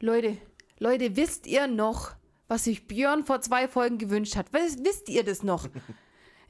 Leute, 0.00 0.36
Leute, 0.78 1.16
wisst 1.16 1.48
ihr 1.48 1.66
noch, 1.66 2.12
was 2.46 2.64
sich 2.64 2.86
Björn 2.86 3.24
vor 3.24 3.40
zwei 3.40 3.66
Folgen 3.66 3.98
gewünscht 3.98 4.36
hat? 4.36 4.46
Was, 4.52 4.78
wisst 4.84 5.08
ihr 5.08 5.24
das 5.24 5.42
noch? 5.42 5.68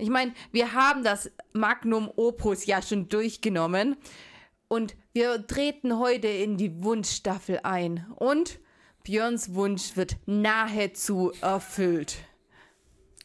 Ich 0.01 0.11
meine, 0.11 0.33
wir 0.53 0.75
haben 0.75 1.03
das 1.03 1.29
Magnum 1.53 2.09
Opus 2.15 2.67
ja 2.67 2.81
schon 2.81 3.09
durchgenommen 3.09 3.97
und 4.69 4.95
wir 5.13 5.45
treten 5.45 5.99
heute 5.99 6.29
in 6.29 6.57
die 6.57 6.85
Wunschstaffel 6.85 7.59
ein 7.65 8.07
und 8.15 8.61
Björns 9.03 9.55
Wunsch 9.55 9.97
wird 9.97 10.17
nahezu 10.25 11.33
erfüllt. 11.41 12.19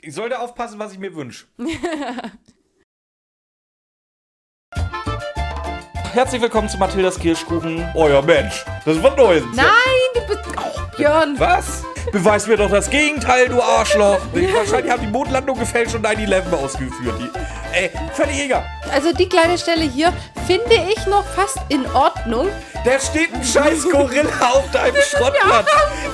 Ich 0.02 0.16
sollte 0.16 0.40
aufpassen, 0.40 0.80
was 0.80 0.94
ich 0.94 0.98
mir 0.98 1.14
wünsche. 1.14 1.46
Herzlich 6.14 6.42
willkommen 6.42 6.70
zu 6.70 6.78
Mathildas 6.78 7.20
Kirschkuchen. 7.20 7.78
Ja, 7.96 8.22
Mensch, 8.22 8.66
das 8.86 9.02
war 9.02 9.16
neu. 9.16 9.42
Nein, 9.56 10.03
Björn! 10.98 11.40
Was? 11.40 11.84
Beweis 12.12 12.48
mir 12.48 12.58
doch 12.58 12.70
das 12.70 12.90
Gegenteil, 12.90 13.48
du 13.50 13.62
Arschloch. 13.62 14.20
Wahrscheinlich 14.54 14.92
haben 14.92 15.02
die 15.02 15.12
Mondlandung 15.12 15.58
gefälscht 15.58 15.96
und 15.96 16.06
9-11 16.06 16.54
ausgeführt. 16.54 17.16
Die, 17.20 17.30
ey, 17.78 17.90
völlig 18.14 18.44
egal. 18.44 18.66
Also 18.94 19.14
die 19.14 19.28
kleine 19.28 19.58
Stelle 19.58 19.84
hier 19.84 20.14
finde 20.46 20.76
ich 20.92 21.06
noch 21.08 21.26
fast 21.26 21.58
in 21.70 21.86
Ordnung. 21.94 22.48
Da 22.84 23.00
steht 23.00 23.34
ein 23.34 23.44
scheiß 23.44 23.90
Gorilla 23.90 24.50
auf 24.50 24.70
deinem 24.72 25.02
Schrottplatz. 25.02 25.68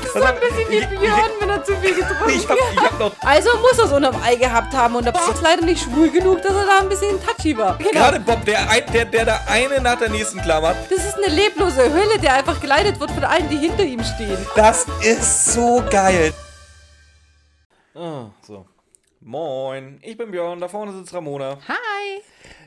Das 0.03 0.15
ist 0.15 0.21
ein 0.21 0.35
bisschen 0.39 0.69
wie 0.69 0.97
Björn, 0.97 1.31
wenn 1.39 1.49
er 1.49 1.63
zu 1.63 1.75
viel 1.77 1.95
getrunken 1.95 2.29
Ich 2.29 2.47
hab, 2.47 2.57
ich 2.57 2.79
hab 2.79 2.99
noch 2.99 3.11
Also 3.21 3.49
muss 3.57 3.79
er 3.79 3.85
es 3.85 3.91
unterm 3.91 4.21
Ei 4.21 4.35
gehabt 4.35 4.73
haben 4.73 4.95
und 4.95 5.05
der 5.05 5.11
Bob 5.11 5.33
ist 5.33 5.41
leider 5.41 5.63
nicht 5.63 5.81
schwul 5.81 6.11
genug, 6.11 6.43
dass 6.43 6.53
er 6.53 6.65
da 6.67 6.79
ein 6.79 6.89
bisschen 6.89 7.19
touchy 7.25 7.57
war. 7.57 7.75
Genau. 7.77 7.91
gerade 7.91 8.19
Bob, 8.19 8.45
der, 8.45 8.67
der, 8.81 9.05
der 9.05 9.25
da 9.25 9.41
eine 9.47 9.81
nach 9.81 9.97
der 9.97 10.09
nächsten 10.09 10.41
klammert. 10.41 10.75
Das 10.91 11.05
ist 11.05 11.15
eine 11.15 11.33
leblose 11.33 11.91
Hölle, 11.91 12.19
der 12.19 12.35
einfach 12.35 12.61
geleitet 12.61 12.99
wird 12.99 13.11
von 13.11 13.23
allen, 13.23 13.49
die 13.49 13.57
hinter 13.57 13.83
ihm 13.83 14.03
stehen. 14.03 14.37
Das 14.55 14.85
ist 15.01 15.53
so 15.53 15.83
geil. 15.89 16.33
Ah, 17.95 18.25
so. 18.45 18.65
Moin, 19.21 19.99
ich 20.03 20.15
bin 20.15 20.29
Björn, 20.29 20.59
da 20.59 20.67
vorne 20.67 20.93
sitzt 20.93 21.13
Ramona. 21.13 21.57
Hi! 21.67 22.21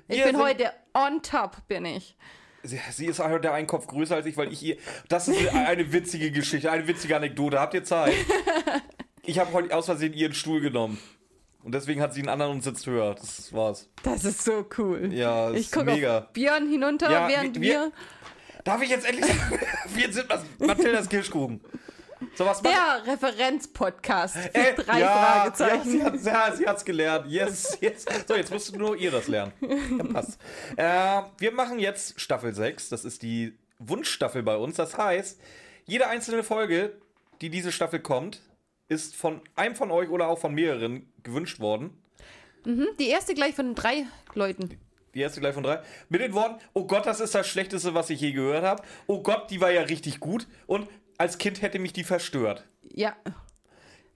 Ich 0.08 0.18
Wir 0.18 0.24
bin 0.26 0.42
heute 0.42 0.72
on 0.92 1.22
top, 1.22 1.56
bin 1.68 1.84
ich. 1.84 2.16
Sie, 2.64 2.80
sie 2.92 3.06
ist 3.06 3.18
halt 3.18 3.42
der 3.44 3.54
einen 3.54 3.66
Kopf 3.66 3.86
größer 3.88 4.14
als 4.16 4.26
ich, 4.26 4.36
weil 4.36 4.52
ich 4.52 4.62
ihr. 4.62 4.76
Das 5.08 5.26
ist 5.28 5.48
eine 5.54 5.92
witzige 5.92 6.30
Geschichte, 6.30 6.70
eine 6.70 6.86
witzige 6.86 7.16
Anekdote. 7.16 7.58
Habt 7.60 7.74
ihr 7.74 7.84
Zeit? 7.84 8.14
Ich 9.24 9.38
habe 9.38 9.52
heute 9.52 9.76
aus 9.76 9.86
Versehen 9.86 10.14
ihren 10.14 10.34
Stuhl 10.34 10.60
genommen. 10.60 10.98
Und 11.62 11.72
deswegen 11.76 12.00
hat 12.02 12.12
sie 12.12 12.18
einen 12.22 12.28
anderen 12.28 12.54
und 12.54 12.64
sitzt 12.64 12.88
höher. 12.88 13.14
Das 13.14 13.52
war's. 13.52 13.88
Das 14.02 14.24
ist 14.24 14.42
so 14.44 14.66
cool. 14.78 15.12
Ja, 15.14 15.52
ich 15.52 15.60
ist 15.60 15.72
gucke 15.72 15.92
mega. 15.92 16.18
auf 16.18 16.32
Björn 16.32 16.68
hinunter, 16.68 17.08
Ja, 17.08 17.28
während 17.28 17.54
wir- 17.60 17.62
wir, 17.62 17.92
Darf 18.64 18.82
ich 18.82 18.90
jetzt 18.90 19.06
endlich 19.08 19.24
sagen? 19.26 19.60
Wir 19.94 20.12
sind 20.12 20.28
was. 20.28 20.42
Mathildas 20.58 21.08
Kirschkuchen. 21.08 21.60
So 22.34 22.46
was 22.46 22.62
macht. 22.62 22.74
der 22.74 23.12
Referenzpodcast 23.12 24.36
für 24.36 24.54
Äh, 24.54 24.74
drei 24.74 25.00
ja, 25.00 25.12
Fragezeichen. 25.12 25.98
Ja, 25.98 26.16
sie, 26.16 26.30
hat, 26.30 26.50
ja, 26.50 26.56
sie 26.56 26.66
hat's 26.66 26.84
gelernt. 26.84 27.26
Yes, 27.30 27.78
yes. 27.80 28.04
So, 28.26 28.34
jetzt 28.34 28.52
musst 28.52 28.74
du 28.74 28.78
nur 28.78 28.96
ihr 28.96 29.10
das 29.10 29.28
lernen. 29.28 29.52
Ja, 29.60 30.04
passt. 30.04 30.38
Äh, 30.76 31.22
wir 31.38 31.52
machen 31.52 31.78
jetzt 31.78 32.20
Staffel 32.20 32.54
6. 32.54 32.88
Das 32.88 33.04
ist 33.04 33.22
die 33.22 33.56
Wunschstaffel 33.78 34.42
bei 34.42 34.56
uns. 34.56 34.76
Das 34.76 34.96
heißt, 34.96 35.40
jede 35.84 36.06
einzelne 36.08 36.42
Folge, 36.42 36.92
die 37.40 37.50
diese 37.50 37.72
Staffel 37.72 38.00
kommt, 38.00 38.40
ist 38.88 39.16
von 39.16 39.40
einem 39.56 39.74
von 39.74 39.90
euch 39.90 40.08
oder 40.10 40.28
auch 40.28 40.38
von 40.38 40.54
mehreren 40.54 41.10
gewünscht 41.22 41.60
worden. 41.60 41.96
Die 42.64 43.08
erste 43.08 43.34
gleich 43.34 43.54
von 43.54 43.74
drei 43.74 44.06
Leuten. 44.34 44.78
Die 45.14 45.20
erste 45.20 45.40
gleich 45.40 45.54
von 45.54 45.62
drei. 45.62 45.82
Mit 46.08 46.20
den 46.20 46.32
Worten, 46.32 46.60
oh 46.74 46.86
Gott, 46.86 47.06
das 47.06 47.20
ist 47.20 47.34
das 47.34 47.46
Schlechteste, 47.48 47.94
was 47.94 48.08
ich 48.10 48.20
je 48.20 48.32
gehört 48.32 48.64
habe. 48.64 48.82
Oh 49.06 49.22
Gott, 49.22 49.50
die 49.50 49.60
war 49.60 49.70
ja 49.70 49.82
richtig 49.82 50.20
gut. 50.20 50.46
Und 50.66 50.88
als 51.22 51.38
Kind 51.38 51.62
hätte 51.62 51.78
mich 51.78 51.92
die 51.92 52.02
verstört. 52.02 52.64
Ja. 52.82 53.14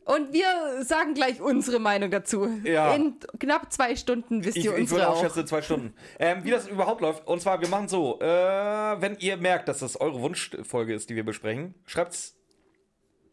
Und 0.07 0.33
wir 0.33 0.83
sagen 0.85 1.15
gleich 1.15 1.41
unsere 1.41 1.79
Meinung 1.79 2.11
dazu. 2.11 2.49
Ja. 2.65 2.95
In 2.97 3.15
knapp 3.39 3.73
zwei 3.73 3.95
Stunden 3.95 4.45
wisst 4.45 4.57
Ich, 4.57 4.65
ihr 4.65 4.73
ich 4.73 4.81
unsere 4.81 5.01
würde 5.01 5.11
auch 5.11 5.17
auch. 5.17 5.23
schätzen, 5.23 5.47
zwei 5.47 5.63
Stunden. 5.63 5.95
Ähm, 6.19 6.43
wie 6.43 6.51
das 6.51 6.67
überhaupt 6.67 7.01
läuft. 7.01 7.25
Und 7.29 7.41
zwar, 7.41 7.61
wir 7.61 7.69
machen 7.69 7.87
so, 7.87 8.19
äh, 8.21 8.27
wenn 8.27 9.17
ihr 9.21 9.37
merkt, 9.37 9.69
dass 9.69 9.79
das 9.79 10.01
eure 10.01 10.21
Wunschfolge 10.21 10.95
ist, 10.95 11.09
die 11.09 11.15
wir 11.15 11.25
besprechen, 11.25 11.77
schreibt's 11.87 12.35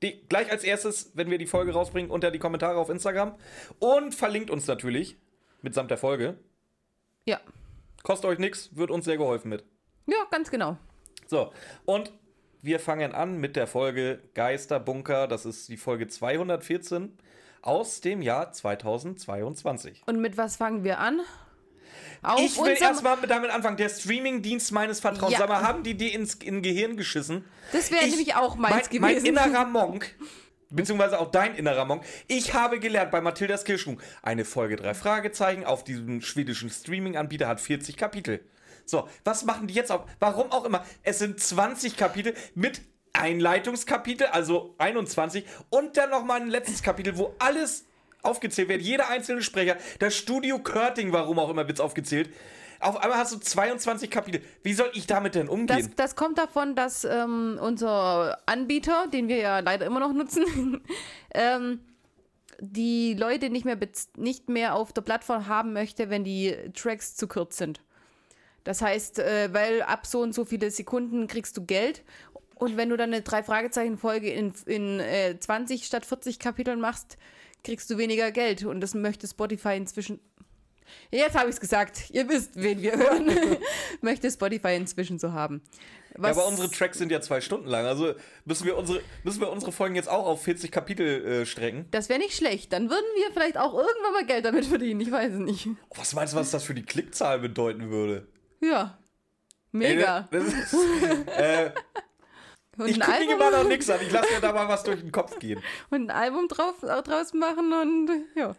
die, 0.04 0.22
gleich 0.30 0.52
als 0.52 0.64
erstes, 0.64 1.12
wenn 1.16 1.32
wir 1.32 1.40
die 1.40 1.48
Folge 1.48 1.74
rausbringen, 1.74 2.12
unter 2.12 2.30
die 2.30 2.40
Kommentare 2.40 2.78
auf 2.78 2.90
Instagram. 2.90 3.36
Und 3.80 4.14
verlinkt 4.14 4.52
uns 4.52 4.68
natürlich, 4.68 5.18
mitsamt 5.64 5.90
der 5.90 5.98
Folge. 5.98 6.38
Ja. 7.26 7.40
Kostet 8.04 8.30
euch 8.30 8.38
nichts, 8.38 8.70
wird 8.76 8.92
uns 8.92 9.06
sehr 9.06 9.18
geholfen 9.18 9.50
mit. 9.50 9.64
Ja, 10.06 10.18
ganz 10.30 10.52
genau. 10.52 10.78
So, 11.26 11.52
und 11.86 12.12
wir 12.64 12.80
fangen 12.80 13.14
an 13.14 13.38
mit 13.38 13.56
der 13.56 13.68
Folge 13.68 14.20
Geisterbunker. 14.34 15.28
Das 15.28 15.46
ist 15.46 15.70
die 15.70 15.78
Folge 15.78 16.08
214 16.08 17.16
aus 17.62 18.02
dem 18.02 18.22
Jahr 18.22 18.52
2022. 18.52 20.02
Und 20.06 20.20
mit 20.20 20.38
was 20.38 20.56
fangen 20.56 20.84
wir 20.84 21.00
an? 21.00 21.20
Auf 22.22 22.40
Ich 22.40 22.58
will 22.58 22.76
erstmal 22.80 23.18
damit 23.28 23.52
anfangen. 23.52 23.78
Der 23.78 23.90
Streamingdienst 23.90 24.72
meines 24.72 25.00
Vertrauens. 25.02 25.34
Ja. 25.34 25.40
Sag 25.40 25.50
mal, 25.50 25.62
haben 25.62 25.84
die 25.84 25.96
dir 25.96 26.14
ins 26.14 26.36
in 26.36 26.62
Gehirn 26.62 26.96
geschissen? 26.98 27.44
Das 27.74 27.92
wäre 27.92 28.04
Ich- 28.06 28.12
nämlich 28.12 28.36
auch 28.36 28.56
meins 28.56 28.90
mein, 28.92 29.02
mein 29.02 29.16
gewesen. 29.16 29.28
innerer 29.38 29.66
Monk, 29.70 30.16
beziehungsweise 30.70 31.20
auch 31.20 31.32
dein 31.32 31.56
innerer 31.56 31.84
Monk. 31.86 32.04
Ich 32.28 32.54
habe 32.54 32.80
gelernt 32.80 33.12
bei 33.12 33.20
Mathildas 33.20 33.66
Kirschkuchen, 33.66 34.00
eine 34.22 34.46
Folge 34.46 34.78
drei 34.78 34.94
Fragezeichen 34.94 35.66
auf 35.66 35.84
diesem 35.84 36.22
schwedischen 36.22 36.70
Streaming-Anbieter 36.70 37.48
hat 37.48 37.60
40 37.60 37.98
Kapitel. 37.98 38.40
So, 38.86 39.08
was 39.24 39.46
machen 39.46 39.68
die 39.68 39.74
jetzt 39.74 39.92
auf? 39.92 40.06
Warum 40.20 40.52
auch 40.52 40.66
immer. 40.66 40.86
Es 41.04 41.20
sind 41.20 41.40
20 41.40 41.98
Kapitel 41.98 42.34
mit 42.56 42.82
Einleitungskapitel, 43.14 44.28
also 44.28 44.76
21, 44.80 45.46
und 45.70 45.98
dann 45.98 46.10
nochmal 46.10 46.42
ein 46.42 46.50
letztes 46.50 46.82
Kapitel, 46.82 47.18
wo 47.18 47.36
alles 47.40 47.86
aufgezählt 48.24 48.70
wird, 48.70 48.82
jeder 48.82 49.10
einzelne 49.10 49.42
Sprecher. 49.42 49.78
Das 50.00 50.16
Studio 50.16 50.60
Körting, 50.60 51.12
warum 51.12 51.38
auch 51.40 51.50
immer, 51.50 51.68
wird 51.68 51.80
aufgezählt. 51.80 52.30
Auf 52.80 52.98
einmal 52.98 53.18
hast 53.18 53.34
du 53.34 53.40
22 53.40 54.10
Kapitel. 54.10 54.42
Wie 54.64 54.74
soll 54.74 54.90
ich 54.94 55.08
damit 55.08 55.36
denn 55.36 55.48
umgehen? 55.48 55.78
Das, 55.78 55.96
das 55.96 56.16
kommt 56.16 56.38
davon, 56.38 56.76
dass 56.76 57.06
ähm, 57.06 57.58
unser 57.62 58.38
Anbieter, 58.46 59.08
den 59.08 59.28
wir 59.30 59.38
ja 59.38 59.60
leider 59.60 59.86
immer 59.86 60.00
noch 60.00 60.12
nutzen, 60.12 60.82
ähm, 61.34 61.80
die 62.60 63.14
Leute 63.14 63.50
nicht 63.50 63.66
mehr, 63.66 63.78
nicht 64.18 64.50
mehr 64.50 64.76
auf 64.76 64.92
der 64.92 65.02
Plattform 65.02 65.48
haben 65.48 65.74
möchte, 65.74 66.10
wenn 66.10 66.24
die 66.24 66.56
Tracks 66.74 67.16
zu 67.16 67.28
kurz 67.28 67.58
sind. 67.58 67.82
Das 68.64 68.82
heißt, 68.82 69.20
äh, 69.20 69.54
weil 69.54 69.82
ab 69.82 70.06
so 70.06 70.22
und 70.22 70.34
so 70.34 70.46
viele 70.46 70.72
Sekunden 70.72 71.28
kriegst 71.28 71.58
du 71.58 71.66
Geld. 71.66 72.04
Und 72.56 72.78
wenn 72.78 72.90
du 72.90 72.98
dann 72.98 73.14
eine 73.14 73.22
Drei-Fragezeichen-Folge 73.22 74.30
in, 74.32 74.54
in 74.66 75.00
äh, 75.00 75.38
20 75.38 75.86
statt 75.86 76.06
40 76.06 76.40
Kapiteln 76.40 76.80
machst, 76.80 77.18
kriegst 77.64 77.90
du 77.90 77.98
weniger 77.98 78.32
Geld. 78.32 78.64
Und 78.64 78.82
das 78.82 78.94
möchte 78.94 79.28
Spotify 79.28 79.76
inzwischen. 79.76 80.20
Jetzt 81.12 81.36
habe 81.36 81.50
ich 81.50 81.56
es 81.56 81.62
gesagt. 81.62 82.10
Ihr 82.12 82.30
wisst, 82.30 82.52
wen 82.56 82.82
wir 82.82 82.94
hören. 82.94 83.32
möchte 84.02 84.30
Spotify 84.30 84.76
inzwischen 84.76 85.20
so 85.20 85.34
haben. 85.34 85.62
Ja, 86.22 86.30
aber 86.30 86.46
unsere 86.46 86.70
Tracks 86.70 87.00
sind 87.00 87.12
ja 87.12 87.22
zwei 87.22 87.42
Stunden 87.42 87.68
lang. 87.68 87.86
Also 87.86 88.14
müssen 88.46 88.66
wir 88.66 88.78
unsere, 88.78 89.02
müssen 89.24 89.42
wir 89.42 89.50
unsere 89.50 89.72
Folgen 89.72 89.96
jetzt 89.96 90.10
auch 90.10 90.28
auf 90.28 90.44
40 90.44 90.72
Kapitel 90.72 91.26
äh, 91.26 91.46
strecken. 91.46 91.88
das 91.92 92.08
wäre 92.08 92.20
nicht 92.20 92.36
schlecht. 92.36 92.72
Dann 92.72 92.90
würden 92.90 93.06
wir 93.16 93.34
vielleicht 93.34 93.58
auch 93.58 93.74
irgendwann 93.74 94.14
mal 94.14 94.26
Geld 94.26 94.46
damit 94.46 94.66
verdienen. 94.66 95.02
Ich 95.02 95.12
weiß 95.12 95.34
es 95.34 95.40
nicht. 95.40 95.68
Was 95.96 96.14
meinst 96.14 96.34
du, 96.34 96.38
was 96.38 96.52
das 96.52 96.64
für 96.64 96.76
die 96.76 96.84
Klickzahl 96.84 97.40
bedeuten 97.40 97.90
würde? 97.90 98.28
Ja. 98.64 98.98
Ey, 99.74 99.96
Mega. 99.96 100.28
das 100.32 100.44
ist, 100.46 100.74
äh, 101.38 101.72
Und 102.78 102.88
ich 102.88 103.00
gucke 103.00 103.26
mir 103.26 103.38
mal 103.38 103.52
noch 103.52 103.68
nichts 103.68 103.90
an. 103.90 104.00
Ich 104.02 104.12
lasse 104.12 104.34
mir 104.34 104.40
da 104.40 104.54
mal 104.54 104.68
was 104.68 104.84
durch 104.84 105.02
den 105.02 105.12
Kopf 105.12 105.38
gehen. 105.40 105.62
und 105.90 106.10
ein 106.10 106.12
Album 106.12 106.48
drauf, 106.48 106.82
äh, 106.84 107.02
draus 107.02 107.34
machen 107.34 107.74
und 107.74 108.10
ja. 108.36 108.56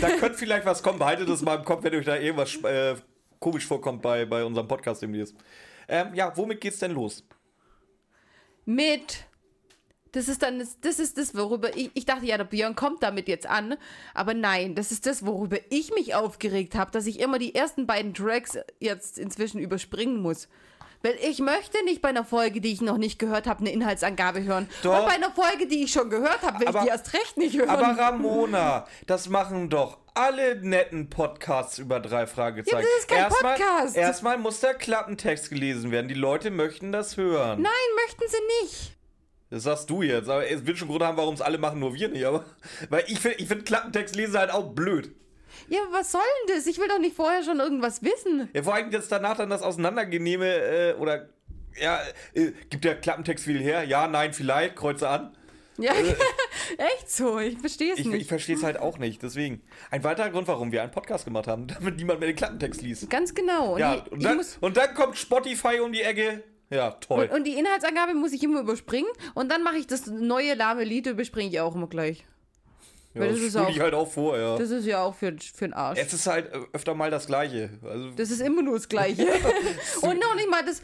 Da 0.00 0.08
könnte 0.18 0.38
vielleicht 0.38 0.66
was 0.66 0.82
kommen. 0.82 0.98
Behaltet 0.98 1.28
das 1.28 1.42
mal 1.42 1.56
im 1.56 1.64
Kopf, 1.64 1.84
wenn 1.84 1.94
euch 1.94 2.04
da 2.04 2.16
irgendwas 2.16 2.56
äh, 2.64 2.96
komisch 3.38 3.66
vorkommt 3.66 4.02
bei, 4.02 4.24
bei 4.24 4.44
unserem 4.44 4.68
Podcast 4.68 5.02
demnächst. 5.02 5.36
Ähm, 5.88 6.14
ja, 6.14 6.34
womit 6.36 6.60
geht's 6.60 6.78
denn 6.78 6.92
los? 6.92 7.24
Mit. 8.64 9.26
Das 10.12 10.28
ist 10.28 10.42
dann, 10.42 10.62
das, 10.82 10.98
ist 10.98 11.16
das, 11.16 11.34
worüber 11.34 11.74
ich, 11.74 11.90
ich 11.94 12.04
dachte, 12.04 12.26
ja, 12.26 12.36
der 12.36 12.44
Björn 12.44 12.76
kommt 12.76 13.02
damit 13.02 13.28
jetzt 13.28 13.46
an. 13.46 13.76
Aber 14.12 14.34
nein, 14.34 14.74
das 14.74 14.92
ist 14.92 15.06
das, 15.06 15.24
worüber 15.24 15.56
ich 15.70 15.92
mich 15.94 16.14
aufgeregt 16.14 16.74
habe, 16.74 16.90
dass 16.90 17.06
ich 17.06 17.18
immer 17.18 17.38
die 17.38 17.54
ersten 17.54 17.86
beiden 17.86 18.12
Tracks 18.12 18.58
jetzt 18.78 19.18
inzwischen 19.18 19.58
überspringen 19.58 20.20
muss. 20.20 20.48
Weil 21.02 21.16
ich 21.20 21.40
möchte 21.40 21.82
nicht 21.84 22.00
bei 22.00 22.10
einer 22.10 22.24
Folge, 22.24 22.60
die 22.60 22.72
ich 22.72 22.80
noch 22.80 22.96
nicht 22.98 23.18
gehört 23.18 23.46
habe, 23.46 23.60
eine 23.60 23.72
Inhaltsangabe 23.72 24.44
hören. 24.44 24.68
Doch. 24.82 25.00
Und 25.00 25.06
bei 25.06 25.12
einer 25.14 25.32
Folge, 25.32 25.66
die 25.66 25.82
ich 25.82 25.92
schon 25.92 26.10
gehört 26.10 26.42
habe, 26.42 26.60
will 26.60 26.68
Aber- 26.68 26.78
ich 26.80 26.84
die 26.84 26.90
erst 26.90 27.12
recht 27.14 27.36
nicht 27.38 27.56
hören. 27.56 27.70
Aber 27.70 27.98
Ramona, 27.98 28.86
das 29.06 29.28
machen 29.28 29.68
doch 29.68 29.98
alle 30.14 30.56
netten 30.56 31.08
Podcasts 31.10 31.78
über 31.78 31.98
drei 32.00 32.26
Fragezeichen. 32.26 32.76
Ja, 32.76 32.82
das 32.82 32.98
ist 33.00 33.08
kein 33.08 33.18
erstmal, 33.18 33.56
Podcast. 33.56 33.96
Erstmal 33.96 34.38
muss 34.38 34.60
der 34.60 34.74
Klappentext 34.74 35.48
gelesen 35.48 35.90
werden. 35.90 36.06
Die 36.08 36.14
Leute 36.14 36.50
möchten 36.50 36.92
das 36.92 37.16
hören. 37.16 37.62
nein, 37.62 37.72
möchten 38.06 38.24
sie 38.28 38.64
nicht. 38.66 38.92
Das 39.52 39.64
sagst 39.64 39.90
du 39.90 40.00
jetzt, 40.00 40.30
aber 40.30 40.48
es 40.48 40.64
wird 40.66 40.78
schon 40.78 40.88
Grund 40.88 41.02
haben, 41.02 41.18
warum 41.18 41.34
es 41.34 41.42
alle 41.42 41.58
machen, 41.58 41.78
nur 41.78 41.92
wir 41.94 42.08
nicht. 42.08 42.24
Aber, 42.24 42.44
weil 42.88 43.04
ich 43.06 43.20
finde 43.20 43.36
ich 43.38 43.46
find 43.48 43.66
Klappentext 43.66 44.16
lesen 44.16 44.38
halt 44.38 44.50
auch 44.50 44.72
blöd. 44.72 45.14
Ja, 45.68 45.80
aber 45.86 45.98
was 45.98 46.10
soll 46.10 46.22
denn 46.48 46.56
das? 46.56 46.66
Ich 46.66 46.78
will 46.78 46.88
doch 46.88 46.98
nicht 46.98 47.14
vorher 47.14 47.42
schon 47.44 47.60
irgendwas 47.60 48.02
wissen. 48.02 48.48
Ja, 48.54 48.62
vor 48.62 48.74
allem 48.74 48.90
jetzt 48.90 49.12
danach 49.12 49.36
dann 49.36 49.50
das 49.50 49.60
Auseinandergenehme 49.62 50.46
äh, 50.46 50.94
oder 50.94 51.28
Ja, 51.78 52.00
äh, 52.32 52.52
gibt 52.70 52.84
der 52.84 52.98
Klappentext 52.98 53.44
viel 53.44 53.60
her? 53.60 53.84
Ja, 53.84 54.08
nein, 54.08 54.32
vielleicht, 54.32 54.74
kreuze 54.76 55.06
an. 55.08 55.36
Ja, 55.76 55.92
echt 56.78 57.10
so. 57.10 57.38
Ich 57.38 57.58
verstehe 57.58 57.92
es 57.92 57.98
Ich, 57.98 58.06
ich 58.06 58.12
nicht. 58.12 58.28
verstehe 58.28 58.56
es 58.56 58.62
halt 58.62 58.78
auch 58.78 58.96
nicht, 58.96 59.22
deswegen. 59.22 59.60
Ein 59.90 60.02
weiterer 60.02 60.30
Grund, 60.30 60.48
warum 60.48 60.72
wir 60.72 60.82
einen 60.82 60.92
Podcast 60.92 61.26
gemacht 61.26 61.46
haben, 61.46 61.66
damit 61.66 61.96
niemand 61.96 62.20
mehr 62.20 62.28
den 62.28 62.36
Klappentext 62.36 62.80
liest. 62.80 63.10
Ganz 63.10 63.34
genau. 63.34 63.74
Und, 63.74 63.80
Ja, 63.80 64.04
und 64.10 64.18
ich 64.20 64.24
dann, 64.24 64.36
muss, 64.38 64.56
und 64.62 64.78
dann 64.78 64.94
kommt 64.94 65.18
Spotify 65.18 65.80
um 65.80 65.92
die 65.92 66.00
Ecke. 66.02 66.42
Ja, 66.72 66.90
toll. 66.92 67.24
und, 67.30 67.36
und 67.38 67.44
die 67.46 67.54
Inhaltsangabe 67.58 68.14
muss 68.14 68.32
ich 68.32 68.42
immer 68.42 68.60
überspringen. 68.60 69.08
Und 69.34 69.50
dann 69.52 69.62
mache 69.62 69.76
ich 69.76 69.86
das 69.86 70.06
neue 70.06 70.54
lahme 70.54 70.84
Lied, 70.84 71.06
überspringe 71.06 71.50
ich 71.50 71.60
auch 71.60 71.74
immer 71.74 71.86
gleich. 71.88 72.24
ja, 73.14 73.20
weil 73.20 73.28
das 73.28 73.38
das 73.38 73.46
ist 73.48 73.56
auch- 73.56 73.68
ich 73.68 73.78
halt 73.80 73.94
auch 73.94 74.10
vor, 74.10 74.38
ja. 74.38 74.56
Das 74.56 74.70
ist 74.70 74.86
ja 74.86 75.02
auch 75.02 75.14
für, 75.14 75.36
für 75.54 75.66
den 75.66 75.74
Arsch. 75.74 75.98
Es 75.98 76.12
ist 76.12 76.26
halt 76.26 76.52
äh, 76.52 76.58
öfter 76.72 76.94
mal 76.94 77.10
das 77.10 77.26
Gleiche. 77.26 77.70
Also, 77.84 78.10
Das 78.12 78.30
ist 78.30 78.40
immer 78.40 78.62
nur 78.62 78.74
das 78.74 78.88
Gleiche. 78.88 79.26
und 80.02 80.18
noch 80.20 80.34
nicht 80.34 80.50
mal 80.50 80.64
das. 80.64 80.80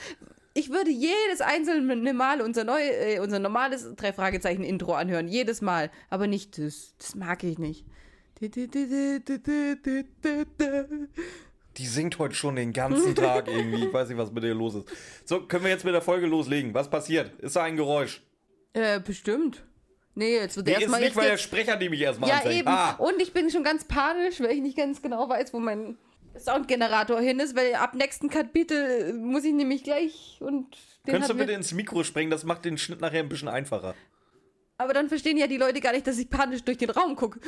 Ich 0.54 0.70
würde 0.70 0.90
jedes 0.90 1.40
einzelne 1.40 2.12
Mal 2.14 2.40
unser, 2.40 2.64
neu, 2.64 2.80
äh, 2.80 3.20
unser 3.20 3.38
normales 3.38 3.94
Drei-Fragezeichen-Intro 3.94 4.92
anhören. 4.92 5.28
Jedes 5.28 5.60
Mal. 5.62 5.90
Aber 6.10 6.26
nicht 6.26 6.58
das. 6.58 6.94
Das 6.98 7.14
mag 7.14 7.44
ich 7.44 7.58
nicht. 7.58 7.84
Die 11.78 11.86
singt 11.86 12.18
heute 12.18 12.34
schon 12.34 12.56
den 12.56 12.72
ganzen 12.72 13.14
Tag 13.14 13.48
irgendwie. 13.48 13.86
Ich 13.86 13.92
weiß 13.92 14.08
nicht, 14.08 14.18
was 14.18 14.32
mit 14.32 14.44
ihr 14.44 14.54
los 14.54 14.74
ist. 14.74 14.86
So, 15.24 15.40
können 15.42 15.64
wir 15.64 15.70
jetzt 15.70 15.84
mit 15.84 15.94
der 15.94 16.02
Folge 16.02 16.26
loslegen? 16.26 16.74
Was 16.74 16.90
passiert? 16.90 17.38
Ist 17.40 17.56
da 17.56 17.62
ein 17.62 17.76
Geräusch? 17.76 18.22
Äh, 18.72 19.00
bestimmt. 19.00 19.64
Nee, 20.14 20.34
jetzt 20.36 20.56
wird 20.56 20.66
Nee, 20.66 20.72
ist 20.72 20.80
erstmal 20.80 21.00
nicht, 21.00 21.08
jetzt. 21.10 21.16
weil 21.16 21.30
der 21.30 21.36
Sprecher 21.38 21.76
nämlich 21.76 22.00
erstmal 22.00 22.28
ja, 22.30 22.36
anfängt. 22.36 22.54
eben. 22.60 22.68
Ah, 22.68 22.94
Und 22.96 23.20
ich 23.22 23.32
bin 23.32 23.50
schon 23.50 23.62
ganz 23.62 23.84
panisch, 23.84 24.40
weil 24.40 24.50
ich 24.50 24.60
nicht 24.60 24.76
ganz 24.76 25.00
genau 25.00 25.28
weiß, 25.28 25.52
wo 25.54 25.60
mein 25.60 25.96
Soundgenerator 26.36 27.20
hin 27.20 27.38
ist, 27.40 27.56
weil 27.56 27.74
ab 27.74 27.94
nächsten 27.94 28.28
Kapitel 28.28 29.12
muss 29.14 29.44
ich 29.44 29.52
nämlich 29.52 29.84
gleich 29.84 30.38
und. 30.40 30.66
Den 31.06 31.12
könntest 31.12 31.30
du 31.30 31.36
bitte 31.36 31.52
ins 31.52 31.72
Mikro 31.72 32.02
springen? 32.04 32.30
Das 32.30 32.44
macht 32.44 32.64
den 32.64 32.76
Schnitt 32.78 33.00
nachher 33.00 33.20
ein 33.20 33.28
bisschen 33.28 33.48
einfacher. 33.48 33.94
Aber 34.76 34.92
dann 34.92 35.08
verstehen 35.08 35.36
ja 35.38 35.46
die 35.46 35.56
Leute 35.56 35.80
gar 35.80 35.92
nicht, 35.92 36.06
dass 36.06 36.18
ich 36.18 36.28
panisch 36.28 36.62
durch 36.64 36.78
den 36.78 36.90
Raum 36.90 37.16
gucke. 37.16 37.40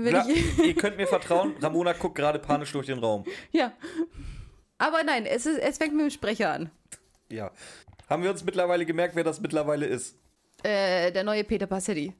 Wenn 0.00 0.10
Klar, 0.10 0.28
ich. 0.28 0.58
ihr 0.58 0.74
könnt 0.74 0.96
mir 0.96 1.08
vertrauen, 1.08 1.56
Ramona 1.60 1.92
guckt 1.92 2.14
gerade 2.14 2.38
panisch 2.38 2.70
durch 2.70 2.86
den 2.86 3.00
Raum. 3.00 3.24
Ja. 3.50 3.72
Aber 4.78 5.02
nein, 5.02 5.26
es, 5.26 5.44
ist, 5.44 5.58
es 5.58 5.78
fängt 5.78 5.92
mit 5.92 6.02
dem 6.02 6.10
Sprecher 6.10 6.52
an. 6.52 6.70
Ja. 7.28 7.50
Haben 8.08 8.22
wir 8.22 8.30
uns 8.30 8.44
mittlerweile 8.44 8.86
gemerkt, 8.86 9.16
wer 9.16 9.24
das 9.24 9.40
mittlerweile 9.40 9.86
ist? 9.86 10.16
Äh, 10.62 11.10
der 11.10 11.24
neue 11.24 11.42
Peter 11.44 11.66
Passetti. 11.66 12.14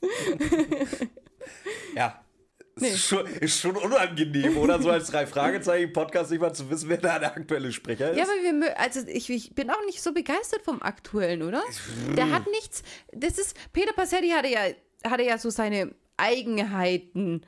Ja. 1.96 2.24
Nee. 2.76 2.88
Ist, 2.88 3.08
schon, 3.08 3.26
ist 3.26 3.60
schon 3.60 3.76
unangenehm, 3.76 4.56
oder? 4.56 4.80
So 4.80 4.90
als 4.90 5.08
drei 5.08 5.26
Fragezeichen 5.26 5.92
Podcast 5.92 6.30
nicht 6.30 6.40
mal 6.40 6.54
zu 6.54 6.70
wissen, 6.70 6.88
wer 6.88 6.96
da 6.96 7.18
der 7.18 7.36
aktuelle 7.36 7.72
Sprecher 7.72 8.12
ist. 8.12 8.16
Ja, 8.16 8.24
aber 8.24 8.32
wir, 8.60 8.78
also 8.78 9.00
ich, 9.06 9.28
ich 9.28 9.54
bin 9.54 9.70
auch 9.70 9.84
nicht 9.86 10.00
so 10.00 10.12
begeistert 10.14 10.62
vom 10.62 10.80
aktuellen, 10.80 11.42
oder? 11.42 11.62
Der 12.16 12.30
hat 12.30 12.46
nichts. 12.46 12.82
Das 13.12 13.38
ist. 13.38 13.56
Peter 13.72 13.92
Passetti 13.92 14.30
hatte 14.30 14.48
ja, 14.48 14.60
hatte 15.04 15.24
ja 15.24 15.36
so 15.36 15.50
seine 15.50 15.94
Eigenheiten. 16.20 17.46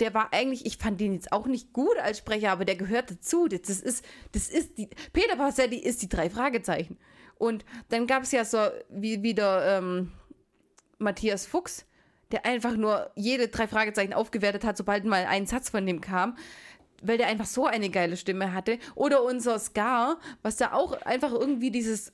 Der 0.00 0.14
war 0.14 0.32
eigentlich, 0.32 0.66
ich 0.66 0.76
fand 0.76 1.00
den 1.00 1.14
jetzt 1.14 1.32
auch 1.32 1.46
nicht 1.46 1.72
gut 1.72 1.96
als 1.98 2.18
Sprecher, 2.18 2.52
aber 2.52 2.64
der 2.64 2.76
gehört 2.76 3.10
dazu. 3.10 3.48
Das, 3.48 3.62
das 3.62 3.80
ist, 3.80 4.04
das 4.32 4.48
ist 4.48 4.78
die. 4.78 4.88
Peter 5.12 5.36
Passetti 5.36 5.76
ist 5.76 6.02
die 6.02 6.08
drei 6.08 6.30
Fragezeichen. 6.30 6.98
Und 7.36 7.64
dann 7.88 8.06
gab 8.06 8.24
es 8.24 8.32
ja 8.32 8.44
so 8.44 8.58
wie 8.90 9.22
wieder 9.22 9.78
ähm, 9.78 10.12
Matthias 10.98 11.46
Fuchs, 11.46 11.86
der 12.32 12.44
einfach 12.44 12.76
nur 12.76 13.10
jede 13.14 13.48
drei 13.48 13.66
Fragezeichen 13.66 14.12
aufgewertet 14.12 14.64
hat, 14.64 14.76
sobald 14.76 15.04
mal 15.04 15.24
ein 15.24 15.46
Satz 15.46 15.70
von 15.70 15.86
dem 15.86 16.00
kam, 16.00 16.36
weil 17.02 17.16
der 17.16 17.28
einfach 17.28 17.46
so 17.46 17.66
eine 17.66 17.90
geile 17.90 18.16
Stimme 18.16 18.52
hatte. 18.52 18.78
Oder 18.94 19.22
unser 19.22 19.58
Scar, 19.58 20.18
was 20.42 20.56
da 20.56 20.72
auch 20.72 21.00
einfach 21.02 21.32
irgendwie 21.32 21.70
dieses 21.70 22.12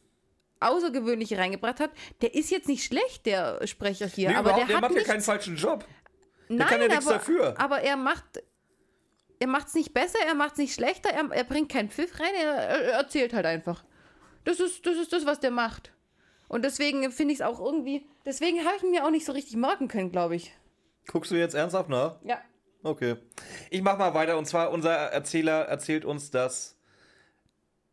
Außergewöhnliche 0.64 1.38
reingebracht 1.38 1.80
hat. 1.80 1.90
Der 2.22 2.34
ist 2.34 2.50
jetzt 2.50 2.68
nicht 2.68 2.84
schlecht, 2.84 3.26
der 3.26 3.66
Sprecher 3.66 4.06
hier, 4.06 4.30
nee, 4.30 4.36
aber 4.36 4.52
der, 4.52 4.66
der 4.66 4.80
macht 4.80 4.94
ja 4.94 5.02
keinen 5.02 5.20
falschen 5.20 5.56
Job. 5.56 5.84
Nein, 6.48 6.68
kann 6.68 6.80
ja 6.80 6.88
nichts 6.88 7.06
aber, 7.06 7.16
dafür. 7.16 7.54
Aber 7.58 7.80
er 7.80 7.96
macht. 7.96 8.42
Er 9.40 9.48
macht 9.48 9.66
es 9.66 9.74
nicht 9.74 9.92
besser, 9.92 10.18
er 10.26 10.34
macht 10.34 10.52
es 10.52 10.58
nicht 10.58 10.74
schlechter, 10.74 11.10
er, 11.10 11.30
er 11.30 11.44
bringt 11.44 11.70
keinen 11.70 11.90
Pfiff 11.90 12.18
rein, 12.20 12.32
er, 12.40 12.54
er 12.54 12.92
erzählt 12.92 13.34
halt 13.34 13.44
einfach. 13.44 13.84
Das 14.44 14.60
ist, 14.60 14.86
das 14.86 14.96
ist 14.96 15.12
das, 15.12 15.26
was 15.26 15.40
der 15.40 15.50
macht. 15.50 15.92
Und 16.48 16.64
deswegen 16.64 17.10
finde 17.10 17.34
ich 17.34 17.40
es 17.40 17.46
auch 17.46 17.60
irgendwie. 17.60 18.06
Deswegen 18.24 18.64
habe 18.64 18.76
ich 18.76 18.82
ihn 18.84 18.90
mir 18.90 19.04
auch 19.04 19.10
nicht 19.10 19.26
so 19.26 19.32
richtig 19.32 19.56
merken 19.56 19.88
können, 19.88 20.12
glaube 20.12 20.36
ich. 20.36 20.54
Guckst 21.08 21.30
du 21.30 21.34
jetzt 21.34 21.54
ernsthaft 21.54 21.88
nach? 21.88 22.16
Ja. 22.24 22.40
Okay. 22.82 23.16
Ich 23.70 23.82
mach 23.82 23.98
mal 23.98 24.14
weiter. 24.14 24.38
Und 24.38 24.46
zwar, 24.46 24.70
unser 24.70 24.92
Erzähler 24.92 25.62
erzählt 25.62 26.04
uns, 26.04 26.30
dass 26.30 26.76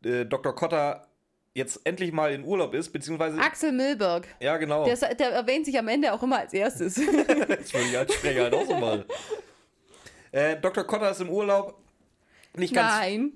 äh, 0.04 0.26
Dr. 0.26 0.54
Kotter 0.54 1.08
jetzt 1.54 1.82
endlich 1.84 2.12
mal 2.12 2.32
in 2.34 2.44
Urlaub 2.44 2.74
ist, 2.74 2.92
beziehungsweise. 2.92 3.40
Axel 3.40 3.72
Milberg. 3.72 4.28
ja, 4.40 4.58
genau. 4.58 4.86
Der, 4.86 4.96
der 5.16 5.32
erwähnt 5.32 5.66
sich 5.66 5.78
am 5.78 5.88
Ende 5.88 6.14
auch 6.14 6.24
immer 6.24 6.40
als 6.40 6.54
erstes. 6.54 6.96
Das 7.02 7.74
würde 7.74 7.88
ich 7.90 7.98
als 7.98 8.14
Sprecher 8.14 8.44
halt 8.44 8.54
auch 8.54 8.66
so 8.66 8.78
mal. 8.78 9.06
Äh, 10.32 10.60
Dr. 10.60 10.84
Kotter 10.86 11.12
ist 11.12 11.22
im 11.22 11.30
Urlaub. 11.30 11.78
Nicht 12.56 12.74
ganz, 12.74 12.94
Nein. 12.94 13.32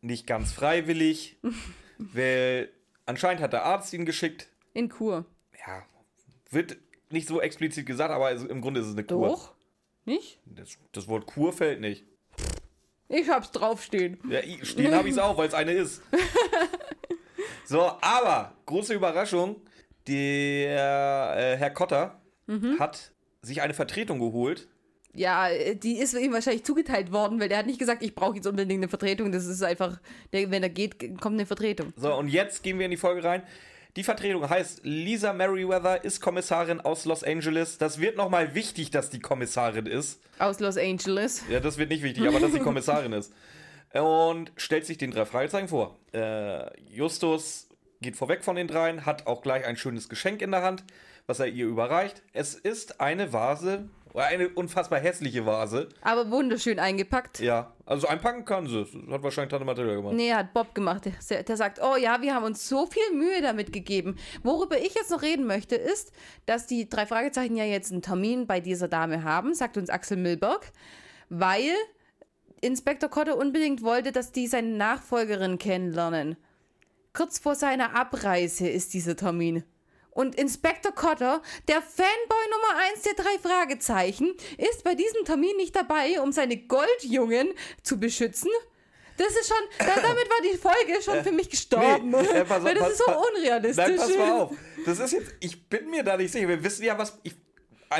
nicht 0.00 0.26
ganz 0.26 0.52
freiwillig. 0.52 1.38
weil 1.98 2.70
anscheinend 3.06 3.42
hat 3.42 3.52
der 3.52 3.64
Arzt 3.64 3.92
ihn 3.92 4.04
geschickt. 4.06 4.48
In 4.74 4.88
Kur. 4.88 5.26
Ja, 5.66 5.82
wird 6.50 6.76
nicht 7.10 7.26
so 7.26 7.40
explizit 7.40 7.86
gesagt, 7.86 8.12
aber 8.12 8.30
im 8.30 8.60
Grunde 8.60 8.80
ist 8.80 8.86
es 8.86 8.92
eine 8.92 9.04
Kur. 9.04 9.28
Doch? 9.28 9.54
Nicht? 10.04 10.40
Das, 10.46 10.78
das 10.92 11.08
Wort 11.08 11.26
Kur 11.26 11.52
fällt 11.52 11.80
nicht. 11.80 12.04
Ich 13.08 13.28
hab's 13.28 13.50
draufstehen. 13.50 14.18
Ja, 14.28 14.40
stehen 14.62 14.94
habe 14.94 15.08
ich 15.08 15.14
es 15.14 15.18
auch, 15.18 15.36
weil 15.38 15.48
es 15.48 15.54
eine 15.54 15.72
ist. 15.72 16.02
So, 17.68 17.92
aber, 18.00 18.54
große 18.64 18.94
Überraschung, 18.94 19.56
der 20.06 21.34
äh, 21.36 21.56
Herr 21.58 21.70
Kotter 21.70 22.18
Mhm. 22.46 22.78
hat 22.78 23.12
sich 23.42 23.60
eine 23.60 23.74
Vertretung 23.74 24.20
geholt. 24.20 24.68
Ja, 25.12 25.50
äh, 25.50 25.76
die 25.76 25.98
ist 25.98 26.14
ihm 26.14 26.32
wahrscheinlich 26.32 26.64
zugeteilt 26.64 27.12
worden, 27.12 27.38
weil 27.40 27.50
der 27.50 27.58
hat 27.58 27.66
nicht 27.66 27.78
gesagt, 27.78 28.02
ich 28.02 28.14
brauche 28.14 28.36
jetzt 28.36 28.46
unbedingt 28.46 28.78
eine 28.82 28.88
Vertretung. 28.88 29.32
Das 29.32 29.44
ist 29.44 29.62
einfach, 29.62 30.00
der, 30.32 30.50
wenn 30.50 30.62
er 30.62 30.70
geht, 30.70 30.98
kommt 31.20 31.34
eine 31.34 31.44
Vertretung. 31.44 31.92
So, 31.96 32.14
und 32.14 32.28
jetzt 32.28 32.62
gehen 32.62 32.78
wir 32.78 32.86
in 32.86 32.90
die 32.90 32.96
Folge 32.96 33.22
rein. 33.22 33.42
Die 33.96 34.02
Vertretung 34.02 34.48
heißt 34.48 34.80
Lisa 34.84 35.34
Merriweather 35.34 36.02
ist 36.04 36.22
Kommissarin 36.22 36.80
aus 36.80 37.04
Los 37.04 37.22
Angeles. 37.22 37.76
Das 37.76 38.00
wird 38.00 38.16
nochmal 38.16 38.54
wichtig, 38.54 38.90
dass 38.90 39.10
die 39.10 39.20
Kommissarin 39.20 39.84
ist. 39.84 40.20
Aus 40.38 40.58
Los 40.58 40.78
Angeles. 40.78 41.42
Ja, 41.50 41.60
das 41.60 41.76
wird 41.76 41.90
nicht 41.90 42.02
wichtig, 42.02 42.26
aber 42.26 42.40
dass 42.40 42.52
sie 42.52 42.60
Kommissarin 42.70 43.12
ist. 43.12 43.30
Und 43.92 44.52
stellt 44.56 44.86
sich 44.86 44.98
den 44.98 45.10
drei 45.10 45.24
Fragezeichen 45.24 45.68
vor. 45.68 45.96
Äh, 46.12 46.78
Justus 46.90 47.68
geht 48.00 48.16
vorweg 48.16 48.44
von 48.44 48.56
den 48.56 48.68
dreien, 48.68 49.06
hat 49.06 49.26
auch 49.26 49.42
gleich 49.42 49.64
ein 49.64 49.76
schönes 49.76 50.08
Geschenk 50.08 50.42
in 50.42 50.50
der 50.50 50.62
Hand, 50.62 50.84
was 51.26 51.40
er 51.40 51.46
ihr 51.46 51.66
überreicht. 51.66 52.22
Es 52.32 52.54
ist 52.54 53.00
eine 53.00 53.32
Vase, 53.32 53.88
eine 54.14 54.48
unfassbar 54.48 55.00
hässliche 55.00 55.46
Vase. 55.46 55.88
Aber 56.02 56.30
wunderschön 56.30 56.78
eingepackt. 56.78 57.40
Ja, 57.40 57.72
also 57.86 58.06
einpacken 58.06 58.44
kann 58.44 58.66
sie. 58.66 58.84
Das 58.84 59.12
hat 59.12 59.22
wahrscheinlich 59.22 59.50
Tante 59.50 59.64
Mathilda 59.64 59.94
gemacht. 59.94 60.14
Nee, 60.14 60.32
hat 60.32 60.52
Bob 60.54 60.74
gemacht. 60.74 61.04
Der, 61.30 61.42
der 61.42 61.56
sagt, 61.56 61.80
oh 61.82 61.96
ja, 61.96 62.20
wir 62.22 62.34
haben 62.34 62.44
uns 62.44 62.68
so 62.68 62.86
viel 62.86 63.14
Mühe 63.14 63.40
damit 63.42 63.72
gegeben. 63.72 64.16
Worüber 64.42 64.78
ich 64.78 64.94
jetzt 64.94 65.10
noch 65.10 65.22
reden 65.22 65.46
möchte, 65.46 65.76
ist, 65.76 66.12
dass 66.46 66.66
die 66.66 66.88
drei 66.88 67.06
Fragezeichen 67.06 67.56
ja 67.56 67.64
jetzt 67.64 67.92
einen 67.92 68.02
Termin 68.02 68.46
bei 68.46 68.60
dieser 68.60 68.88
Dame 68.88 69.24
haben, 69.24 69.54
sagt 69.54 69.76
uns 69.76 69.90
Axel 69.90 70.16
Milberg, 70.16 70.72
weil 71.28 71.72
Inspektor 72.60 73.08
Kotte 73.08 73.36
unbedingt 73.36 73.82
wollte, 73.82 74.12
dass 74.12 74.32
die 74.32 74.46
seine 74.46 74.68
Nachfolgerin 74.76 75.58
kennenlernen. 75.58 76.36
Kurz 77.12 77.38
vor 77.38 77.54
seiner 77.54 77.94
Abreise 77.96 78.68
ist 78.68 78.94
dieser 78.94 79.16
Termin. 79.16 79.64
Und 80.10 80.34
Inspektor 80.34 80.92
Cotter, 80.92 81.42
der 81.68 81.80
Fanboy 81.80 82.44
Nummer 82.50 82.80
1 82.92 83.02
der 83.02 83.14
drei 83.14 83.38
Fragezeichen, 83.40 84.34
ist 84.56 84.82
bei 84.82 84.94
diesem 84.96 85.24
Termin 85.24 85.56
nicht 85.56 85.76
dabei, 85.76 86.20
um 86.20 86.32
seine 86.32 86.56
Goldjungen 86.56 87.48
zu 87.84 88.00
beschützen. 88.00 88.50
Das 89.16 89.28
ist 89.28 89.48
schon, 89.48 89.56
da, 89.78 89.86
damit 89.94 90.28
war 90.28 90.40
die 90.52 90.56
Folge 90.56 91.02
schon 91.02 91.22
für 91.24 91.32
mich 91.32 91.50
gestorben. 91.50 92.10
Nee, 92.10 92.18
äh, 92.18 92.44
pass 92.44 92.58
auf, 92.58 92.64
weil 92.64 92.74
das 92.74 92.82
pass- 92.84 92.92
ist 92.92 92.98
so 93.04 93.12
unrealistisch. 93.36 93.86
Nein, 93.86 93.96
pass 93.96 94.16
mal 94.16 94.32
auf. 94.42 94.52
Das 94.86 94.98
ist 95.00 95.12
jetzt, 95.12 95.34
ich 95.40 95.68
bin 95.68 95.90
mir 95.90 96.02
da 96.04 96.16
nicht 96.16 96.32
sicher. 96.32 96.46
Wir 96.48 96.62
wissen 96.62 96.84
ja, 96.84 96.96
was. 96.98 97.18
Ich, 97.24 97.34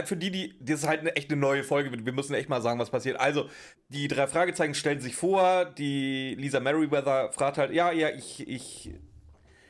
für 0.05 0.17
die, 0.17 0.31
die, 0.31 0.55
das 0.61 0.81
ist 0.81 0.87
halt 0.89 1.01
eine 1.01 1.17
echt 1.17 1.31
eine 1.31 1.41
neue 1.41 1.65
Folge. 1.65 1.91
Wir 2.05 2.13
müssen 2.13 2.35
echt 2.35 2.49
mal 2.49 2.61
sagen, 2.63 2.79
was 2.79 2.91
passiert. 2.91 3.19
Also, 3.21 3.49
die 3.89 4.09
drei 4.09 4.27
Fragezeichen 4.27 4.75
stellen 4.75 5.01
sich 5.01 5.17
vor. 5.17 5.65
Die 5.65 6.35
Lisa 6.39 6.61
Merriweather 6.61 7.33
fragt 7.33 7.59
halt, 7.59 7.73
ja, 7.73 7.91
ja, 7.93 8.11
ich, 8.11 8.47
ich, 8.49 8.91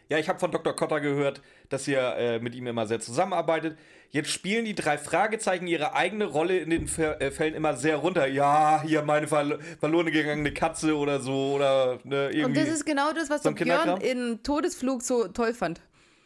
ja, 0.08 0.18
ich 0.18 0.28
habe 0.28 0.38
von 0.38 0.50
Dr. 0.50 0.74
Cotter 0.74 1.00
gehört, 1.00 1.40
dass 1.68 1.86
ihr 1.86 2.00
äh, 2.00 2.38
mit 2.40 2.54
ihm 2.54 2.66
immer 2.66 2.86
sehr 2.86 2.98
zusammenarbeitet. 3.00 3.76
Jetzt 4.10 4.30
spielen 4.30 4.64
die 4.64 4.74
drei 4.74 4.96
Fragezeichen 4.96 5.66
ihre 5.66 5.94
eigene 5.94 6.24
Rolle 6.24 6.56
in 6.58 6.70
den 6.70 6.86
Fe- 6.88 7.20
äh, 7.20 7.30
Fällen 7.30 7.54
immer 7.54 7.76
sehr 7.76 7.96
runter. 7.96 8.26
Ja, 8.26 8.82
hier 8.82 9.02
meine 9.02 9.26
verlo 9.28 9.58
verlorene 9.80 10.10
gegangene 10.10 10.52
Katze 10.54 10.96
oder 10.96 11.20
so 11.20 11.52
oder 11.56 11.98
ne, 12.04 12.30
irgendwie. 12.30 12.44
Und 12.44 12.56
das 12.56 12.68
ist 12.70 12.86
genau 12.86 13.12
das, 13.12 13.28
was 13.28 13.42
So 13.42 13.50
Björn 13.52 14.00
in 14.00 14.42
Todesflug 14.42 15.02
so 15.02 15.28
toll 15.28 15.52
fand. 15.52 15.82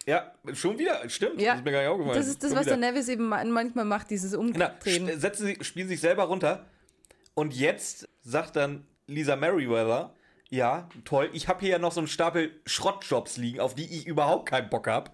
Ja, 0.07 0.33
schon 0.53 0.79
wieder, 0.79 1.09
stimmt. 1.09 1.41
Ja. 1.41 1.53
Das 1.53 1.59
ist 1.61 1.65
mir 1.65 1.73
gar 1.73 1.81
nicht 1.81 1.89
aufgefallen. 1.89 2.17
Das 2.19 2.27
ist 2.27 2.43
das, 2.43 2.51
Schon 2.51 2.59
was 2.59 2.67
wieder. 2.67 2.77
der 2.77 2.91
Nevis 2.93 3.09
eben 3.09 3.29
ma- 3.29 3.45
manchmal 3.45 3.85
macht, 3.85 4.11
dieses 4.11 4.33
Genau, 4.33 4.43
Umdrehen. 4.43 5.09
st- 5.09 5.19
setzen 5.19 5.47
sie, 5.47 5.59
spielen 5.63 5.89
sich 5.89 6.01
selber 6.01 6.25
runter. 6.25 6.67
Und 7.35 7.55
jetzt 7.55 8.09
sagt 8.23 8.57
dann 8.57 8.87
Lisa 9.07 9.37
Merriweather, 9.37 10.15
Ja, 10.51 10.89
toll. 11.07 11.31
Ich 11.33 11.49
habe 11.49 11.61
hier 11.61 11.71
ja 11.71 11.79
noch 11.79 11.93
so 11.93 12.01
einen 12.01 12.09
Stapel 12.09 12.51
Schrottjobs 12.67 13.39
liegen, 13.39 13.59
auf 13.61 13.75
die 13.75 13.85
ich 13.97 14.07
überhaupt 14.07 14.47
keinen 14.51 14.69
Bock 14.69 14.87
habe. 14.87 15.11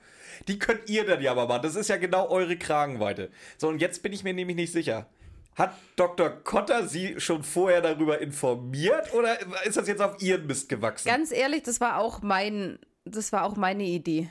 Die 0.49 0.59
könnt 0.59 0.88
ihr 0.90 1.04
dann 1.07 1.21
ja 1.23 1.30
aber 1.30 1.47
machen. 1.47 1.62
Das 1.62 1.76
ist 1.76 1.87
ja 1.88 1.97
genau 1.97 2.28
eure 2.28 2.57
Kragenweite. 2.57 3.30
So, 3.57 3.68
und 3.68 3.80
jetzt 3.80 4.02
bin 4.02 4.12
ich 4.12 4.25
mir 4.25 4.35
nämlich 4.35 4.57
nicht 4.57 4.73
sicher. 4.73 5.07
Hat 5.54 5.75
Dr. 5.95 6.28
Kotter 6.30 6.88
Sie 6.88 7.21
schon 7.21 7.45
vorher 7.45 7.80
darüber 7.83 8.21
informiert 8.21 9.14
oder 9.14 9.38
ist 9.64 9.76
das 9.76 9.87
jetzt 9.87 10.00
auf 10.02 10.21
Ihren 10.21 10.47
Mist 10.49 10.68
gewachsen? 10.68 11.07
Ganz 11.09 11.30
ehrlich, 11.30 11.62
das 11.62 11.80
war 11.80 11.99
auch 11.99 12.21
mein, 12.23 12.78
das 13.04 13.30
war 13.33 13.45
auch 13.45 13.54
meine 13.57 13.85
Idee. 13.85 14.28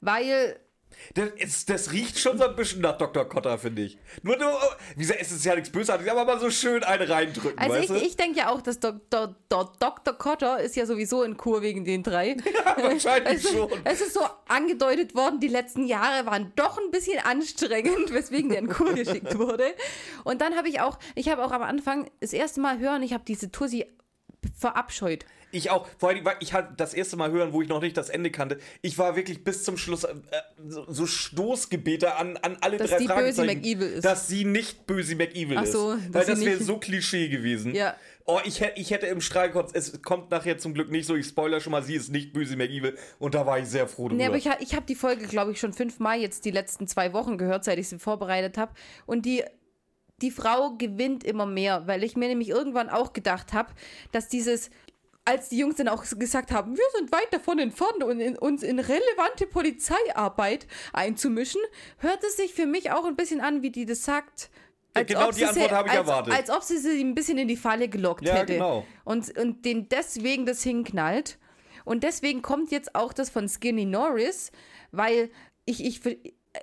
Weil 0.00 0.58
Das, 1.14 1.30
ist, 1.36 1.70
das 1.70 1.92
riecht 1.92 2.18
schon 2.18 2.36
so 2.36 2.44
ein 2.44 2.56
bisschen 2.56 2.80
nach 2.82 2.98
Dr. 2.98 3.26
Kotter, 3.28 3.56
finde 3.58 3.82
ich. 3.82 3.96
Nur, 4.22 4.36
nur 4.36 4.52
wie 4.96 5.00
gesagt, 5.00 5.20
es 5.20 5.30
ist 5.32 5.44
ja 5.44 5.54
nichts 5.54 5.70
Bösartiges, 5.70 6.10
aber 6.12 6.24
mal 6.24 6.40
so 6.40 6.50
schön 6.50 6.82
eine 6.84 7.08
reindrücken, 7.08 7.58
Also 7.58 7.74
weißt 7.74 7.90
ich, 7.90 8.00
du? 8.00 8.06
ich 8.06 8.16
denke 8.16 8.38
ja 8.38 8.50
auch, 8.50 8.60
dass 8.60 8.80
Dr. 8.80 9.34
Dr. 9.48 9.72
Dr. 9.78 10.14
Cotter 10.14 10.60
ist 10.60 10.76
ja 10.76 10.84
sowieso 10.86 11.22
in 11.22 11.36
Kur 11.36 11.62
wegen 11.62 11.84
den 11.84 12.02
drei. 12.02 12.36
Ja, 12.54 12.76
wahrscheinlich 12.82 13.44
es, 13.44 13.50
schon. 13.50 13.70
Es 13.84 14.00
ist 14.00 14.14
so 14.14 14.20
angedeutet 14.48 15.14
worden, 15.14 15.40
die 15.40 15.48
letzten 15.48 15.86
Jahre 15.86 16.26
waren 16.26 16.52
doch 16.56 16.78
ein 16.78 16.90
bisschen 16.90 17.18
anstrengend, 17.20 18.10
weswegen 18.12 18.50
der 18.50 18.58
in 18.58 18.68
Kur 18.68 18.92
geschickt 18.94 19.38
wurde. 19.38 19.74
Und 20.24 20.40
dann 20.40 20.56
habe 20.56 20.68
ich 20.68 20.80
auch, 20.80 20.98
ich 21.14 21.28
habe 21.28 21.44
auch 21.44 21.52
am 21.52 21.62
Anfang 21.62 22.10
das 22.20 22.32
erste 22.32 22.60
Mal 22.60 22.78
hören, 22.78 23.02
ich 23.02 23.12
habe 23.12 23.24
diese 23.26 23.50
Tussi 23.50 23.86
verabscheut. 24.58 25.24
Ich 25.52 25.70
auch, 25.70 25.86
vor 25.98 26.10
allem, 26.10 26.24
weil 26.24 26.36
ich 26.40 26.52
halt 26.52 26.68
das 26.76 26.94
erste 26.94 27.16
Mal 27.16 27.30
hören, 27.30 27.52
wo 27.52 27.62
ich 27.62 27.68
noch 27.68 27.80
nicht 27.80 27.96
das 27.96 28.08
Ende 28.08 28.30
kannte. 28.30 28.58
Ich 28.82 28.98
war 28.98 29.16
wirklich 29.16 29.42
bis 29.44 29.64
zum 29.64 29.76
Schluss 29.76 30.04
äh, 30.04 30.14
so, 30.66 30.84
so 30.88 31.06
Stoßgebete 31.06 32.16
an, 32.16 32.36
an 32.38 32.56
alle 32.60 32.76
Dass 32.76 32.90
drei 32.90 32.98
die 32.98 33.06
böse 33.06 33.14
Fragezeichen, 33.14 33.60
McEvil 33.60 33.88
ist. 33.88 34.04
Dass 34.04 34.28
sie 34.28 34.44
nicht 34.44 34.86
böse 34.86 35.16
McEvil 35.16 35.58
Ach 35.58 35.66
so, 35.66 35.92
ist. 35.92 36.14
Weil 36.14 36.24
das 36.24 36.40
wäre 36.40 36.62
so 36.62 36.78
Klischee 36.78 37.28
gewesen. 37.28 37.74
Ja. 37.74 37.96
Oh, 38.26 38.38
ich, 38.44 38.62
ich 38.76 38.90
hätte 38.92 39.06
im 39.06 39.20
Strahl 39.20 39.48
gekotzt. 39.48 39.74
Es 39.74 40.02
kommt 40.02 40.30
nachher 40.30 40.58
zum 40.58 40.72
Glück 40.72 40.90
nicht 40.90 41.06
so. 41.06 41.16
Ich 41.16 41.26
spoiler 41.26 41.60
schon 41.60 41.72
mal, 41.72 41.82
sie 41.82 41.96
ist 41.96 42.10
nicht 42.10 42.32
böse 42.32 42.56
McEvil. 42.56 42.96
Und 43.18 43.34
da 43.34 43.44
war 43.44 43.58
ich 43.58 43.66
sehr 43.66 43.88
froh 43.88 44.08
drüber. 44.08 44.22
Nee, 44.22 44.26
aber 44.26 44.36
ich, 44.36 44.48
ich 44.60 44.74
habe 44.74 44.86
die 44.86 44.94
Folge, 44.94 45.26
glaube 45.26 45.52
ich, 45.52 45.58
schon 45.58 45.72
fünfmal 45.72 46.20
jetzt 46.20 46.44
die 46.44 46.52
letzten 46.52 46.86
zwei 46.86 47.12
Wochen 47.12 47.38
gehört, 47.38 47.64
seit 47.64 47.78
ich 47.78 47.88
sie 47.88 47.98
vorbereitet 47.98 48.56
habe. 48.56 48.72
Und 49.06 49.26
die, 49.26 49.42
die 50.22 50.30
Frau 50.30 50.76
gewinnt 50.76 51.24
immer 51.24 51.46
mehr, 51.46 51.86
weil 51.86 52.04
ich 52.04 52.16
mir 52.16 52.28
nämlich 52.28 52.50
irgendwann 52.50 52.88
auch 52.88 53.12
gedacht 53.12 53.52
habe, 53.52 53.72
dass 54.12 54.28
dieses, 54.28 54.70
als 55.24 55.48
die 55.48 55.58
Jungs 55.58 55.76
dann 55.76 55.88
auch 55.88 56.04
gesagt 56.18 56.50
haben, 56.50 56.76
wir 56.76 56.84
sind 56.96 57.12
weit 57.12 57.32
davon 57.32 57.58
entfernt, 57.58 58.02
und 58.02 58.20
in, 58.20 58.36
uns 58.38 58.62
in 58.62 58.78
relevante 58.78 59.46
Polizeiarbeit 59.46 60.66
einzumischen, 60.92 61.60
hört 61.98 62.24
es 62.24 62.36
sich 62.36 62.54
für 62.54 62.66
mich 62.66 62.90
auch 62.90 63.04
ein 63.04 63.16
bisschen 63.16 63.40
an, 63.40 63.62
wie 63.62 63.70
die 63.70 63.86
das 63.86 64.04
sagt. 64.04 64.50
Ja, 64.96 65.04
genau 65.04 65.26
ob 65.26 65.32
die 65.32 65.38
sie 65.38 65.46
Antwort 65.46 65.70
habe 65.70 65.88
ich 65.88 65.94
als, 65.94 66.08
erwartet. 66.08 66.34
Als 66.34 66.50
ob 66.50 66.62
sie 66.62 66.78
sie 66.78 67.00
ein 67.00 67.14
bisschen 67.14 67.38
in 67.38 67.48
die 67.48 67.56
Falle 67.56 67.88
gelockt 67.88 68.26
Ja, 68.26 68.34
hätte. 68.34 68.54
genau. 68.54 68.84
Und, 69.04 69.36
und 69.38 69.64
den 69.64 69.88
deswegen 69.88 70.46
das 70.46 70.62
hinknallt. 70.62 71.38
Und 71.84 72.02
deswegen 72.02 72.42
kommt 72.42 72.70
jetzt 72.70 72.94
auch 72.94 73.12
das 73.12 73.30
von 73.30 73.48
Skinny 73.48 73.84
Norris, 73.84 74.50
weil 74.90 75.30
ich, 75.64 75.84
ich 75.84 76.00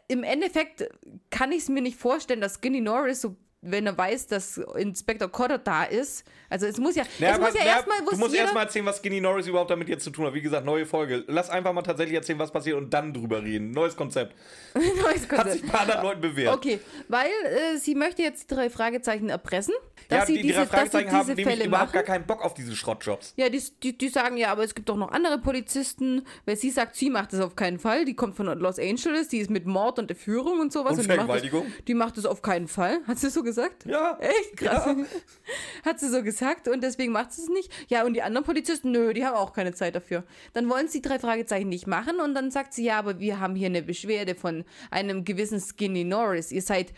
im 0.08 0.24
Endeffekt 0.24 0.90
kann 1.30 1.52
ich 1.52 1.60
es 1.60 1.70
mir 1.70 1.82
nicht 1.82 1.98
vorstellen, 1.98 2.42
dass 2.42 2.56
Skinny 2.56 2.82
Norris 2.82 3.22
so 3.22 3.36
wenn 3.62 3.88
er 3.88 3.98
weiß, 3.98 4.28
dass 4.28 4.58
Inspektor 4.58 5.30
Cotter 5.30 5.58
da 5.58 5.84
ist. 5.84 6.24
Also 6.50 6.68
es 6.68 6.78
muss 6.78 6.96
ja, 6.96 7.04
Naja, 7.20 7.34
es 7.34 7.40
muss 7.40 7.54
ja 7.54 7.60
naja, 7.60 7.76
erstmal, 7.76 7.98
du 8.10 8.18
musst 8.18 8.36
erstmal 8.36 8.64
erzählen, 8.66 8.86
was 8.86 9.00
Skinny 9.00 9.20
Norris 9.20 9.48
überhaupt 9.48 9.72
damit 9.72 9.90
jetzt 9.90 10.04
zu 10.04 10.12
tun 10.12 10.28
hat. 10.28 10.34
Wie 10.34 10.42
gesagt, 10.42 10.66
neue 10.66 10.86
Folge. 10.86 11.24
Lass 11.28 11.50
einfach 11.50 11.74
mal 11.74 11.82
tatsächlich 11.82 12.16
erzählen, 12.16 12.40
was 12.40 12.52
passiert 12.52 12.78
und 12.78 12.94
dann 12.94 13.14
drüber 13.14 13.44
reden. 13.44 13.72
Neues 13.72 13.96
Konzept. 13.96 14.36
neues 14.76 15.24
Hat 15.24 15.30
Konzept. 15.30 15.52
sich 15.52 15.72
bei 15.72 15.80
anderen 15.80 16.04
Leuten 16.04 16.22
bewährt. 16.22 16.56
Okay, 16.56 16.80
weil 17.08 17.30
äh, 17.46 17.78
sie 17.78 17.96
möchte 17.96 18.22
jetzt 18.22 18.50
die 18.50 18.56
drei 18.56 18.70
Fragezeichen 18.70 19.30
erpressen, 19.30 19.74
dass 20.08 20.20
ja, 20.20 20.26
sie 20.28 20.34
die, 20.34 20.42
die 20.42 20.48
diese, 20.50 20.60
drei 20.60 20.66
Fragezeichen 20.68 21.12
haben 21.12 21.28
nämlich 21.28 21.46
Fälle 21.46 21.66
überhaupt 21.66 21.88
machen. 21.88 21.94
gar 21.94 22.04
keinen 22.04 22.26
Bock 22.26 22.46
auf 22.46 22.54
diese 22.54 22.76
Schrottjobs. 22.76 23.34
Ja, 23.38 23.50
die, 23.50 23.62
die, 23.84 23.98
die 23.98 24.10
sagen 24.10 24.38
ja, 24.38 24.52
aber 24.52 24.64
es 24.64 24.76
gibt 24.76 24.88
doch 24.88 24.98
noch 24.98 25.12
andere 25.12 25.40
Polizisten, 25.40 26.22
weil 26.46 26.56
sie 26.56 26.70
sagt, 26.70 26.96
sie 26.96 27.10
macht 27.10 27.34
das 27.34 27.40
auf 27.40 27.56
keinen 27.56 27.80
Fall. 27.80 28.06
Die 28.06 28.16
kommt 28.16 28.36
von 28.36 28.46
Los 28.60 28.80
Angeles, 28.80 29.28
die 29.28 29.40
ist 29.40 29.50
mit 29.50 29.66
Mord 29.66 30.00
und 30.00 30.12
Entführung 30.12 30.60
und 30.60 30.72
sowas. 30.72 30.98
Und 30.98 31.04
die 31.04 31.08
macht, 31.08 31.18
das, 31.18 31.26
Vergewaltigung. 31.26 31.66
die 31.88 31.94
macht 31.94 32.18
das 32.18 32.26
auf 32.26 32.42
keinen 32.42 32.68
Fall. 32.68 33.00
Hat 33.08 33.18
sie 33.18 33.30
so 33.30 33.44
gesagt? 33.48 33.86
Ja. 33.86 34.18
Echt 34.20 34.58
krass. 34.58 34.86
Ja. 34.86 34.96
Hat 35.86 36.00
sie 36.00 36.10
so 36.10 36.22
gesagt 36.22 36.68
und 36.68 36.84
deswegen 36.84 37.12
macht 37.12 37.34
sie 37.34 37.42
es 37.42 37.50
nicht. 37.50 37.72
Ja, 37.90 38.06
und 38.06 38.14
die 38.14 38.22
anderen 38.22 38.46
Polizisten, 38.46 38.92
nö, 38.92 39.14
die 39.14 39.26
haben 39.26 39.36
auch 39.36 39.54
keine 39.54 39.74
Zeit 39.74 39.96
dafür. 39.96 40.24
Dann 40.54 40.70
wollen 40.70 40.88
sie 40.88 41.02
die 41.02 41.08
drei 41.08 41.18
Fragezeichen 41.18 41.70
nicht 41.70 41.88
machen 41.88 42.20
und 42.20 42.36
dann 42.36 42.52
sagt 42.52 42.74
sie, 42.74 42.84
ja, 42.84 43.00
aber 43.00 43.20
wir 43.20 43.40
haben 43.40 43.56
hier 43.56 43.68
eine 43.68 43.82
Beschwerde 43.82 44.36
von 44.36 44.66
einem 44.92 45.24
gewissen 45.24 45.60
Skinny 45.60 46.04
Norris. 46.04 46.52
Ihr 46.52 46.62
seid 46.62 46.94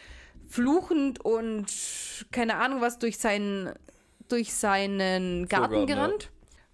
fluchend 0.48 1.24
und 1.24 1.68
keine 2.32 2.56
Ahnung 2.56 2.82
was 2.82 3.00
durch 3.00 3.18
seinen, 3.18 3.74
durch 4.28 4.54
seinen 4.54 5.48
Garten 5.48 5.74
Vorgarten, 5.74 5.88
ja. 5.88 5.96
gerannt. 5.96 6.32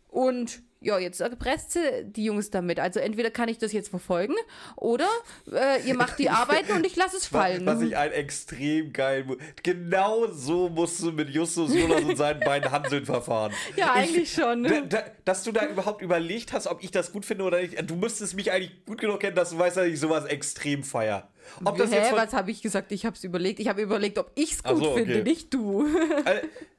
Und 0.08 0.64
ja, 0.86 1.00
jetzt 1.00 1.20
erpresst 1.20 1.72
sie 1.72 1.80
die 2.04 2.26
Jungs 2.26 2.52
damit. 2.52 2.80
Also 2.80 3.00
entweder 3.00 3.32
kann 3.32 3.50
ich 3.50 3.58
das 3.58 3.74
jetzt 3.74 3.90
verfolgen 3.90 4.36
oder 4.76 5.08
äh, 5.52 5.82
ihr 5.84 5.96
macht 5.96 6.20
die 6.20 6.30
Arbeiten 6.30 6.74
und 6.74 6.86
ich 6.86 6.96
lasse 6.96 7.18
es 7.18 7.26
fallen. 7.26 7.66
Was 7.66 7.82
ich 7.82 7.98
ein 7.98 8.12
extrem 8.12 8.94
geil. 8.94 9.26
Genau 9.64 10.28
so 10.28 10.70
musst 10.70 11.02
du 11.02 11.12
mit 11.12 11.30
Justus 11.30 11.74
Jonas 11.74 12.04
und 12.04 12.16
seinen 12.18 12.40
beiden 12.40 12.72
Hanseln 12.72 13.06
verfahren. 13.06 13.52
Ja, 13.76 13.94
eigentlich 13.94 14.32
schon. 14.32 14.64
Da, 14.64 14.82
da, 14.82 15.04
dass 15.26 15.44
du 15.44 15.52
da 15.52 15.66
überhaupt 15.66 16.02
überlegt 16.02 16.54
hast, 16.54 16.68
ob 16.68 16.84
ich 16.84 16.92
das 16.92 17.12
gut 17.12 17.26
finde 17.26 17.44
oder 17.44 17.60
nicht. 17.60 17.90
Du 17.90 17.96
müsstest 17.96 18.36
mich 18.36 18.52
eigentlich 18.52 18.86
gut 18.86 19.02
genug 19.02 19.20
kennen, 19.20 19.36
dass 19.36 19.50
du 19.50 19.58
weißt, 19.58 19.78
dass 19.78 19.88
ich 19.88 20.00
sowas 20.00 20.26
extrem 20.26 20.84
feier. 20.84 21.30
Ob 21.64 21.78
Hä, 21.78 22.12
was 22.14 22.34
habe 22.34 22.52
ich 22.52 22.62
gesagt? 22.62 22.92
Ich 22.92 23.06
habe 23.06 23.16
es 23.16 23.24
überlegt. 23.24 23.60
Ich 23.60 23.68
habe 23.68 23.82
überlegt, 23.82 24.18
ob 24.18 24.32
ich 24.36 24.54
es 24.54 24.64
gut 24.64 24.78
so, 24.78 24.92
okay. 24.92 25.06
finde, 25.06 25.24
nicht 25.24 25.54
du. 25.54 25.86
äh, 26.26 26.42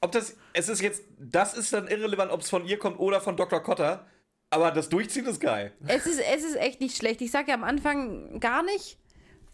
ob 0.00 0.12
das, 0.12 0.36
es 0.52 0.68
ist 0.68 0.80
jetzt, 0.80 1.04
das 1.18 1.54
ist 1.54 1.72
dann 1.72 1.88
irrelevant, 1.88 2.30
ob 2.30 2.40
es 2.40 2.50
von 2.50 2.66
ihr 2.66 2.78
kommt 2.78 2.98
oder 2.98 3.20
von 3.20 3.36
Dr. 3.36 3.62
Cotter. 3.62 4.06
Aber 4.50 4.70
das 4.70 4.88
Durchziehen 4.88 5.26
ist 5.26 5.40
geil. 5.40 5.72
es, 5.86 6.06
ist, 6.06 6.20
es 6.20 6.44
ist 6.44 6.56
echt 6.56 6.80
nicht 6.80 6.96
schlecht. 6.96 7.20
Ich 7.20 7.30
sage 7.30 7.48
ja 7.48 7.54
am 7.54 7.64
Anfang 7.64 8.38
gar 8.38 8.62
nicht. 8.62 8.98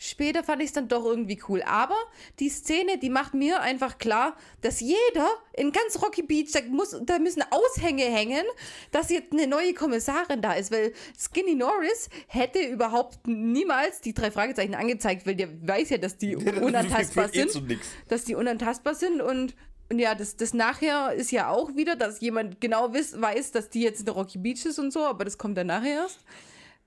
Später 0.05 0.43
fand 0.43 0.61
ich 0.61 0.67
es 0.67 0.73
dann 0.73 0.89
doch 0.89 1.05
irgendwie 1.05 1.41
cool. 1.49 1.63
Aber 1.63 1.95
die 2.41 2.49
Szene, 2.49 2.99
die 2.99 3.09
macht 3.09 3.35
mir 3.35 3.61
einfach 3.61 3.99
klar, 3.99 4.37
dass 4.61 4.81
jeder 4.81 5.29
in 5.53 5.71
ganz 5.71 6.03
Rocky 6.03 6.23
Beach, 6.23 6.51
da, 6.53 6.61
muss, 6.69 6.97
da 7.05 7.21
müssen 7.21 7.45
Aushänge 7.51 8.03
hängen, 8.03 8.45
dass 8.91 9.11
jetzt 9.11 9.33
eine 9.33 9.47
neue 9.47 9.75
Kommissarin 9.75 10.43
da 10.43 10.55
ist. 10.55 10.73
Weil 10.73 10.93
Skinny 11.17 11.55
Norris 11.55 12.11
hätte 12.27 12.59
überhaupt 12.59 13.29
niemals 13.29 14.01
die 14.01 14.13
drei 14.13 14.33
Fragezeichen 14.33 14.75
angezeigt, 14.75 15.25
weil 15.25 15.37
der 15.37 15.49
weiß 15.69 15.91
ja, 15.91 15.99
dass 15.99 16.19
die 16.19 16.35
unantastbar 16.61 17.33
eh 17.33 17.47
sind. 17.47 17.69
nix. 17.69 17.87
dass 18.09 18.25
die 18.25 18.35
unantastbar 18.35 18.97
sind 18.97 19.23
und, 19.23 19.55
und 19.91 19.99
ja, 19.99 20.15
das, 20.15 20.37
das 20.37 20.55
nachher 20.55 21.13
ist 21.13 21.31
ja 21.33 21.51
auch 21.51 21.75
wieder, 21.77 21.97
dass 21.97 22.21
jemand 22.21 22.61
genau 22.61 22.93
wiss, 22.93 23.21
weiß, 23.21 23.53
dass 23.53 23.69
die 23.69 23.83
jetzt 23.83 24.01
in 24.01 24.07
der 24.07 24.15
Rocky 24.15 24.39
Beach 24.39 24.65
ist 24.65 24.79
und 24.79 24.93
so, 24.93 25.01
aber 25.05 25.25
das 25.25 25.37
kommt 25.39 25.59
dann 25.59 25.67
nachher 25.67 26.03
erst. 26.03 26.21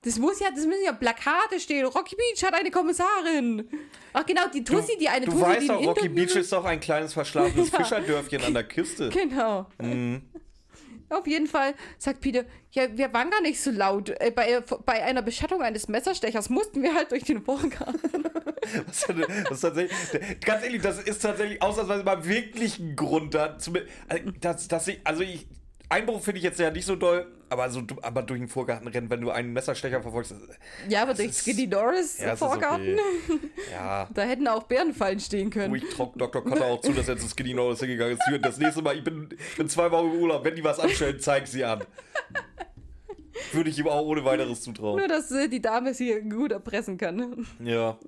Das 0.01 0.19
muss 0.19 0.39
ja, 0.39 0.49
das 0.51 0.65
müssen 0.67 0.83
ja 0.85 0.93
Plakate 0.93 1.59
stehen. 1.59 1.83
Rocky 1.85 2.15
Beach 2.15 2.43
hat 2.43 2.53
eine 2.53 2.69
Kommissarin. 2.69 3.67
Ach 4.13 4.23
genau, 4.23 4.43
die 4.53 4.63
Tussi, 4.63 4.97
die 4.99 5.09
eine 5.09 5.25
du 5.25 5.31
Tussi, 5.31 5.43
weißt 5.43 5.61
die 5.63 5.67
doch, 5.67 5.83
Rocky 5.83 6.09
Beach 6.09 6.35
ist 6.35 6.51
doch 6.51 6.63
ein 6.63 6.79
kleines 6.79 7.13
verschlafenes 7.13 7.71
Ja. 7.71 7.79
Fischerdörfchen 7.79 8.43
an 8.43 8.53
der 8.53 8.65
Küste. 8.65 9.09
Genau. 9.09 9.65
Mhm. 9.81 10.21
Auf 11.09 11.27
jeden 11.27 11.47
Fall 11.47 11.75
sagt 11.97 12.21
Peter, 12.21 12.45
ja, 12.71 12.85
wir 12.97 13.13
waren 13.13 13.29
gar 13.29 13.41
nicht 13.41 13.61
so 13.61 13.71
laut. 13.71 14.09
Äh, 14.09 14.31
bei, 14.31 14.61
bei 14.85 15.03
einer 15.03 15.21
Beschattung 15.21 15.61
eines 15.61 15.87
Messerstechers 15.87 16.49
mussten 16.49 16.81
wir 16.81 16.93
halt 16.93 17.11
durch 17.11 17.23
den 17.23 17.43
Vorgarten. 17.43 17.99
Das 18.87 19.05
das 19.47 19.61
tatsächlich, 19.61 20.41
ganz 20.41 20.63
ehrlich, 20.63 20.81
das 20.81 20.99
ist 20.99 21.21
tatsächlich 21.21 21.61
ausnahmsweise 21.61 22.03
mal 22.03 22.25
wirklich 22.25 22.79
ein 22.79 22.95
Grund 22.95 23.35
da. 23.35 23.55
Also, 23.55 23.71
dass, 24.41 24.67
dass 24.67 24.87
ich, 24.87 24.99
also 25.03 25.21
ich, 25.21 25.45
Einbruch 25.89 26.21
finde 26.21 26.39
ich 26.39 26.43
jetzt 26.43 26.59
ja 26.59 26.71
nicht 26.71 26.85
so 26.85 26.95
doll, 26.95 27.27
aber, 27.49 27.69
so, 27.69 27.83
aber 28.01 28.23
durch 28.23 28.39
den 28.39 28.47
Vorgarten 28.49 28.87
rennen, 28.87 29.09
wenn 29.09 29.21
du 29.21 29.29
einen 29.31 29.53
Messerstecher 29.53 30.01
verfolgst. 30.01 30.33
Ja, 30.89 31.03
aber 31.03 31.13
durch 31.13 31.33
Skinny 31.33 31.67
Norris 31.67 32.19
Ja, 32.19 32.33
es 32.33 32.39
Vorgarten, 32.39 32.93
okay. 32.93 33.49
Ja. 33.71 34.09
da 34.13 34.21
hätten 34.23 34.47
auch 34.47 34.63
Bärenfallen 34.63 35.19
stehen 35.19 35.49
können. 35.49 35.71
Wo 35.71 35.75
ich 35.75 35.87
trock 35.89 36.17
Dr. 36.17 36.43
Cotter 36.43 36.65
auch 36.65 36.81
zu, 36.81 36.91
dass 36.93 37.07
er 37.07 37.17
zu 37.17 37.27
Skinny 37.27 37.53
Norris 37.53 37.79
hingegangen 37.79 38.17
ist. 38.17 38.23
Das 38.41 38.57
nächste 38.57 38.81
Mal, 38.81 38.97
ich 38.97 39.03
bin, 39.03 39.29
bin 39.57 39.69
zwei 39.69 39.91
Wochen 39.91 40.11
im 40.13 40.21
Urlaub, 40.21 40.43
wenn 40.43 40.55
die 40.55 40.63
was 40.63 40.79
anstellen, 40.79 41.19
zeig 41.19 41.47
sie 41.47 41.63
an. 41.63 41.83
Würde 43.51 43.69
ich 43.69 43.77
ihm 43.77 43.87
auch 43.87 44.05
ohne 44.05 44.23
weiteres 44.25 44.61
zutrauen. 44.61 44.97
Nur, 44.97 45.07
dass 45.07 45.31
äh, 45.31 45.47
die 45.47 45.61
Dame 45.61 45.93
sie 45.93 46.21
gut 46.21 46.51
erpressen 46.51 46.97
kann. 46.97 47.45
Ja. 47.63 47.99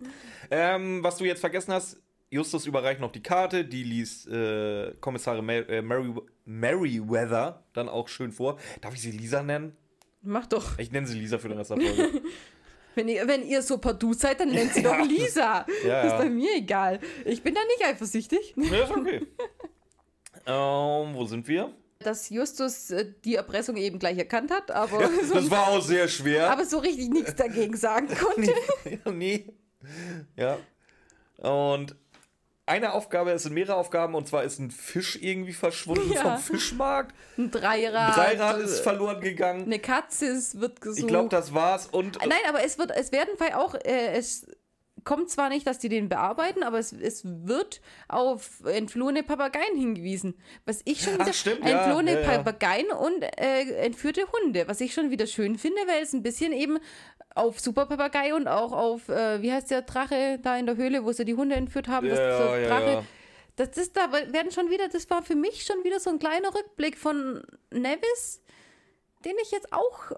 Ähm, 0.49 1.03
was 1.03 1.17
du 1.17 1.25
jetzt 1.25 1.41
vergessen 1.41 1.73
hast, 1.73 1.97
Justus 2.29 2.65
überreicht 2.65 2.99
noch 2.99 3.11
die 3.11 3.23
Karte, 3.23 3.63
die 3.65 3.83
liest 3.83 4.27
äh, 4.27 4.93
Kommissarin 4.99 5.45
Mer 5.45 5.69
äh, 5.69 5.81
Mary 5.81 6.13
Meriwether 6.45 7.63
dann 7.73 7.87
auch 7.89 8.07
schön 8.07 8.31
vor. 8.31 8.57
Darf 8.81 8.93
ich 8.93 9.01
sie 9.01 9.11
Lisa 9.11 9.43
nennen? 9.43 9.75
Mach 10.21 10.45
doch. 10.45 10.77
Ich 10.77 10.91
nenne 10.91 11.07
sie 11.07 11.17
Lisa 11.17 11.37
für 11.37 11.47
den 11.49 11.57
Rest 11.57 11.71
der 11.71 11.79
Folge. 11.79 12.21
Wenn 12.95 13.09
ihr, 13.09 13.27
wenn 13.27 13.45
ihr 13.47 13.61
so 13.61 13.77
partout 13.77 14.13
seid, 14.13 14.39
dann 14.39 14.49
nennt 14.49 14.73
sie 14.73 14.81
Ja. 14.83 14.97
doch 14.97 15.05
Lisa. 15.07 15.65
Ja, 15.85 16.01
ist 16.01 16.11
ja. 16.13 16.17
bei 16.17 16.29
mir 16.31 16.55
egal. 16.55 16.99
Ich 17.25 17.43
bin 17.43 17.53
da 17.53 17.61
nicht 17.63 17.85
eifersüchtig. 17.85 18.55
ja, 18.57 18.85
ist 18.85 18.89
okay. 18.91 19.17
ähm, 20.47 21.13
wo 21.13 21.23
sind 21.27 21.47
wir? 21.47 21.71
Dass 21.99 22.31
Justus 22.31 22.89
äh, 22.89 23.13
die 23.23 23.35
Erpressung 23.35 23.77
eben 23.77 23.99
gleich 23.99 24.17
erkannt 24.17 24.49
hat, 24.49 24.71
aber, 24.71 25.07
so, 25.23 25.35
Das 25.35 25.51
war 25.51 25.67
auch 25.67 25.81
sehr 25.81 26.07
schwer. 26.07 26.49
aber 26.49 26.65
so 26.65 26.79
richtig 26.79 27.09
nichts 27.09 27.35
dagegen 27.35 27.77
sagen 27.77 28.07
konnte. 28.07 28.51
ja, 29.05 29.11
nee. 29.11 29.45
Ja. 30.35 30.57
Und 31.37 31.95
eine 32.67 32.93
Aufgabe, 32.93 33.31
es 33.31 33.43
sind 33.43 33.53
mehrere 33.53 33.75
Aufgaben 33.75 34.13
und 34.13 34.27
zwar 34.27 34.43
ist 34.43 34.59
ein 34.59 34.71
Fisch 34.71 35.17
irgendwie 35.21 35.53
verschwunden 35.53 36.11
Ja. 36.11 36.21
vom 36.21 36.37
Fischmarkt. 36.37 37.15
Ein 37.37 37.49
Dreirad. 37.49 38.17
Ein 38.17 38.37
Dreirad 38.37 38.59
äh, 38.59 38.63
ist 38.63 38.81
verloren 38.81 39.21
gegangen. 39.21 39.63
Eine 39.63 39.79
Katze 39.79 40.27
ist, 40.27 40.59
wird 40.59 40.81
gesucht. 40.81 40.99
Ich 40.99 41.07
glaube, 41.07 41.29
das 41.29 41.53
war's. 41.53 41.87
Und 41.87 42.19
Nein, 42.19 42.37
aber 42.47 42.63
es 42.63 42.77
wird, 42.77 42.91
es 42.91 43.11
werden 43.11 43.33
bei 43.39 43.55
auch, 43.55 43.73
äh, 43.73 44.11
es 44.13 44.45
kommt 45.05 45.29
zwar 45.29 45.47
nicht, 45.47 45.65
dass 45.65 45.79
die 45.79 45.87
den 45.87 46.09
bearbeiten, 46.09 46.63
aber 46.63 46.79
es, 46.79 46.91
es 46.91 47.21
wird 47.23 47.79
auf 48.09 48.61
entflohene 48.65 49.23
Papageien 49.23 49.77
hingewiesen. 49.77 50.37
Was 50.65 50.81
ich 50.83 51.01
schon 51.01 51.13
wieder. 51.13 51.27
Ach, 51.29 51.33
stimmt, 51.33 51.63
ja, 51.63 51.85
entflohene 51.85 52.13
ja, 52.15 52.19
ja. 52.19 52.37
Papageien 52.37 52.89
und 52.91 53.23
äh, 53.23 53.85
entführte 53.85 54.23
Hunde. 54.33 54.67
Was 54.67 54.81
ich 54.81 54.93
schon 54.93 55.09
wieder 55.09 55.25
schön 55.25 55.57
finde, 55.57 55.79
weil 55.87 56.03
es 56.03 56.11
ein 56.11 56.23
bisschen 56.23 56.51
eben 56.51 56.79
auf 57.37 57.59
Super 57.59 57.85
Papagei 57.85 58.33
und 58.33 58.47
auch 58.47 58.71
auf, 58.71 59.09
äh, 59.09 59.41
wie 59.41 59.51
heißt 59.51 59.71
der 59.71 59.83
Drache 59.83 60.39
da 60.41 60.57
in 60.57 60.65
der 60.65 60.75
Höhle, 60.75 61.05
wo 61.05 61.11
sie 61.11 61.25
die 61.25 61.35
Hunde 61.35 61.55
entführt 61.55 61.87
haben. 61.87 62.09
das, 62.09 62.19
Ja, 62.19 62.37
so 62.37 62.55
ja, 62.55 62.67
Drache. 62.67 62.91
ja. 62.91 63.03
Das 63.55 63.69
ist 63.75 63.97
da 63.97 64.11
werden 64.11 64.51
schon 64.51 64.69
wieder, 64.69 64.87
das 64.87 65.09
war 65.09 65.23
für 65.23 65.35
mich 65.35 65.63
schon 65.63 65.83
wieder 65.83 65.99
so 65.99 66.11
ein 66.11 66.19
kleiner 66.19 66.53
Rückblick 66.53 66.95
von 66.97 67.43
Nevis, 67.71 68.41
den 69.25 69.33
ich 69.41 69.51
jetzt 69.51 69.73
auch 69.73 70.11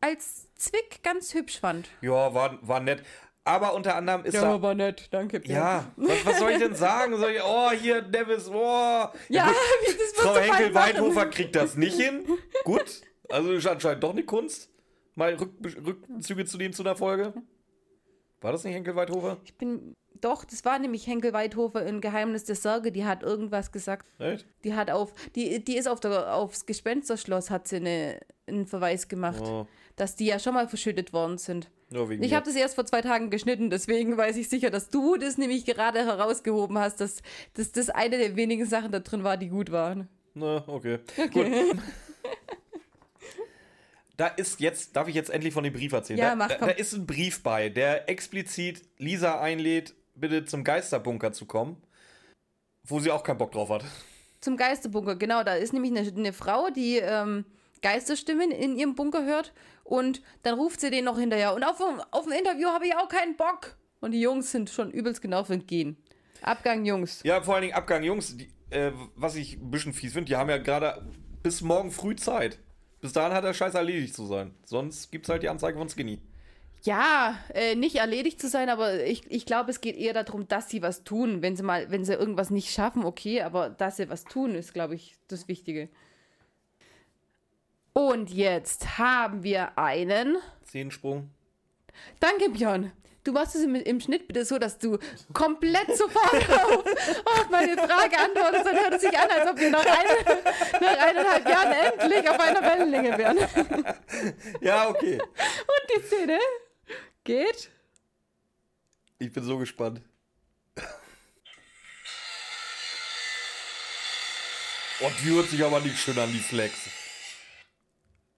als 0.00 0.54
Zwick 0.54 1.02
ganz 1.02 1.34
hübsch 1.34 1.58
fand. 1.58 1.88
ja, 2.02 2.32
war, 2.34 2.58
war 2.62 2.80
nett. 2.80 3.02
Aber 3.46 3.74
unter 3.74 3.94
anderem 3.96 4.24
ist 4.24 4.34
da. 4.34 4.62
war 4.62 4.74
nett, 4.74 5.08
danke. 5.10 5.42
Ja, 5.44 5.92
was, 5.96 6.24
was 6.24 6.38
soll 6.38 6.52
ich 6.52 6.58
denn 6.58 6.74
sagen? 6.74 7.18
Soll 7.18 7.32
ich, 7.32 7.42
oh, 7.44 7.70
hier, 7.72 8.00
Nevis, 8.00 8.48
oh. 8.48 9.08
Ja, 9.28 9.46
gut, 9.46 9.54
das 9.98 10.22
Frau 10.22 10.36
Henkel-Weidhofer 10.36 11.26
kriegt 11.26 11.54
das 11.54 11.76
nicht 11.76 12.00
hin. 12.00 12.26
Gut, 12.64 13.02
also 13.28 13.52
ist 13.52 13.66
anscheinend 13.66 14.02
doch 14.02 14.12
eine 14.12 14.22
Kunst. 14.22 14.70
Mal 15.14 15.34
Rück, 15.34 15.52
Rückzüge 15.86 16.44
zu 16.44 16.56
nehmen 16.58 16.74
zu 16.74 16.82
einer 16.82 16.96
Folge. 16.96 17.32
War 18.40 18.52
das 18.52 18.64
nicht 18.64 18.74
Henkel-Weidhofer? 18.74 19.38
Ich 19.44 19.56
bin, 19.56 19.94
doch, 20.20 20.44
das 20.44 20.64
war 20.64 20.78
nämlich 20.78 21.06
Henkel 21.06 21.32
Weidhofer 21.32 21.84
in 21.86 22.00
Geheimnis 22.00 22.44
der 22.44 22.56
Sorge, 22.56 22.92
die 22.92 23.04
hat 23.04 23.22
irgendwas 23.22 23.72
gesagt. 23.72 24.06
Echt? 24.18 24.46
Die 24.64 24.74
hat 24.74 24.90
auf, 24.90 25.12
die, 25.34 25.64
die 25.64 25.76
ist 25.76 25.88
auf 25.88 26.00
der, 26.00 26.34
aufs 26.34 26.66
Gespensterschloss, 26.66 27.50
hat 27.50 27.68
sie 27.68 27.76
eine, 27.76 28.20
einen 28.46 28.66
Verweis 28.66 29.08
gemacht, 29.08 29.42
Oh. 29.44 29.66
dass 29.96 30.16
die 30.16 30.26
ja 30.26 30.38
schon 30.38 30.54
mal 30.54 30.68
verschüttet 30.68 31.12
worden 31.12 31.38
sind. 31.38 31.70
Ja, 31.90 32.08
wegen 32.08 32.22
Ich 32.22 32.34
habe 32.34 32.44
das 32.44 32.54
erst 32.56 32.74
vor 32.74 32.84
zwei 32.86 33.00
Tagen 33.02 33.30
geschnitten, 33.30 33.70
deswegen 33.70 34.16
weiß 34.16 34.36
ich 34.36 34.48
sicher, 34.48 34.70
dass 34.70 34.90
du 34.90 35.16
das 35.16 35.38
nämlich 35.38 35.64
gerade 35.64 36.00
herausgehoben 36.04 36.76
hast, 36.78 37.00
dass, 37.00 37.22
dass 37.54 37.72
das 37.72 37.88
eine 37.88 38.18
der 38.18 38.36
wenigen 38.36 38.66
Sachen 38.66 38.92
da 38.92 38.98
drin 39.00 39.24
war, 39.24 39.36
die 39.36 39.48
gut 39.48 39.70
waren. 39.70 40.08
Na, 40.34 40.64
okay. 40.66 40.98
Gut. 41.32 41.46
Da 44.16 44.28
ist 44.28 44.60
jetzt, 44.60 44.94
darf 44.94 45.08
ich 45.08 45.14
jetzt 45.14 45.30
endlich 45.30 45.52
von 45.52 45.64
dem 45.64 45.72
Brief 45.72 45.92
erzählen? 45.92 46.18
Ja, 46.18 46.30
da, 46.30 46.36
mach, 46.36 46.48
da, 46.48 46.56
komm. 46.56 46.68
da 46.68 46.74
ist 46.74 46.92
ein 46.92 47.06
Brief 47.06 47.42
bei, 47.42 47.68
der 47.68 48.08
explizit 48.08 48.82
Lisa 48.98 49.40
einlädt, 49.40 49.94
bitte 50.14 50.44
zum 50.44 50.62
Geisterbunker 50.62 51.32
zu 51.32 51.46
kommen, 51.46 51.82
wo 52.84 53.00
sie 53.00 53.10
auch 53.10 53.24
keinen 53.24 53.38
Bock 53.38 53.52
drauf 53.52 53.70
hat. 53.70 53.84
Zum 54.40 54.56
Geisterbunker, 54.56 55.16
genau. 55.16 55.42
Da 55.42 55.54
ist 55.54 55.72
nämlich 55.72 55.90
eine, 55.90 56.08
eine 56.08 56.32
Frau, 56.32 56.70
die 56.70 56.98
ähm, 56.98 57.44
Geisterstimmen 57.82 58.50
in 58.50 58.76
ihrem 58.76 58.94
Bunker 58.94 59.24
hört 59.24 59.52
und 59.82 60.22
dann 60.42 60.54
ruft 60.54 60.80
sie 60.80 60.90
den 60.90 61.04
noch 61.04 61.18
hinterher. 61.18 61.54
Und 61.54 61.64
auf, 61.64 61.80
auf 62.10 62.24
dem 62.24 62.32
Interview 62.32 62.68
habe 62.68 62.86
ich 62.86 62.94
auch 62.94 63.08
keinen 63.08 63.36
Bock. 63.36 63.76
Und 64.00 64.12
die 64.12 64.20
Jungs 64.20 64.52
sind 64.52 64.70
schon 64.70 64.90
übelst 64.90 65.22
genau 65.22 65.44
für 65.44 65.58
Gehen. 65.58 65.96
Abgang 66.42 66.84
Jungs. 66.84 67.22
Ja, 67.24 67.40
vor 67.40 67.54
allen 67.54 67.62
Dingen 67.62 67.74
Abgang, 67.74 68.02
Jungs, 68.02 68.36
die, 68.36 68.50
äh, 68.70 68.92
was 69.16 69.34
ich 69.34 69.56
ein 69.56 69.70
bisschen 69.70 69.92
fies 69.92 70.12
finde, 70.12 70.28
die 70.28 70.36
haben 70.36 70.50
ja 70.50 70.58
gerade 70.58 71.06
bis 71.42 71.62
morgen 71.62 71.90
früh 71.90 72.14
Zeit. 72.16 72.58
Bis 73.04 73.12
dahin 73.12 73.34
hat 73.34 73.44
der 73.44 73.52
Scheiß 73.52 73.74
erledigt 73.74 74.14
zu 74.14 74.24
sein. 74.24 74.54
Sonst 74.64 75.12
gibt's 75.12 75.28
halt 75.28 75.42
die 75.42 75.50
Anzeige 75.50 75.76
von 75.76 75.90
Skinny. 75.90 76.22
Ja, 76.84 77.38
äh, 77.52 77.74
nicht 77.74 77.96
erledigt 77.96 78.40
zu 78.40 78.48
sein, 78.48 78.70
aber 78.70 79.04
ich, 79.04 79.30
ich 79.30 79.44
glaube, 79.44 79.70
es 79.70 79.82
geht 79.82 79.94
eher 79.94 80.14
darum, 80.14 80.48
dass 80.48 80.70
sie 80.70 80.80
was 80.80 81.04
tun. 81.04 81.42
Wenn 81.42 81.54
sie 81.54 81.64
mal, 81.64 81.90
wenn 81.90 82.06
sie 82.06 82.14
irgendwas 82.14 82.48
nicht 82.48 82.70
schaffen, 82.70 83.04
okay, 83.04 83.42
aber 83.42 83.68
dass 83.68 83.98
sie 83.98 84.08
was 84.08 84.24
tun, 84.24 84.54
ist, 84.54 84.72
glaube 84.72 84.94
ich, 84.94 85.16
das 85.28 85.48
Wichtige. 85.48 85.90
Und 87.92 88.30
jetzt 88.30 88.96
haben 88.96 89.42
wir 89.42 89.76
einen. 89.78 90.38
Zehensprung. 90.62 91.28
Danke, 92.20 92.48
Björn. 92.48 92.90
Du 93.24 93.32
machst 93.32 93.54
es 93.54 93.62
im, 93.62 93.74
im 93.74 94.00
Schnitt 94.00 94.26
bitte 94.26 94.44
so, 94.44 94.58
dass 94.58 94.78
du 94.78 94.98
komplett 95.32 95.96
sofort 95.96 96.34
auf, 96.50 96.84
auf 97.24 97.50
meine 97.50 97.74
Frage 97.76 98.18
antwortest. 98.18 98.66
Dann 98.66 98.76
hört 98.76 98.94
es 98.94 99.00
sich 99.00 99.18
an, 99.18 99.30
als 99.30 99.50
ob 99.50 99.58
wir 99.58 99.70
nach, 99.70 99.84
eine, 99.84 100.42
nach 100.80 100.98
eineinhalb 100.98 101.48
Jahren 101.48 101.72
endlich 101.72 102.28
auf 102.28 102.38
einer 102.38 102.60
Wellenlänge 102.62 103.16
wären. 103.16 103.38
Und 103.38 104.60
Ja, 104.60 104.88
okay. 104.88 105.18
die 105.96 106.06
Szene 106.06 106.38
geht. 107.24 107.70
Ich 109.18 109.32
bin 109.32 109.42
so 109.42 109.56
gespannt. 109.56 110.02
Oh, 115.00 115.10
die 115.22 115.30
hört 115.30 115.48
sich 115.48 115.64
aber 115.64 115.80
nicht 115.80 115.98
schön 115.98 116.18
an, 116.18 116.30
die 116.30 116.38
Flex. 116.38 116.74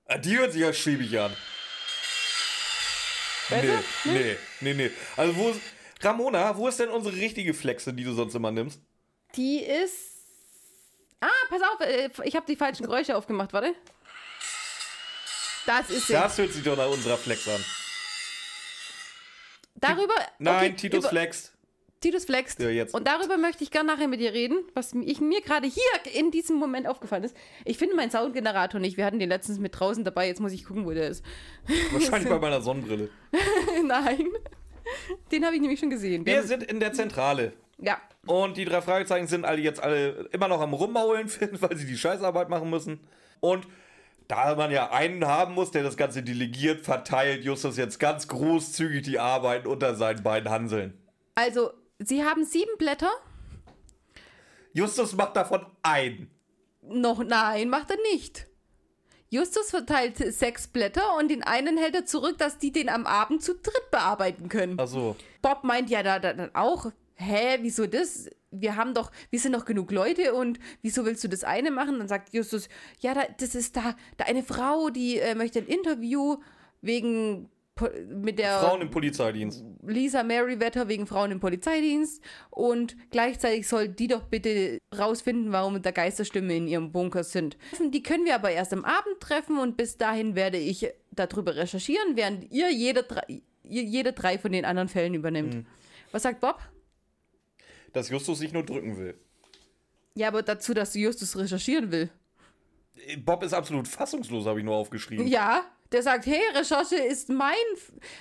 Ah, 0.06 0.16
Die 0.16 0.38
hört 0.38 0.52
sich 0.52 0.62
ja 0.62 0.72
schäbig 0.72 1.18
an. 1.18 1.36
Nee, 3.50 3.78
nee, 4.04 4.36
nee, 4.60 4.74
nee. 4.74 4.90
Also 5.16 5.36
wo 5.36 5.48
ist... 5.50 5.60
Ramona, 6.02 6.56
wo 6.56 6.68
ist 6.68 6.78
denn 6.78 6.90
unsere 6.90 7.16
richtige 7.16 7.54
Flexe, 7.54 7.92
die 7.94 8.04
du 8.04 8.12
sonst 8.12 8.34
immer 8.34 8.50
nimmst? 8.50 8.80
Die 9.34 9.60
ist. 9.60 9.94
Ah, 11.20 11.28
pass 11.48 11.62
auf, 11.62 11.80
äh, 11.80 12.10
ich 12.24 12.36
habe 12.36 12.44
die 12.46 12.56
falschen 12.56 12.84
Geräusche 12.84 13.16
aufgemacht, 13.16 13.52
warte. 13.54 13.74
Das 15.64 15.88
ist 15.90 16.06
sie. 16.08 16.12
Das 16.12 16.36
hört 16.36 16.52
sich 16.52 16.62
doch 16.62 16.76
nach 16.76 16.88
unserer 16.90 17.16
Flex 17.16 17.48
an. 17.48 17.64
Darüber. 19.74 20.14
Nein, 20.38 20.72
okay, 20.72 20.76
Titus 20.76 21.00
über- 21.00 21.08
flext. 21.08 21.52
Titus 22.00 22.26
flext. 22.26 22.60
Ja, 22.60 22.68
jetzt. 22.68 22.94
Und 22.94 23.06
darüber 23.06 23.36
möchte 23.38 23.64
ich 23.64 23.70
gerne 23.70 23.92
nachher 23.92 24.06
mit 24.08 24.20
dir 24.20 24.32
reden, 24.32 24.58
was 24.74 24.92
ich, 24.92 25.20
mir 25.20 25.40
gerade 25.40 25.66
hier 25.66 25.82
in 26.14 26.30
diesem 26.30 26.56
Moment 26.56 26.86
aufgefallen 26.86 27.24
ist. 27.24 27.36
Ich 27.64 27.78
finde 27.78 27.96
meinen 27.96 28.10
Soundgenerator 28.10 28.80
nicht. 28.80 28.96
Wir 28.96 29.04
hatten 29.06 29.18
den 29.18 29.28
letztens 29.28 29.58
mit 29.58 29.78
draußen 29.78 30.04
dabei. 30.04 30.26
Jetzt 30.28 30.40
muss 30.40 30.52
ich 30.52 30.64
gucken, 30.64 30.84
wo 30.84 30.90
der 30.92 31.08
ist. 31.08 31.24
Wahrscheinlich 31.92 32.28
bei 32.28 32.38
meiner 32.40 32.60
Sonnenbrille. 32.60 33.08
Nein. 33.84 34.26
Den 35.32 35.44
habe 35.44 35.54
ich 35.56 35.60
nämlich 35.60 35.80
schon 35.80 35.90
gesehen. 35.90 36.24
Wir 36.26 36.42
sind 36.42 36.62
in 36.62 36.80
der 36.80 36.92
Zentrale. 36.92 37.52
ja. 37.78 38.00
Und 38.26 38.56
die 38.56 38.64
drei 38.64 38.80
Fragezeichen 38.82 39.28
sind 39.28 39.44
alle 39.44 39.60
jetzt 39.60 39.80
alle 39.80 40.28
immer 40.32 40.48
noch 40.48 40.60
am 40.60 40.74
Rummaulen, 40.74 41.30
weil 41.60 41.76
sie 41.76 41.86
die 41.86 41.96
Scheißarbeit 41.96 42.48
machen 42.48 42.68
müssen. 42.70 42.98
Und 43.38 43.68
da 44.26 44.56
man 44.56 44.72
ja 44.72 44.90
einen 44.90 45.24
haben 45.26 45.54
muss, 45.54 45.70
der 45.70 45.84
das 45.84 45.96
Ganze 45.96 46.24
delegiert, 46.24 46.84
verteilt 46.84 47.44
Justus 47.44 47.76
jetzt 47.76 48.00
ganz 48.00 48.26
großzügig 48.26 49.02
die 49.02 49.20
Arbeiten 49.20 49.68
unter 49.68 49.94
seinen 49.94 50.24
beiden 50.24 50.50
Hanseln. 50.50 50.94
Also, 51.36 51.70
sie 51.98 52.24
haben 52.24 52.44
sieben 52.44 52.76
Blätter. 52.78 53.10
Justus 54.72 55.14
macht 55.14 55.36
davon 55.36 55.64
einen. 55.82 56.30
Noch 56.82 57.24
nein, 57.24 57.68
macht 57.68 57.90
er 57.90 57.98
nicht. 58.12 58.46
Justus 59.28 59.70
verteilt 59.70 60.16
sechs 60.16 60.68
Blätter 60.68 61.16
und 61.18 61.28
den 61.28 61.42
einen 61.42 61.76
hält 61.78 61.94
er 61.94 62.06
zurück, 62.06 62.38
dass 62.38 62.58
die 62.58 62.70
den 62.70 62.88
am 62.88 63.06
Abend 63.06 63.42
zu 63.42 63.54
dritt 63.54 63.90
bearbeiten 63.90 64.48
können. 64.48 64.78
Achso. 64.78 65.16
Bob 65.42 65.64
meint 65.64 65.90
ja 65.90 66.02
da, 66.02 66.20
da, 66.20 66.32
dann 66.32 66.54
auch, 66.54 66.92
hä, 67.14 67.58
wieso 67.60 67.86
das? 67.86 68.30
Wir 68.52 68.76
haben 68.76 68.94
doch, 68.94 69.10
wir 69.30 69.40
sind 69.40 69.52
doch 69.52 69.64
genug 69.64 69.90
Leute 69.90 70.34
und 70.34 70.60
wieso 70.80 71.04
willst 71.04 71.24
du 71.24 71.28
das 71.28 71.42
eine 71.42 71.70
machen? 71.70 71.98
Dann 71.98 72.08
sagt 72.08 72.32
Justus, 72.32 72.68
ja, 73.00 73.14
da, 73.14 73.24
das 73.38 73.54
ist 73.54 73.76
da, 73.76 73.96
da 74.16 74.26
eine 74.26 74.44
Frau, 74.44 74.90
die 74.90 75.18
äh, 75.18 75.34
möchte 75.34 75.58
ein 75.58 75.66
Interview 75.66 76.36
wegen 76.80 77.50
mit 78.08 78.38
der 78.38 78.60
Frauen 78.60 78.80
im 78.80 78.90
Polizeidienst. 78.90 79.62
Lisa 79.82 80.22
Merriweather 80.22 80.88
wegen 80.88 81.06
Frauen 81.06 81.30
im 81.30 81.40
Polizeidienst 81.40 82.22
und 82.50 82.96
gleichzeitig 83.10 83.68
soll 83.68 83.88
die 83.88 84.08
doch 84.08 84.24
bitte 84.24 84.78
rausfinden, 84.96 85.52
warum 85.52 85.80
da 85.82 85.90
Geisterstimme 85.90 86.56
in 86.56 86.68
ihrem 86.68 86.90
Bunker 86.90 87.22
sind. 87.22 87.58
Die 87.92 88.02
können 88.02 88.24
wir 88.24 88.34
aber 88.34 88.50
erst 88.50 88.72
am 88.72 88.84
Abend 88.84 89.20
treffen 89.20 89.58
und 89.58 89.76
bis 89.76 89.96
dahin 89.98 90.34
werde 90.34 90.58
ich 90.58 90.88
darüber 91.10 91.56
recherchieren, 91.56 92.16
während 92.16 92.50
ihr 92.50 92.72
jede 92.72 93.02
drei, 93.02 93.42
ihr 93.62 93.82
jede 93.82 94.12
drei 94.12 94.38
von 94.38 94.52
den 94.52 94.64
anderen 94.64 94.88
Fällen 94.88 95.14
übernimmt. 95.14 95.66
Was 96.12 96.22
sagt 96.22 96.40
Bob? 96.40 96.58
Dass 97.92 98.08
Justus 98.08 98.38
sich 98.38 98.52
nur 98.52 98.64
drücken 98.64 98.96
will. 98.96 99.14
Ja, 100.14 100.28
aber 100.28 100.42
dazu, 100.42 100.72
dass 100.72 100.94
Justus 100.94 101.36
recherchieren 101.36 101.92
will. 101.92 102.10
Bob 103.18 103.42
ist 103.42 103.52
absolut 103.52 103.86
fassungslos, 103.86 104.46
habe 104.46 104.60
ich 104.60 104.64
nur 104.64 104.74
aufgeschrieben. 104.74 105.26
Ja, 105.26 105.64
der 105.92 106.02
sagt, 106.02 106.26
hey, 106.26 106.40
Recherche 106.54 106.96
ist 106.96 107.28
mein 107.28 107.54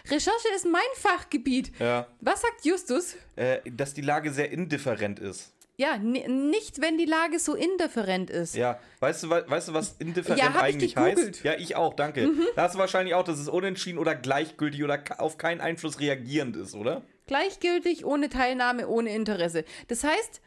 Recherche 0.10 0.47
ist 0.56 0.65
mein 0.65 0.82
Fachgebiet. 0.95 1.71
Ja. 1.80 2.08
Was 2.21 2.41
sagt 2.41 2.65
Justus? 2.65 3.15
Äh, 3.36 3.60
dass 3.69 3.93
die 3.93 4.01
Lage 4.01 4.32
sehr 4.32 4.51
indifferent 4.51 5.19
ist. 5.19 5.51
Ja, 5.78 5.97
nicht, 5.97 6.82
wenn 6.82 6.97
die 6.97 7.06
Lage 7.06 7.38
so 7.38 7.54
indifferent 7.54 8.30
ist. 8.30 8.56
Ja, 8.56 8.80
weißt 9.01 9.23
du, 9.23 9.30
weißt 9.30 9.67
du 9.67 9.73
was 9.73 9.95
indifferent 9.99 10.39
Ja, 10.39 10.56
eigentlich 10.56 10.95
heißt? 10.95 11.43
Ja, 11.43 11.56
ich 11.56 11.75
auch, 11.75 11.93
danke. 11.93 12.30
Da 12.56 12.63
hast 12.63 12.75
du 12.75 12.80
wahrscheinlich 12.80 13.13
auch, 13.13 13.25
dass 13.25 13.39
es 13.39 13.49
unentschieden 13.49 13.97
oder 13.97 14.15
gleichgültig 14.15 14.84
oder 14.84 15.04
auf 15.17 15.38
keinen 15.38 15.60
Einfluss 15.60 15.99
reagierend 15.99 16.56
ist, 16.56 16.75
oder? 16.75 17.01
Gleichgültig, 17.28 18.06
ohne 18.06 18.30
Teilnahme, 18.30 18.88
ohne 18.88 19.13
Interesse. 19.13 19.65
Das 19.89 20.06
heißt, 20.06 20.41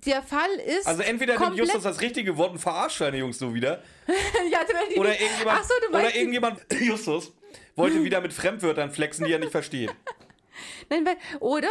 der 0.00 0.22
Fall 0.22 0.50
ist. 0.66 0.86
Also 0.86 1.02
entweder 1.02 1.38
nimmt 1.38 1.56
Justus 1.56 1.82
das 1.82 2.00
richtige 2.00 2.36
Wort 2.36 2.52
und 2.52 2.58
verarscht 2.58 2.98
seine 2.98 3.18
Jungs 3.18 3.38
so 3.38 3.54
wieder. 3.54 3.82
ja, 4.50 4.60
Oder 4.96 5.20
irgendjemand, 5.20 5.58
Ach 5.60 5.64
so, 5.64 5.74
du 5.80 5.96
oder 5.96 6.14
irgendjemand, 6.14 6.60
Justus, 6.80 7.32
wollte 7.76 8.02
wieder 8.02 8.20
mit 8.20 8.32
Fremdwörtern 8.32 8.90
flexen, 8.90 9.26
die 9.26 9.32
er 9.32 9.38
nicht 9.38 9.52
versteht. 9.52 9.94
Nein, 10.90 11.06
weil, 11.06 11.16
oder 11.40 11.68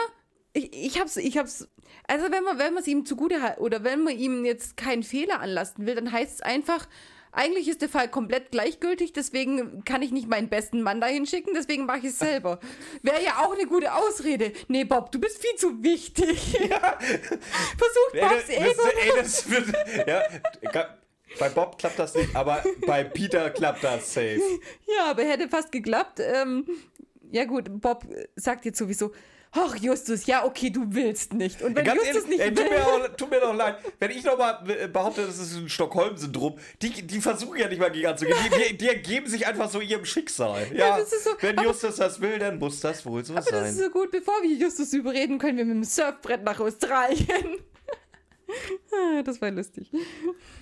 Ich, 0.54 0.74
ich 0.74 1.00
hab's, 1.00 1.18
ich 1.18 1.38
hab's. 1.38 1.68
Also 2.08 2.32
wenn 2.32 2.44
man, 2.44 2.58
wenn 2.58 2.74
man 2.74 2.82
es 2.82 2.88
ihm 2.88 3.06
zugute 3.06 3.42
hat 3.42 3.60
oder 3.60 3.84
wenn 3.84 4.04
man 4.04 4.18
ihm 4.18 4.46
jetzt 4.46 4.78
keinen 4.78 5.04
Fehler 5.04 5.40
anlasten 5.40 5.86
will, 5.86 5.96
dann 5.96 6.12
heißt 6.12 6.36
es 6.36 6.42
einfach, 6.42 6.88
eigentlich 7.34 7.68
ist 7.68 7.82
der 7.82 7.90
Fall 7.90 8.08
komplett 8.10 8.52
gleichgültig, 8.52 9.12
deswegen 9.12 9.84
kann 9.84 10.02
ich 10.02 10.12
nicht 10.12 10.28
meinen 10.28 10.50
besten 10.50 10.82
Mann 10.82 11.02
dahin 11.02 11.26
schicken, 11.26 11.52
deswegen 11.56 11.86
mache 11.86 12.00
ich 12.00 12.06
es 12.06 12.20
selber. 12.20 12.60
Wäre 13.02 13.24
ja 13.24 13.44
auch 13.44 13.54
eine 13.54 13.66
gute 13.66 13.94
Ausrede. 13.94 14.54
Nee, 14.68 14.84
Bob, 14.84 15.12
du 15.12 15.20
bist 15.20 15.42
viel 15.42 15.56
zu 15.58 15.84
wichtig. 15.84 16.58
Ja. 16.64 16.98
Versucht 16.98 18.14
Bobs 18.20 18.50
ey, 18.50 18.72
Ego. 18.72 18.84
Ey, 19.02 19.12
das 19.18 19.50
wird, 19.50 19.66
ja, 20.08 20.24
bei 21.38 21.50
Bob 21.50 21.78
klappt 21.78 22.00
das 22.00 22.16
nicht, 22.16 22.36
aber 22.36 22.64
bei 22.86 23.04
Peter 23.04 23.50
klappt 23.50 23.84
das 23.84 24.14
safe. 24.14 24.40
Ja, 24.88 25.12
aber 25.12 25.24
hätte 25.24 25.50
fast 25.50 25.72
geklappt. 25.72 26.20
Ähm, 26.20 26.66
ja 27.32 27.46
gut, 27.46 27.66
Bob 27.82 28.06
sagt 28.36 28.66
jetzt 28.66 28.78
sowieso, 28.78 29.12
ach 29.54 29.76
Justus, 29.76 30.26
ja 30.26 30.46
okay, 30.46 30.70
du 30.70 30.86
willst 30.90 31.34
nicht. 31.34 31.62
Und 31.62 31.76
wenn 31.76 31.86
Ganz 31.86 32.06
Justus 32.06 32.24
ehrlich, 32.24 32.30
nicht 32.30 32.40
ey, 32.42 32.50
will... 32.50 32.64
Tut 32.64 32.70
mir, 32.72 32.88
auch, 32.88 33.16
tut 33.16 33.30
mir 33.30 33.40
doch 33.40 33.54
leid, 33.54 33.78
wenn 34.00 34.12
ich 34.12 34.24
nochmal 34.24 34.60
behaupte, 34.92 35.26
das 35.26 35.38
ist 35.38 35.56
ein 35.56 35.70
Stockholm-Syndrom, 35.70 36.58
die, 36.82 37.06
die 37.06 37.22
versuchen 37.22 37.58
ja 37.58 37.68
nicht 37.68 37.80
mal 37.80 37.92
gegen 37.92 38.08
anzugehen, 38.08 38.38
die, 38.46 38.70
die, 38.70 38.78
die, 38.78 38.88
ergeben 38.88 39.28
sich 39.28 39.46
einfach 39.46 39.70
so 39.70 39.80
ihrem 39.80 40.06
Schicksal. 40.06 40.68
Ja, 40.74 40.98
ja 40.98 41.06
so, 41.06 41.32
wenn 41.40 41.58
aber, 41.58 41.68
Justus 41.68 41.96
das 41.98 42.20
will, 42.20 42.40
dann 42.40 42.60
muss 42.60 42.80
das 42.80 43.06
wohl 43.06 43.24
so 43.24 43.34
aber 43.34 43.44
sein. 43.44 43.54
Aber 43.54 43.64
das 43.64 43.76
ist 43.76 43.84
so 43.84 43.90
gut, 43.90 44.12
bevor 44.12 44.36
wir 44.42 44.56
Justus 44.56 44.94
überreden, 44.94 45.38
können 45.38 45.58
wir 45.58 45.66
mit 45.66 45.76
dem 45.76 45.84
Surfbrett 45.84 46.44
nach 46.44 46.60
Australien. 46.60 47.58
das 49.24 49.42
war 49.42 49.52
lustig. 49.52 49.92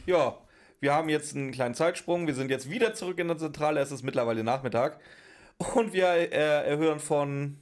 Ja, 0.05 0.37
wir 0.79 0.93
haben 0.93 1.09
jetzt 1.09 1.35
einen 1.35 1.51
kleinen 1.51 1.75
Zeitsprung. 1.75 2.27
Wir 2.27 2.33
sind 2.33 2.49
jetzt 2.49 2.69
wieder 2.69 2.93
zurück 2.93 3.19
in 3.19 3.27
der 3.27 3.37
Zentrale. 3.37 3.79
Es 3.79 3.91
ist 3.91 4.03
mittlerweile 4.03 4.43
Nachmittag. 4.43 4.99
Und 5.75 5.93
wir 5.93 6.07
äh, 6.33 6.75
hören 6.75 6.99
von 6.99 7.57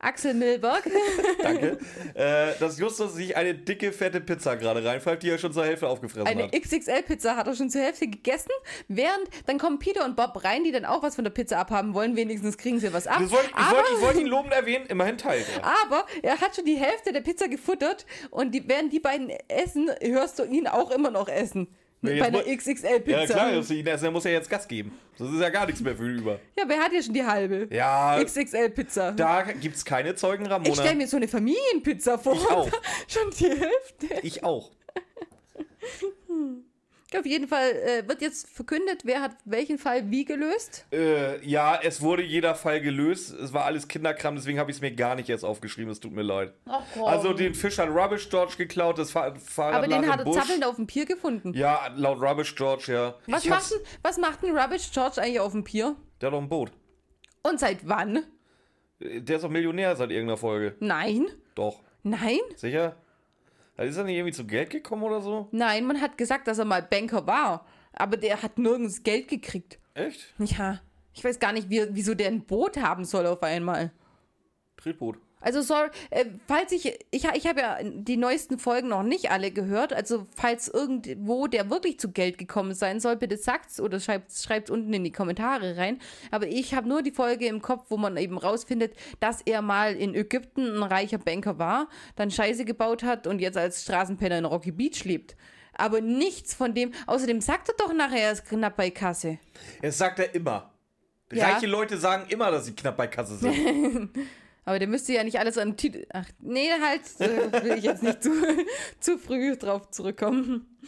Axel 0.00 0.34
Milberg. 0.34 0.84
Danke. 1.42 1.78
Äh, 2.14 2.54
dass 2.58 2.78
Justus 2.78 3.14
sich 3.14 3.36
eine 3.36 3.54
dicke, 3.54 3.92
fette 3.92 4.20
Pizza 4.20 4.56
gerade 4.56 4.84
reinfällt, 4.84 5.22
die 5.22 5.30
er 5.30 5.38
schon 5.38 5.52
zur 5.52 5.64
Hälfte 5.64 5.86
aufgefressen 5.86 6.26
eine 6.26 6.44
hat. 6.44 6.52
Eine 6.52 6.60
XXL-Pizza 6.60 7.36
hat 7.36 7.46
er 7.46 7.54
schon 7.54 7.70
zur 7.70 7.80
Hälfte 7.80 8.08
gegessen. 8.08 8.50
Während 8.88 9.28
dann 9.46 9.58
kommen 9.58 9.78
Peter 9.78 10.04
und 10.04 10.16
Bob 10.16 10.42
rein, 10.42 10.64
die 10.64 10.72
dann 10.72 10.84
auch 10.84 11.02
was 11.02 11.14
von 11.14 11.22
der 11.22 11.30
Pizza 11.30 11.58
abhaben 11.58 11.94
wollen. 11.94 12.16
Wenigstens 12.16 12.58
kriegen 12.58 12.80
sie 12.80 12.92
was 12.92 13.06
ab. 13.06 13.20
Wollt, 13.20 13.30
ich 13.30 13.70
wollte 13.70 14.00
wollt 14.00 14.16
ihn 14.16 14.26
lobend 14.26 14.52
erwähnen, 14.52 14.86
immerhin 14.86 15.16
teilt 15.16 15.46
er. 15.56 15.64
Aber 15.64 16.06
er 16.22 16.40
hat 16.40 16.56
schon 16.56 16.64
die 16.64 16.76
Hälfte 16.76 17.12
der 17.12 17.20
Pizza 17.20 17.46
gefuttert 17.46 18.04
und 18.30 18.52
die, 18.52 18.68
während 18.68 18.92
die 18.92 19.00
beiden 19.00 19.30
essen, 19.48 19.90
hörst 20.00 20.38
du 20.38 20.44
ihn 20.44 20.66
auch 20.66 20.90
immer 20.90 21.10
noch 21.10 21.28
essen. 21.28 21.68
Bei 22.00 22.22
einer 22.22 22.42
XXL-Pizza. 22.42 23.20
Ja, 23.20 23.26
klar, 23.26 23.50
er 23.50 24.10
muss 24.10 24.24
ja 24.24 24.30
jetzt 24.30 24.48
Gas 24.48 24.68
geben. 24.68 24.92
Das 25.18 25.28
ist 25.30 25.40
ja 25.40 25.48
gar 25.48 25.66
nichts 25.66 25.80
mehr 25.80 25.96
für 25.96 26.04
ihn 26.04 26.18
über. 26.18 26.38
Ja, 26.56 26.64
wer 26.66 26.78
hat 26.78 26.92
ja 26.92 27.02
schon 27.02 27.14
die 27.14 27.24
halbe? 27.24 27.68
Ja. 27.74 28.22
XXL-Pizza. 28.22 29.12
Da 29.12 29.42
gibt 29.42 29.76
es 29.76 29.84
keine 29.84 30.14
Zeugen, 30.14 30.46
Ramona. 30.46 30.68
Ich 30.68 30.76
stelle 30.76 30.94
mir 30.94 31.08
so 31.08 31.16
eine 31.16 31.26
Familienpizza 31.26 32.18
vor. 32.18 32.34
Ich 32.34 32.48
auch. 32.48 32.70
schon 33.08 33.30
die 33.38 33.48
Hälfte. 33.48 34.20
Ich 34.22 34.44
auch. 34.44 34.70
Auf 37.16 37.24
jeden 37.24 37.48
Fall 37.48 37.70
äh, 37.70 38.06
wird 38.06 38.20
jetzt 38.20 38.50
verkündet, 38.50 39.00
wer 39.04 39.22
hat 39.22 39.36
welchen 39.46 39.78
Fall 39.78 40.10
wie 40.10 40.26
gelöst. 40.26 40.84
Äh, 40.92 41.42
ja, 41.46 41.80
es 41.82 42.02
wurde 42.02 42.22
jeder 42.22 42.54
Fall 42.54 42.82
gelöst. 42.82 43.30
Es 43.32 43.54
war 43.54 43.64
alles 43.64 43.88
Kinderkram, 43.88 44.36
deswegen 44.36 44.58
habe 44.58 44.70
ich 44.70 44.76
es 44.76 44.80
mir 44.82 44.92
gar 44.92 45.14
nicht 45.14 45.30
erst 45.30 45.42
aufgeschrieben. 45.44 45.90
Es 45.90 46.00
tut 46.00 46.12
mir 46.12 46.22
leid. 46.22 46.52
Ach, 46.66 46.82
also 47.06 47.32
den 47.32 47.54
Fisch 47.54 47.78
hat 47.78 47.88
Rubbish 47.88 48.28
George 48.28 48.54
geklaut, 48.58 48.98
das 48.98 49.10
Fahrrad 49.10 49.38
Aber 49.56 49.86
den 49.86 50.06
hat 50.06 50.20
er 50.20 50.32
zappelnd 50.32 50.64
auf 50.66 50.76
dem 50.76 50.86
Pier 50.86 51.06
gefunden. 51.06 51.54
Ja, 51.54 51.88
laut 51.96 52.20
Rubbish 52.20 52.54
George, 52.54 52.92
ja. 52.92 53.14
Was 53.26 53.46
macht, 53.46 53.70
denn, 53.70 53.78
was 54.02 54.18
macht 54.18 54.42
denn 54.42 54.56
Rubbish 54.56 54.90
George 54.92 55.22
eigentlich 55.22 55.40
auf 55.40 55.52
dem 55.52 55.64
Pier? 55.64 55.96
Der 56.20 56.26
hat 56.26 56.34
doch 56.34 56.42
ein 56.42 56.48
Boot. 56.48 56.72
Und 57.42 57.58
seit 57.58 57.88
wann? 57.88 58.22
Der 59.00 59.36
ist 59.36 59.44
doch 59.44 59.50
Millionär 59.50 59.96
seit 59.96 60.10
irgendeiner 60.10 60.36
Folge. 60.36 60.76
Nein. 60.80 61.26
Doch. 61.54 61.80
Nein? 62.02 62.40
Sicher? 62.56 62.96
Ist 63.78 63.96
er 63.96 64.04
nicht 64.04 64.16
irgendwie 64.16 64.34
zu 64.34 64.44
Geld 64.46 64.70
gekommen 64.70 65.04
oder 65.04 65.20
so? 65.20 65.48
Nein, 65.52 65.86
man 65.86 66.00
hat 66.00 66.18
gesagt, 66.18 66.48
dass 66.48 66.58
er 66.58 66.64
mal 66.64 66.82
Banker 66.82 67.26
war. 67.26 67.64
Aber 67.92 68.16
der 68.16 68.42
hat 68.42 68.58
nirgends 68.58 69.02
Geld 69.02 69.28
gekriegt. 69.28 69.78
Echt? 69.94 70.34
Ja. 70.38 70.80
Ich 71.12 71.24
weiß 71.24 71.38
gar 71.38 71.52
nicht, 71.52 71.70
wie, 71.70 71.86
wieso 71.90 72.14
der 72.14 72.28
ein 72.28 72.44
Boot 72.44 72.76
haben 72.76 73.04
soll 73.04 73.26
auf 73.26 73.42
einmal. 73.42 73.92
Tretboot. 74.76 75.18
Also 75.40 75.62
sorry, 75.62 75.88
äh, 76.10 76.24
falls 76.46 76.72
ich, 76.72 76.86
ich, 77.10 77.24
ich 77.24 77.46
habe 77.46 77.60
ja 77.60 77.78
die 77.82 78.16
neuesten 78.16 78.58
Folgen 78.58 78.88
noch 78.88 79.02
nicht 79.02 79.30
alle 79.30 79.50
gehört, 79.50 79.92
also 79.92 80.26
falls 80.34 80.68
irgendwo 80.68 81.46
der 81.46 81.70
wirklich 81.70 82.00
zu 82.00 82.10
Geld 82.10 82.38
gekommen 82.38 82.74
sein 82.74 82.98
soll, 82.98 83.16
bitte 83.16 83.36
sagt's 83.36 83.80
oder 83.80 84.00
schreibt 84.00 84.32
schreibt's 84.32 84.70
unten 84.70 84.92
in 84.92 85.04
die 85.04 85.12
Kommentare 85.12 85.76
rein. 85.76 86.00
Aber 86.30 86.48
ich 86.48 86.74
habe 86.74 86.88
nur 86.88 87.02
die 87.02 87.12
Folge 87.12 87.46
im 87.46 87.62
Kopf, 87.62 87.86
wo 87.88 87.96
man 87.96 88.16
eben 88.16 88.36
rausfindet, 88.36 88.94
dass 89.20 89.42
er 89.42 89.62
mal 89.62 89.94
in 89.94 90.14
Ägypten 90.14 90.76
ein 90.76 90.82
reicher 90.82 91.18
Banker 91.18 91.58
war, 91.58 91.88
dann 92.16 92.30
Scheiße 92.30 92.64
gebaut 92.64 93.04
hat 93.04 93.26
und 93.26 93.40
jetzt 93.40 93.56
als 93.56 93.82
Straßenpenner 93.82 94.38
in 94.38 94.44
Rocky 94.44 94.72
Beach 94.72 95.04
lebt. 95.04 95.36
Aber 95.74 96.00
nichts 96.00 96.54
von 96.54 96.74
dem, 96.74 96.92
außerdem 97.06 97.40
sagt 97.40 97.68
er 97.68 97.74
doch 97.78 97.94
nachher, 97.94 98.22
er 98.22 98.32
ist 98.32 98.44
knapp 98.44 98.76
bei 98.76 98.90
Kasse. 98.90 99.38
Das 99.80 99.96
sagt 99.96 100.18
er 100.18 100.34
immer. 100.34 100.72
Ja. 101.32 101.50
Reiche 101.50 101.66
Leute 101.66 101.96
sagen 101.98 102.24
immer, 102.28 102.50
dass 102.50 102.64
sie 102.64 102.74
knapp 102.74 102.96
bei 102.96 103.06
Kasse 103.06 103.36
sind. 103.36 104.10
Aber 104.68 104.78
der 104.78 104.86
müsste 104.86 105.14
ja 105.14 105.24
nicht 105.24 105.38
alles 105.38 105.56
an 105.56 105.78
Titel. 105.78 106.04
Ach, 106.12 106.26
nee, 106.40 106.68
halt, 106.70 107.00
äh, 107.20 107.64
will 107.64 107.78
ich 107.78 107.84
jetzt 107.84 108.02
nicht 108.02 108.22
zu, 108.22 108.30
zu 109.00 109.16
früh 109.16 109.56
drauf 109.56 109.88
zurückkommen. 109.88 110.78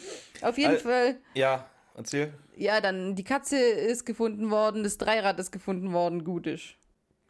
Auf 0.43 0.59
jeden 0.59 0.73
also, 0.73 0.87
Fall. 0.87 1.17
Ja, 1.33 1.67
erzähl. 1.95 2.31
Ja, 2.55 2.79
dann 2.79 3.15
die 3.15 3.23
Katze 3.23 3.57
ist 3.57 4.05
gefunden 4.05 4.51
worden, 4.51 4.83
das 4.83 4.99
Dreirad 4.99 5.39
ist 5.39 5.49
gefunden 5.49 5.93
worden, 5.93 6.23
gut 6.23 6.45
ist. 6.45 6.75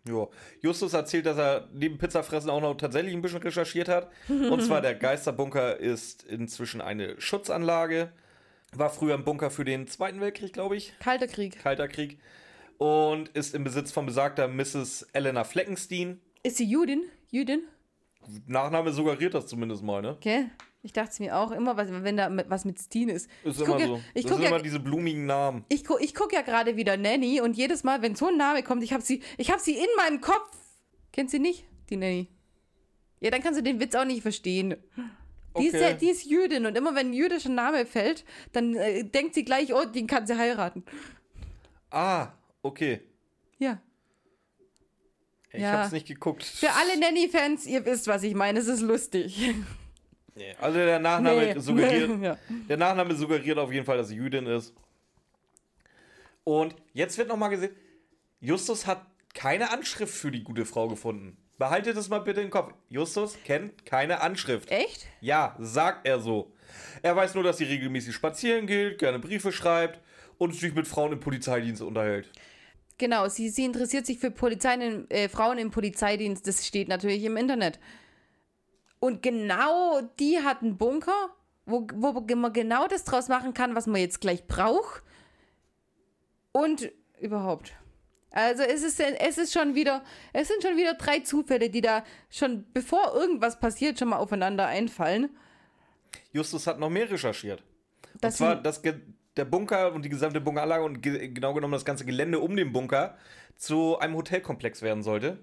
Ja. 0.06 0.28
Justus 0.60 0.92
erzählt, 0.92 1.26
dass 1.26 1.38
er 1.38 1.70
neben 1.72 1.98
Pizzafressen 1.98 2.50
auch 2.50 2.60
noch 2.60 2.76
tatsächlich 2.76 3.14
ein 3.14 3.22
bisschen 3.22 3.42
recherchiert 3.42 3.88
hat. 3.88 4.12
Und 4.28 4.62
zwar 4.62 4.82
der 4.82 4.96
Geisterbunker 5.00 5.78
ist 5.78 6.24
inzwischen 6.24 6.82
eine 6.82 7.16
Schutzanlage. 7.22 8.12
War 8.74 8.90
früher 8.90 9.14
ein 9.14 9.24
Bunker 9.24 9.52
für 9.52 9.64
den 9.64 9.88
Zweiten 9.88 10.20
Weltkrieg, 10.20 10.52
glaube 10.52 10.76
ich. 10.76 10.94
Kalter 11.00 11.28
Krieg. 11.28 11.64
Kalter 11.64 11.88
Krieg. 11.88 12.20
Und 12.78 13.30
ist 13.30 13.56
im 13.56 13.64
Besitz 13.64 13.94
von 13.94 14.06
besagter 14.06 14.50
Mrs. 14.50 15.04
Elena 15.14 15.46
Fleckenstein. 15.46 16.20
Ist 16.44 16.58
sie 16.58 16.66
Judin? 16.66 17.04
Judin? 17.30 17.62
Nachname 18.48 18.92
suggeriert 18.92 19.34
das 19.34 19.48
zumindest 19.48 19.84
mal, 19.84 20.02
ne? 20.02 20.12
Okay. 20.12 20.50
Ich 20.84 20.94
dachte 20.94 21.12
es 21.12 21.20
mir 21.20 21.38
auch 21.38 21.52
immer, 21.52 21.78
wenn 21.78 22.18
da 22.18 22.32
was 22.50 22.66
mit 22.66 22.80
Steen 22.80 23.10
ist. 23.10 23.30
Ist 23.44 23.62
immer 23.62 23.80
ja, 23.80 23.86
so. 23.86 24.02
Ich 24.16 24.24
das 24.24 24.34
sind 24.34 24.42
ja, 24.42 24.50
immer 24.50 24.62
diese 24.62 24.80
blumigen 24.80 25.28
Namen. 25.28 25.64
Ich, 25.70 25.86
gu, 25.86 25.98
ich 26.00 26.16
gucke 26.16 26.36
ja 26.36 26.42
gerade 26.42 26.76
wieder 26.76 26.98
Nanny 26.98 27.40
und 27.40 27.56
jedes 27.56 27.84
Mal, 27.84 28.02
wenn 28.02 28.16
so 28.16 28.28
ein 28.28 28.38
Name 28.38 28.64
kommt, 28.64 28.84
ich 28.84 28.92
habe 28.92 29.04
sie, 29.04 29.22
hab 29.40 29.60
sie 29.60 29.76
in 29.76 29.88
meinem 29.98 30.22
Kopf. 30.22 30.58
Kennt 31.12 31.30
sie 31.30 31.38
nicht, 31.38 31.66
die 31.90 31.98
Nanny? 31.98 32.30
Ja, 33.20 33.30
dann 33.30 33.44
kannst 33.44 33.60
du 33.60 33.64
den 33.64 33.80
Witz 33.80 33.94
auch 33.94 34.06
nicht 34.06 34.24
verstehen. 34.24 34.76
Die, 35.58 35.68
okay. 35.68 35.68
ist, 35.68 35.82
ja, 35.82 35.94
die 35.94 36.10
ist 36.10 36.26
Jüdin 36.26 36.66
und 36.66 36.76
immer 36.76 36.96
wenn 36.96 37.12
ein 37.12 37.14
jüdischer 37.14 37.50
Name 37.50 37.86
fällt, 37.86 38.26
dann 38.54 38.74
äh, 38.76 39.04
denkt 39.04 39.36
sie 39.36 39.46
gleich, 39.46 39.74
oh, 39.74 39.86
den 39.86 40.08
kann 40.08 40.26
sie 40.26 40.38
heiraten. 40.38 40.84
Ah, 41.92 42.30
okay. 42.64 43.02
Ja. 43.60 43.80
Ich 45.54 45.62
ja. 45.62 45.74
hab's 45.74 45.92
nicht 45.92 46.08
geguckt. 46.08 46.44
Für 46.44 46.72
alle 46.72 47.00
Nanny-Fans, 47.00 47.66
ihr 47.66 47.86
wisst, 47.86 48.08
was 48.08 48.24
ich 48.24 48.34
meine. 48.34 48.60
Es 48.60 48.68
ist 48.68 48.82
lustig. 48.82 49.54
Nee. 50.36 50.56
Also 50.62 50.78
der 50.78 51.00
Nachname 51.00 51.54
nee. 51.54 51.60
suggeriert. 51.60 52.10
ja. 52.22 52.38
Der 52.70 52.78
Nachname 52.78 53.16
suggeriert 53.16 53.58
auf 53.58 53.72
jeden 53.72 53.86
Fall, 53.86 53.98
dass 53.98 54.08
sie 54.08 54.16
Jüdin 54.16 54.48
ist. 54.48 54.74
Und 56.44 56.76
jetzt 56.94 57.18
wird 57.18 57.28
nochmal 57.28 57.50
gesehen, 57.50 57.76
Justus 58.40 58.88
hat 58.88 59.06
keine 59.34 59.72
Anschrift 59.72 60.14
für 60.14 60.32
die 60.32 60.44
gute 60.44 60.66
Frau 60.66 60.88
gefunden. 60.88 61.38
Behaltet 61.58 61.96
es 61.96 62.10
mal 62.10 62.20
bitte 62.20 62.42
im 62.42 62.50
Kopf. 62.50 62.74
Justus 62.90 63.38
kennt 63.46 63.86
keine 63.86 64.22
Anschrift. 64.22 64.72
Echt? 64.72 65.06
Ja, 65.20 65.56
sagt 65.60 66.08
er 66.08 66.20
so. 66.20 66.52
Er 67.04 67.16
weiß 67.16 67.36
nur, 67.36 67.44
dass 67.44 67.58
sie 67.58 67.66
regelmäßig 67.66 68.16
spazieren 68.16 68.66
geht, 68.66 68.98
gerne 68.98 69.20
Briefe 69.20 69.52
schreibt 69.52 70.00
und 70.38 70.56
sich 70.56 70.74
mit 70.74 70.88
Frauen 70.88 71.12
im 71.12 71.20
Polizeidienst 71.20 71.82
unterhält. 71.82 72.32
Genau, 73.02 73.28
sie, 73.30 73.50
sie 73.50 73.66
interessiert 73.66 74.06
sich 74.06 74.20
für 74.20 74.30
Polizei, 74.30 74.76
äh, 75.10 75.28
Frauen 75.28 75.58
im 75.58 75.72
Polizeidienst. 75.72 76.46
Das 76.46 76.68
steht 76.68 76.88
natürlich 76.88 77.24
im 77.24 77.36
Internet. 77.36 77.80
Und 79.00 79.24
genau 79.24 80.02
die 80.20 80.38
hat 80.38 80.62
einen 80.62 80.78
Bunker, 80.78 81.36
wo, 81.66 81.88
wo 81.96 82.12
man 82.36 82.54
genau 82.54 82.88
das 82.88 83.04
draus 83.04 83.28
machen 83.28 83.56
kann, 83.56 83.74
was 83.74 83.88
man 83.88 84.00
jetzt 84.00 84.22
gleich 84.22 84.46
braucht. 84.46 85.02
Und 86.52 86.92
überhaupt. 87.20 87.74
Also 88.30 88.62
es 88.62 88.84
ist, 88.84 89.00
es 89.00 89.40
ist 89.40 89.52
schon 89.52 89.74
wieder, 89.74 90.04
es 90.32 90.50
sind 90.50 90.62
schon 90.62 90.78
wieder 90.78 90.94
drei 90.94 91.22
Zufälle, 91.22 91.72
die 91.72 91.82
da 91.82 92.04
schon, 92.30 92.72
bevor 92.72 93.16
irgendwas 93.16 93.60
passiert, 93.60 93.98
schon 93.98 94.10
mal 94.10 94.18
aufeinander 94.18 94.68
einfallen. 94.68 95.36
Justus 96.34 96.68
hat 96.68 96.78
noch 96.78 96.92
mehr 96.92 97.10
recherchiert. 97.10 97.64
Das 98.20 98.36
und 98.36 98.38
zwar, 98.38 98.56
dass 98.58 98.84
der 99.38 99.46
Bunker 99.46 99.94
und 99.94 100.04
die 100.04 100.10
gesamte 100.10 100.42
Bunkeranlage 100.42 100.84
und 100.84 101.02
ge 101.02 101.30
genau 101.30 101.54
genommen 101.54 101.74
das 101.74 101.86
ganze 101.86 102.06
Gelände 102.06 102.40
um 102.40 102.56
den 102.56 102.74
Bunker 102.74 103.18
zu 103.56 103.98
einem 104.00 104.16
Hotelkomplex 104.16 104.82
werden 104.82 105.04
sollte. 105.04 105.40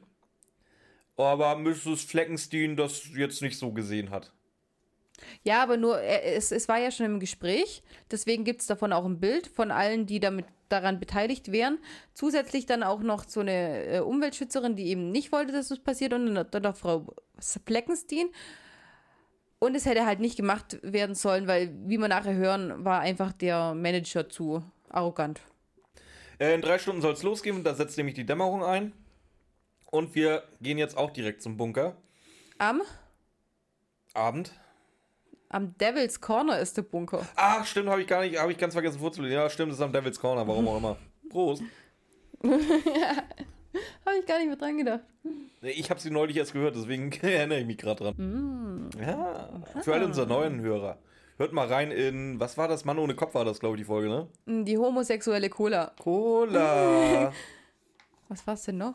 Aber 1.17 1.57
Mrs. 1.57 2.03
Fleckenstein 2.03 2.77
das 2.77 3.09
jetzt 3.17 3.43
nicht 3.43 3.59
so 3.59 3.73
gesehen 3.73 4.11
hat. 4.11 4.33
Ja, 5.43 5.63
aber 5.63 5.77
nur, 5.77 5.99
er- 6.01 6.37
es, 6.37 6.53
es 6.53 6.69
war 6.69 6.79
ja 6.79 6.93
schon 6.93 7.07
im 7.07 7.19
Gespräch, 7.21 7.83
deswegen 8.11 8.45
gibt 8.45 8.61
es 8.61 8.69
davon 8.69 8.93
auch 8.93 9.05
ein 9.05 9.19
Bild 9.19 9.49
von 9.49 9.73
allen, 9.73 10.07
die 10.07 10.21
damit 10.21 10.47
daran 10.69 11.01
beteiligt 11.01 11.51
wären. 11.51 11.79
Zusätzlich 12.15 12.67
dann 12.67 12.85
auch 12.85 13.01
noch 13.01 13.25
so 13.29 13.41
eine 13.41 13.85
äh, 13.87 13.99
Umweltschützerin, 14.01 14.77
die 14.77 14.87
eben 14.87 15.11
nicht 15.11 15.33
wollte, 15.33 15.53
dass 15.53 15.69
das 15.69 15.81
passiert, 15.81 16.13
und 16.13 16.35
dann 16.35 16.47
dann 16.51 16.63
noch 16.63 16.77
Frau 16.77 17.07
Fleckenstein. 17.67 18.27
Und 19.61 19.75
es 19.75 19.87
hätte 19.87 20.07
halt 20.07 20.21
nicht 20.21 20.37
gemacht 20.37 20.79
werden 20.83 21.15
sollen, 21.15 21.49
weil, 21.49 21.75
wie 21.87 21.99
wir 21.99 22.09
nachher 22.09 22.35
hören, 22.35 22.85
war 22.85 23.01
einfach 23.01 23.33
der 23.33 23.75
Manager 23.75 24.29
zu 24.29 24.63
arrogant. 24.89 25.41
Äh, 26.39 26.55
in 26.55 26.63
drei 26.63 26.79
Stunden 26.79 27.03
soll 27.03 27.15
es 27.15 27.23
losgehen, 27.25 27.65
da 27.65 27.75
setzt 27.75 27.97
nämlich 27.97 28.15
die 28.15 28.25
Dämmerung 28.25 28.63
ein. 28.63 28.93
Und 29.91 30.15
wir 30.15 30.45
gehen 30.61 30.79
jetzt 30.79 30.97
auch 30.97 31.11
direkt 31.11 31.43
zum 31.43 31.57
Bunker. 31.57 31.97
Am, 32.59 32.83
Abend. 34.15 34.53
am 35.49 35.77
Devil's 35.79 36.21
Corner 36.21 36.59
ist 36.61 36.77
der 36.77 36.83
Bunker. 36.83 37.27
Ach, 37.35 37.65
stimmt, 37.65 37.89
habe 37.89 38.03
ich 38.03 38.07
gar 38.07 38.21
nicht, 38.23 38.39
habe 38.39 38.53
ich 38.53 38.59
ganz 38.59 38.75
vergessen 38.75 39.01
vorzulesen. 39.01 39.37
Ja, 39.37 39.51
stimmt, 39.51 39.73
das 39.73 39.79
ist 39.79 39.85
am 39.85 39.93
Devil's 39.93 40.21
Corner, 40.21 40.47
warum 40.47 40.69
auch 40.69 40.77
immer. 40.77 40.97
Prost. 41.31 41.63
Habe 44.07 44.17
ich 44.19 44.27
gar 44.27 44.39
nicht 44.39 44.49
mehr 44.49 44.57
dran 44.57 44.79
gedacht. 44.79 45.01
Ich 45.63 45.91
habe 45.91 46.01
sie 46.01 46.11
neulich 46.11 46.37
erst 46.37 46.53
gehört, 46.53 46.77
deswegen 46.77 47.11
erinnere 47.23 47.61
ich 47.61 47.67
mich 47.67 47.79
gerade 47.79 48.05
dran. 48.05 48.15
Mm. 48.17 48.91
Ja, 49.01 49.49
für 49.83 49.95
alle 49.95 50.07
unsere 50.07 50.27
neuen 50.27 50.61
Hörer. 50.61 50.99
Hört 51.37 51.53
mal 51.53 51.67
rein 51.69 51.91
in, 51.91 52.41
was 52.41 52.57
war 52.59 52.69
das? 52.69 52.85
Mann 52.85 52.99
ohne 52.99 53.15
Kopf 53.15 53.35
war 53.35 53.45
das, 53.45 53.61
glaube 53.61 53.77
ich, 53.77 53.83
die 53.83 53.87
Folge, 53.87 54.09
ne? 54.09 54.65
Die 54.65 54.77
homosexuelle 54.77 55.49
Cola. 55.49 55.93
Cola. 56.01 57.33
Was 58.29 58.47
war's 58.47 58.65
denn 58.65 58.77
noch? 58.77 58.95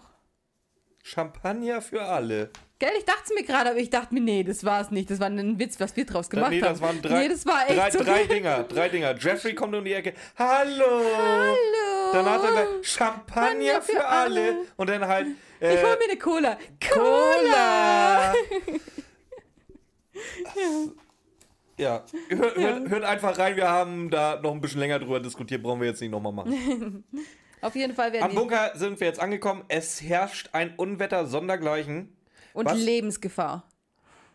Champagner 1.01 1.81
für 1.81 2.03
alle. 2.03 2.51
Gell, 2.79 2.91
ich 2.97 3.05
dachte 3.05 3.21
es 3.25 3.33
mir 3.33 3.43
gerade, 3.43 3.71
aber 3.71 3.79
ich 3.79 3.89
dachte 3.89 4.13
mir, 4.13 4.21
nee, 4.21 4.43
das 4.43 4.63
war 4.63 4.81
es 4.81 4.91
nicht. 4.91 5.09
Das 5.09 5.19
war 5.19 5.27
ein 5.27 5.57
Witz, 5.57 5.79
was 5.79 5.95
wir 5.95 6.05
draus 6.05 6.29
gemacht 6.29 6.51
nee, 6.51 6.61
haben. 6.61 6.73
das 6.73 6.81
waren 6.81 7.01
drei, 7.01 7.23
Nee, 7.23 7.29
das 7.29 7.45
war 7.45 7.67
echt 7.67 7.77
drei, 7.77 7.91
so. 7.91 8.03
drei 8.03 8.25
Dinger, 8.25 8.63
drei 8.63 8.89
Dinger. 8.89 9.17
Jeffrey 9.17 9.55
kommt 9.55 9.73
um 9.73 9.83
die 9.83 9.93
Ecke. 9.93 10.13
Hallo. 10.37 11.01
Hallo. 11.17 11.92
Danach 12.13 12.41
dann 12.41 12.53
gleich 12.53 12.67
Champagner 12.87 13.81
für, 13.81 13.93
für 13.93 14.05
alle. 14.05 14.41
alle. 14.41 14.57
Und 14.77 14.89
dann 14.89 15.07
halt 15.07 15.27
Ich 15.59 15.67
äh, 15.67 15.83
hol 15.83 15.97
mir 15.97 16.03
eine 16.09 16.17
Cola. 16.17 16.57
Cola. 16.91 18.33
Ja, 21.77 22.03
hört, 22.29 22.55
hört, 22.55 22.89
hört 22.89 23.03
einfach 23.03 23.37
rein, 23.39 23.55
wir 23.55 23.67
haben 23.67 24.09
da 24.09 24.39
noch 24.41 24.51
ein 24.51 24.61
bisschen 24.61 24.79
länger 24.79 24.99
drüber 24.99 25.19
diskutiert, 25.19 25.63
brauchen 25.63 25.81
wir 25.81 25.87
jetzt 25.87 26.01
nicht 26.01 26.11
nochmal 26.11 26.31
machen. 26.31 27.03
Auf 27.61 27.75
jeden 27.75 27.95
Fall 27.95 28.11
werden 28.13 28.25
Am 28.25 28.35
Bunker 28.35 28.73
sind 28.75 28.99
wir 28.99 29.07
jetzt 29.07 29.19
angekommen. 29.19 29.63
Es 29.69 30.01
herrscht 30.01 30.49
ein 30.51 30.75
Unwetter 30.75 31.25
sondergleichen. 31.25 32.15
und? 32.53 32.71
Lebensgefahr. 32.73 33.63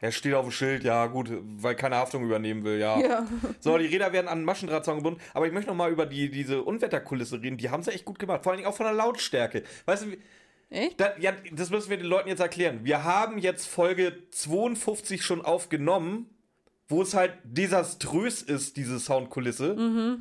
Er 0.00 0.12
steht 0.12 0.34
auf 0.34 0.44
dem 0.44 0.52
Schild, 0.52 0.84
ja 0.84 1.06
gut, 1.06 1.30
weil 1.56 1.74
keine 1.74 1.96
Haftung 1.96 2.24
übernehmen 2.24 2.62
will, 2.64 2.78
ja. 2.78 3.00
Ja. 3.00 3.26
So, 3.58 3.76
die 3.78 3.86
Räder 3.86 4.12
werden 4.12 4.28
an 4.28 4.44
Maschendrahtzaun 4.44 4.98
gebunden. 4.98 5.20
Aber 5.34 5.46
ich 5.46 5.52
möchte 5.52 5.70
noch 5.70 5.76
mal 5.76 5.90
über 5.90 6.06
die, 6.06 6.30
diese 6.30 6.62
Unwetterkulisse 6.62 7.42
reden. 7.42 7.56
Die 7.56 7.70
haben 7.70 7.82
sie 7.82 7.90
echt 7.90 8.04
gut 8.04 8.18
gemacht. 8.18 8.44
Vor 8.44 8.52
allen 8.52 8.58
Dingen 8.58 8.68
auch 8.68 8.76
von 8.76 8.86
der 8.86 8.94
Lautstärke. 8.94 9.64
Weißt 9.86 10.04
du, 10.04 10.16
Echt? 10.70 11.00
da, 11.00 11.16
ja, 11.18 11.32
das 11.52 11.70
müssen 11.70 11.90
wir 11.90 11.96
den 11.96 12.06
Leuten 12.06 12.28
jetzt 12.28 12.40
erklären. 12.40 12.80
Wir 12.84 13.02
haben 13.02 13.38
jetzt 13.38 13.66
Folge 13.66 14.22
52 14.30 15.22
schon 15.24 15.44
aufgenommen, 15.44 16.26
wo 16.88 17.02
es 17.02 17.14
halt 17.14 17.32
desaströs 17.42 18.42
ist, 18.42 18.76
diese 18.76 19.00
Soundkulisse. 19.00 20.18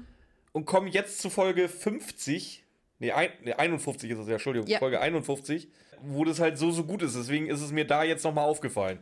Und 0.53 0.65
kommen 0.65 0.87
jetzt 0.87 1.19
zu 1.21 1.29
Folge 1.29 1.69
50. 1.69 2.63
Nee, 2.99 3.11
ein, 3.11 3.29
nee 3.43 3.53
51 3.53 4.09
ist 4.09 4.17
es 4.17 4.27
ja, 4.27 4.33
Entschuldigung, 4.33 4.67
Ja. 4.67 4.79
Folge 4.79 4.99
51, 4.99 5.69
wo 6.01 6.25
das 6.25 6.39
halt 6.39 6.57
so, 6.57 6.71
so 6.71 6.83
gut 6.83 7.03
ist. 7.03 7.15
Deswegen 7.15 7.47
ist 7.47 7.61
es 7.61 7.71
mir 7.71 7.85
da 7.85 8.03
jetzt 8.03 8.23
noch 8.23 8.33
mal 8.33 8.43
aufgefallen. 8.43 8.99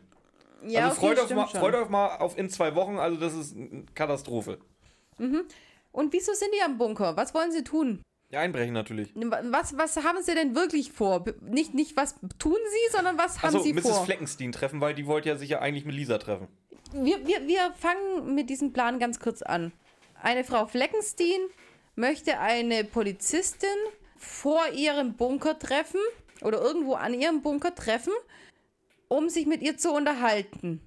Ja, 0.64 0.88
also 0.88 0.96
okay, 0.96 1.14
freut, 1.14 1.24
euch 1.24 1.36
mal, 1.36 1.48
schon. 1.48 1.60
freut 1.60 1.74
euch 1.74 1.88
mal 1.88 2.16
auf 2.16 2.36
in 2.38 2.48
zwei 2.50 2.74
Wochen, 2.74 2.98
also 2.98 3.16
das 3.18 3.34
ist 3.34 3.56
eine 3.56 3.84
Katastrophe. 3.94 4.58
Und 5.18 6.12
wieso 6.12 6.32
sind 6.34 6.50
die 6.54 6.62
am 6.62 6.78
Bunker? 6.78 7.16
Was 7.16 7.34
wollen 7.34 7.52
sie 7.52 7.64
tun? 7.64 8.02
Ja, 8.30 8.40
einbrechen 8.40 8.74
natürlich. 8.74 9.12
Was, 9.14 9.76
was 9.78 9.96
haben 9.98 10.22
sie 10.22 10.34
denn 10.34 10.54
wirklich 10.54 10.90
vor? 10.92 11.24
Nicht, 11.42 11.74
nicht 11.74 11.96
was 11.96 12.16
tun 12.38 12.56
sie, 12.56 12.92
sondern 12.96 13.16
was 13.16 13.42
haben 13.42 13.54
Achso, 13.54 13.60
sie 13.60 13.72
Mrs. 13.72 13.82
vor? 13.82 14.04
Fleckenstein 14.04 14.52
treffen, 14.52 14.80
weil 14.80 14.94
die 14.94 15.06
wollte 15.06 15.28
ja 15.28 15.36
sich 15.36 15.50
ja 15.50 15.60
eigentlich 15.60 15.84
mit 15.84 15.94
Lisa 15.94 16.18
treffen. 16.18 16.48
Wir, 16.92 17.24
wir, 17.26 17.46
wir 17.46 17.72
fangen 17.78 18.34
mit 18.34 18.50
diesem 18.50 18.72
Plan 18.72 18.98
ganz 18.98 19.20
kurz 19.20 19.42
an. 19.42 19.72
Eine 20.22 20.44
Frau 20.44 20.66
Fleckenstein 20.66 21.40
möchte 21.94 22.38
eine 22.40 22.84
Polizistin 22.84 23.68
vor 24.16 24.60
ihrem 24.74 25.14
Bunker 25.14 25.58
treffen 25.58 26.00
oder 26.42 26.60
irgendwo 26.60 26.94
an 26.94 27.14
ihrem 27.14 27.42
Bunker 27.42 27.74
treffen, 27.74 28.12
um 29.08 29.28
sich 29.28 29.46
mit 29.46 29.62
ihr 29.62 29.76
zu 29.76 29.92
unterhalten. 29.92 30.80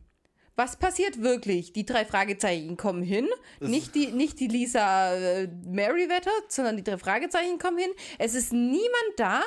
Was 0.56 0.76
passiert 0.76 1.22
wirklich? 1.22 1.72
Die 1.72 1.86
drei 1.86 2.04
Fragezeichen 2.04 2.76
kommen 2.76 3.02
hin. 3.02 3.30
Nicht 3.62 3.96
die, 3.96 4.08
nicht 4.08 4.42
die 4.42 4.48
Lisa 4.48 5.14
äh, 5.16 5.48
Merriweather, 5.66 6.34
sondern 6.50 6.76
die 6.76 6.84
drei 6.84 6.98
Fragezeichen 6.98 7.60
kommen 7.60 7.78
hin. 7.78 7.92
Es 8.18 8.36
ist 8.36 8.52
niemand 8.52 9.14
da, 9.16 9.42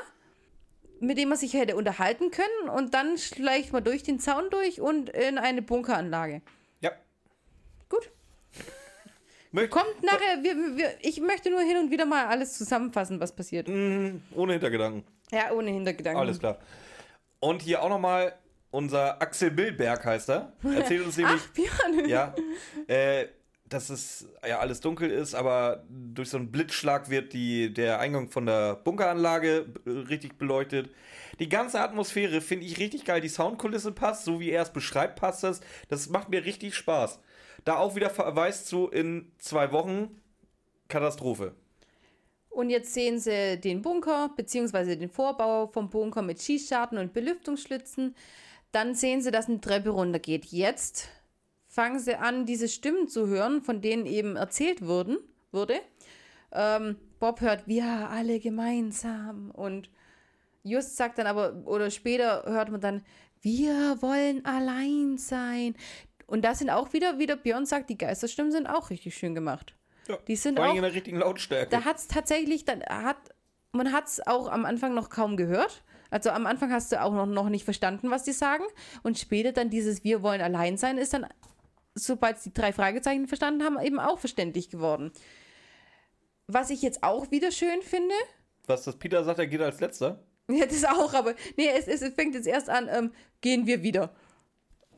mit 1.00 1.18
dem 1.18 1.28
man 1.28 1.36
sich 1.36 1.52
hätte 1.52 1.76
unterhalten 1.76 2.30
können. 2.30 2.70
Und 2.74 2.94
dann 2.94 3.18
schleicht 3.18 3.74
man 3.74 3.84
durch 3.84 4.02
den 4.02 4.20
Zaun 4.20 4.44
durch 4.48 4.80
und 4.80 5.10
in 5.10 5.36
eine 5.36 5.60
Bunkeranlage. 5.60 6.40
Ja. 6.80 6.92
Gut. 7.90 8.10
Möcht, 9.52 9.70
Kommt 9.70 10.02
nachher, 10.02 10.42
wir, 10.42 10.56
wir, 10.78 10.94
ich 11.00 11.20
möchte 11.20 11.50
nur 11.50 11.60
hin 11.60 11.76
und 11.76 11.90
wieder 11.90 12.06
mal 12.06 12.24
alles 12.24 12.56
zusammenfassen, 12.56 13.20
was 13.20 13.36
passiert. 13.36 13.68
ohne 13.68 14.52
Hintergedanken. 14.52 15.04
Ja, 15.30 15.52
ohne 15.52 15.72
Hintergedanken. 15.72 16.20
Alles 16.22 16.38
klar. 16.38 16.58
Und 17.38 17.60
hier 17.60 17.82
auch 17.82 17.90
nochmal 17.90 18.32
unser 18.72 19.22
Axel 19.22 19.52
Billberg 19.52 20.04
heißt 20.04 20.30
er. 20.30 20.52
Erzählt 20.64 21.04
uns 21.04 21.16
nämlich, 21.16 21.40
Ach, 21.70 22.08
ja, 22.08 22.34
äh, 22.88 23.26
dass 23.68 23.90
es 23.90 24.26
ja 24.46 24.58
alles 24.58 24.80
dunkel 24.80 25.10
ist, 25.10 25.34
aber 25.34 25.84
durch 25.88 26.30
so 26.30 26.38
einen 26.38 26.50
Blitzschlag 26.50 27.08
wird 27.08 27.32
die, 27.32 27.72
der 27.72 28.00
Eingang 28.00 28.28
von 28.28 28.46
der 28.46 28.76
Bunkeranlage 28.76 29.66
äh, 29.86 29.90
richtig 29.90 30.36
beleuchtet. 30.38 30.90
Die 31.38 31.48
ganze 31.48 31.80
Atmosphäre 31.80 32.40
finde 32.40 32.66
ich 32.66 32.78
richtig 32.78 33.04
geil. 33.04 33.20
Die 33.20 33.28
Soundkulisse 33.28 33.92
passt, 33.92 34.24
so 34.24 34.40
wie 34.40 34.50
er 34.50 34.62
es 34.62 34.72
beschreibt, 34.72 35.20
passt 35.20 35.44
das. 35.44 35.60
Das 35.88 36.08
macht 36.08 36.28
mir 36.28 36.44
richtig 36.44 36.74
Spaß. 36.74 37.20
Da 37.64 37.76
auch 37.76 37.94
wieder 37.94 38.10
Verweis 38.10 38.64
zu 38.64 38.88
in 38.88 39.30
zwei 39.38 39.70
Wochen 39.72 40.20
Katastrophe. 40.88 41.54
Und 42.48 42.68
jetzt 42.68 42.92
sehen 42.92 43.18
sie 43.18 43.58
den 43.58 43.80
Bunker, 43.80 44.30
beziehungsweise 44.36 44.96
den 44.96 45.08
Vorbau 45.08 45.68
vom 45.68 45.88
Bunker 45.88 46.20
mit 46.20 46.42
Schießscharten 46.42 46.98
und 46.98 47.14
Belüftungsschlitzen. 47.14 48.14
Dann 48.72 48.94
sehen 48.94 49.20
sie, 49.20 49.30
dass 49.30 49.48
eine 49.48 49.60
Treppe 49.60 49.90
runtergeht. 49.90 50.46
Jetzt 50.46 51.08
fangen 51.68 51.98
sie 51.98 52.14
an, 52.16 52.46
diese 52.46 52.68
Stimmen 52.68 53.08
zu 53.08 53.26
hören, 53.26 53.62
von 53.62 53.80
denen 53.80 54.06
eben 54.06 54.36
erzählt 54.36 54.84
wurden, 54.84 55.18
wurde. 55.52 55.80
Ähm, 56.52 56.96
Bob 57.18 57.40
hört, 57.40 57.66
wir 57.66 57.84
alle 58.10 58.40
gemeinsam. 58.40 59.50
Und 59.50 59.90
Just 60.64 60.96
sagt 60.96 61.18
dann 61.18 61.26
aber, 61.26 61.54
oder 61.66 61.90
später 61.90 62.44
hört 62.46 62.70
man 62.70 62.80
dann, 62.80 63.04
wir 63.40 64.00
wollen 64.00 64.44
allein 64.44 65.18
sein. 65.18 65.74
Und 66.26 66.44
da 66.44 66.54
sind 66.54 66.70
auch 66.70 66.92
wieder, 66.92 67.18
wie 67.18 67.26
der 67.26 67.36
Björn 67.36 67.66
sagt, 67.66 67.90
die 67.90 67.98
Geisterstimmen 67.98 68.52
sind 68.52 68.66
auch 68.66 68.90
richtig 68.90 69.16
schön 69.16 69.34
gemacht. 69.34 69.74
Ja, 70.08 70.16
Die 70.28 70.36
sind 70.36 70.56
vor 70.56 70.64
allem 70.64 70.72
auch- 70.72 70.76
in 70.76 70.82
der 70.82 70.94
richtigen 70.94 71.18
Lautstärke. 71.18 71.70
Da 71.70 71.84
hat 71.84 71.96
es 71.98 72.06
tatsächlich, 72.08 72.64
dann 72.64 72.82
hat, 72.82 73.16
man 73.72 73.92
hat 73.92 74.06
es 74.06 74.26
auch 74.26 74.48
am 74.48 74.64
Anfang 74.64 74.94
noch 74.94 75.10
kaum 75.10 75.36
gehört. 75.36 75.82
Also 76.12 76.28
am 76.28 76.46
Anfang 76.46 76.70
hast 76.70 76.92
du 76.92 77.00
auch 77.00 77.12
noch, 77.12 77.24
noch 77.24 77.48
nicht 77.48 77.64
verstanden, 77.64 78.10
was 78.10 78.22
die 78.22 78.32
sagen. 78.32 78.64
Und 79.02 79.18
später 79.18 79.52
dann 79.52 79.70
dieses 79.70 80.04
Wir 80.04 80.22
wollen 80.22 80.42
allein 80.42 80.76
sein, 80.76 80.98
ist 80.98 81.14
dann, 81.14 81.26
sobald 81.94 82.38
sie 82.38 82.50
die 82.50 82.60
drei 82.60 82.74
Fragezeichen 82.74 83.26
verstanden 83.26 83.64
haben, 83.64 83.80
eben 83.80 83.98
auch 83.98 84.18
verständlich 84.18 84.68
geworden. 84.68 85.10
Was 86.46 86.68
ich 86.68 86.82
jetzt 86.82 87.02
auch 87.02 87.30
wieder 87.30 87.50
schön 87.50 87.80
finde, 87.80 88.14
Was 88.66 88.84
das 88.84 88.98
Peter 88.98 89.24
sagt, 89.24 89.38
er 89.38 89.46
geht 89.46 89.62
als 89.62 89.80
letzter. 89.80 90.22
ja, 90.50 90.66
das 90.66 90.84
auch, 90.84 91.14
aber 91.14 91.34
nee, 91.56 91.68
es, 91.68 91.88
es, 91.88 92.02
es 92.02 92.12
fängt 92.12 92.34
jetzt 92.34 92.46
erst 92.46 92.68
an, 92.68 92.90
ähm, 92.92 93.12
gehen 93.40 93.66
wir 93.66 93.82
wieder. 93.82 94.14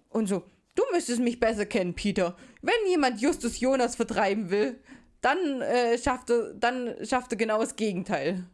Und 0.09 0.27
so, 0.27 0.43
du 0.75 0.83
müsstest 0.93 1.21
mich 1.21 1.39
besser 1.39 1.65
kennen, 1.65 1.95
Peter. 1.95 2.37
Wenn 2.61 2.75
jemand 2.89 3.21
Justus 3.21 3.61
Jonas 3.61 3.95
vertreiben 3.95 4.51
will, 4.51 4.83
dann, 5.21 5.63
äh, 5.63 5.97
schafft, 5.97 6.31
er, 6.31 6.55
dann 6.55 6.97
schafft 7.05 7.31
er 7.33 7.39
genau 7.39 7.61
das 7.61 7.77
Gegenteil. 7.77 8.49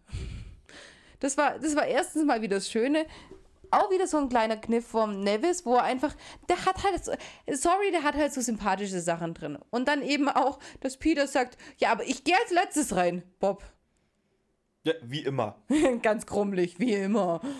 Das 1.20 1.36
war, 1.36 1.58
das 1.58 1.76
war 1.76 1.86
erstens 1.86 2.24
mal 2.24 2.42
wieder 2.42 2.56
das 2.56 2.70
Schöne. 2.70 3.06
Auch 3.70 3.90
wieder 3.90 4.08
so 4.08 4.16
ein 4.16 4.28
kleiner 4.28 4.56
Kniff 4.56 4.86
vom 4.86 5.20
Nevis, 5.20 5.64
wo 5.64 5.76
er 5.76 5.84
einfach, 5.84 6.16
der 6.48 6.66
hat 6.66 6.82
halt, 6.82 7.04
so, 7.04 7.12
sorry, 7.52 7.92
der 7.92 8.02
hat 8.02 8.16
halt 8.16 8.32
so 8.32 8.40
sympathische 8.40 9.00
Sachen 9.00 9.32
drin. 9.32 9.58
Und 9.70 9.86
dann 9.86 10.02
eben 10.02 10.28
auch, 10.28 10.58
dass 10.80 10.96
Peter 10.96 11.28
sagt, 11.28 11.56
ja, 11.78 11.92
aber 11.92 12.04
ich 12.04 12.24
gehe 12.24 12.34
als 12.42 12.50
letztes 12.50 12.96
rein, 12.96 13.22
Bob. 13.38 13.62
Ja, 14.82 14.94
wie 15.02 15.20
immer. 15.20 15.56
Ganz 16.02 16.26
krummelig, 16.26 16.80
wie 16.80 16.94
immer. 16.94 17.40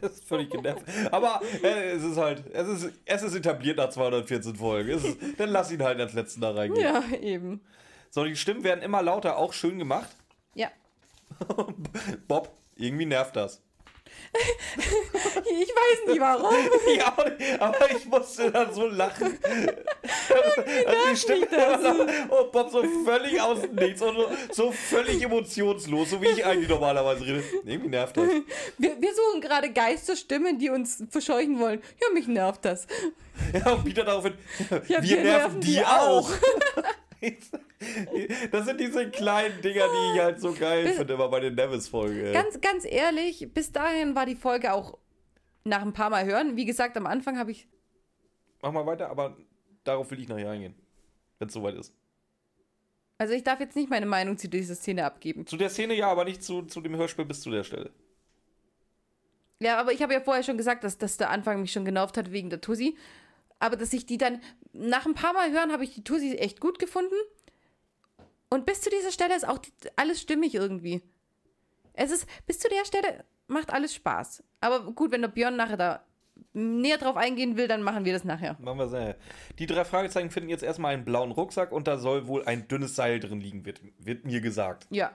Das 0.00 0.12
ist 0.12 0.24
völlig 0.24 0.48
genervt. 0.48 0.82
Aber 1.10 1.42
äh, 1.62 1.90
es 1.90 2.02
ist 2.02 2.16
halt, 2.16 2.44
es 2.54 2.66
ist, 2.68 2.92
es 3.04 3.22
ist 3.22 3.34
etabliert 3.34 3.76
nach 3.76 3.90
214 3.90 4.56
Folgen. 4.56 4.88
Ist, 4.88 5.06
dann 5.36 5.50
lass 5.50 5.70
ihn 5.70 5.82
halt 5.82 6.00
als 6.00 6.14
letzten 6.14 6.40
da 6.40 6.52
reingehen. 6.52 6.82
Ja, 6.82 7.02
eben. 7.20 7.60
So, 8.08 8.24
die 8.24 8.34
Stimmen 8.34 8.64
werden 8.64 8.82
immer 8.82 9.02
lauter, 9.02 9.36
auch 9.36 9.52
schön 9.52 9.78
gemacht. 9.78 10.08
Ja. 10.54 10.68
Bob, 12.28 12.50
irgendwie 12.76 13.06
nervt 13.06 13.36
das. 13.36 13.60
Ich 15.44 15.68
weiß 15.68 16.08
nicht 16.08 16.20
warum. 16.20 16.54
Ja, 16.96 17.14
aber 17.60 17.90
ich 17.90 18.04
musste 18.06 18.50
dann 18.50 18.72
so 18.72 18.86
lachen. 18.86 19.38
Also 20.86 20.98
die 21.10 21.16
Stimme 21.16 22.28
und 22.28 22.52
Bob 22.52 22.70
so 22.70 22.82
völlig 23.04 23.40
aus 23.40 23.62
dem 23.62 23.74
Nichts 23.74 24.02
und 24.02 24.16
so, 24.16 24.28
so 24.52 24.72
völlig 24.72 25.22
emotionslos, 25.22 26.10
so 26.10 26.20
wie 26.20 26.28
ich 26.28 26.44
eigentlich 26.44 26.68
normalerweise 26.68 27.24
rede. 27.24 27.44
Mich 27.64 27.82
nervt 27.84 28.16
das. 28.16 28.28
Wir, 28.78 29.00
wir 29.00 29.14
suchen 29.14 29.40
gerade 29.40 29.72
Geisterstimmen, 29.72 30.58
die 30.58 30.70
uns 30.70 31.02
verscheuchen 31.10 31.58
wollen. 31.58 31.80
Ja, 32.00 32.12
mich 32.12 32.26
nervt 32.26 32.64
das. 32.64 32.86
Ja, 33.52 33.72
und 33.72 33.84
Peter 33.84 34.04
daraufhin, 34.04 34.34
Ja, 34.88 35.02
wir, 35.02 35.22
nerven 35.22 35.60
die 35.60 35.84
auch. 35.84 36.30
Das 38.50 38.64
sind 38.64 38.80
diese 38.80 39.10
kleinen 39.10 39.60
Dinger, 39.60 39.84
die 39.86 40.14
ich 40.16 40.22
halt 40.22 40.40
so 40.40 40.52
geil 40.52 40.88
finde, 40.88 41.14
immer 41.14 41.28
bei 41.28 41.40
den 41.40 41.54
Nevis-Folgen. 41.54 42.32
Ganz, 42.32 42.60
ganz 42.60 42.84
ehrlich, 42.86 43.52
bis 43.52 43.72
dahin 43.72 44.14
war 44.14 44.24
die 44.24 44.36
Folge 44.36 44.72
auch 44.72 44.98
nach 45.64 45.82
ein 45.82 45.92
paar 45.92 46.10
Mal 46.10 46.24
hören. 46.24 46.56
Wie 46.56 46.64
gesagt, 46.64 46.96
am 46.96 47.06
Anfang 47.06 47.38
habe 47.38 47.50
ich. 47.50 47.68
Mach 48.62 48.72
mal 48.72 48.86
weiter, 48.86 49.10
aber 49.10 49.36
darauf 49.84 50.10
will 50.10 50.20
ich 50.20 50.28
nachher 50.28 50.50
eingehen, 50.50 50.74
wenn 51.38 51.48
es 51.48 51.54
soweit 51.54 51.74
ist. 51.74 51.92
Also 53.18 53.34
ich 53.34 53.44
darf 53.44 53.60
jetzt 53.60 53.76
nicht 53.76 53.90
meine 53.90 54.06
Meinung 54.06 54.36
zu 54.38 54.48
dieser 54.48 54.74
Szene 54.74 55.04
abgeben. 55.04 55.46
Zu 55.46 55.56
der 55.56 55.70
Szene 55.70 55.94
ja, 55.94 56.08
aber 56.08 56.24
nicht 56.24 56.42
zu, 56.42 56.62
zu 56.62 56.80
dem 56.80 56.96
Hörspiel 56.96 57.24
bis 57.24 57.42
zu 57.42 57.50
der 57.50 57.64
Stelle. 57.64 57.90
Ja, 59.60 59.78
aber 59.78 59.92
ich 59.92 60.02
habe 60.02 60.12
ja 60.12 60.20
vorher 60.20 60.42
schon 60.42 60.58
gesagt, 60.58 60.84
dass, 60.84 60.98
dass 60.98 61.16
der 61.16 61.30
Anfang 61.30 61.60
mich 61.60 61.72
schon 61.72 61.84
genervt 61.84 62.16
hat 62.16 62.32
wegen 62.32 62.50
der 62.50 62.60
Tussi. 62.60 62.96
Aber 63.60 63.76
dass 63.76 63.92
ich 63.92 64.04
die 64.04 64.18
dann, 64.18 64.40
nach 64.74 65.06
ein 65.06 65.14
paar 65.14 65.32
Mal 65.32 65.52
hören, 65.52 65.72
habe 65.72 65.84
ich 65.84 65.94
die 65.94 66.04
Tussi 66.04 66.36
echt 66.36 66.60
gut 66.60 66.78
gefunden. 66.78 67.14
Und 68.50 68.66
bis 68.66 68.82
zu 68.82 68.90
dieser 68.90 69.10
Stelle 69.10 69.34
ist 69.34 69.48
auch 69.48 69.58
die, 69.58 69.72
alles 69.96 70.20
stimmig 70.20 70.54
irgendwie. 70.54 71.02
Es 71.92 72.10
ist, 72.10 72.26
bis 72.46 72.58
zu 72.58 72.68
der 72.68 72.84
Stelle 72.84 73.24
macht 73.46 73.72
alles 73.72 73.94
Spaß. 73.94 74.42
Aber 74.60 74.92
gut, 74.92 75.12
wenn 75.12 75.22
der 75.22 75.28
Björn 75.28 75.56
nachher 75.56 75.76
da 75.76 76.04
näher 76.52 76.98
drauf 76.98 77.16
eingehen 77.16 77.56
will, 77.56 77.68
dann 77.68 77.82
machen 77.82 78.04
wir 78.04 78.12
das 78.12 78.24
nachher. 78.24 78.56
Machen 78.60 78.78
wir 78.78 78.88
sehr. 78.88 79.16
Die 79.58 79.66
drei 79.66 79.84
Fragezeichen 79.84 80.30
finden 80.30 80.50
jetzt 80.50 80.62
erstmal 80.62 80.94
einen 80.94 81.04
blauen 81.04 81.30
Rucksack 81.30 81.72
und 81.72 81.86
da 81.86 81.98
soll 81.98 82.26
wohl 82.26 82.44
ein 82.44 82.66
dünnes 82.68 82.96
Seil 82.96 83.20
drin 83.20 83.40
liegen, 83.40 83.64
wird, 83.64 83.80
wird 83.98 84.24
mir 84.24 84.40
gesagt. 84.40 84.86
Ja. 84.90 85.12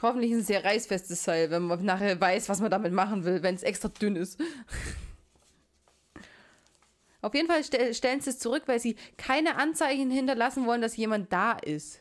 Hoffentlich 0.00 0.32
ein 0.32 0.42
sehr 0.42 0.64
reißfestes 0.64 1.24
Seil, 1.24 1.50
wenn 1.50 1.62
man 1.62 1.84
nachher 1.84 2.18
weiß, 2.20 2.48
was 2.48 2.60
man 2.60 2.70
damit 2.70 2.92
machen 2.92 3.24
will, 3.24 3.42
wenn 3.42 3.54
es 3.54 3.62
extra 3.62 3.88
dünn 3.88 4.16
ist. 4.16 4.40
Auf 7.20 7.34
jeden 7.34 7.48
Fall 7.48 7.64
stell, 7.64 7.92
stellen 7.94 8.20
sie 8.20 8.30
es 8.30 8.38
zurück, 8.38 8.64
weil 8.66 8.78
sie 8.78 8.96
keine 9.16 9.56
Anzeichen 9.56 10.10
hinterlassen 10.10 10.66
wollen, 10.66 10.80
dass 10.80 10.96
jemand 10.96 11.32
da 11.32 11.52
ist. 11.52 12.00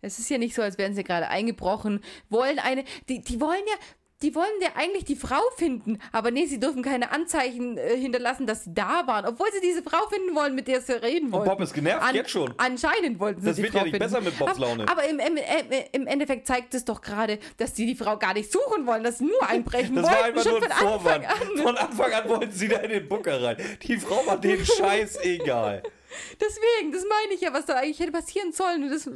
Es 0.00 0.18
ist 0.20 0.30
ja 0.30 0.38
nicht 0.38 0.54
so, 0.54 0.62
als 0.62 0.78
wären 0.78 0.94
sie 0.94 1.02
gerade 1.02 1.28
eingebrochen, 1.28 2.00
wollen 2.28 2.60
eine, 2.60 2.84
die, 3.08 3.20
die 3.20 3.40
wollen 3.40 3.64
ja, 3.66 3.74
die 4.22 4.34
wollen 4.34 4.50
ja 4.60 4.70
eigentlich 4.74 5.04
die 5.04 5.14
Frau 5.14 5.40
finden, 5.56 5.98
aber 6.10 6.30
nee, 6.32 6.46
sie 6.46 6.58
dürfen 6.58 6.82
keine 6.82 7.12
Anzeichen 7.12 7.78
äh, 7.78 7.96
hinterlassen, 7.96 8.46
dass 8.46 8.64
sie 8.64 8.74
da 8.74 9.06
waren, 9.06 9.24
obwohl 9.26 9.46
sie 9.52 9.60
diese 9.60 9.82
Frau 9.82 10.08
finden 10.08 10.34
wollen, 10.34 10.54
mit 10.56 10.66
der 10.66 10.80
sie 10.80 10.92
reden 11.00 11.30
wollen. 11.30 11.44
Bob 11.44 11.60
ist 11.60 11.72
genervt, 11.72 12.12
jetzt 12.14 12.30
schon. 12.30 12.52
Anscheinend 12.56 13.20
wollten 13.20 13.40
sie 13.42 13.46
Das 13.46 13.56
die 13.56 13.62
wird 13.62 13.72
Frau 13.72 13.78
ja 13.78 13.84
nicht 13.84 13.92
finden. 13.94 14.04
besser 14.10 14.20
mit 14.20 14.36
Bobs 14.38 14.50
aber, 14.52 14.60
Laune. 14.60 14.88
Aber 14.88 15.04
im, 15.08 15.20
im, 15.20 15.36
im, 15.36 15.84
im 15.92 16.06
Endeffekt 16.08 16.46
zeigt 16.48 16.74
es 16.74 16.84
doch 16.84 17.00
gerade, 17.00 17.38
dass 17.58 17.76
sie 17.76 17.86
die 17.86 17.94
Frau 17.94 18.16
gar 18.18 18.34
nicht 18.34 18.50
suchen 18.50 18.86
wollen, 18.86 19.04
dass 19.04 19.18
sie 19.18 19.24
nur 19.26 19.48
einbrechen 19.48 19.94
Das 19.94 20.04
wollten. 20.06 20.16
war 20.18 20.24
einfach 20.24 20.42
schon 20.42 20.52
nur 20.52 20.62
ein 20.62 20.68
von 20.68 20.86
Anfang 20.88 21.00
Vorwand. 21.00 21.26
an. 21.28 21.62
Von 21.62 21.76
Anfang 21.76 22.12
an 22.12 22.28
wollten 22.28 22.52
sie 22.52 22.68
da 22.68 22.76
in 22.78 22.90
den 22.90 23.08
Bunker 23.08 23.40
rein. 23.42 23.56
Die 23.82 23.96
Frau 23.98 24.26
war 24.26 24.38
denen 24.40 24.64
scheißegal. 24.66 25.82
Deswegen, 26.40 26.92
das 26.92 27.04
meine 27.08 27.34
ich 27.34 27.40
ja, 27.40 27.52
was 27.52 27.66
da 27.66 27.74
eigentlich 27.74 28.00
hätte 28.00 28.12
passieren 28.12 28.52
sollen. 28.52 28.82
Und 28.84 28.90
das, 28.90 29.04
So. 29.04 29.12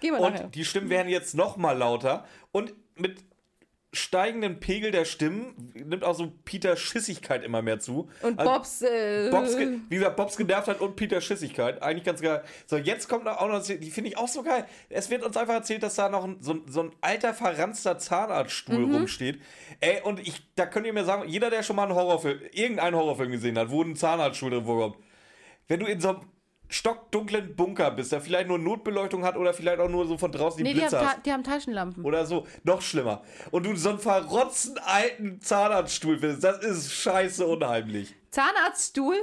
Gehen 0.00 0.14
wir 0.14 0.20
und 0.20 0.32
nachher. 0.34 0.48
die 0.48 0.64
Stimmen 0.64 0.88
werden 0.90 1.08
jetzt 1.08 1.34
noch 1.34 1.56
mal 1.56 1.76
lauter 1.76 2.26
und 2.52 2.74
mit 2.96 3.18
steigendem 3.94 4.60
Pegel 4.60 4.90
der 4.90 5.04
Stimmen 5.04 5.72
nimmt 5.74 6.04
auch 6.04 6.14
so 6.14 6.32
Peter 6.44 6.76
Schissigkeit 6.76 7.42
immer 7.44 7.62
mehr 7.62 7.78
zu. 7.80 8.08
und 8.22 8.38
Also 8.38 8.52
Bobs, 8.52 8.82
äh, 8.82 9.28
Bobs, 9.30 9.56
wie 9.56 9.94
gesagt, 9.96 10.16
Bobs 10.16 10.36
genervt 10.36 10.68
hat 10.68 10.80
und 10.80 10.96
Peter 10.96 11.20
Schissigkeit. 11.20 11.82
Eigentlich 11.82 12.04
ganz 12.04 12.20
geil. 12.20 12.42
So, 12.66 12.76
jetzt 12.76 13.08
kommt 13.08 13.26
auch 13.28 13.48
noch, 13.48 13.62
die 13.64 13.90
finde 13.90 14.10
ich 14.10 14.18
auch 14.18 14.28
so 14.28 14.42
geil. 14.42 14.66
Es 14.90 15.08
wird 15.10 15.22
uns 15.24 15.36
einfach 15.36 15.54
erzählt, 15.54 15.82
dass 15.82 15.94
da 15.94 16.08
noch 16.08 16.24
ein, 16.24 16.36
so, 16.40 16.52
ein- 16.54 16.62
so 16.68 16.82
ein 16.82 16.92
alter, 17.00 17.32
verranzter 17.34 17.98
Zahnarztstuhl 17.98 18.86
Mhm. 18.86 18.94
rumsteht. 18.94 19.40
Ey, 19.80 20.00
und 20.02 20.20
ich, 20.20 20.42
da 20.56 20.66
könnt 20.66 20.86
ihr 20.86 20.92
mir 20.92 21.04
sagen, 21.04 21.28
jeder, 21.28 21.50
der 21.50 21.62
schon 21.62 21.76
mal 21.76 21.84
einen 21.84 21.94
Horrorfilm, 21.94 22.40
irgendeinen 22.52 22.96
Horrorfilm 22.96 23.32
gesehen 23.32 23.58
hat, 23.58 23.70
wo 23.70 23.82
ein 23.82 23.96
Zahnarztstuhl 23.96 24.50
drin 24.50 24.64
vorkommt, 24.64 24.96
wenn 25.68 25.80
du 25.80 25.86
in 25.86 26.00
so 26.00 26.10
einem 26.10 26.20
stockdunklen 26.74 27.54
Bunker 27.54 27.90
bist, 27.92 28.12
der 28.12 28.20
vielleicht 28.20 28.48
nur 28.48 28.58
Notbeleuchtung 28.58 29.24
hat 29.24 29.36
oder 29.36 29.54
vielleicht 29.54 29.78
auch 29.78 29.88
nur 29.88 30.06
so 30.06 30.18
von 30.18 30.32
draußen 30.32 30.58
die 30.58 30.64
nee, 30.64 30.74
die 30.74 30.80
haben, 30.82 30.90
Blitze 30.90 31.06
hast. 31.08 31.26
die 31.26 31.32
haben 31.32 31.44
Taschenlampen. 31.44 32.04
Oder 32.04 32.26
so, 32.26 32.46
noch 32.64 32.82
schlimmer. 32.82 33.22
Und 33.52 33.64
du 33.64 33.76
so 33.76 33.90
einen 33.90 33.98
verrotzten 34.00 34.78
alten 34.78 35.40
Zahnarztstuhl 35.40 36.18
findest, 36.18 36.42
das 36.42 36.58
ist 36.64 36.92
scheiße 36.92 37.46
unheimlich. 37.46 38.14
Zahnarztstuhl 38.30 39.16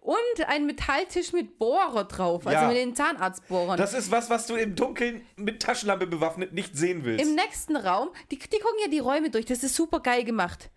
und 0.00 0.48
ein 0.48 0.66
Metalltisch 0.66 1.32
mit 1.32 1.58
Bohrer 1.58 2.04
drauf, 2.04 2.46
also 2.46 2.58
Ja. 2.60 2.68
mit 2.68 2.76
den 2.76 2.94
Zahnarztbohrern. 2.94 3.76
Das 3.76 3.94
ist 3.94 4.10
was, 4.10 4.28
was 4.30 4.46
du 4.46 4.54
im 4.56 4.74
Dunkeln 4.74 5.24
mit 5.36 5.60
Taschenlampe 5.62 6.06
bewaffnet 6.06 6.52
nicht 6.52 6.76
sehen 6.76 7.04
willst. 7.04 7.24
Im 7.24 7.34
nächsten 7.34 7.76
Raum, 7.76 8.10
die, 8.30 8.38
die 8.38 8.58
gucken 8.58 8.78
ja 8.84 8.88
die 8.90 8.98
Räume 9.00 9.30
durch, 9.30 9.46
das 9.46 9.62
ist 9.62 9.74
super 9.74 10.00
geil 10.00 10.24
gemacht. 10.24 10.70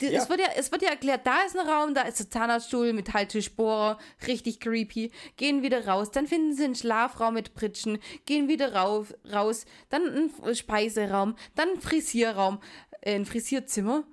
Die, 0.00 0.06
Ja. 0.06 0.22
es, 0.22 0.28
wird 0.28 0.40
ja, 0.40 0.46
es 0.56 0.72
wird 0.72 0.82
ja 0.82 0.90
erklärt, 0.90 1.26
da 1.26 1.42
ist 1.42 1.56
ein 1.56 1.66
Raum, 1.68 1.94
da 1.94 2.02
ist 2.02 2.18
der 2.18 2.28
Zahnarztstuhl, 2.30 2.92
Metalltischbohrer, 2.92 3.98
richtig 4.26 4.58
creepy. 4.60 5.12
Gehen 5.36 5.62
wieder 5.62 5.86
raus, 5.86 6.10
dann 6.10 6.26
finden 6.26 6.52
sie 6.54 6.64
einen 6.64 6.74
Schlafraum 6.74 7.34
mit 7.34 7.54
Pritschen, 7.54 7.98
gehen 8.26 8.48
wieder 8.48 8.74
rauf, 8.74 9.14
raus, 9.32 9.66
dann 9.90 10.30
ein 10.46 10.54
Speiseraum, 10.54 11.36
dann 11.54 11.68
ein 11.70 11.80
Frisierraum, 11.80 12.60
äh, 13.02 13.14
ein 13.14 13.24
Frisierzimmer. 13.26 14.04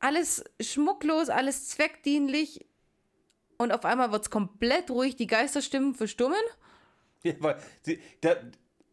Alles 0.00 0.44
schmucklos, 0.60 1.28
alles 1.28 1.68
zweckdienlich. 1.68 2.64
Und 3.58 3.72
auf 3.72 3.84
einmal 3.84 4.12
wird 4.12 4.22
es 4.22 4.30
komplett 4.30 4.90
ruhig, 4.90 5.16
die 5.16 5.26
Geisterstimmen 5.26 5.94
verstummen. 5.94 6.38
Ja, 7.24 7.34
weil 7.40 7.58
sie, 7.82 8.00
da, 8.20 8.36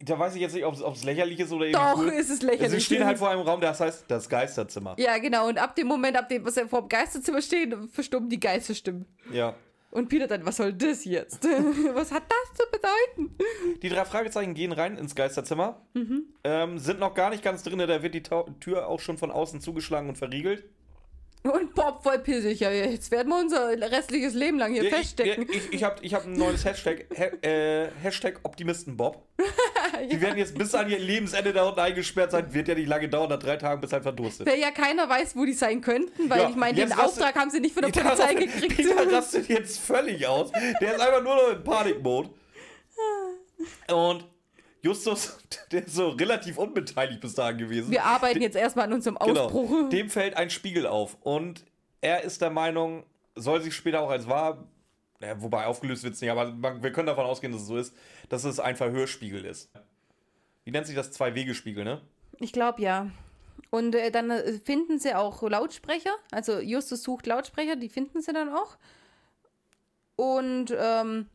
da 0.00 0.18
weiß 0.18 0.34
ich 0.34 0.40
jetzt 0.42 0.54
nicht, 0.54 0.64
ob 0.64 0.74
es 0.74 1.04
lächerlich 1.04 1.40
ist 1.40 1.52
oder 1.52 1.70
Doch, 1.70 1.96
cool. 1.98 2.08
ist 2.08 2.30
es 2.30 2.42
lächerlich. 2.42 2.70
Sie 2.70 2.80
stehen 2.80 3.04
halt 3.04 3.18
vor 3.18 3.30
einem 3.30 3.40
Raum, 3.42 3.60
das 3.60 3.80
heißt 3.80 4.04
das 4.08 4.28
Geisterzimmer. 4.28 4.94
Ja, 4.98 5.18
genau. 5.18 5.48
Und 5.48 5.58
ab 5.58 5.74
dem 5.74 5.86
Moment, 5.86 6.16
ab 6.16 6.28
dem 6.28 6.44
was 6.44 6.56
er 6.56 6.68
vor 6.68 6.82
dem 6.82 6.88
Geisterzimmer 6.88 7.40
steht, 7.40 7.74
verstummen 7.92 8.28
die 8.28 8.38
Geisterstimmen. 8.40 9.06
Ja. 9.32 9.54
Und 9.90 10.08
Peter 10.08 10.26
dann, 10.26 10.44
was 10.44 10.56
soll 10.56 10.74
das 10.74 11.04
jetzt? 11.06 11.44
was 11.94 12.12
hat 12.12 12.24
das 12.28 12.58
zu 12.58 12.64
bedeuten? 12.70 13.34
Die 13.80 13.88
drei 13.88 14.04
Fragezeichen 14.04 14.52
gehen 14.52 14.72
rein 14.72 14.98
ins 14.98 15.14
Geisterzimmer, 15.14 15.80
Mhm. 15.94 16.24
ähm, 16.44 16.78
sind 16.78 17.00
noch 17.00 17.14
gar 17.14 17.30
nicht 17.30 17.42
ganz 17.42 17.62
drin, 17.62 17.78
da 17.78 18.02
wird 18.02 18.14
die 18.14 18.22
Tau 18.22 18.42
Tür 18.60 18.88
auch 18.88 19.00
schon 19.00 19.16
von 19.16 19.30
außen 19.30 19.60
zugeschlagen 19.62 20.08
und 20.10 20.16
verriegelt. 20.18 20.64
Und 21.52 21.74
Bob 21.74 22.02
voll 22.02 22.18
pissig. 22.18 22.60
Ja, 22.60 22.70
jetzt 22.70 23.10
werden 23.10 23.28
wir 23.28 23.38
unser 23.38 23.68
restliches 23.90 24.34
Leben 24.34 24.58
lang 24.58 24.72
hier 24.72 24.82
Ja, 24.84 24.88
ich 24.90 24.94
feststecken. 24.94 25.46
ich, 25.50 25.72
ich 25.72 25.84
habe 25.84 25.96
ich 26.02 26.14
hab 26.14 26.24
ein 26.24 26.32
neues 26.32 26.64
Hashtag, 26.64 27.06
ha, 27.18 27.24
äh, 27.48 27.88
Hashtag 28.02 28.40
Optimistenbob. 28.42 29.22
Die 30.10 30.20
werden 30.20 30.36
jetzt 30.38 30.56
bis 30.58 30.74
an 30.74 30.90
ihr 30.90 30.98
Lebensende 30.98 31.52
da 31.52 31.64
unten 31.68 31.80
eingesperrt 31.80 32.30
sein. 32.32 32.52
Wird 32.52 32.68
ja 32.68 32.74
nicht 32.74 32.88
lange 32.88 33.08
dauern, 33.08 33.28
nach 33.30 33.38
drei 33.38 33.56
Tagen 33.56 33.80
bis 33.80 33.92
halt 33.92 34.02
verdurstet. 34.02 34.46
Weil 34.46 34.58
ja 34.58 34.70
keiner 34.70 35.08
weiß, 35.08 35.36
wo 35.36 35.44
die 35.44 35.52
sein 35.52 35.80
könnten, 35.80 36.28
weil 36.28 36.40
Ja, 36.40 36.48
ich 36.50 36.56
meine, 36.56 36.74
den 36.76 36.92
Auftrag 36.92 37.34
haben 37.36 37.50
sie 37.50 37.60
nicht 37.60 37.74
von 37.74 37.82
der 37.82 37.90
Polizei 38.02 38.24
rastet- 38.34 38.38
gekriegt. 38.52 38.76
Peter 38.76 39.12
rastet 39.12 39.48
jetzt 39.48 39.78
völlig 39.78 40.26
aus. 40.26 40.50
Der 40.80 40.94
ist 40.96 41.00
einfach 41.00 41.22
nur 41.22 41.34
noch 41.36 41.50
in 41.52 41.62
Panikmode. 41.64 42.30
Und 43.92 44.24
Justus, 44.86 45.36
der 45.72 45.84
ist 45.84 45.94
so 45.94 46.10
relativ 46.10 46.58
unbeteiligt 46.58 47.20
bis 47.20 47.34
dahin 47.34 47.58
gewesen. 47.58 47.90
Wir 47.90 48.04
arbeiten 48.04 48.40
jetzt 48.40 48.56
erstmal 48.56 48.86
an 48.86 48.92
unserem 48.92 49.16
Ausbruch. 49.16 49.68
Genau. 49.68 49.88
Dem 49.90 50.08
fällt 50.08 50.36
ein 50.36 50.48
Spiegel 50.48 50.86
auf. 50.86 51.16
Und 51.22 51.64
er 52.00 52.22
ist 52.22 52.40
der 52.40 52.50
Meinung, 52.50 53.04
soll 53.34 53.60
sich 53.60 53.74
später 53.74 54.00
auch 54.00 54.10
als 54.10 54.28
wahr, 54.28 54.64
ja, 55.20 55.40
wobei 55.42 55.66
aufgelöst 55.66 56.04
wird 56.04 56.14
es 56.14 56.20
nicht, 56.20 56.30
aber 56.30 56.52
man, 56.52 56.82
wir 56.82 56.92
können 56.92 57.06
davon 57.06 57.24
ausgehen, 57.24 57.52
dass 57.52 57.62
es 57.62 57.68
so 57.68 57.76
ist, 57.76 57.96
dass 58.28 58.44
es 58.44 58.60
ein 58.60 58.76
Verhörspiegel 58.76 59.44
ist. 59.44 59.70
Wie 60.64 60.70
nennt 60.70 60.86
sich 60.86 60.94
das? 60.94 61.10
Zwei-Wege-Spiegel, 61.10 61.84
ne? 61.84 62.02
Ich 62.38 62.52
glaube 62.52 62.82
ja. 62.82 63.10
Und 63.70 63.94
äh, 63.94 64.10
dann 64.10 64.30
äh, 64.30 64.52
finden 64.64 64.98
sie 64.98 65.14
auch 65.14 65.42
Lautsprecher. 65.42 66.14
Also 66.30 66.60
Justus 66.60 67.02
sucht 67.02 67.26
Lautsprecher, 67.26 67.76
die 67.76 67.88
finden 67.88 68.20
sie 68.20 68.32
dann 68.32 68.50
auch. 68.50 68.76
Und 70.16 70.74
ähm, 70.78 71.26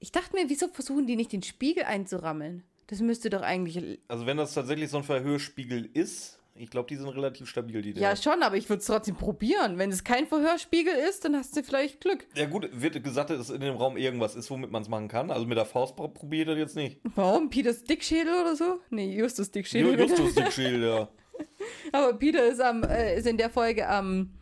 ich 0.00 0.10
dachte 0.10 0.34
mir, 0.34 0.48
wieso 0.48 0.68
versuchen 0.68 1.06
die 1.06 1.16
nicht 1.16 1.32
den 1.32 1.42
Spiegel 1.42 1.84
einzurammeln? 1.84 2.64
Das 2.92 3.00
müsste 3.00 3.30
doch 3.30 3.40
eigentlich. 3.40 4.00
Also 4.06 4.26
wenn 4.26 4.36
das 4.36 4.52
tatsächlich 4.52 4.90
so 4.90 4.98
ein 4.98 5.02
Verhörspiegel 5.02 5.88
ist, 5.94 6.38
ich 6.54 6.68
glaube, 6.68 6.88
die 6.90 6.96
sind 6.96 7.08
relativ 7.08 7.48
stabil, 7.48 7.80
die 7.80 7.92
Ja, 7.98 8.14
schon, 8.14 8.42
aber 8.42 8.58
ich 8.58 8.68
würde 8.68 8.80
es 8.80 8.86
trotzdem 8.86 9.14
probieren. 9.16 9.78
Wenn 9.78 9.90
es 9.90 10.04
kein 10.04 10.26
Verhörspiegel 10.26 10.92
ist, 11.08 11.24
dann 11.24 11.34
hast 11.34 11.56
du 11.56 11.62
vielleicht 11.62 12.02
Glück. 12.02 12.26
Ja 12.34 12.44
gut, 12.44 12.68
wird 12.70 13.02
gesagt, 13.02 13.30
dass 13.30 13.48
in 13.48 13.62
dem 13.62 13.76
Raum 13.76 13.96
irgendwas 13.96 14.34
ist, 14.34 14.50
womit 14.50 14.70
man 14.70 14.82
es 14.82 14.90
machen 14.90 15.08
kann. 15.08 15.30
Also 15.30 15.46
mit 15.46 15.56
der 15.56 15.64
Faust 15.64 15.96
pro- 15.96 16.08
probiert 16.08 16.48
er 16.48 16.58
jetzt 16.58 16.76
nicht. 16.76 17.00
Warum? 17.14 17.48
Peters 17.48 17.82
Dickschädel 17.82 18.34
oder 18.42 18.54
so? 18.56 18.80
Nee, 18.90 19.16
Justus 19.16 19.48
Ju- 19.48 19.52
Dickschädel. 19.52 19.98
Justus 19.98 20.34
Dickschild, 20.34 20.82
ja. 20.84 21.08
Aber 21.92 22.12
Peter 22.18 22.46
ist, 22.46 22.60
am, 22.60 22.84
äh, 22.84 23.16
ist 23.16 23.26
in 23.26 23.38
der 23.38 23.48
Folge 23.48 23.88
am, 23.88 24.34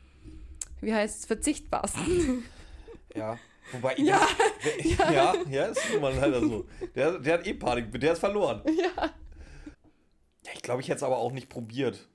wie 0.81 0.93
heißt 0.93 1.20
es, 1.20 1.27
verzichtbarsten. 1.27 2.43
Ja. 3.14 3.39
Wobei, 3.70 3.95
Ja, 3.99 4.27
ja, 4.99 5.13
ja, 5.13 5.35
ja, 5.49 5.65
ist 5.67 5.81
nun 5.93 6.03
mal 6.03 6.15
leider 6.15 6.41
so. 6.41 6.67
Der, 6.95 7.19
der 7.19 7.35
hat 7.35 7.47
eh 7.47 7.55
Panik, 7.55 7.99
der 8.01 8.13
ist 8.13 8.19
verloren. 8.19 8.63
ja. 8.67 9.11
Ja, 10.45 10.53
ich 10.55 10.63
glaube, 10.63 10.81
ich 10.83 10.89
hätte 10.89 10.99
es 10.99 11.03
aber 11.03 11.19
auch 11.19 11.33
nicht 11.33 11.49
probiert. 11.49 12.09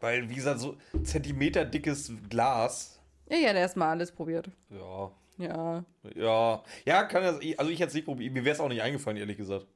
Weil, 0.00 0.28
wie 0.28 0.34
gesagt, 0.34 0.60
so 0.60 0.76
Zentimeter 1.04 1.64
dickes 1.64 2.12
Glas. 2.28 3.00
Ich 3.26 3.44
hätte 3.44 3.58
erstmal 3.58 3.88
alles 3.88 4.12
probiert. 4.12 4.50
Ja. 4.70 5.10
Ja. 5.38 5.84
Ja. 6.14 6.62
Ja, 6.84 7.04
kann 7.04 7.22
das. 7.22 7.40
Also 7.58 7.70
ich 7.70 7.80
hätte 7.80 7.88
es 7.88 7.94
nicht 7.94 8.04
probiert. 8.04 8.32
Mir 8.32 8.44
wäre 8.44 8.54
es 8.54 8.60
auch 8.60 8.68
nicht 8.68 8.82
eingefallen, 8.82 9.18
ehrlich 9.18 9.36
gesagt. 9.36 9.66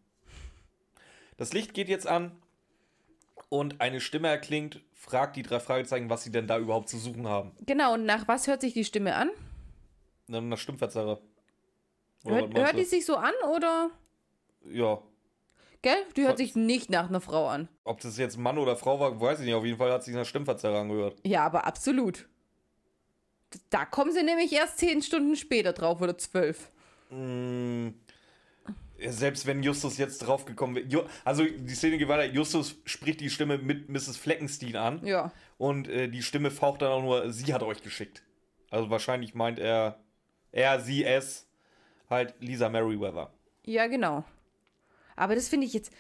Das 1.37 1.53
Licht 1.53 1.75
geht 1.75 1.89
jetzt 1.89 2.07
an 2.07 2.33
und 3.49 3.81
eine 3.81 4.01
Stimme 4.01 4.29
erklingt, 4.29 4.81
fragt 4.95 5.37
die 5.37 5.43
drei 5.43 5.59
Fragezeichen, 5.59 6.11
was 6.11 6.23
sie 6.23 6.31
denn 6.31 6.47
da 6.47 6.59
überhaupt 6.59 6.89
zu 6.89 6.99
suchen 6.99 7.27
haben. 7.27 7.53
Genau, 7.67 7.95
und 7.95 8.05
nach 8.05 8.29
was 8.29 8.47
hört 8.47 8.61
sich 8.61 8.75
die 8.75 8.85
Stimme 8.85 9.15
an? 9.15 9.31
Na, 10.27 10.41
Nach 10.41 10.59
Stimmverzerrer. 10.59 11.21
Hört, 12.25 12.55
hört 12.55 12.77
die 12.77 12.85
sich 12.85 13.07
so 13.07 13.17
an 13.17 13.33
oder? 13.53 13.91
Ja. 14.71 15.01
Gell? 15.83 15.97
Die 16.17 16.23
hört 16.23 16.37
sich 16.37 16.55
nicht 16.55 16.91
nach 16.91 17.09
einer 17.09 17.23
Frau 17.23 17.49
an. 17.49 17.69
Ob 17.85 18.01
das 18.01 18.19
jetzt 18.19 18.37
Mann 18.37 18.59
oder 18.59 18.77
Frau 18.77 19.01
war, 19.01 19.19
weiß 19.19 19.41
ich 19.41 19.47
nicht. 19.47 19.55
Auf 19.55 19.65
jeden 19.65 19.79
Fall 19.79 19.91
hat 19.91 20.05
sich 20.05 20.15
nach 20.15 20.27
Stimmverzerrer 20.27 20.81
angehört. 20.81 21.19
Ja, 21.25 21.45
aber 21.47 21.67
absolut. 21.67 22.29
Da 23.71 23.87
kommen 23.87 24.13
sie 24.13 24.23
nämlich 24.23 24.53
erst 24.53 24.79
zehn 24.79 25.01
Stunden 25.03 25.37
später 25.37 25.73
drauf 25.73 26.01
oder 26.03 26.17
zwölf. 26.19 26.71
Mm, 27.09 27.89
Selbst 29.07 29.47
wenn 29.47 29.63
Justus 29.63 29.97
jetzt 29.97 30.19
draufgekommen 30.19 30.77
wäre. 30.77 31.07
Also 31.25 31.45
die 31.45 31.75
Szene 31.75 31.97
geht 31.97 32.09
weiter. 32.09 32.31
Justus 32.31 32.77
spricht 32.85 33.21
die 33.21 33.31
Stimme 33.31 33.57
mit 33.57 33.89
Mrs. 33.89 34.19
Fleckenstein 34.19 34.77
an. 34.77 35.05
Ja. 35.05 35.33
Und 35.57 35.89
äh, 35.89 36.09
die 36.09 36.23
Stimme 36.23 36.51
faucht 36.51 36.83
dann 36.83 36.93
auch 36.93 37.03
nur, 37.03 37.33
sie 37.33 37.55
hat 37.55 37.63
euch 37.63 37.83
geschickt. 37.83 38.23
Also 38.71 38.91
wahrscheinlich 38.91 39.35
meint 39.35 39.59
er, 39.59 39.99
er, 40.53 40.79
sie, 40.81 41.05
es, 41.05 41.49
halt 42.11 42.35
Lisa 42.41 42.69
Merriweather. 42.69 43.31
Ja, 43.65 43.87
genau. 43.87 44.25
Aber 45.17 45.35
das 45.35 45.49
finde 45.49 45.67
ich 45.67 45.73
jetzt 45.73 45.93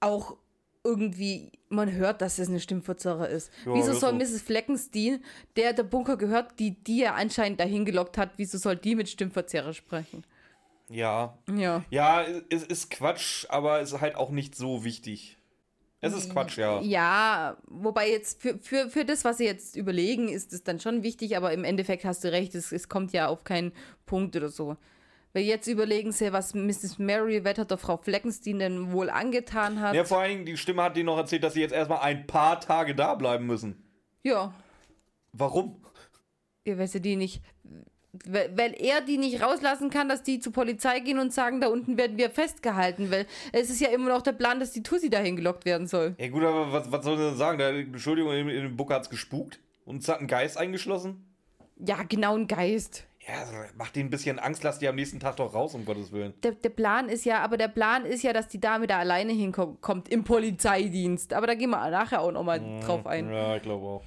auch 0.00 0.36
irgendwie, 0.84 1.50
man 1.68 1.92
hört, 1.92 2.22
dass 2.22 2.38
es 2.38 2.48
eine 2.48 2.60
Stimmverzerrer 2.60 3.28
ist. 3.28 3.52
Ja, 3.64 3.74
wieso 3.74 3.92
soll 3.92 4.12
so. 4.12 4.16
Mrs. 4.16 4.42
Fleckenstein, 4.42 5.22
der 5.56 5.72
der 5.72 5.82
Bunker 5.82 6.16
gehört, 6.16 6.58
die 6.60 6.82
die 6.82 7.02
er 7.02 7.16
anscheinend 7.16 7.58
dahin 7.58 7.84
gelockt 7.84 8.16
hat, 8.16 8.30
wieso 8.36 8.56
soll 8.56 8.76
die 8.76 8.94
mit 8.94 9.08
Stimmverzerrer 9.08 9.74
sprechen? 9.74 10.24
Ja. 10.88 11.36
Ja. 11.52 11.84
Ja, 11.90 12.24
es 12.48 12.62
ist 12.62 12.90
Quatsch, 12.90 13.46
aber 13.48 13.80
es 13.80 13.92
ist 13.92 14.00
halt 14.00 14.14
auch 14.14 14.30
nicht 14.30 14.54
so 14.54 14.84
wichtig. 14.84 15.36
Es 16.00 16.12
ist 16.12 16.30
Quatsch, 16.30 16.58
ja. 16.58 16.80
Ja, 16.82 17.56
wobei 17.66 18.10
jetzt 18.10 18.40
für, 18.40 18.58
für, 18.58 18.88
für 18.90 19.04
das, 19.04 19.24
was 19.24 19.38
sie 19.38 19.44
jetzt 19.44 19.74
überlegen, 19.74 20.28
ist 20.28 20.52
es 20.52 20.62
dann 20.62 20.78
schon 20.78 21.02
wichtig, 21.02 21.36
aber 21.36 21.52
im 21.52 21.64
Endeffekt 21.64 22.04
hast 22.04 22.22
du 22.22 22.30
recht, 22.30 22.54
es, 22.54 22.70
es 22.70 22.88
kommt 22.88 23.12
ja 23.12 23.26
auf 23.26 23.42
keinen 23.42 23.72
Punkt 24.04 24.36
oder 24.36 24.50
so. 24.50 24.76
Weil 25.36 25.44
jetzt 25.44 25.66
überlegen 25.66 26.12
sie, 26.12 26.32
was 26.32 26.54
Mrs. 26.54 26.98
Merriweather 26.98 27.66
der 27.66 27.76
Frau 27.76 27.98
Fleckenstein 27.98 28.58
denn 28.58 28.92
wohl 28.92 29.10
angetan 29.10 29.82
hat. 29.82 29.94
Ja, 29.94 30.04
vor 30.04 30.20
allen 30.20 30.30
Dingen, 30.30 30.46
die 30.46 30.56
Stimme 30.56 30.82
hat 30.82 30.96
denen 30.96 31.04
noch 31.04 31.18
erzählt, 31.18 31.44
dass 31.44 31.52
sie 31.52 31.60
jetzt 31.60 31.74
erstmal 31.74 31.98
ein 31.98 32.26
paar 32.26 32.58
Tage 32.58 32.94
da 32.94 33.14
bleiben 33.14 33.44
müssen. 33.44 33.84
Ja, 34.22 34.54
Warum? 35.34 35.84
ja 36.66 36.78
weil 36.78 36.86
sie 36.86 37.02
die 37.02 37.16
nicht. 37.16 37.42
Weil, 38.24 38.56
weil 38.56 38.74
er 38.78 39.02
die 39.02 39.18
nicht 39.18 39.42
rauslassen 39.42 39.90
kann, 39.90 40.08
dass 40.08 40.22
die 40.22 40.40
zur 40.40 40.54
Polizei 40.54 41.00
gehen 41.00 41.18
und 41.18 41.34
sagen, 41.34 41.60
da 41.60 41.68
unten 41.68 41.98
werden 41.98 42.16
wir 42.16 42.30
festgehalten, 42.30 43.10
weil 43.10 43.26
es 43.52 43.68
ist 43.68 43.82
ja 43.82 43.88
immer 43.88 44.08
noch 44.08 44.22
der 44.22 44.32
Plan, 44.32 44.58
dass 44.58 44.72
die 44.72 44.82
Tussi 44.82 45.10
dahin 45.10 45.36
gelockt 45.36 45.66
werden 45.66 45.86
soll. 45.86 46.14
Ja 46.18 46.28
gut, 46.28 46.44
aber 46.44 46.72
was, 46.72 46.90
was 46.90 47.04
soll 47.04 47.18
sie 47.18 47.24
denn 47.24 47.36
sagen? 47.36 47.58
Da, 47.58 47.68
Entschuldigung, 47.68 48.32
in, 48.32 48.48
in 48.48 48.62
dem 48.62 48.76
Buck 48.78 48.90
hat's 48.90 49.10
gespukt 49.10 49.60
und 49.84 50.02
es 50.02 50.08
hat 50.08 50.20
einen 50.20 50.28
Geist 50.28 50.56
eingeschlossen. 50.56 51.26
Ja, 51.78 52.04
genau 52.04 52.36
ein 52.36 52.46
Geist. 52.46 53.06
Ja, 53.28 53.40
also 53.40 53.52
macht 53.76 53.96
denen 53.96 54.06
ein 54.06 54.10
bisschen 54.10 54.38
Angst, 54.38 54.62
lass 54.62 54.78
die 54.78 54.86
am 54.86 54.94
nächsten 54.94 55.18
Tag 55.18 55.36
doch 55.36 55.52
raus, 55.52 55.74
um 55.74 55.84
Gottes 55.84 56.12
Willen. 56.12 56.34
Der, 56.42 56.52
der 56.52 56.68
Plan 56.70 57.08
ist 57.08 57.24
ja, 57.24 57.42
aber 57.42 57.56
der 57.56 57.68
Plan 57.68 58.04
ist 58.04 58.22
ja, 58.22 58.32
dass 58.32 58.46
die 58.46 58.60
Dame 58.60 58.86
da 58.86 58.98
alleine 58.98 59.32
hinkommt 59.32 60.08
im 60.08 60.22
Polizeidienst. 60.22 61.32
Aber 61.32 61.48
da 61.48 61.54
gehen 61.54 61.70
wir 61.70 61.90
nachher 61.90 62.20
auch 62.20 62.30
nochmal 62.30 62.60
drauf 62.84 63.06
ein. 63.06 63.30
Ja, 63.30 63.56
ich 63.56 63.62
glaube 63.62 63.84
auch. 63.84 64.02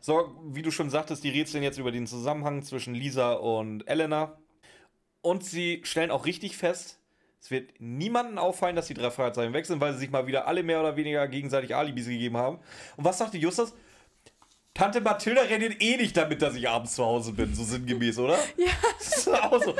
So, 0.00 0.34
wie 0.50 0.62
du 0.62 0.70
schon 0.70 0.90
sagtest, 0.90 1.24
die 1.24 1.30
rätseln 1.30 1.62
jetzt 1.62 1.78
über 1.78 1.92
den 1.92 2.06
Zusammenhang 2.06 2.62
zwischen 2.62 2.94
Lisa 2.94 3.32
und 3.34 3.88
Elena. 3.88 4.36
Und 5.22 5.44
sie 5.44 5.80
stellen 5.84 6.10
auch 6.10 6.26
richtig 6.26 6.56
fest, 6.56 6.98
es 7.42 7.50
wird 7.50 7.72
niemandem 7.80 8.38
auffallen, 8.38 8.76
dass 8.76 8.86
die 8.86 8.94
drei 8.94 9.10
Fragezeichen 9.10 9.52
weg 9.52 9.66
sind, 9.66 9.80
weil 9.80 9.92
sie 9.92 9.98
sich 9.98 10.10
mal 10.10 10.28
wieder 10.28 10.46
alle 10.46 10.62
mehr 10.62 10.78
oder 10.78 10.94
weniger 10.94 11.26
gegenseitig 11.26 11.74
Alibis 11.74 12.06
gegeben 12.06 12.36
haben. 12.36 12.58
Und 12.96 13.04
was 13.04 13.18
sagte 13.18 13.36
Justus? 13.36 13.74
Tante 14.74 15.02
Mathilda 15.02 15.42
rennt 15.42 15.82
eh 15.82 15.96
nicht 15.96 16.16
damit, 16.16 16.40
dass 16.40 16.54
ich 16.54 16.68
abends 16.68 16.94
zu 16.94 17.04
Hause 17.04 17.32
bin, 17.32 17.54
so 17.54 17.62
sinngemäß, 17.62 18.18
oder? 18.18 18.38
Ja. 18.56 18.70
Das 18.98 19.18
ist 19.18 19.28
auch 19.28 19.62
so. 19.62 19.74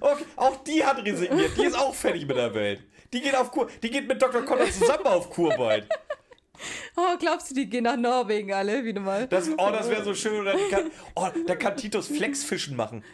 Okay, 0.00 0.24
auch 0.36 0.56
die 0.64 0.84
hat 0.84 0.98
resigniert. 1.04 1.56
Die 1.56 1.64
ist 1.64 1.78
auch 1.78 1.94
fertig 1.94 2.26
mit 2.26 2.36
der 2.36 2.54
Welt. 2.54 2.82
Die 3.12 3.20
geht 3.20 3.34
auf 3.34 3.50
Kur. 3.50 3.68
Die 3.82 3.90
geht 3.90 4.06
mit 4.06 4.20
Dr. 4.20 4.42
Connor 4.42 4.70
zusammen 4.70 5.06
auf 5.06 5.30
Kur 5.30 5.56
bald. 5.56 5.88
Oh, 6.96 7.16
glaubst 7.18 7.50
du, 7.50 7.54
die 7.54 7.68
gehen 7.68 7.84
nach 7.84 7.96
Norwegen 7.96 8.52
alle 8.52 8.84
wieder 8.84 9.00
mal? 9.00 9.26
Das, 9.26 9.48
oh, 9.48 9.70
das 9.70 9.88
wäre 9.90 10.04
so 10.04 10.14
schön. 10.14 10.40
Oder 10.40 10.56
kann, 10.70 10.90
oh, 11.14 11.28
da 11.46 11.56
kann 11.56 11.76
Titus 11.76 12.06
Flexfischen 12.06 12.76
machen. 12.76 13.04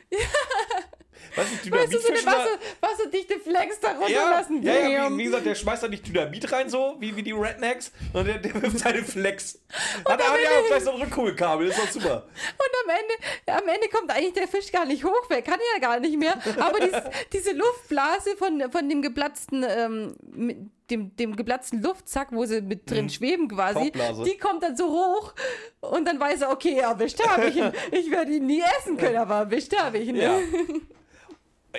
Weißt 1.40 1.66
du, 1.66 1.70
Weißt 1.70 1.92
du, 1.94 1.98
so 2.00 2.08
eine 2.08 2.26
Wasser, 2.26 2.48
wasserdichte 2.80 3.38
Flex 3.40 3.80
da 3.80 3.92
ja, 3.92 3.98
runterlassen. 3.98 4.62
ja, 4.62 4.74
ja, 4.88 5.02
Bam. 5.04 5.14
wie, 5.14 5.18
wie 5.20 5.24
gesagt, 5.24 5.46
der 5.46 5.54
schmeißt 5.54 5.82
da 5.82 5.88
nicht 5.88 6.06
Dynamit 6.06 6.52
rein, 6.52 6.68
so 6.68 6.96
wie, 6.98 7.14
wie 7.16 7.22
die 7.22 7.32
Rednecks, 7.32 7.92
und 8.12 8.26
der, 8.26 8.38
der 8.38 8.60
wirft 8.62 8.78
seine 8.78 9.02
Flex. 9.02 9.60
Hat 10.04 10.20
aber 10.20 10.40
ja 10.40 10.50
auch 10.60 10.66
gleich 10.66 10.84
so 10.84 10.90
ein 10.92 11.00
Rückholkabel, 11.02 11.68
ist 11.68 11.78
doch 11.78 11.88
super. 11.90 12.26
Und 12.26 12.90
am 12.90 12.96
Ende, 12.96 13.62
am 13.64 13.68
Ende 13.74 13.88
kommt 13.88 14.10
eigentlich 14.10 14.34
der 14.34 14.48
Fisch 14.48 14.70
gar 14.72 14.84
nicht 14.84 15.04
hoch, 15.04 15.24
wer 15.28 15.42
kann 15.42 15.58
ja 15.74 15.80
gar 15.80 16.00
nicht 16.00 16.16
mehr. 16.18 16.34
Aber 16.58 16.80
dies, 16.80 16.92
diese 17.32 17.52
Luftblase 17.52 18.36
von, 18.36 18.62
von 18.70 18.88
dem 18.88 19.02
geplatzten, 19.02 19.64
ähm, 19.68 20.70
dem, 20.90 21.14
dem 21.16 21.36
geplatzten 21.36 21.82
Luftsack, 21.82 22.28
wo 22.32 22.44
sie 22.46 22.60
mit 22.62 22.90
drin 22.90 23.08
schweben 23.08 23.48
quasi, 23.48 23.70
Mhm. 23.80 23.84
Tauchblase. 23.92 24.24
die 24.24 24.36
kommt 24.38 24.62
dann 24.64 24.76
so 24.76 24.88
hoch 24.88 25.34
und 25.80 26.04
dann 26.06 26.18
weiß 26.18 26.42
er, 26.42 26.50
okay, 26.50 26.78
erwischt 26.78 27.24
habe 27.24 27.46
ich 27.46 27.56
ihn. 27.56 27.70
Ich 27.92 28.10
werde 28.10 28.32
ihn 28.32 28.46
nie 28.46 28.60
essen 28.78 28.96
können, 28.96 29.16
aber 29.16 29.36
erwischt 29.36 29.76
habe 29.76 29.98
ich 29.98 30.08
ihn. 30.08 30.16
Ja. 30.16 30.38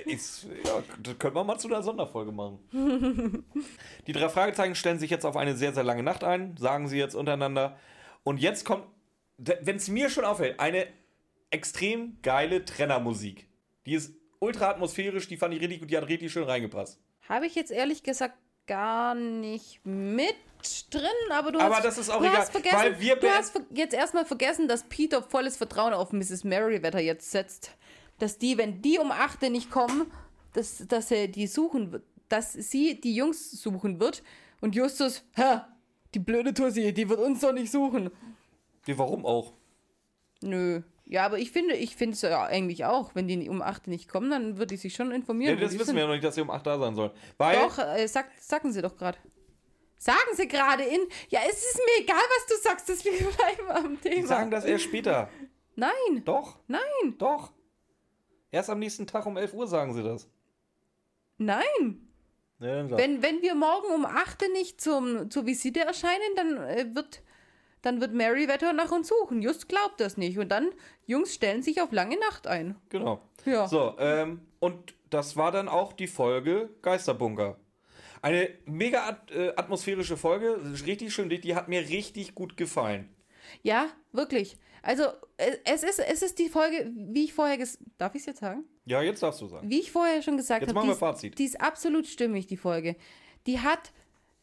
Ist, 0.06 0.48
ja, 0.66 0.84
das 1.02 1.20
können 1.20 1.36
wir 1.36 1.44
mal 1.44 1.58
zu 1.58 1.68
einer 1.68 1.84
Sonderfolge 1.84 2.32
machen. 2.32 2.60
Die 4.08 4.14
drei 4.14 4.30
Fragezeichen 4.30 4.76
stellen 4.76 5.00
sich 5.00 5.10
jetzt 5.10 5.26
auf 5.26 5.36
eine 5.36 5.56
sehr, 5.56 5.74
sehr 5.74 5.84
lange 5.84 6.04
Nacht 6.04 6.24
ein, 6.24 6.56
sagen 6.58 6.88
sie 6.88 6.98
jetzt 6.98 7.16
untereinander. 7.16 7.78
Und 8.24 8.39
jetzt 8.39 8.66
kommt, 8.66 8.86
wenn 9.38 9.76
es 9.76 9.88
mir 9.88 10.10
schon 10.10 10.26
auffällt, 10.26 10.60
eine 10.60 10.88
extrem 11.50 12.18
geile 12.22 12.64
Trennermusik. 12.66 13.48
Die 13.86 13.94
ist 13.94 14.14
ultra 14.39 14.70
atmosphärisch, 14.70 15.28
die 15.28 15.38
fand 15.38 15.54
ich 15.54 15.62
richtig 15.62 15.82
gut, 15.82 15.92
die 15.92 15.98
hat 15.98 16.08
richtig 16.08 16.32
schön 16.32 16.44
reingepasst. 16.44 17.00
Habe 17.28 17.46
ich 17.46 17.56
jetzt 17.56 17.72
ehrlich 17.72 18.04
gesagt 18.04 18.36
gar 18.68 19.16
nicht 19.16 19.86
mit 19.86 20.36
drin, 20.92 21.04
aber 21.32 21.52
du 21.52 21.60
Aber 21.60 21.76
hast, 21.76 21.86
das 21.86 21.98
ist 21.98 22.10
auch 22.10 22.20
du 22.20 22.26
egal, 22.26 22.38
hast 22.38 22.52
vergessen, 22.52 22.78
weil 22.78 23.00
wir 23.00 23.16
du 23.16 23.28
hast 23.28 23.60
jetzt 23.72 23.94
erstmal 23.94 24.26
vergessen, 24.26 24.68
dass 24.68 24.84
Peter 24.84 25.22
volles 25.24 25.58
Vertrauen 25.58 25.94
auf 25.94 26.12
Mrs. 26.12 26.44
Merriweather 26.44 27.00
jetzt 27.00 27.32
setzt. 27.32 27.72
Dass 28.22 28.38
die, 28.38 28.55
wenn 28.59 28.84
die 28.84 28.99
um 28.99 29.09
8 29.11 29.41
Uhr 29.41 29.49
nicht 29.49 29.72
kommen, 29.72 30.11
dass, 30.53 30.86
dass 30.88 31.09
er 31.09 31.28
die 31.28 31.47
suchen 31.47 31.91
wird, 31.91 32.03
dass 32.30 32.53
sie 32.53 33.01
die 33.01 33.15
Jungs 33.15 33.49
suchen 33.51 33.99
wird 33.99 34.22
und 34.61 34.76
Justus, 34.76 35.24
hä, 35.36 35.61
die 36.13 36.19
blöde 36.19 36.53
Tussi, 36.53 36.93
die 36.93 37.09
wird 37.09 37.19
uns 37.19 37.39
doch 37.39 37.51
nicht 37.51 37.72
suchen. 37.72 38.11
Ja, 38.86 38.95
warum 38.99 39.26
auch? 39.26 39.53
Nö. 40.41 40.82
Ja, 41.05 41.26
aber 41.26 41.39
ich 41.39 41.51
finde, 41.51 41.76
ich 41.76 41.95
finde 41.95 42.13
es 42.13 42.22
ja 42.22 42.43
eigentlich 42.45 42.86
auch, 42.86 43.15
wenn 43.15 43.28
die 43.28 43.49
um 43.49 43.63
8 43.63 43.88
Uhr 43.88 43.91
nicht 43.91 44.07
kommen, 44.07 44.30
dann 44.30 44.57
würde 44.59 44.76
ich 44.76 44.82
sich 44.82 44.93
schon 44.93 45.09
Ja, 45.09 45.15
informieren. 45.15 45.57
wo 45.57 45.61
das 45.61 45.78
wissen 45.80 45.95
wir 45.95 46.01
ja 46.03 46.07
noch 46.07 46.13
nicht, 46.13 46.24
dass 46.24 46.36
sie 46.36 46.41
um 46.41 46.51
8 46.51 46.63
da 46.67 46.78
sein 46.78 46.95
sollen. 46.95 47.11
Weil, 47.39 47.57
Doch, 47.57 47.80
äh, 47.80 48.07
sag, 48.07 48.30
sagen 48.39 48.72
Sie 48.72 48.84
doch 48.84 48.95
gerade. 48.95 49.17
Sagen 49.97 50.36
Sie 50.36 50.47
gerade 50.47 50.84
in. 50.84 50.99
Ja, 51.30 51.39
es 51.49 51.57
ist 51.57 51.78
mir 51.78 52.03
egal, 52.03 52.17
was 52.17 52.45
du 52.55 52.61
sagst, 52.69 52.88
dass 52.88 53.03
wir 53.03 53.11
bleiben 53.17 53.69
am 53.88 53.99
Thema. 53.99 54.15
die 54.15 54.22
sagen 54.28 54.51
das 54.51 54.63
erst 54.63 54.84
später. 54.84 55.28
Nein, 55.76 56.24
Doch, 56.24 56.59
nein, 56.67 57.15
doch. 57.17 57.51
Erst 58.52 58.70
am 58.70 58.80
nächsten 58.80 59.08
Tag 59.08 59.26
um 59.26 59.38
11 59.38 59.54
Uhr 59.54 59.68
sagen 59.68 59.93
sie 59.93 60.04
das. 60.04 60.28
nein. 61.38 62.08
Ja. 62.60 62.89
Wenn, 62.95 63.24
wenn 63.24 63.41
wir 63.41 63.56
morgen 63.56 63.91
um 63.91 64.06
8 64.06 64.43
Uhr 64.43 64.49
nicht 64.49 64.80
zum, 64.80 65.32
zur 65.32 65.47
Visite 65.47 65.80
erscheinen, 65.80 66.36
dann 66.36 66.58
äh, 66.58 66.95
wird. 66.95 67.24
Dann 67.84 67.99
wird 67.99 68.14
Merryweather 68.14 68.74
nach 68.74 68.91
uns 68.91 69.08
suchen. 69.08 69.41
Just 69.41 69.68
glaubt 69.68 69.99
das 69.99 70.16
nicht. 70.16 70.38
Und 70.38 70.49
dann, 70.49 70.70
Jungs 71.08 71.34
stellen 71.34 71.64
sich 71.64 71.82
auf 71.82 71.91
lange 71.91 72.20
Nacht 72.20 72.45
ein. 72.45 72.76
Genau. 72.89 73.24
Ja. 73.43 73.68
So, 73.68 73.95
ähm, 73.97 74.41
und 74.60 74.93
das 75.10 75.36
war 75.36 75.52
dann 75.52 75.68
auch 75.68 75.91
die 75.91 76.06
Folge 76.06 76.70
Geisterbunker. 76.84 77.58
Eine 78.22 78.49
mega 78.66 79.08
at 79.08 79.32
äh, 79.32 79.54
atmosphärische 79.56 80.16
Folge, 80.16 80.60
richtig 80.86 81.12
schön, 81.12 81.28
die, 81.30 81.41
die 81.41 81.56
hat 81.56 81.70
mir 81.70 81.82
richtig 81.89 82.36
gut 82.36 82.56
gefallen. 82.56 83.10
Ja, 83.64 83.88
wirklich. 84.12 84.58
Also, 84.82 85.03
äh, 85.38 85.57
es 85.65 85.84
ist, 85.84 85.99
es 85.99 86.21
ist 86.21 86.39
die 86.39 86.49
Folge, 86.49 86.91
wie 86.95 87.25
ich 87.25 87.34
vorher 87.34 87.57
ges 87.57 87.77
Darf 87.97 88.15
ich 88.15 88.21
es 88.21 88.25
jetzt 88.25 88.39
sagen? 88.39 88.65
Ja, 88.86 89.01
jetzt 89.01 89.21
darfst 89.21 89.41
du 89.41 89.47
sagen. 89.47 89.69
Wie 89.69 89.79
ich 89.79 89.91
vorher 89.91 90.21
schon 90.21 90.38
gesagt 90.38 90.61
habe, 90.67 90.73
machen 90.73 91.15
die, 91.21 91.32
die 91.32 91.45
ist 91.45 91.61
absolut 91.61 92.07
stimmig, 92.07 92.47
die 92.47 92.57
Folge. 92.57 92.95
Die 93.45 93.59
hat 93.59 93.91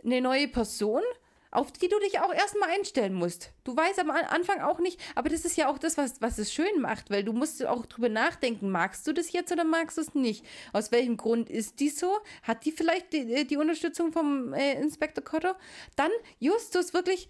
eine 0.05 0.21
neue 0.21 0.47
Person, 0.47 1.03
auf 1.51 1.73
die 1.73 1.89
du 1.89 1.99
dich 2.01 2.21
auch 2.21 2.33
erstmal 2.33 2.69
einstellen 2.71 3.15
musst. 3.15 3.51
Du 3.65 3.75
weißt 3.77 3.99
am 3.99 4.11
An- 4.11 4.27
Anfang 4.27 4.61
auch 4.61 4.79
nicht, 4.79 5.01
aber 5.17 5.29
das 5.29 5.45
ist 5.45 5.57
ja 5.57 5.69
auch 5.69 5.79
das, 5.79 5.97
was, 5.97 6.21
was 6.21 6.39
es 6.39 6.53
schön 6.53 6.81
macht, 6.81 7.11
weil 7.11 7.25
du 7.25 7.33
musst 7.33 7.65
auch 7.67 7.87
drüber 7.87 8.09
nachdenken, 8.11 8.71
magst 8.71 9.07
du 9.07 9.13
das 9.13 9.33
jetzt 9.33 9.51
oder 9.51 9.65
magst 9.65 9.97
du 9.97 10.03
es 10.03 10.15
nicht? 10.15 10.45
Aus 10.73 10.93
welchem 10.93 11.17
Grund 11.17 11.51
ist 11.51 11.81
die 11.81 11.89
so? 11.89 12.19
Hat 12.43 12.65
die 12.65 12.71
vielleicht 12.71 13.13
die, 13.13 13.45
die 13.47 13.57
Unterstützung 13.57 14.13
vom 14.13 14.53
äh, 14.53 14.75
Inspektor 14.75 15.25
Cotter? 15.25 15.59
Dann 15.97 16.11
Justus 16.39 16.93
wirklich 16.95 17.29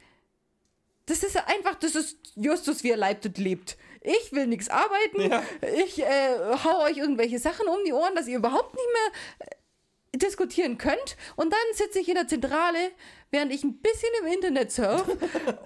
das 1.08 1.22
ist 1.22 1.36
einfach, 1.36 1.74
das 1.76 1.94
ist 1.94 2.18
Justus, 2.36 2.84
wie 2.84 2.90
er 2.90 2.96
leibt 2.96 3.24
und 3.24 3.38
lebt. 3.38 3.76
Ich 4.02 4.32
will 4.32 4.46
nichts 4.46 4.68
arbeiten. 4.68 5.30
Ja. 5.30 5.42
Ich 5.84 6.00
äh, 6.00 6.36
hau 6.64 6.84
euch 6.84 6.98
irgendwelche 6.98 7.38
Sachen 7.38 7.66
um 7.66 7.78
die 7.84 7.92
Ohren, 7.92 8.14
dass 8.14 8.28
ihr 8.28 8.36
überhaupt 8.36 8.74
nicht 8.74 8.86
mehr 8.92 9.48
äh, 9.48 10.18
diskutieren 10.18 10.78
könnt. 10.78 11.16
Und 11.36 11.52
dann 11.52 11.60
sitze 11.74 11.98
ich 11.98 12.08
in 12.08 12.14
der 12.14 12.28
Zentrale, 12.28 12.92
während 13.30 13.52
ich 13.52 13.62
ein 13.62 13.78
bisschen 13.78 14.08
im 14.22 14.32
Internet 14.32 14.72
surf 14.72 15.06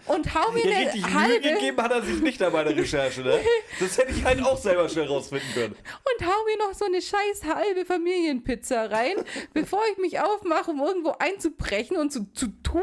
und 0.06 0.34
hau 0.34 0.50
mir 0.52 0.66
Ja, 0.66 0.76
eine 0.76 0.86
richtig 0.86 1.06
Mühe 1.06 1.14
halbe 1.14 1.40
gegeben 1.40 1.76
hat 1.82 1.92
er 1.92 2.02
sich 2.02 2.20
nicht 2.20 2.40
da 2.40 2.50
bei 2.50 2.64
der 2.64 2.76
Recherche, 2.76 3.22
ne? 3.22 3.38
Das 3.78 3.98
hätte 3.98 4.12
ich 4.12 4.24
halt 4.24 4.42
auch 4.42 4.56
selber 4.56 4.88
schnell 4.88 5.06
rausfinden 5.06 5.48
können. 5.54 5.74
und 5.74 6.26
hau 6.26 6.44
mir 6.44 6.58
noch 6.58 6.74
so 6.74 6.84
eine 6.84 7.00
scheiß 7.00 7.44
halbe 7.44 7.84
Familienpizza 7.84 8.86
rein, 8.86 9.14
bevor 9.52 9.80
ich 9.92 9.98
mich 9.98 10.20
aufmache, 10.20 10.72
um 10.72 10.80
irgendwo 10.80 11.14
einzubrechen 11.18 11.96
und 11.96 12.12
zu, 12.12 12.32
zu 12.32 12.48
tun, 12.62 12.82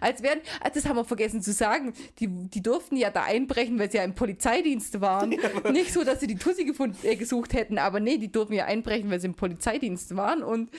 als 0.00 0.22
wären, 0.22 0.40
ah, 0.60 0.70
das 0.70 0.86
haben 0.86 0.96
wir 0.96 1.04
vergessen 1.04 1.42
zu 1.42 1.52
sagen, 1.52 1.92
die, 2.20 2.28
die 2.28 2.62
durften 2.62 2.96
ja 2.96 3.10
da 3.10 3.24
einbrechen, 3.24 3.78
weil 3.78 3.90
sie 3.90 3.98
ja 3.98 4.04
im 4.04 4.14
Polizeidienst 4.14 5.00
waren. 5.00 5.30
Nicht 5.72 5.92
so, 5.92 6.04
dass 6.04 6.20
sie 6.20 6.26
die 6.28 6.36
Tussi 6.36 6.64
gefunden, 6.64 6.96
äh, 7.02 7.16
gesucht 7.16 7.54
hätten, 7.54 7.78
aber 7.78 7.98
nee, 7.98 8.18
die 8.18 8.30
durften 8.30 8.54
ja 8.54 8.66
einbrechen, 8.66 9.10
weil 9.10 9.20
sie 9.20 9.26
im 9.26 9.34
Polizeidienst 9.34 10.16
waren 10.16 10.42
und 10.42 10.70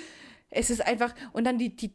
es 0.50 0.70
ist 0.70 0.86
einfach, 0.86 1.14
und 1.34 1.46
dann 1.46 1.58
die, 1.58 1.76
die, 1.76 1.92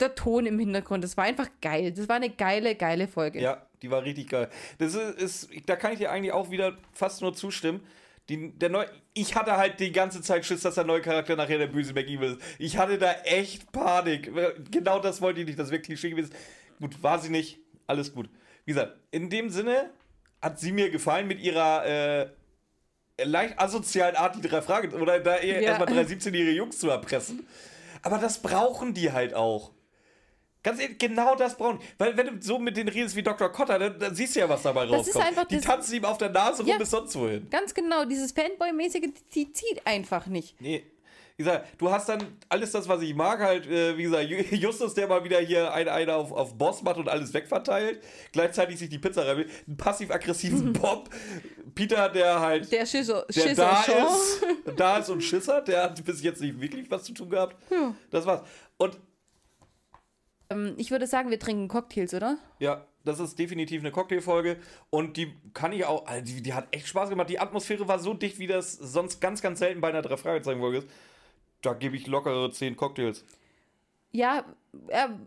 der 0.00 0.14
Ton 0.14 0.46
im 0.46 0.58
Hintergrund, 0.58 1.02
das 1.04 1.16
war 1.16 1.24
einfach 1.24 1.48
geil. 1.60 1.92
Das 1.92 2.08
war 2.08 2.16
eine 2.16 2.30
geile, 2.30 2.74
geile 2.74 3.08
Folge. 3.08 3.40
Ja, 3.40 3.66
die 3.82 3.90
war 3.90 4.02
richtig 4.04 4.28
geil. 4.28 4.48
Das 4.78 4.94
ist, 4.94 5.18
ist 5.20 5.50
da 5.66 5.76
kann 5.76 5.92
ich 5.92 5.98
dir 5.98 6.10
eigentlich 6.10 6.32
auch 6.32 6.50
wieder 6.50 6.76
fast 6.92 7.20
nur 7.22 7.34
zustimmen. 7.34 7.80
Die, 8.28 8.52
der 8.58 8.68
neu, 8.68 8.84
ich 9.14 9.34
hatte 9.36 9.56
halt 9.56 9.80
die 9.80 9.90
ganze 9.90 10.20
Zeit 10.20 10.44
Schiss, 10.44 10.60
dass 10.60 10.74
der 10.74 10.84
neue 10.84 11.00
Charakter 11.00 11.34
nachher 11.34 11.56
der 11.58 11.66
böse 11.68 11.94
McEvil 11.94 12.32
ist. 12.32 12.40
Ich 12.58 12.76
hatte 12.76 12.98
da 12.98 13.12
echt 13.24 13.72
Panik. 13.72 14.30
Genau 14.70 14.98
das 14.98 15.22
wollte 15.22 15.40
ich 15.40 15.46
nicht, 15.46 15.58
das 15.58 15.70
wäre 15.70 15.80
Klischee 15.80 16.10
gewesen. 16.10 16.34
Gut, 16.78 17.02
war 17.02 17.18
sie 17.18 17.30
nicht. 17.30 17.58
Alles 17.86 18.12
gut. 18.12 18.28
Wie 18.66 18.72
gesagt, 18.72 18.98
in 19.10 19.30
dem 19.30 19.48
Sinne 19.48 19.90
hat 20.42 20.60
sie 20.60 20.72
mir 20.72 20.90
gefallen 20.90 21.26
mit 21.26 21.40
ihrer 21.40 21.86
äh, 21.86 22.28
leicht 23.24 23.58
asozialen 23.58 24.14
Art, 24.16 24.36
die 24.36 24.46
drei 24.46 24.60
Fragen 24.60 24.92
oder 24.92 25.18
da 25.20 25.36
Ja. 25.40 25.60
erstmal 25.60 25.88
drei 25.88 26.02
17-jährige 26.02 26.52
Jungs 26.52 26.78
zu 26.78 26.90
erpressen. 26.90 27.46
Aber 28.02 28.18
das 28.18 28.42
brauchen 28.42 28.92
die 28.92 29.10
halt 29.10 29.32
auch. 29.32 29.72
Ganz 30.62 30.80
ehrlich, 30.80 30.98
genau 30.98 31.34
das 31.36 31.56
brauchen. 31.56 31.78
Weil 31.98 32.16
wenn 32.16 32.26
du 32.26 32.32
so 32.42 32.58
mit 32.58 32.76
denen 32.76 32.88
redest 32.88 33.14
wie 33.16 33.22
Dr. 33.22 33.48
Cotter, 33.50 33.78
dann, 33.78 33.98
dann 33.98 34.14
siehst 34.14 34.34
du 34.36 34.40
ja, 34.40 34.48
was 34.48 34.62
dabei 34.62 34.86
Das 34.86 35.02
ist 35.06 35.14
rauskommt. 35.14 35.26
einfach 35.26 35.44
die 35.46 35.60
tanzen 35.60 35.94
ihm 35.94 36.04
auf 36.04 36.18
der 36.18 36.30
Nase 36.30 36.62
rum 36.62 36.70
Ja. 36.72 36.78
bis 36.78 36.90
sonst 36.90 37.14
wohin. 37.16 37.48
Ganz 37.50 37.72
genau, 37.74 38.04
dieses 38.04 38.32
Fanboy-mäßige, 38.32 39.08
die 39.34 39.52
zieht 39.52 39.86
einfach 39.86 40.26
nicht. 40.26 40.60
Nee. 40.60 40.84
Wie 41.36 41.44
gesagt, 41.44 41.68
du 41.78 41.88
hast 41.88 42.08
dann 42.08 42.36
alles 42.48 42.72
das, 42.72 42.88
was 42.88 43.00
ich 43.00 43.14
mag, 43.14 43.38
halt, 43.38 43.64
äh, 43.68 43.96
wie 43.96 44.02
gesagt, 44.02 44.24
Ju- 44.28 44.54
Justus, 44.56 44.94
der 44.94 45.06
mal 45.06 45.22
wieder 45.22 45.38
hier 45.38 45.72
einen, 45.72 45.88
einen 45.88 46.10
auf, 46.10 46.32
auf 46.32 46.58
Boss 46.58 46.82
macht 46.82 46.96
und 46.96 47.08
alles 47.08 47.32
wegverteilt, 47.32 48.02
gleichzeitig 48.32 48.76
sich 48.76 48.88
die 48.88 48.98
Pizza 48.98 49.24
rein 49.24 49.36
will, 49.36 49.50
einen 49.68 49.76
passiv-aggressiven 49.76 50.72
Bob, 50.72 51.08
Peter, 51.76 52.08
der 52.08 52.40
halt, 52.40 52.72
Der 52.72 52.84
Schisser, 52.84 53.24
der 53.28 53.40
Schisser 53.40 53.54
da 53.54 53.82
Sean. 53.84 54.06
ist, 54.08 54.46
da 54.76 54.98
ist 54.98 55.10
und 55.10 55.20
Schisser, 55.22 55.60
der 55.62 55.84
hat 55.84 56.04
bis 56.04 56.20
jetzt 56.24 56.40
nicht 56.40 56.60
wirklich 56.60 56.90
was 56.90 57.04
zu 57.04 57.12
tun 57.14 57.30
gehabt. 57.30 57.56
Ja. 57.70 57.94
Das 58.10 58.26
war's. 58.26 58.42
Und 58.76 58.98
ich 60.76 60.90
würde 60.90 61.06
sagen, 61.06 61.30
wir 61.30 61.38
trinken 61.38 61.68
Cocktails, 61.68 62.14
oder? 62.14 62.38
Ja, 62.58 62.86
das 63.04 63.20
ist 63.20 63.38
definitiv 63.38 63.80
eine 63.80 63.90
Cocktailfolge 63.90 64.56
und 64.90 65.16
die 65.16 65.34
kann 65.52 65.72
ich 65.72 65.84
auch, 65.84 66.06
also 66.06 66.24
die, 66.24 66.42
die 66.42 66.54
hat 66.54 66.68
echt 66.70 66.88
Spaß 66.88 67.10
gemacht. 67.10 67.28
Die 67.28 67.38
Atmosphäre 67.38 67.86
war 67.86 67.98
so 67.98 68.14
dicht, 68.14 68.38
wie 68.38 68.46
das 68.46 68.72
sonst 68.72 69.20
ganz, 69.20 69.42
ganz 69.42 69.58
selten 69.58 69.80
bei 69.80 69.88
einer 69.88 70.02
drei 70.02 70.16
Fragezeichen 70.16 70.60
Folge 70.60 70.78
ist. 70.78 70.88
Da 71.62 71.74
gebe 71.74 71.96
ich 71.96 72.06
lockere 72.06 72.50
10 72.50 72.76
Cocktails. 72.76 73.24
Ja, 74.10 74.44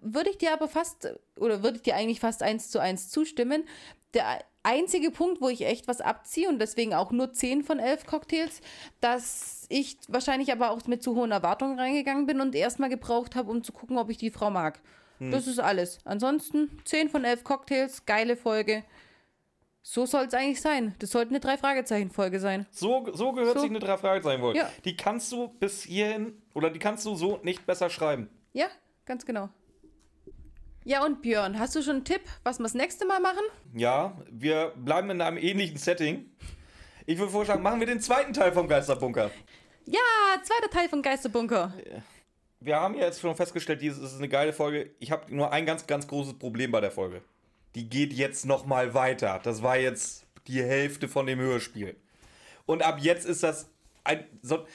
würde 0.01 0.31
ich 0.31 0.37
dir 0.37 0.53
aber 0.53 0.67
fast, 0.67 1.13
oder 1.35 1.61
würde 1.61 1.77
ich 1.77 1.83
dir 1.83 1.95
eigentlich 1.95 2.19
fast 2.19 2.41
eins 2.41 2.71
zu 2.71 2.79
eins 2.79 3.09
zustimmen. 3.09 3.63
Der 4.13 4.43
einzige 4.63 5.11
Punkt, 5.11 5.39
wo 5.41 5.49
ich 5.49 5.65
echt 5.65 5.87
was 5.87 6.01
abziehe 6.01 6.49
und 6.49 6.59
deswegen 6.59 6.93
auch 6.93 7.11
nur 7.11 7.31
10 7.31 7.63
von 7.63 7.79
11 7.79 8.05
Cocktails, 8.05 8.61
dass 9.01 9.65
ich 9.69 9.97
wahrscheinlich 10.07 10.51
aber 10.51 10.71
auch 10.71 10.85
mit 10.87 11.03
zu 11.03 11.15
hohen 11.15 11.31
Erwartungen 11.31 11.79
reingegangen 11.79 12.25
bin 12.25 12.41
und 12.41 12.55
erstmal 12.55 12.89
gebraucht 12.89 13.35
habe, 13.35 13.51
um 13.51 13.63
zu 13.63 13.71
gucken, 13.71 13.97
ob 13.97 14.09
ich 14.09 14.17
die 14.17 14.31
Frau 14.31 14.49
mag. 14.49 14.81
Das 15.29 15.45
ist 15.45 15.59
alles. 15.59 15.99
Ansonsten 16.03 16.79
10 16.85 17.09
von 17.09 17.23
11 17.23 17.43
Cocktails, 17.43 18.05
geile 18.07 18.35
Folge. 18.35 18.83
So 19.83 20.05
soll 20.05 20.25
es 20.25 20.33
eigentlich 20.33 20.61
sein. 20.61 20.95
Das 20.99 21.11
sollte 21.11 21.29
eine 21.29 21.39
Drei-Fragezeichen-Folge 21.39 22.39
sein. 22.39 22.65
So, 22.71 23.07
so 23.13 23.31
gehört 23.31 23.55
So. 23.55 23.61
sich 23.61 23.69
eine 23.69 23.79
drei 23.79 23.97
Fragezeichen 23.97 24.41
Folge. 24.41 24.59
Ja. 24.59 24.69
Die 24.85 24.95
kannst 24.95 25.31
du 25.31 25.47
bis 25.59 25.83
hierhin, 25.83 26.41
oder 26.53 26.69
die 26.69 26.79
kannst 26.79 27.05
du 27.05 27.15
so 27.15 27.39
nicht 27.43 27.65
besser 27.65 27.89
schreiben. 27.89 28.29
Ja, 28.53 28.67
ganz 29.05 29.25
genau. 29.25 29.49
Ja, 30.83 31.05
und 31.05 31.21
Björn, 31.21 31.59
hast 31.59 31.75
du 31.75 31.83
schon 31.83 31.97
einen 31.97 32.05
Tipp, 32.05 32.21
was 32.43 32.57
wir 32.59 32.63
das 32.63 32.73
nächste 32.73 33.05
Mal 33.05 33.19
machen? 33.19 33.43
Ja, 33.75 34.17
wir 34.31 34.73
bleiben 34.75 35.09
in 35.11 35.21
einem 35.21 35.37
ähnlichen 35.37 35.77
Setting. 35.77 36.29
Ich 37.05 37.17
würde 37.19 37.31
vorschlagen, 37.31 37.61
machen 37.61 37.79
wir 37.79 37.87
den 37.87 37.99
zweiten 38.01 38.33
Teil 38.33 38.51
vom 38.51 38.67
Geisterbunker. 38.67 39.29
Ja, 39.85 39.99
zweiter 40.43 40.69
Teil 40.71 40.89
von 40.89 41.01
Geisterbunker. 41.01 41.73
Wir 42.63 42.79
haben 42.79 42.93
ja 42.93 43.05
jetzt 43.05 43.19
schon 43.19 43.35
festgestellt, 43.35 43.81
dieses 43.81 43.99
ist 43.99 44.17
eine 44.17 44.29
geile 44.29 44.53
Folge. 44.53 44.91
Ich 44.99 45.11
habe 45.11 45.35
nur 45.35 45.51
ein 45.51 45.65
ganz, 45.65 45.87
ganz 45.87 46.07
großes 46.07 46.37
Problem 46.37 46.71
bei 46.71 46.79
der 46.79 46.91
Folge. 46.91 47.23
Die 47.73 47.89
geht 47.89 48.13
jetzt 48.13 48.45
noch 48.45 48.67
mal 48.67 48.93
weiter. 48.93 49.39
Das 49.43 49.63
war 49.63 49.77
jetzt 49.77 50.27
die 50.45 50.61
Hälfte 50.61 51.07
von 51.07 51.25
dem 51.25 51.39
Hörspiel. 51.39 51.95
Und 52.67 52.83
ab 52.83 52.99
jetzt 53.01 53.25
ist 53.25 53.41
das 53.41 53.67
ein 54.03 54.23
so, 54.43 54.65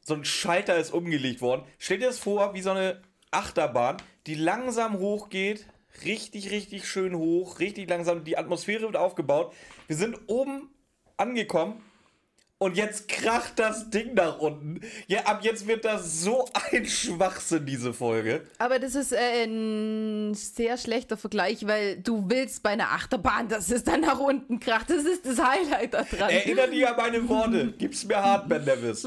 so 0.00 0.14
ein 0.14 0.24
Schalter 0.24 0.76
ist 0.78 0.94
umgelegt 0.94 1.42
worden. 1.42 1.66
Stell 1.78 1.98
dir 1.98 2.06
das 2.06 2.18
vor, 2.18 2.54
wie 2.54 2.62
so 2.62 2.70
eine 2.70 3.02
Achterbahn, 3.30 3.98
die 4.26 4.34
langsam 4.34 4.98
hochgeht, 4.98 5.66
richtig, 6.04 6.50
richtig 6.50 6.88
schön 6.88 7.14
hoch, 7.14 7.58
richtig 7.58 7.90
langsam. 7.90 8.24
Die 8.24 8.38
Atmosphäre 8.38 8.82
wird 8.82 8.96
aufgebaut. 8.96 9.52
Wir 9.88 9.96
sind 9.96 10.18
oben 10.26 10.70
angekommen 11.18 11.82
und 12.58 12.76
jetzt 12.76 13.08
kracht 13.08 13.58
das 13.58 13.90
Ding 13.90 14.14
nach 14.14 14.38
unten. 14.38 14.80
Ja, 15.08 15.24
ab 15.24 15.40
jetzt 15.42 15.66
wird 15.66 15.84
das 15.84 16.22
so 16.22 16.48
ein 16.72 16.86
Schwachsinn, 16.86 17.66
diese 17.66 17.92
Folge. 17.92 18.46
Aber 18.58 18.78
das 18.78 18.94
ist 18.94 19.12
äh, 19.12 19.44
ein 19.44 20.32
sehr 20.34 20.78
schlechter 20.78 21.18
Vergleich, 21.18 21.66
weil 21.66 21.98
du 21.98 22.24
willst 22.28 22.62
bei 22.62 22.70
einer 22.70 22.92
Achterbahn, 22.92 23.48
dass 23.48 23.70
es 23.70 23.84
dann 23.84 24.00
nach 24.00 24.18
unten 24.18 24.58
kracht. 24.58 24.88
Das 24.88 25.04
ist 25.04 25.26
das 25.26 25.38
Highlight 25.38 25.92
da 25.92 26.02
dran. 26.02 26.30
Erinner 26.30 26.68
dich 26.68 26.88
an 26.88 26.96
meine 26.96 27.28
Worte. 27.28 27.74
Gib's 27.78 28.04
mir 28.06 28.16
hart, 28.16 28.48
Ben 28.48 28.64
Nevis. 28.64 29.06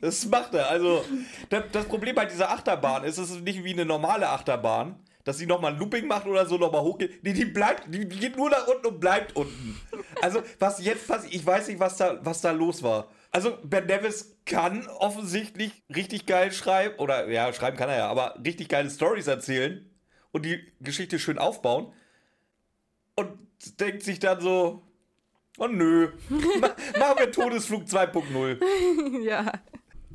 Das 0.00 0.24
macht 0.26 0.54
er. 0.54 0.68
Also, 0.68 1.04
das, 1.50 1.64
das 1.72 1.86
Problem 1.86 2.14
bei 2.14 2.26
dieser 2.26 2.50
Achterbahn 2.50 3.02
ist, 3.02 3.18
es 3.18 3.30
ist 3.30 3.40
nicht 3.40 3.64
wie 3.64 3.72
eine 3.72 3.84
normale 3.84 4.28
Achterbahn, 4.28 4.94
dass 5.24 5.38
sie 5.38 5.46
nochmal 5.46 5.72
ein 5.72 5.78
Looping 5.78 6.06
macht 6.06 6.26
oder 6.26 6.46
so 6.46 6.56
nochmal 6.58 6.82
hochgeht. 6.82 7.24
Nee, 7.24 7.32
die 7.32 7.46
bleibt, 7.46 7.92
die, 7.92 8.06
die 8.08 8.18
geht 8.18 8.36
nur 8.36 8.50
nach 8.50 8.66
unten 8.68 8.86
und 8.86 9.00
bleibt 9.00 9.34
unten. 9.34 9.80
Also, 10.22 10.42
was 10.58 10.84
jetzt 10.84 11.08
passiert, 11.08 11.34
ich 11.34 11.44
weiß 11.44 11.68
nicht, 11.68 11.80
was 11.80 11.96
da, 11.96 12.18
was 12.22 12.40
da 12.42 12.50
los 12.52 12.82
war. 12.82 13.08
Also, 13.30 13.56
Ben 13.62 13.86
Nevis 13.86 14.36
kann 14.44 14.86
offensichtlich 14.86 15.82
richtig 15.94 16.26
geil 16.26 16.52
schreiben, 16.52 16.98
oder 16.98 17.28
ja, 17.30 17.52
schreiben 17.52 17.76
kann 17.76 17.88
er 17.88 17.96
ja, 17.98 18.08
aber 18.08 18.38
richtig 18.44 18.68
geile 18.68 18.90
Stories 18.90 19.26
erzählen 19.26 19.90
und 20.30 20.44
die 20.44 20.60
Geschichte 20.80 21.18
schön 21.18 21.38
aufbauen. 21.38 21.92
Und 23.16 23.30
denkt 23.80 24.02
sich 24.02 24.18
dann 24.18 24.40
so, 24.40 24.82
oh 25.58 25.66
nö, 25.68 26.10
Ma- 26.60 26.74
machen 26.98 27.18
wir 27.18 27.32
Todesflug 27.32 27.84
2.0. 27.84 29.22
ja. 29.24 29.52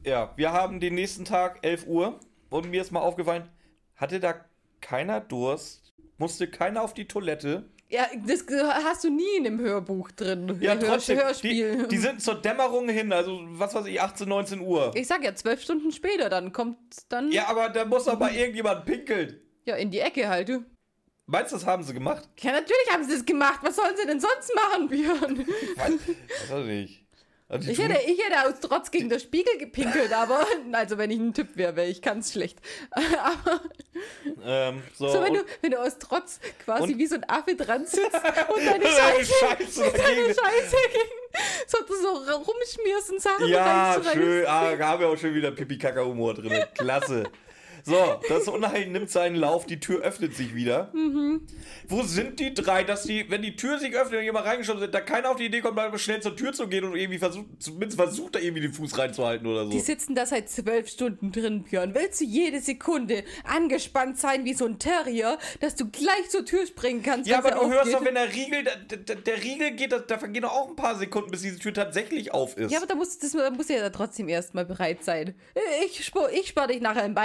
Ja, 0.05 0.33
wir 0.37 0.53
haben 0.53 0.79
den 0.79 0.95
nächsten 0.95 1.25
Tag 1.25 1.59
11 1.61 1.87
Uhr 1.87 2.19
und 2.49 2.69
mir 2.69 2.81
ist 2.81 2.91
mal 2.91 3.01
aufgefallen, 3.01 3.49
hatte 3.95 4.19
da 4.19 4.45
keiner 4.81 5.19
Durst, 5.21 5.93
musste 6.17 6.47
keiner 6.49 6.81
auf 6.81 6.93
die 6.93 7.07
Toilette. 7.07 7.69
Ja, 7.91 8.05
das 8.25 8.45
hast 8.83 9.03
du 9.03 9.09
nie 9.09 9.37
in 9.37 9.45
dem 9.45 9.59
Hörbuch 9.59 10.11
drin. 10.11 10.57
Ja, 10.61 10.73
Hör- 10.73 10.79
trotzdem, 10.79 11.17
Hörspiel. 11.17 11.83
die, 11.83 11.87
die 11.87 11.97
sind 11.97 12.21
zur 12.21 12.35
Dämmerung 12.35 12.87
hin, 12.87 13.11
also 13.11 13.39
was 13.53 13.73
weiß 13.73 13.87
ich, 13.87 13.99
18, 13.99 14.29
19 14.29 14.59
Uhr. 14.61 14.91
ich 14.95 15.07
sag 15.07 15.23
ja, 15.23 15.33
zwölf 15.33 15.61
Stunden 15.61 15.91
später, 15.91 16.29
dann 16.29 16.51
kommt 16.51 16.77
dann 17.09 17.31
ja, 17.31 17.43
Ja, 17.43 17.47
aber 17.49 17.69
da 17.69 17.85
muss 17.85 18.05
doch 18.05 18.19
mal 18.19 18.33
irgendjemand 18.35 18.85
pinkeln. 18.85 19.39
in 19.65 19.89
die 19.91 19.99
Ecke 19.99 20.27
halt. 20.29 20.49
du. 20.49 20.63
Meinst 21.25 21.51
du, 21.51 21.57
das 21.57 21.65
haben 21.65 21.83
sie 21.83 21.93
gemacht? 21.93 22.27
Ja, 22.39 22.51
natürlich 22.51 22.91
haben 22.91 23.03
sie 23.03 23.13
das 23.13 23.23
gemacht. 23.25 23.59
Was 23.63 23.75
sollen 23.75 23.95
sie 23.95 24.05
denn 24.07 24.19
sonst 24.19 24.51
machen, 24.55 24.87
Björn? 24.87 25.47
Weiß, 25.75 25.91
weiß 26.49 26.59
ich 26.61 26.65
nicht. 26.65 27.05
Also 27.51 27.71
Ich 27.71 27.79
hätte, 27.79 27.99
ich 28.05 28.23
hätte 28.23 28.47
aus 28.47 28.59
Trotz 28.61 28.91
gegen 28.91 29.09
den 29.09 29.19
Spiegel 29.19 29.57
gepinkelt, 29.57 30.13
aber 30.13 30.45
also 30.71 30.99
wenn 30.99 31.09
ich 31.09 31.17
ein 31.19 31.33
Typ 31.33 31.57
wäre, 31.57 31.75
wäre 31.75 31.87
ich 31.87 32.03
ganz 32.03 32.31
schlecht. 32.31 32.59
Aber 32.91 33.61
ähm, 34.45 34.83
so, 34.93 35.09
so, 35.09 35.23
wenn 35.23 35.33
du, 35.33 35.43
wenn 35.61 35.71
du 35.71 35.81
aus 35.81 35.97
Trotz 35.97 36.39
quasi 36.63 36.95
wie 36.95 37.07
so 37.07 37.15
ein 37.15 37.27
Affe 37.27 37.55
dran 37.55 37.87
sitzt 37.87 38.13
und 38.55 38.65
deine 38.65 38.85
Scheiße, 38.85 39.33
Scheiße 39.33 39.81
deine. 39.81 40.27
Scheiße 40.27 40.75
gegen, 40.93 41.43
so, 41.65 41.77
du 41.87 41.95
so 41.95 42.35
rumschmierst 42.35 43.11
und 43.11 43.21
Sachen 43.21 43.47
Ja, 43.47 43.99
schön. 44.13 44.45
Ah, 44.45 44.75
da 44.75 44.87
haben 44.87 45.01
wir 45.01 45.07
auch 45.07 45.17
schon 45.17 45.33
wieder 45.33 45.49
Pipi-Kaka-Humor 45.49 46.35
drin. 46.35 46.63
Klasse. 46.75 47.23
So, 47.83 48.19
das 48.27 48.47
Unheil 48.47 48.87
nimmt 48.87 49.09
seinen 49.09 49.35
Lauf, 49.35 49.65
die 49.65 49.79
Tür 49.79 50.01
öffnet 50.01 50.35
sich 50.35 50.55
wieder. 50.55 50.91
Mhm. 50.93 51.41
Wo 51.87 52.03
sind 52.03 52.39
die 52.39 52.53
drei, 52.53 52.83
dass 52.83 53.03
die, 53.03 53.29
wenn 53.29 53.41
die 53.41 53.55
Tür 53.55 53.79
sich 53.79 53.95
öffnet 53.95 54.19
und 54.19 54.25
jemand 54.25 54.45
reingeschoben 54.45 54.81
ist, 54.83 54.93
da 54.93 55.01
keiner 55.01 55.31
auf 55.31 55.37
die 55.37 55.45
Idee 55.45 55.61
kommt, 55.61 55.75
mal 55.75 55.97
schnell 55.97 56.21
zur 56.21 56.35
Tür 56.35 56.53
zu 56.53 56.67
gehen 56.67 56.83
und 56.83 56.95
irgendwie 56.95 57.19
versucht, 57.19 57.47
zumindest 57.59 57.99
versucht 57.99 58.35
da 58.35 58.39
irgendwie 58.39 58.61
den 58.61 58.73
Fuß 58.73 58.97
reinzuhalten 58.97 59.47
oder 59.47 59.65
so. 59.65 59.71
Die 59.71 59.79
sitzen 59.79 60.15
da 60.15 60.25
seit 60.25 60.49
zwölf 60.49 60.87
Stunden 60.87 61.31
drin, 61.31 61.63
Björn. 61.63 61.93
Willst 61.93 62.21
du 62.21 62.25
jede 62.25 62.59
Sekunde 62.59 63.23
angespannt 63.43 64.17
sein 64.17 64.45
wie 64.45 64.53
so 64.53 64.65
ein 64.65 64.79
Terrier, 64.79 65.37
dass 65.59 65.75
du 65.75 65.89
gleich 65.89 66.29
zur 66.29 66.45
Tür 66.45 66.65
springen 66.65 67.03
kannst? 67.03 67.29
Ja, 67.29 67.39
aber 67.39 67.51
du 67.51 67.69
hörst 67.69 67.81
aufgeht? 67.81 67.93
doch, 67.95 68.05
wenn 68.05 68.15
der 68.15 68.33
Riegel, 68.33 68.63
der, 68.63 68.97
der, 68.97 69.15
der 69.15 69.43
Riegel 69.43 69.71
geht, 69.71 69.91
da, 69.91 69.99
da 69.99 70.17
vergehen 70.17 70.43
doch 70.43 70.53
auch 70.53 70.69
ein 70.69 70.75
paar 70.75 70.95
Sekunden, 70.95 71.31
bis 71.31 71.41
diese 71.41 71.59
Tür 71.59 71.73
tatsächlich 71.73 72.33
auf 72.33 72.57
ist. 72.57 72.71
Ja, 72.71 72.79
aber 72.79 72.87
da 72.87 72.95
muss, 72.95 73.17
das, 73.17 73.31
da 73.31 73.49
muss 73.51 73.69
ja 73.69 73.89
trotzdem 73.89 74.29
erstmal 74.29 74.65
bereit 74.65 75.03
sein. 75.03 75.35
Ich, 75.85 75.99
ich 75.99 76.47
spare 76.47 76.67
dich 76.67 76.81
nachher 76.81 77.05
im 77.05 77.15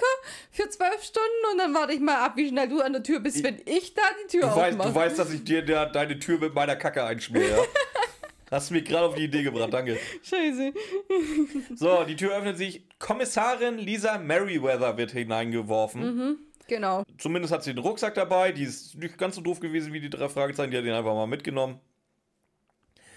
Weinbunker 0.00 0.06
für 0.50 0.68
zwölf 0.68 1.02
Stunden 1.02 1.52
und 1.52 1.58
dann 1.58 1.74
warte 1.74 1.92
ich 1.92 2.00
mal 2.00 2.24
ab, 2.24 2.36
wie 2.36 2.48
schnell 2.48 2.68
du 2.68 2.80
an 2.80 2.92
der 2.92 3.02
Tür 3.02 3.20
bist, 3.20 3.42
wenn 3.42 3.60
ich 3.64 3.94
da 3.94 4.02
die 4.22 4.38
Tür 4.38 4.48
du, 4.48 4.56
weißt, 4.56 4.72
aufmache. 4.72 4.88
du 4.88 4.94
weißt, 4.94 5.18
dass 5.18 5.32
ich 5.32 5.44
dir 5.44 5.62
der, 5.62 5.86
deine 5.86 6.18
Tür 6.18 6.38
mit 6.38 6.54
meiner 6.54 6.76
Kacke 6.76 7.04
einschmiere? 7.04 7.66
Hast 8.50 8.70
du 8.70 8.74
mich 8.74 8.84
gerade 8.84 9.06
auf 9.06 9.14
die 9.14 9.24
Idee 9.24 9.44
gebracht, 9.44 9.72
danke. 9.72 9.96
Scheiße. 10.22 10.72
So, 11.76 12.02
die 12.02 12.16
Tür 12.16 12.36
öffnet 12.36 12.58
sich. 12.58 12.82
Kommissarin 12.98 13.78
Lisa 13.78 14.18
Merriweather 14.18 14.96
wird 14.96 15.12
hineingeworfen. 15.12 16.36
Genau. 16.66 17.04
Zumindest 17.18 17.54
hat 17.54 17.62
sie 17.62 17.74
den 17.74 17.78
Rucksack 17.78 18.14
dabei. 18.14 18.50
Die 18.50 18.64
ist 18.64 18.96
nicht 18.96 19.16
ganz 19.18 19.36
so 19.36 19.40
doof 19.40 19.60
gewesen 19.60 19.92
wie 19.92 20.00
die 20.00 20.10
drei 20.10 20.28
Fragezeichen. 20.28 20.72
Die 20.72 20.78
hat 20.78 20.84
ihn 20.84 20.90
einfach 20.90 21.14
mal 21.14 21.28
mitgenommen. 21.28 21.78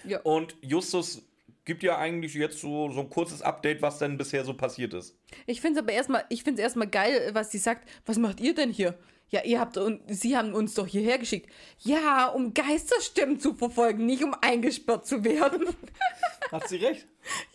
Ja. 0.04 0.20
Und 0.22 0.56
Justus 0.62 1.24
gibt 1.66 1.84
ja 1.84 1.98
eigentlich 1.98 2.34
jetzt 2.34 2.60
so, 2.60 2.92
so 2.92 3.02
ein 3.02 3.10
kurzes 3.10 3.42
Update, 3.42 3.82
was 3.82 4.00
denn 4.00 4.18
bisher 4.18 4.44
so 4.44 4.54
passiert 4.54 4.94
ist. 4.94 5.18
Ich 5.46 5.62
finde 5.62 5.80
es 5.80 5.86
aber 5.86 5.94
erstmal, 5.94 6.26
ich 6.30 6.44
finde 6.44 6.62
es 6.62 6.66
erstmal 6.66 6.88
geil, 6.88 7.32
was 7.34 7.52
sie 7.52 7.58
sagt. 7.58 7.88
Was 8.06 8.18
macht 8.18 8.40
ihr 8.40 8.54
denn 8.54 8.72
hier? 8.72 8.98
Ja, 9.30 9.42
ihr 9.44 9.60
habt 9.60 9.78
und 9.78 10.02
sie 10.08 10.38
haben 10.38 10.54
uns 10.54 10.76
doch 10.76 10.86
hierher 10.86 11.18
geschickt. 11.18 11.50
Ja, 11.80 12.28
um 12.28 12.54
Geisterstimmen 12.54 13.40
zu 13.40 13.56
verfolgen, 13.56 14.06
nicht 14.06 14.24
um 14.24 14.36
eingesperrt 14.42 15.08
zu 15.08 15.24
werden. 15.24 15.66
Hat 16.52 16.68
sie 16.70 16.78
recht? 16.78 17.08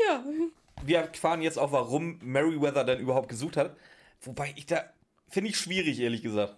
ja. 0.08 0.24
Wir 0.82 0.98
erfahren 0.98 1.42
jetzt 1.42 1.58
auch, 1.58 1.72
warum 1.72 2.18
Merriweather 2.22 2.84
denn 2.84 3.00
überhaupt 3.00 3.28
gesucht 3.28 3.56
hat. 3.56 3.76
Wobei 4.22 4.52
ich 4.56 4.66
da, 4.66 4.84
finde 5.28 5.50
ich 5.50 5.56
schwierig, 5.56 6.00
ehrlich 6.00 6.22
gesagt. 6.22 6.56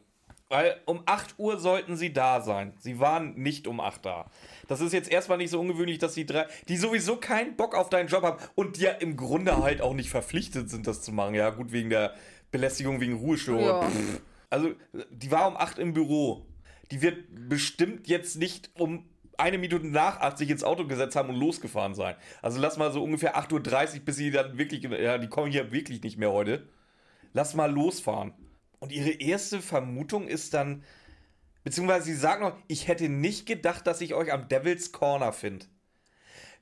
Weil 0.48 0.80
um 0.84 1.03
8 1.07 1.38
Uhr 1.38 1.59
sollten 1.61 1.96
sie 1.96 2.12
da 2.12 2.40
sein. 2.40 2.74
Sie 2.78 2.98
waren 2.98 3.34
nicht 3.34 3.68
um 3.68 3.78
8 3.78 4.05
da. 4.05 4.30
Das 4.70 4.80
ist 4.80 4.92
jetzt 4.92 5.10
erstmal 5.10 5.38
nicht 5.38 5.50
so 5.50 5.58
ungewöhnlich, 5.58 5.98
dass 5.98 6.14
die 6.14 6.24
drei, 6.24 6.46
die 6.68 6.76
sowieso 6.76 7.16
keinen 7.16 7.56
Bock 7.56 7.74
auf 7.74 7.88
deinen 7.88 8.06
Job 8.06 8.22
haben 8.22 8.40
und 8.54 8.76
die 8.76 8.82
ja 8.82 8.92
im 8.92 9.16
Grunde 9.16 9.60
halt 9.60 9.82
auch 9.82 9.94
nicht 9.94 10.10
verpflichtet 10.10 10.70
sind, 10.70 10.86
das 10.86 11.02
zu 11.02 11.10
machen. 11.10 11.34
Ja, 11.34 11.50
gut, 11.50 11.72
wegen 11.72 11.90
der 11.90 12.14
Belästigung, 12.52 13.00
wegen 13.00 13.14
Ruhestörung. 13.14 13.64
Ja. 13.64 13.90
Also, 14.48 14.70
die 15.10 15.32
war 15.32 15.48
um 15.48 15.56
8 15.56 15.80
im 15.80 15.92
Büro. 15.92 16.46
Die 16.92 17.02
wird 17.02 17.48
bestimmt 17.48 18.06
jetzt 18.06 18.36
nicht 18.36 18.70
um 18.74 19.08
eine 19.36 19.58
Minute 19.58 19.88
nach 19.88 20.20
8 20.20 20.38
sich 20.38 20.50
ins 20.50 20.62
Auto 20.62 20.86
gesetzt 20.86 21.16
haben 21.16 21.30
und 21.30 21.36
losgefahren 21.40 21.96
sein. 21.96 22.14
Also 22.40 22.60
lass 22.60 22.76
mal 22.76 22.92
so 22.92 23.02
ungefähr 23.02 23.36
8.30 23.36 23.94
Uhr, 23.94 24.00
bis 24.04 24.14
sie 24.14 24.30
dann 24.30 24.56
wirklich, 24.56 24.84
ja, 24.84 25.18
die 25.18 25.26
kommen 25.26 25.50
hier 25.50 25.72
wirklich 25.72 26.00
nicht 26.04 26.16
mehr 26.16 26.30
heute. 26.30 26.68
Lass 27.32 27.56
mal 27.56 27.72
losfahren. 27.72 28.34
Und 28.78 28.92
ihre 28.92 29.10
erste 29.10 29.60
Vermutung 29.60 30.28
ist 30.28 30.54
dann, 30.54 30.84
beziehungsweise 31.64 32.06
sie 32.06 32.14
sagt 32.14 32.40
noch, 32.40 32.56
ich 32.68 32.88
hätte 32.88 33.08
nicht 33.08 33.46
gedacht, 33.46 33.86
dass 33.86 34.00
ich 34.00 34.14
euch 34.14 34.32
am 34.32 34.48
Devil's 34.48 34.92
Corner 34.92 35.32
finde. 35.32 35.66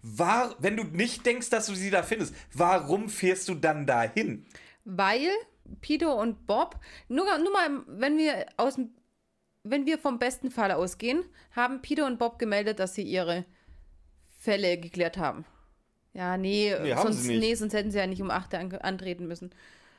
War, 0.02 0.54
wenn 0.60 0.76
du 0.76 0.84
nicht 0.84 1.26
denkst, 1.26 1.50
dass 1.50 1.66
du 1.66 1.74
sie 1.74 1.90
da 1.90 2.02
findest, 2.02 2.34
warum 2.52 3.08
fährst 3.08 3.48
du 3.48 3.54
dann 3.54 3.86
dahin? 3.86 4.46
Weil 4.84 5.28
Peter 5.80 6.16
und 6.16 6.46
Bob, 6.46 6.78
nur, 7.08 7.24
nur 7.38 7.52
mal, 7.52 7.82
wenn 7.86 8.16
wir 8.16 8.46
aus 8.56 8.76
dem, 8.76 8.90
wenn 9.64 9.86
wir 9.86 9.98
vom 9.98 10.18
besten 10.18 10.50
Fall 10.50 10.70
ausgehen, 10.72 11.24
haben 11.50 11.82
Peter 11.82 12.06
und 12.06 12.18
Bob 12.18 12.38
gemeldet, 12.38 12.78
dass 12.78 12.94
sie 12.94 13.02
ihre 13.02 13.44
Fälle 14.38 14.78
geklärt 14.78 15.18
haben. 15.18 15.44
Ja, 16.14 16.36
nee, 16.36 16.74
Nee, 16.80 16.94
sonst, 16.96 17.26
nee, 17.26 17.54
sonst 17.54 17.74
hätten 17.74 17.90
sie 17.90 17.98
ja 17.98 18.06
nicht 18.06 18.22
um 18.22 18.30
8 18.30 18.54
Uhr 18.54 18.60
an, 18.60 18.72
antreten 18.76 19.26
müssen. 19.26 19.50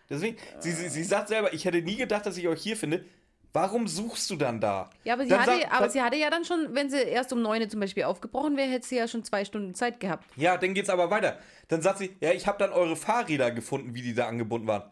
Deswegen, 0.10 0.38
sie, 0.60 0.72
sie, 0.72 0.90
sie 0.90 1.04
sagt 1.04 1.28
selber, 1.28 1.54
ich 1.54 1.66
hätte 1.66 1.82
nie 1.82 1.98
gedacht, 1.98 2.26
dass 2.26 2.38
ich 2.38 2.48
euch 2.48 2.62
hier 2.62 2.76
finde. 2.76 3.06
Warum 3.52 3.88
suchst 3.88 4.30
du 4.30 4.36
dann 4.36 4.62
da? 4.62 4.90
Ja, 5.04 5.14
aber 5.14 5.24
sie, 5.24 5.30
Dann 5.30 5.40
hatte, 5.42 5.60
sag- 5.62 5.72
aber 5.74 5.90
sie 5.90 6.02
hatte 6.02 6.18
ja 6.18 6.30
dann 6.30 6.46
schon, 6.46 6.76
wenn 6.76 6.90
sie 6.90 6.98
erst 7.02 7.34
um 7.34 7.42
9 7.42 7.62
Uhr 7.64 7.70
zum 7.70 7.80
Beispiel 7.80 8.04
aufgebrochen 8.04 8.56
wäre, 8.58 8.70
hätte 8.70 8.88
sie 8.88 8.98
ja 8.98 9.08
schon 9.08 9.24
zwei 9.24 9.44
Stunden 9.44 9.74
Zeit 9.74 10.00
gehabt. 10.00 10.26
Ja, 10.36 10.56
dann 10.58 10.74
geht's 10.76 10.90
aber 10.90 11.10
weiter. 11.10 11.40
Dann 11.68 11.82
sagt 11.82 11.98
sie, 12.00 12.16
ja, 12.22 12.32
ich 12.32 12.46
habe 12.48 12.60
dann 12.60 12.72
eure 12.72 12.96
Fahrräder 12.96 13.50
gefunden, 13.52 13.96
wie 13.96 14.02
die 14.04 14.14
da 14.14 14.28
angebunden 14.28 14.68
waren. 14.68 14.84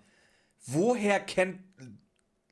Woher 0.65 1.19
kennt 1.19 1.59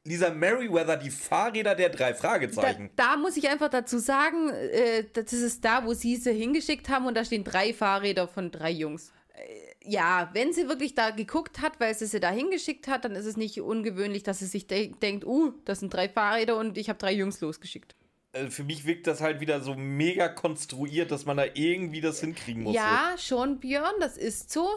Lisa 0.04 0.30
Merriweather 0.30 0.98
die 0.98 1.10
Fahrräder 1.10 1.74
der 1.74 1.90
drei 1.90 2.12
Da, 2.12 2.18
Fragezeichen? 2.18 2.92
da 2.96 3.18
muss 3.18 3.36
ich 3.38 3.50
einfach 3.50 3.70
dazu 3.70 3.98
sagen, 3.98 4.52
äh, 4.52 5.06
das 5.12 5.34
ist 5.34 5.66
da, 5.66 5.84
wo 5.86 5.94
sie 5.96 6.16
sie 6.18 6.32
hingeschickt 6.34 6.88
haben 6.90 7.08
und 7.08 7.16
da 7.18 7.26
stehen 7.26 7.44
drei 7.44 7.74
Fahrräder 7.74 8.28
von 8.28 8.52
drei 8.52 8.70
Jungs. 8.70 9.12
Ja, 9.88 10.30
wenn 10.34 10.54
sie 10.54 10.68
wirklich 10.68 10.96
da 10.96 11.12
geguckt 11.12 11.62
hat, 11.62 11.80
weil 11.80 11.94
sie 11.94 12.06
sie 12.06 12.20
da 12.20 12.32
hingeschickt 12.32 12.88
hat, 12.88 13.06
dann 13.06 13.16
ist 13.16 13.26
es 13.26 13.38
nicht 13.38 13.60
ungewöhnlich, 13.62 14.24
dass 14.24 14.40
sie 14.40 14.46
sich 14.46 14.68
de 14.68 14.94
denkt, 15.02 15.26
uh, 15.26 15.54
das 15.66 15.80
sind 15.80 15.94
drei 15.94 16.10
Fahrräder 16.10 16.58
und 16.58 16.78
ich 16.78 16.90
habe 16.90 17.00
drei 17.00 17.14
Jungs 17.14 17.42
losgeschickt. 17.42 17.96
Äh, 18.34 18.48
Für 18.48 18.64
mich 18.64 18.86
wirkt 18.86 19.08
das 19.08 19.22
halt 19.22 19.40
wieder 19.40 19.62
so 19.62 19.76
mega 19.76 20.28
konstruiert, 20.28 21.12
dass 21.12 21.26
man 21.26 21.38
da 21.38 21.46
irgendwie 21.54 22.02
das 22.02 22.20
hinkriegen 22.20 22.64
muss. 22.64 22.76
Ja, 22.76 23.16
schon, 23.18 23.60
Björn, 23.60 23.94
das 24.00 24.18
ist 24.18 24.52
so. 24.52 24.68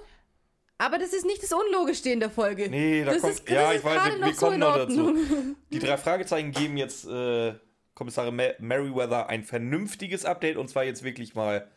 Aber 0.79 0.99
das 0.99 1.13
ist 1.13 1.27
nicht 1.27 1.43
das 1.43 1.53
Unlogischste 1.53 2.11
in 2.11 2.21
der 2.21 2.31
Folge. 2.31 2.71
Nee, 2.71 3.05
da 3.05 3.13
das 3.13 3.23
kommt. 3.23 3.35
ist, 3.35 3.51
ja, 3.51 3.73
ich 3.73 3.83
weiß, 3.83 4.13
wir, 4.13 4.27
wir 4.27 4.35
so 4.35 4.47
kommen 4.47 4.61
noch 4.61 4.77
dazu. 4.77 5.13
Die 5.73 5.81
drei 5.81 5.97
Fragezeichen 5.97 6.53
geben 6.53 6.77
jetzt 6.77 7.05
äh, 7.05 7.55
Kommissarin 7.95 8.41
Merriweather 8.61 9.29
ein 9.29 9.43
vernünftiges 9.43 10.25
Update 10.25 10.57
und 10.57 10.69
zwar 10.69 10.85
jetzt 10.85 11.03
wirklich 11.03 11.35
mal, 11.35 11.69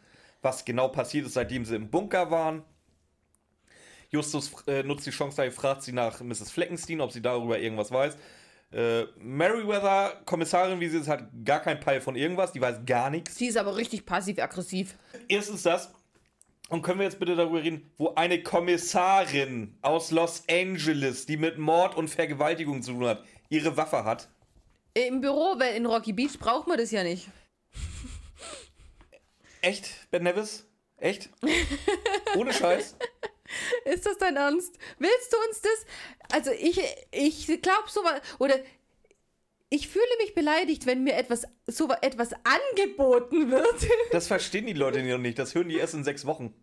was 0.43 0.65
genau 0.65 0.87
passiert 0.87 1.25
ist, 1.25 1.33
seitdem 1.33 1.65
sie 1.65 1.75
im 1.75 1.89
Bunker 1.89 2.29
waren. 2.29 2.63
Justus 4.11 4.51
äh, 4.67 4.83
nutzt 4.83 5.05
die 5.05 5.11
Chance, 5.11 5.41
da 5.41 5.49
fragt 5.49 5.83
sie 5.83 5.93
nach 5.93 6.19
Mrs. 6.21 6.51
Fleckenstein, 6.51 6.99
ob 6.99 7.11
sie 7.11 7.21
darüber 7.21 7.57
irgendwas 7.57 7.91
weiß. 7.91 8.17
Äh, 8.73 9.03
Merriweather, 9.17 10.21
Kommissarin, 10.25 10.79
wie 10.79 10.89
sie 10.89 10.99
ist, 10.99 11.07
hat 11.07 11.29
gar 11.45 11.61
keinen 11.61 11.79
Peil 11.79 12.01
von 12.01 12.15
irgendwas, 12.15 12.51
die 12.51 12.61
weiß 12.61 12.85
gar 12.85 13.09
nichts. 13.09 13.35
Sie 13.35 13.47
ist 13.47 13.57
aber 13.57 13.75
richtig 13.77 14.05
passiv-aggressiv. 14.05 14.95
Erstens 15.27 15.63
das. 15.63 15.93
Und 16.69 16.81
können 16.81 16.99
wir 16.99 17.05
jetzt 17.05 17.19
bitte 17.19 17.35
darüber 17.35 17.61
reden, 17.61 17.91
wo 17.97 18.13
eine 18.15 18.43
Kommissarin 18.43 19.77
aus 19.81 20.11
Los 20.11 20.43
Angeles, 20.49 21.25
die 21.25 21.35
mit 21.35 21.57
Mord 21.57 21.95
und 21.95 22.09
Vergewaltigung 22.09 22.81
zu 22.81 22.93
tun 22.93 23.05
hat, 23.07 23.23
ihre 23.49 23.75
Waffe 23.75 24.05
hat? 24.05 24.29
Im 24.93 25.21
Büro, 25.21 25.55
weil 25.57 25.75
in 25.75 25.85
Rocky 25.85 26.13
Beach 26.13 26.37
braucht 26.39 26.67
man 26.67 26.77
das 26.77 26.91
ja 26.91 27.03
nicht. 27.03 27.27
Echt, 29.61 30.09
Ben 30.11 30.23
Nevis? 30.23 30.65
Echt? 30.97 31.29
Ohne 32.37 32.53
Scheiß? 32.53 32.95
Ist 33.85 34.05
das 34.05 34.17
dein 34.17 34.35
Ernst? 34.35 34.77
Willst 34.99 35.33
du 35.33 35.37
uns 35.47 35.61
das? 35.61 35.85
Also 36.33 36.51
ich, 36.51 36.79
ich 37.11 37.47
glaube 37.61 37.83
so 37.89 38.03
was, 38.03 38.21
oder 38.39 38.55
ich 39.69 39.87
fühle 39.87 40.05
mich 40.21 40.33
beleidigt, 40.35 40.85
wenn 40.85 41.03
mir 41.03 41.15
etwas, 41.15 41.43
so 41.65 41.89
etwas 42.01 42.31
angeboten 42.43 43.49
wird. 43.51 43.87
Das 44.11 44.27
verstehen 44.27 44.65
die 44.67 44.73
Leute 44.73 45.01
noch 45.03 45.17
nicht. 45.17 45.39
Das 45.39 45.55
hören 45.55 45.69
die 45.69 45.77
erst 45.77 45.93
in 45.93 46.03
sechs 46.03 46.25
Wochen. 46.25 46.53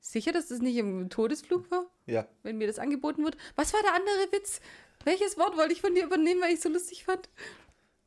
Sicher, 0.00 0.32
dass 0.32 0.48
das 0.48 0.60
nicht 0.60 0.76
im 0.76 1.08
Todesflug 1.08 1.70
war, 1.70 1.86
Ja. 2.06 2.28
wenn 2.42 2.58
mir 2.58 2.66
das 2.66 2.78
angeboten 2.78 3.24
wird? 3.24 3.38
Was 3.56 3.72
war 3.72 3.80
der 3.82 3.94
andere 3.94 4.32
Witz? 4.32 4.60
Welches 5.04 5.38
Wort 5.38 5.56
wollte 5.56 5.72
ich 5.72 5.80
von 5.80 5.94
dir 5.94 6.04
übernehmen, 6.04 6.42
weil 6.42 6.52
ich 6.52 6.60
so 6.60 6.68
lustig 6.68 7.04
fand? 7.04 7.28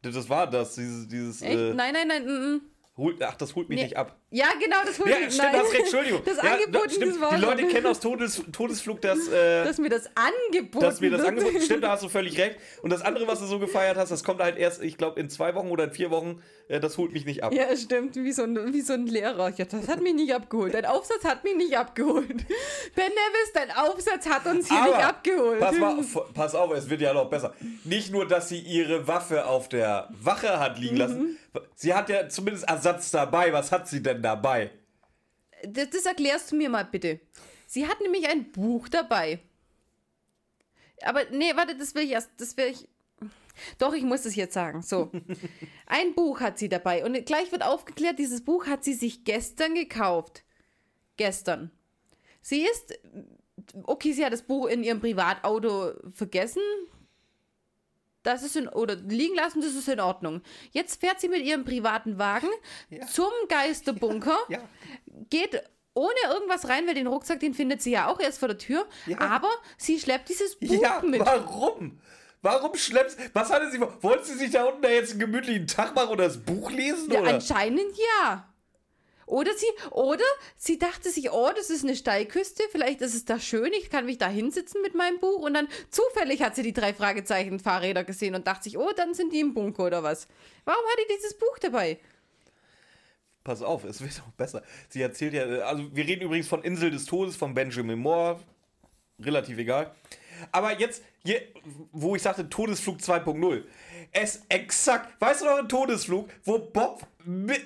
Das 0.03 0.29
war 0.29 0.47
das, 0.47 0.75
dieses, 0.75 1.07
dieses, 1.07 1.41
Echt? 1.41 1.57
äh, 1.57 1.73
nein, 1.73 1.93
nein, 1.93 2.07
nein. 2.07 2.25
Mm, 2.25 2.55
mm. 2.55 2.61
holt, 2.97 3.21
ach, 3.23 3.35
das 3.35 3.55
holt 3.55 3.67
mich 3.69 3.77
Nee. 3.77 3.83
nicht 3.85 3.97
ab. 3.97 4.15
Ja, 4.29 4.47
genau, 4.61 4.75
das 4.85 4.99
holt 4.99 5.09
Ja, 5.09 5.19
mich- 5.19 5.33
stimmt, 5.33 5.53
hast 5.53 5.71
recht, 5.71 5.79
Entschuldigung. 5.83 6.21
Das 6.25 6.35
ja, 6.37 6.43
angeboten, 6.53 6.89
stimmt. 6.89 7.13
das 7.13 7.21
war 7.21 7.35
Die 7.35 7.41
Leute 7.41 7.67
kennen 7.67 7.85
aus 7.87 8.01
Todes, 8.01 8.43
Todesflug 8.51 8.99
das, 9.01 9.29
äh, 9.29 9.63
Dass 9.63 9.77
mir 9.77 9.89
das 9.89 10.09
angeboten 10.15 10.83
dass 10.83 10.99
mir 10.99 11.11
das 11.11 11.19
wird. 11.21 11.29
angeboten 11.29 11.61
Stimmt, 11.61 11.83
da 11.85 11.91
hast 11.91 12.03
du 12.03 12.09
völlig 12.09 12.37
recht. 12.37 12.57
Und 12.81 12.89
das 12.91 13.01
andere, 13.03 13.25
was 13.27 13.39
du 13.39 13.45
so 13.45 13.57
gefeiert 13.57 13.95
hast, 13.95 14.09
das 14.11 14.25
kommt 14.25 14.41
halt 14.41 14.57
erst, 14.57 14.81
ich 14.83 14.97
glaube, 14.97 15.17
in 15.21 15.29
zwei 15.29 15.55
Wochen 15.55 15.69
oder 15.69 15.85
in 15.85 15.91
vier 15.91 16.11
Wochen. 16.11 16.41
Äh, 16.67 16.81
das 16.81 16.97
holt 16.97 17.13
mich 17.13 17.23
nicht 17.25 17.41
ab. 17.41 17.53
Ja, 17.53 17.73
stimmt, 17.77 18.17
wie 18.17 18.33
so, 18.33 18.43
ein, 18.43 18.73
wie 18.73 18.81
so 18.81 18.91
ein 18.93 19.07
Lehrer. 19.07 19.49
Ja, 19.55 19.63
das 19.63 19.87
hat 19.87 20.01
mich 20.01 20.13
nicht 20.13 20.33
abgeholt. 20.33 20.73
Dein 20.73 20.85
Aufsatz 20.85 21.23
hat 21.23 21.45
mich 21.45 21.55
nicht 21.55 21.77
abgeholt. 21.77 22.27
Ben 22.27 23.05
Nevis, 23.07 23.53
dein 23.53 23.71
Aufsatz 23.71 24.27
hat 24.27 24.45
uns 24.45 24.67
hier 24.67 24.77
Aber, 24.77 24.87
nicht 24.97 25.05
abgeholt. 25.05 25.59
Pass, 25.61 25.77
mal, 25.77 25.95
pass 26.33 26.53
auf, 26.53 26.71
es 26.73 26.89
wird 26.89 26.99
ja 26.99 27.13
noch 27.13 27.29
besser. 27.29 27.53
Nicht 27.85 28.11
nur, 28.11 28.27
dass 28.27 28.49
sie 28.49 28.59
ihre 28.59 29.07
Waffe 29.07 29.45
auf 29.45 29.69
der 29.69 30.09
Wache 30.21 30.59
hat 30.59 30.77
liegen 30.79 30.97
lassen, 30.97 31.37
sie 31.75 31.93
hat 31.93 32.09
ja 32.09 32.27
zumindest 32.27 32.67
Ersatz 32.67 33.09
dabei. 33.11 33.53
Was 33.53 33.71
hat 33.71 33.87
sie 33.87 34.03
denn 34.03 34.16
dabei? 34.17 34.71
Das, 35.63 35.89
das 35.89 36.05
erklärst 36.05 36.51
du 36.51 36.55
mir 36.55 36.69
mal 36.69 36.85
bitte. 36.85 37.19
Sie 37.65 37.87
hat 37.87 37.99
nämlich 38.01 38.27
ein 38.27 38.51
Buch 38.51 38.87
dabei. 38.89 39.39
Aber 41.03 41.25
nee, 41.31 41.55
warte, 41.55 41.75
das 41.75 41.95
will 41.95 42.03
ich 42.03 42.11
erst, 42.11 42.31
das 42.37 42.57
will 42.57 42.67
ich. 42.67 42.87
Doch, 43.77 43.93
ich 43.93 44.03
muss 44.03 44.25
es 44.25 44.35
jetzt 44.35 44.53
sagen. 44.53 44.81
So. 44.81 45.11
Ein 45.87 46.13
Buch 46.13 46.41
hat 46.41 46.59
sie 46.59 46.69
dabei. 46.69 47.03
Und 47.03 47.25
gleich 47.25 47.51
wird 47.51 47.63
aufgeklärt, 47.63 48.19
dieses 48.19 48.43
Buch 48.43 48.67
hat 48.67 48.83
sie 48.83 48.93
sich 48.93 49.23
gestern 49.23 49.73
gekauft. 49.73 50.43
Gestern. 51.17 51.71
Sie 52.41 52.61
ist 52.61 52.99
okay, 53.83 54.13
sie 54.13 54.25
hat 54.25 54.33
das 54.33 54.43
Buch 54.43 54.67
in 54.67 54.83
ihrem 54.83 54.99
Privatauto 54.99 55.93
vergessen. 56.13 56.61
Das 58.27 58.43
ist 58.43 58.57
in, 58.57 58.67
oder 58.67 58.95
liegen 58.95 59.35
lassen, 59.35 59.61
das 59.61 59.73
ist 59.73 59.87
in 59.87 60.01
Ordnung. 60.01 60.41
Jetzt 60.71 60.99
fährt 60.99 61.21
sie 61.21 61.29
mit 61.29 61.43
ihrem 61.43 61.63
privaten 61.63 62.17
Wagen 62.17 62.49
Ja. 62.89 63.07
zum 63.07 63.31
Geisterbunker, 63.47 64.37
Ja. 64.49 64.59
geht 65.29 65.61
ohne 65.93 66.13
irgendwas 66.29 66.67
rein, 66.67 66.85
weil 66.87 66.93
den 66.93 67.07
Rucksack, 67.07 67.39
den 67.39 67.53
findet 67.53 67.81
sie 67.81 67.91
ja 67.91 68.07
auch 68.07 68.19
erst 68.19 68.39
vor 68.39 68.49
der 68.49 68.57
Tür. 68.57 68.85
Ja. 69.05 69.19
Aber 69.19 69.49
sie 69.77 69.97
schleppt 69.99 70.27
dieses 70.29 70.55
Buch 70.59 70.81
Ja, 70.81 71.01
mit. 71.05 71.21
warum? 71.25 71.99
Warum 72.41 72.75
schleppst 72.75 73.17
Was 73.33 73.49
hatte 73.49 73.71
sie? 73.71 73.79
Wollte 73.79 74.25
sie 74.25 74.35
sich 74.35 74.51
da 74.51 74.65
unten 74.65 74.81
da 74.81 74.89
jetzt 74.89 75.11
einen 75.11 75.19
gemütlichen 75.21 75.65
Tag 75.67 75.95
machen 75.95 76.09
oder 76.09 76.25
das 76.25 76.37
Buch 76.37 76.69
lesen? 76.69 77.09
Ja, 77.11 77.21
oder? 77.21 77.35
anscheinend 77.35 77.97
ja. 78.21 78.47
Oder 79.27 79.51
sie, 79.55 79.67
oder 79.91 80.23
sie 80.55 80.79
dachte 80.79 81.09
sich, 81.11 81.31
oh, 81.31 81.49
das 81.53 81.69
ist 81.69 81.83
eine 81.83 81.97
Steilküste, 81.97 82.63
vielleicht 82.71 83.01
ist 83.01 83.13
es 83.13 83.25
da 83.25 83.39
schön, 83.39 83.71
ich 83.73 83.89
kann 83.89 84.05
mich 84.05 84.17
da 84.17 84.29
hinsitzen 84.29 84.81
mit 84.81 84.95
meinem 84.95 85.19
Buch. 85.19 85.39
Und 85.41 85.53
dann 85.53 85.67
zufällig 85.91 86.41
hat 86.41 86.55
sie 86.55 86.63
die 86.63 86.73
drei 86.73 86.93
Fragezeichen 86.93 87.59
Fahrräder 87.59 88.05
gesehen 88.05 88.35
und 88.35 88.47
dachte 88.47 88.63
sich, 88.63 88.77
oh, 88.77 88.91
dann 88.95 89.13
sind 89.13 89.33
die 89.33 89.41
im 89.41 89.53
Bunker 89.53 89.85
oder 89.85 90.01
was. 90.01 90.27
Warum 90.63 90.83
hat 90.85 90.97
die 90.97 91.13
dieses 91.15 91.37
Buch 91.37 91.59
dabei? 91.59 91.99
Pass 93.43 93.61
auf, 93.61 93.83
es 93.83 94.01
wird 94.01 94.21
auch 94.25 94.31
besser. 94.31 94.63
Sie 94.87 95.01
erzählt 95.01 95.33
ja, 95.33 95.43
also 95.43 95.93
wir 95.93 96.05
reden 96.05 96.21
übrigens 96.21 96.47
von 96.47 96.63
Insel 96.63 96.89
des 96.89 97.05
Todes 97.05 97.35
von 97.35 97.53
Benjamin 97.53 97.99
Moore. 97.99 98.39
Relativ 99.19 99.57
egal. 99.57 99.93
Aber 100.51 100.79
jetzt, 100.79 101.03
hier, 101.25 101.41
wo 101.91 102.15
ich 102.15 102.21
sagte 102.21 102.49
Todesflug 102.49 102.99
2.0. 102.99 103.63
Es 104.13 104.43
exakt, 104.47 105.19
weißt 105.19 105.41
du 105.41 105.45
noch 105.45 105.57
ein 105.57 105.67
Todesflug, 105.67 106.29
wo 106.43 106.59
Bob 106.59 107.05
mit, 107.25 107.61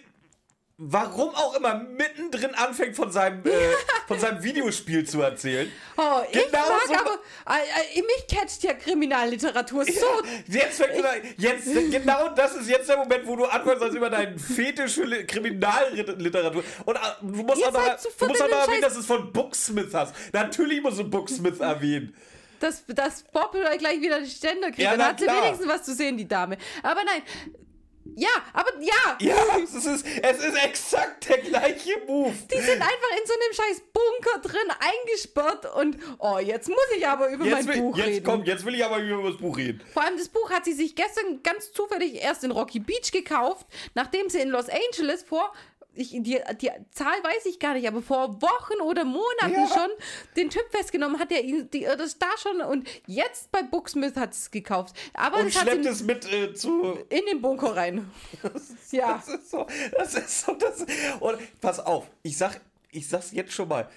warum 0.84 1.30
auch 1.36 1.56
immer 1.56 1.76
mittendrin 1.76 2.56
anfängt 2.56 2.96
von 2.96 3.12
seinem, 3.12 3.46
äh, 3.46 3.52
von 4.08 4.20
seinem 4.20 4.42
Videospiel 4.44 5.06
zu 5.08 5.22
erzählen. 5.22 5.72
Oh, 5.96 6.22
ich 6.32 6.34
Genau 6.46 6.58
mag 6.70 6.88
so- 6.88 6.94
aber, 6.96 7.20
äh, 7.50 8.00
äh, 8.00 8.02
mich 8.02 8.26
catcht 8.28 8.64
ja 8.64 8.74
Kriminalliteratur 8.74 9.86
so. 9.86 9.92
Jetzt 10.48 10.78
fängt 10.82 10.98
du 10.98 11.04
da, 11.04 11.12
jetzt, 11.38 11.66
genau 11.92 12.30
das 12.30 12.56
ist 12.56 12.68
jetzt 12.68 12.90
der 12.90 12.98
Moment, 12.98 13.28
wo 13.28 13.36
du 13.36 13.46
anfängst, 13.46 13.84
als 13.84 13.94
über 13.94 14.10
deinen 14.10 14.40
Fetisch 14.40 14.96
für 14.96 15.04
Li- 15.06 15.26
Kriminalliteratur. 15.26 16.64
Und 16.86 16.96
äh, 16.96 17.00
du 17.22 17.28
musst 17.44 17.64
auch 17.64 17.72
noch, 17.72 17.86
du 18.20 18.26
musst 18.28 18.42
auch 18.42 18.50
noch 18.50 18.58
erwähnen, 18.68 18.82
dass 18.82 18.94
du 18.96 19.00
es 19.02 19.06
von 19.06 19.32
Booksmith 19.32 19.94
hast. 19.94 20.16
Natürlich 20.34 20.82
musst 20.82 20.98
du 21.00 21.04
Booksmith 21.10 21.60
erwähnen. 21.60 22.16
dass, 22.60 22.84
dass 22.88 23.24
Bob 23.24 23.52
gleich 23.78 24.02
wieder 24.02 24.20
den 24.20 24.30
Ständer 24.30 24.68
kriegt. 24.68 24.80
Ja, 24.80 24.98
dann 24.98 25.08
hat 25.10 25.20
sie 25.20 25.28
wenigstens 25.28 25.68
was 25.68 25.84
zu 25.84 25.94
sehen, 25.94 26.18
die 26.18 26.28
Dame. 26.28 26.58
Aber 26.84 27.04
nein. 27.04 27.22
Ja, 28.16 28.30
aber 28.54 28.72
ja. 28.80 29.18
Ja, 29.20 29.36
es 29.64 29.74
ist, 29.74 30.06
es 30.22 30.38
ist 30.44 30.64
exakt 30.64 31.30
der 31.30 31.38
gleiche 31.40 31.92
Move. 32.08 32.34
Die 32.52 32.60
sind 32.60 32.82
einfach 32.82 33.12
in 33.20 33.26
so 33.28 33.34
einem 33.34 33.54
scheiß 33.54 33.82
Bunker 33.94 34.40
drin 34.50 34.76
eingesperrt 34.80 35.76
und 35.76 35.98
oh, 36.20 36.38
jetzt 36.40 36.68
muss 36.68 36.78
ich 36.98 37.08
aber 37.08 37.30
über 37.30 37.46
Jetzt 37.46 37.66
mein 37.68 37.76
will, 37.76 37.82
Buch 37.82 37.98
jetzt, 37.98 38.08
reden. 38.08 38.26
komm, 38.26 38.44
jetzt 38.44 38.66
will 38.66 38.76
ich 38.76 38.84
aber 38.84 39.00
über 39.00 39.30
das 39.30 39.38
Buch 39.40 39.58
reden. 39.58 39.82
Vor 39.94 40.04
allem 40.04 40.18
das 40.18 40.30
Buch 40.30 40.50
hat 40.50 40.66
sie 40.66 40.74
sich 40.74 40.96
gestern 40.96 41.42
ganz 41.44 41.72
zufällig 41.72 42.16
erst 42.16 42.44
in 42.44 42.52
Rocky 42.52 42.80
Beach 42.80 43.12
gekauft, 43.12 43.66
nachdem 43.94 44.30
sie 44.30 44.40
in 44.40 44.50
Los 44.50 44.68
Angeles 44.70 45.24
vor 45.24 45.54
ich, 45.94 46.12
die, 46.12 46.40
die 46.62 46.70
Zahl 46.92 47.22
weiß 47.24 47.46
ich 47.46 47.60
gar 47.60 47.74
nicht, 47.74 47.88
aber 47.88 48.02
vor 48.02 48.42
Wochen 48.42 48.82
oder 48.82 49.04
Monaten 49.04 49.52
Ja. 49.54 49.68
schon 49.68 49.90
den 50.38 50.50
Typ 50.50 50.64
festgenommen 50.72 51.20
hat, 51.20 51.32
der 51.32 51.44
ihn, 51.44 51.70
die, 51.72 51.82
das 51.82 52.18
da 52.18 52.28
schon 52.42 52.62
und 52.62 52.88
jetzt 53.08 53.52
bei 53.52 53.62
Booksmith 53.64 54.16
hat 54.16 54.34
es 54.34 54.52
gekauft. 54.52 54.96
Aber 55.14 55.40
Und 55.40 55.54
das 55.54 55.62
schleppt 55.62 55.86
es 55.86 56.04
mit 56.04 56.32
äh, 56.32 56.54
zu. 56.54 56.94
in 57.10 57.26
den 57.30 57.42
Bunker 57.42 57.76
rein. 57.76 58.10
ja. 58.92 59.18
Das 59.18 59.28
ist 59.28 59.52
so, 59.52 59.68
das 59.98 60.14
ist 60.16 60.42
so, 60.46 60.54
das. 60.54 60.86
Und 61.20 61.38
pass 61.60 61.80
auf, 61.80 62.10
ich 62.24 62.38
sag, 62.38 62.62
ich 62.92 63.08
sag's 63.10 63.32
jetzt 63.32 63.52
schon 63.54 63.68
mal, 63.68 63.90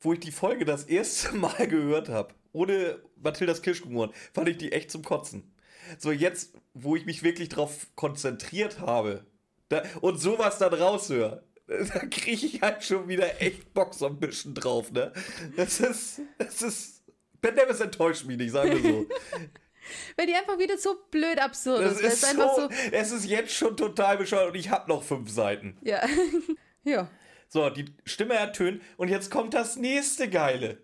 wo 0.00 0.12
ich 0.14 0.20
die 0.20 0.32
Folge 0.32 0.64
das 0.64 0.84
erste 0.84 1.32
Mal 1.36 1.66
gehört 1.68 2.08
habe, 2.08 2.34
ohne 2.52 3.00
Mathildas 3.22 3.62
Kirschkuchen, 3.62 4.12
fand 4.32 4.48
ich 4.48 4.56
die 4.58 4.72
echt 4.72 4.90
zum 4.90 5.02
Kotzen. 5.02 5.52
So 5.98 6.12
jetzt, 6.12 6.54
wo 6.74 6.96
ich 6.96 7.04
mich 7.04 7.22
wirklich 7.22 7.48
drauf 7.50 7.88
konzentriert 7.96 8.80
habe 8.80 9.26
da, 9.72 9.82
und 10.00 10.18
sowas 10.18 10.58
dann 10.58 10.74
raushöre, 10.74 11.44
da 11.66 11.98
kriege 12.06 12.46
ich 12.46 12.62
halt 12.62 12.84
schon 12.84 13.08
wieder 13.08 13.40
echt 13.40 13.72
Bock 13.74 13.94
so 13.94 14.06
ein 14.06 14.18
bisschen 14.18 14.54
drauf, 14.54 14.92
ne? 14.92 15.12
Das 15.56 15.80
ist, 15.80 16.20
das 16.38 16.62
ist, 16.62 17.02
Ben 17.40 17.54
Nevis 17.54 17.80
enttäuscht 17.80 18.24
mich 18.24 18.36
nicht, 18.36 18.52
sagen 18.52 18.82
wir 18.82 18.90
so. 18.90 19.06
Weil 20.16 20.26
die 20.26 20.34
einfach 20.34 20.58
wieder 20.58 20.78
so 20.78 20.96
blöd 21.10 21.38
absurd 21.40 21.82
Das 21.82 22.00
ist. 22.00 22.22
ist 22.22 22.36
so, 22.36 22.48
so. 22.56 22.68
es 22.92 23.10
ist 23.10 23.24
jetzt 23.26 23.52
schon 23.52 23.76
total 23.76 24.16
bescheuert 24.16 24.48
und 24.50 24.54
ich 24.54 24.70
habe 24.70 24.88
noch 24.88 25.02
fünf 25.02 25.30
Seiten. 25.30 25.76
Ja. 25.82 26.06
ja. 26.84 27.10
So, 27.48 27.68
die 27.68 27.86
Stimme 28.04 28.34
ertönt 28.34 28.80
und 28.96 29.08
jetzt 29.08 29.30
kommt 29.30 29.54
das 29.54 29.76
nächste 29.76 30.30
Geile. 30.30 30.78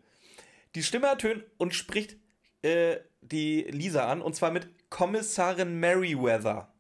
Die 0.74 0.82
Stimme 0.82 1.07
ertönt 1.07 1.45
und 1.59 1.74
spricht 1.74 2.16
äh, 2.62 2.97
die 3.20 3.62
Lisa 3.70 4.11
an 4.11 4.20
und 4.20 4.34
zwar 4.34 4.51
mit 4.51 4.91
Kommissarin 4.91 5.78
Merriweather. 5.78 6.72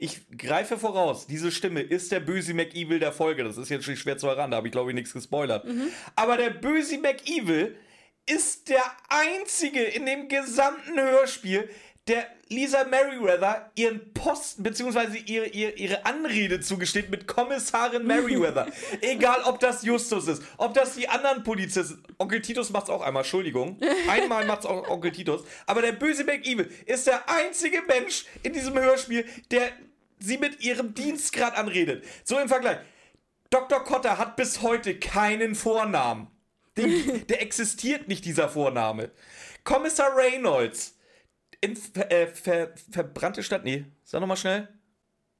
Ich 0.00 0.20
greife 0.38 0.78
voraus, 0.78 1.26
diese 1.26 1.50
Stimme 1.50 1.80
ist 1.80 2.12
der 2.12 2.20
Böse 2.20 2.54
McEvil 2.54 3.00
der 3.00 3.12
Folge. 3.12 3.42
Das 3.42 3.56
ist 3.56 3.68
jetzt 3.68 3.84
schon 3.84 3.96
schwer 3.96 4.16
zu 4.16 4.28
erraten, 4.28 4.52
da 4.52 4.58
habe 4.58 4.68
ich 4.68 4.72
glaube 4.72 4.90
ich 4.90 4.94
nichts 4.94 5.12
gespoilert. 5.12 5.66
Aber 6.14 6.36
der 6.36 6.50
Böse 6.50 6.98
McEvil 6.98 7.76
ist 8.24 8.68
der 8.68 8.84
einzige 9.08 9.82
in 9.82 10.06
dem 10.06 10.28
gesamten 10.28 11.00
Hörspiel, 11.00 11.68
der 12.06 12.26
Lisa 12.48 12.84
Merriweather 12.84 13.70
ihren 13.74 14.14
Posten 14.14 14.62
bzw. 14.62 15.18
Ihre, 15.26 15.46
ihre, 15.48 15.72
ihre 15.72 16.06
Anrede 16.06 16.60
zugesteht 16.60 17.10
mit 17.10 17.26
Kommissarin 17.26 18.06
Merriweather. 18.06 18.66
Egal, 19.02 19.42
ob 19.44 19.60
das 19.60 19.82
Justus 19.82 20.26
ist, 20.26 20.42
ob 20.56 20.72
das 20.74 20.94
die 20.94 21.08
anderen 21.08 21.42
Polizisten. 21.42 22.02
Onkel 22.18 22.40
Titus 22.40 22.70
macht's 22.70 22.88
auch 22.88 23.02
einmal, 23.02 23.22
Entschuldigung. 23.24 23.78
Einmal 24.08 24.46
macht's 24.46 24.64
auch 24.64 24.88
Onkel 24.88 25.12
Titus. 25.12 25.42
Aber 25.66 25.82
der 25.82 25.92
böse 25.92 26.24
McEvil 26.24 26.70
ist 26.86 27.06
der 27.06 27.28
einzige 27.28 27.82
Mensch 27.82 28.24
in 28.42 28.54
diesem 28.54 28.78
Hörspiel, 28.78 29.26
der 29.50 29.70
sie 30.20 30.38
mit 30.38 30.62
ihrem 30.62 30.94
Dienstgrad 30.94 31.56
anredet. 31.56 32.04
So 32.24 32.38
im 32.38 32.48
Vergleich. 32.48 32.78
Dr. 33.50 33.82
Cotter 33.82 34.18
hat 34.18 34.36
bis 34.36 34.62
heute 34.62 34.98
keinen 34.98 35.54
Vornamen. 35.54 36.28
Den, 36.76 37.26
der 37.28 37.42
existiert 37.42 38.08
nicht, 38.08 38.24
dieser 38.24 38.48
Vorname. 38.48 39.10
Kommissar 39.64 40.14
Reynolds 40.16 40.98
in 41.60 41.76
äh, 41.94 42.26
ver, 42.28 42.74
verbrannte 42.90 43.42
Stadt, 43.42 43.64
nee, 43.64 43.84
sag 44.04 44.20
nochmal 44.20 44.36
schnell. 44.36 44.68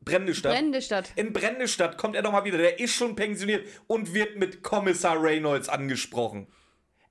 Brennende 0.00 0.34
Stadt. 0.34 0.52
Brennende 0.52 0.82
Stadt. 0.82 1.12
in 1.16 1.32
Brennende 1.32 1.68
Stadt 1.68 1.98
kommt 1.98 2.16
er 2.16 2.22
nochmal 2.22 2.44
wieder. 2.44 2.58
Der 2.58 2.78
ist 2.78 2.94
schon 2.94 3.16
pensioniert 3.16 3.66
und 3.86 4.14
wird 4.14 4.36
mit 4.36 4.62
Kommissar 4.62 5.20
Reynolds 5.22 5.68
angesprochen. 5.68 6.46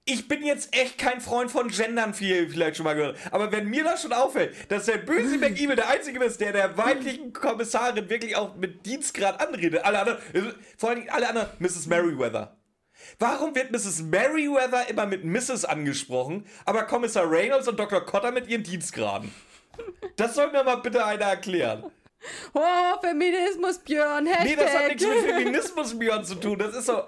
Ich 0.10 0.30
bin 0.30 0.42
jetzt 0.46 0.74
echt 0.74 0.98
kein 0.98 1.20
Freund 1.20 1.52
von 1.52 1.68
Gendern, 1.68 2.14
viel 2.14 2.50
vielleicht 2.50 2.78
schon 2.78 2.86
mal 2.86 2.96
gehört. 2.96 3.18
Aber 3.30 3.52
wenn 3.52 3.68
mir 3.68 3.84
das 3.84 4.02
schon 4.02 4.14
auffällt, 4.14 4.56
dass 4.72 4.86
der 4.86 5.00
böse 5.00 5.38
McEvil 5.38 5.76
der 5.76 5.90
Einzige 5.90 6.24
ist, 6.24 6.40
der 6.40 6.54
der 6.54 6.78
weiblichen 6.78 7.34
Kommissarin 7.34 8.10
wirklich 8.10 8.38
auch 8.38 8.56
mit 8.56 8.86
Dienstgrad 8.86 9.42
anredet. 9.46 9.84
Alle 9.84 10.00
anderen, 10.00 10.56
vor 10.78 10.90
allen 10.90 11.00
Dingen 11.00 11.10
alle 11.10 11.28
anderen, 11.28 11.50
Mrs. 11.60 11.88
Merriweather. 11.88 12.56
Warum 13.20 13.54
wird 13.54 13.72
Mrs. 13.72 14.04
Merriweather 14.04 14.90
immer 14.90 15.06
mit 15.06 15.26
Mrs. 15.26 15.66
angesprochen, 15.66 16.46
aber 16.64 16.84
Kommissar 16.84 17.30
Reynolds 17.30 17.68
und 17.68 17.78
Dr. 17.78 18.00
Cotter 18.06 18.32
mit 18.32 18.48
ihren 18.48 18.64
Dienstgraden? 18.64 19.34
Das 20.16 20.36
soll 20.36 20.52
mir 20.54 20.64
mal 20.64 20.78
bitte 20.78 21.06
einer 21.06 21.26
erklären. 21.26 21.92
Oh, 22.54 22.62
Feminismus, 23.02 23.80
Björn, 23.80 24.26
Hashtag. 24.26 24.46
Nee, 24.46 24.56
das 24.56 24.74
hat 24.74 24.88
nichts 24.88 25.06
mit 25.06 25.20
Feminismus, 25.20 26.00
Björn, 26.00 26.24
zu 26.24 26.36
tun. 26.36 26.58
Das 26.58 26.76
ist 26.76 26.86
so. 26.86 27.04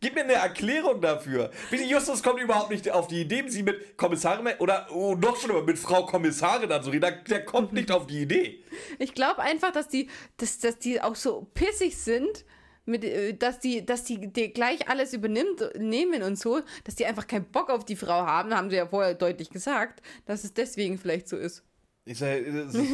Gib 0.00 0.14
mir 0.14 0.22
eine 0.22 0.32
Erklärung 0.32 1.00
dafür. 1.00 1.50
Bitte, 1.70 1.84
Justus 1.84 2.22
kommt 2.22 2.40
überhaupt 2.40 2.70
nicht 2.70 2.90
auf 2.90 3.06
die 3.06 3.20
Idee, 3.20 3.44
sie 3.48 3.62
mit 3.62 3.98
Kommissarin 3.98 4.48
oder 4.58 4.88
oh, 4.90 5.14
noch 5.14 5.36
schlimmer, 5.36 5.62
mit 5.62 5.78
Frau 5.78 6.06
Kommissarin 6.06 6.72
anzureden. 6.72 7.02
Der, 7.02 7.12
der 7.22 7.44
kommt 7.44 7.74
nicht 7.74 7.92
auf 7.92 8.06
die 8.06 8.22
Idee. 8.22 8.64
Ich 8.98 9.14
glaube 9.14 9.40
einfach, 9.40 9.72
dass 9.72 9.88
die, 9.88 10.08
dass, 10.38 10.58
dass 10.58 10.78
die 10.78 11.02
auch 11.02 11.14
so 11.14 11.46
pissig 11.52 11.98
sind, 11.98 12.46
mit, 12.86 13.04
äh, 13.04 13.34
dass 13.34 13.60
die, 13.60 13.84
dass 13.84 14.04
die, 14.04 14.32
die 14.32 14.52
gleich 14.52 14.88
alles 14.88 15.12
übernimmt, 15.12 15.70
nehmen 15.78 16.22
und 16.22 16.38
so, 16.38 16.60
dass 16.84 16.94
die 16.94 17.04
einfach 17.04 17.26
keinen 17.26 17.44
Bock 17.44 17.68
auf 17.68 17.84
die 17.84 17.96
Frau 17.96 18.26
haben, 18.26 18.54
haben 18.54 18.70
sie 18.70 18.76
ja 18.76 18.86
vorher 18.86 19.14
deutlich 19.14 19.50
gesagt, 19.50 20.02
dass 20.24 20.44
es 20.44 20.54
deswegen 20.54 20.98
vielleicht 20.98 21.28
so 21.28 21.36
ist. 21.36 21.62
Ich 22.06 22.18
sag, 22.18 22.42
das 22.44 22.74
ist, 22.74 22.90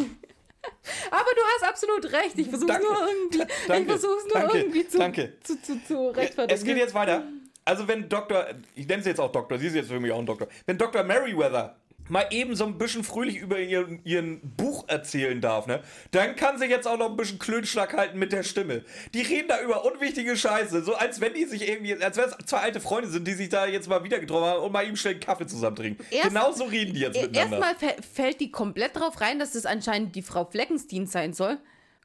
Aber 1.11 1.31
du 1.35 1.41
hast 1.55 1.69
absolut 1.69 2.13
recht. 2.13 2.39
Ich 2.39 2.49
versuche 2.49 2.69
Danke. 2.69 2.87
nur 2.87 3.09
irgendwie, 3.09 3.43
ich 3.43 3.67
Danke. 3.67 3.89
versuch's 3.91 4.25
nur 4.25 4.43
Danke. 4.43 4.59
irgendwie 4.59 4.89
zu, 4.89 4.99
Danke. 4.99 5.33
zu, 5.43 5.61
zu, 5.63 5.85
zu 5.85 6.09
rechtfertigen. 6.09 6.59
es 6.59 6.65
geht 6.65 6.77
jetzt 6.77 6.95
weiter. 6.95 7.25
Also 7.65 7.89
wenn 7.89 8.09
Dr. 8.09 8.47
Ich 8.75 8.87
nenne 8.87 9.03
sie 9.03 9.09
jetzt 9.09 9.21
auch 9.21 9.33
Doktor, 9.33 9.59
sie 9.59 9.67
ist 9.67 9.75
jetzt 9.75 9.89
für 9.89 9.99
mich 9.99 10.13
auch 10.13 10.19
ein 10.21 10.27
Doktor. 10.27 10.47
Wenn 10.67 10.79
Dr. 10.79 11.03
Merriweather 11.03 11.77
mal 12.09 12.27
eben 12.31 12.55
so 12.57 12.65
ein 12.67 12.79
bisschen 12.79 13.05
fröhlich 13.05 13.37
über 13.39 13.59
ihren, 13.59 14.01
ihren 14.05 14.41
Buch 14.57 14.85
erzählen 14.89 15.41
darf, 15.41 15.67
ne? 15.67 15.83
Dann 16.13 16.37
kann 16.37 16.59
sie 16.59 16.67
jetzt 16.67 16.87
auch 16.87 16.97
noch 16.99 17.11
ein 17.11 17.17
bisschen 17.17 17.39
Klönschlag 17.39 17.95
halten 17.97 18.19
mit 18.19 18.33
der 18.33 18.43
Stimme. 18.43 18.85
Die 19.15 19.23
reden 19.23 19.49
da 19.49 19.61
über 19.61 19.85
unwichtige 19.85 20.37
Scheiße, 20.37 20.83
so 20.85 20.95
als 20.95 21.21
wenn 21.21 21.35
die 21.35 21.45
sich 21.45 21.69
irgendwie, 21.69 21.95
als 22.03 22.17
wenn 22.17 22.25
es 22.25 22.37
zwei 22.47 22.59
alte 22.59 22.81
Freunde 22.81 23.09
sind, 23.11 23.27
die 23.27 23.35
sich 23.35 23.49
da 23.49 23.67
jetzt 23.67 23.89
mal 23.89 24.05
wieder 24.05 24.19
getroffen 24.21 24.45
haben 24.47 24.63
und 24.63 24.73
mal 24.73 24.87
eben 24.87 24.97
schnell 24.97 25.15
einen 25.15 25.21
Kaffee 25.23 25.47
zusammen 25.47 25.77
trinken. 25.77 26.05
Erst- 26.11 26.29
genau 26.29 26.53
so 26.53 26.65
reden 26.65 26.95
die 26.95 27.01
jetzt 27.01 27.17
E- 27.17 27.23
miteinander. 27.23 27.59
Erstmal 27.59 27.91
fä- 27.91 28.03
fällt 28.03 28.41
die 28.41 28.51
komplett 28.51 28.97
drauf 28.97 29.21
rein, 29.21 29.39
dass 29.39 29.55
es 29.55 29.67
anscheinend 29.67 30.15
die 30.17 30.23
Frau 30.23 30.45
Fleckenstein 30.45 31.07
sein 31.07 31.33
soll. 31.33 31.59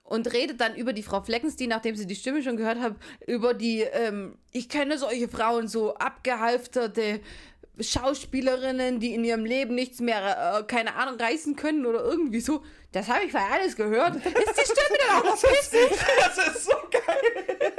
Und 0.04 0.34
redet 0.34 0.60
dann 0.60 0.76
über 0.76 0.92
die 0.92 1.04
Frau 1.04 1.22
Fleckenstein, 1.22 1.70
nachdem 1.70 1.96
sie 1.96 2.06
die 2.06 2.18
Stimme 2.18 2.44
schon 2.44 2.58
gehört 2.58 2.80
hat, 2.82 2.96
über 3.28 3.54
die, 3.54 3.80
ähm, 3.82 4.36
ich 4.52 4.68
kenne 4.68 4.98
solche 4.98 5.30
Frauen, 5.30 5.70
so 5.70 5.94
abgehalfterte 5.96 7.22
Schauspielerinnen, 7.84 9.00
die 9.00 9.14
in 9.14 9.24
ihrem 9.24 9.46
Leben 9.46 9.76
nichts 9.76 10.00
mehr, 10.00 10.60
äh, 10.60 10.64
keine 10.64 10.96
Ahnung, 10.96 11.20
reißen 11.20 11.56
können 11.56 11.86
oder 11.86 12.04
irgendwie 12.04 12.40
so. 12.42 12.64
Das 12.92 13.08
habe 13.08 13.24
ich 13.26 13.32
vorher 13.32 13.52
alles 13.54 13.76
gehört. 13.76 14.16
Ist 14.18 14.26
die 14.26 14.32
Stimme 14.66 14.98
dann 15.08 15.18
auch 15.20 15.24
noch 15.24 15.42
pissig? 15.42 15.90
Das 16.36 16.48
ist 16.56 16.66
so 16.66 16.72
geil. 16.92 17.72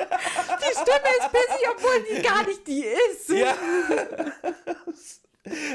Die 0.60 0.72
Stimme 0.72 1.10
ist 1.18 1.32
pissig, 1.32 1.68
obwohl 1.70 2.04
die 2.16 2.22
gar 2.22 2.46
nicht 2.46 2.66
die 2.66 2.84
ist. 2.84 3.28
Ja. 3.28 3.54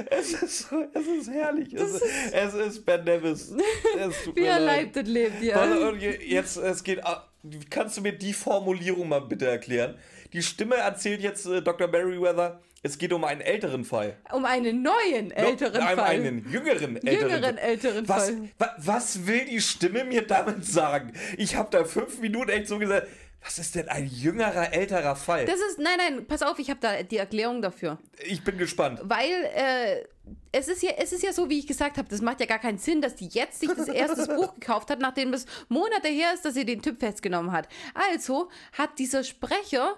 Es 0.10 0.32
ist, 0.34 0.70
so, 0.70 0.86
es 0.94 1.06
ist 1.08 1.30
herrlich. 1.30 1.74
Es 1.74 1.92
ist, 1.96 2.04
es 2.32 2.54
ist 2.54 2.86
Ben 2.86 3.04
Nevis. 3.04 3.54
Wie 4.34 4.42
er 4.44 4.60
leibt 4.62 4.96
und 4.96 5.08
lebt, 5.08 5.42
ja. 5.44 5.62
Und 5.62 6.00
Jetzt, 6.02 6.58
es 6.58 6.84
geht. 6.84 7.04
ab- 7.06 7.30
Kannst 7.70 7.98
du 7.98 8.02
mir 8.02 8.14
die 8.14 8.34
Formulierung 8.34 9.08
mal 9.10 9.20
bitte 9.22 9.46
erklären? 9.48 9.98
Die 10.34 10.42
Stimme 10.42 10.76
erzählt 10.76 11.22
jetzt 11.22 11.46
äh, 11.46 11.62
Dr. 11.62 11.88
Merriweather, 11.88 12.60
es 12.84 12.98
geht 12.98 13.12
um 13.14 13.24
einen 13.24 13.42
älteren 13.42 13.84
Fall. 13.84 14.18
Um 14.32 14.46
einen 14.46 14.82
neuen 14.82 15.32
älteren 15.32 15.82
um 15.82 15.88
Fall. 15.88 16.00
einen 16.00 16.50
jüngeren 16.52 16.98
älteren 16.98 17.30
Jüngeren 17.30 17.58
älteren 17.58 18.08
was, 18.10 18.26
Fall. 18.30 18.50
wa, 18.58 18.76
was 18.78 19.28
will 19.28 19.46
die 19.46 19.62
Stimme 19.62 20.04
mir 20.04 20.22
damit 20.22 20.66
sagen? 20.66 21.14
Ich 21.38 21.56
habe 21.56 21.70
da 21.72 21.84
fünf 21.84 22.20
Minuten 22.20 22.50
echt 22.50 22.68
so 22.68 22.78
gesagt, 22.78 23.08
was 23.42 23.60
ist 23.60 23.76
denn 23.76 23.88
ein 23.88 24.08
jüngerer, 24.08 24.74
älterer 24.74 25.16
Fall? 25.16 25.46
Das 25.46 25.60
ist, 25.60 25.80
nein, 25.80 25.98
nein, 25.98 26.26
pass 26.28 26.42
auf, 26.42 26.60
ich 26.60 26.70
habe 26.70 26.80
da 26.82 27.02
die 27.04 27.18
Erklärung 27.18 27.62
dafür. 27.62 27.98
ich 28.20 28.44
bin 28.44 28.58
gespannt. 28.58 29.00
Weil 29.04 29.32
äh, 29.56 30.04
es, 30.52 30.68
ist 30.68 30.82
ja, 30.84 30.92
es 30.98 31.14
ist 31.14 31.24
ja 31.24 31.32
so, 31.32 31.50
wie 31.50 31.60
ich 31.60 31.68
gesagt 31.68 31.98
habe, 31.98 32.10
das 32.10 32.22
macht 32.22 32.40
ja 32.40 32.46
gar 32.46 32.60
keinen 32.60 32.78
Sinn, 32.78 33.00
dass 33.02 33.16
die 33.16 33.28
jetzt 33.28 33.60
sich 33.60 33.70
das 33.70 33.88
erste 33.88 34.28
Buch 34.36 34.54
gekauft 34.56 34.90
hat, 34.90 35.00
nachdem 35.00 35.34
es 35.34 35.46
Monate 35.70 36.08
her 36.10 36.34
ist, 36.34 36.44
dass 36.46 36.56
sie 36.56 36.66
den 36.66 36.82
Typ 36.82 37.00
festgenommen 37.00 37.52
hat. 37.52 37.70
Also 37.94 38.50
hat 38.74 38.98
dieser 39.00 39.24
Sprecher 39.24 39.96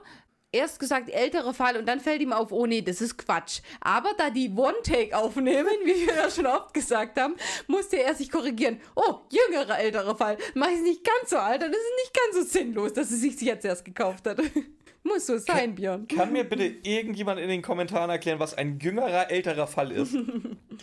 erst 0.51 0.79
gesagt, 0.79 1.09
älterer 1.09 1.53
Fall 1.53 1.77
und 1.77 1.85
dann 1.85 1.99
fällt 1.99 2.21
ihm 2.21 2.33
auf, 2.33 2.51
oh 2.51 2.65
nee, 2.65 2.81
das 2.81 3.01
ist 3.01 3.17
Quatsch. 3.17 3.61
Aber 3.81 4.13
da 4.17 4.29
die 4.29 4.49
One-Take 4.49 5.15
aufnehmen, 5.15 5.69
wie 5.83 6.07
wir 6.07 6.15
ja 6.15 6.29
schon 6.29 6.47
oft 6.47 6.73
gesagt 6.73 7.19
haben, 7.19 7.35
musste 7.67 8.01
er 8.01 8.15
sich 8.15 8.31
korrigieren. 8.31 8.81
Oh, 8.95 9.19
jüngerer 9.29 9.79
älterer 9.79 10.15
Fall. 10.15 10.37
Mach 10.55 10.69
ich 10.69 10.81
nicht 10.81 11.03
ganz 11.03 11.29
so 11.29 11.37
alt, 11.37 11.61
dann 11.61 11.71
ist 11.71 11.77
es 11.77 12.03
nicht 12.03 12.13
ganz 12.13 12.35
so 12.35 12.59
sinnlos, 12.59 12.93
dass 12.93 13.11
es 13.11 13.21
sich 13.21 13.39
jetzt 13.41 13.65
erst 13.65 13.85
gekauft 13.85 14.27
hat. 14.27 14.39
Muss 15.03 15.25
so 15.27 15.37
sein, 15.37 15.75
Björn. 15.75 16.07
Kann 16.07 16.33
mir 16.33 16.43
bitte 16.43 16.65
irgendjemand 16.65 17.39
in 17.39 17.47
den 17.47 17.61
Kommentaren 17.61 18.09
erklären, 18.09 18.39
was 18.39 18.53
ein 18.53 18.79
jüngerer, 18.79 19.31
älterer 19.31 19.67
Fall 19.67 19.91
ist? 19.91 20.15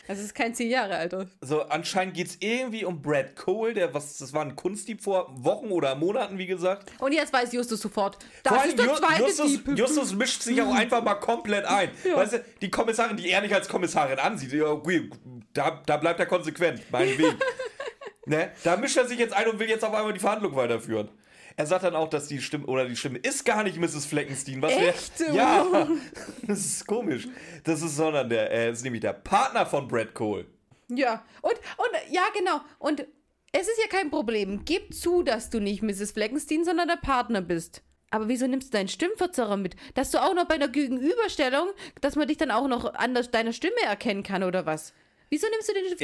Also 0.09 0.21
es 0.21 0.27
ist 0.27 0.35
kein 0.35 0.55
zehn 0.55 0.69
Jahre 0.71 0.95
alter. 0.97 1.27
So, 1.41 1.63
anscheinend 1.63 2.13
geht 2.15 2.27
es 2.27 2.37
irgendwie 2.41 2.85
um 2.85 3.01
Brad 3.01 3.35
Cole, 3.35 3.73
der, 3.73 3.95
was, 3.95 4.19
das 4.19 4.35
war 4.35 4.43
ein 4.43 4.55
Kunstdieb 4.55 5.03
vor 5.03 5.33
Wochen 5.43 5.69
oder 5.69 5.95
Monaten, 5.95 6.37
wie 6.37 6.45
gesagt. 6.47 6.93
Und 6.99 7.13
jetzt 7.13 7.33
weiß 7.33 7.55
Justus 7.55 7.81
sofort. 7.81 8.19
Das 8.43 8.53
Vor 8.53 8.65
ist 8.67 8.79
der 8.79 8.85
Ju- 8.89 8.95
zweite 8.95 9.23
Justus, 9.23 9.65
Dieb. 9.65 9.79
Justus 9.79 10.15
mischt 10.15 10.43
sich 10.43 10.61
auch 10.61 10.75
einfach 10.75 11.03
mal 11.03 11.15
komplett 11.15 11.65
ein. 11.65 11.89
Weißt 12.15 12.35
du, 12.35 12.45
die 12.61 12.71
Kommissarin, 12.71 13.17
die 13.17 13.31
er 13.31 13.41
nicht 13.41 13.55
als 13.55 13.69
Kommissarin 13.69 14.19
ansieht, 14.19 14.53
ja, 14.53 14.67
okay, 14.67 15.09
da, 15.55 15.83
da 15.87 15.97
bleibt 15.97 16.21
er 16.21 16.27
konsequent, 16.27 16.83
meinetwegen. 16.93 17.39
ne? 18.27 18.51
Da 18.65 18.77
mischt 18.77 18.99
er 18.99 19.07
sich 19.09 19.19
jetzt 19.19 19.33
ein 19.33 19.49
und 19.49 19.59
will 19.59 19.69
jetzt 19.69 19.83
auf 19.83 19.95
einmal 19.95 20.13
die 20.13 20.21
Verhandlung 20.21 20.55
weiterführen. 20.57 21.09
Er 21.59 21.67
sagt 21.67 21.85
dann 21.85 21.95
auch, 21.97 22.09
dass 22.09 22.29
die 22.29 22.41
Stimme, 22.43 22.67
oder 22.67 22.87
die 22.87 22.97
Stimme 22.97 23.19
ist 23.19 23.45
gar 23.45 23.63
nicht 23.63 23.79
Mrs. 23.79 24.05
Fleckenstein. 24.07 24.61
Was 24.61 24.73
wär- 24.77 24.89
Echt? 24.91 25.21
Ja, 25.33 25.89
das 26.47 26.59
ist 26.59 26.87
komisch. 26.87 27.29
Das 27.65 27.81
ist, 27.83 27.97
sondern 27.97 28.29
der, 28.29 28.51
er 28.51 28.71
ist 28.71 28.83
nämlich 28.83 29.01
der 29.01 29.15
Partner 29.15 29.65
von 29.67 29.89
Brad 29.89 30.13
Cole. 30.15 30.47
Ja, 30.89 31.25
und, 31.43 31.55
und, 31.55 32.13
ja, 32.13 32.23
genau. 32.37 32.61
Und 32.79 33.07
es 33.53 33.63
ist 33.69 33.79
ja 33.81 33.89
kein 33.89 34.11
Problem. 34.11 34.65
Gib 34.67 34.93
zu, 34.95 35.23
dass 35.23 35.49
du 35.51 35.59
nicht 35.61 35.83
Mrs. 35.83 36.13
Fleckenstein, 36.13 36.65
sondern 36.65 36.89
der 36.89 36.97
Partner 36.97 37.41
bist. 37.41 37.83
Aber 38.11 38.29
wieso 38.29 38.47
nimmst 38.47 38.69
du 38.73 38.77
deinen 38.79 38.89
Stimmverzerrer 38.89 39.57
mit? 39.57 39.75
Dass 39.95 40.11
du 40.11 40.23
auch 40.23 40.35
noch 40.35 40.45
bei 40.45 40.55
einer 40.57 40.69
Gegenüberstellung, 40.69 41.69
dass 42.03 42.17
man 42.17 42.29
dich 42.29 42.37
dann 42.37 42.51
auch 42.51 42.69
noch 42.69 42.95
an 42.95 43.15
deiner 43.33 43.53
Stimme 43.53 43.81
erkennen 43.85 44.23
kann, 44.23 44.43
oder 44.43 44.65
was? 44.67 44.93
Wieso 45.29 45.49
nimmst 45.51 45.69
du 45.69 45.75
den 45.75 45.85
das- 45.91 46.01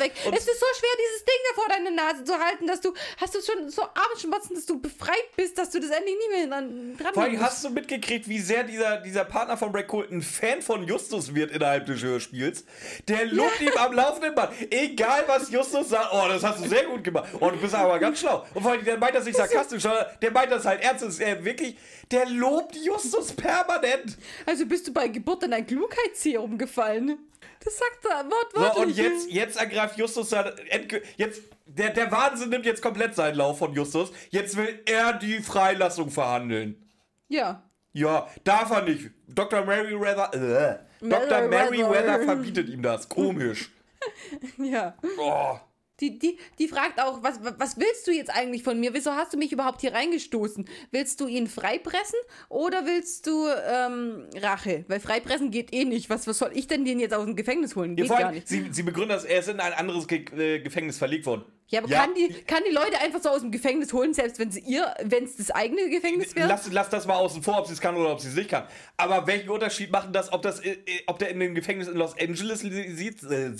weg? 0.00 0.12
Es 0.32 0.46
ist 0.48 0.60
so 0.60 0.66
schwer, 0.78 0.90
dieses 0.98 1.24
Ding 1.24 1.34
da 1.48 1.54
vor 1.54 1.68
deine 1.68 1.90
Nase 1.92 2.24
zu 2.24 2.36
halten, 2.36 2.66
dass 2.66 2.80
du, 2.80 2.92
hast 3.18 3.34
du 3.34 3.40
schon 3.40 3.70
so 3.70 3.82
Armschmerzen, 3.82 4.56
dass 4.56 4.66
du 4.66 4.80
befreit 4.80 5.36
bist, 5.36 5.56
dass 5.58 5.70
du 5.70 5.78
das 5.78 5.90
endlich 5.90 6.16
nie 6.16 6.36
mehr 6.36 6.46
dran, 6.48 6.96
dran 6.96 7.14
Vor 7.14 7.22
allem 7.22 7.40
hast 7.40 7.62
du 7.64 7.70
mitgekriegt, 7.70 8.28
wie 8.28 8.40
sehr 8.40 8.64
dieser, 8.64 8.96
dieser 8.96 9.24
Partner 9.24 9.56
von 9.56 9.70
Brad 9.70 9.86
Cole 9.86 10.08
ein 10.10 10.22
Fan 10.22 10.60
von 10.60 10.82
Justus 10.82 11.34
wird 11.36 11.52
innerhalb 11.52 11.86
des 11.86 12.02
Hörspiels. 12.02 12.64
Der 13.06 13.26
lobt 13.26 13.60
ihm 13.60 13.76
am 13.76 13.92
laufenden 13.92 14.34
Band. 14.34 14.50
Egal, 14.70 15.22
was 15.28 15.50
Justus 15.50 15.90
sagt, 15.90 16.08
oh, 16.12 16.26
das 16.28 16.42
hast 16.42 16.64
du 16.64 16.68
sehr 16.68 16.84
gut 16.84 17.04
gemacht. 17.04 17.28
Oh, 17.38 17.50
du 17.50 17.58
bist 17.58 17.76
aber 17.76 18.00
ganz 18.00 18.18
schlau. 18.18 18.44
Und 18.54 18.62
vor 18.62 18.72
allem, 18.72 18.84
der 18.84 18.98
meint 18.98 19.14
das 19.14 19.24
nicht 19.24 19.36
sarkastisch, 19.36 19.82
sondern 19.84 20.06
der 20.20 20.32
meint 20.32 20.50
das 20.50 20.64
halt 20.64 20.82
ernst. 20.82 21.04
Ist 21.04 21.20
er 21.20 21.44
wirklich, 21.44 21.76
der 22.10 22.26
lobt 22.26 22.74
Justus 22.74 23.32
permanent. 23.32 24.18
Also 24.46 24.66
bist 24.66 24.88
du 24.88 24.92
bei 24.92 25.06
Geburt 25.06 25.44
in 25.44 25.52
ein 25.52 25.64
Klugheitsserum 25.64 26.58
gefallen. 26.58 27.18
Das 27.64 27.76
sagt 27.78 28.04
er 28.04 28.24
So, 28.24 28.30
wortwörtlich. 28.60 28.84
und 28.84 28.96
jetzt, 28.96 29.30
jetzt 29.30 29.60
ergreift 29.60 29.98
Justus 29.98 30.32
endgü- 30.32 31.02
jetzt 31.16 31.42
der, 31.66 31.90
der 31.90 32.10
Wahnsinn 32.10 32.48
nimmt 32.50 32.64
jetzt 32.66 32.80
komplett 32.82 33.14
seinen 33.14 33.36
Lauf 33.36 33.58
von 33.58 33.72
Justus. 33.74 34.10
Jetzt 34.30 34.56
will 34.56 34.80
er 34.86 35.12
die 35.14 35.40
Freilassung 35.40 36.10
verhandeln. 36.10 36.88
Ja. 37.28 37.62
Ja, 37.92 38.28
darf 38.44 38.70
er 38.70 38.82
nicht. 38.82 39.10
Dr. 39.26 39.64
Merriweather, 39.64 40.32
äh, 40.34 40.78
Dr. 41.06 41.48
Merriweather 41.48 42.20
verbietet 42.20 42.68
ihm 42.68 42.82
das. 42.82 43.08
Komisch. 43.08 43.70
Ja. 44.58 44.94
Oh. 45.18 45.58
Die, 46.00 46.18
die, 46.18 46.38
die 46.58 46.68
fragt 46.68 47.00
auch, 47.00 47.22
was, 47.22 47.40
was 47.58 47.76
willst 47.78 48.06
du 48.06 48.12
jetzt 48.12 48.30
eigentlich 48.30 48.62
von 48.62 48.78
mir? 48.78 48.94
Wieso 48.94 49.12
hast 49.12 49.32
du 49.32 49.36
mich 49.36 49.52
überhaupt 49.52 49.80
hier 49.80 49.92
reingestoßen? 49.92 50.68
Willst 50.90 51.20
du 51.20 51.26
ihn 51.26 51.46
freipressen 51.48 52.18
oder 52.48 52.86
willst 52.86 53.26
du 53.26 53.46
ähm, 53.48 54.26
Rache? 54.36 54.84
Weil 54.88 55.00
freipressen 55.00 55.50
geht 55.50 55.72
eh 55.72 55.84
nicht. 55.84 56.08
Was, 56.08 56.26
was 56.26 56.38
soll 56.38 56.50
ich 56.54 56.66
denn 56.68 56.84
den 56.84 57.00
jetzt 57.00 57.14
aus 57.14 57.24
dem 57.24 57.34
Gefängnis 57.36 57.74
holen? 57.74 57.90
Ja, 57.96 58.02
Geht 58.02 58.06
vor 58.08 58.18
gar 58.18 58.26
allem, 58.26 58.36
nicht. 58.36 58.48
sie, 58.48 58.68
sie 58.70 58.82
begründet 58.82 59.16
das, 59.16 59.24
er 59.24 59.40
ist 59.40 59.48
in 59.48 59.60
ein 59.60 59.72
anderes 59.72 60.06
Ge 60.06 60.24
äh, 60.36 60.60
Gefängnis 60.60 60.98
verlegt 60.98 61.26
worden. 61.26 61.44
Ja, 61.70 61.80
aber 61.80 61.88
Kann, 61.88 62.14
die, 62.14 62.32
kann 62.44 62.62
die 62.66 62.72
Leute 62.72 62.98
einfach 62.98 63.20
so 63.20 63.28
aus 63.28 63.42
dem 63.42 63.50
Gefängnis 63.50 63.92
holen, 63.92 64.14
selbst 64.14 64.38
wenn 64.38 64.50
sie 64.50 64.60
ihr, 64.60 64.94
wenn 65.04 65.24
es 65.24 65.36
das 65.36 65.50
eigene 65.50 65.90
Gefängnis 65.90 66.34
wäre? 66.34 66.48
Lass, 66.48 66.72
lass 66.72 66.88
das 66.88 67.06
mal 67.06 67.16
außen 67.16 67.42
vor, 67.42 67.58
ob 67.58 67.66
sie 67.66 67.74
es 67.74 67.80
kann 67.80 67.94
oder 67.94 68.12
ob 68.12 68.20
sie 68.20 68.28
es 68.28 68.34
nicht 68.34 68.48
kann. 68.48 68.64
Aber 68.96 69.26
welchen 69.26 69.50
Unterschied 69.50 69.90
machen 69.92 70.14
das, 70.14 70.32
ob, 70.32 70.40
das, 70.40 70.60
äh, 70.64 70.78
ob 71.06 71.18
der 71.18 71.28
in 71.28 71.40
dem 71.40 71.54
Gefängnis 71.54 71.86
in 71.88 71.96
Los 71.98 72.16
Angeles 72.18 72.60
sitzt, 72.60 73.24
äh, 73.30 73.50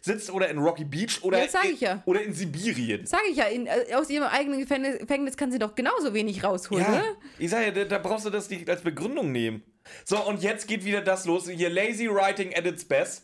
sitzt, 0.00 0.30
oder 0.32 0.48
in 0.48 0.58
Rocky 0.58 0.84
Beach 0.84 1.22
oder, 1.22 1.38
Ja, 1.38 1.60
in, 1.62 1.76
ja. 1.78 2.02
oder 2.06 2.22
in 2.22 2.32
Sibirien? 2.34 3.06
Sag 3.06 3.20
ich 3.30 3.36
ja, 3.36 3.44
in, 3.44 3.68
äh, 3.68 3.94
aus 3.94 4.10
ihrem 4.10 4.26
eigenen 4.26 4.58
Gefängnis, 4.58 4.98
Gefängnis 4.98 5.36
kann 5.36 5.52
sie 5.52 5.60
doch 5.60 5.76
genauso 5.76 6.12
wenig 6.12 6.42
rausholen, 6.42 6.84
Ja, 6.84 6.92
oder? 6.92 7.04
ich 7.38 7.50
sag 7.50 7.64
ja, 7.64 7.70
da, 7.70 7.84
da 7.84 7.98
brauchst 7.98 8.26
du 8.26 8.30
das 8.30 8.50
nicht 8.50 8.68
als 8.68 8.82
Begründung 8.82 9.30
nehmen. 9.30 9.62
So, 10.04 10.18
und 10.26 10.42
jetzt 10.42 10.66
geht 10.66 10.84
wieder 10.84 11.02
das 11.02 11.24
los. 11.26 11.48
Hier 11.48 11.68
Lazy 11.70 12.08
Writing 12.08 12.54
at 12.56 12.64
its 12.66 12.84
best. 12.84 13.22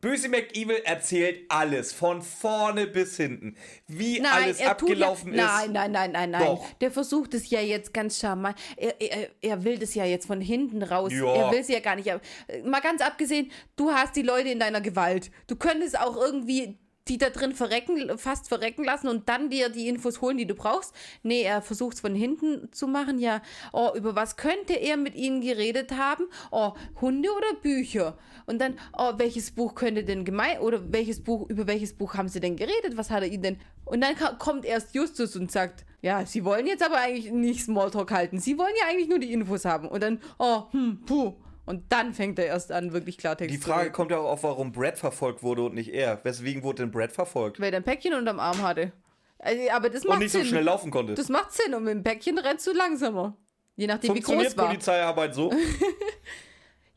Böse 0.00 0.28
McEvil 0.28 0.80
erzählt 0.84 1.44
alles, 1.48 1.92
von 1.92 2.22
vorne 2.22 2.86
bis 2.86 3.16
hinten. 3.16 3.56
Wie 3.88 4.24
alles 4.24 4.60
er 4.60 4.76
tut 4.76 4.90
abgelaufen 4.90 5.34
ja, 5.34 5.62
ist. 5.62 5.70
Nein, 5.70 5.72
nein, 5.72 5.92
nein, 5.92 6.12
nein, 6.12 6.30
nein. 6.30 6.44
Doch. 6.44 6.70
Der 6.80 6.92
versucht 6.92 7.34
es 7.34 7.50
ja 7.50 7.60
jetzt 7.60 7.92
ganz 7.92 8.20
charmant. 8.20 8.56
Er, 8.76 9.00
er, 9.00 9.28
er 9.40 9.64
will 9.64 9.76
das 9.76 9.96
ja 9.96 10.04
jetzt 10.04 10.26
von 10.26 10.40
hinten 10.40 10.84
raus. 10.84 11.12
Ja. 11.12 11.34
Er 11.34 11.50
will 11.50 11.58
es 11.58 11.68
ja 11.68 11.80
gar 11.80 11.96
nicht. 11.96 12.06
Äh, 12.06 12.20
Mal 12.64 12.80
ganz 12.80 13.02
abgesehen, 13.02 13.50
du 13.74 13.90
hast 13.90 14.14
die 14.14 14.22
Leute 14.22 14.50
in 14.50 14.60
deiner 14.60 14.80
Gewalt. 14.80 15.32
Du 15.48 15.56
könntest 15.56 15.98
auch 15.98 16.16
irgendwie 16.16 16.78
die 17.08 17.18
da 17.18 17.30
drin 17.30 17.54
verrecken, 17.54 18.18
fast 18.18 18.48
verrecken 18.48 18.84
lassen 18.84 19.08
und 19.08 19.28
dann 19.28 19.50
dir 19.50 19.68
die 19.68 19.88
Infos 19.88 20.20
holen, 20.20 20.36
die 20.36 20.46
du 20.46 20.54
brauchst. 20.54 20.94
Nee, 21.22 21.42
er 21.42 21.62
versucht 21.62 21.94
es 21.94 22.00
von 22.00 22.14
hinten 22.14 22.70
zu 22.72 22.86
machen. 22.86 23.18
Ja, 23.18 23.42
oh, 23.72 23.90
über 23.94 24.14
was 24.14 24.36
könnte 24.36 24.74
er 24.74 24.96
mit 24.96 25.14
ihnen 25.14 25.40
geredet 25.40 25.92
haben? 25.92 26.24
Oh, 26.50 26.72
Hunde 27.00 27.30
oder 27.30 27.60
Bücher? 27.60 28.18
Und 28.46 28.60
dann, 28.60 28.78
oh, 28.96 29.12
welches 29.16 29.50
Buch 29.50 29.74
könnte 29.74 30.04
denn 30.04 30.24
gemein, 30.24 30.60
oder 30.60 30.92
welches 30.92 31.22
Buch, 31.22 31.48
über 31.48 31.66
welches 31.66 31.92
Buch 31.94 32.14
haben 32.14 32.28
sie 32.28 32.40
denn 32.40 32.56
geredet? 32.56 32.96
Was 32.96 33.10
hat 33.10 33.22
er 33.22 33.28
ihnen 33.28 33.42
denn? 33.42 33.56
Und 33.84 34.02
dann 34.02 34.14
kommt 34.38 34.64
erst 34.64 34.94
Justus 34.94 35.34
und 35.36 35.50
sagt, 35.50 35.84
ja, 36.00 36.24
sie 36.24 36.44
wollen 36.44 36.66
jetzt 36.66 36.82
aber 36.82 36.98
eigentlich 36.98 37.32
nicht 37.32 37.64
Smalltalk 37.64 38.10
halten. 38.10 38.38
Sie 38.38 38.58
wollen 38.58 38.74
ja 38.80 38.88
eigentlich 38.88 39.08
nur 39.08 39.18
die 39.18 39.32
Infos 39.32 39.64
haben. 39.64 39.88
Und 39.88 40.02
dann, 40.02 40.20
oh, 40.38 40.64
hm, 40.70 41.00
puh. 41.04 41.34
Und 41.68 41.92
dann 41.92 42.14
fängt 42.14 42.38
er 42.38 42.46
erst 42.46 42.72
an, 42.72 42.92
wirklich 42.94 43.18
Klartext 43.18 43.54
Die 43.54 43.60
zu 43.60 43.68
Frage 43.68 43.84
reden. 43.86 43.92
kommt 43.92 44.10
ja 44.10 44.18
auch 44.18 44.30
auf, 44.30 44.42
warum 44.42 44.72
Brad 44.72 44.96
verfolgt 44.98 45.42
wurde 45.42 45.64
und 45.64 45.74
nicht 45.74 45.92
er. 45.92 46.18
Weswegen 46.24 46.62
wurde 46.62 46.82
denn 46.82 46.90
Brad 46.90 47.12
verfolgt? 47.12 47.60
Weil 47.60 47.72
er 47.74 47.80
ein 47.80 47.84
Päckchen 47.84 48.14
unterm 48.14 48.40
Arm 48.40 48.62
hatte. 48.62 48.92
Also, 49.38 49.70
aber 49.70 49.90
das 49.90 50.04
macht 50.04 50.14
Und 50.14 50.22
nicht 50.22 50.32
so 50.32 50.38
Sinn. 50.38 50.48
schnell 50.48 50.64
laufen 50.64 50.90
konnte. 50.90 51.14
Das 51.14 51.28
macht 51.28 51.52
Sinn. 51.52 51.74
Und 51.74 51.84
mit 51.84 51.92
dem 51.92 52.02
Päckchen 52.02 52.38
rennst 52.38 52.66
du 52.66 52.72
langsamer. 52.72 53.36
Je 53.76 53.86
nachdem, 53.86 54.08
wie 54.10 54.22
Funktioniert 54.22 54.48
groß 54.48 54.56
war. 54.56 54.66
Polizeiarbeit 54.68 55.34
so? 55.34 55.52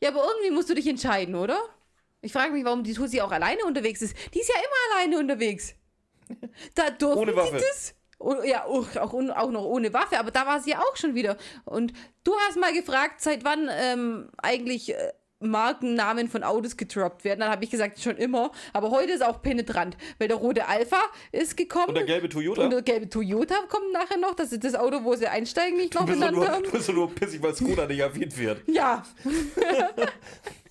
Ja, 0.02 0.08
aber 0.08 0.24
irgendwie 0.24 0.50
musst 0.50 0.68
du 0.68 0.74
dich 0.74 0.88
entscheiden, 0.88 1.36
oder? 1.36 1.56
Ich 2.22 2.32
frage 2.32 2.52
mich, 2.52 2.64
warum 2.64 2.82
die 2.82 2.92
Tussi 2.92 3.20
auch 3.20 3.30
alleine 3.30 3.64
unterwegs 3.64 4.02
ist. 4.02 4.16
Die 4.34 4.40
ist 4.40 4.48
ja 4.48 4.56
immer 4.56 4.96
alleine 4.96 5.18
unterwegs. 5.18 5.74
Da 6.74 6.90
durften 6.90 7.20
Ohne 7.20 7.36
Waffe. 7.36 7.58
sie 7.60 7.64
das. 7.64 7.94
Ja, 8.44 8.64
auch, 8.64 8.96
auch, 8.96 9.50
noch 9.50 9.64
ohne 9.64 9.92
Waffe, 9.92 10.18
aber 10.18 10.30
da 10.30 10.46
war 10.46 10.60
sie 10.60 10.70
ja 10.70 10.78
auch 10.80 10.96
schon 10.96 11.14
wieder. 11.14 11.36
Und 11.64 11.92
du 12.24 12.32
hast 12.46 12.58
mal 12.58 12.72
gefragt, 12.72 13.20
seit 13.20 13.44
wann 13.44 13.68
ähm, 13.70 14.30
eigentlich 14.38 14.94
äh, 14.94 15.12
Markennamen 15.42 16.28
von 16.28 16.42
Autos 16.42 16.76
gedroppt 16.76 17.24
werden. 17.24 17.40
Dann 17.40 17.50
habe 17.50 17.64
ich 17.64 17.70
gesagt, 17.70 18.00
schon 18.00 18.16
immer. 18.16 18.52
Aber 18.72 18.90
heute 18.90 19.12
ist 19.12 19.22
auch 19.22 19.42
penetrant, 19.42 19.96
weil 20.18 20.28
der 20.28 20.36
rote 20.36 20.66
Alpha 20.66 21.00
ist 21.32 21.56
gekommen. 21.56 21.88
Und 21.88 21.94
der 21.96 22.04
gelbe 22.04 22.28
Toyota? 22.28 22.62
Und 22.62 22.70
der 22.70 22.82
gelbe 22.82 23.08
Toyota 23.08 23.56
kommt 23.68 23.92
nachher 23.92 24.18
noch. 24.18 24.34
Das 24.34 24.52
ist 24.52 24.64
das 24.64 24.74
Auto, 24.74 25.04
wo 25.04 25.14
sie 25.14 25.26
einsteigen, 25.26 25.78
bist, 25.78 25.94
doch 25.94 26.06
benannt 26.06 26.36
haben. 26.48 26.64
du 26.64 26.70
bist 26.70 26.92
nur 26.92 27.12
pissig, 27.14 27.42
weil 27.42 27.54
Skoda 27.54 27.86
nicht 27.86 28.00
erwähnt 28.00 28.36
wird. 28.38 28.62
Ja. 28.68 29.02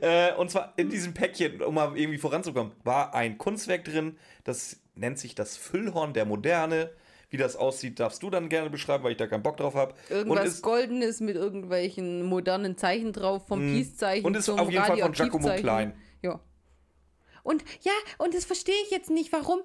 Äh, 0.00 0.34
und 0.34 0.50
zwar 0.50 0.72
in 0.76 0.90
diesem 0.90 1.14
Päckchen, 1.14 1.62
um 1.62 1.74
mal 1.74 1.96
irgendwie 1.96 2.18
voranzukommen, 2.18 2.72
war 2.84 3.14
ein 3.14 3.38
Kunstwerk 3.38 3.84
drin, 3.84 4.16
das 4.44 4.80
nennt 4.94 5.18
sich 5.18 5.34
das 5.34 5.56
Füllhorn 5.56 6.12
der 6.12 6.24
Moderne. 6.24 6.90
Wie 7.32 7.36
das 7.36 7.54
aussieht, 7.54 8.00
darfst 8.00 8.24
du 8.24 8.30
dann 8.30 8.48
gerne 8.48 8.70
beschreiben, 8.70 9.04
weil 9.04 9.12
ich 9.12 9.16
da 9.16 9.28
keinen 9.28 9.44
Bock 9.44 9.56
drauf 9.56 9.76
habe. 9.76 9.94
Irgendwas 10.08 10.46
ist, 10.46 10.62
Goldenes 10.62 11.20
mit 11.20 11.36
irgendwelchen 11.36 12.24
modernen 12.24 12.76
Zeichen 12.76 13.12
drauf, 13.12 13.46
vom 13.46 13.60
Peace-Zeichen 13.60 14.26
und 14.26 14.36
ist 14.36 14.46
zum 14.46 14.58
auf 14.58 14.68
jeden 14.68 14.84
Fall 14.84 14.98
von 14.98 15.12
Giacomo. 15.12 15.54
Klein. 15.54 15.94
Ja. 16.22 16.40
Und 17.44 17.62
ja, 17.82 17.92
und 18.18 18.34
das 18.34 18.44
verstehe 18.44 18.74
ich 18.84 18.90
jetzt 18.90 19.10
nicht, 19.10 19.32
warum, 19.32 19.60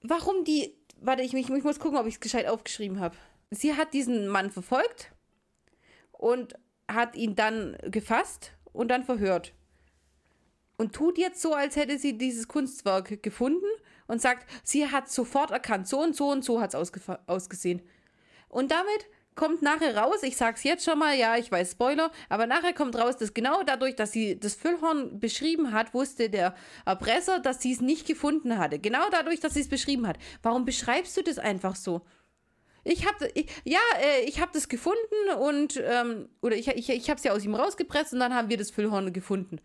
warum 0.00 0.44
die, 0.44 0.74
warte, 0.96 1.22
ich, 1.22 1.34
ich, 1.34 1.50
ich 1.50 1.64
muss 1.64 1.78
gucken, 1.78 1.98
ob 1.98 2.06
ich 2.06 2.14
es 2.14 2.20
gescheit 2.20 2.46
aufgeschrieben 2.46 2.98
habe. 2.98 3.14
Sie 3.50 3.74
hat 3.74 3.92
diesen 3.92 4.28
Mann 4.28 4.50
verfolgt 4.50 5.12
und 6.12 6.54
hat 6.88 7.14
ihn 7.14 7.36
dann 7.36 7.76
gefasst 7.82 8.52
und 8.72 8.88
dann 8.88 9.04
verhört. 9.04 9.52
Und 10.76 10.94
tut 10.94 11.18
jetzt 11.18 11.42
so, 11.42 11.54
als 11.54 11.76
hätte 11.76 11.98
sie 11.98 12.16
dieses 12.16 12.48
Kunstwerk 12.48 13.22
gefunden 13.22 13.66
und 14.06 14.20
sagt, 14.20 14.48
sie 14.64 14.88
hat 14.88 15.10
sofort 15.10 15.50
erkannt, 15.50 15.86
so 15.86 16.00
und 16.00 16.16
so 16.16 16.30
und 16.30 16.44
so 16.44 16.60
hat 16.60 16.74
es 16.74 16.94
ausgesehen. 17.26 17.82
Und 18.48 18.70
damit 18.70 19.06
kommt 19.34 19.62
nachher 19.62 19.96
raus, 19.96 20.22
ich 20.22 20.36
sag's 20.36 20.64
jetzt 20.64 20.84
schon 20.84 20.98
mal, 20.98 21.16
ja, 21.16 21.36
ich 21.36 21.50
weiß 21.50 21.72
Spoiler, 21.72 22.10
aber 22.28 22.46
nachher 22.46 22.74
kommt 22.74 22.96
raus, 22.96 23.16
dass 23.16 23.32
genau 23.32 23.62
dadurch, 23.62 23.96
dass 23.96 24.12
sie 24.12 24.38
das 24.38 24.54
Füllhorn 24.54 25.20
beschrieben 25.20 25.72
hat, 25.72 25.94
wusste 25.94 26.28
der 26.28 26.54
Erpresser, 26.84 27.38
dass 27.38 27.62
sie 27.62 27.72
es 27.72 27.80
nicht 27.80 28.06
gefunden 28.06 28.58
hatte. 28.58 28.78
Genau 28.78 29.08
dadurch, 29.10 29.40
dass 29.40 29.54
sie 29.54 29.60
es 29.60 29.68
beschrieben 29.68 30.06
hat. 30.06 30.18
Warum 30.42 30.64
beschreibst 30.64 31.16
du 31.16 31.22
das 31.22 31.38
einfach 31.38 31.76
so? 31.76 32.02
Ich 32.84 33.06
habe, 33.06 33.30
ja, 33.64 33.78
äh, 34.00 34.24
ich 34.24 34.40
habe 34.40 34.50
das 34.52 34.68
gefunden 34.68 35.30
und, 35.38 35.80
ähm, 35.84 36.28
oder 36.40 36.56
ich, 36.56 36.68
ich, 36.68 36.88
ich 36.88 37.10
habe 37.10 37.18
es 37.18 37.24
ja 37.24 37.32
aus 37.32 37.44
ihm 37.44 37.54
rausgepresst 37.54 38.12
und 38.12 38.20
dann 38.20 38.34
haben 38.34 38.48
wir 38.48 38.56
das 38.56 38.70
Füllhorn 38.70 39.12
gefunden. 39.12 39.60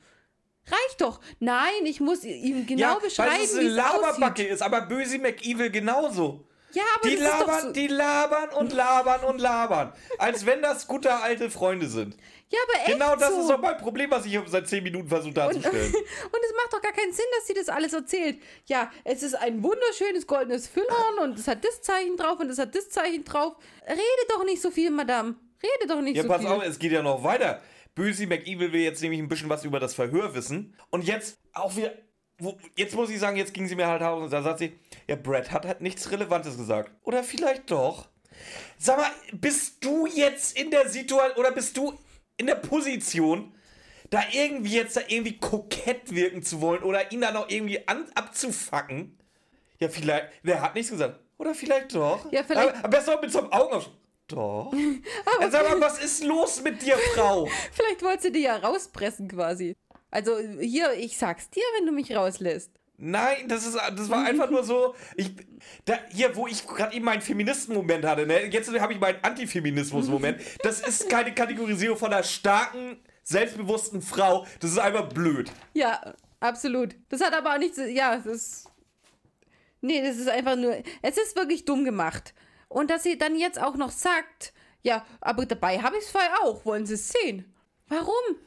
Reicht 0.68 1.02
doch. 1.02 1.20
Nein, 1.40 1.86
ich 1.86 2.00
muss 2.00 2.24
ihm 2.24 2.66
genau 2.66 2.94
ja, 2.94 2.96
beschreiben, 2.96 3.34
weil 3.34 3.44
es 3.44 3.56
wie 3.56 3.60
eine 3.60 3.70
Laberbacke 3.70 4.42
aussieht. 4.42 4.50
ist, 4.50 4.62
aber 4.62 4.82
Böse 4.82 5.20
McEvil 5.20 5.70
genauso. 5.70 6.48
Ja, 6.74 6.84
aber 7.00 7.10
Die 7.10 7.16
das 7.16 7.24
ist 7.24 7.32
doch 7.32 7.48
labern, 7.48 7.62
so. 7.62 7.72
die 7.72 7.88
labern 7.88 8.50
und 8.50 8.74
labern 8.74 9.24
und 9.24 9.40
labern. 9.40 9.94
Als 10.18 10.46
wenn 10.46 10.62
das 10.62 10.88
gute 10.88 11.16
alte 11.16 11.50
Freunde 11.50 11.88
sind. 11.88 12.18
Ja, 12.56 12.62
aber 12.64 12.80
echt 12.84 12.92
Genau 13.00 13.16
das 13.16 13.34
so. 13.34 13.42
ist 13.42 13.50
doch 13.50 13.60
mein 13.60 13.78
Problem, 13.78 14.10
was 14.12 14.26
ich 14.26 14.40
seit 14.48 14.68
10 14.68 14.84
Minuten 14.84 15.08
versucht 15.08 15.30
und, 15.30 15.38
darzustellen. 15.38 15.94
und 15.94 15.94
es 15.94 16.54
macht 16.56 16.72
doch 16.74 16.82
gar 16.82 16.94
keinen 16.94 17.12
Sinn, 17.12 17.26
dass 17.38 17.48
sie 17.48 17.54
das 17.54 17.70
alles 17.70 17.94
erzählt. 17.94 18.42
Ja, 18.66 18.92
es 19.04 19.24
ist 19.24 19.36
ein 19.36 19.62
wunderschönes 19.64 20.26
goldenes 20.28 20.68
Füllhorn 20.68 21.20
und 21.24 21.40
es 21.40 21.48
hat 21.48 21.64
das 21.66 21.82
Zeichen 21.82 22.16
drauf 22.18 22.40
und 22.40 22.50
es 22.50 22.58
hat 22.60 22.74
das 22.76 22.90
Zeichen 22.90 23.24
drauf. 23.26 23.56
Rede 23.88 24.00
doch 24.30 24.44
nicht 24.46 24.62
so 24.62 24.72
viel, 24.72 24.92
Madame. 24.92 25.36
Rede 25.62 25.88
doch 25.88 26.02
nicht 26.02 26.16
Ja, 26.18 26.24
so 26.24 26.30
pass 26.30 26.42
viel. 26.42 26.50
auf, 26.50 26.64
es 26.64 26.80
geht 26.80 26.92
ja 26.92 27.02
noch 27.02 27.24
weiter. 27.24 27.62
Böse 27.96 28.28
McEvil 28.28 28.72
will 28.74 28.82
jetzt 28.82 29.02
nämlich 29.02 29.20
ein 29.20 29.28
bisschen 29.28 29.50
was 29.50 29.64
über 29.64 29.80
das 29.80 29.94
Verhör 29.94 30.34
wissen. 30.36 30.76
Und 30.92 31.04
jetzt 31.06 31.38
auch 31.54 31.76
wieder. 31.76 31.94
Wo, 32.38 32.58
jetzt 32.76 32.94
muss 32.96 33.10
ich 33.10 33.20
sagen, 33.20 33.38
jetzt 33.38 33.54
ging 33.54 33.66
sie 33.66 33.76
mir 33.76 33.88
halt 33.88 34.02
raus 34.02 34.22
und 34.24 34.34
da 34.34 34.42
sagt 34.42 34.60
sie, 34.60 34.78
ja, 35.08 35.16
Brad 35.16 35.52
hat 35.52 35.66
halt 35.66 35.80
nichts 35.80 36.12
Relevantes 36.12 36.58
gesagt. 36.58 36.92
Oder 37.04 37.24
vielleicht 37.24 37.72
doch. 37.72 38.10
Sag 38.78 38.98
mal, 38.98 39.10
bist 39.32 39.78
du 39.86 40.06
jetzt 40.06 40.58
in 40.60 40.70
der 40.70 40.90
Situation 40.90 41.32
oder 41.38 41.52
bist 41.52 41.78
du 41.78 41.94
in 42.38 42.48
der 42.48 42.56
Position, 42.56 43.54
da 44.10 44.22
irgendwie 44.32 44.76
jetzt 44.76 44.96
da 44.98 45.02
irgendwie 45.08 45.38
kokett 45.38 46.14
wirken 46.14 46.44
zu 46.44 46.62
wollen 46.62 46.84
oder 46.84 47.12
ihn 47.12 47.22
da 47.22 47.32
noch 47.32 47.50
irgendwie 47.50 47.88
an, 47.88 48.06
abzufacken? 48.16 49.18
Ja, 49.80 49.90
vielleicht. 49.90 50.28
Wer 50.44 50.62
hat 50.62 50.76
nichts 50.76 50.92
gesagt? 50.92 51.20
Oder 51.38 51.54
vielleicht 51.54 51.94
doch. 51.96 52.32
Ja, 52.32 52.44
vielleicht- 52.44 52.70
Aber, 52.70 52.78
aber 52.80 52.88
besser 52.90 53.20
mit 53.22 53.32
so 53.32 53.40
einem 53.40 53.52
Augenaufschlag. 53.52 53.94
Doch. 54.28 54.74
Äh, 55.42 55.50
Sag 55.50 55.70
mal, 55.70 55.80
was 55.82 56.00
ist 56.04 56.24
los 56.24 56.62
mit 56.64 56.82
dir, 56.82 56.98
Frau? 57.14 57.46
Vielleicht 57.74 58.02
wollte 58.02 58.24
sie 58.24 58.32
dir 58.32 58.42
ja 58.42 58.56
rauspressen 58.56 59.28
quasi. 59.28 59.76
Also 60.10 60.38
hier, 60.60 60.94
ich 60.94 61.18
sag's 61.18 61.50
dir, 61.50 61.62
wenn 61.78 61.86
du 61.86 61.92
mich 61.92 62.16
rauslässt. 62.16 62.72
Nein, 62.98 63.48
das, 63.50 63.66
ist, 63.66 63.76
das 63.76 64.10
war 64.10 64.24
einfach 64.24 64.50
nur 64.50 64.64
so. 64.64 64.96
Ich, 65.16 65.32
da, 65.84 66.00
hier, 66.10 66.36
wo 66.36 66.48
ich 66.48 66.66
gerade 66.66 66.96
eben 66.96 67.06
meinen 67.06 67.22
Feministen-Moment 67.22 68.06
hatte, 68.06 68.26
ne? 68.26 68.46
jetzt 68.46 68.72
habe 68.80 68.94
ich 68.94 69.00
meinen 69.00 69.24
Antifeminismus-Moment. 69.24 70.42
Das 70.64 70.80
ist 70.80 71.10
keine 71.10 71.34
Kategorisierung 71.34 71.98
von 71.98 72.14
einer 72.14 72.24
starken, 72.24 72.98
selbstbewussten 73.24 74.02
Frau. 74.02 74.48
Das 74.60 74.72
ist 74.72 74.80
einfach 74.80 75.10
blöd. 75.10 75.52
Ja, 75.74 76.14
absolut. 76.40 76.96
Das 77.10 77.22
hat 77.22 77.34
aber 77.34 77.54
auch 77.54 77.60
nichts. 77.60 77.78
Ja, 77.90 78.16
das 78.16 78.26
ist. 78.26 78.72
Nee, 79.82 80.02
das 80.02 80.18
ist 80.18 80.30
einfach 80.30 80.56
nur. 80.56 80.82
Es 81.02 81.18
ist 81.18 81.36
wirklich 81.36 81.66
dumm 81.66 81.84
gemacht. 81.84 82.34
Und 82.70 82.90
dass 82.90 83.04
sie 83.04 83.18
dann 83.18 83.36
jetzt 83.36 83.62
auch 83.62 83.76
noch 83.76 83.92
sagt, 83.92 84.54
ja, 84.82 85.06
aber 85.22 85.46
dabei 85.46 85.80
habe 85.80 85.98
ich 85.98 86.04
es 86.04 86.12
vorher 86.12 86.44
auch. 86.44 86.66
Wollen 86.66 86.86
Sie 86.86 86.94
es 86.94 87.10
sehen? 87.10 87.54
Warum? 87.88 88.38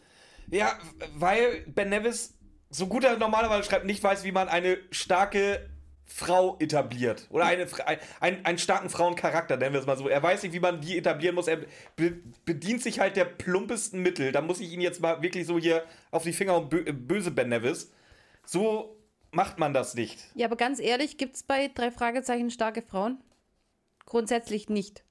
Ja, 0.50 0.78
weil 1.14 1.64
Ben 1.66 1.90
Nevis, 1.90 2.34
so 2.70 2.86
gut 2.86 3.04
er 3.04 3.16
normalerweise 3.16 3.68
schreibt, 3.68 3.86
nicht 3.86 4.02
weiß, 4.02 4.24
wie 4.24 4.32
man 4.32 4.48
eine 4.48 4.78
starke 4.90 5.68
Frau 6.04 6.56
etabliert. 6.58 7.26
Oder 7.30 7.44
eine, 7.44 7.66
ein, 7.84 7.98
ein, 8.20 8.44
einen 8.44 8.58
starken 8.58 8.88
Frauencharakter, 8.88 9.58
nennen 9.58 9.74
wir 9.74 9.80
es 9.80 9.86
mal 9.86 9.96
so. 9.96 10.08
Er 10.08 10.22
weiß 10.22 10.42
nicht, 10.42 10.52
wie 10.52 10.60
man 10.60 10.80
die 10.80 10.96
etablieren 10.96 11.34
muss. 11.34 11.48
Er 11.48 11.58
be 11.96 12.18
bedient 12.46 12.82
sich 12.82 12.98
halt 12.98 13.16
der 13.16 13.26
plumpesten 13.26 14.02
Mittel. 14.02 14.32
Da 14.32 14.40
muss 14.40 14.60
ich 14.60 14.72
ihn 14.72 14.80
jetzt 14.80 15.00
mal 15.00 15.22
wirklich 15.22 15.46
so 15.46 15.58
hier 15.58 15.84
auf 16.10 16.22
die 16.22 16.32
Finger 16.32 16.56
und 16.56 16.70
bö 16.70 16.82
böse 16.92 17.30
Ben 17.30 17.50
Nevis. 17.50 17.92
So 18.44 18.96
macht 19.32 19.58
man 19.58 19.74
das 19.74 19.94
nicht. 19.94 20.18
Ja, 20.34 20.46
aber 20.46 20.56
ganz 20.56 20.80
ehrlich, 20.80 21.18
gibt 21.18 21.36
es 21.36 21.42
bei 21.42 21.68
drei 21.68 21.90
Fragezeichen 21.90 22.50
starke 22.50 22.80
Frauen? 22.80 23.22
Grundsätzlich 24.06 24.70
nicht. 24.70 25.04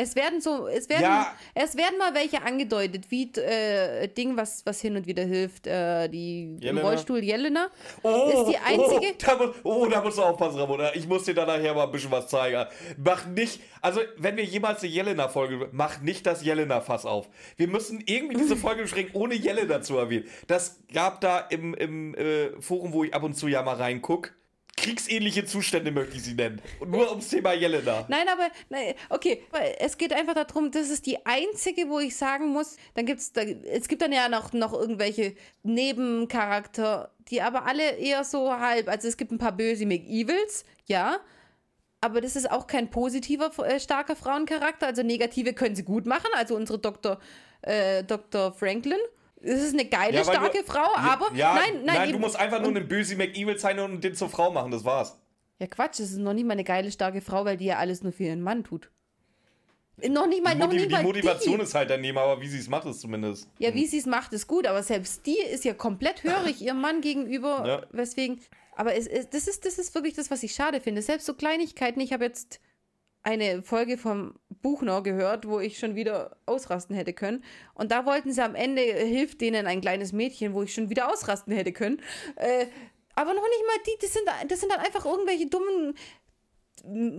Es 0.00 0.14
werden 0.14 0.40
so, 0.40 0.68
es 0.68 0.88
werden, 0.88 1.02
Ja. 1.02 1.34
es 1.54 1.76
werden 1.76 1.98
mal 1.98 2.14
welche 2.14 2.40
angedeutet, 2.42 3.10
wie 3.10 3.32
äh, 3.34 4.06
Ding, 4.06 4.36
was, 4.36 4.64
was 4.64 4.80
hin 4.80 4.94
und 4.94 5.08
wieder 5.08 5.24
hilft, 5.24 5.66
äh, 5.66 6.06
die 6.06 6.42
im 6.42 6.58
Jelena? 6.60 6.82
Rollstuhl 6.82 7.18
Jelena. 7.18 7.66
Oh, 8.04 8.30
ist 8.32 8.52
die 8.52 8.58
einzige. 8.58 9.08
Oh 9.10 9.16
da, 9.18 9.36
muss, 9.36 9.56
oh, 9.64 9.86
da 9.86 10.00
musst 10.00 10.18
du 10.18 10.22
aufpassen, 10.22 10.60
Ramona. 10.60 10.94
Ich 10.94 11.08
muss 11.08 11.24
dir 11.24 11.34
da 11.34 11.44
nachher 11.44 11.74
mal 11.74 11.86
ein 11.86 11.90
bisschen 11.90 12.12
was 12.12 12.28
zeigen. 12.28 12.64
Mach 12.96 13.26
nicht, 13.26 13.60
also 13.82 14.00
wenn 14.16 14.36
wir 14.36 14.44
jemals 14.44 14.84
eine 14.84 14.92
Jelena-Folge, 14.92 15.68
mach 15.72 16.00
nicht 16.00 16.24
das 16.26 16.44
Jelena-Fass 16.44 17.04
auf. 17.04 17.28
Wir 17.56 17.66
müssen 17.66 18.00
irgendwie 18.06 18.36
diese 18.36 18.56
Folge 18.64 18.82
beschränken, 18.82 19.16
ohne 19.16 19.34
Jelena 19.34 19.82
zu 19.82 19.98
erwähnen. 19.98 20.26
Das 20.46 20.78
gab 20.94 21.20
da 21.20 21.40
im, 21.40 21.74
im 21.74 22.14
äh, 22.14 22.50
Forum, 22.60 22.92
wo 22.92 23.02
ich 23.02 23.12
ab 23.12 23.24
und 23.24 23.34
zu 23.34 23.48
ja 23.48 23.62
mal 23.62 23.74
reinguck. 23.74 24.37
Kriegsähnliche 24.82 25.44
Zustände 25.44 25.90
möchte 25.90 26.16
ich 26.16 26.22
sie 26.22 26.34
nennen. 26.34 26.60
Und 26.80 26.90
nur 26.90 27.10
ums 27.10 27.28
Thema 27.28 27.52
Jelena. 27.52 28.04
Nein, 28.08 28.28
aber 28.28 28.48
nein, 28.68 28.94
okay, 29.08 29.42
es 29.78 29.98
geht 29.98 30.12
einfach 30.12 30.34
darum, 30.34 30.70
das 30.70 30.90
ist 30.90 31.06
die 31.06 31.24
einzige, 31.26 31.88
wo 31.88 31.98
ich 31.98 32.16
sagen 32.16 32.48
muss, 32.48 32.76
dann 32.94 33.06
gibt's 33.06 33.32
da, 33.32 33.42
es 33.42 33.88
gibt 33.88 34.02
dann 34.02 34.12
ja 34.12 34.28
noch, 34.28 34.52
noch 34.52 34.72
irgendwelche 34.72 35.34
Nebencharakter, 35.62 37.12
die 37.28 37.42
aber 37.42 37.66
alle 37.66 37.96
eher 37.96 38.24
so 38.24 38.52
halb, 38.52 38.88
also 38.88 39.08
es 39.08 39.16
gibt 39.16 39.32
ein 39.32 39.38
paar 39.38 39.52
böse 39.52 39.86
McEvils, 39.86 40.64
ja, 40.86 41.20
aber 42.00 42.20
das 42.20 42.36
ist 42.36 42.50
auch 42.50 42.66
kein 42.66 42.90
positiver, 42.90 43.50
äh, 43.66 43.80
starker 43.80 44.16
Frauencharakter, 44.16 44.86
also 44.86 45.02
negative 45.02 45.52
können 45.52 45.74
sie 45.74 45.84
gut 45.84 46.06
machen, 46.06 46.30
also 46.34 46.54
unsere 46.54 46.78
Dr. 46.78 47.18
Äh, 47.62 48.04
Dr. 48.04 48.52
Franklin. 48.52 48.98
Das 49.40 49.60
ist 49.62 49.72
eine 49.74 49.84
geile, 49.84 50.16
Ja, 50.18 50.24
starke 50.24 50.58
du- 50.58 50.64
Frau, 50.64 50.94
aber 50.96 51.32
ja, 51.34 51.54
nein, 51.54 51.84
nein, 51.84 52.08
du 52.08 52.14
eben- 52.14 52.20
musst 52.20 52.36
einfach 52.36 52.58
nur 52.60 52.68
einen 52.70 52.88
böse 52.88 53.14
McEvil 53.16 53.56
zeichnen 53.56 53.84
und 53.92 54.02
den 54.04 54.14
zur 54.14 54.28
Frau 54.28 54.50
machen, 54.50 54.70
das 54.72 54.84
war's. 54.84 55.16
Ja, 55.60 55.66
Quatsch, 55.66 56.00
das 56.00 56.10
ist 56.10 56.18
noch 56.18 56.34
nicht 56.34 56.44
mal 56.46 56.52
eine 56.54 56.64
geile, 56.64 56.90
starke 56.90 57.20
Frau, 57.20 57.44
weil 57.44 57.56
die 57.56 57.66
ja 57.66 57.78
alles 57.78 58.02
nur 58.02 58.12
für 58.12 58.24
ihren 58.24 58.40
Mann 58.42 58.64
tut. 58.64 58.90
Noch 60.08 60.28
nicht 60.28 60.44
mal, 60.44 60.54
Die, 60.54 60.60
noch 60.60 60.68
nicht 60.72 60.86
die 60.86 60.92
mal 60.92 61.02
Motivation 61.02 61.56
die. 61.58 61.62
ist 61.64 61.74
halt 61.74 61.90
daneben, 61.90 62.18
aber 62.18 62.40
wie 62.40 62.46
sie 62.48 62.58
es 62.58 62.68
macht, 62.68 62.86
ist 62.86 63.00
zumindest. 63.00 63.48
Ja, 63.58 63.74
wie 63.74 63.84
sie 63.86 63.98
es 63.98 64.06
macht, 64.06 64.32
ist 64.32 64.46
gut, 64.46 64.64
aber 64.66 64.82
selbst 64.84 65.26
die 65.26 65.36
ist 65.38 65.64
ja 65.64 65.74
komplett 65.74 66.22
hörig 66.22 66.60
ihrem 66.62 66.80
Mann 66.80 67.00
gegenüber, 67.00 67.64
Ja. 67.66 67.82
weswegen. 67.90 68.40
Aber 68.76 68.94
es, 68.94 69.08
es, 69.08 69.28
das, 69.30 69.48
ist, 69.48 69.64
das 69.66 69.76
ist 69.78 69.92
wirklich 69.96 70.14
das, 70.14 70.30
was 70.30 70.44
ich 70.44 70.52
schade 70.54 70.80
finde. 70.80 71.02
Selbst 71.02 71.26
so 71.26 71.34
Kleinigkeiten. 71.34 71.98
Ich 72.00 72.12
habe 72.12 72.24
jetzt 72.24 72.60
eine 73.22 73.62
Folge 73.62 73.98
vom 73.98 74.34
Buchner 74.62 75.02
gehört, 75.02 75.46
wo 75.46 75.60
ich 75.60 75.78
schon 75.78 75.94
wieder 75.94 76.36
ausrasten 76.46 76.96
hätte 76.96 77.12
können. 77.12 77.44
Und 77.74 77.90
da 77.92 78.06
wollten 78.06 78.32
sie 78.32 78.42
am 78.42 78.54
Ende, 78.54 78.80
hilft 78.82 79.40
denen 79.40 79.66
ein 79.66 79.80
kleines 79.80 80.12
Mädchen, 80.12 80.54
wo 80.54 80.62
ich 80.62 80.72
schon 80.72 80.88
wieder 80.90 81.12
ausrasten 81.12 81.52
hätte 81.54 81.72
können. 81.72 82.00
Äh, 82.36 82.66
aber 83.14 83.34
noch 83.34 83.42
nicht 83.42 83.66
mal 83.66 83.76
die, 83.86 83.98
das 84.00 84.12
sind, 84.12 84.24
das 84.48 84.60
sind 84.60 84.72
dann 84.72 84.80
einfach 84.80 85.04
irgendwelche 85.04 85.46
dummen. 85.48 85.94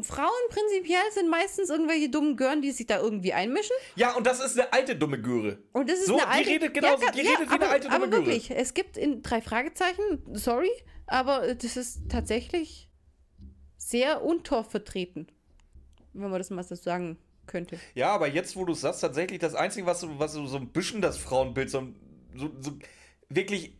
Frauen 0.03 0.29
prinzipiell 0.49 1.01
sind 1.11 1.29
meistens 1.29 1.69
irgendwelche 1.69 2.09
dummen 2.09 2.37
Gören, 2.37 2.61
die 2.61 2.71
sich 2.71 2.87
da 2.87 2.99
irgendwie 3.01 3.33
einmischen. 3.33 3.75
Ja, 3.95 4.15
und 4.15 4.25
das 4.25 4.39
ist 4.43 4.57
eine 4.57 4.71
alte 4.71 4.95
dumme 4.95 5.21
Göre. 5.21 5.59
Und 5.73 5.89
das 5.89 5.99
ist 5.99 6.05
So, 6.07 6.13
eine 6.17 6.23
die 6.23 6.27
alte, 6.31 6.49
redet 6.49 6.73
genauso- 6.73 7.05
ga- 7.05 7.11
die 7.11 7.19
redet 7.21 7.39
wie 7.41 7.53
eine 7.55 7.63
aber, 7.65 7.69
alte 7.69 7.87
dumme 7.89 7.95
Aber 7.97 8.07
Göre. 8.07 8.25
wirklich, 8.25 8.51
es 8.51 8.73
gibt 8.73 8.95
in 8.97 9.21
drei 9.21 9.41
Fragezeichen, 9.41 10.23
sorry, 10.33 10.71
aber 11.07 11.53
das 11.55 11.75
ist 11.75 12.03
tatsächlich 12.09 12.89
sehr 13.77 14.23
untorf 14.23 14.71
vertreten, 14.71 15.27
wenn 16.13 16.29
man 16.29 16.39
das 16.39 16.49
mal 16.49 16.63
so 16.63 16.75
sagen 16.75 17.17
könnte. 17.45 17.79
Ja, 17.95 18.11
aber 18.11 18.27
jetzt, 18.27 18.55
wo 18.55 18.65
du 18.65 18.73
es 18.73 18.81
sagst, 18.81 19.01
tatsächlich 19.01 19.39
das 19.39 19.55
Einzige, 19.55 19.85
was 19.85 20.01
so, 20.01 20.19
was 20.19 20.33
so, 20.33 20.57
ein 20.57 20.67
bisschen 20.69 21.01
das 21.01 21.17
Frauenbild 21.17 21.69
so, 21.69 21.87
so, 22.35 22.51
so 22.59 22.77
wirklich. 23.29 23.73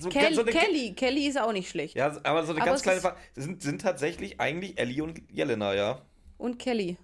So, 0.00 0.08
Kelly, 0.08 0.34
so 0.34 0.42
eine, 0.42 0.50
Kelly, 0.50 0.92
Kelly 0.94 1.26
ist 1.26 1.38
auch 1.38 1.52
nicht 1.52 1.68
schlecht. 1.68 1.94
Ja, 1.94 2.06
aber 2.24 2.44
so 2.44 2.52
eine 2.52 2.62
Aber 2.62 2.70
ganz 2.70 2.82
kleine 2.82 3.00
Frage. 3.00 3.16
Sind, 3.34 3.62
sind 3.62 3.80
tatsächlich 3.82 4.40
eigentlich 4.40 4.78
Ellie 4.78 5.02
und 5.02 5.22
Jelena, 5.30 5.74
ja? 5.74 6.02
Und 6.38 6.58
Kelly. 6.58 6.96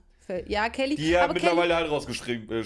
Ja, 0.46 0.68
Kelly. 0.68 0.94
Die 0.94 1.10
ja 1.10 1.26
mittlerweile 1.26 1.74
halt 1.74 1.90
rausgeschrieben. 1.90 2.48
Äh, 2.50 2.64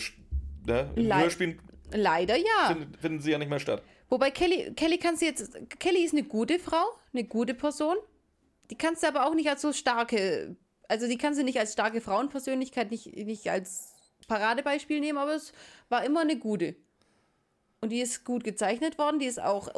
ne? 0.67 0.91
Hörspiel 0.95 1.59
Leider 1.93 2.37
ja. 2.37 2.69
Finden, 2.69 2.95
finden 2.99 3.21
sie 3.21 3.31
ja 3.31 3.39
nicht 3.39 3.49
mehr 3.49 3.61
statt. 3.61 3.83
Wobei 4.09 4.31
Kelly, 4.31 4.73
Kelly 4.75 4.99
kannst 4.99 5.23
du 5.23 5.27
jetzt, 5.27 5.57
Kelly 5.79 6.05
ist 6.05 6.13
eine 6.13 6.25
gute 6.25 6.59
Frau, 6.59 6.85
eine 7.13 7.25
gute 7.25 7.55
Person. 7.55 7.97
Die 8.71 8.77
kannst 8.77 9.03
du 9.03 9.09
aber 9.09 9.27
auch 9.27 9.35
nicht 9.35 9.49
als 9.49 9.63
so 9.63 9.73
starke, 9.73 10.57
also 10.89 11.07
die 11.09 11.19
kannst 11.19 11.41
du 11.41 11.45
nicht 11.45 11.59
als 11.59 11.73
starke 11.73 12.01
Frauenpersönlichkeit, 12.01 12.91
nicht, 12.91 13.15
nicht 13.17 13.49
als 13.51 13.93
Paradebeispiel 14.29 15.01
nehmen, 15.01 15.19
aber 15.19 15.35
es 15.35 15.53
war 15.89 16.05
immer 16.05 16.21
eine 16.21 16.39
gute. 16.39 16.77
Und 17.81 17.91
die 17.91 18.01
ist 18.01 18.25
gut 18.25 18.45
gezeichnet 18.45 18.97
worden, 18.97 19.19
die 19.19 19.27
ist 19.27 19.39
auch 19.43 19.69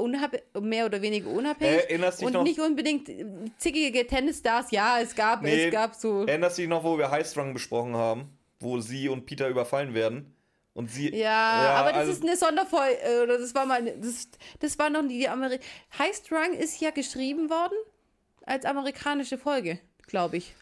mehr 0.60 0.86
oder 0.86 1.02
weniger 1.02 1.28
unabhängig. 1.28 1.80
Erinnerst 1.88 2.20
dich 2.20 2.26
und 2.28 2.34
noch- 2.34 2.44
nicht 2.44 2.60
unbedingt 2.60 3.08
äh, 3.08 3.24
zickige 3.58 4.06
Tennisstars, 4.06 4.70
ja, 4.70 5.00
es 5.00 5.14
gab, 5.16 5.42
Nee. 5.42 5.66
es 5.66 5.72
gab 5.72 5.94
so. 5.96 6.24
Erinnerst 6.24 6.56
du 6.58 6.62
dich 6.62 6.68
noch, 6.68 6.84
wo 6.84 6.96
wir 6.98 7.10
High 7.10 7.26
Strung 7.28 7.52
besprochen 7.52 7.96
haben? 7.96 8.30
Wo 8.60 8.78
sie 8.80 9.08
und 9.08 9.26
Peter 9.26 9.48
überfallen 9.48 9.92
werden? 9.92 10.32
Und 10.72 10.90
sie. 10.90 11.12
Ja, 11.16 11.74
aber 11.78 11.88
das 11.90 12.00
also- 12.00 12.12
ist 12.12 12.22
eine 12.22 12.36
Sonderfolge, 12.36 12.98
äh, 13.02 13.22
oder 13.22 13.38
das 13.38 13.54
war 13.56 13.66
mal, 13.66 13.82
das, 13.98 14.28
das 14.60 14.78
war 14.78 14.88
noch 14.88 15.02
die, 15.02 15.18
die 15.18 15.28
Ameri 15.28 15.58
High 15.98 16.14
Strung 16.14 16.52
ist 16.52 16.80
ja 16.80 16.90
geschrieben 16.90 17.50
worden 17.50 17.76
als 18.44 18.64
amerikanische 18.66 19.36
Folge, 19.38 19.80
glaube 20.06 20.36
ich. 20.36 20.54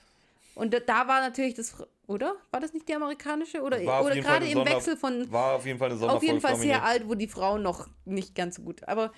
Und 0.55 0.73
da, 0.87 1.09
war 1.09 1.21
natürlich 1.21 1.55
das, 1.55 1.75
oder? 2.07 2.37
War 2.51 2.61
das 2.61 2.73
nicht 2.73 2.89
die 2.89 2.95
amerikanische? 2.95 3.61
Oder, 3.63 3.79
auf 3.79 4.07
oder 4.07 4.15
gerade 4.17 4.47
im 4.47 4.65
Wechsel 4.65 4.97
von, 4.97 5.31
War 5.33 5.55
auf 5.55 5.67
jeden 5.67 5.79
Fall 5.79 5.87
eine 5.89 5.95
auf 5.95 6.01
Sonderfolge. 6.01 6.27
jeden 6.27 6.41
Fall 6.41 6.57
sehr 6.57 6.85
alt, 6.85 7.09
wo 7.09 7.15
die 7.15 7.27
Frauen 7.29 7.63
noch 7.63 7.89
nicht 8.05 8.35
ganz 8.35 8.57
so 8.57 8.63
gut, 8.63 8.87
aber 8.87 9.13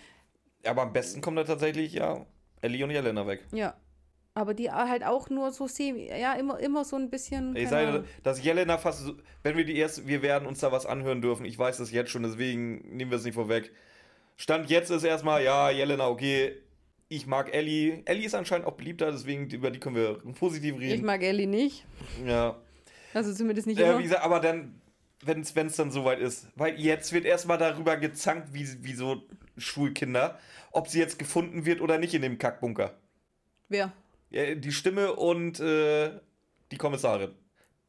Aber 0.65 0.83
am 0.83 0.93
besten 0.93 1.21
kommt 1.21 1.37
da 1.39 1.45
tatsächlich, 1.45 1.93
ja, 1.93 2.25
Ellie 2.63 2.83
und 2.85 2.91
Jelena 2.91 3.27
weg. 3.27 3.45
ja. 3.53 3.75
Aber 4.39 4.53
die 4.53 4.71
halt 4.71 5.03
auch 5.03 5.31
nur 5.31 5.51
so 5.51 5.67
semi, 5.67 6.11
ja, 6.11 6.35
immer, 6.35 6.59
immer 6.61 6.85
so 6.85 6.97
ein 6.97 7.09
bisschen. 7.09 7.57
Ich 7.57 7.71
sage, 7.71 8.05
dass 8.23 8.45
Jelena 8.45 8.77
fast, 8.77 9.01
so- 9.01 9.15
wenn 9.43 9.57
wir 9.57 9.65
die 9.65 9.79
erst, 9.79 10.07
wir 10.07 10.21
werden 10.21 10.47
uns 10.47 10.61
da 10.61 10.71
was 10.71 10.85
anhören 10.85 11.23
dürfen. 11.23 11.47
Ich 11.47 11.59
weiß 11.59 11.79
das 11.79 11.91
jetzt 11.91 12.11
schon, 12.11 12.23
deswegen 12.23 12.81
nehmen 12.95 13.11
wir 13.11 13.17
es 13.17 13.25
nicht 13.25 13.33
vorweg. 13.33 13.73
Stand 14.37 14.69
jetzt 14.69 14.91
ist 14.91 15.05
erstmal, 15.05 15.43
ja, 15.43 15.71
Jelena, 15.71 16.09
okay. 16.09 16.55
Ich 17.09 17.27
mag 17.27 17.55
Ellie. 17.55 18.03
Ellie 18.05 18.27
ist 18.27 18.35
anscheinend 18.35 18.67
auch 18.67 18.75
beliebter, 18.75 19.13
deswegen 19.13 19.49
über 19.51 19.71
die 19.71 19.79
können 19.79 19.95
wir 19.97 20.15
positiv 20.35 20.75
ich 20.77 20.81
reden. 20.81 21.07
mag 21.07 21.23
Ellie 21.23 21.47
nicht. 21.47 21.85
ja. 22.25 22.57
Also 23.15 23.33
zumindest 23.33 23.67
nicht 23.67 23.79
Äh, 23.81 23.85
immer. 23.89 23.99
wie 23.99 24.03
gesagt, 24.03 24.23
aber 24.23 24.41
dann, 24.41 24.81
wenn 25.23 25.41
es 25.41 25.55
dann 25.55 25.91
soweit 25.91 26.19
ist. 26.19 26.49
Weil 26.57 26.79
jetzt 26.79 27.13
wird 27.13 27.25
erstmal 27.25 27.57
darüber 27.59 27.97
gezankt, 27.97 28.53
wie, 28.53 28.67
wie 28.85 28.93
so 28.95 29.23
Schulkinder, 29.57 30.39
ob 30.73 30.89
sie 30.89 30.99
jetzt 30.99 31.19
gefunden 31.19 31.65
wird 31.65 31.81
oder 31.81 31.97
nicht 31.99 32.13
in 32.13 32.23
dem 32.23 32.37
Kackbunker. 32.39 32.99
Wer? 33.69 33.93
Ja, 34.31 34.55
die 34.55 34.73
Stimme 34.73 35.15
und 35.15 35.61
äh, 35.61 36.11
die 36.73 36.77
Kommissarin. 36.77 37.31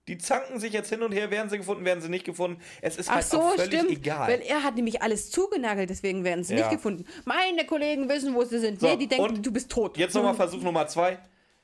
Die 0.08 0.18
zanken 0.18 0.60
sich 0.60 0.72
jetzt 0.74 0.90
hin 0.90 1.04
und 1.04 1.12
her, 1.12 1.32
werden 1.32 1.50
sie 1.50 1.58
gefunden, 1.58 1.84
werden 1.84 2.02
sie 2.02 2.10
nicht 2.10 2.24
gefunden. 2.26 2.62
Es 2.82 2.96
ist 2.98 3.10
Ach 3.10 3.16
halt 3.16 3.26
so, 3.26 3.42
auch 3.42 3.56
völlig 3.56 3.80
stimmt. 3.80 3.92
egal. 3.92 4.30
Weil 4.30 4.42
er 4.42 4.64
hat 4.64 4.76
nämlich 4.76 5.02
alles 5.02 5.30
zugenagelt, 5.32 5.90
deswegen 5.90 6.24
werden 6.24 6.44
sie 6.46 6.54
Ja. 6.56 6.60
nicht 6.62 6.72
gefunden. 6.72 7.06
Meine 7.26 7.66
Kollegen 7.66 8.08
wissen, 8.08 8.34
wo 8.34 8.44
sie 8.46 8.60
sind. 8.60 8.80
So, 8.80 8.88
nee, 8.88 8.96
die 8.98 9.08
denken, 9.08 9.44
du 9.44 9.52
bist 9.52 9.70
tot. 9.70 9.98
Jetzt 9.98 10.14
nochmal 10.16 10.34
Versuch 10.36 10.62
Nummer 10.62 10.88
zwei. 10.88 11.20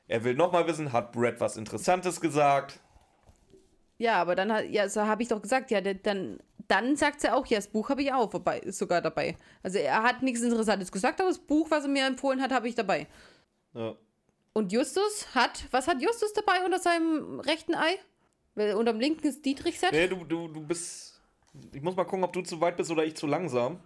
Er 0.07 0.23
will 0.25 0.33
nochmal 0.35 0.67
wissen, 0.67 0.91
hat 0.91 1.13
Brad 1.13 1.39
was 1.39 1.55
Interessantes 1.55 2.19
gesagt? 2.19 2.79
Ja, 3.97 4.15
aber 4.21 4.35
dann 4.35 4.51
hat, 4.51 4.69
ja, 4.69 4.89
so 4.89 5.01
habe 5.03 5.21
ich 5.23 5.29
doch 5.29 5.41
gesagt, 5.41 5.71
ja, 5.71 5.79
dann, 5.79 6.39
dann 6.67 6.95
sagt 6.97 7.21
sie 7.21 7.31
auch, 7.31 7.45
ja, 7.45 7.57
das 7.57 7.67
Buch 7.67 7.89
habe 7.89 8.01
ich 8.01 8.11
auch 8.11 8.29
vorbei, 8.29 8.59
ist 8.59 8.77
sogar 8.79 9.01
dabei. 9.01 9.37
Also 9.61 9.77
er 9.79 10.03
hat 10.03 10.21
nichts 10.21 10.41
Interessantes 10.41 10.91
gesagt, 10.91 11.21
aber 11.21 11.29
das 11.29 11.39
Buch, 11.39 11.71
was 11.71 11.83
er 11.85 11.89
mir 11.89 12.05
empfohlen 12.05 12.41
hat, 12.41 12.51
habe 12.51 12.67
ich 12.67 12.75
dabei. 12.75 13.07
Ja. 13.73 13.95
Und 14.51 14.71
Justus 14.73 15.27
hat, 15.33 15.63
was 15.71 15.87
hat 15.87 16.01
Justus 16.01 16.33
dabei 16.33 16.65
unter 16.65 16.79
seinem 16.79 17.39
rechten 17.39 17.73
Ei? 17.75 17.97
Weil 18.55 18.73
unterm 18.75 18.99
linken 18.99 19.27
ist 19.27 19.43
Dietrich-Set. 19.45 19.91
Nee, 19.91 20.07
du, 20.07 20.23
du, 20.25 20.47
du 20.47 20.61
bist. 20.61 21.21
Ich 21.73 21.81
muss 21.81 21.95
mal 21.95 22.03
gucken, 22.03 22.23
ob 22.23 22.33
du 22.33 22.41
zu 22.41 22.59
weit 22.61 22.77
bist 22.77 22.91
oder 22.91 23.03
ich 23.05 23.15
zu 23.15 23.27
langsam. 23.27 23.79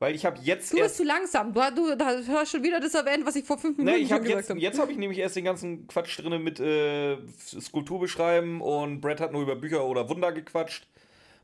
Weil 0.00 0.14
ich 0.14 0.24
habe 0.24 0.38
jetzt 0.42 0.72
Du 0.72 0.76
bist 0.78 0.96
zu 0.96 1.04
langsam. 1.04 1.52
Du, 1.52 1.60
du 1.74 1.96
da 1.96 2.12
hörst 2.12 2.52
schon 2.52 2.62
wieder 2.62 2.78
das 2.78 2.94
erwähnt, 2.94 3.26
was 3.26 3.34
ich 3.34 3.44
vor 3.44 3.58
fünf 3.58 3.78
Minuten 3.78 3.96
Nee, 3.96 4.02
ich 4.02 4.12
habe 4.12 4.22
gesagt 4.22 4.42
jetzt, 4.42 4.50
habe. 4.50 4.60
jetzt 4.60 4.78
habe 4.78 4.92
ich 4.92 4.98
nämlich 4.98 5.18
erst 5.18 5.34
den 5.36 5.44
ganzen 5.44 5.88
Quatsch 5.88 6.18
drin 6.20 6.40
mit 6.42 6.60
äh, 6.60 7.16
Skulptur 7.60 7.98
beschreiben 7.98 8.60
und 8.60 9.00
Brad 9.00 9.20
hat 9.20 9.32
nur 9.32 9.42
über 9.42 9.56
Bücher 9.56 9.84
oder 9.84 10.08
Wunder 10.08 10.30
gequatscht. 10.32 10.86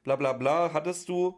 Bla 0.04 0.14
bla 0.16 0.34
bla. 0.34 0.72
Hattest 0.72 1.08
du. 1.08 1.34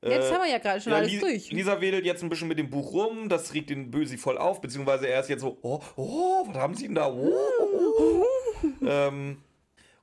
Jetzt 0.00 0.30
Äh, 0.30 0.34
haben 0.34 0.42
wir 0.42 0.50
ja 0.50 0.58
gerade 0.58 0.80
schon 0.80 0.92
Ja, 0.92 0.98
alles 0.98 1.18
durch. 1.18 1.50
Lisa 1.50 1.80
wedelt 1.80 2.04
jetzt 2.04 2.22
ein 2.22 2.28
bisschen 2.28 2.46
mit 2.48 2.58
dem 2.58 2.70
Buch 2.70 2.92
rum, 2.92 3.28
das 3.28 3.52
regt 3.54 3.70
den 3.70 3.90
Bösi 3.90 4.16
voll 4.18 4.36
auf, 4.38 4.60
beziehungsweise 4.60 5.08
er 5.08 5.20
ist 5.20 5.30
jetzt 5.30 5.40
so, 5.40 5.56
oh, 5.62 5.80
oh, 5.96 6.46
was 6.46 6.56
haben 6.56 6.74
sie 6.74 6.84
denn 6.84 6.94
da? 6.94 7.08
Oh, 7.08 7.32
oh, 7.58 8.22
oh. 8.22 8.26
ähm, 8.86 9.38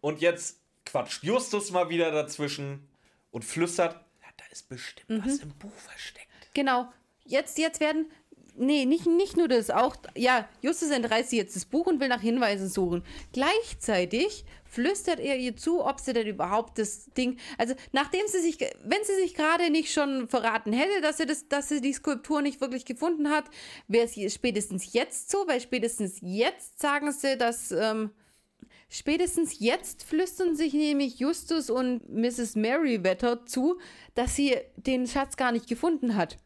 und 0.02 0.22
jetzt 0.22 0.60
quatscht 0.86 1.24
Justus 1.24 1.72
mal 1.72 1.90
wieder 1.90 2.12
dazwischen 2.12 2.88
und 3.32 3.46
flüstert, 3.46 3.94
ja, 3.94 4.28
da 4.38 4.44
ist 4.52 4.68
bestimmt 4.68 5.10
Mhm. 5.10 5.22
was 5.26 5.40
im 5.40 5.50
Buch 5.58 5.74
versteckt. 5.74 6.28
Genau. 6.54 6.92
Jetzt, 7.26 7.58
jetzt 7.58 7.80
werden. 7.80 8.12
Nee, 8.58 8.84
nicht, 8.84 9.06
nicht 9.06 9.38
nur 9.38 9.48
das, 9.48 9.70
auch. 9.70 9.96
Ja, 10.16 10.50
Justus 10.62 10.90
entreißt 10.90 11.30
sie 11.30 11.38
jetzt 11.38 11.56
das 11.56 11.64
Buch 11.64 11.86
und 11.88 12.02
will 12.02 12.10
nach 12.10 12.20
Hinweisen 12.20 12.68
suchen. 12.68 13.04
Gleichzeitig 13.32 14.44
flüstert 14.66 15.20
er 15.20 15.38
ihr 15.38 15.56
zu, 15.56 15.86
ob 15.86 16.00
sie 16.02 16.12
denn 16.14 16.28
überhaupt 16.28 16.78
das 16.78 17.06
Ding. 17.14 17.40
Also, 17.58 17.76
nachdem 17.94 18.28
sie 18.28 18.42
sich. 18.42 18.58
Wenn 18.84 19.04
sie 19.06 19.16
sich 19.16 19.36
gerade 19.36 19.70
nicht 19.70 19.94
schon 19.94 20.28
verraten 20.28 20.74
hätte, 20.74 21.00
dass 21.02 21.18
sie, 21.18 21.26
das, 21.26 21.48
dass 21.48 21.70
sie 21.70 21.80
die 21.80 21.94
Skulptur 21.94 22.42
nicht 22.42 22.60
wirklich 22.60 22.84
gefunden 22.84 23.30
hat, 23.30 23.46
wäre 23.88 24.06
es 24.06 24.34
spätestens 24.34 24.92
jetzt 24.92 25.32
so, 25.32 25.48
weil 25.48 25.62
spätestens 25.62 26.18
jetzt 26.22 26.80
sagen 26.82 27.12
sie, 27.14 27.38
dass. 27.38 27.72
Ähm, 27.72 28.12
Spätestens 28.90 29.60
jetzt 29.60 30.04
flüstern 30.04 30.56
sich 30.56 30.74
nämlich 30.74 31.20
Justus 31.20 31.70
und 31.70 32.10
Mrs. 32.10 32.56
Merryweather 32.56 33.46
zu, 33.46 33.80
dass 34.16 34.36
sie 34.36 34.58
den 34.76 35.08
Schatz 35.08 35.38
gar 35.38 35.52
nicht 35.52 35.68
gefunden 35.68 36.16
hat. 36.16 36.38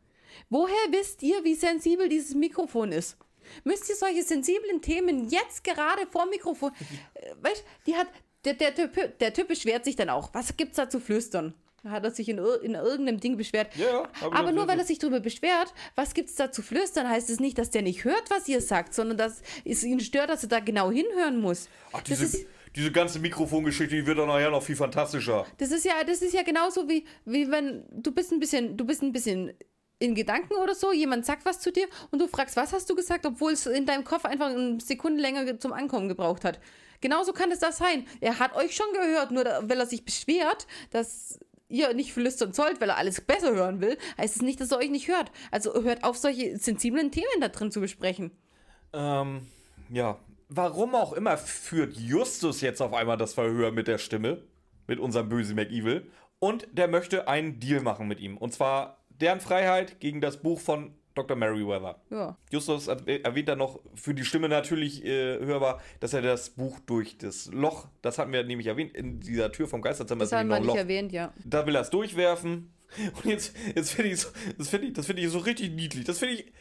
Woher 0.49 0.76
wisst 0.91 1.24
ihr, 1.24 1.43
wie 1.43 1.55
sensibel 1.55 2.07
dieses 2.09 2.36
Mikrofon 2.36 2.91
ist? 2.91 3.18
Müsst 3.63 3.89
ihr 3.89 3.95
solche 3.95 4.24
sensiblen 4.24 4.82
Themen 4.82 5.30
jetzt 5.30 5.63
gerade 5.63 6.05
vor 6.11 6.26
Mikrofon. 6.28 6.72
Äh, 7.16 7.34
Weißt 7.41 7.63
die 7.86 7.95
hat. 7.95 8.07
Der, 8.43 8.53
der, 8.53 8.76
typ, 8.76 9.18
der 9.18 9.34
Typ 9.34 9.47
beschwert 9.47 9.86
sich 9.86 9.95
dann 9.95 10.09
auch. 10.09 10.32
Was 10.34 10.55
gibt's 10.55 10.76
da 10.76 10.88
zu 10.88 10.99
flüstern? 10.99 11.55
Hat 11.88 12.04
er 12.04 12.12
sich 12.12 12.30
in, 12.30 12.38
in 12.38 12.74
irgendeinem 12.76 13.20
Ding 13.20 13.38
beschwert. 13.38 13.76
Ja, 13.76 14.08
Aber 14.32 14.52
nur 14.52 14.68
weil 14.68 14.80
er 14.80 14.86
sich 14.86 15.00
darüber 15.00 15.20
beschwert, 15.20 15.74
was 15.96 16.14
gibt's 16.14 16.36
da 16.36 16.52
zu 16.52 16.62
flüstern, 16.62 17.10
heißt 17.10 17.30
es 17.30 17.40
nicht, 17.40 17.58
dass 17.58 17.70
der 17.70 17.82
nicht 17.84 18.04
hört, 18.06 18.30
was 18.30 18.48
ihr 18.48 18.62
sagt, 18.62 18.94
sondern 18.94 19.18
dass 19.18 19.42
es 19.64 19.84
ihn 19.84 20.00
stört, 20.00 20.30
dass 20.30 20.44
er 20.44 20.50
da 20.50 20.60
genau 20.60 20.92
hinhören 20.92 21.40
muss. 21.40 21.70
Ach, 21.94 22.02
das, 22.02 22.20
diese, 22.20 22.38
ist, 22.38 22.48
diese 22.76 22.92
ganze 22.92 23.20
Mikrofongeschichte, 23.20 23.96
die 23.96 24.06
wird 24.06 24.18
doch 24.18 24.28
nachher 24.28 24.50
noch 24.52 24.64
viel 24.64 24.76
fantastischer. 24.76 25.46
das 25.60 25.72
ist 25.72 25.86
ja, 25.86 26.04
das 26.06 26.22
ist 26.22 26.34
ja 26.34 26.44
genauso 26.44 26.90
wie, 26.90 27.06
wie 27.26 27.50
wenn 27.52 27.84
du 27.92 28.12
bist 28.12 28.32
ein 28.32 28.40
bisschen, 28.40 28.76
du 28.78 28.86
bist 28.86 29.02
ein 29.02 29.12
bisschen 29.12 29.54
in 30.00 30.14
Gedanken 30.14 30.56
oder 30.56 30.76
so, 30.76 30.92
jemand 30.92 31.26
sagt 31.26 31.46
was 31.46 31.62
zu 31.62 31.72
dir 31.72 31.88
und 32.12 32.20
du 32.22 32.28
fragst, 32.28 32.58
was 32.58 32.74
hast 32.74 32.90
du 32.90 32.96
gesagt, 32.96 33.26
obwohl 33.26 33.54
es 33.54 33.66
in 33.66 33.86
deinem 33.86 34.04
Kopf 34.04 34.26
einfach 34.26 34.48
eine 34.48 34.80
Sekunde 34.82 35.22
länger 35.22 35.46
ge- 35.46 35.58
zum 35.58 35.72
Ankommen 35.72 36.10
gebraucht 36.10 36.44
hat. 36.44 36.60
Genauso 37.02 37.34
kann 37.34 37.52
es 37.52 37.60
das 37.60 37.78
sein. 37.78 38.06
Er 38.20 38.40
hat 38.40 38.56
euch 38.56 38.76
schon 38.76 38.88
gehört, 38.94 39.32
nur 39.32 39.44
weil 39.44 39.80
er 39.80 39.86
sich 39.86 40.04
beschwert, 40.04 40.66
dass 40.92 41.40
ihr 41.68 41.93
nicht 41.93 42.13
flüstern 42.13 42.53
sollt, 42.53 42.82
weil 42.82 42.89
er 42.89 42.97
alles 42.97 43.22
besser 43.22 43.53
hören 43.53 43.82
will, 43.82 43.97
heißt 44.18 44.38
es 44.38 44.41
nicht, 44.41 44.59
dass 44.61 44.72
er 44.72 44.78
euch 44.78 44.89
nicht 44.89 45.07
hört. 45.07 45.32
Also 45.51 45.74
hört 45.84 46.03
auf, 46.03 46.18
solche 46.18 46.57
sensiblen 46.57 47.11
Themen 47.11 47.41
da 47.41 47.49
drin 47.49 47.72
zu 47.72 47.82
besprechen. 47.82 48.32
Ähm, 48.93 49.47
ja. 49.89 50.20
Warum 50.47 50.93
auch 50.93 51.13
immer 51.13 51.38
führt 51.38 51.97
Justus 51.97 52.61
jetzt 52.61 52.82
auf 52.82 52.93
einmal 52.93 53.18
das 53.18 53.34
Verhör 53.34 53.72
mit 53.72 53.88
der 53.88 53.97
Stimme, 53.97 54.43
mit 54.86 54.99
unserem 54.99 55.28
böse 55.28 55.55
McEvil, 55.55 56.11
und 56.38 56.68
der 56.72 56.88
möchte 56.88 57.28
einen 57.28 57.59
Deal 57.59 57.82
machen 57.82 58.07
mit 58.07 58.20
ihm. 58.20 58.38
Und 58.38 58.53
zwar 58.53 59.03
deren 59.09 59.39
Freiheit 59.39 59.99
gegen 59.99 60.22
das 60.22 60.41
Buch 60.41 60.59
von 60.59 60.93
Dr. 61.16 61.36
Merriweather. 61.36 61.99
Ja. 62.11 62.38
Justus 62.51 62.88
erwäh- 62.88 63.24
erwähnt 63.24 63.47
dann 63.49 63.57
noch 63.57 63.80
für 63.95 64.13
die 64.13 64.24
Stimme 64.26 64.47
natürlich 64.49 65.03
äh, 65.03 65.39
hörbar, 65.39 65.82
dass 65.99 66.13
er 66.13 66.22
das 66.22 66.49
Buch 66.51 66.80
durch 66.86 67.18
das 67.18 67.49
Loch, 67.51 67.88
das 68.01 68.20
hatten 68.20 68.32
wir 68.34 68.43
nämlich 68.43 68.68
erwähnt, 68.68 68.93
in 68.95 69.20
dieser 69.22 69.51
Tür 69.51 69.68
vom 69.68 69.82
Geisterzimmer 69.82 70.20
Das 70.20 70.30
ist 70.30 70.38
haben 70.38 70.47
nämlich 70.47 70.63
wir 70.63 70.67
noch 70.67 70.74
nicht 70.74 70.82
ein 70.82 70.87
Loch. 70.87 70.93
erwähnt, 70.96 71.12
ja. 71.12 71.33
Da 71.46 71.66
will 71.66 71.75
er 71.75 71.82
es 71.82 71.89
durchwerfen. 71.89 72.71
Und 73.16 73.25
jetzt, 73.25 73.55
jetzt 73.75 73.92
finde 73.92 74.12
ich, 74.12 74.20
so, 74.20 74.29
das 74.58 74.70
finde 74.70 74.87
ich, 74.87 74.93
das 74.93 75.05
finde 75.08 75.21
ich 75.24 75.29
so 75.29 75.39
richtig 75.39 75.71
niedlich. 75.74 76.05
Das 76.05 76.20
finde 76.20 76.36
ich, 76.36 76.54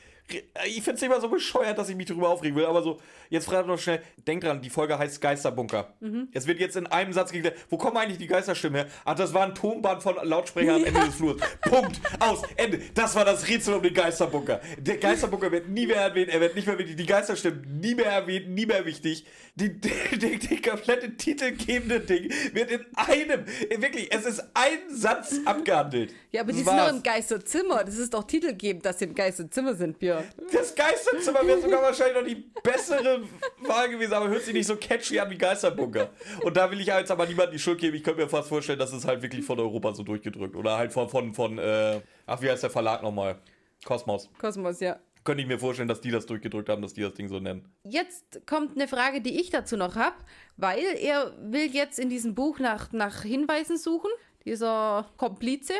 ich 0.66 0.82
finde 0.82 0.94
es 0.94 1.02
immer 1.02 1.20
so 1.20 1.28
bescheuert, 1.28 1.76
dass 1.76 1.88
ich 1.88 1.96
mich 1.96 2.06
darüber 2.06 2.30
aufregen 2.30 2.56
will. 2.56 2.64
Aber 2.64 2.82
so, 2.82 2.98
jetzt 3.28 3.44
fragt 3.44 3.66
noch 3.66 3.78
schnell, 3.78 4.00
denk 4.26 4.42
dran, 4.42 4.60
die 4.60 4.70
Folge 4.70 4.98
heißt 4.98 5.20
Geisterbunker. 5.20 5.92
Mhm. 6.00 6.28
Es 6.32 6.46
wird 6.46 6.60
jetzt 6.60 6.76
in 6.76 6.86
einem 6.86 7.12
Satz 7.12 7.30
geklärt, 7.30 7.56
wo 7.68 7.76
kommen 7.76 7.96
eigentlich 7.96 8.18
die 8.18 8.26
Geisterstimmen 8.26 8.76
her? 8.76 8.86
Ach, 9.04 9.14
das 9.14 9.34
war 9.34 9.44
ein 9.44 9.54
Tonband 9.54 10.02
von 10.02 10.16
Lautsprecher 10.22 10.76
am 10.76 10.84
Ende 10.84 11.00
des 11.00 11.14
Flurs. 11.16 11.40
Punkt. 11.62 12.00
Aus. 12.20 12.42
Ende. 12.56 12.80
Das 12.94 13.14
war 13.14 13.24
das 13.24 13.46
Rätsel 13.48 13.74
um 13.74 13.82
den 13.82 13.92
Geisterbunker. 13.92 14.60
Der 14.78 14.96
Geisterbunker 14.96 15.52
wird 15.52 15.68
nie 15.68 15.86
mehr 15.86 16.00
erwähnt. 16.00 16.30
Er 16.30 16.40
wird 16.40 16.54
nicht 16.54 16.66
mehr 16.66 16.78
wichtig. 16.78 16.96
Die 16.96 17.06
Geisterstimmen 17.06 17.80
nie 17.80 17.94
mehr 17.94 18.06
erwähnt, 18.06 18.48
nie 18.48 18.66
mehr 18.66 18.84
wichtig. 18.86 19.26
Die, 19.56 19.78
die, 19.80 20.18
die, 20.18 20.38
die 20.38 20.62
komplette 20.62 21.16
titelgebende 21.16 22.00
Ding 22.00 22.32
wird 22.52 22.70
in 22.70 22.80
einem, 22.96 23.44
wirklich, 23.78 24.12
es 24.12 24.24
ist 24.24 24.42
ein 24.54 24.78
Satz 24.88 25.34
abgehandelt. 25.44 26.14
Ja, 26.32 26.40
aber 26.40 26.52
Das 26.52 26.58
die 26.58 26.64
sind 26.64 26.76
doch 26.78 26.88
im 26.88 27.02
Geisterzimmer. 27.02 27.84
Das 27.84 27.98
ist 27.98 28.14
doch 28.14 28.24
titelgebend, 28.24 28.84
dass 28.86 28.98
sie 28.98 29.04
im 29.04 29.14
Geisterzimmer 29.14 29.74
sind, 29.74 29.98
Björn. 29.98 30.13
Verhör. 30.22 30.52
Das 30.52 30.74
Geisterzimmer 30.74 31.46
wäre 31.46 31.60
sogar 31.60 31.82
wahrscheinlich 31.82 32.16
noch 32.16 32.26
die 32.26 32.50
bessere 32.62 33.22
Wahl 33.60 33.88
gewesen, 33.88 34.12
aber 34.12 34.28
hört 34.28 34.42
sich 34.42 34.54
nicht 34.54 34.66
so 34.66 34.76
catchy 34.76 35.18
an 35.18 35.30
wie 35.30 35.38
Geisterbunker. 35.38 36.10
Und 36.42 36.56
da 36.56 36.70
will 36.70 36.80
ich 36.80 36.86
jetzt 36.86 37.10
aber 37.10 37.26
niemandem 37.26 37.52
die 37.52 37.58
Schuld 37.58 37.78
geben. 37.78 37.96
Ich 37.96 38.04
könnte 38.04 38.22
mir 38.22 38.28
fast 38.28 38.48
vorstellen, 38.48 38.78
dass 38.78 38.92
es 38.92 39.04
halt 39.04 39.22
wirklich 39.22 39.44
von 39.44 39.58
Europa 39.58 39.94
so 39.94 40.02
durchgedrückt. 40.02 40.56
Oder 40.56 40.76
halt 40.76 40.92
von, 40.92 41.08
von, 41.08 41.34
von 41.34 41.58
äh, 41.58 42.00
ach, 42.26 42.40
wie 42.42 42.50
heißt 42.50 42.62
der 42.62 42.70
Verlag 42.70 43.02
nochmal? 43.02 43.38
Kosmos. 43.84 44.30
Kosmos, 44.38 44.80
ja. 44.80 44.98
Könnte 45.24 45.42
ich 45.42 45.48
mir 45.48 45.58
vorstellen, 45.58 45.88
dass 45.88 46.02
die 46.02 46.10
das 46.10 46.26
durchgedrückt 46.26 46.68
haben, 46.68 46.82
dass 46.82 46.92
die 46.92 47.00
das 47.00 47.14
Ding 47.14 47.28
so 47.28 47.40
nennen. 47.40 47.72
Jetzt 47.84 48.46
kommt 48.46 48.76
eine 48.76 48.88
Frage, 48.88 49.22
die 49.22 49.40
ich 49.40 49.48
dazu 49.50 49.76
noch 49.76 49.96
habe, 49.96 50.16
weil 50.56 50.84
er 51.00 51.32
will 51.40 51.74
jetzt 51.74 51.98
in 51.98 52.10
diesem 52.10 52.34
Buch 52.34 52.58
nach, 52.58 52.92
nach 52.92 53.22
Hinweisen 53.22 53.78
suchen. 53.78 54.10
Dieser 54.44 55.08
Komplize. 55.16 55.72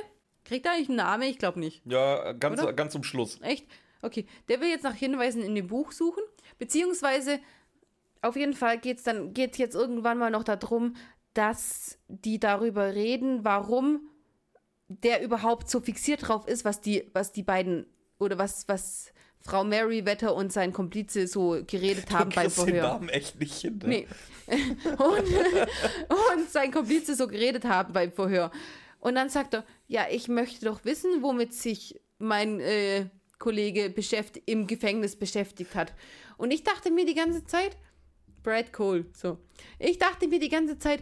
Kriegt 0.45 0.67
er 0.67 0.73
eigentlich 0.73 0.89
einen 0.89 0.97
Namen? 0.97 1.23
Ich 1.25 1.39
glaube 1.39 1.61
nicht. 1.61 1.83
Ja, 1.87 2.33
ganz, 2.33 2.63
Oder? 2.63 2.73
ganz 2.73 2.93
zum 2.93 3.03
Schluss. 3.03 3.39
Echt? 3.43 3.67
Okay. 4.05 4.27
Der 4.49 4.61
will 4.61 4.69
jetzt 4.69 4.85
nach 4.85 4.95
Hinweisen 4.95 5.43
in 5.43 5.55
dem 5.55 5.69
Buch 5.69 5.93
suchen. 5.93 6.23
Beziehungsweise, 6.59 7.41
auf 8.23 8.37
jeden 8.37 8.55
Fall 8.55 8.79
geht 8.79 8.99
es 8.99 9.05
dann, 9.05 9.33
geht 9.35 9.57
jetzt 9.57 9.75
irgendwann 9.75 10.19
mal 10.19 10.31
noch 10.31 10.45
darum, 10.45 10.95
dass 11.33 11.99
die 12.09 12.39
darüber 12.39 12.95
reden, 12.95 13.45
warum 13.45 14.09
der 14.89 15.23
überhaupt 15.23 15.69
so 15.69 15.81
fixiert 15.81 16.29
drauf 16.29 16.47
ist, 16.47 16.65
was 16.65 16.81
die, 16.81 17.11
was 17.13 17.33
die 17.33 17.43
beiden 17.43 17.87
oder 18.19 18.39
was, 18.39 18.69
was 18.69 19.13
Frau 19.41 19.65
Mary 19.65 20.07
Wetter 20.07 20.35
und 20.35 20.53
sein 20.53 20.73
Komplize 20.73 21.27
so 21.27 21.63
geredet 21.67 22.11
haben 22.11 22.31
beim 22.31 22.45
kriegst 22.45 22.59
den 22.59 22.69
Verhör. 22.69 22.83
Namen 22.95 23.09
echt 23.09 23.39
nicht 23.41 23.61
hin. 23.61 23.79
Ne? 23.83 23.89
Nee. 23.89 24.09
und, 24.87 26.09
und 26.09 26.51
sein 26.51 26.71
Komplize 26.71 27.15
so 27.15 27.27
geredet 27.27 27.65
haben 27.65 27.93
beim 27.93 28.13
Verhör. 28.13 28.51
Und 29.01 29.17
dann 29.17 29.29
sagt 29.29 29.55
er, 29.55 29.65
ja, 29.87 30.07
ich 30.11 30.29
möchte 30.29 30.65
doch 30.65 30.85
wissen, 30.85 31.23
womit 31.23 31.53
sich 31.53 32.01
mein 32.19 32.61
äh, 32.61 33.07
Kollege 33.45 33.91
beschäft 33.91 34.41
im 34.47 34.67
Gefängnis 34.67 35.17
beschäftigt 35.17 35.75
hat. 35.75 35.93
Und 36.39 36.51
ich 36.51 36.65
dachte 36.65 36.91
mir 36.91 37.05
die 37.05 37.15
ganze 37.15 37.45
Zeit, 37.45 37.77
Brad 38.43 38.73
Cole, 38.73 39.05
so. 39.13 39.37
Ich 39.79 39.99
dachte 39.99 40.29
mir 40.29 40.39
die 40.39 40.49
ganze 40.49 40.79
Zeit, 40.79 41.01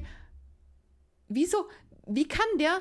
wieso, 1.28 1.68
wie 2.08 2.26
kann 2.26 2.58
der 2.58 2.80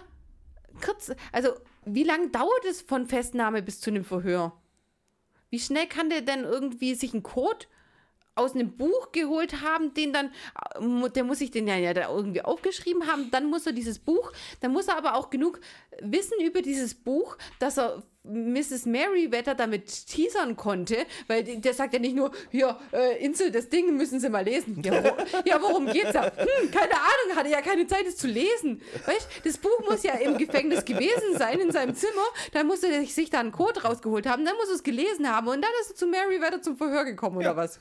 kurz, 0.83 1.11
also 1.31 1.49
wie 1.85 2.03
lange 2.03 2.29
dauert 2.29 2.65
es 2.67 2.81
von 2.81 3.05
Festnahme 3.05 3.61
bis 3.61 3.79
zu 3.79 3.91
einem 3.91 4.03
Verhör? 4.03 4.59
Wie 5.51 5.59
schnell 5.59 5.85
kann 5.85 6.09
der 6.09 6.21
denn 6.21 6.43
irgendwie 6.43 6.95
sich 6.95 7.13
einen 7.13 7.21
Code 7.21 7.67
aus 8.33 8.55
einem 8.55 8.75
Buch 8.77 9.11
geholt 9.11 9.61
haben, 9.61 9.93
den 9.93 10.11
dann, 10.11 10.31
der 11.15 11.23
muss 11.23 11.38
sich 11.38 11.51
den 11.51 11.67
ja, 11.67 11.77
irgendwie 11.77 12.41
aufgeschrieben 12.41 13.05
haben, 13.05 13.29
dann 13.29 13.45
muss 13.45 13.67
er 13.67 13.73
dieses 13.73 13.99
Buch, 13.99 14.31
dann 14.61 14.71
muss 14.71 14.88
er 14.88 14.97
aber 14.97 15.15
auch 15.15 15.29
genug 15.29 15.59
wissen 16.01 16.41
über 16.43 16.63
dieses 16.63 16.95
Buch, 16.95 17.38
dass 17.59 17.77
er 17.77 18.01
Mrs. 18.23 18.85
Mary 18.85 19.31
Wetter 19.31 19.56
damit 19.56 20.06
teasern 20.07 20.56
konnte, 20.56 21.07
weil 21.27 21.43
der 21.43 21.73
sagt 21.73 21.93
ja 21.93 21.99
nicht 21.99 22.15
nur, 22.15 22.31
hier, 22.52 22.77
äh, 22.93 23.23
Insel, 23.23 23.52
das 23.52 23.69
Ding 23.69 23.98
müssen 23.98 24.19
Sie 24.19 24.30
mal 24.30 24.45
lesen. 24.45 24.80
Ja, 24.84 25.03
wo, 25.03 25.07
ja 25.43 25.60
worum 25.60 25.88
geht's 25.88 26.11
da? 26.14 26.26
Hm, 26.26 26.72
keine 26.72 26.93
Ahnung, 26.93 27.35
hatte 27.35 27.49
ja 27.49 27.61
keine 27.61 27.88
Zeit, 27.88 28.06
es 28.06 28.18
zu 28.18 28.27
lesen. 28.27 28.81
Weißt, 29.06 29.27
das 29.43 29.57
Buch 29.57 29.80
muss 29.89 30.03
ja 30.03 30.14
im 30.14 30.38
Gefängnis 30.38 30.85
gewesen 30.85 31.38
sein, 31.38 31.60
in 31.60 31.72
seinem 31.72 31.95
Zimmer, 31.95 32.26
dann 32.53 32.68
muss 32.68 32.84
er 32.84 33.03
sich 33.06 33.31
da 33.31 33.39
einen 33.39 33.52
Code 33.52 33.81
rausgeholt 33.81 34.27
haben, 34.27 34.45
dann 34.45 34.56
muss 34.56 34.69
er 34.69 34.76
es 34.76 34.84
gelesen 34.84 35.27
haben 35.27 35.48
und 35.48 35.61
dann 35.61 35.72
ist 35.81 35.91
er 35.91 35.95
zu 35.95 36.06
Mary 36.06 36.39
Wetter 36.41 36.61
zum 36.61 36.77
Verhör 36.77 37.06
gekommen, 37.06 37.38
oder 37.38 37.56
was? 37.56 37.80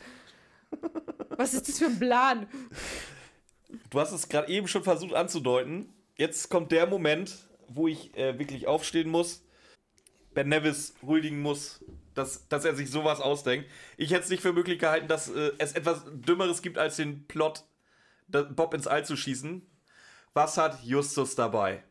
Was 1.37 1.53
ist 1.53 1.69
das 1.69 1.79
für 1.79 1.87
ein 1.87 1.99
Plan? 1.99 2.47
Du 3.91 4.01
hast 4.01 4.13
es 4.13 4.29
gerade 4.29 4.49
eben 4.49 4.69
schon 4.69 4.85
versucht 4.85 5.15
anzudeuten. 5.15 5.93
Jetzt 6.17 6.49
kommt 6.49 6.73
der 6.73 6.87
Moment, 6.87 7.37
wo 7.69 7.89
ich 7.89 8.17
äh, 8.17 8.39
wirklich 8.39 8.67
aufstehen 8.67 9.11
muss, 9.11 9.43
Ben 10.35 10.49
Nevis 10.49 10.95
huldigen 11.03 11.41
muss, 11.41 11.85
dass, 12.15 12.49
dass 12.49 12.65
er 12.65 12.75
sich 12.75 12.91
sowas 12.91 13.21
ausdenkt. 13.21 13.69
Ich 13.97 14.11
hätte 14.13 14.25
es 14.25 14.31
nicht 14.31 14.43
für 14.43 14.53
möglich 14.53 14.79
gehalten, 14.79 15.09
dass 15.09 15.29
äh, 15.29 15.53
es 15.59 15.73
etwas 15.73 16.05
Dümmeres 16.07 16.63
gibt, 16.63 16.79
als 16.79 16.97
den 16.97 17.27
Plot, 17.27 17.65
Bob 18.29 18.75
ins 18.75 18.87
All 18.87 19.05
zu 19.05 19.17
schießen. 19.17 19.67
Was 20.35 20.57
hat 20.57 20.83
Justus 20.85 21.35
dabei? 21.35 21.83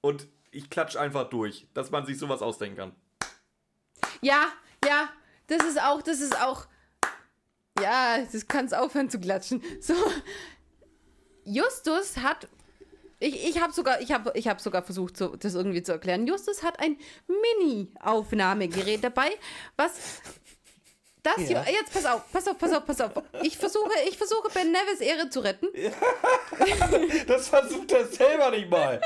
Und 0.00 0.26
ich 0.50 0.70
klatsch 0.70 0.96
einfach 0.96 1.28
durch, 1.28 1.68
dass 1.74 1.90
man 1.90 2.06
sich 2.06 2.18
sowas 2.18 2.42
ausdenken 2.42 2.76
kann. 2.76 2.96
Ja, 4.20 4.48
ja, 4.84 5.08
das 5.46 5.62
ist 5.64 5.80
auch, 5.80 6.02
das 6.02 6.20
ist 6.20 6.40
auch. 6.40 6.66
Ja, 7.80 8.18
das 8.32 8.48
kannst 8.48 8.74
aufhören 8.74 9.10
zu 9.10 9.20
klatschen. 9.20 9.62
So. 9.80 9.94
Justus 11.44 12.16
hat. 12.16 12.48
Ich, 13.20 13.48
ich 13.48 13.60
habe 13.60 13.72
sogar, 13.72 14.00
ich 14.00 14.12
hab, 14.12 14.34
ich 14.36 14.46
hab 14.48 14.60
sogar 14.60 14.82
versucht, 14.82 15.16
so, 15.16 15.34
das 15.36 15.54
irgendwie 15.54 15.82
zu 15.82 15.92
erklären. 15.92 16.26
Justus 16.26 16.62
hat 16.62 16.78
ein 16.80 16.96
Mini-Aufnahmegerät 17.26 19.02
dabei, 19.02 19.30
was. 19.76 20.20
Das 21.24 21.36
Ja. 21.48 21.64
hier, 21.64 21.74
jetzt 21.74 21.92
pass 21.92 22.06
auf, 22.06 22.30
pass 22.32 22.46
auf, 22.46 22.56
pass 22.58 22.72
auf, 22.72 22.86
pass 22.86 23.00
auf. 23.00 23.10
Ich 23.42 23.58
versuche, 23.58 23.90
ich 24.08 24.16
versuche 24.16 24.48
Ben 24.54 24.70
Nevis 24.70 25.00
Ehre 25.00 25.28
zu 25.30 25.40
retten. 25.40 25.66
Das 27.26 27.48
versucht 27.48 27.90
er 27.92 28.06
selber 28.06 28.50
nicht 28.52 28.70
mal. 28.70 29.00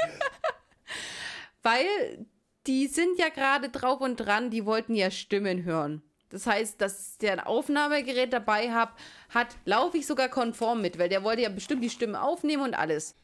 Weil 1.63 2.27
die 2.67 2.87
sind 2.87 3.19
ja 3.19 3.29
gerade 3.31 3.71
drauf 3.71 4.01
und 4.01 4.17
dran, 4.17 4.51
die 4.51 4.67
wollten 4.67 4.95
ja 4.95 5.11
Stimmen 5.11 5.65
hören. 5.65 6.03
Das 6.29 6.47
heißt, 6.47 6.81
dass 6.81 7.19
der 7.19 7.33
ein 7.33 7.41
Aufnahmegerät 7.41 8.33
dabei 8.33 8.73
hab, 8.73 8.99
hat, 9.31 9.49
laufe 9.65 9.99
ich 9.99 10.07
sogar 10.07 10.29
konform 10.29 10.81
mit, 10.81 10.99
weil 10.99 11.09
der 11.09 11.25
wollte 11.25 11.43
ja 11.43 11.49
bestimmt 11.49 11.83
die 11.83 11.91
Stimmen 11.91 12.15
aufnehmen 12.17 12.63
und 12.63 12.75
alles. 12.75 13.15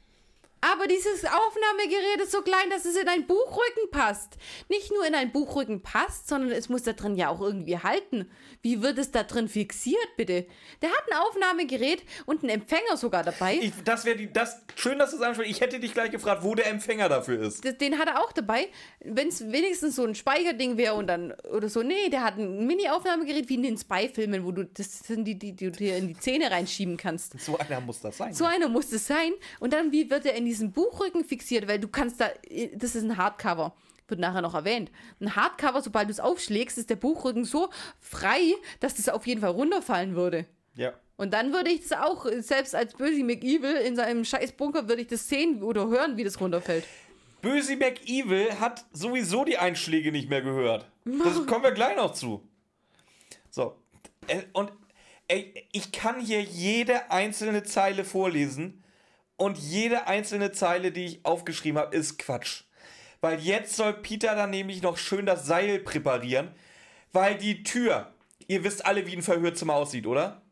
Aber 0.60 0.86
dieses 0.86 1.24
Aufnahmegerät 1.24 2.20
ist 2.22 2.32
so 2.32 2.42
klein, 2.42 2.70
dass 2.70 2.84
es 2.84 2.96
in 2.96 3.08
ein 3.08 3.26
Buchrücken 3.26 3.90
passt. 3.90 4.36
Nicht 4.68 4.90
nur 4.90 5.06
in 5.06 5.14
ein 5.14 5.30
Buchrücken 5.30 5.82
passt, 5.82 6.28
sondern 6.28 6.50
es 6.50 6.68
muss 6.68 6.82
da 6.82 6.92
drin 6.92 7.14
ja 7.14 7.28
auch 7.28 7.40
irgendwie 7.40 7.78
halten. 7.78 8.30
Wie 8.62 8.82
wird 8.82 8.98
es 8.98 9.12
da 9.12 9.22
drin 9.22 9.48
fixiert, 9.48 10.16
bitte? 10.16 10.46
Der 10.82 10.90
hat 10.90 11.04
ein 11.10 11.18
Aufnahmegerät 11.18 12.02
und 12.26 12.42
einen 12.42 12.50
Empfänger 12.50 12.96
sogar 12.96 13.22
dabei. 13.22 13.58
Ich, 13.60 13.72
das 13.84 14.04
wäre 14.04 14.16
die, 14.16 14.32
das, 14.32 14.62
schön, 14.74 14.98
dass 14.98 15.10
du 15.10 15.16
es 15.16 15.22
ansprichst. 15.22 15.52
Ich 15.52 15.60
hätte 15.60 15.78
dich 15.78 15.94
gleich 15.94 16.10
gefragt, 16.10 16.42
wo 16.42 16.54
der 16.54 16.66
Empfänger 16.66 17.08
dafür 17.08 17.40
ist. 17.40 17.64
Den 17.80 17.98
hat 17.98 18.08
er 18.08 18.20
auch 18.20 18.32
dabei. 18.32 18.68
Wenn 19.00 19.28
es 19.28 19.52
wenigstens 19.52 19.96
so 19.96 20.04
ein 20.04 20.14
Speicherding 20.14 20.76
wäre 20.76 20.94
und 20.94 21.06
dann 21.06 21.32
oder 21.52 21.68
so, 21.68 21.82
nee, 21.82 22.08
der 22.10 22.24
hat 22.24 22.36
ein 22.36 22.66
Mini-Aufnahmegerät 22.66 23.48
wie 23.48 23.54
in 23.54 23.62
den 23.62 23.78
Spy-Filmen, 23.78 24.44
wo 24.44 24.50
du 24.50 24.64
das 24.64 25.00
sind 25.00 25.24
die, 25.24 25.38
die, 25.38 25.52
die 25.52 25.66
du 25.66 25.70
dir 25.70 25.96
in 25.96 26.08
die 26.08 26.18
Zähne 26.18 26.50
reinschieben 26.50 26.96
kannst. 26.96 27.38
So 27.40 27.56
einer 27.58 27.80
muss 27.80 28.00
das 28.00 28.16
sein. 28.16 28.34
So 28.34 28.44
einer 28.44 28.68
muss 28.68 28.90
es 28.92 29.06
sein. 29.06 29.32
Und 29.60 29.72
dann, 29.72 29.92
wie 29.92 30.10
wird 30.10 30.26
er 30.26 30.34
in 30.34 30.47
diesem 30.48 30.72
Buchrücken 30.72 31.24
fixiert? 31.24 31.68
Weil 31.68 31.78
du 31.78 31.88
kannst 31.88 32.20
da, 32.20 32.28
das 32.74 32.94
ist 32.94 33.02
ein 33.04 33.16
Hardcover. 33.16 33.74
Wird 34.08 34.20
nachher 34.20 34.40
noch 34.40 34.54
erwähnt. 34.54 34.90
Ein 35.20 35.36
Hardcover, 35.36 35.82
sobald 35.82 36.08
du 36.08 36.12
es 36.12 36.20
aufschlägst, 36.20 36.78
ist 36.78 36.88
der 36.90 36.96
Buchrücken 36.96 37.44
so 37.44 37.68
frei, 38.00 38.54
dass 38.80 38.94
das 38.94 39.08
auf 39.10 39.26
jeden 39.26 39.40
Fall 39.42 39.50
runterfallen 39.50 40.14
würde. 40.14 40.46
ja. 40.74 40.92
Und 41.20 41.32
dann 41.34 41.52
würde 41.52 41.68
ich 41.70 41.80
das 41.80 41.98
auch, 41.98 42.26
selbst 42.38 42.76
als 42.76 42.94
Böse 42.94 43.24
McEvil 43.24 43.74
in 43.74 43.96
seinem 43.96 44.24
scheiß 44.24 44.52
Bunker, 44.52 44.88
würde 44.88 45.02
ich 45.02 45.08
das 45.08 45.28
sehen 45.28 45.64
oder 45.64 45.88
hören, 45.88 46.16
wie 46.16 46.22
das 46.22 46.40
runterfällt. 46.40 46.84
Böse 47.42 47.74
McEvil 47.76 48.60
hat 48.60 48.84
sowieso 48.92 49.44
die 49.44 49.58
Einschläge 49.58 50.12
nicht 50.12 50.28
mehr 50.30 50.42
gehört. 50.42 50.86
Das 51.04 51.44
kommen 51.46 51.64
wir 51.64 51.72
gleich 51.72 51.96
noch 51.96 52.12
zu. 52.12 52.48
So. 53.50 53.74
Äh, 54.28 54.42
Und 54.52 54.70
ey, 55.26 55.66
ich 55.72 55.90
kann 55.90 56.20
hier 56.20 56.40
jede 56.40 57.10
einzelne 57.10 57.64
Zeile 57.64 58.04
vorlesen. 58.04 58.77
Und 59.38 59.56
jede 59.56 60.08
einzelne 60.08 60.50
Zeile, 60.50 60.90
die 60.90 61.06
ich 61.06 61.24
aufgeschrieben 61.24 61.80
habe, 61.80 61.96
ist 61.96 62.18
Quatsch. 62.18 62.64
Weil 63.20 63.38
jetzt 63.38 63.76
soll 63.76 63.94
Peter 63.94 64.34
dann 64.34 64.50
nämlich 64.50 64.82
noch 64.82 64.98
schön 64.98 65.26
das 65.26 65.46
Seil 65.46 65.78
präparieren. 65.78 66.50
Weil 67.12 67.36
die 67.36 67.62
Tür, 67.62 68.12
ihr 68.48 68.64
wisst 68.64 68.84
alle, 68.84 69.06
wie 69.06 69.16
ein 69.16 69.22
Verhörzimmer 69.22 69.74
aussieht, 69.74 70.06
oder? 70.06 70.42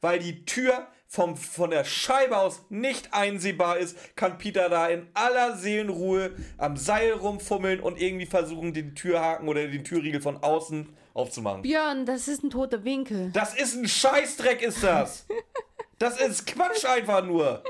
Weil 0.00 0.20
die 0.20 0.44
Tür 0.44 0.86
vom, 1.08 1.36
von 1.36 1.70
der 1.70 1.82
Scheibe 1.84 2.36
aus 2.36 2.62
nicht 2.68 3.12
einsehbar 3.12 3.78
ist, 3.78 4.16
kann 4.16 4.38
Peter 4.38 4.68
da 4.68 4.86
in 4.88 5.08
aller 5.14 5.56
Seelenruhe 5.56 6.30
am 6.56 6.76
Seil 6.76 7.12
rumfummeln 7.12 7.80
und 7.80 8.00
irgendwie 8.00 8.26
versuchen, 8.26 8.74
den 8.74 8.94
Türhaken 8.94 9.48
oder 9.48 9.66
den 9.66 9.82
Türriegel 9.82 10.20
von 10.20 10.36
außen 10.36 10.88
aufzumachen. 11.14 11.62
Björn, 11.62 12.06
das 12.06 12.28
ist 12.28 12.44
ein 12.44 12.50
toter 12.50 12.84
Winkel. 12.84 13.30
Das 13.32 13.54
ist 13.54 13.74
ein 13.74 13.88
Scheißdreck, 13.88 14.62
ist 14.62 14.84
das! 14.84 15.26
Das 15.98 16.20
ist 16.20 16.46
Quatsch 16.46 16.84
einfach 16.84 17.24
nur! 17.24 17.64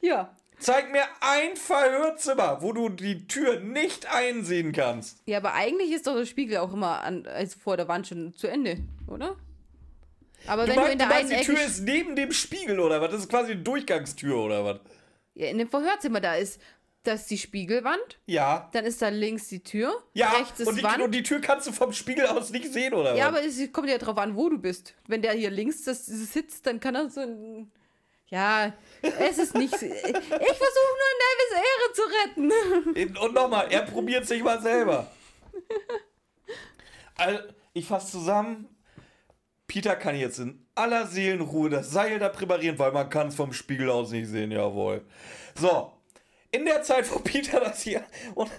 Ja. 0.00 0.34
Zeig 0.60 0.90
mir 0.90 1.04
ein 1.20 1.54
Verhörzimmer, 1.56 2.60
wo 2.62 2.72
du 2.72 2.88
die 2.88 3.28
Tür 3.28 3.60
nicht 3.60 4.12
einsehen 4.12 4.72
kannst. 4.72 5.22
Ja, 5.26 5.38
aber 5.38 5.54
eigentlich 5.54 5.92
ist 5.92 6.06
doch 6.08 6.16
der 6.16 6.26
Spiegel 6.26 6.56
auch 6.58 6.72
immer 6.72 7.02
an, 7.04 7.26
also 7.26 7.56
vor 7.58 7.76
der 7.76 7.86
Wand 7.86 8.08
schon 8.08 8.34
zu 8.34 8.48
Ende, 8.48 8.78
oder? 9.06 9.36
Aber 10.46 10.64
Du 10.66 10.70
wenn 10.70 10.76
du 10.76 10.80
meinst, 10.80 10.92
in 10.94 10.98
du 10.98 11.04
der 11.04 11.08
meinst 11.08 11.32
einen 11.32 11.42
die 11.44 11.50
Ecke, 11.50 11.54
Tür 11.60 11.66
ist 11.66 11.80
neben 11.82 12.16
dem 12.16 12.32
Spiegel 12.32 12.80
oder 12.80 13.00
was? 13.00 13.10
Das 13.12 13.20
ist 13.20 13.28
quasi 13.28 13.52
eine 13.52 13.62
Durchgangstür 13.62 14.36
oder 14.36 14.64
was? 14.64 14.80
ja, 15.34 15.46
in 15.46 15.58
dem 15.58 15.68
Verhörzimmer 15.68 16.20
da 16.20 16.34
ist, 16.34 16.60
das 17.04 17.20
ist 17.22 17.30
die 17.30 17.38
Spiegelwand, 17.38 18.18
Ja. 18.26 18.68
dann 18.72 18.84
ist 18.84 19.00
da 19.00 19.08
links 19.08 19.46
die 19.48 19.62
Tür, 19.62 20.02
Ja, 20.14 20.30
rechts 20.32 20.58
ist 20.58 20.66
und 20.66 20.76
die, 20.76 20.82
Wand. 20.82 21.00
und 21.00 21.12
die 21.12 21.22
Tür 21.22 21.40
kannst 21.40 21.68
du 21.68 21.72
vom 21.72 21.92
Spiegel 21.92 22.26
aus 22.26 22.50
nicht 22.50 22.72
sehen, 22.72 22.92
oder 22.94 23.14
ja, 23.14 23.30
was? 23.32 23.38
aber 23.38 23.46
es 23.46 23.72
kommt 23.72 23.88
ja 23.88 23.98
drauf 23.98 24.18
an, 24.18 24.34
wo 24.34 24.48
du 24.48 24.58
bist. 24.58 24.94
Wenn 25.06 25.22
der 25.22 25.32
hier 25.34 25.50
links 25.50 25.84
das, 25.84 26.04
sitzt, 26.06 26.66
dann 26.66 26.80
kann 26.80 26.96
er 26.96 27.08
so 27.08 27.20
ein 27.20 27.70
ja, 28.30 28.72
es 29.02 29.38
ist 29.38 29.54
nicht. 29.54 29.72
Ich 29.72 29.80
versuche 29.80 30.94
nur 30.98 31.12
Nevis 31.18 31.52
Ehre 31.54 31.92
zu 31.92 32.02
retten. 32.02 33.18
Und 33.18 33.34
nochmal, 33.34 33.68
er 33.70 33.82
probiert 33.82 34.26
sich 34.26 34.42
mal 34.42 34.60
selber. 34.60 35.10
Also, 37.16 37.40
ich 37.72 37.86
fasse 37.86 38.12
zusammen. 38.12 38.68
Peter 39.66 39.96
kann 39.96 40.16
jetzt 40.16 40.38
in 40.38 40.66
aller 40.74 41.06
Seelenruhe 41.06 41.68
das 41.68 41.90
Seil 41.90 42.18
da 42.18 42.28
präparieren, 42.28 42.78
weil 42.78 42.92
man 42.92 43.10
kann 43.10 43.28
es 43.28 43.34
vom 43.34 43.52
Spiegel 43.52 43.90
aus 43.90 44.10
nicht 44.10 44.28
sehen, 44.28 44.50
jawohl. 44.50 45.04
So, 45.54 45.92
in 46.50 46.64
der 46.64 46.82
Zeit, 46.82 47.10
wo 47.12 47.18
Peter 47.18 47.60
das 47.60 47.82
hier 47.82 48.04
und 48.34 48.50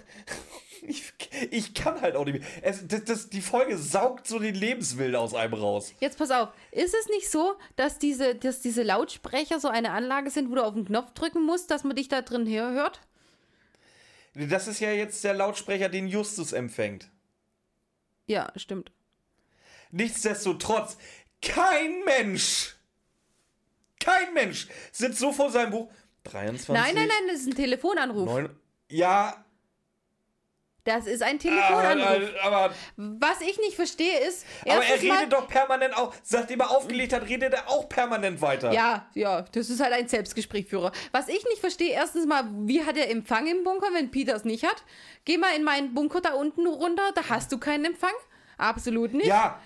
ich, 0.82 1.12
ich 1.50 1.74
kann 1.74 2.00
halt 2.00 2.16
auch 2.16 2.24
nicht 2.24 2.40
mehr. 2.40 2.48
Es, 2.62 2.86
das, 2.86 3.04
das, 3.04 3.30
die 3.30 3.40
Folge 3.40 3.76
saugt 3.76 4.26
so 4.26 4.38
den 4.38 4.54
Lebenswillen 4.54 5.16
aus 5.16 5.34
einem 5.34 5.54
raus. 5.54 5.92
Jetzt 6.00 6.18
pass 6.18 6.30
auf, 6.30 6.48
ist 6.72 6.94
es 6.94 7.08
nicht 7.08 7.30
so, 7.30 7.54
dass 7.76 7.98
diese, 7.98 8.34
dass 8.34 8.60
diese 8.60 8.82
Lautsprecher 8.82 9.60
so 9.60 9.68
eine 9.68 9.90
Anlage 9.92 10.30
sind, 10.30 10.50
wo 10.50 10.54
du 10.54 10.64
auf 10.64 10.74
den 10.74 10.84
Knopf 10.86 11.12
drücken 11.12 11.44
musst, 11.44 11.70
dass 11.70 11.84
man 11.84 11.96
dich 11.96 12.08
da 12.08 12.22
drin 12.22 12.48
hört? 12.48 13.00
Das 14.34 14.68
ist 14.68 14.80
ja 14.80 14.92
jetzt 14.92 15.24
der 15.24 15.34
Lautsprecher, 15.34 15.88
den 15.88 16.06
Justus 16.06 16.52
empfängt. 16.52 17.10
Ja, 18.26 18.52
stimmt. 18.56 18.92
Nichtsdestotrotz, 19.90 20.96
kein 21.42 22.04
Mensch, 22.04 22.76
kein 23.98 24.32
Mensch 24.34 24.68
sitzt 24.92 25.18
so 25.18 25.32
vor 25.32 25.50
seinem 25.50 25.72
Buch. 25.72 25.90
23. 26.24 26.68
Nein, 26.68 26.94
nein, 26.94 27.08
nein, 27.08 27.28
das 27.28 27.40
ist 27.40 27.48
ein 27.48 27.54
Telefonanruf. 27.54 28.26
9, 28.26 28.50
ja. 28.88 29.44
Das 30.96 31.06
ist 31.06 31.22
ein 31.22 31.38
Telefonanruf. 31.38 32.30
Aber, 32.42 32.56
aber, 32.56 32.74
Was 32.96 33.40
ich 33.40 33.58
nicht 33.58 33.74
verstehe 33.76 34.18
ist. 34.26 34.44
aber 34.64 34.74
er 34.76 34.82
erstens 34.82 35.08
mal- 35.08 35.18
redet 35.18 35.32
doch 35.32 35.46
permanent 35.48 35.96
auch, 35.96 36.14
seitdem 36.22 36.60
er 36.60 36.70
aufgelegt 36.70 37.12
hat, 37.12 37.28
redet 37.28 37.52
er 37.54 37.68
auch 37.68 37.88
permanent 37.88 38.40
weiter. 38.42 38.72
Ja, 38.72 39.06
ja, 39.14 39.42
das 39.52 39.70
ist 39.70 39.80
halt 39.80 39.92
ein 39.92 40.08
Selbstgesprächführer. 40.08 40.92
Was 41.12 41.28
ich 41.28 41.44
nicht 41.44 41.58
verstehe, 41.60 41.92
erstens 41.92 42.26
mal, 42.26 42.44
wie 42.66 42.84
hat 42.84 42.96
er 42.96 43.10
Empfang 43.10 43.46
im 43.46 43.62
Bunker, 43.64 43.88
wenn 43.92 44.10
Peter 44.10 44.34
es 44.34 44.44
nicht 44.44 44.64
hat? 44.64 44.82
Geh 45.24 45.38
mal 45.38 45.54
in 45.56 45.62
meinen 45.64 45.94
Bunker 45.94 46.20
da 46.20 46.34
unten 46.34 46.66
runter, 46.66 47.12
da 47.14 47.22
hast 47.28 47.52
du 47.52 47.58
keinen 47.58 47.84
Empfang. 47.84 48.12
Absolut 48.58 49.14
nicht. 49.14 49.26
Ja, 49.26 49.58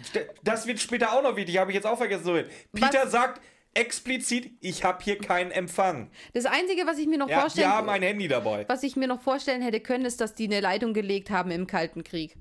das 0.45 0.67
wird 0.67 0.79
später 0.79 1.13
auch 1.13 1.23
noch 1.23 1.35
wichtig, 1.37 1.59
habe 1.59 1.71
ich 1.71 1.75
jetzt 1.75 1.87
auch 1.87 1.97
vergessen. 1.99 2.25
zu 2.25 2.33
reden. 2.35 2.51
Peter 2.73 3.05
Was? 3.05 3.11
sagt 3.13 3.41
explizit, 3.75 4.53
ich 4.61 4.85
habe 4.85 5.03
hier 5.03 5.19
keinen 5.19 5.51
Empfang. 5.51 6.11
Das 6.33 6.47
Einzige, 6.47 6.87
was 6.87 6.99
ich 6.99 7.07
mir 7.07 7.19
noch 7.19 7.29
Ja, 7.29 7.37
die 7.37 7.41
vorstellen 7.43 7.69
haben 7.69 7.89
ein 7.89 8.03
Handy 8.03 8.29
dabei. 8.29 8.65
was 8.69 8.83
ich 8.83 8.97
mir 8.97 9.09
noch 9.09 9.21
vorstellen 9.21 9.63
hätte 9.63 9.81
können, 9.81 10.05
ist, 10.05 10.21
dass 10.21 10.35
die 10.35 10.45
eine 10.45 10.61
Leitung 10.61 10.95
gelegt 10.95 11.31
haben 11.31 11.51
im 11.51 11.67
Kalten 11.67 12.05
Krieg. 12.05 12.37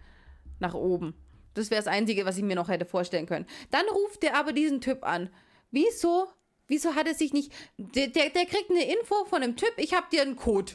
Nach 0.60 0.74
oben. 0.74 1.16
Das 1.54 1.70
wäre 1.70 1.82
das 1.82 1.88
Einzige, 1.88 2.26
was 2.26 2.38
ich 2.38 2.44
mir 2.44 2.56
noch 2.56 2.70
hätte 2.70 2.86
vorstellen 2.86 3.26
können. 3.26 3.46
Dann 3.72 3.86
ruft 3.88 4.24
der 4.24 4.36
aber 4.36 4.54
diesen 4.54 4.82
Typ 4.82 5.04
an. 5.04 5.30
Wieso? 5.72 6.28
Wieso 6.68 6.96
hat 6.96 7.08
er 7.08 7.14
sich 7.14 7.34
nicht. 7.34 7.52
Der, 7.78 8.08
der, 8.08 8.30
der 8.30 8.46
kriegt 8.46 8.70
eine 8.70 8.86
Info 8.86 9.26
von 9.26 9.44
einem 9.44 9.56
Typ, 9.56 9.74
ich 9.78 9.94
hab 9.94 10.10
dir 10.10 10.22
einen 10.22 10.36
Code. 10.36 10.74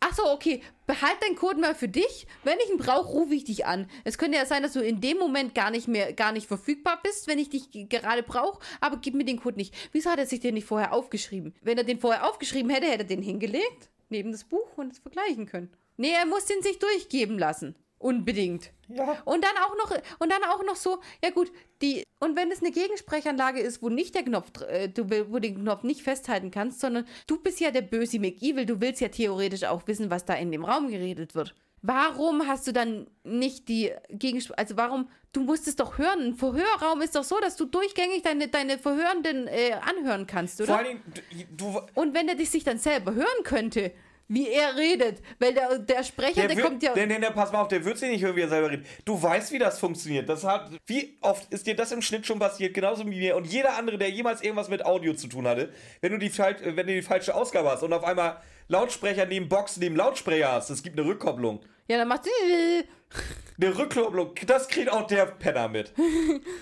Ach 0.00 0.14
so, 0.14 0.26
okay. 0.30 0.62
Behalt 0.86 1.22
deinen 1.22 1.36
Code 1.36 1.60
mal 1.60 1.74
für 1.74 1.88
dich. 1.88 2.26
Wenn 2.42 2.58
ich 2.64 2.70
ihn 2.70 2.78
brauche, 2.78 3.08
rufe 3.08 3.34
ich 3.34 3.44
dich 3.44 3.66
an. 3.66 3.88
Es 4.04 4.16
könnte 4.16 4.38
ja 4.38 4.46
sein, 4.46 4.62
dass 4.62 4.72
du 4.72 4.80
in 4.80 5.00
dem 5.00 5.18
Moment 5.18 5.54
gar 5.54 5.70
nicht 5.70 5.88
mehr, 5.88 6.14
gar 6.14 6.32
nicht 6.32 6.48
verfügbar 6.48 6.98
bist, 7.02 7.28
wenn 7.28 7.38
ich 7.38 7.50
dich 7.50 7.70
gerade 7.88 8.22
brauche, 8.22 8.60
aber 8.80 8.96
gib 8.96 9.14
mir 9.14 9.24
den 9.24 9.40
Code 9.40 9.58
nicht. 9.58 9.74
Wieso 9.92 10.10
hat 10.10 10.18
er 10.18 10.26
sich 10.26 10.40
den 10.40 10.54
nicht 10.54 10.66
vorher 10.66 10.92
aufgeschrieben? 10.92 11.54
Wenn 11.60 11.78
er 11.78 11.84
den 11.84 12.00
vorher 12.00 12.28
aufgeschrieben 12.28 12.70
hätte, 12.70 12.86
hätte 12.86 13.04
er 13.04 13.08
den 13.08 13.22
hingelegt, 13.22 13.90
neben 14.08 14.32
das 14.32 14.44
Buch 14.44 14.76
und 14.76 14.92
es 14.92 14.98
vergleichen 14.98 15.46
können. 15.46 15.70
Nee, 15.98 16.12
er 16.12 16.26
muss 16.26 16.46
den 16.46 16.62
sich 16.62 16.78
durchgeben 16.78 17.38
lassen. 17.38 17.76
Unbedingt. 18.00 18.72
Ja. 18.88 19.18
Und 19.26 19.44
dann 19.44 19.56
auch 19.62 19.76
noch, 19.76 19.94
und 20.20 20.32
dann 20.32 20.42
auch 20.44 20.64
noch 20.64 20.74
so, 20.74 21.00
ja 21.22 21.28
gut, 21.28 21.52
die, 21.82 22.02
und 22.18 22.34
wenn 22.34 22.50
es 22.50 22.60
eine 22.60 22.70
Gegensprechanlage 22.70 23.60
ist, 23.60 23.82
wo 23.82 23.90
nicht 23.90 24.14
der 24.14 24.22
Knopf, 24.22 24.62
äh, 24.62 24.88
du, 24.88 25.10
wo 25.30 25.38
den 25.38 25.56
Knopf 25.56 25.82
nicht 25.82 26.02
festhalten 26.02 26.50
kannst, 26.50 26.80
sondern 26.80 27.06
du 27.26 27.38
bist 27.42 27.60
ja 27.60 27.70
der 27.70 27.82
böse 27.82 28.18
McEvil, 28.18 28.64
du 28.64 28.80
willst 28.80 29.02
ja 29.02 29.08
theoretisch 29.08 29.64
auch 29.64 29.86
wissen, 29.86 30.08
was 30.08 30.24
da 30.24 30.32
in 30.32 30.50
dem 30.50 30.64
Raum 30.64 30.88
geredet 30.88 31.34
wird. 31.34 31.54
Warum 31.82 32.46
hast 32.46 32.66
du 32.66 32.72
dann 32.72 33.06
nicht 33.22 33.68
die 33.68 33.92
Gegensprechanlage, 34.08 34.70
also 34.70 34.76
warum, 34.78 35.10
du 35.32 35.42
musst 35.42 35.68
es 35.68 35.76
doch 35.76 35.98
hören. 35.98 36.28
Ein 36.28 36.34
Verhörraum 36.34 37.02
ist 37.02 37.16
doch 37.16 37.24
so, 37.24 37.38
dass 37.38 37.56
du 37.56 37.66
durchgängig 37.66 38.22
deine, 38.22 38.48
deine 38.48 38.78
Verhörenden 38.78 39.46
äh, 39.46 39.72
anhören 39.72 40.26
kannst, 40.26 40.58
oder? 40.62 40.74
Vor 40.74 40.84
Dingen, 40.84 41.02
du, 41.50 41.72
du 41.72 41.80
und 41.94 42.14
wenn 42.14 42.28
er 42.28 42.34
dich 42.34 42.48
sich 42.48 42.64
dann 42.64 42.78
selber 42.78 43.12
hören 43.12 43.44
könnte, 43.44 43.92
wie 44.32 44.48
er 44.48 44.76
redet, 44.76 45.20
weil 45.40 45.52
der, 45.52 45.78
der 45.80 46.02
Sprecher, 46.04 46.46
der, 46.46 46.56
wird- 46.56 46.66
kommt 46.66 46.82
ja... 46.82 46.94
Der, 46.94 47.06
der, 47.06 47.18
der, 47.18 47.30
pass 47.32 47.50
mal 47.52 47.60
auf, 47.62 47.68
der 47.68 47.84
wird 47.84 47.98
sich 47.98 48.08
nicht 48.10 48.22
hören, 48.24 48.36
wie 48.36 48.42
er 48.42 48.48
selber 48.48 48.70
redet. 48.70 48.86
Du 49.04 49.20
weißt, 49.20 49.50
wie 49.52 49.58
das 49.58 49.78
funktioniert. 49.78 50.28
Das 50.28 50.44
hat, 50.44 50.70
wie 50.86 51.18
oft 51.20 51.52
ist 51.52 51.66
dir 51.66 51.74
das 51.74 51.90
im 51.92 52.00
Schnitt 52.00 52.26
schon 52.26 52.38
passiert, 52.38 52.72
genauso 52.72 53.04
wie 53.06 53.18
mir 53.18 53.36
und 53.36 53.44
jeder 53.46 53.76
andere, 53.76 53.98
der 53.98 54.08
jemals 54.08 54.40
irgendwas 54.42 54.68
mit 54.68 54.86
Audio 54.86 55.14
zu 55.14 55.26
tun 55.26 55.46
hatte, 55.48 55.72
wenn 56.00 56.12
du 56.12 56.18
die, 56.18 56.30
fal- 56.30 56.56
wenn 56.62 56.86
du 56.86 56.94
die 56.94 57.02
falsche 57.02 57.34
Ausgabe 57.34 57.70
hast 57.70 57.82
und 57.82 57.92
auf 57.92 58.04
einmal 58.04 58.40
Lautsprecher 58.68 59.26
neben 59.26 59.48
Box 59.48 59.78
neben 59.78 59.96
Lautsprecher 59.96 60.52
hast, 60.52 60.70
es 60.70 60.82
gibt 60.84 60.96
eine 60.98 61.06
Rückkopplung. 61.08 61.60
ja, 61.88 61.98
dann 61.98 62.06
macht 62.08 62.22
Eine 63.60 63.76
Rückkopplung, 63.76 64.34
das 64.46 64.68
kriegt 64.68 64.90
auch 64.90 65.06
der 65.08 65.26
Penner 65.26 65.68
mit. 65.68 65.92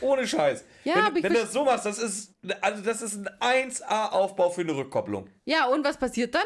Ohne 0.00 0.26
Scheiß. 0.26 0.64
Ja, 0.84 0.94
wenn 0.96 1.04
aber 1.04 1.16
ich 1.18 1.22
wenn 1.22 1.34
du 1.34 1.40
das 1.40 1.52
so 1.52 1.64
machst, 1.64 1.84
das 1.86 1.98
ist, 1.98 2.34
also 2.62 2.82
das 2.82 3.02
ist 3.02 3.18
ein 3.40 3.70
1A-Aufbau 3.70 4.50
für 4.50 4.62
eine 4.62 4.74
Rückkopplung. 4.74 5.28
Ja, 5.44 5.66
und 5.66 5.84
was 5.84 5.96
passiert 5.98 6.34
dann? 6.34 6.44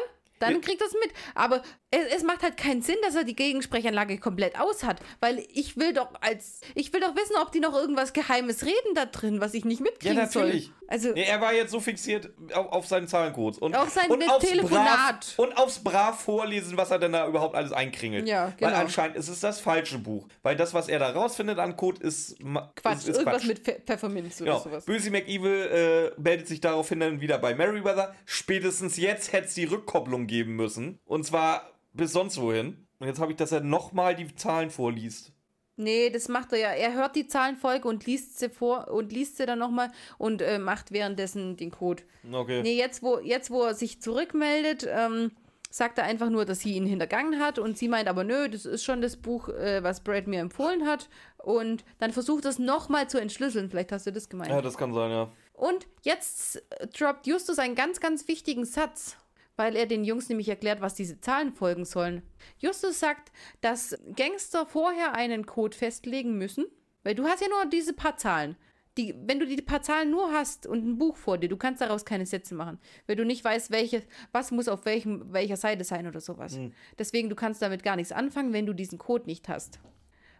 Dann 0.51 0.61
kriegt 0.61 0.81
das 0.81 0.93
mit. 0.93 1.11
Aber 1.35 1.61
es, 1.93 2.17
es 2.17 2.23
macht 2.23 2.43
halt 2.43 2.57
keinen 2.57 2.81
Sinn, 2.81 2.95
dass 3.03 3.15
er 3.15 3.23
die 3.23 3.35
Gegensprechanlage 3.35 4.17
komplett 4.17 4.59
aus 4.59 4.83
hat. 4.83 4.99
Weil 5.19 5.45
ich 5.53 5.77
will 5.77 5.93
doch 5.93 6.09
als. 6.21 6.61
Ich 6.75 6.91
will 6.93 6.99
doch 7.01 7.15
wissen, 7.15 7.35
ob 7.41 7.51
die 7.51 7.59
noch 7.59 7.73
irgendwas 7.75 8.13
Geheimes 8.13 8.65
reden 8.65 8.95
da 8.95 9.05
drin, 9.05 9.39
was 9.41 9.53
ich 9.53 9.65
nicht 9.65 9.81
mitkriegen 9.81 10.17
Ja, 10.17 10.23
natürlich. 10.23 10.65
soll. 10.65 10.73
Also. 10.87 11.11
Nee, 11.13 11.23
er 11.23 11.39
war 11.41 11.53
jetzt 11.53 11.71
so 11.71 11.79
fixiert 11.79 12.29
auf, 12.53 12.67
auf 12.71 12.87
seinen 12.87 13.07
Zahlencodes. 13.07 13.57
Und, 13.59 13.75
Auf 13.75 13.89
sein 13.89 14.09
und 14.11 14.27
aufs 14.29 14.45
Telefonat. 14.47 15.19
Brav, 15.35 15.39
und 15.39 15.57
aufs 15.57 15.79
brav 15.79 16.19
vorlesen, 16.19 16.77
was 16.77 16.91
er 16.91 16.99
denn 16.99 17.13
da 17.13 17.27
überhaupt 17.27 17.55
alles 17.55 17.71
einkringelt. 17.71 18.27
Ja, 18.27 18.53
Weil 18.59 18.69
genau. 18.69 18.81
anscheinend 18.81 19.15
ist 19.17 19.27
es 19.29 19.39
das 19.39 19.59
falsche 19.59 19.97
Buch. 19.97 20.27
Weil 20.43 20.55
das, 20.55 20.73
was 20.73 20.89
er 20.89 20.99
da 20.99 21.09
rausfindet 21.11 21.57
an 21.59 21.77
Code, 21.77 22.01
ist 22.05 22.37
Quatsch, 22.75 22.97
Ist, 22.99 23.07
ist 23.09 23.17
irgendwas 23.17 23.43
Quatsch. 23.43 23.47
mit 23.47 23.85
Pfefferminz 23.85 24.41
oder 24.41 24.51
Genau. 24.51 24.63
sowas. 24.63 24.85
Böse 24.85 25.09
McEvil 25.11 26.13
äh, 26.17 26.21
meldet 26.21 26.47
sich 26.47 26.59
daraufhin 26.61 26.99
dann 26.99 27.21
wieder 27.21 27.37
bei 27.39 27.55
Meriwether. 27.55 28.13
Spätestens 28.25 28.97
jetzt 28.97 29.31
hätte 29.31 29.47
es 29.47 29.53
die 29.53 29.65
Rückkopplung 29.65 30.27
geben 30.27 30.55
müssen. 30.55 30.99
Und 31.05 31.25
zwar 31.25 31.69
bis 31.93 32.13
sonst 32.13 32.39
wohin. 32.39 32.87
Und 32.99 33.07
jetzt 33.07 33.19
habe 33.19 33.31
ich, 33.31 33.37
dass 33.37 33.51
er 33.51 33.61
nochmal 33.61 34.15
die 34.15 34.33
Zahlen 34.35 34.69
vorliest. 34.69 35.31
Nee, 35.75 36.09
das 36.11 36.27
macht 36.27 36.53
er 36.53 36.59
ja. 36.59 36.69
Er 36.69 36.93
hört 36.93 37.15
die 37.15 37.27
Zahlenfolge 37.27 37.87
und 37.87 38.05
liest 38.05 38.37
sie 38.37 38.49
vor 38.49 38.89
und 38.89 39.11
liest 39.11 39.37
sie 39.37 39.45
dann 39.45 39.59
nochmal 39.59 39.91
und 40.17 40.41
äh, 40.41 40.59
macht 40.59 40.91
währenddessen 40.91 41.57
den 41.57 41.71
Code. 41.71 42.03
Okay. 42.31 42.61
Nee, 42.61 42.77
jetzt 42.77 43.01
wo, 43.01 43.19
jetzt, 43.19 43.49
wo 43.49 43.63
er 43.63 43.73
sich 43.73 43.99
zurückmeldet, 43.99 44.87
ähm, 44.87 45.31
sagt 45.71 45.97
er 45.97 46.03
einfach 46.03 46.29
nur, 46.29 46.45
dass 46.45 46.59
sie 46.59 46.75
ihn 46.75 46.85
hintergangen 46.85 47.39
hat 47.39 47.57
und 47.57 47.77
sie 47.79 47.87
meint 47.87 48.07
aber, 48.07 48.23
nö, 48.23 48.47
das 48.47 48.65
ist 48.65 48.83
schon 48.83 49.01
das 49.01 49.17
Buch, 49.17 49.49
äh, 49.49 49.83
was 49.83 50.03
Brad 50.03 50.27
mir 50.27 50.39
empfohlen 50.41 50.85
hat. 50.85 51.09
Und 51.37 51.83
dann 51.97 52.11
versucht 52.11 52.45
es 52.45 52.59
nochmal 52.59 53.09
zu 53.09 53.19
entschlüsseln. 53.19 53.71
Vielleicht 53.71 53.91
hast 53.91 54.05
du 54.05 54.11
das 54.11 54.29
gemeint. 54.29 54.51
Ja, 54.51 54.61
das 54.61 54.77
kann 54.77 54.93
sein, 54.93 55.09
ja. 55.09 55.31
Und 55.53 55.87
jetzt 56.03 56.61
droppt 56.97 57.25
Justus 57.25 57.57
einen 57.57 57.73
ganz, 57.73 57.99
ganz 57.99 58.27
wichtigen 58.27 58.65
Satz, 58.65 59.17
weil 59.55 59.75
er 59.75 59.85
den 59.85 60.03
Jungs 60.03 60.29
nämlich 60.29 60.49
erklärt, 60.49 60.81
was 60.81 60.95
diese 60.95 61.21
Zahlen 61.21 61.53
folgen 61.53 61.85
sollen. 61.85 62.23
Justus 62.57 62.99
sagt, 62.99 63.31
dass 63.61 63.97
Gangster 64.15 64.65
vorher 64.65 65.13
einen 65.13 65.45
Code 65.45 65.75
festlegen 65.75 66.37
müssen, 66.37 66.65
weil 67.03 67.15
du 67.15 67.25
hast 67.25 67.41
ja 67.41 67.47
nur 67.49 67.65
diese 67.69 67.93
paar 67.93 68.17
Zahlen. 68.17 68.55
Die, 68.97 69.15
wenn 69.25 69.39
du 69.39 69.47
die 69.47 69.59
paar 69.59 69.81
Zahlen 69.81 70.11
nur 70.11 70.31
hast 70.31 70.67
und 70.67 70.85
ein 70.85 70.97
Buch 70.99 71.17
vor 71.17 71.39
dir, 71.39 71.49
du 71.49 71.57
kannst 71.57 71.81
daraus 71.81 72.05
keine 72.05 72.27
Sätze 72.27 72.53
machen, 72.53 72.79
weil 73.07 73.15
du 73.15 73.25
nicht 73.25 73.43
weißt, 73.43 73.71
welche, 73.71 74.03
was 74.31 74.51
muss 74.51 74.67
auf 74.67 74.85
welchem, 74.85 75.33
welcher 75.33 75.57
Seite 75.57 75.83
sein 75.83 76.05
oder 76.05 76.21
sowas. 76.21 76.59
Deswegen, 76.99 77.27
du 77.29 77.35
kannst 77.35 77.61
damit 77.63 77.81
gar 77.81 77.95
nichts 77.95 78.11
anfangen, 78.11 78.53
wenn 78.53 78.67
du 78.67 78.73
diesen 78.73 78.99
Code 78.99 79.25
nicht 79.25 79.49
hast. 79.49 79.79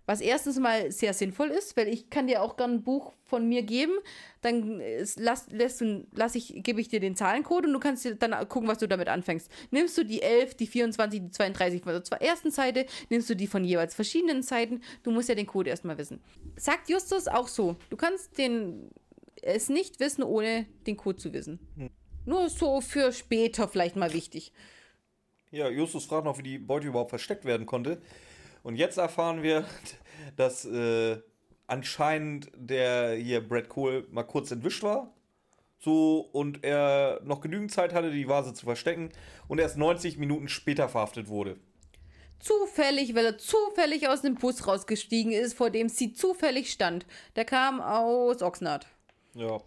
Was 0.05 0.19
erstens 0.19 0.59
mal 0.59 0.91
sehr 0.91 1.13
sinnvoll 1.13 1.47
ist, 1.47 1.77
weil 1.77 1.87
ich 1.87 2.09
kann 2.09 2.27
dir 2.27 2.41
auch 2.41 2.57
gerne 2.57 2.75
ein 2.75 2.83
Buch 2.83 3.13
von 3.23 3.47
mir 3.47 3.63
geben, 3.63 3.93
dann 4.41 4.81
äh, 4.81 5.05
lass, 5.15 5.49
lässt 5.49 5.81
du, 5.81 6.05
lass 6.13 6.35
ich, 6.35 6.53
gebe 6.57 6.81
ich 6.81 6.89
dir 6.89 6.99
den 6.99 7.15
Zahlencode 7.15 7.65
und 7.65 7.73
du 7.73 7.79
kannst 7.79 8.03
dir 8.03 8.15
dann 8.15 8.31
gucken, 8.49 8.67
was 8.67 8.79
du 8.79 8.87
damit 8.87 9.07
anfängst. 9.07 9.49
Nimmst 9.71 9.97
du 9.97 10.03
die 10.03 10.21
11, 10.21 10.55
die 10.55 10.67
24, 10.67 11.21
die 11.21 11.31
32 11.31 11.83
von 11.83 11.93
der 11.93 12.21
ersten 12.21 12.51
Seite, 12.51 12.85
nimmst 13.09 13.29
du 13.29 13.35
die 13.35 13.47
von 13.47 13.63
jeweils 13.63 13.95
verschiedenen 13.95 14.43
Seiten, 14.43 14.81
du 15.03 15.11
musst 15.11 15.29
ja 15.29 15.35
den 15.35 15.47
Code 15.47 15.69
erstmal 15.69 15.97
wissen. 15.97 16.21
Sagt 16.57 16.89
Justus 16.89 17.27
auch 17.27 17.47
so, 17.47 17.77
du 17.89 17.95
kannst 17.95 18.37
den, 18.37 18.91
es 19.41 19.69
nicht 19.69 19.99
wissen, 20.01 20.23
ohne 20.23 20.65
den 20.85 20.97
Code 20.97 21.17
zu 21.17 21.31
wissen. 21.31 21.59
Nur 22.25 22.49
so 22.49 22.81
für 22.81 23.11
später 23.11 23.67
vielleicht 23.67 23.95
mal 23.95 24.13
wichtig. 24.13 24.51
Ja, 25.51 25.69
Justus 25.69 26.05
fragt 26.05 26.25
noch, 26.25 26.37
wie 26.39 26.43
die 26.43 26.57
Beute 26.57 26.87
überhaupt 26.87 27.11
versteckt 27.11 27.45
werden 27.45 27.65
konnte. 27.65 28.01
Und 28.63 28.77
jetzt 28.77 28.97
erfahren 28.97 29.43
wir, 29.43 29.65
dass 30.35 30.65
äh, 30.65 31.21
anscheinend 31.67 32.51
der 32.55 33.15
hier 33.15 33.47
Brad 33.47 33.69
Cole 33.69 34.07
mal 34.09 34.23
kurz 34.23 34.51
entwischt 34.51 34.83
war. 34.83 35.13
So, 35.79 36.19
und 36.31 36.63
er 36.63 37.19
noch 37.25 37.41
genügend 37.41 37.71
Zeit 37.71 37.93
hatte, 37.93 38.09
die 38.09 38.29
Vase 38.29 38.53
zu 38.53 38.65
verstecken. 38.65 39.09
Und 39.49 39.59
erst 39.59 39.77
90 39.77 40.17
Minuten 40.17 40.47
später 40.47 40.87
verhaftet 40.87 41.27
wurde. 41.27 41.57
Zufällig, 42.39 43.15
weil 43.15 43.25
er 43.25 43.37
zufällig 43.37 44.07
aus 44.07 44.21
dem 44.21 44.35
Bus 44.35 44.65
rausgestiegen 44.65 45.33
ist, 45.33 45.53
vor 45.53 45.69
dem 45.69 45.89
sie 45.89 46.13
zufällig 46.13 46.71
stand. 46.71 47.05
Der 47.35 47.45
kam 47.45 47.81
aus 47.81 48.41
Oxnard. 48.41 48.87
Ja. 49.33 49.59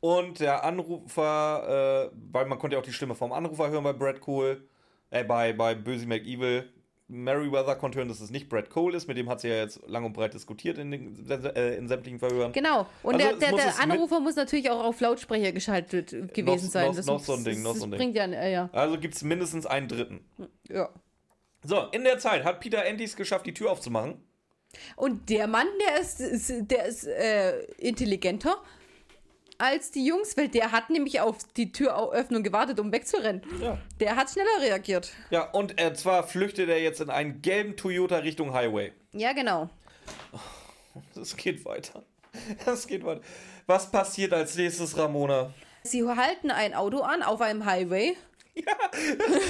Und 0.00 0.40
der 0.40 0.64
Anrufer, 0.64 2.10
äh, 2.12 2.16
weil 2.30 2.46
man 2.46 2.58
konnte 2.58 2.74
ja 2.74 2.80
auch 2.80 2.84
die 2.84 2.92
Stimme 2.92 3.14
vom 3.14 3.32
Anrufer 3.32 3.70
hören 3.70 3.84
bei 3.84 3.94
Brad 3.94 4.20
Cole, 4.20 4.62
äh, 5.10 5.24
bei, 5.24 5.52
bei 5.54 5.74
Böse 5.74 6.06
McEvil, 6.06 6.70
Meriwether 7.14 7.76
konnte 7.76 7.98
hören, 7.98 8.08
dass 8.08 8.20
es 8.20 8.30
nicht 8.30 8.48
Brad 8.48 8.70
Cole 8.70 8.96
ist. 8.96 9.06
Mit 9.08 9.16
dem 9.16 9.28
hat 9.28 9.40
sie 9.40 9.48
ja 9.48 9.56
jetzt 9.56 9.80
lang 9.86 10.04
und 10.04 10.12
breit 10.12 10.34
diskutiert 10.34 10.78
in, 10.78 10.90
den, 10.90 11.26
äh, 11.28 11.76
in 11.76 11.88
sämtlichen 11.88 12.18
Verhören. 12.18 12.52
Genau. 12.52 12.86
Und 13.02 13.14
Also 13.14 13.26
der, 13.26 13.32
es 13.34 13.38
der, 13.38 13.50
muss 13.52 13.60
der 13.62 13.70
es 13.70 13.78
Anrufer 13.80 14.20
muss 14.20 14.36
natürlich 14.36 14.68
auch 14.70 14.84
auf 14.84 15.00
Lautsprecher 15.00 15.52
geschaltet 15.52 16.10
gewesen 16.34 16.44
Noch- 16.66 16.72
sein. 16.72 16.86
noch- 16.88 16.96
das 16.96 17.06
noch 17.06 17.20
so 17.20 17.34
ein 17.34 17.44
Ding, 17.44 17.62
noch 17.62 17.70
das 17.72 17.78
so 17.80 17.86
ein 17.86 17.90
Ding. 17.92 17.98
bringt 17.98 18.16
ja, 18.16 18.24
äh, 18.26 18.52
ja. 18.52 18.68
Also 18.72 18.98
gibt 18.98 19.14
es 19.14 19.22
mindestens 19.22 19.66
einen 19.66 19.88
dritten. 19.88 20.20
ja. 20.68 20.88
So, 21.66 21.84
in 21.92 22.04
der 22.04 22.18
Zeit 22.18 22.44
hat 22.44 22.60
Peter 22.60 22.84
Endis 22.84 23.16
geschafft, 23.16 23.46
die 23.46 23.54
Tür 23.54 23.70
aufzumachen. 23.70 24.22
Und 24.96 25.30
der 25.30 25.46
Mann, 25.46 25.66
der 25.88 26.00
ist, 26.00 26.20
ist 26.20 26.52
der 26.70 26.84
ist 26.84 27.04
äh, 27.06 27.62
intelligenter 27.78 28.56
als 29.64 29.90
die 29.90 30.06
Jungs, 30.06 30.36
weil 30.36 30.48
der 30.48 30.72
hat 30.72 30.90
nämlich 30.90 31.20
auf 31.20 31.38
die 31.56 31.72
Türöffnung 31.72 32.42
gewartet, 32.42 32.78
um 32.80 32.92
wegzurennen. 32.92 33.42
Ja. 33.60 33.78
Der 34.00 34.16
hat 34.16 34.30
schneller 34.30 34.60
reagiert. 34.60 35.12
Ja, 35.30 35.50
und 35.50 35.80
äh, 35.80 35.94
zwar 35.94 36.26
flüchtet 36.26 36.68
er 36.68 36.80
jetzt 36.80 37.00
in 37.00 37.10
einen 37.10 37.42
gelben 37.42 37.76
Toyota 37.76 38.18
Richtung 38.18 38.52
Highway. 38.52 38.92
Ja, 39.12 39.32
genau. 39.32 39.70
Das 41.14 41.36
geht 41.36 41.64
weiter. 41.64 42.04
Das 42.64 42.86
geht 42.86 43.04
weiter. 43.04 43.22
Was 43.66 43.90
passiert 43.90 44.32
als 44.32 44.54
nächstes, 44.56 44.96
Ramona? 44.96 45.52
Sie 45.82 46.06
halten 46.06 46.50
ein 46.50 46.74
Auto 46.74 47.00
an 47.00 47.22
auf 47.22 47.40
einem 47.40 47.64
Highway. 47.64 48.16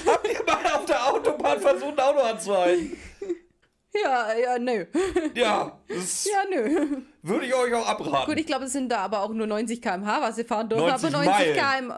Habt 0.06 0.28
ihr 0.28 0.44
mal 0.46 0.72
auf 0.72 0.84
der 0.86 1.06
Autobahn 1.06 1.60
versucht, 1.60 1.98
ein 1.98 2.00
Auto 2.00 2.20
anzuhalten? 2.20 2.96
Ja, 4.02 4.34
ja, 4.36 4.58
nö. 4.58 4.86
Ja, 5.34 5.78
das 5.88 6.24
Ja, 6.24 6.44
nö. 6.50 7.02
würde 7.22 7.46
ich 7.46 7.54
euch 7.54 7.72
auch 7.74 7.86
abraten. 7.86 8.26
Gut, 8.30 8.38
ich 8.40 8.46
glaube, 8.46 8.64
es 8.64 8.72
sind 8.72 8.90
da 8.90 8.98
aber 8.98 9.22
auch 9.22 9.30
nur 9.32 9.46
90 9.46 9.80
km/h, 9.80 10.20
was 10.20 10.36
sie 10.36 10.44
fahren 10.44 10.68
dürfen. 10.68 10.86
90 10.86 11.14
aber 11.14 11.24
90 11.24 11.56
Meilen. 11.56 11.88
km. 11.88 11.92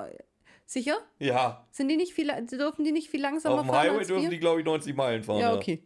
Sicher? 0.68 0.98
ja, 1.20 1.64
Sind 1.70 1.89
die 1.89 1.97
nicht 1.97 2.12
viel, 2.12 2.27
dürfen 2.51 2.85
die 2.85 2.90
nicht 2.90 3.09
viel 3.09 3.20
langsamer 3.23 3.55
auf 3.55 3.60
dem 3.62 3.68
fahren 3.70 3.89
Highway 3.90 4.05
dürfen 4.05 4.31
die, 4.31 4.39
glaube 4.40 4.60
ich, 4.60 4.66
90 4.66 4.97
Meilen 4.97 5.23
fahren. 5.23 5.39
Ja, 5.39 5.55
okay. 5.55 5.82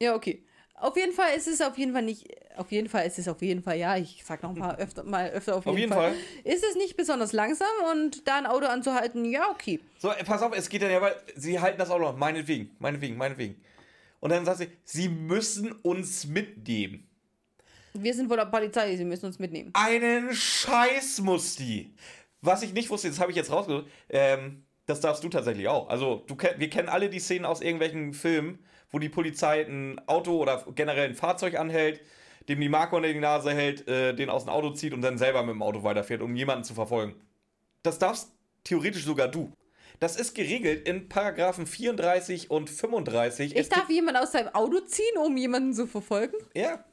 Ja, 0.00 0.14
okay. 0.14 0.44
Auf 0.76 0.96
jeden 0.96 1.12
Fall 1.12 1.36
ist 1.36 1.46
es 1.48 1.60
auf 1.60 1.76
jeden 1.78 1.92
Fall 1.92 2.02
nicht, 2.02 2.26
auf 2.56 2.72
jeden 2.72 2.88
Fall 2.88 3.06
ist 3.06 3.18
es 3.18 3.28
auf 3.28 3.40
jeden 3.42 3.62
Fall, 3.62 3.78
ja, 3.78 3.96
ich 3.96 4.22
sag 4.24 4.42
noch 4.42 4.52
mal 4.54 4.74
öfter, 4.76 5.04
mal 5.04 5.30
öfter 5.30 5.56
auf 5.56 5.64
jeden, 5.64 5.74
Auf 5.74 5.78
jeden 5.78 5.92
Fall. 5.92 6.12
Fall. 6.12 6.52
Ist 6.52 6.64
es 6.64 6.74
nicht 6.76 6.96
besonders 6.96 7.32
langsam 7.32 7.68
und 7.92 8.26
da 8.26 8.36
ein 8.36 8.46
Auto 8.46 8.66
anzuhalten, 8.66 9.24
ja, 9.24 9.48
okay. 9.50 9.78
So, 9.98 10.10
äh, 10.10 10.24
pass 10.24 10.42
auf, 10.42 10.56
es 10.56 10.68
geht 10.68 10.82
dann 10.82 10.90
ja, 10.90 11.00
weil 11.00 11.14
sie 11.36 11.60
halten 11.60 11.78
das 11.78 11.90
Auto 11.90 12.06
an. 12.06 12.18
Meinetwegen, 12.18 12.70
meinetwegen, 12.80 13.16
meinetwegen. 13.16 13.62
Und 14.22 14.30
dann 14.30 14.44
sagt 14.44 14.58
sie, 14.58 14.68
sie 14.84 15.08
müssen 15.08 15.72
uns 15.72 16.28
mitnehmen. 16.28 17.08
Wir 17.92 18.14
sind 18.14 18.30
wohl 18.30 18.36
der 18.36 18.46
Polizei, 18.46 18.96
sie 18.96 19.04
müssen 19.04 19.26
uns 19.26 19.40
mitnehmen. 19.40 19.70
Einen 19.74 20.32
Scheiß 20.32 21.20
muss 21.22 21.56
die. 21.56 21.92
Was 22.40 22.62
ich 22.62 22.72
nicht 22.72 22.88
wusste, 22.88 23.08
das 23.08 23.18
habe 23.18 23.32
ich 23.32 23.36
jetzt 23.36 23.50
rausgesucht, 23.50 23.86
ähm, 24.08 24.62
das 24.86 25.00
darfst 25.00 25.24
du 25.24 25.28
tatsächlich 25.28 25.66
auch. 25.66 25.88
Also, 25.88 26.22
du, 26.28 26.36
wir 26.38 26.70
kennen 26.70 26.88
alle 26.88 27.10
die 27.10 27.18
Szenen 27.18 27.44
aus 27.44 27.60
irgendwelchen 27.60 28.14
Filmen, 28.14 28.60
wo 28.90 29.00
die 29.00 29.08
Polizei 29.08 29.62
ein 29.62 30.00
Auto 30.06 30.40
oder 30.40 30.64
generell 30.72 31.08
ein 31.08 31.14
Fahrzeug 31.16 31.58
anhält, 31.58 32.00
dem 32.48 32.60
die 32.60 32.68
Marke 32.68 32.94
unter 32.94 33.12
die 33.12 33.18
Nase 33.18 33.52
hält, 33.52 33.88
äh, 33.88 34.14
den 34.14 34.30
aus 34.30 34.44
dem 34.44 34.50
Auto 34.50 34.70
zieht 34.70 34.94
und 34.94 35.02
dann 35.02 35.18
selber 35.18 35.42
mit 35.42 35.54
dem 35.54 35.62
Auto 35.62 35.82
weiterfährt, 35.82 36.22
um 36.22 36.36
jemanden 36.36 36.62
zu 36.62 36.74
verfolgen. 36.74 37.16
Das 37.82 37.98
darfst 37.98 38.30
theoretisch 38.62 39.04
sogar 39.04 39.26
du. 39.26 39.52
Das 40.02 40.16
ist 40.16 40.34
geregelt 40.34 40.88
in 40.88 41.08
Paragraphen 41.08 41.64
34 41.64 42.50
und 42.50 42.68
35. 42.68 43.52
Ich 43.52 43.56
Es 43.56 43.68
darf 43.68 43.88
jemanden 43.88 44.20
aus 44.20 44.32
seinem 44.32 44.48
Auto 44.48 44.80
ziehen, 44.80 45.16
um 45.24 45.36
jemanden 45.36 45.72
zu 45.74 45.86
verfolgen? 45.86 46.34
ja, 46.56 46.84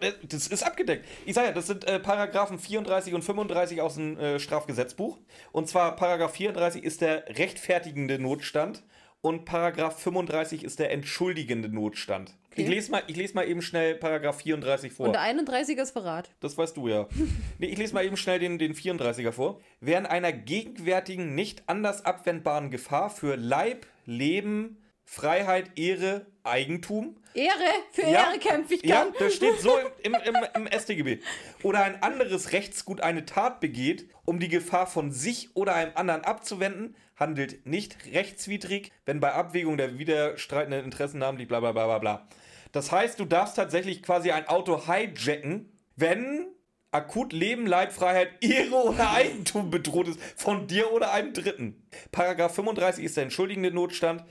äh, 0.00 0.12
das 0.22 0.46
ist 0.46 0.62
abgedeckt. 0.62 1.06
Ich 1.26 1.34
sage 1.34 1.48
ja, 1.48 1.52
das 1.52 1.66
sind 1.66 1.84
äh, 1.84 2.00
Paragraphen 2.00 2.58
34 2.58 3.12
und 3.12 3.20
35 3.20 3.82
aus 3.82 3.96
dem 3.96 4.18
äh, 4.18 4.40
Strafgesetzbuch. 4.40 5.18
Und 5.52 5.68
zwar 5.68 5.94
Paragraph 5.94 6.32
34 6.32 6.82
ist 6.82 7.02
der 7.02 7.28
rechtfertigende 7.36 8.18
Notstand 8.18 8.82
und 9.20 9.44
Paragraph 9.44 10.00
35 10.00 10.64
ist 10.64 10.78
der 10.78 10.90
entschuldigende 10.90 11.68
Notstand. 11.68 12.34
Okay. 12.52 12.62
Ich, 12.62 12.68
lese 12.68 12.90
mal, 12.90 13.02
ich 13.06 13.16
lese 13.16 13.34
mal 13.34 13.48
eben 13.48 13.62
schnell 13.62 13.94
Paragraph 13.94 14.42
34 14.42 14.92
vor. 14.92 15.06
Und 15.06 15.14
der 15.14 15.22
31er 15.22 15.82
ist 15.82 15.92
Verrat. 15.92 16.30
Das 16.40 16.56
weißt 16.56 16.76
du 16.76 16.88
ja. 16.88 17.08
Nee, 17.58 17.66
ich 17.66 17.78
lese 17.78 17.94
mal 17.94 18.04
eben 18.04 18.16
schnell 18.16 18.38
den, 18.38 18.58
den 18.58 18.74
34er 18.74 19.32
vor. 19.32 19.60
Während 19.80 20.10
einer 20.10 20.32
gegenwärtigen, 20.32 21.34
nicht 21.34 21.62
anders 21.66 22.04
abwendbaren 22.04 22.70
Gefahr 22.70 23.08
für 23.08 23.36
Leib, 23.36 23.86
Leben, 24.04 24.82
Freiheit, 25.04 25.70
Ehre, 25.76 26.26
Eigentum 26.44 27.16
Ehre, 27.34 27.54
für 27.92 28.02
Ehre 28.02 28.38
kämpfe 28.38 28.74
ich 28.74 28.84
ja, 28.84 29.04
gern. 29.04 29.14
das 29.18 29.34
steht 29.34 29.60
so 29.60 29.78
im, 30.02 30.14
im, 30.14 30.34
im, 30.34 30.66
im 30.66 30.78
StGB. 30.78 31.18
Oder 31.62 31.84
ein 31.84 32.02
anderes 32.02 32.52
Rechtsgut 32.52 33.00
eine 33.00 33.24
Tat 33.24 33.60
begeht, 33.60 34.08
um 34.24 34.38
die 34.38 34.48
Gefahr 34.48 34.86
von 34.86 35.12
sich 35.12 35.54
oder 35.56 35.74
einem 35.74 35.92
anderen 35.94 36.24
abzuwenden, 36.24 36.94
handelt 37.16 37.66
nicht 37.66 37.96
rechtswidrig, 38.12 38.90
wenn 39.06 39.20
bei 39.20 39.32
Abwägung 39.32 39.76
der 39.76 39.98
widerstreitenden 39.98 40.84
Interessen 40.84 41.18
namentlich 41.18 41.48
bla 41.48 41.60
bla 41.60 41.72
bla 41.72 41.86
bla 41.86 41.98
bla. 41.98 42.28
Das 42.72 42.90
heißt, 42.90 43.20
du 43.20 43.24
darfst 43.24 43.56
tatsächlich 43.56 44.02
quasi 44.02 44.30
ein 44.30 44.48
Auto 44.48 44.86
hijacken, 44.86 45.78
wenn 45.96 46.46
akut 46.90 47.32
Leben, 47.32 47.66
Leib, 47.66 47.92
Freiheit, 47.92 48.30
Ehre 48.42 48.74
oder 48.74 49.10
Eigentum 49.14 49.70
bedroht 49.70 50.08
ist 50.08 50.20
von 50.36 50.66
dir 50.66 50.92
oder 50.92 51.12
einem 51.12 51.32
Dritten. 51.32 51.86
Paragraph 52.10 52.54
35 52.54 53.04
ist 53.04 53.16
der 53.16 53.24
entschuldigende 53.24 53.70
Notstand. 53.70 54.24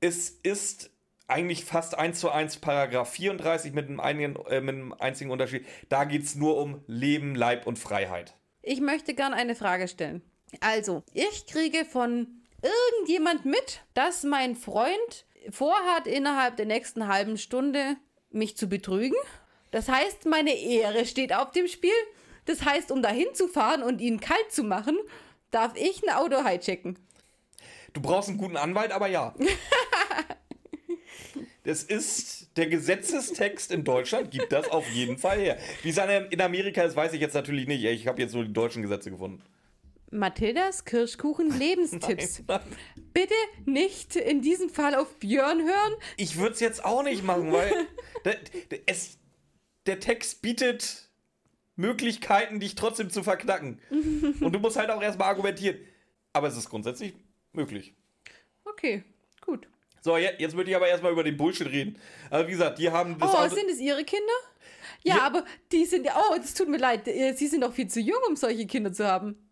Es 0.00 0.30
ist 0.30 0.90
eigentlich 1.28 1.64
fast 1.64 1.96
eins 1.96 2.18
zu 2.18 2.30
eins 2.30 2.56
Paragraph 2.56 3.10
34 3.10 3.72
mit 3.72 3.88
einem, 3.88 4.00
einigen, 4.00 4.36
äh, 4.46 4.60
mit 4.60 4.74
einem 4.74 4.92
einzigen 4.92 5.30
Unterschied. 5.30 5.64
Da 5.88 6.04
geht 6.04 6.24
es 6.24 6.34
nur 6.34 6.56
um 6.56 6.82
Leben, 6.86 7.34
Leib 7.34 7.66
und 7.66 7.78
Freiheit. 7.78 8.34
Ich 8.62 8.80
möchte 8.80 9.14
gern 9.14 9.32
eine 9.32 9.54
Frage 9.54 9.88
stellen. 9.88 10.22
Also, 10.60 11.04
ich 11.14 11.46
kriege 11.46 11.84
von 11.84 12.42
irgendjemand 12.62 13.44
mit, 13.44 13.82
dass 13.94 14.24
mein 14.24 14.56
Freund 14.56 15.26
vorhat, 15.50 16.06
innerhalb 16.06 16.56
der 16.56 16.66
nächsten 16.66 17.08
halben 17.08 17.38
Stunde 17.38 17.96
mich 18.30 18.56
zu 18.56 18.68
betrügen. 18.68 19.16
Das 19.70 19.88
heißt, 19.88 20.26
meine 20.26 20.54
Ehre 20.54 21.06
steht 21.06 21.32
auf 21.32 21.52
dem 21.52 21.68
Spiel. 21.68 21.90
Das 22.44 22.64
heißt, 22.64 22.90
um 22.90 23.02
dahin 23.02 23.28
zu 23.34 23.48
fahren 23.48 23.82
und 23.82 24.00
ihn 24.00 24.20
kalt 24.20 24.50
zu 24.50 24.64
machen, 24.64 24.98
darf 25.50 25.76
ich 25.76 26.02
ein 26.02 26.14
Auto 26.14 26.44
hijacken. 26.44 26.98
Du 27.92 28.00
brauchst 28.00 28.28
einen 28.28 28.38
guten 28.38 28.56
Anwalt, 28.56 28.92
aber 28.92 29.08
ja. 29.08 29.34
Das 31.64 31.82
ist 31.82 32.56
der 32.56 32.68
Gesetzestext 32.68 33.70
in 33.70 33.84
Deutschland, 33.84 34.30
gibt 34.30 34.50
das 34.50 34.68
auf 34.70 34.88
jeden 34.88 35.18
Fall 35.18 35.38
her. 35.38 35.58
Wie 35.82 35.90
es 35.90 35.98
in 35.98 36.40
Amerika 36.40 36.82
ist, 36.82 36.96
weiß 36.96 37.12
ich 37.12 37.20
jetzt 37.20 37.34
natürlich 37.34 37.66
nicht. 37.66 37.84
Ich 37.84 38.06
habe 38.06 38.20
jetzt 38.20 38.34
nur 38.34 38.44
die 38.44 38.52
deutschen 38.52 38.80
Gesetze 38.80 39.10
gefunden. 39.10 39.42
Mathildas 40.10 40.84
Kirschkuchen 40.84 41.56
Lebenstipps. 41.58 42.42
Nein. 42.48 42.60
Bitte 43.12 43.34
nicht 43.64 44.16
in 44.16 44.40
diesem 44.42 44.68
Fall 44.70 44.94
auf 44.94 45.16
Björn 45.18 45.60
hören. 45.62 45.92
Ich 46.16 46.36
würde 46.38 46.54
es 46.54 46.60
jetzt 46.60 46.84
auch 46.84 47.02
nicht 47.02 47.22
machen, 47.24 47.52
weil 47.52 47.72
der, 48.24 48.36
der, 48.70 48.80
es, 48.86 49.18
der 49.86 50.00
Text 50.00 50.42
bietet 50.42 51.08
Möglichkeiten, 51.76 52.60
dich 52.60 52.74
trotzdem 52.74 53.10
zu 53.10 53.22
verknacken. 53.22 53.80
Und 53.90 54.52
du 54.52 54.58
musst 54.58 54.76
halt 54.76 54.90
auch 54.90 55.02
erstmal 55.02 55.28
argumentieren. 55.28 55.78
Aber 56.32 56.48
es 56.48 56.56
ist 56.56 56.68
grundsätzlich 56.68 57.14
möglich. 57.52 57.94
Okay, 58.64 59.02
gut. 59.40 59.66
So, 60.02 60.16
je- 60.16 60.30
jetzt 60.38 60.56
würde 60.56 60.70
ich 60.70 60.76
aber 60.76 60.88
erstmal 60.88 61.12
über 61.12 61.24
den 61.24 61.36
Bullshit 61.36 61.66
reden. 61.66 61.96
Also 62.30 62.46
wie 62.46 62.52
gesagt, 62.52 62.78
die 62.78 62.90
haben 62.90 63.18
das 63.18 63.30
Oh, 63.32 63.36
Auto- 63.38 63.54
sind 63.54 63.68
es 63.70 63.78
Ihre 63.78 64.04
Kinder? 64.04 64.32
Ja, 65.02 65.16
Ja. 65.16 65.22
aber 65.22 65.44
die 65.72 65.84
sind 65.84 66.04
ja. 66.04 66.14
Oh, 66.16 66.34
es 66.34 66.54
tut 66.54 66.68
mir 66.68 66.76
leid. 66.78 67.08
äh, 67.08 67.32
Sie 67.32 67.46
sind 67.48 67.62
doch 67.62 67.72
viel 67.72 67.88
zu 67.88 68.00
jung, 68.00 68.20
um 68.28 68.36
solche 68.36 68.66
Kinder 68.66 68.92
zu 68.92 69.06
haben. 69.06 69.49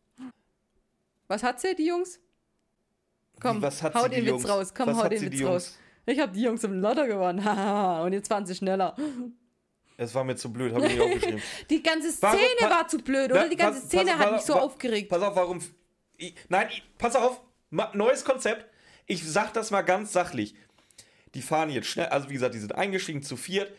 Was 1.29 1.43
hat 1.43 1.61
sie, 1.61 1.75
die 1.75 1.87
Jungs? 1.87 2.19
Komm, 3.41 3.63
was 3.63 3.83
hat 3.83 3.95
hau 3.95 4.05
sie, 4.05 4.11
den 4.11 4.21
Witz 4.23 4.29
Jungs? 4.31 4.49
raus. 4.49 4.75
Komm, 4.75 4.89
Was 4.89 4.97
hau 4.97 5.09
den 5.09 5.21
Witz 5.23 5.43
raus. 5.45 5.79
Ich 6.07 6.19
habe 6.19 6.33
die 6.33 6.41
Jungs 6.43 6.65
im 6.65 6.81
Lotto 6.81 7.05
gewonnen. 7.07 7.45
Haha, 7.45 8.03
und 8.05 8.13
jetzt 8.13 8.29
waren 8.31 8.47
sie 8.47 8.55
schneller. 8.55 8.97
Es 9.97 10.15
war 10.15 10.25
mir 10.25 10.37
zu 10.37 10.53
blöd, 10.53 10.73
habe 10.75 10.87
ich 10.87 10.93
nicht 10.93 11.01
aufgeschrieben. 11.03 11.43
Die 11.71 11.83
ganze 11.83 12.13
Szene 12.13 12.37
pa- 12.59 12.71
war 12.71 12.89
zu 12.89 12.99
blöd, 12.99 13.31
oder? 13.33 13.43
Na, 13.43 13.49
Die 13.49 13.57
ganze 13.57 13.81
pass- 13.81 13.89
Szene 13.89 14.05
pass- 14.13 14.19
hat 14.19 14.31
pass- 14.31 14.33
mich 14.33 14.43
so 14.47 14.55
aufgeregt. 14.55 15.09
Pass 15.09 15.23
auf, 15.23 15.35
warum. 15.37 15.61
Ich, 16.17 16.35
nein, 16.49 16.69
ich, 16.71 16.83
pass 16.99 17.17
auf. 17.17 17.41
Ma, 17.71 17.91
neues 17.95 18.25
Konzept. 18.25 18.65
Ich 19.07 19.29
sag 19.29 19.53
das 19.55 19.71
mal 19.71 19.83
ganz 19.83 20.13
sachlich. 20.13 20.55
Die 21.35 21.43
fahren 21.43 21.69
jetzt 21.71 21.89
schnell. 21.89 22.07
Also, 22.07 22.29
wie 22.31 22.35
gesagt, 22.35 22.55
die 22.55 22.59
sind 22.61 22.75
eingestiegen 22.77 23.23
zu 23.23 23.37
viert. 23.37 23.73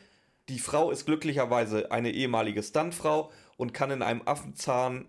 Die 0.50 0.60
Frau 0.60 0.92
ist 0.92 1.06
glücklicherweise 1.06 1.90
eine 1.92 2.12
ehemalige 2.12 2.64
Stuntfrau 2.64 3.32
und 3.58 3.74
kann 3.74 3.90
in 3.92 4.02
einem 4.02 4.22
Affenzahn 4.26 5.08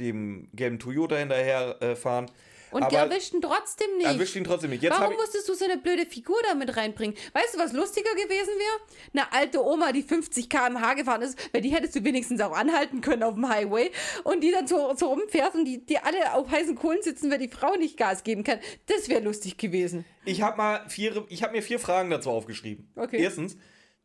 dem 0.00 0.48
gelben 0.54 0.78
Toyota 0.78 1.16
hinterher 1.16 1.80
äh, 1.80 1.96
fahren. 1.96 2.30
Und 2.70 2.84
aber 2.84 2.98
erwischt 2.98 3.34
ihn 3.34 3.40
trotzdem 3.40 3.96
nicht. 3.96 4.06
erwischt 4.06 4.36
ihn 4.36 4.44
trotzdem 4.44 4.70
nicht. 4.70 4.82
Jetzt 4.82 4.98
Warum 4.98 5.14
musstest 5.14 5.48
du 5.48 5.54
so 5.54 5.64
eine 5.64 5.78
blöde 5.78 6.06
Figur 6.06 6.36
da 6.48 6.54
mit 6.54 6.76
reinbringen? 6.76 7.16
Weißt 7.32 7.54
du, 7.54 7.58
was 7.58 7.72
lustiger 7.72 8.10
gewesen 8.14 8.52
wäre? 8.56 8.80
Eine 9.12 9.32
alte 9.32 9.64
Oma, 9.64 9.92
die 9.92 10.02
50 10.02 10.48
km/h 10.48 10.94
gefahren 10.94 11.22
ist, 11.22 11.36
weil 11.52 11.62
die 11.62 11.70
hättest 11.70 11.96
du 11.96 12.04
wenigstens 12.04 12.40
auch 12.40 12.52
anhalten 12.52 13.00
können 13.00 13.22
auf 13.22 13.34
dem 13.34 13.48
Highway 13.48 13.90
und 14.24 14.42
die 14.42 14.52
dann 14.52 14.66
so, 14.66 14.94
so 14.96 15.08
rumfährt 15.08 15.54
und 15.54 15.64
die, 15.64 15.84
die 15.84 15.98
alle 15.98 16.34
auf 16.34 16.50
heißen 16.50 16.76
Kohlen 16.76 17.02
sitzen, 17.02 17.30
weil 17.30 17.38
die 17.38 17.48
Frau 17.48 17.74
nicht 17.76 17.96
Gas 17.96 18.22
geben 18.22 18.44
kann. 18.44 18.60
Das 18.86 19.08
wäre 19.08 19.20
lustig 19.20 19.56
gewesen. 19.56 20.04
Ich 20.24 20.42
habe 20.42 20.56
mal 20.56 20.88
vier, 20.88 21.24
ich 21.28 21.42
habe 21.42 21.52
mir 21.52 21.62
vier 21.62 21.80
Fragen 21.80 22.10
dazu 22.10 22.30
aufgeschrieben. 22.30 22.92
Okay. 22.94 23.20
Erstens, 23.20 23.56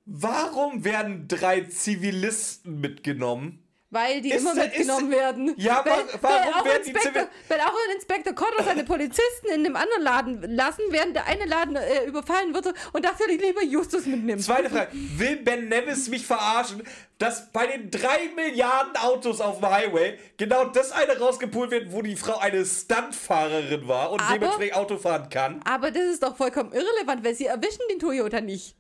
warum 0.06 0.84
werden 0.84 1.28
drei 1.28 1.62
Zivilisten 1.62 2.80
mitgenommen? 2.80 3.65
Weil 3.96 4.22
die 4.22 4.32
Ist 4.32 4.42
immer 4.42 4.54
mitgenommen 4.56 5.10
ist- 5.10 5.18
werden. 5.18 5.54
Ja, 5.56 5.86
wa- 5.86 6.04
warum 6.22 6.54
auch 6.54 6.66
werden 6.66 6.84
die 6.86 6.92
Inspektor, 6.92 7.22
Zivil- 7.24 7.30
wenn 7.48 7.60
auch 7.62 7.74
ein 7.88 7.96
Inspektor 7.96 8.34
Kotter 8.34 8.64
seine 8.64 8.84
Polizisten 8.84 9.48
in 9.48 9.66
einem 9.66 9.76
anderen 9.78 10.04
Laden 10.04 10.56
lassen, 10.56 10.82
während 10.90 11.16
der 11.16 11.26
eine 11.28 11.46
Laden 11.46 11.78
äh, 11.78 12.04
überfallen 12.06 12.54
wird 12.54 12.74
und 12.92 13.06
dafür 13.06 13.28
lieber 13.30 13.64
Justus 13.64 14.06
mitnimmt. 14.06 14.42
Zweite 14.44 14.70
Frage. 14.70 14.90
Will 14.94 15.38
Ben 15.38 15.70
Nevis 15.70 16.10
mich 16.10 16.26
verarschen, 16.26 16.84
dass 17.20 17.50
bei 17.54 17.68
den 17.68 17.90
drei 17.90 18.30
Milliarden 18.36 18.98
Autos 18.98 19.40
auf 19.40 19.60
dem 19.60 19.70
Highway 19.70 20.20
genau 20.36 20.66
das 20.66 20.92
eine 20.92 21.18
rausgepult 21.18 21.72
wird, 21.72 21.94
wo 21.94 22.02
die 22.02 22.18
Frau 22.18 22.38
eine 22.38 22.66
Stuntfahrerin 22.66 23.88
war 23.88 24.12
und 24.12 24.20
Aber- 24.22 24.34
dementsprechend 24.34 24.76
Auto 24.76 24.98
fahren 24.98 25.30
kann? 25.30 25.62
Aber 25.64 25.92
das 25.92 26.04
ist 26.04 26.22
doch 26.24 26.36
vollkommen 26.36 26.74
irrelevant, 26.74 27.24
weil 27.24 27.34
sie 27.34 27.46
erwischen 27.46 27.84
den 27.90 28.00
Toyota 28.00 28.42
nicht. 28.42 28.76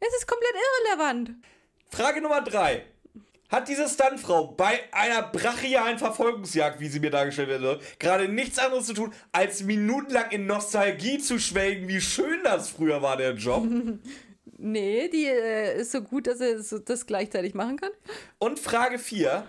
Es 0.00 0.14
ist 0.18 0.26
komplett 0.28 0.52
irrelevant. 0.84 1.30
Frage 1.90 2.20
Nummer 2.20 2.42
drei. 2.42 2.84
Hat 3.48 3.68
diese 3.68 3.88
Stuntfrau 3.88 4.48
bei 4.48 4.80
einer 4.92 5.22
brachialen 5.22 5.98
Verfolgungsjagd, 5.98 6.80
wie 6.80 6.88
sie 6.88 7.00
mir 7.00 7.10
dargestellt 7.10 7.48
werden 7.48 7.62
soll, 7.62 7.80
gerade 7.98 8.28
nichts 8.28 8.58
anderes 8.58 8.86
zu 8.86 8.94
tun, 8.94 9.12
als 9.32 9.62
minutenlang 9.62 10.30
in 10.30 10.46
Nostalgie 10.46 11.18
zu 11.18 11.38
schwelgen, 11.38 11.88
wie 11.88 12.00
schön 12.00 12.40
das 12.44 12.68
früher 12.68 13.00
war, 13.02 13.16
der 13.16 13.32
Job? 13.34 13.66
Nee, 14.60 15.08
die 15.08 15.26
äh, 15.26 15.80
ist 15.80 15.92
so 15.92 16.00
gut, 16.02 16.26
dass 16.26 16.40
er 16.40 16.56
das 16.56 17.06
gleichzeitig 17.06 17.54
machen 17.54 17.76
kann. 17.76 17.92
Und 18.38 18.58
Frage 18.58 18.98
4. 18.98 19.44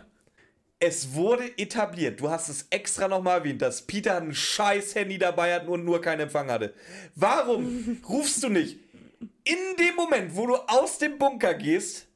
Es 0.82 1.14
wurde 1.14 1.52
etabliert, 1.58 2.22
du 2.22 2.30
hast 2.30 2.48
es 2.48 2.68
extra 2.70 3.08
nochmal 3.08 3.40
erwähnt, 3.40 3.62
dass 3.62 3.82
Peter 3.82 4.18
ein 4.18 4.34
scheiß 4.34 4.94
Handy 4.94 5.18
dabei 5.18 5.56
hat 5.56 5.68
und 5.68 5.84
nur 5.84 6.00
keinen 6.00 6.22
Empfang 6.22 6.50
hatte. 6.52 6.74
Warum 7.16 8.02
rufst 8.08 8.44
du 8.44 8.50
nicht 8.50 8.78
in 9.44 9.58
dem 9.78 9.96
Moment, 9.96 10.36
wo 10.36 10.46
du 10.46 10.56
aus 10.56 11.00
dem 11.00 11.18
Bunker 11.18 11.54
gehst, 11.56 12.08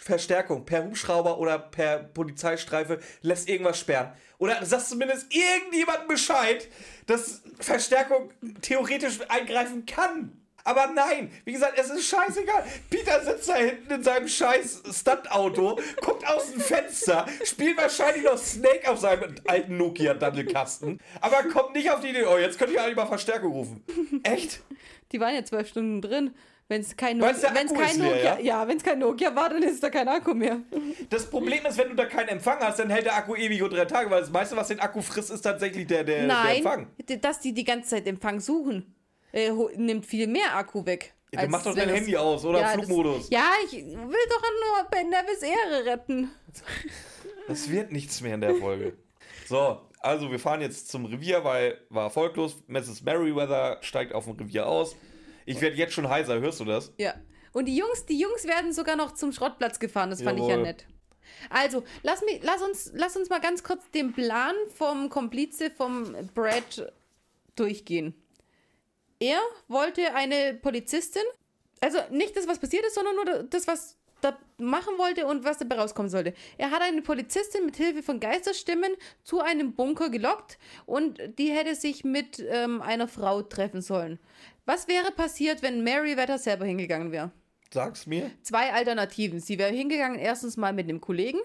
Verstärkung 0.00 0.64
per 0.64 0.84
Hubschrauber 0.84 1.38
oder 1.38 1.58
per 1.58 1.98
Polizeistreife, 1.98 3.00
lässt 3.20 3.48
irgendwas 3.48 3.80
sperren? 3.80 4.12
Oder 4.38 4.64
sagst 4.64 4.90
zumindest 4.90 5.26
irgendjemandem 5.34 6.06
Bescheid, 6.06 6.68
dass 7.06 7.42
Verstärkung 7.58 8.30
theoretisch 8.62 9.18
eingreifen 9.28 9.84
kann? 9.86 10.40
Aber 10.64 10.86
nein, 10.86 11.32
wie 11.44 11.52
gesagt, 11.52 11.78
es 11.78 11.90
ist 11.90 12.08
scheißegal. 12.08 12.64
Peter 12.90 13.24
sitzt 13.24 13.48
da 13.48 13.56
hinten 13.56 13.90
in 13.90 14.02
seinem 14.02 14.28
scheiß 14.28 14.82
Stuntauto, 14.92 15.80
guckt 16.00 16.26
aus 16.26 16.52
dem 16.52 16.60
Fenster, 16.60 17.26
spielt 17.44 17.76
wahrscheinlich 17.76 18.24
noch 18.24 18.38
Snake 18.38 18.88
auf 18.88 18.98
seinem 18.98 19.34
alten 19.46 19.78
Nokia-Daddelkasten, 19.78 21.00
aber 21.20 21.44
kommt 21.48 21.74
nicht 21.74 21.90
auf 21.90 22.00
die 22.00 22.10
Idee, 22.10 22.24
oh, 22.24 22.38
jetzt 22.38 22.58
könnte 22.58 22.74
ich 22.74 22.80
eigentlich 22.80 22.96
mal 22.96 23.06
Verstärkung 23.06 23.52
rufen. 23.52 23.84
Echt? 24.22 24.62
Die 25.10 25.20
waren 25.20 25.34
ja 25.34 25.44
zwölf 25.44 25.68
Stunden 25.68 26.02
drin. 26.02 26.34
Wenn 26.70 26.82
es 26.82 26.94
kein, 26.94 27.18
der 27.18 27.28
wenn's 27.28 27.44
Akku 27.44 27.74
kein 27.74 27.98
leer, 27.98 28.10
Nokia, 28.10 28.22
ja? 28.22 28.40
ja, 28.40 28.68
wenn 28.68 28.76
es 28.76 28.82
kein 28.82 28.98
Nokia 28.98 29.34
war, 29.34 29.48
dann 29.48 29.62
ist 29.62 29.82
da 29.82 29.88
kein 29.88 30.06
Akku 30.06 30.34
mehr. 30.34 30.60
Das 31.08 31.28
Problem 31.30 31.64
ist, 31.64 31.78
wenn 31.78 31.88
du 31.88 31.94
da 31.94 32.04
keinen 32.04 32.28
Empfang 32.28 32.58
hast, 32.60 32.78
dann 32.78 32.90
hält 32.90 33.06
der 33.06 33.16
Akku 33.16 33.34
ewig 33.34 33.62
und 33.62 33.72
drei 33.72 33.86
Tage, 33.86 34.10
weil 34.10 34.20
das 34.20 34.30
meiste, 34.30 34.54
was 34.54 34.68
den 34.68 34.78
Akku 34.78 35.00
frisst, 35.00 35.30
ist 35.30 35.40
tatsächlich 35.40 35.86
der, 35.86 36.04
der, 36.04 36.18
der 36.18 36.26
Nein, 36.26 36.56
Empfang. 36.56 36.86
dass 37.22 37.40
die 37.40 37.54
die 37.54 37.64
ganze 37.64 37.88
Zeit 37.90 38.06
Empfang 38.06 38.40
suchen, 38.40 38.94
äh, 39.32 39.50
nimmt 39.76 40.04
viel 40.04 40.26
mehr 40.26 40.54
Akku 40.56 40.84
weg. 40.84 41.14
Ja, 41.32 41.40
dann 41.42 41.50
mach 41.50 41.64
als 41.64 41.74
doch 41.74 41.74
dein 41.74 41.88
Handy 41.94 42.16
aus 42.16 42.44
oder 42.44 42.60
Ja, 42.60 42.68
Flugmodus. 42.68 43.28
Das, 43.28 43.30
ja, 43.30 43.50
ich 43.64 43.72
will 43.72 44.26
doch 44.28 44.42
nur 44.42 44.90
Ben 44.90 45.08
Nevis 45.08 45.42
Ehre 45.42 45.86
retten. 45.86 46.30
Es 47.48 47.70
wird 47.70 47.92
nichts 47.92 48.20
mehr 48.20 48.34
in 48.34 48.42
der 48.42 48.54
Folge. 48.56 48.94
So, 49.46 49.80
also 50.00 50.30
wir 50.30 50.38
fahren 50.38 50.60
jetzt 50.60 50.88
zum 50.88 51.06
Revier, 51.06 51.44
weil 51.44 51.78
war 51.88 52.04
erfolglos. 52.04 52.62
Mrs. 52.66 53.02
Merriweather 53.02 53.78
steigt 53.80 54.14
auf 54.14 54.24
dem 54.24 54.34
Revier 54.36 54.66
aus. 54.66 54.96
Ich 55.48 55.60
werde 55.62 55.76
jetzt 55.76 55.94
schon 55.94 56.08
heiser, 56.08 56.40
hörst 56.40 56.60
du 56.60 56.64
das? 56.66 56.92
Ja. 56.98 57.14
Und 57.52 57.64
die 57.64 57.76
Jungs, 57.76 58.04
die 58.04 58.18
Jungs 58.18 58.44
werden 58.44 58.72
sogar 58.72 58.96
noch 58.96 59.14
zum 59.14 59.32
Schrottplatz 59.32 59.78
gefahren. 59.78 60.10
Das 60.10 60.22
fand 60.22 60.38
ich 60.38 60.44
ja 60.44 60.52
Jawohl. 60.52 60.66
nett. 60.66 60.86
Also, 61.48 61.84
lass, 62.02 62.22
mich, 62.22 62.40
lass, 62.42 62.62
uns, 62.62 62.90
lass 62.94 63.16
uns 63.16 63.30
mal 63.30 63.40
ganz 63.40 63.62
kurz 63.62 63.90
den 63.90 64.12
Plan 64.12 64.54
vom 64.74 65.08
Komplize 65.08 65.70
vom 65.70 66.14
Brad 66.34 66.92
durchgehen. 67.56 68.14
Er 69.20 69.40
wollte 69.68 70.14
eine 70.14 70.54
Polizistin, 70.54 71.22
also 71.80 71.98
nicht 72.10 72.36
das, 72.36 72.46
was 72.46 72.58
passiert 72.58 72.84
ist, 72.84 72.94
sondern 72.94 73.14
nur 73.16 73.42
das, 73.44 73.66
was 73.66 73.96
da 74.20 74.36
machen 74.58 74.98
wollte 74.98 75.26
und 75.26 75.44
was 75.44 75.58
dabei 75.58 75.76
rauskommen 75.76 76.10
sollte. 76.10 76.34
Er 76.56 76.70
hat 76.70 76.82
eine 76.82 77.02
Polizistin 77.02 77.64
mit 77.64 77.76
Hilfe 77.76 78.02
von 78.02 78.20
Geisterstimmen 78.20 78.92
zu 79.22 79.40
einem 79.40 79.74
Bunker 79.74 80.10
gelockt 80.10 80.58
und 80.86 81.20
die 81.38 81.50
hätte 81.50 81.74
sich 81.74 82.04
mit 82.04 82.44
ähm, 82.48 82.82
einer 82.82 83.08
Frau 83.08 83.42
treffen 83.42 83.80
sollen. 83.80 84.18
Was 84.68 84.86
wäre 84.86 85.10
passiert, 85.12 85.62
wenn 85.62 85.82
Mary 85.82 86.18
Wetter 86.18 86.36
selber 86.36 86.66
hingegangen 86.66 87.10
wäre? 87.10 87.30
Sag's 87.72 88.06
mir. 88.06 88.30
Zwei 88.42 88.74
Alternativen. 88.74 89.40
Sie 89.40 89.58
wäre 89.58 89.72
hingegangen, 89.72 90.18
erstens 90.18 90.58
mal 90.58 90.74
mit 90.74 90.90
einem 90.90 91.00
Kollegen 91.00 91.38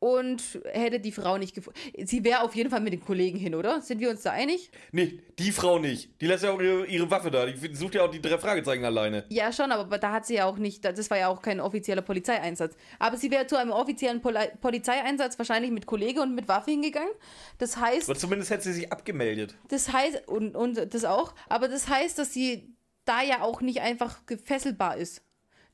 und 0.00 0.42
hätte 0.72 1.00
die 1.00 1.10
Frau 1.10 1.38
nicht 1.38 1.54
gefunden. 1.54 1.78
Sie 2.04 2.22
wäre 2.22 2.42
auf 2.42 2.54
jeden 2.54 2.70
Fall 2.70 2.80
mit 2.80 2.92
dem 2.92 3.04
Kollegen 3.04 3.36
hin, 3.38 3.54
oder? 3.54 3.80
Sind 3.82 3.98
wir 4.00 4.10
uns 4.10 4.22
da 4.22 4.30
einig? 4.30 4.70
Nee, 4.92 5.20
die 5.38 5.50
Frau 5.50 5.78
nicht. 5.80 6.10
Die 6.20 6.26
lässt 6.26 6.44
ja 6.44 6.52
auch 6.52 6.60
ihre, 6.60 6.86
ihre 6.86 7.10
Waffe 7.10 7.30
da. 7.32 7.46
Die 7.46 7.74
sucht 7.74 7.96
ja 7.96 8.04
auch 8.04 8.10
die 8.10 8.22
drei 8.22 8.38
Fragezeichen 8.38 8.84
alleine. 8.84 9.24
Ja, 9.28 9.52
schon, 9.52 9.72
aber 9.72 9.98
da 9.98 10.12
hat 10.12 10.24
sie 10.26 10.34
ja 10.36 10.44
auch 10.46 10.56
nicht, 10.58 10.84
das 10.84 11.10
war 11.10 11.18
ja 11.18 11.28
auch 11.28 11.42
kein 11.42 11.58
offizieller 11.60 12.02
Polizeieinsatz. 12.02 12.76
Aber 13.00 13.16
sie 13.16 13.30
wäre 13.30 13.46
zu 13.48 13.56
einem 13.56 13.72
offiziellen 13.72 14.20
Poli 14.20 14.38
Polizeieinsatz 14.60 15.36
wahrscheinlich 15.38 15.72
mit 15.72 15.86
Kollege 15.86 16.22
und 16.22 16.34
mit 16.34 16.46
Waffe 16.46 16.70
hingegangen. 16.70 17.10
Das 17.58 17.76
heißt, 17.76 18.08
Aber 18.08 18.18
zumindest 18.18 18.50
hätte 18.52 18.62
sie 18.64 18.72
sich 18.74 18.92
abgemeldet. 18.92 19.56
das 19.68 19.92
heißt, 19.92 20.28
und, 20.28 20.54
und 20.54 20.94
das 20.94 21.04
auch, 21.04 21.34
aber 21.48 21.66
das 21.68 21.88
heißt, 21.88 22.18
dass 22.18 22.32
sie 22.32 22.72
da 23.04 23.22
ja 23.22 23.42
auch 23.42 23.60
nicht 23.62 23.80
einfach 23.80 24.26
gefesselbar 24.26 24.96
ist. 24.96 25.22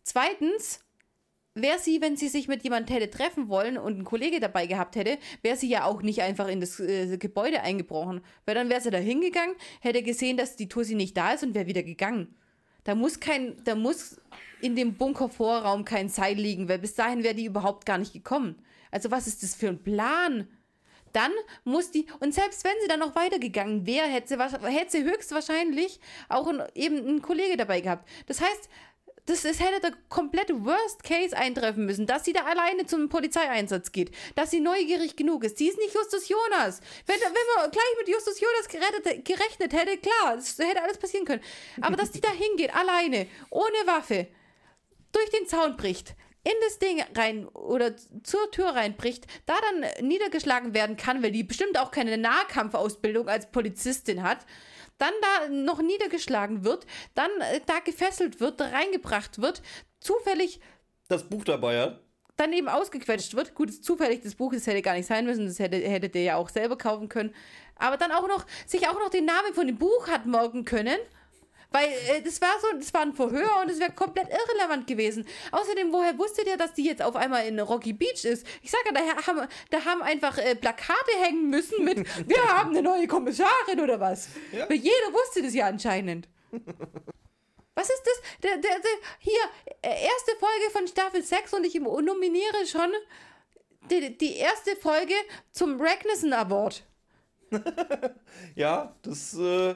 Zweitens, 0.03 0.81
wäre 1.55 1.79
sie, 1.79 2.01
wenn 2.01 2.17
sie 2.17 2.29
sich 2.29 2.49
mit 2.49 2.63
jemandem 2.65 2.97
hätte 2.97 3.11
treffen 3.11 3.49
wollen 3.49 3.79
und 3.79 3.95
einen 3.95 4.05
Kollege 4.05 4.41
dabei 4.41 4.67
gehabt 4.67 4.97
hätte, 4.97 5.19
wäre 5.43 5.57
sie 5.57 5.69
ja 5.69 5.85
auch 5.85 6.03
nicht 6.03 6.23
einfach 6.23 6.49
in 6.49 6.61
das 6.61 6.81
äh, 6.81 7.17
Gebäude 7.17 7.63
eingebrochen. 7.63 8.23
Weil 8.45 8.55
dann 8.55 8.69
wäre 8.69 8.81
sie 8.81 8.91
da 8.91 8.99
hingegangen, 8.99 9.55
hätte 9.81 10.03
gesehen, 10.03 10.37
dass 10.37 10.57
die 10.57 10.69
Tussi 10.69 10.95
nicht 10.95 11.17
da 11.17 11.33
ist 11.33 11.45
und 11.45 11.55
wäre 11.55 11.67
wieder 11.67 11.83
gegangen. 11.83 12.35
Da 12.83 12.95
muss 12.95 13.21
kein, 13.21 13.57
da 13.65 13.75
muss 13.75 14.21
in 14.61 14.77
dem 14.77 14.95
Bunkervorraum 14.95 15.85
kein 15.85 16.09
Seil 16.09 16.37
liegen, 16.37 16.69
weil 16.69 16.79
bis 16.79 16.95
dahin 16.95 17.23
wäre 17.23 17.35
die 17.35 17.47
überhaupt 17.47 17.87
gar 17.87 17.99
nicht 17.99 18.13
gekommen. 18.13 18.57
Also 18.91 19.11
was 19.11 19.27
ist 19.27 19.43
das 19.43 19.55
für 19.55 19.69
ein 19.69 19.83
Plan? 19.83 20.49
Dann 21.13 21.31
muss 21.63 21.93
die, 21.93 22.07
und 22.19 22.35
selbst 22.35 22.65
wenn 22.65 22.75
sie 22.83 22.89
dann 22.89 22.99
noch 22.99 23.15
weitergegangen 23.15 23.87
wäre, 23.87 24.07
hätte 24.07 24.37
sie, 24.37 24.69
hätte 24.69 24.91
sie 24.91 25.05
höchstwahrscheinlich 25.05 26.01
auch 26.29 26.49
ein, 26.49 26.61
eben 26.75 26.99
einen 26.99 27.23
Kollege 27.23 27.57
dabei 27.57 27.81
gehabt. 27.81 28.09
Das 28.27 28.41
heißt, 28.41 28.69
das, 29.27 29.43
das 29.43 29.61
hätte 29.61 29.81
der 29.81 29.93
komplette 30.09 30.65
Worst 30.65 31.03
Case 31.03 31.37
eintreffen 31.37 31.87
müssen, 31.87 32.07
dass 32.07 32.25
sie 32.25 32.33
da 32.33 32.45
alleine 32.45 32.87
zum 32.87 33.09
Polizeieinsatz 33.09 33.93
geht, 33.93 34.11
dass 34.35 34.51
sie 34.51 34.61
neugierig 34.61 35.17
genug 35.17 35.45
ist. 35.45 35.57
Sie 35.57 35.69
ist 35.69 35.79
nicht 35.79 35.95
Justus 35.95 36.29
Jonas. 36.29 36.81
Wenn, 37.07 37.21
wenn 37.21 37.33
man 37.57 37.71
gleich 37.71 37.85
mit 37.99 38.09
Justus 38.09 38.41
Jonas 38.41 38.69
gerettet, 38.69 39.25
gerechnet 39.25 39.73
hätte, 39.73 39.97
klar, 39.99 40.37
das 40.37 40.59
hätte 40.59 40.83
alles 40.83 40.99
passieren 40.99 41.25
können. 41.25 41.43
Aber 41.81 41.97
dass 41.97 42.11
die 42.11 42.21
da 42.21 42.31
hingeht, 42.31 42.75
alleine, 42.75 43.27
ohne 43.51 43.87
Waffe, 43.87 44.27
durch 45.13 45.31
den 45.31 45.47
Zaun 45.47 45.77
bricht, 45.77 46.15
in 46.43 46.53
das 46.63 46.79
Ding 46.79 47.03
rein 47.17 47.49
oder 47.49 47.95
zur 48.23 48.51
Tür 48.51 48.71
reinbricht, 48.71 49.27
da 49.47 49.55
dann 49.61 50.07
niedergeschlagen 50.07 50.75
werden 50.75 50.99
kann, 50.99 51.23
weil 51.23 51.33
die 51.33 51.43
bestimmt 51.43 51.79
auch 51.79 51.91
keine 51.91 52.19
Nahkampfausbildung 52.19 53.29
als 53.29 53.51
Polizistin 53.51 54.23
hat, 54.23 54.45
dann 54.99 55.13
da 55.21 55.49
noch 55.49 55.83
niedergeschlagen 55.83 56.65
wird, 56.65 56.87
dann 57.15 57.31
äh, 57.41 57.61
da 57.67 57.81
gefesselt 57.81 58.41
wird, 58.41 58.61
da 58.61 58.69
reingebracht 58.69 59.41
wird, 59.41 59.63
zufällig 60.01 60.61
Das 61.09 61.29
Buch 61.29 61.45
dabei 61.45 61.81
hat. 61.81 62.01
dann 62.37 62.53
eben 62.53 62.69
ausgequetscht 62.69 63.35
wird. 63.35 63.55
Gut, 63.55 63.71
ist 63.71 63.85
zufällig 63.85 64.23
das 64.23 64.35
Buch, 64.35 64.53
das 64.53 64.67
hätte 64.67 64.83
gar 64.83 64.95
nicht 64.95 65.07
sein 65.07 65.25
müssen, 65.25 65.47
das 65.47 65.59
hätte, 65.59 65.77
hättet 65.77 66.15
ihr 66.17 66.23
ja 66.23 66.37
auch 66.37 66.49
selber 66.49 66.77
kaufen 66.77 67.09
können. 67.09 67.35
Aber 67.77 67.97
dann 67.97 68.13
auch 68.13 68.29
noch, 68.29 68.47
sich 68.67 68.89
auch 68.89 68.99
noch 68.99 69.09
den 69.11 69.25
Namen 69.25 69.53
von 69.55 69.67
dem 69.67 69.79
Buch 69.79 70.09
hat 70.09 70.27
merken 70.27 70.65
können. 70.65 70.99
Weil 71.75 71.89
äh, 71.89 72.23
das 72.23 72.41
war 72.41 72.55
so, 72.61 72.69
das 72.79 72.95
war 72.95 73.01
ein 73.01 73.15
Verhör 73.15 73.61
und 73.61 73.69
es 73.69 73.81
wäre 73.81 73.91
komplett 73.91 74.29
irrelevant 74.29 74.87
gewesen. 74.87 75.27
Außerdem, 75.51 75.93
woher 75.93 76.17
wusstet 76.17 76.47
ihr, 76.47 76.57
dass 76.57 76.73
die 76.73 76.85
jetzt 76.85 77.03
auf 77.03 77.17
einmal 77.17 77.49
in 77.49 77.59
Rocky 77.59 77.93
Beach 77.93 78.25
ist? 78.25 78.47
Ich 78.63 78.71
sage 78.71 78.85
ja, 78.87 78.93
da 78.93 79.27
haben, 79.27 79.49
da 79.71 79.85
haben 79.85 80.01
einfach 80.01 80.39
äh, 80.39 80.55
Plakate 80.55 81.11
hängen 81.21 81.51
müssen 81.51 81.85
mit, 81.85 81.99
wir 82.29 82.43
haben 82.49 82.71
eine 82.71 82.81
neue 82.81 83.09
Kommissarin 83.09 83.81
oder 83.81 83.99
was. 83.99 84.29
Ja. 84.53 84.71
Weil 84.71 84.77
jeder 84.77 85.13
wusste 85.13 85.43
das 85.43 85.53
ja 85.53 85.67
anscheinend. 85.67 86.29
Was 87.75 87.91
ist 87.91 88.03
das? 88.05 88.41
Der, 88.45 88.53
der, 88.59 88.79
der, 88.79 88.91
hier, 89.19 89.33
äh, 89.83 90.05
erste 90.05 90.37
Folge 90.39 90.71
von 90.71 90.87
Staffel 90.87 91.25
6 91.25 91.55
und 91.55 91.65
ich 91.65 91.75
nominiere 91.75 92.67
schon 92.71 92.93
die, 93.91 94.17
die 94.17 94.37
erste 94.37 94.77
Folge 94.77 95.15
zum 95.51 95.81
Ragnarsson 95.81 96.35
Award. 96.35 96.85
Ja, 98.55 98.95
das, 99.03 99.35
äh, 99.35 99.75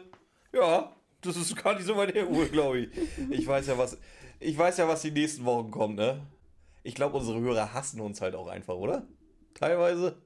ja, 0.53 0.95
das 1.23 1.37
ist 1.37 1.57
gar 1.63 1.75
nicht 1.75 1.87
so 1.87 1.97
weit 1.97 2.15
her, 2.15 2.29
Uwe, 2.31 2.47
glaube 2.49 2.79
ich. 2.81 2.89
Ich 3.31 3.47
weiß 3.47 3.67
ja, 3.67 3.77
was, 3.79 3.99
ich 4.41 4.57
weiß 4.57 4.79
ja, 4.79 4.89
was 4.89 5.03
die 5.03 5.11
nächsten 5.11 5.45
Wochen 5.45 5.71
kommt, 5.71 5.97
ne? 5.97 6.27
Ich 6.83 6.95
glaube, 6.95 7.17
unsere 7.19 7.41
Hörer 7.41 7.73
hassen 7.75 8.01
uns 8.01 8.21
halt 8.21 8.35
auch 8.35 8.47
einfach, 8.49 8.75
oder? 8.75 9.07
Teilweise. 9.55 10.23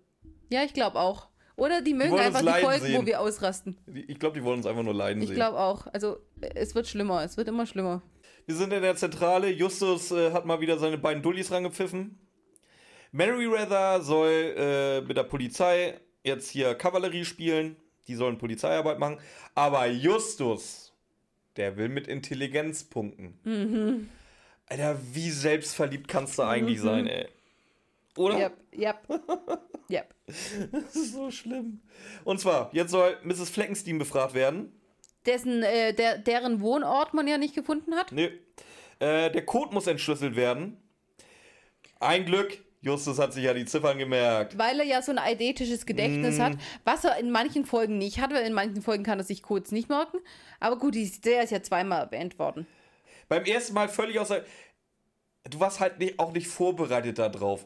Ja, 0.51 0.63
ich 0.65 0.75
glaube 0.75 0.99
auch. 0.99 1.29
Oder 1.57 1.83
die 1.83 1.95
mögen 1.95 2.13
wollen 2.13 2.23
einfach 2.23 2.41
die 2.41 2.63
Folgen, 2.63 2.83
wo 2.83 2.87
sehen. 2.87 3.07
wir 3.07 3.21
ausrasten. 3.21 3.79
Die- 3.87 4.11
Ich 4.11 4.19
glaube, 4.19 4.39
die 4.39 4.45
wollen 4.45 4.59
uns 4.59 4.67
einfach 4.67 4.83
nur 4.83 4.95
leiden 4.95 5.23
Ich 5.23 5.29
sehen. 5.29 5.37
glaube 5.37 5.59
auch. 5.59 5.87
Also, 5.89 6.19
es 6.41 6.75
wird 6.75 6.87
schlimmer. 6.89 7.23
Es 7.25 7.37
wird 7.37 7.49
immer 7.49 7.67
schlimmer. 7.67 8.03
Wir 8.47 8.55
sind 8.57 8.73
in 8.73 8.83
der 8.83 8.97
Zentrale. 8.97 9.49
Justus 9.51 10.11
äh, 10.13 10.33
hat 10.33 10.47
mal 10.47 10.61
wieder 10.61 10.79
seine 10.79 10.99
beiden 10.99 11.23
Dullis 11.23 11.51
rangepfiffen. 11.51 12.19
Meriwether 13.13 14.01
soll 14.03 14.55
äh, 14.57 15.01
mit 15.03 15.17
der 15.17 15.25
Polizei 15.25 16.01
jetzt 16.25 16.49
hier 16.49 16.75
Kavallerie 16.75 17.25
spielen. 17.25 17.77
Die 18.09 18.15
sollen 18.15 18.39
Polizeiarbeit 18.39 18.99
machen. 18.99 19.19
Aber 19.55 19.87
Justus, 19.87 20.82
der 21.57 21.77
will 21.77 21.89
mit 21.89 22.09
Intelligenz 22.09 22.85
punkten. 22.85 23.39
Mhm. 23.45 24.09
Alter, 24.67 24.99
wie 25.13 25.31
selbstverliebt 25.31 26.09
kannst 26.09 26.39
du 26.39 26.43
eigentlich 26.43 26.81
sein, 26.81 27.07
ey? 27.07 27.29
Oder? 28.17 28.39
Yep, 28.39 28.53
yep. 28.77 28.97
yep. 29.91 30.15
Das 30.27 30.97
ist 30.97 31.13
so 31.13 31.31
schlimm. 31.31 31.81
Und 32.25 32.41
zwar, 32.41 32.71
jetzt 32.73 32.91
soll 32.91 33.17
Mrs. 33.23 33.51
Fleckenstein 33.51 33.99
befragt 33.99 34.35
werden. 34.35 34.73
Dessen, 35.27 35.63
äh, 35.63 35.95
der, 35.95 36.19
deren 36.19 36.61
Wohnort 36.61 37.15
man 37.15 37.29
ja 37.29 37.39
nicht 37.39 37.55
gefunden 37.55 37.95
hat. 37.95 38.13
Nee. 38.13 38.31
Äh, 38.99 39.31
der 39.31 39.45
Code 39.45 39.73
muss 39.73 39.87
entschlüsselt 39.87 40.37
werden. 40.37 40.77
Ein 42.01 42.25
Glück, 42.25 42.59
Justus 42.83 43.19
hat 43.21 43.33
sich 43.33 43.45
ja 43.45 43.55
die 43.55 43.65
Ziffern 43.65 43.97
gemerkt. 43.97 44.59
Weil 44.59 44.81
er 44.81 44.85
ja 44.85 45.01
so 45.03 45.13
ein 45.13 45.19
eidetisches 45.19 45.87
Gedächtnis 45.87 46.39
Mm. 46.39 46.43
hat, 46.43 46.53
was 46.85 47.05
er 47.05 47.17
in 47.17 47.31
manchen 47.31 47.65
Folgen 47.65 47.97
nicht 47.97 48.21
hat, 48.21 48.33
weil 48.33 48.45
in 48.45 48.53
manchen 48.53 48.83
Folgen 48.83 49.05
kann 49.05 49.19
er 49.21 49.25
sich 49.25 49.43
Codes 49.43 49.71
nicht 49.71 49.89
merken. 49.89 50.19
Aber 50.59 50.77
gut, 50.79 50.95
die- 50.97 51.11
der 51.21 51.45
ist 51.45 51.51
ja 51.51 51.63
zweimal 51.63 52.01
erwähnt 52.07 52.39
worden. 52.41 52.67
Beim 53.29 53.45
ersten 53.45 53.75
Mal 53.75 53.89
völlig 53.89 54.19
außer. 54.19 54.43
Du 55.49 55.61
warst 55.61 55.79
halt 55.81 55.99
nicht, 56.01 56.19
auch 56.19 56.33
nicht 56.33 56.49
vorbereitet 56.49 57.19
darauf. 57.19 57.65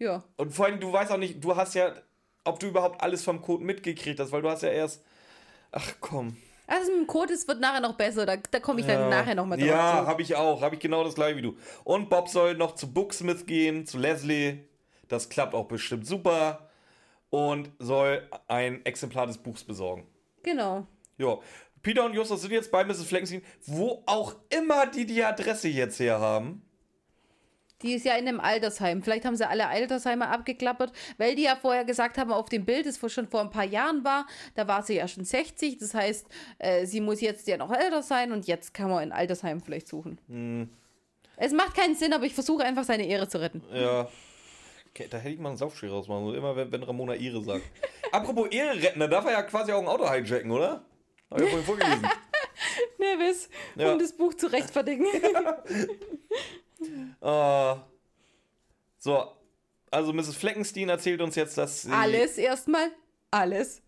Ja. 0.00 0.22
Und 0.36 0.52
vor 0.52 0.66
allem, 0.66 0.80
du 0.80 0.92
weißt 0.92 1.10
auch 1.12 1.16
nicht, 1.18 1.42
du 1.42 1.56
hast 1.56 1.74
ja, 1.74 1.94
ob 2.44 2.58
du 2.60 2.66
überhaupt 2.66 3.00
alles 3.02 3.22
vom 3.22 3.40
Code 3.40 3.64
mitgekriegt 3.64 4.18
hast, 4.20 4.32
weil 4.32 4.42
du 4.42 4.50
hast 4.50 4.62
ja 4.62 4.70
erst. 4.70 5.02
Ach 5.70 5.94
komm. 6.00 6.36
Also 6.68 6.92
mit 6.92 7.00
dem 7.00 7.06
Code, 7.06 7.32
es 7.32 7.48
wird 7.48 7.60
nachher 7.60 7.80
noch 7.80 7.94
besser. 7.94 8.26
Da, 8.26 8.36
da 8.36 8.60
komme 8.60 8.80
ich 8.80 8.86
dann 8.86 9.08
nachher 9.08 9.34
nochmal 9.34 9.56
drauf 9.56 9.66
Ja, 9.66 10.06
habe 10.06 10.20
ich 10.20 10.36
auch. 10.36 10.60
Habe 10.60 10.74
ich 10.74 10.80
genau 10.80 11.02
das 11.02 11.14
gleiche 11.14 11.36
wie 11.38 11.42
du. 11.42 11.56
Und 11.82 12.10
Bob 12.10 12.28
soll 12.28 12.54
noch 12.54 12.74
zu 12.74 12.92
Booksmith 12.92 13.46
gehen, 13.46 13.86
zu 13.86 13.98
Leslie. 13.98 14.58
Das 15.08 15.30
klappt 15.30 15.54
auch 15.54 15.66
bestimmt 15.66 16.06
super. 16.06 16.68
Und 17.30 17.70
soll 17.78 18.28
ein 18.48 18.84
Exemplar 18.84 19.26
des 19.26 19.38
Buchs 19.38 19.64
besorgen. 19.64 20.06
Genau. 20.42 20.86
Ja. 21.16 21.38
Peter 21.82 22.04
und 22.04 22.12
Justus 22.12 22.42
sind 22.42 22.52
jetzt 22.52 22.70
bei 22.70 22.84
Mrs. 22.84 23.04
Fleckenstein, 23.04 23.42
wo 23.64 24.02
auch 24.04 24.34
immer 24.50 24.86
die 24.86 25.06
die 25.06 25.24
Adresse 25.24 25.68
jetzt 25.68 25.98
her 26.00 26.20
haben. 26.20 26.67
Die 27.82 27.94
ist 27.94 28.04
ja 28.04 28.14
in 28.16 28.26
einem 28.26 28.40
Altersheim. 28.40 29.02
Vielleicht 29.02 29.24
haben 29.24 29.36
sie 29.36 29.48
alle 29.48 29.68
Altersheime 29.68 30.28
abgeklappert, 30.28 30.92
weil 31.16 31.36
die 31.36 31.42
ja 31.44 31.54
vorher 31.54 31.84
gesagt 31.84 32.18
haben, 32.18 32.32
auf 32.32 32.48
dem 32.48 32.64
Bild, 32.64 32.86
das 32.86 32.98
schon 33.12 33.28
vor 33.28 33.40
ein 33.40 33.50
paar 33.50 33.64
Jahren 33.64 34.02
war, 34.04 34.26
da 34.56 34.66
war 34.66 34.82
sie 34.82 34.96
ja 34.96 35.06
schon 35.06 35.24
60. 35.24 35.78
Das 35.78 35.94
heißt, 35.94 36.26
äh, 36.58 36.86
sie 36.86 37.00
muss 37.00 37.20
jetzt 37.20 37.46
ja 37.46 37.56
noch 37.56 37.72
älter 37.72 38.02
sein 38.02 38.32
und 38.32 38.46
jetzt 38.48 38.74
kann 38.74 38.90
man 38.90 38.98
ein 38.98 39.12
Altersheim 39.12 39.60
vielleicht 39.60 39.86
suchen. 39.86 40.18
Hm. 40.28 40.68
Es 41.36 41.52
macht 41.52 41.76
keinen 41.76 41.94
Sinn, 41.94 42.12
aber 42.12 42.24
ich 42.24 42.34
versuche 42.34 42.64
einfach 42.64 42.82
seine 42.82 43.06
Ehre 43.06 43.28
zu 43.28 43.40
retten. 43.40 43.62
Ja. 43.72 44.08
Okay, 44.90 45.06
da 45.08 45.18
hätte 45.18 45.34
ich 45.34 45.38
mal 45.38 45.50
einen 45.50 45.58
Saufschrei 45.58 45.88
rausmachen 45.88 46.24
sollen, 46.24 46.36
immer 46.36 46.56
wenn, 46.56 46.72
wenn 46.72 46.82
Ramona 46.82 47.14
Ehre 47.14 47.40
sagt. 47.44 47.62
Apropos 48.12 48.48
Ehre 48.50 48.74
retten, 48.82 48.98
da 48.98 49.06
darf 49.06 49.24
er 49.26 49.32
ja 49.32 49.42
quasi 49.42 49.70
auch 49.70 49.80
ein 49.80 49.86
Auto 49.86 50.10
hijacken, 50.10 50.50
oder? 50.50 50.82
Hab 51.30 51.38
ich 51.38 51.44
ja 51.44 51.50
vorhin 51.50 51.64
vorgelesen. 51.66 52.08
Nervös, 52.98 53.48
Ja. 53.76 53.92
um 53.92 53.98
das 54.00 54.12
Buch 54.12 54.34
zu 54.34 54.48
rechtfertigen. 54.50 55.06
Äh, 56.80 57.74
so, 58.98 59.32
also 59.90 60.12
Mrs. 60.12 60.36
Fleckenstein 60.36 60.88
erzählt 60.88 61.20
uns 61.20 61.34
jetzt, 61.34 61.58
dass 61.58 61.82
sie... 61.82 61.92
Alles 61.92 62.38
erstmal. 62.38 62.90
Alles. 63.30 63.82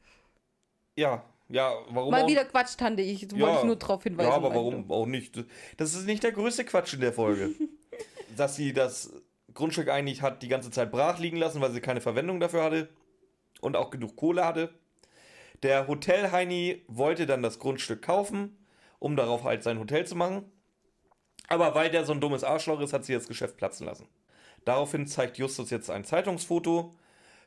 Ja, 0.97 1.25
ja, 1.49 1.73
warum 1.91 2.11
Mal 2.11 2.23
auch... 2.23 2.29
wieder 2.29 2.45
Quatsch, 2.45 2.77
Tante. 2.77 3.03
Ich 3.03 3.23
ja, 3.23 3.39
wollte 3.39 3.67
nur 3.67 3.77
darauf 3.77 4.03
hinweisen. 4.03 4.29
Ja, 4.29 4.37
aber 4.37 4.55
warum 4.55 4.91
auch 4.91 5.07
nicht? 5.07 5.45
Das 5.77 5.95
ist 5.95 6.07
nicht 6.07 6.23
der 6.23 6.33
größte 6.33 6.65
Quatsch 6.65 6.95
in 6.95 7.01
der 7.01 7.12
Folge. 7.12 7.51
dass 8.37 8.57
sie 8.57 8.73
das 8.73 9.12
Grundstück 9.55 9.89
eigentlich 9.89 10.23
hat 10.23 10.43
die 10.43 10.49
ganze 10.49 10.71
Zeit 10.71 10.91
brach 10.91 11.19
liegen 11.19 11.37
lassen, 11.37 11.61
weil 11.61 11.73
sie 11.73 11.81
keine 11.81 12.01
Verwendung 12.01 12.41
dafür 12.41 12.62
hatte 12.62 12.89
und 13.61 13.77
auch 13.77 13.91
genug 13.91 14.17
Kohle 14.17 14.45
hatte. 14.45 14.71
Der 15.62 15.89
Hotel-Heini 15.89 16.85
wollte 16.89 17.27
dann 17.27 17.43
das 17.43 17.59
Grundstück 17.59 18.03
kaufen, 18.03 18.57
um 18.99 19.17
darauf 19.17 19.45
halt 19.45 19.62
sein 19.62 19.79
Hotel 19.79 20.07
zu 20.07 20.15
machen. 20.15 20.51
Aber 21.51 21.75
weil 21.75 21.91
der 21.91 22.05
so 22.05 22.13
ein 22.13 22.21
dummes 22.21 22.45
Arschloch 22.45 22.81
ist, 22.81 22.93
hat 22.93 23.05
sie 23.05 23.13
das 23.13 23.27
Geschäft 23.27 23.57
platzen 23.57 23.85
lassen. 23.85 24.07
Daraufhin 24.65 25.07
zeigt 25.07 25.37
Justus 25.37 25.71
jetzt 25.71 25.91
ein 25.91 26.05
Zeitungsfoto, 26.05 26.95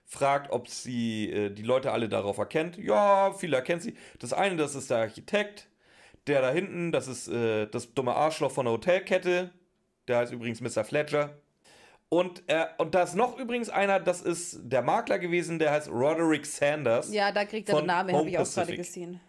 fragt, 0.05 0.51
ob 0.51 0.67
sie 0.67 1.31
äh, 1.31 1.49
die 1.49 1.63
Leute 1.63 1.91
alle 1.91 2.09
darauf 2.09 2.37
erkennt. 2.37 2.77
Ja, 2.77 3.33
viele 3.33 3.55
erkennt 3.55 3.81
sie. 3.81 3.95
Das 4.19 4.33
eine, 4.33 4.57
das 4.57 4.75
ist 4.75 4.91
der 4.91 4.97
Architekt. 4.97 5.69
Der 6.27 6.41
da 6.41 6.51
hinten, 6.51 6.91
das 6.91 7.07
ist 7.07 7.29
äh, 7.29 7.65
das 7.67 7.93
dumme 7.93 8.13
Arschloch 8.13 8.51
von 8.51 8.65
der 8.65 8.73
Hotelkette. 8.73 9.51
Der 10.07 10.17
heißt 10.17 10.33
übrigens 10.33 10.59
Mr. 10.59 10.83
Fletcher. 10.83 11.37
Und, 12.09 12.43
äh, 12.47 12.65
und 12.77 12.93
da 12.95 13.03
ist 13.03 13.15
noch 13.15 13.39
übrigens 13.39 13.69
einer, 13.69 14.01
das 14.01 14.21
ist 14.21 14.59
der 14.63 14.81
Makler 14.81 15.17
gewesen, 15.17 15.59
der 15.59 15.71
heißt 15.71 15.89
Roderick 15.89 16.45
Sanders. 16.45 17.11
Ja, 17.13 17.31
da 17.31 17.45
kriegt 17.45 17.69
er 17.69 17.77
den 17.77 17.85
Namen, 17.87 18.15
habe 18.15 18.29
ich 18.29 18.37
auch 18.37 18.53
gerade 18.53 18.75
gesehen. 18.75 19.21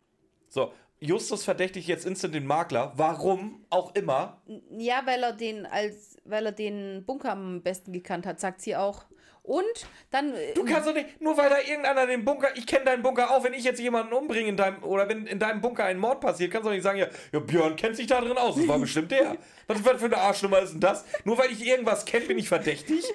So, 0.49 0.73
Justus 1.05 1.45
verdächtigt 1.45 1.87
jetzt 1.87 2.07
instant 2.07 2.35
den 2.35 2.47
Makler. 2.47 2.93
Warum 2.97 3.65
auch 3.71 3.95
immer. 3.95 4.41
Ja, 4.71 5.03
weil 5.05 5.23
er 5.23 5.33
den 5.33 5.67
als, 5.67 6.17
weil 6.25 6.47
er 6.47 6.53
den 6.53 7.05
Bunker 7.05 7.33
am 7.33 7.63
besten 7.63 7.93
gekannt 7.93 8.27
hat, 8.27 8.41
sagt 8.41 8.63
sie 8.63 8.75
auch. 8.75 9.05
Und 9.45 9.87
dann. 10.11 10.35
äh, 10.35 10.55
Du 10.55 10.65
kannst 10.65 10.89
doch 10.89 10.95
nicht, 10.95 11.21
nur 11.21 11.37
weil 11.37 11.51
da 11.51 11.59
irgendeiner 11.59 12.07
den 12.07 12.25
Bunker, 12.25 12.49
ich 12.57 12.67
kenne 12.67 12.87
deinen 12.87 13.03
Bunker 13.03 13.31
auch, 13.31 13.45
wenn 13.45 13.53
ich 13.53 13.63
jetzt 13.63 13.79
jemanden 13.79 14.15
umbringe 14.15 14.49
in 14.49 14.57
deinem, 14.57 14.83
oder 14.83 15.07
wenn 15.07 15.27
in 15.27 15.39
deinem 15.39 15.61
Bunker 15.61 15.85
ein 15.85 15.99
Mord 15.99 16.23
passiert, 16.23 16.51
kannst 16.51 16.65
du 16.65 16.71
doch 16.71 16.75
nicht 16.75 16.83
sagen, 16.83 16.99
ja, 16.99 17.09
ja 17.31 17.41
Björn 17.41 17.77
kennt 17.77 17.95
sich 17.95 18.07
da 18.07 18.23
drin 18.23 18.39
aus, 18.39 18.57
das 18.57 18.67
war 18.67 18.79
bestimmt 18.79 19.11
der. 19.11 19.37
Was, 19.67 19.85
was 19.85 19.99
für 20.01 20.07
eine 20.07 20.17
Arschnummer 20.17 20.61
ist 20.61 20.73
denn 20.73 20.81
das? 20.81 21.05
Nur 21.25 21.37
weil 21.37 21.53
ich 21.53 21.63
irgendwas 21.67 22.07
kenne, 22.07 22.25
bin 22.25 22.39
ich 22.39 22.49
verdächtig? 22.49 23.05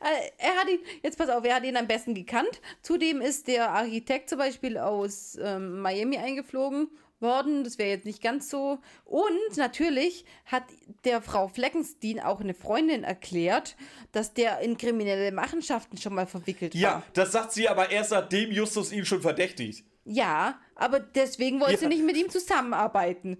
Äh, 0.00 0.30
er 0.38 0.56
hat 0.56 0.68
ihn, 0.68 0.80
jetzt 1.04 1.16
pass 1.16 1.28
auf, 1.28 1.44
er 1.44 1.54
hat 1.56 1.64
ihn 1.64 1.76
am 1.76 1.86
besten 1.86 2.14
gekannt. 2.14 2.60
Zudem 2.80 3.20
ist 3.20 3.46
der 3.46 3.70
Architekt 3.70 4.28
zum 4.28 4.38
Beispiel 4.38 4.76
aus 4.76 5.38
ähm, 5.40 5.78
Miami 5.80 6.18
eingeflogen 6.18 6.88
worden. 7.22 7.64
Das 7.64 7.78
wäre 7.78 7.90
jetzt 7.90 8.04
nicht 8.04 8.22
ganz 8.22 8.50
so. 8.50 8.78
Und 9.04 9.56
natürlich 9.56 10.24
hat 10.44 10.64
der 11.04 11.22
Frau 11.22 11.48
Fleckenstein 11.48 12.20
auch 12.20 12.40
eine 12.40 12.54
Freundin 12.54 13.04
erklärt, 13.04 13.76
dass 14.12 14.34
der 14.34 14.60
in 14.60 14.76
kriminelle 14.76 15.32
Machenschaften 15.32 15.96
schon 15.96 16.14
mal 16.14 16.26
verwickelt 16.26 16.74
Ja, 16.74 16.94
war. 16.94 17.02
das 17.14 17.32
sagt 17.32 17.52
sie 17.52 17.68
aber 17.68 17.90
erst, 17.90 18.10
nachdem 18.10 18.50
Justus 18.50 18.92
ihn 18.92 19.04
schon 19.06 19.22
verdächtigt. 19.22 19.84
Ja, 20.04 20.60
aber 20.74 20.98
deswegen 21.00 21.60
wollte 21.60 21.78
sie 21.78 21.84
Ja. 21.84 21.88
nicht 21.88 22.04
mit 22.04 22.16
ihm 22.16 22.28
zusammenarbeiten. 22.28 23.38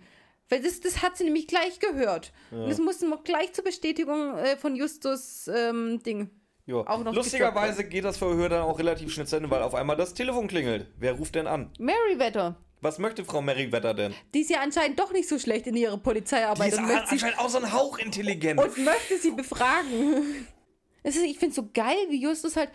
Weil 0.48 0.62
das, 0.62 0.80
das 0.80 1.02
hat 1.02 1.16
sie 1.16 1.24
nämlich 1.24 1.46
gleich 1.46 1.78
gehört. 1.80 2.32
Und 2.50 2.68
das 2.68 2.78
mussten 2.78 3.08
wir 3.08 3.16
gleich 3.24 3.52
zur 3.54 3.64
Bestätigung 3.64 4.36
äh, 4.36 4.56
von 4.56 4.76
Justus 4.76 5.48
ähm, 5.48 6.02
Ding. 6.02 6.30
Ja. 6.66 6.76
Auch 6.86 7.02
noch 7.02 7.14
Lustigerweise 7.14 7.84
geht 7.84 8.04
das 8.04 8.18
Verhör 8.18 8.48
dann 8.48 8.62
auch 8.62 8.78
relativ 8.78 9.12
schnell 9.12 9.26
zu 9.26 9.36
Ende, 9.36 9.50
weil 9.50 9.62
auf 9.62 9.74
einmal 9.74 9.96
das 9.96 10.14
Telefon 10.14 10.46
klingelt. 10.46 10.86
Wer 10.98 11.14
ruft 11.14 11.34
denn 11.34 11.46
an? 11.46 11.70
Meriwether. 11.78 12.56
Was 12.82 12.98
möchte 12.98 13.24
Frau 13.24 13.40
Merriwetter 13.40 13.94
denn? 13.94 14.12
Die 14.34 14.40
ist 14.40 14.50
ja 14.50 14.60
anscheinend 14.60 14.98
doch 14.98 15.12
nicht 15.12 15.28
so 15.28 15.38
schlecht 15.38 15.66
in 15.68 15.76
ihrer 15.76 15.96
Die 15.96 16.02
Polizeiarbeit 16.02 16.72
ist 16.72 16.78
und, 16.78 16.84
an- 16.84 16.90
möchte 16.92 17.06
sie, 17.06 17.12
anscheinend 17.14 17.38
auch 17.38 17.48
so 17.48 17.58
ein 17.58 17.72
Hauch 17.72 17.96
intelligent. 17.98 18.60
und 18.60 18.76
möchte 18.78 19.16
sie 19.18 19.30
befragen. 19.30 20.46
Es 21.04 21.16
ist, 21.16 21.24
ich 21.24 21.36
finde 21.36 21.48
es 21.50 21.56
so 21.56 21.68
geil, 21.74 21.96
wie 22.10 22.22
Justus 22.22 22.54
halt. 22.54 22.70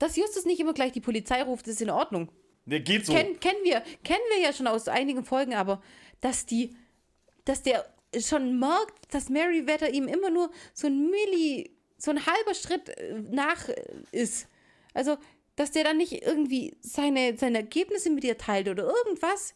Dass 0.00 0.16
Justus 0.16 0.44
nicht 0.46 0.58
immer 0.58 0.72
gleich 0.74 0.90
die 0.90 1.00
Polizei 1.00 1.42
ruft, 1.44 1.68
ist 1.68 1.80
in 1.80 1.90
Ordnung. 1.90 2.28
Der 2.66 2.80
geht 2.80 3.06
so. 3.06 3.12
Ken, 3.12 3.38
kennen 3.38 3.58
wir, 3.62 3.82
kennen 4.02 4.18
wir 4.34 4.40
ja 4.42 4.52
schon 4.52 4.66
aus 4.66 4.88
einigen 4.88 5.24
Folgen, 5.24 5.54
aber 5.54 5.80
dass 6.20 6.44
die, 6.44 6.74
dass 7.44 7.62
der 7.62 7.86
schon 8.18 8.58
merkt, 8.58 9.14
dass 9.14 9.28
Meriwether 9.28 9.90
ihm 9.94 10.08
immer 10.08 10.30
nur 10.30 10.50
so 10.74 10.88
ein 10.88 11.08
Milli, 11.08 11.70
so 11.98 12.10
ein 12.10 12.26
halber 12.26 12.54
Schritt 12.54 12.88
äh, 12.88 13.14
nach 13.30 13.68
äh, 13.68 13.74
ist. 14.10 14.48
Also, 14.92 15.16
dass 15.56 15.70
der 15.70 15.84
dann 15.84 15.96
nicht 15.98 16.22
irgendwie 16.22 16.76
seine, 16.80 17.36
seine 17.36 17.58
Ergebnisse 17.58 18.10
mit 18.10 18.24
ihr 18.24 18.38
teilt 18.38 18.68
oder 18.68 18.84
irgendwas. 18.84 19.54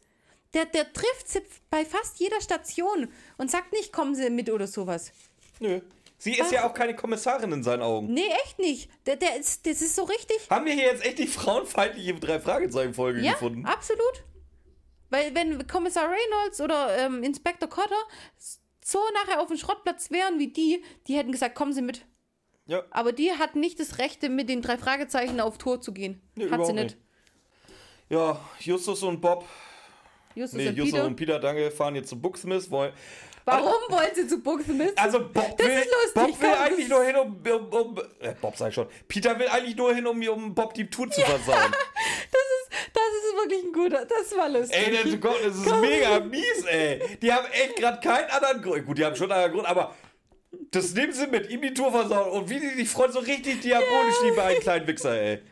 Der, 0.54 0.64
der 0.64 0.92
trifft 0.92 1.28
sie 1.28 1.42
bei 1.70 1.84
fast 1.84 2.18
jeder 2.18 2.40
Station 2.40 3.08
und 3.36 3.50
sagt 3.50 3.72
nicht, 3.72 3.92
kommen 3.92 4.14
Sie 4.14 4.30
mit 4.30 4.48
oder 4.50 4.66
sowas. 4.66 5.12
Nö. 5.60 5.80
Sie 6.18 6.38
ist 6.38 6.50
ja 6.50 6.66
auch 6.66 6.72
keine 6.72 6.96
Kommissarin 6.96 7.52
in 7.52 7.62
seinen 7.62 7.82
Augen. 7.82 8.12
Nee, 8.14 8.28
echt 8.44 8.58
nicht. 8.58 8.88
Der, 9.04 9.16
der 9.16 9.36
ist, 9.36 9.66
das 9.66 9.82
ist 9.82 9.94
so 9.96 10.04
richtig. 10.04 10.48
Haben 10.48 10.64
wir 10.64 10.72
hier 10.72 10.84
jetzt 10.84 11.04
echt 11.04 11.18
die 11.18 11.26
frauenfeindliche 11.26 12.14
Drei-Fragezeichen-Folge 12.14 13.20
Ja, 13.20 13.32
gefunden? 13.32 13.66
absolut. 13.66 14.24
Weil 15.10 15.34
wenn 15.34 15.66
Kommissar 15.66 16.08
Reynolds 16.10 16.60
oder 16.60 16.96
ähm, 16.98 17.22
Inspektor 17.22 17.68
Cotter 17.68 17.94
so 18.82 18.98
nachher 19.12 19.40
auf 19.42 19.48
dem 19.48 19.58
Schrottplatz 19.58 20.10
wären 20.10 20.38
wie 20.38 20.48
die, 20.48 20.82
die 21.06 21.16
hätten 21.16 21.32
gesagt, 21.32 21.54
kommen 21.54 21.72
Sie 21.74 21.82
mit. 21.82 22.06
Ja. 22.66 22.82
Aber 22.90 23.12
die 23.12 23.32
hat 23.32 23.54
nicht 23.56 23.78
das 23.78 23.98
Recht, 23.98 24.22
mit 24.28 24.48
den 24.48 24.62
drei 24.62 24.76
Fragezeichen 24.76 25.40
auf 25.40 25.58
Tour 25.58 25.80
zu 25.80 25.92
gehen. 25.92 26.20
Nee, 26.34 26.44
hat 26.44 26.66
sie 26.66 26.72
überhaupt 26.72 26.74
nicht. 26.74 26.96
Ja, 28.08 28.40
Justus 28.60 29.02
und 29.02 29.20
Bob, 29.20 29.44
Justus 30.34 30.58
nee, 30.58 30.68
und 30.68 30.76
Justus 30.76 30.92
Peter. 30.92 31.06
und 31.06 31.16
Peter, 31.16 31.38
danke, 31.40 31.70
fahren 31.70 31.94
jetzt 31.96 32.08
zu 32.08 32.20
Booksmith. 32.20 32.70
Wollen, 32.70 32.92
Warum 33.46 33.74
wollen 33.90 34.10
sie 34.12 34.26
zu 34.26 34.42
Buxemist? 34.42 34.98
also 34.98 35.20
Bob 35.20 35.56
Das 35.56 35.66
will, 35.68 35.84
Bob 36.14 36.26
will 36.26 36.34
komm, 36.40 36.62
eigentlich 36.64 36.88
nur 36.88 37.04
hin, 37.04 37.16
um, 37.16 37.40
um, 37.48 37.66
um 37.68 38.02
äh, 38.18 38.34
Bob 38.40 38.56
sei 38.56 38.72
schon, 38.72 38.88
Peter 39.06 39.38
will 39.38 39.46
eigentlich 39.46 39.76
nur 39.76 39.94
hin, 39.94 40.04
um, 40.04 40.20
um 40.20 40.52
Bob 40.52 40.74
die 40.74 40.90
Tour 40.90 41.08
zu 41.10 41.20
versauen. 41.20 41.72
Das 42.28 42.42
ist, 42.42 42.92
das 42.92 43.02
ist 43.02 43.36
wirklich 43.36 43.64
ein 43.64 43.72
guter. 43.72 44.04
Das 44.04 44.36
war 44.36 44.48
lustig. 44.48 44.76
ey, 44.76 45.10
das, 45.10 45.20
Gott, 45.20 45.36
das 45.44 45.56
ist 45.56 45.80
mega 45.80 46.20
mies, 46.20 46.64
ey. 46.68 47.18
Die 47.22 47.32
haben 47.32 47.46
echt 47.52 47.76
gerade 47.76 48.00
keinen 48.00 48.28
anderen 48.30 48.62
Grund. 48.62 48.84
Gut, 48.84 48.98
die 48.98 49.04
haben 49.04 49.14
schon 49.14 49.30
einen 49.30 49.44
anderen 49.44 49.52
Grund, 49.52 49.68
aber 49.68 49.94
Das 50.70 50.94
nehmen 50.94 51.12
sie 51.12 51.26
mit, 51.26 51.50
ihm 51.50 51.62
die 51.62 51.74
Tour 51.74 51.90
versauen 51.90 52.30
und 52.30 52.50
wie 52.50 52.60
die 52.60 52.68
sich 52.70 52.88
freuen, 52.88 53.12
so 53.12 53.20
richtig 53.20 53.60
diabolisch, 53.60 54.14
die 54.28 54.36
beiden 54.36 54.60
kleinen 54.60 54.86
Wichser, 54.86 55.20
ey. 55.20 55.42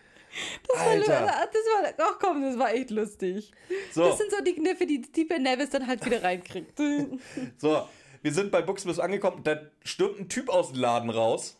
Das 0.69 0.79
War, 0.79 1.07
das 1.07 1.09
war, 1.09 1.95
ach 1.99 2.19
komm, 2.21 2.43
das 2.43 2.59
war 2.59 2.75
echt 2.75 2.91
lustig. 2.91 3.53
So. 3.93 4.09
Das 4.09 4.19
sind 4.19 4.31
so 4.31 4.43
die 4.43 4.55
Kniffe, 4.55 4.87
die, 4.87 5.01
die 5.01 5.25
Ben 5.25 5.43
Nevis 5.43 5.71
dann 5.71 5.87
halt 5.87 6.05
wieder 6.05 6.23
reinkriegt. 6.23 6.77
so, 7.59 7.89
wir 8.23 8.33
sind 8.33 8.51
bei 8.51 8.63
Buxbus 8.63 8.99
angekommen, 8.99 9.43
da 9.45 9.61
stürmt 9.85 10.19
ein 10.19 10.29
Typ 10.29 10.49
aus 10.49 10.73
dem 10.73 10.81
Laden 10.81 11.11
raus. 11.11 11.57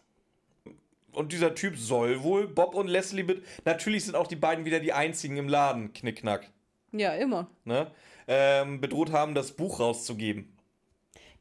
Und 1.13 1.33
dieser 1.33 1.55
Typ 1.55 1.77
soll 1.77 2.25
wohl 2.25 2.49
Bob 2.49 2.75
und 2.75 2.89
Leslie 2.89 3.23
mit. 3.23 3.45
Natürlich 3.65 4.05
sind 4.05 4.17
auch 4.17 4.27
die 4.27 4.37
beiden 4.37 4.65
wieder 4.65 4.81
die 4.81 4.93
einzigen 4.93 5.37
im 5.37 5.49
Laden, 5.49 5.93
Knickknack. 5.93 6.51
Ja, 6.91 7.15
immer. 7.15 7.49
Ne? 7.65 7.91
Ähm, 8.27 8.81
bedroht 8.81 9.13
haben, 9.13 9.35
das 9.35 9.53
Buch 9.53 9.79
rauszugeben. 9.79 10.54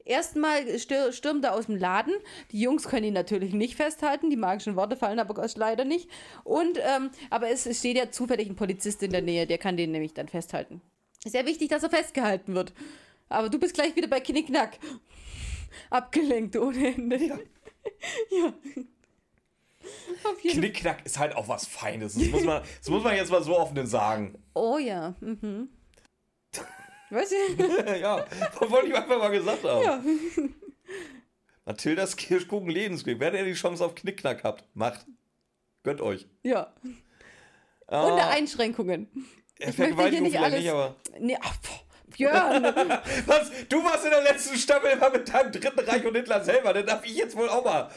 Erstmal 0.05 0.79
stürmt 0.79 1.45
er 1.45 1.53
aus 1.53 1.67
dem 1.67 1.77
Laden. 1.77 2.13
Die 2.51 2.59
Jungs 2.59 2.83
können 2.83 3.05
ihn 3.05 3.13
natürlich 3.13 3.53
nicht 3.53 3.75
festhalten. 3.75 4.29
Die 4.29 4.35
magischen 4.35 4.75
Worte 4.75 4.97
fallen 4.97 5.19
aber 5.19 5.47
leider 5.55 5.85
nicht. 5.85 6.09
Und, 6.43 6.77
ähm, 6.79 7.09
aber 7.29 7.49
es 7.49 7.63
steht 7.77 7.97
ja 7.97 8.11
zufällig 8.11 8.49
ein 8.49 8.55
Polizist 8.55 9.01
in 9.03 9.11
der 9.11 9.21
Nähe, 9.21 9.47
der 9.47 9.57
kann 9.57 9.77
den 9.77 9.91
nämlich 9.91 10.13
dann 10.13 10.27
festhalten. 10.27 10.81
Sehr 11.25 11.45
wichtig, 11.45 11.69
dass 11.69 11.83
er 11.83 11.89
festgehalten 11.89 12.53
wird. 12.53 12.73
Aber 13.29 13.49
du 13.49 13.59
bist 13.59 13.73
gleich 13.73 13.95
wieder 13.95 14.07
bei 14.07 14.19
Knickknack. 14.19 14.77
Abgelenkt 15.89 16.55
ohne 16.57 16.93
Ende. 16.93 17.17
Ja. 17.17 17.37
ja. 20.43 20.51
Knickknack 20.51 21.05
ist 21.05 21.17
halt 21.17 21.35
auch 21.35 21.47
was 21.47 21.65
Feines. 21.65 22.15
Das 22.15 22.27
muss, 22.27 22.43
man, 22.43 22.61
das 22.79 22.89
muss 22.89 23.03
man 23.03 23.15
jetzt 23.15 23.31
mal 23.31 23.43
so 23.43 23.57
offen 23.57 23.85
sagen. 23.85 24.37
Oh 24.53 24.77
ja. 24.77 25.15
Mhm. 25.21 25.69
Weißt 27.13 27.31
du? 27.31 27.93
ja, 27.99 28.25
wollte 28.59 28.87
ich 28.87 28.95
einfach 28.95 29.19
mal 29.19 29.29
gesagt 29.29 29.63
haben. 29.63 29.83
Ja. 29.83 30.03
Mathildas 31.65 32.17
Kirschkuchen 32.17 32.69
Lebensglück. 32.69 33.19
Wenn 33.19 33.35
ihr 33.35 33.45
die 33.45 33.53
Chance 33.53 33.85
auf 33.85 33.95
Knickknack 33.95 34.43
habt, 34.43 34.65
macht. 34.73 35.05
Gönnt 35.83 36.01
euch. 36.01 36.27
Ja. 36.41 36.73
Ah. 37.87 38.03
Unter 38.03 38.29
Einschränkungen. 38.29 39.07
Ich 39.59 39.77
möchte 39.77 40.09
hier 40.09 40.21
nicht 40.21 40.39
alles. 40.39 40.59
Nicht, 40.59 40.71
aber 40.71 40.95
nee, 41.19 41.37
ach, 41.39 41.55
Björn. 42.17 42.63
Was? 43.25 43.51
Du 43.69 43.83
warst 43.83 44.05
in 44.05 44.11
der 44.11 44.23
letzten 44.23 44.57
Staffel 44.57 44.91
immer 44.91 45.09
mit 45.09 45.31
deinem 45.31 45.51
dritten 45.51 45.79
Reich 45.79 46.05
und 46.05 46.15
Hitler 46.15 46.43
selber. 46.43 46.73
Dann 46.73 46.85
darf 46.85 47.05
ich 47.05 47.15
jetzt 47.15 47.35
wohl 47.35 47.49
auch 47.49 47.63
mal. 47.63 47.89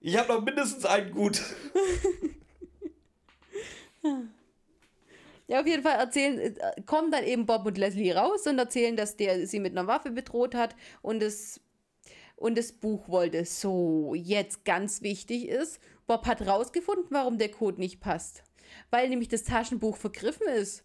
Ich 0.00 0.16
habe 0.16 0.32
noch 0.32 0.42
mindestens 0.42 0.86
einen 0.86 1.10
gut. 1.10 1.42
Ja, 5.48 5.60
auf 5.60 5.66
jeden 5.66 5.82
Fall 5.82 5.98
erzählen, 5.98 6.38
äh, 6.38 6.82
kommen 6.84 7.10
dann 7.10 7.24
eben 7.24 7.46
Bob 7.46 7.64
und 7.64 7.78
Leslie 7.78 8.12
raus 8.12 8.46
und 8.46 8.58
erzählen, 8.58 8.96
dass 8.96 9.16
der 9.16 9.46
sie 9.46 9.60
mit 9.60 9.72
einer 9.72 9.86
Waffe 9.86 10.10
bedroht 10.10 10.54
hat 10.54 10.76
und 11.00 11.20
das, 11.20 11.60
und 12.36 12.58
das 12.58 12.72
Buch 12.72 13.08
wollte. 13.08 13.46
So, 13.46 14.14
jetzt 14.14 14.66
ganz 14.66 15.00
wichtig 15.00 15.48
ist, 15.48 15.80
Bob 16.06 16.26
hat 16.26 16.46
rausgefunden, 16.46 17.06
warum 17.10 17.38
der 17.38 17.50
Code 17.50 17.80
nicht 17.80 17.98
passt. 17.98 18.44
Weil 18.90 19.08
nämlich 19.08 19.28
das 19.28 19.44
Taschenbuch 19.44 19.96
vergriffen 19.96 20.46
ist. 20.48 20.84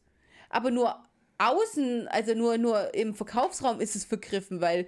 Aber 0.49 0.72
nur 0.72 1.03
außen, 1.40 2.07
also 2.07 2.34
nur, 2.34 2.57
nur 2.57 2.94
im 2.94 3.15
Verkaufsraum 3.15 3.81
ist 3.81 3.98
es 3.98 4.06
vergriffen, 4.06 4.61
weil 4.61 4.88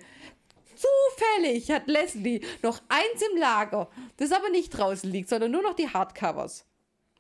zufällig 0.76 1.69
hat 1.72 1.88
Leslie 1.88 2.39
noch 2.64 2.81
eins 2.88 3.22
im 3.30 3.38
Lager, 3.38 3.89
das 4.15 4.31
aber 4.31 4.49
nicht 4.49 4.69
draußen 4.69 5.11
liegt, 5.11 5.27
sondern 5.27 5.52
nur 5.52 5.64
noch 5.64 5.73
die 5.73 5.89
Hardcovers. 5.89 6.65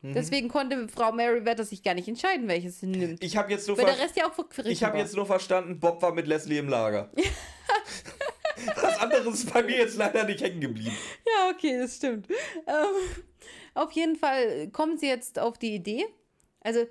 Mhm. 0.05 0.13
Deswegen 0.13 0.49
konnte 0.49 0.87
Frau 0.87 1.11
Mary 1.11 1.45
Wetter 1.45 1.63
sich 1.63 1.81
gar 1.81 1.95
nicht 1.95 2.07
entscheiden, 2.07 2.47
welches 2.47 2.79
sie 2.79 2.87
nimmt. 2.87 3.23
Ich 3.23 3.37
habe 3.37 3.51
jetzt 3.51 3.67
nur 3.67 3.77
Weil 3.77 3.85
der 3.85 3.99
Rest 3.99 4.15
ja 4.15 4.29
auch 4.29 4.65
Ich 4.65 4.83
habe 4.83 4.97
jetzt 4.97 5.15
nur 5.15 5.25
verstanden, 5.25 5.79
Bob 5.79 6.01
war 6.01 6.13
mit 6.13 6.27
Leslie 6.27 6.59
im 6.59 6.69
Lager. 6.69 7.11
Was 8.75 8.99
anderes 8.99 9.43
ist 9.43 9.53
bei 9.53 9.63
mir 9.63 9.77
jetzt 9.77 9.97
leider 9.97 10.23
nicht 10.23 10.41
hängen 10.41 10.61
geblieben. 10.61 10.95
Ja, 11.25 11.51
okay, 11.51 11.77
das 11.77 11.97
stimmt. 11.97 12.27
Ähm, 12.67 13.23
auf 13.73 13.91
jeden 13.91 14.15
Fall 14.15 14.69
kommen 14.69 14.97
sie 14.97 15.07
jetzt 15.07 15.39
auf 15.39 15.57
die 15.57 15.75
Idee. 15.75 16.05
Also 16.61 16.85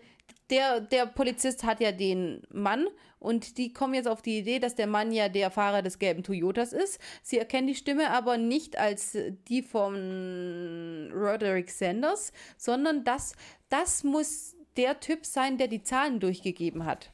der, 0.50 0.80
der 0.80 1.06
Polizist 1.06 1.64
hat 1.64 1.80
ja 1.80 1.92
den 1.92 2.42
Mann 2.50 2.86
und 3.18 3.56
die 3.56 3.72
kommen 3.72 3.94
jetzt 3.94 4.08
auf 4.08 4.20
die 4.20 4.38
Idee, 4.38 4.58
dass 4.58 4.74
der 4.74 4.86
Mann 4.86 5.10
ja 5.10 5.28
der 5.28 5.50
Fahrer 5.50 5.80
des 5.80 5.98
gelben 5.98 6.22
Toyotas 6.22 6.72
ist. 6.72 7.00
Sie 7.22 7.38
erkennen 7.38 7.66
die 7.66 7.74
Stimme 7.74 8.10
aber 8.10 8.36
nicht 8.36 8.78
als 8.78 9.16
die 9.48 9.62
von 9.62 11.10
Roderick 11.14 11.70
Sanders, 11.70 12.32
sondern 12.58 13.04
das, 13.04 13.34
das 13.70 14.04
muss 14.04 14.56
der 14.76 15.00
Typ 15.00 15.24
sein, 15.24 15.56
der 15.56 15.68
die 15.68 15.82
Zahlen 15.82 16.20
durchgegeben 16.20 16.84
hat. 16.84 17.10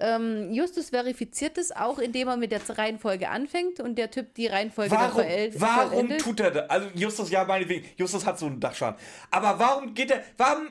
Ähm, 0.00 0.52
Justus 0.52 0.90
verifiziert 0.90 1.58
es 1.58 1.72
auch, 1.72 1.98
indem 1.98 2.28
er 2.28 2.36
mit 2.36 2.52
der 2.52 2.60
Reihenfolge 2.78 3.30
anfängt 3.30 3.80
und 3.80 3.96
der 3.96 4.10
Typ 4.10 4.32
die 4.34 4.46
Reihenfolge 4.46 4.92
warum, 4.92 5.22
dann 5.22 5.60
Warum 5.60 5.90
vollendet. 5.90 6.20
tut 6.20 6.40
er 6.40 6.50
das? 6.52 6.70
Also 6.70 6.88
Justus, 6.94 7.30
ja, 7.30 7.44
meinetwegen, 7.44 7.84
Justus 7.96 8.24
hat 8.24 8.38
so 8.38 8.46
einen 8.46 8.60
Dachschaden. 8.60 9.00
Aber 9.30 9.58
warum 9.58 9.94
geht 9.94 10.12
er, 10.12 10.22
warum 10.36 10.68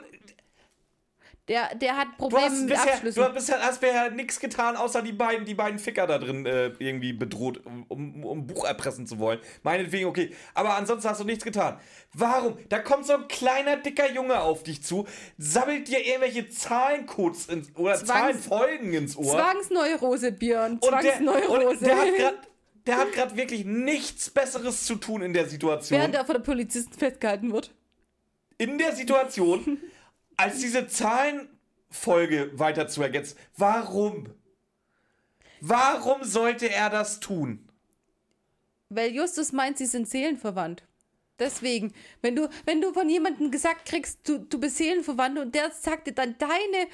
der, 1.48 1.76
der 1.76 1.96
hat 1.96 2.18
Probleme 2.18 2.50
mit 2.50 2.70
bisher, 2.70 2.94
Abschlüssen. 2.94 3.22
Du 3.22 3.28
hast 3.28 3.34
bisher, 3.34 3.62
hast 3.62 3.80
bisher 3.80 4.12
nichts 4.12 4.40
getan, 4.40 4.76
außer 4.76 5.02
die 5.02 5.14
beiden, 5.14 5.46
die 5.46 5.54
beiden 5.54 5.80
Ficker 5.80 6.06
da 6.06 6.18
drin 6.18 6.46
äh, 6.46 6.72
irgendwie 6.80 7.14
bedroht, 7.14 7.62
um, 7.66 8.24
um, 8.26 8.48
Buch 8.48 8.66
erpressen 8.66 9.08
zu 9.08 9.18
wollen. 9.20 9.40
Meinetwegen, 9.64 10.08
okay. 10.08 10.36
Aber 10.54 10.76
ansonsten 10.76 11.10
hast 11.10 11.22
du 11.22 11.24
nichts 11.24 11.46
getan. 11.46 11.80
Warum? 12.14 12.58
Da 12.68 12.80
kommt 12.80 13.06
so 13.06 13.14
ein 13.14 13.28
kleiner, 13.30 13.78
dicker 13.78 14.12
Junge 14.12 14.42
auf 14.42 14.64
dich 14.64 14.84
zu, 14.84 15.08
sammelt 15.38 15.88
dir 15.88 16.06
irgendwelche 16.06 16.50
Zahlencodes 16.50 17.48
ins, 17.48 17.76
oder 17.76 17.96
Zwangs 17.96 18.08
Zahlenfolgen 18.08 18.94
ins 18.94 19.16
Ohr. 19.16 19.38
Zwangsneurose, 19.38 20.34
Björn. 20.34 20.82
Zwangsneurose. 20.82 21.86
der, 21.86 21.96
der 21.96 21.98
hat 21.98 22.16
gerade 22.18 22.38
der 22.88 22.98
hat 22.98 23.12
gerade 23.12 23.36
wirklich 23.36 23.66
nichts 23.66 24.30
Besseres 24.30 24.86
zu 24.86 24.96
tun 24.96 25.22
in 25.22 25.34
der 25.34 25.46
Situation. 25.48 26.00
Während 26.00 26.16
er 26.16 26.26
von 26.26 26.36
der 26.36 26.42
Polizisten 26.42 26.94
festgehalten 26.98 27.52
wird. 27.52 27.74
In 28.58 28.78
der 28.78 28.96
Situation 28.96 29.78
als 30.38 30.60
diese 30.60 30.88
Zahlenfolge 30.88 32.52
weiter 32.58 32.88
zu 32.88 33.02
ergänzen. 33.02 33.38
Warum? 33.58 34.34
Warum 35.60 36.24
sollte 36.24 36.70
er 36.70 36.90
das 36.90 37.20
tun? 37.20 37.68
Weil 38.90 39.12
Justus 39.12 39.52
meint, 39.52 39.78
sie 39.78 39.88
sind 39.88 40.08
seelenverwandt. 40.08 40.84
Deswegen, 41.40 41.94
wenn 42.22 42.36
du, 42.36 42.50
wenn 42.66 42.82
du 42.82 42.94
von 42.94 43.10
jemandem 43.10 43.52
gesagt 43.52 43.86
kriegst, 43.86 44.28
du, 44.28 44.40
du 44.40 44.60
bist 44.60 44.78
seelenverwandt 44.78 45.38
und 45.38 45.54
der 45.54 45.72
sagt 45.72 46.08
dir 46.08 46.14
dann 46.14 46.36
deine, 46.40 46.88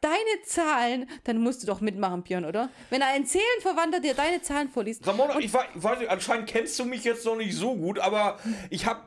deine 0.00 0.42
Zahlen, 0.44 1.08
dann 1.24 1.38
musst 1.38 1.62
du 1.62 1.66
doch 1.66 1.80
mitmachen, 1.80 2.22
Björn, 2.22 2.44
oder? 2.44 2.70
Wenn 2.90 3.02
ein 3.02 3.26
Seelenverwandter 3.26 4.00
dir 4.00 4.14
deine 4.14 4.42
Zahlen 4.42 4.68
vorliest. 4.68 5.06
Ramona, 5.06 5.38
ich 5.40 5.52
weiß 5.52 5.98
nicht, 5.98 6.10
anscheinend 6.10 6.48
kennst 6.48 6.78
du 6.78 6.84
mich 6.84 7.04
jetzt 7.04 7.24
noch 7.24 7.36
nicht 7.36 7.56
so 7.56 7.74
gut, 7.74 7.98
aber 7.98 8.38
ich 8.68 8.86
habe 8.86 9.02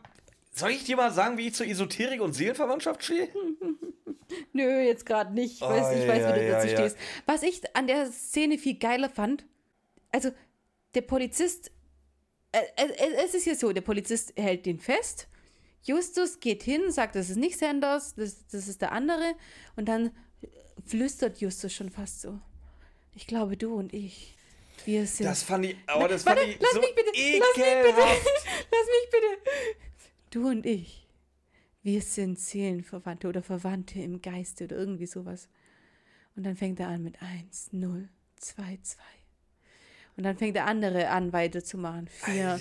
soll 0.54 0.72
ich 0.72 0.84
dir 0.84 0.96
mal 0.96 1.12
sagen, 1.12 1.38
wie 1.38 1.48
ich 1.48 1.56
zur 1.56 1.68
Esoterik 1.68 2.22
und 2.22 2.34
Seelenverwandtschaft 2.34 3.04
stehe? 3.04 3.30
Nö, 4.54 4.82
jetzt 4.82 5.06
gerade 5.06 5.34
nicht. 5.34 5.56
Ich 5.56 5.62
weiß, 5.62 5.86
oh, 5.90 6.00
ich 6.00 6.08
weiß 6.08 6.22
ja, 6.22 6.36
wie 6.36 6.40
du 6.40 6.52
dazu 6.52 6.68
ja. 6.68 6.78
stehst. 6.78 6.98
Was 7.26 7.44
ich 7.44 7.62
an 7.76 7.88
der 7.88 8.12
Szene 8.12 8.58
viel 8.58 8.78
geiler 8.78 9.10
fand, 9.10 9.46
also 10.12 10.32
der 10.96 11.02
Polizist, 11.02 11.72
äh, 12.52 12.62
äh, 12.76 13.24
es 13.26 13.34
ist 13.34 13.46
ja 13.46 13.56
so, 13.56 13.74
der 13.74 13.82
Polizist 13.82 14.34
hält 14.38 14.66
den 14.66 14.80
fest. 14.80 15.28
Justus 15.84 16.40
geht 16.40 16.64
hin, 16.64 16.92
sagt, 16.92 17.16
das 17.16 17.30
ist 17.30 17.36
nicht 17.36 17.58
Sanders, 17.58 18.16
das, 18.16 18.48
das 18.48 18.68
ist 18.68 18.82
der 18.82 18.92
andere. 18.92 19.36
Und 19.76 19.90
dann 19.90 20.12
flüstert 20.86 21.40
Justus 21.40 21.74
schon 21.74 21.90
fast 21.90 22.22
so. 22.22 22.40
Ich 23.16 23.28
glaube, 23.28 23.58
du 23.58 23.76
und 23.76 23.94
ich. 23.94 24.36
Wir 24.86 25.06
sind. 25.08 25.28
Das 25.28 25.44
fand 25.44 25.66
ich, 25.66 25.78
aber 25.88 26.08
das 26.08 26.26
Warte, 26.26 26.42
fand 26.42 26.54
ich 26.54 26.60
lass 26.62 26.74
so 26.74 26.80
mich 26.82 26.96
bitte, 26.96 27.12
ekelhaft. 27.14 27.56
Lass 27.58 27.58
mich 27.58 27.82
bitte, 27.82 28.04
lass 28.72 28.88
mich 28.88 29.10
bitte. 29.12 29.93
Du 30.34 30.47
und 30.47 30.65
ich, 30.65 31.07
wir 31.84 32.01
sind 32.01 32.39
Seelenverwandte 32.39 33.27
oder 33.27 33.43
Verwandte 33.43 34.01
im 34.01 34.19
Geiste 34.19 34.64
oder 34.64 34.77
irgendwie 34.77 35.05
sowas. 35.05 35.47
Und 36.35 36.43
dann 36.43 36.55
fängt 36.55 36.80
er 36.80 36.88
an 36.88 37.03
mit 37.03 37.22
1, 37.22 37.72
0, 37.73 38.10
2, 38.38 38.80
2. 38.81 39.03
Und 40.18 40.23
dann 40.23 40.35
fängt 40.35 40.55
der 40.55 40.65
andere 40.65 41.10
an 41.10 41.34
weiterzumachen. 41.34 42.07
4, 42.07 42.60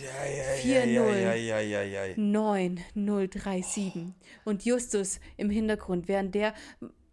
4, 0.60 0.86
0, 0.86 2.14
9, 2.18 2.80
0, 2.92 3.28
3, 3.28 3.62
7. 3.62 4.14
Und 4.44 4.66
Justus 4.66 5.18
im 5.38 5.48
Hintergrund, 5.48 6.08
während 6.08 6.34
der 6.34 6.52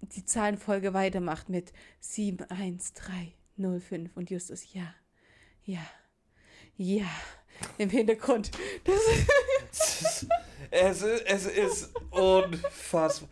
die 0.02 0.26
Zahlenfolge 0.26 0.94
weitermacht 0.94 1.48
mit 1.48 1.72
7, 2.02 2.50
1, 2.50 2.96
3, 2.96 3.32
0, 3.56 3.80
5. 3.80 4.18
Und 4.18 4.30
Justus, 4.30 4.74
ja, 4.74 4.94
ja, 5.64 5.86
ja, 6.76 7.08
im 7.78 7.90
Hintergrund. 7.90 8.52
Das 8.84 8.96
es, 10.72 11.02
ist, 11.02 11.24
es 11.26 11.46
ist 11.46 11.90
unfassbar. 12.12 13.30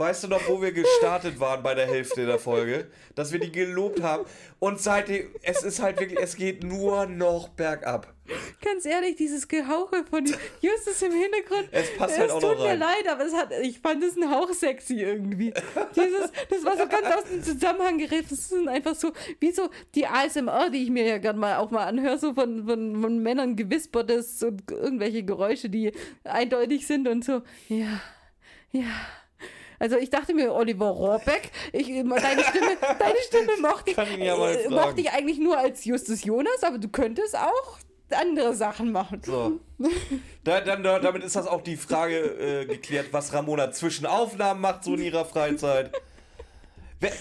Weißt 0.00 0.24
du 0.24 0.28
noch, 0.28 0.48
wo 0.48 0.62
wir 0.62 0.72
gestartet 0.72 1.40
waren 1.40 1.62
bei 1.62 1.74
der 1.74 1.86
Hälfte 1.86 2.24
der 2.24 2.38
Folge? 2.38 2.86
Dass 3.16 3.32
wir 3.32 3.38
die 3.38 3.52
gelobt 3.52 4.00
haben. 4.00 4.24
Und 4.58 4.80
seitdem, 4.80 5.26
es 5.42 5.62
ist 5.62 5.82
halt 5.82 6.00
wirklich, 6.00 6.18
es 6.18 6.36
geht 6.36 6.64
nur 6.64 7.04
noch 7.04 7.50
bergab. 7.50 8.14
Ganz 8.64 8.86
ehrlich, 8.86 9.16
dieses 9.16 9.46
Gehauche 9.46 10.02
von 10.08 10.24
Justus 10.62 11.02
im 11.02 11.12
Hintergrund. 11.12 11.68
Es 11.70 11.94
passt 11.98 12.18
halt 12.18 12.30
auch 12.30 12.40
noch 12.40 12.52
tut 12.52 12.60
mir 12.60 12.70
rein. 12.70 12.78
leid, 12.78 13.08
aber 13.10 13.26
es 13.26 13.34
hat, 13.34 13.52
ich 13.60 13.78
fand 13.80 14.02
es 14.02 14.16
ein 14.16 14.30
Hauch 14.30 14.50
sexy 14.54 15.02
irgendwie. 15.02 15.52
Dieses, 15.94 16.32
das 16.48 16.64
war 16.64 16.78
so 16.78 16.88
ganz 16.88 17.06
aus 17.18 17.24
dem 17.24 17.42
Zusammenhang 17.42 17.98
gerissen. 17.98 18.28
Das 18.30 18.48
sind 18.48 18.68
einfach 18.68 18.94
so, 18.94 19.12
wie 19.38 19.52
so 19.52 19.68
die 19.94 20.06
ASMR, 20.06 20.70
die 20.70 20.82
ich 20.82 20.88
mir 20.88 21.04
ja 21.04 21.18
gerne 21.18 21.38
mal 21.38 21.56
auch 21.58 21.70
mal 21.70 21.84
anhöre, 21.84 22.16
so 22.16 22.32
von, 22.32 22.64
von, 22.64 23.02
von 23.02 23.18
Männern 23.18 23.54
gewispertes 23.54 24.42
und 24.44 24.62
irgendwelche 24.70 25.24
Geräusche, 25.24 25.68
die 25.68 25.92
eindeutig 26.24 26.86
sind 26.86 27.06
und 27.06 27.22
so. 27.22 27.42
Ja, 27.68 28.00
ja. 28.72 28.88
Also 29.80 29.96
ich 29.96 30.10
dachte 30.10 30.34
mir, 30.34 30.52
Oliver 30.52 30.90
Rohrbeck, 30.90 31.50
ich, 31.72 31.86
deine 31.86 32.44
Stimme, 32.44 32.76
deine 32.98 33.16
Stimme 33.26 33.52
mochte 33.62 33.90
ich, 33.90 33.96
mal 33.96 34.54
äh, 34.54 34.68
mochte 34.68 35.00
ich 35.00 35.10
eigentlich 35.10 35.38
nur 35.38 35.56
als 35.56 35.86
Justus 35.86 36.22
Jonas, 36.22 36.62
aber 36.62 36.76
du 36.76 36.88
könntest 36.88 37.34
auch 37.34 37.78
andere 38.10 38.54
Sachen 38.54 38.92
machen. 38.92 39.22
So. 39.24 39.58
Da, 40.44 40.60
dann, 40.60 40.82
da, 40.82 40.98
damit 40.98 41.24
ist 41.24 41.34
das 41.34 41.46
auch 41.46 41.62
die 41.62 41.78
Frage 41.78 42.18
äh, 42.18 42.66
geklärt, 42.66 43.06
was 43.12 43.32
Ramona 43.32 43.72
zwischen 43.72 44.04
Aufnahmen 44.04 44.60
macht, 44.60 44.84
so 44.84 44.94
in 44.94 45.02
ihrer 45.02 45.24
Freizeit. 45.24 45.92
Wer, 46.98 47.12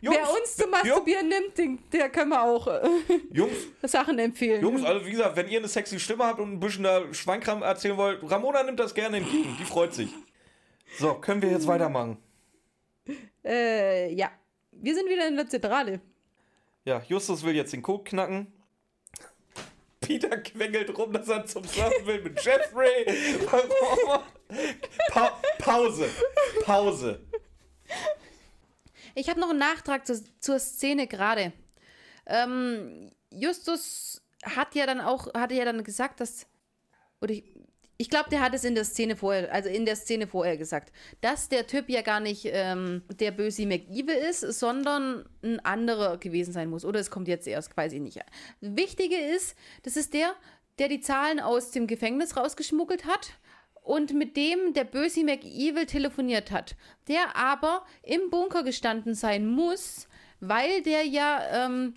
Jungs, 0.00 0.16
Wer 0.16 0.30
uns 0.30 0.56
zum 0.56 0.66
Jungs, 0.66 0.84
Masturbieren 0.84 1.28
nimmt, 1.28 1.58
den, 1.58 1.78
der 1.92 2.08
können 2.10 2.30
wir 2.30 2.42
auch 2.42 2.68
äh, 2.68 2.88
Jungs, 3.32 3.56
Sachen 3.82 4.20
empfehlen. 4.20 4.62
Jungs, 4.62 4.84
also 4.84 5.04
wie 5.04 5.10
gesagt, 5.10 5.34
wenn 5.34 5.48
ihr 5.48 5.58
eine 5.58 5.68
sexy 5.68 5.98
Stimme 5.98 6.24
habt 6.24 6.38
und 6.38 6.52
ein 6.52 6.60
bisschen 6.60 6.84
da 6.84 7.02
Schweinkram 7.12 7.62
erzählen 7.62 7.96
wollt, 7.96 8.20
Ramona 8.30 8.62
nimmt 8.62 8.78
das 8.78 8.94
gerne 8.94 9.16
entgegen, 9.16 9.56
die 9.58 9.64
freut 9.64 9.94
sich. 9.94 10.10
So, 10.98 11.14
können 11.14 11.42
wir 11.42 11.50
jetzt 11.50 11.66
weitermachen? 11.66 12.18
Äh, 13.44 14.12
ja. 14.14 14.30
Wir 14.72 14.94
sind 14.94 15.08
wieder 15.08 15.26
in 15.28 15.36
der 15.36 15.48
Zentrale. 15.48 16.00
Ja, 16.84 17.02
Justus 17.06 17.42
will 17.42 17.54
jetzt 17.54 17.72
den 17.72 17.82
Code 17.82 18.04
knacken. 18.04 18.52
Peter 20.00 20.38
quengelt 20.38 20.96
rum, 20.96 21.12
dass 21.12 21.28
er 21.28 21.44
zum 21.46 21.64
Surfen 21.64 22.06
will 22.06 22.22
mit 22.22 22.40
Jeffrey. 22.44 23.06
Pa 25.10 25.40
Pause. 25.58 26.08
Pause. 26.64 27.20
Ich 29.14 29.28
habe 29.28 29.40
noch 29.40 29.50
einen 29.50 29.58
Nachtrag 29.58 30.06
zu, 30.06 30.22
zur 30.38 30.58
Szene 30.58 31.06
gerade. 31.08 31.52
Ähm, 32.26 33.10
Justus 33.30 34.22
hat 34.44 34.74
ja 34.74 34.86
dann 34.86 35.00
auch, 35.00 35.32
hatte 35.34 35.54
ja 35.54 35.64
dann 35.64 35.82
gesagt, 35.82 36.20
dass, 36.20 36.46
oder 37.20 37.32
ich, 37.32 37.44
ich 37.98 38.10
glaube, 38.10 38.28
der 38.30 38.40
hat 38.40 38.54
es 38.54 38.64
in 38.64 38.74
der 38.74 38.84
Szene 38.84 39.16
vorher, 39.16 39.52
also 39.52 39.68
in 39.68 39.86
der 39.86 39.96
Szene 39.96 40.26
vorher 40.26 40.56
gesagt, 40.56 40.92
dass 41.20 41.48
der 41.48 41.66
Typ 41.66 41.88
ja 41.88 42.02
gar 42.02 42.20
nicht 42.20 42.42
ähm, 42.44 43.02
der 43.08 43.30
böse 43.30 43.66
McEvil 43.66 44.14
ist, 44.14 44.40
sondern 44.40 45.24
ein 45.42 45.60
anderer 45.64 46.18
gewesen 46.18 46.52
sein 46.52 46.68
muss. 46.68 46.84
Oder 46.84 47.00
es 47.00 47.10
kommt 47.10 47.28
jetzt 47.28 47.46
erst, 47.46 47.76
weiß 47.76 47.92
ich 47.92 48.00
nicht. 48.00 48.20
Wichtige 48.60 49.16
ist, 49.16 49.56
das 49.82 49.96
ist 49.96 50.12
der, 50.12 50.34
der 50.78 50.88
die 50.88 51.00
Zahlen 51.00 51.40
aus 51.40 51.70
dem 51.70 51.86
Gefängnis 51.86 52.36
rausgeschmuggelt 52.36 53.06
hat 53.06 53.30
und 53.82 54.12
mit 54.12 54.36
dem 54.36 54.74
der 54.74 54.84
böse 54.84 55.24
McEvil 55.24 55.86
telefoniert 55.86 56.50
hat, 56.50 56.76
der 57.08 57.36
aber 57.36 57.86
im 58.02 58.28
Bunker 58.30 58.62
gestanden 58.62 59.14
sein 59.14 59.46
muss, 59.46 60.06
weil 60.40 60.82
der 60.82 61.06
ja, 61.06 61.40
ähm, 61.64 61.94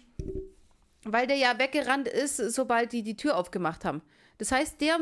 weil 1.03 1.27
der 1.27 1.35
ja 1.35 1.59
weggerannt 1.59 2.07
ist, 2.07 2.37
sobald 2.37 2.93
die 2.93 3.03
die 3.03 3.17
Tür 3.17 3.35
aufgemacht 3.35 3.83
haben. 3.83 4.01
Das 4.37 4.53
heißt, 4.53 4.79
der, 4.79 4.97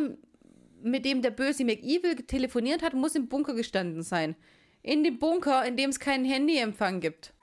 mit 0.81 1.05
dem 1.05 1.21
der 1.21 1.31
böse 1.31 1.65
McEvil 1.65 2.15
telefoniert 2.15 2.81
hat, 2.81 2.93
muss 2.93 3.15
im 3.15 3.27
Bunker 3.27 3.53
gestanden 3.53 4.03
sein. 4.03 4.35
In 4.81 5.03
dem 5.03 5.19
Bunker, 5.19 5.65
in 5.65 5.75
dem 5.75 5.89
es 5.89 5.99
keinen 5.99 6.25
Handyempfang 6.25 6.99
gibt. 6.99 7.33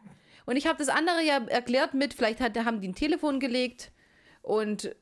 Und 0.46 0.56
ich 0.56 0.66
habe 0.66 0.78
das 0.78 0.88
andere 0.88 1.22
ja 1.22 1.44
erklärt 1.46 1.94
mit, 1.94 2.14
vielleicht 2.14 2.40
hat, 2.40 2.56
haben 2.58 2.80
die 2.80 2.88
ein 2.88 2.94
Telefon 2.94 3.40
gelegt 3.40 3.92
und 4.42 4.94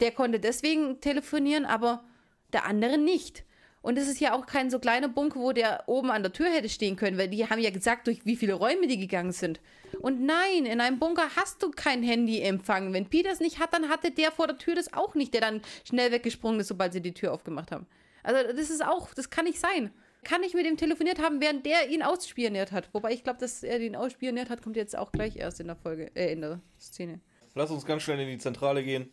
der 0.00 0.12
konnte 0.12 0.40
deswegen 0.40 1.00
telefonieren, 1.00 1.66
aber 1.66 2.04
der 2.52 2.64
andere 2.66 2.98
nicht. 2.98 3.44
Und 3.84 3.98
es 3.98 4.08
ist 4.08 4.18
ja 4.18 4.32
auch 4.32 4.46
kein 4.46 4.70
so 4.70 4.78
kleiner 4.78 5.08
Bunker, 5.08 5.40
wo 5.40 5.52
der 5.52 5.82
oben 5.86 6.10
an 6.10 6.22
der 6.22 6.32
Tür 6.32 6.46
hätte 6.46 6.70
stehen 6.70 6.96
können, 6.96 7.18
weil 7.18 7.28
die 7.28 7.50
haben 7.50 7.60
ja 7.60 7.68
gesagt, 7.68 8.06
durch 8.06 8.24
wie 8.24 8.34
viele 8.34 8.54
Räume 8.54 8.86
die 8.86 8.98
gegangen 8.98 9.32
sind. 9.32 9.60
Und 10.00 10.22
nein, 10.24 10.64
in 10.64 10.80
einem 10.80 10.98
Bunker 10.98 11.28
hast 11.36 11.62
du 11.62 11.70
kein 11.70 12.02
Handyempfang. 12.02 12.94
Wenn 12.94 13.10
Peter 13.10 13.30
es 13.30 13.40
nicht 13.40 13.58
hat, 13.58 13.74
dann 13.74 13.90
hatte 13.90 14.10
der 14.10 14.32
vor 14.32 14.46
der 14.46 14.56
Tür 14.56 14.74
das 14.74 14.94
auch 14.94 15.14
nicht, 15.14 15.34
der 15.34 15.42
dann 15.42 15.60
schnell 15.86 16.12
weggesprungen 16.12 16.60
ist, 16.60 16.68
sobald 16.68 16.94
sie 16.94 17.02
die 17.02 17.12
Tür 17.12 17.34
aufgemacht 17.34 17.72
haben. 17.72 17.86
Also 18.22 18.54
das 18.54 18.70
ist 18.70 18.82
auch, 18.82 19.12
das 19.12 19.28
kann 19.28 19.44
nicht 19.44 19.60
sein. 19.60 19.90
Kann 20.22 20.42
ich 20.42 20.54
mit 20.54 20.64
ihm 20.64 20.78
telefoniert 20.78 21.20
haben, 21.20 21.42
während 21.42 21.66
der 21.66 21.90
ihn 21.90 22.02
ausspioniert 22.02 22.72
hat. 22.72 22.88
Wobei 22.94 23.12
ich 23.12 23.22
glaube, 23.22 23.38
dass 23.38 23.62
er 23.62 23.78
ihn 23.80 23.96
ausspioniert 23.96 24.48
hat, 24.48 24.62
kommt 24.62 24.76
jetzt 24.76 24.96
auch 24.96 25.12
gleich 25.12 25.36
erst 25.36 25.60
in 25.60 25.66
der 25.66 25.76
Folge, 25.76 26.10
äh, 26.14 26.32
in 26.32 26.40
der 26.40 26.58
Szene. 26.80 27.20
Lass 27.54 27.70
uns 27.70 27.84
ganz 27.84 28.02
schnell 28.02 28.18
in 28.18 28.28
die 28.28 28.38
Zentrale 28.38 28.82
gehen. 28.82 29.12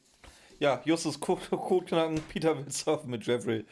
Ja, 0.59 0.81
Justus 0.85 1.19
Code 1.19 1.85
knacken, 1.87 2.21
Peter 2.29 2.57
will 2.57 2.71
surfen 2.71 3.09
mit 3.09 3.25
Jeffrey. 3.25 3.65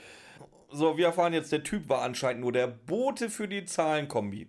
So, 0.72 0.98
wir 0.98 1.08
erfahren 1.08 1.34
jetzt, 1.34 1.52
der 1.52 1.64
Typ 1.64 1.90
war 1.90 2.04
anscheinend 2.04 2.41
nur 2.41 2.52
der 2.52 2.68
Bote 2.68 3.30
für 3.30 3.48
die 3.48 3.66
Zahlenkombi. 3.66 4.48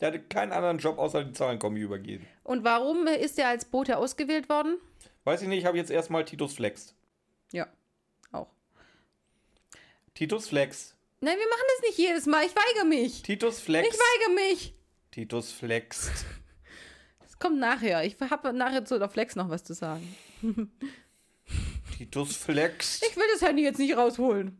Der 0.00 0.08
hatte 0.08 0.20
keinen 0.20 0.52
anderen 0.52 0.78
Job 0.78 0.98
außer 0.98 1.24
die 1.24 1.32
Zahlenkombi 1.32 1.80
übergeben. 1.80 2.26
Und 2.44 2.64
warum 2.64 3.06
ist 3.06 3.38
er 3.38 3.48
als 3.48 3.64
Bote 3.64 3.96
ausgewählt 3.96 4.48
worden? 4.48 4.76
Weiß 5.24 5.42
ich 5.42 5.48
nicht, 5.48 5.60
ich 5.60 5.64
habe 5.64 5.78
jetzt 5.78 5.90
erstmal 5.90 6.24
Titus 6.24 6.54
Flex. 6.54 6.94
Ja, 7.50 7.66
auch. 8.30 8.48
Titus 10.14 10.48
Flex. 10.48 10.94
Nein, 11.20 11.36
wir 11.36 11.48
machen 11.48 11.66
das 11.76 11.88
nicht 11.88 11.98
jedes 11.98 12.26
Mal. 12.26 12.44
Ich 12.44 12.54
weigere 12.54 12.84
mich. 12.84 13.22
Titus 13.22 13.60
Flex. 13.60 13.88
Ich 13.88 13.94
weigere 13.94 14.34
mich. 14.34 14.74
Titus 15.10 15.52
Flex. 15.52 16.10
Das 17.20 17.38
kommt 17.38 17.60
nachher. 17.60 18.02
Ich 18.02 18.16
habe 18.20 18.52
nachher 18.52 18.84
zu 18.84 18.98
der 18.98 19.08
Flex 19.08 19.36
noch 19.36 19.48
was 19.48 19.62
zu 19.62 19.72
sagen. 19.72 20.16
Titus 21.98 22.36
Flex. 22.36 23.02
Ich 23.02 23.16
will 23.16 23.24
das 23.32 23.42
Handy 23.42 23.64
jetzt 23.64 23.80
nicht 23.80 23.96
rausholen. 23.96 24.56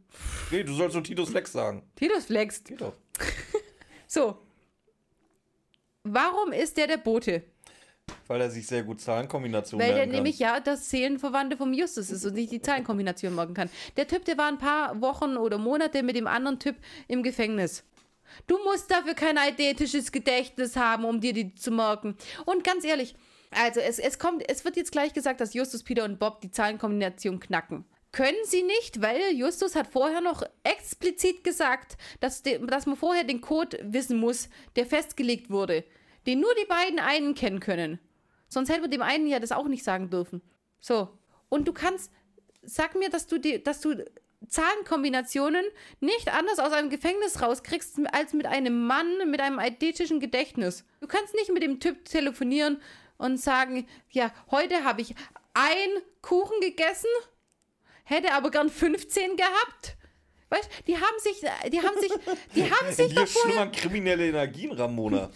Nee, 0.50 0.64
du 0.64 0.74
sollst 0.74 0.94
nur 0.94 1.04
Titus 1.04 1.30
Flex 1.30 1.52
sagen. 1.52 1.84
Titus 1.94 2.24
flext. 2.24 2.64
Geht 2.64 2.80
doch. 2.80 2.94
So. 4.10 4.38
Warum 6.02 6.50
ist 6.52 6.78
der 6.78 6.86
der 6.86 6.96
Bote? 6.96 7.42
Weil 8.26 8.40
er 8.40 8.50
sich 8.50 8.66
sehr 8.66 8.82
gut 8.82 9.02
Zahlenkombinationen 9.02 9.86
Weil 9.86 9.94
der 9.94 10.04
kann. 10.06 10.14
nämlich 10.14 10.38
ja 10.38 10.60
das 10.60 10.88
Seelenverwandte 10.88 11.58
vom 11.58 11.74
Justus 11.74 12.10
ist 12.10 12.24
und 12.24 12.34
sich 12.34 12.48
die 12.48 12.62
Zahlenkombination 12.62 13.34
merken 13.34 13.52
kann. 13.52 13.70
Der 13.98 14.08
Typ, 14.08 14.24
der 14.24 14.38
war 14.38 14.48
ein 14.48 14.56
paar 14.58 14.98
Wochen 15.02 15.36
oder 15.36 15.58
Monate 15.58 16.02
mit 16.02 16.16
dem 16.16 16.26
anderen 16.26 16.58
Typ 16.58 16.76
im 17.06 17.22
Gefängnis. 17.22 17.84
Du 18.46 18.58
musst 18.64 18.90
dafür 18.90 19.12
kein 19.14 19.36
eidetisches 19.36 20.10
Gedächtnis 20.10 20.74
haben, 20.74 21.04
um 21.04 21.20
dir 21.20 21.34
die 21.34 21.54
zu 21.54 21.70
merken. 21.70 22.16
Und 22.46 22.64
ganz 22.64 22.84
ehrlich, 22.84 23.14
also 23.50 23.80
es, 23.80 23.98
es 23.98 24.18
kommt, 24.18 24.48
es 24.48 24.64
wird 24.64 24.76
jetzt 24.76 24.92
gleich 24.92 25.12
gesagt, 25.12 25.40
dass 25.40 25.54
Justus, 25.54 25.82
Peter 25.82 26.04
und 26.04 26.18
Bob 26.18 26.40
die 26.40 26.50
Zahlenkombination 26.50 27.40
knacken. 27.40 27.84
Können 28.12 28.38
sie 28.44 28.62
nicht, 28.62 29.02
weil 29.02 29.32
Justus 29.34 29.74
hat 29.74 29.86
vorher 29.86 30.20
noch 30.20 30.42
explizit 30.64 31.44
gesagt, 31.44 31.98
dass, 32.20 32.42
de, 32.42 32.64
dass 32.66 32.86
man 32.86 32.96
vorher 32.96 33.24
den 33.24 33.40
Code 33.40 33.78
wissen 33.82 34.18
muss, 34.18 34.48
der 34.76 34.86
festgelegt 34.86 35.50
wurde, 35.50 35.84
den 36.26 36.40
nur 36.40 36.54
die 36.54 36.66
beiden 36.66 36.98
einen 36.98 37.34
kennen 37.34 37.60
können. 37.60 37.98
Sonst 38.48 38.70
hätte 38.70 38.80
man 38.80 38.90
dem 38.90 39.02
einen 39.02 39.26
ja 39.26 39.40
das 39.40 39.52
auch 39.52 39.68
nicht 39.68 39.84
sagen 39.84 40.08
dürfen. 40.08 40.40
So. 40.80 41.08
Und 41.50 41.68
du 41.68 41.72
kannst, 41.72 42.10
sag 42.62 42.94
mir, 42.94 43.10
dass 43.10 43.26
du 43.26 43.38
die, 43.38 43.62
dass 43.62 43.80
du 43.80 44.04
Zahlenkombinationen 44.46 45.64
nicht 46.00 46.32
anders 46.32 46.58
aus 46.58 46.72
einem 46.72 46.90
Gefängnis 46.90 47.42
rauskriegst 47.42 47.98
als 48.12 48.32
mit 48.32 48.46
einem 48.46 48.86
Mann 48.86 49.30
mit 49.30 49.40
einem 49.40 49.58
eidetischen 49.58 50.20
Gedächtnis. 50.20 50.84
Du 51.00 51.08
kannst 51.08 51.34
nicht 51.34 51.52
mit 51.52 51.62
dem 51.62 51.80
Typ 51.80 52.04
telefonieren 52.04 52.80
und 53.18 53.38
sagen, 53.38 53.86
ja, 54.10 54.32
heute 54.50 54.84
habe 54.84 55.02
ich 55.02 55.14
einen 55.52 56.02
Kuchen 56.22 56.60
gegessen, 56.60 57.10
hätte 58.04 58.32
aber 58.32 58.50
gern 58.50 58.70
15 58.70 59.36
gehabt. 59.36 59.96
Weißt, 60.50 60.70
die 60.86 60.96
haben 60.96 61.18
sich, 61.18 61.40
die 61.70 61.82
haben 61.82 62.00
sich, 62.00 62.12
die 62.54 62.64
haben 62.70 62.92
sich 62.92 63.12
Hier 63.12 63.26
schlummern 63.26 63.70
kriminelle 63.70 64.28
Energien, 64.28 64.72
Ramona. 64.72 65.30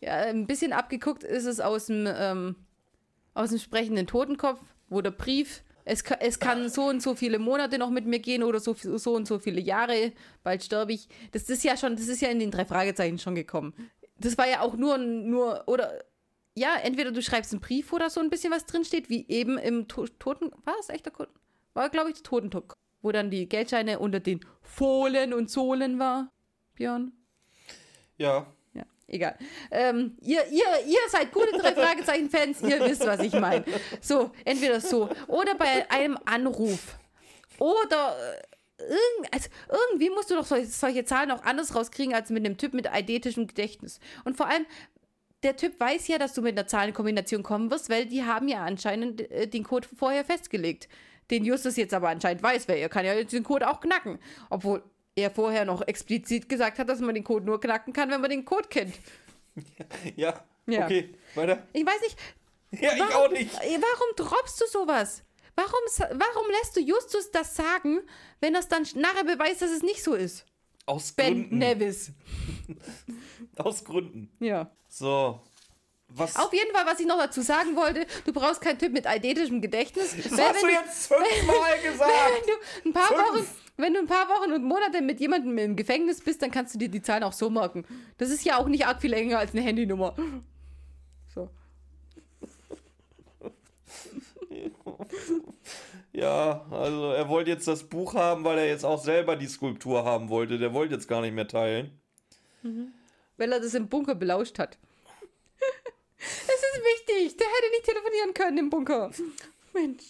Ja, 0.00 0.18
ein 0.20 0.46
bisschen 0.46 0.72
abgeguckt 0.72 1.24
ist 1.24 1.46
es 1.46 1.60
aus 1.60 1.86
dem, 1.86 2.06
ähm, 2.06 2.54
aus 3.34 3.50
dem 3.50 3.58
sprechenden 3.58 4.06
Totenkopf, 4.06 4.60
wo 4.88 5.00
der 5.00 5.10
Brief, 5.10 5.62
es, 5.84 6.04
es 6.20 6.38
kann 6.38 6.68
so 6.68 6.84
und 6.84 7.02
so 7.02 7.14
viele 7.14 7.38
Monate 7.38 7.78
noch 7.78 7.90
mit 7.90 8.06
mir 8.06 8.20
gehen 8.20 8.42
oder 8.42 8.60
so, 8.60 8.74
so 8.74 9.14
und 9.14 9.26
so 9.26 9.38
viele 9.38 9.60
Jahre, 9.60 10.12
bald 10.42 10.62
sterbe 10.62 10.92
ich. 10.92 11.08
Das 11.32 11.50
ist 11.50 11.64
ja 11.64 11.76
schon, 11.76 11.96
das 11.96 12.06
ist 12.06 12.20
ja 12.20 12.28
in 12.28 12.38
den 12.38 12.50
drei 12.50 12.64
Fragezeichen 12.64 13.18
schon 13.18 13.34
gekommen. 13.34 13.74
Das 14.18 14.38
war 14.38 14.48
ja 14.48 14.60
auch 14.60 14.76
nur, 14.76 14.98
nur, 14.98 15.64
oder, 15.66 16.04
ja, 16.54 16.76
entweder 16.76 17.12
du 17.12 17.22
schreibst 17.22 17.52
einen 17.52 17.60
Brief, 17.60 17.92
wo 17.92 17.98
da 17.98 18.10
so 18.10 18.20
ein 18.20 18.30
bisschen 18.30 18.52
was 18.52 18.66
drinsteht, 18.66 19.08
wie 19.08 19.26
eben 19.28 19.58
im 19.58 19.88
to 19.88 20.06
Toten, 20.06 20.50
war 20.64 20.74
das 20.76 20.88
echter 20.88 21.12
Toten? 21.12 21.32
War, 21.74 21.88
glaube 21.88 22.10
ich, 22.10 22.16
der 22.16 22.24
Totenkopf, 22.24 22.74
wo 23.02 23.12
dann 23.12 23.30
die 23.30 23.48
Geldscheine 23.48 23.98
unter 23.98 24.20
den 24.20 24.40
Fohlen 24.60 25.32
und 25.32 25.50
Sohlen 25.50 25.98
war, 25.98 26.32
Björn. 26.74 27.12
Ja. 28.18 28.46
Ja, 28.74 28.84
egal. 29.06 29.38
Ähm, 29.70 30.16
ihr, 30.20 30.44
ihr, 30.48 30.66
ihr 30.86 30.98
seid 31.08 31.32
gute 31.32 31.52
drei 31.52 31.72
Fragezeichen-Fans, 31.72 32.62
ihr 32.62 32.80
wisst, 32.80 33.06
was 33.06 33.20
ich 33.20 33.32
meine. 33.32 33.64
So, 34.00 34.32
entweder 34.44 34.80
so. 34.80 35.08
Oder 35.28 35.54
bei 35.54 35.90
einem 35.90 36.18
Anruf. 36.24 36.98
Oder 37.58 38.16
irgend, 38.78 39.32
also 39.32 39.48
irgendwie 39.70 40.10
musst 40.10 40.30
du 40.30 40.34
doch 40.34 40.46
solche, 40.46 40.66
solche 40.66 41.04
Zahlen 41.04 41.30
auch 41.30 41.44
anders 41.44 41.74
rauskriegen 41.74 42.14
als 42.14 42.30
mit 42.30 42.44
einem 42.44 42.56
Typ 42.56 42.74
mit 42.74 42.90
eidetischem 42.90 43.46
Gedächtnis. 43.46 44.00
Und 44.24 44.36
vor 44.36 44.46
allem, 44.46 44.66
der 45.42 45.56
Typ 45.56 45.78
weiß 45.80 46.08
ja, 46.08 46.18
dass 46.18 46.34
du 46.34 46.42
mit 46.42 46.56
einer 46.58 46.66
Zahlenkombination 46.66 47.42
kommen 47.42 47.70
wirst, 47.70 47.88
weil 47.90 48.06
die 48.06 48.24
haben 48.24 48.48
ja 48.48 48.64
anscheinend 48.64 49.30
äh, 49.30 49.46
den 49.46 49.64
Code 49.64 49.88
vorher 49.96 50.24
festgelegt. 50.24 50.88
Den 51.30 51.44
Justus 51.44 51.76
jetzt 51.76 51.94
aber 51.94 52.08
anscheinend 52.08 52.42
weiß, 52.42 52.68
weil 52.68 52.78
er 52.78 52.88
kann 52.88 53.04
ja 53.06 53.14
jetzt 53.14 53.32
den 53.32 53.44
Code 53.44 53.68
auch 53.68 53.80
knacken. 53.80 54.18
Obwohl 54.50 54.82
er 55.14 55.30
vorher 55.30 55.64
noch 55.64 55.82
explizit 55.86 56.48
gesagt 56.48 56.78
hat, 56.78 56.88
dass 56.88 57.00
man 57.00 57.14
den 57.14 57.24
Code 57.24 57.46
nur 57.46 57.60
knacken 57.60 57.92
kann, 57.92 58.10
wenn 58.10 58.20
man 58.20 58.30
den 58.30 58.44
Code 58.44 58.68
kennt. 58.68 58.94
Ja, 60.16 60.44
Ja. 60.66 60.84
okay, 60.84 61.14
weiter. 61.34 61.62
Ich 61.72 61.84
weiß 61.84 62.00
nicht, 62.02 62.16
Ja, 62.82 62.92
ich 62.94 63.00
warum, 63.00 63.14
auch 63.26 63.30
nicht. 63.30 63.54
äh, 63.62 63.78
warum 63.80 64.16
droppst 64.16 64.60
du 64.60 64.66
sowas? 64.66 65.22
Warum, 65.56 65.80
warum 65.98 66.46
lässt 66.60 66.76
du 66.76 66.80
Justus 66.80 67.30
das 67.30 67.54
sagen, 67.56 68.00
wenn 68.40 68.54
das 68.54 68.68
dann 68.68 68.86
nachher 68.94 69.24
beweist, 69.24 69.60
dass 69.62 69.70
es 69.70 69.82
nicht 69.82 70.02
so 70.02 70.14
ist? 70.14 70.46
Aus 70.86 71.12
Ben 71.12 71.34
Gründen. 71.34 71.58
Nevis. 71.58 72.12
Aus 73.56 73.84
Gründen. 73.84 74.30
Ja. 74.40 74.70
So. 74.88 75.40
Was? 76.12 76.34
Auf 76.34 76.52
jeden 76.52 76.74
Fall, 76.74 76.84
was 76.86 76.98
ich 76.98 77.06
noch 77.06 77.18
dazu 77.18 77.40
sagen 77.40 77.76
wollte, 77.76 78.04
du 78.24 78.32
brauchst 78.32 78.60
keinen 78.60 78.80
Typ 78.80 78.92
mit 78.92 79.06
eidetischem 79.06 79.60
Gedächtnis. 79.60 80.16
das 80.16 80.32
Weil 80.32 80.48
hast 80.48 80.62
du 80.62 80.66
wenn 80.66 80.74
jetzt 80.74 81.06
fünfmal 81.06 81.78
gesagt. 81.84 82.10
wenn 82.10 82.46
du 82.48 82.88
ein 82.88 82.92
paar 82.92 83.06
Fünf. 83.08 83.20
Wochen, 83.20 83.46
wenn 83.76 83.94
du 83.94 84.00
ein 84.00 84.06
paar 84.08 84.28
Wochen 84.28 84.50
und 84.52 84.64
Monate 84.64 85.02
mit 85.02 85.20
jemandem 85.20 85.56
im 85.58 85.76
Gefängnis 85.76 86.20
bist, 86.20 86.42
dann 86.42 86.50
kannst 86.50 86.74
du 86.74 86.78
dir 86.80 86.88
die 86.88 87.00
Zahlen 87.00 87.22
auch 87.22 87.32
so 87.32 87.48
merken. 87.48 87.84
Das 88.18 88.30
ist 88.30 88.44
ja 88.44 88.58
auch 88.58 88.66
nicht 88.66 88.86
arg 88.86 89.00
viel 89.00 89.10
länger 89.10 89.38
als 89.38 89.52
eine 89.52 89.60
Handynummer. 89.60 90.16
So. 91.32 91.48
Ja, 96.20 96.66
also 96.70 97.12
er 97.12 97.28
wollte 97.30 97.50
jetzt 97.50 97.66
das 97.66 97.84
Buch 97.84 98.14
haben, 98.14 98.44
weil 98.44 98.58
er 98.58 98.66
jetzt 98.68 98.84
auch 98.84 99.02
selber 99.02 99.36
die 99.36 99.46
Skulptur 99.46 100.04
haben 100.04 100.28
wollte. 100.28 100.58
Der 100.58 100.74
wollte 100.74 100.94
jetzt 100.94 101.08
gar 101.08 101.22
nicht 101.22 101.32
mehr 101.34 101.48
teilen. 101.48 101.98
Weil 103.38 103.52
er 103.52 103.60
das 103.60 103.72
im 103.74 103.88
Bunker 103.88 104.14
belauscht 104.14 104.58
hat. 104.58 104.76
Es 106.22 106.26
ist 106.76 106.82
wichtig. 106.84 107.36
Der 107.38 107.46
hätte 107.46 107.70
nicht 107.70 107.84
telefonieren 107.84 108.34
können 108.34 108.58
im 108.58 108.68
Bunker. 108.70 109.10
Mensch. 109.72 110.02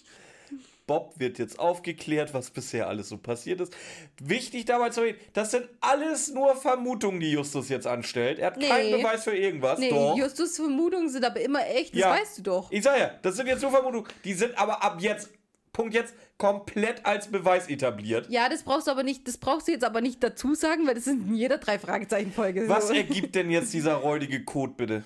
Bob 0.88 1.14
wird 1.20 1.38
jetzt 1.38 1.60
aufgeklärt, 1.60 2.34
was 2.34 2.50
bisher 2.50 2.88
alles 2.88 3.08
so 3.10 3.16
passiert 3.16 3.60
ist. 3.60 3.72
Wichtig 4.20 4.64
dabei 4.64 4.90
zu 4.90 5.02
reden, 5.02 5.20
das 5.34 5.52
sind 5.52 5.68
alles 5.80 6.32
nur 6.34 6.56
Vermutungen, 6.56 7.20
die 7.20 7.30
Justus 7.30 7.68
jetzt 7.68 7.86
anstellt. 7.86 8.40
Er 8.40 8.48
hat 8.48 8.56
Nee. 8.56 8.66
keinen 8.66 8.90
Beweis 9.00 9.22
für 9.22 9.36
irgendwas. 9.36 9.78
Nee, 9.78 9.90
Doch. 9.90 10.16
Justus 10.16 10.56
Vermutungen 10.56 11.08
sind 11.08 11.24
aber 11.24 11.40
immer 11.40 11.64
echt, 11.68 11.94
das 11.94 12.00
Ja. 12.00 12.10
weißt 12.10 12.38
du 12.38 12.42
doch. 12.42 12.72
Ich 12.72 12.82
sag 12.82 12.98
ja, 12.98 13.10
das 13.22 13.36
sind 13.36 13.46
jetzt 13.46 13.62
nur 13.62 13.70
Vermutungen. 13.70 14.08
Die 14.24 14.34
sind 14.34 14.58
aber 14.58 14.82
ab 14.82 14.96
jetzt, 15.00 15.30
Punkt 15.72 15.94
jetzt, 15.94 16.14
komplett 16.36 17.06
als 17.06 17.30
Beweis 17.30 17.68
etabliert. 17.68 18.28
Ja, 18.28 18.48
das 18.48 18.64
brauchst 18.64 18.86
du 18.86 18.90
aber 18.90 19.02
nicht, 19.02 19.26
das 19.28 19.38
brauchst 19.38 19.68
du 19.68 19.72
jetzt 19.72 19.84
aber 19.84 20.00
nicht 20.00 20.22
dazu 20.22 20.54
sagen, 20.54 20.86
weil 20.86 20.94
das 20.94 21.06
ist 21.06 21.12
in 21.12 21.34
jeder 21.34 21.58
drei 21.58 21.78
Fragezeichen 21.78 22.32
Folge. 22.32 22.68
Was 22.68 22.88
so. 22.88 22.94
ergibt 22.94 23.34
denn 23.34 23.50
jetzt 23.50 23.72
dieser 23.72 23.94
räudige 23.94 24.44
Code 24.44 24.74
bitte? 24.76 25.04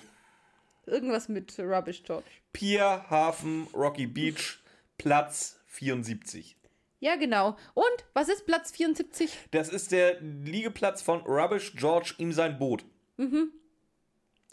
Irgendwas 0.87 1.29
mit 1.29 1.57
Rubbish 1.59 2.03
George. 2.03 2.25
Pier, 2.53 3.05
Hafen, 3.09 3.67
Rocky 3.73 4.07
Beach, 4.07 4.59
Platz 4.97 5.59
74. 5.67 6.55
Ja, 6.99 7.15
genau. 7.15 7.57
Und 7.73 8.05
was 8.13 8.29
ist 8.29 8.45
Platz 8.45 8.71
74? 8.71 9.31
Das 9.51 9.69
ist 9.69 9.91
der 9.91 10.19
Liegeplatz 10.21 11.01
von 11.01 11.21
Rubbish 11.21 11.73
George, 11.75 12.15
ihm 12.17 12.31
sein 12.31 12.57
Boot. 12.57 12.85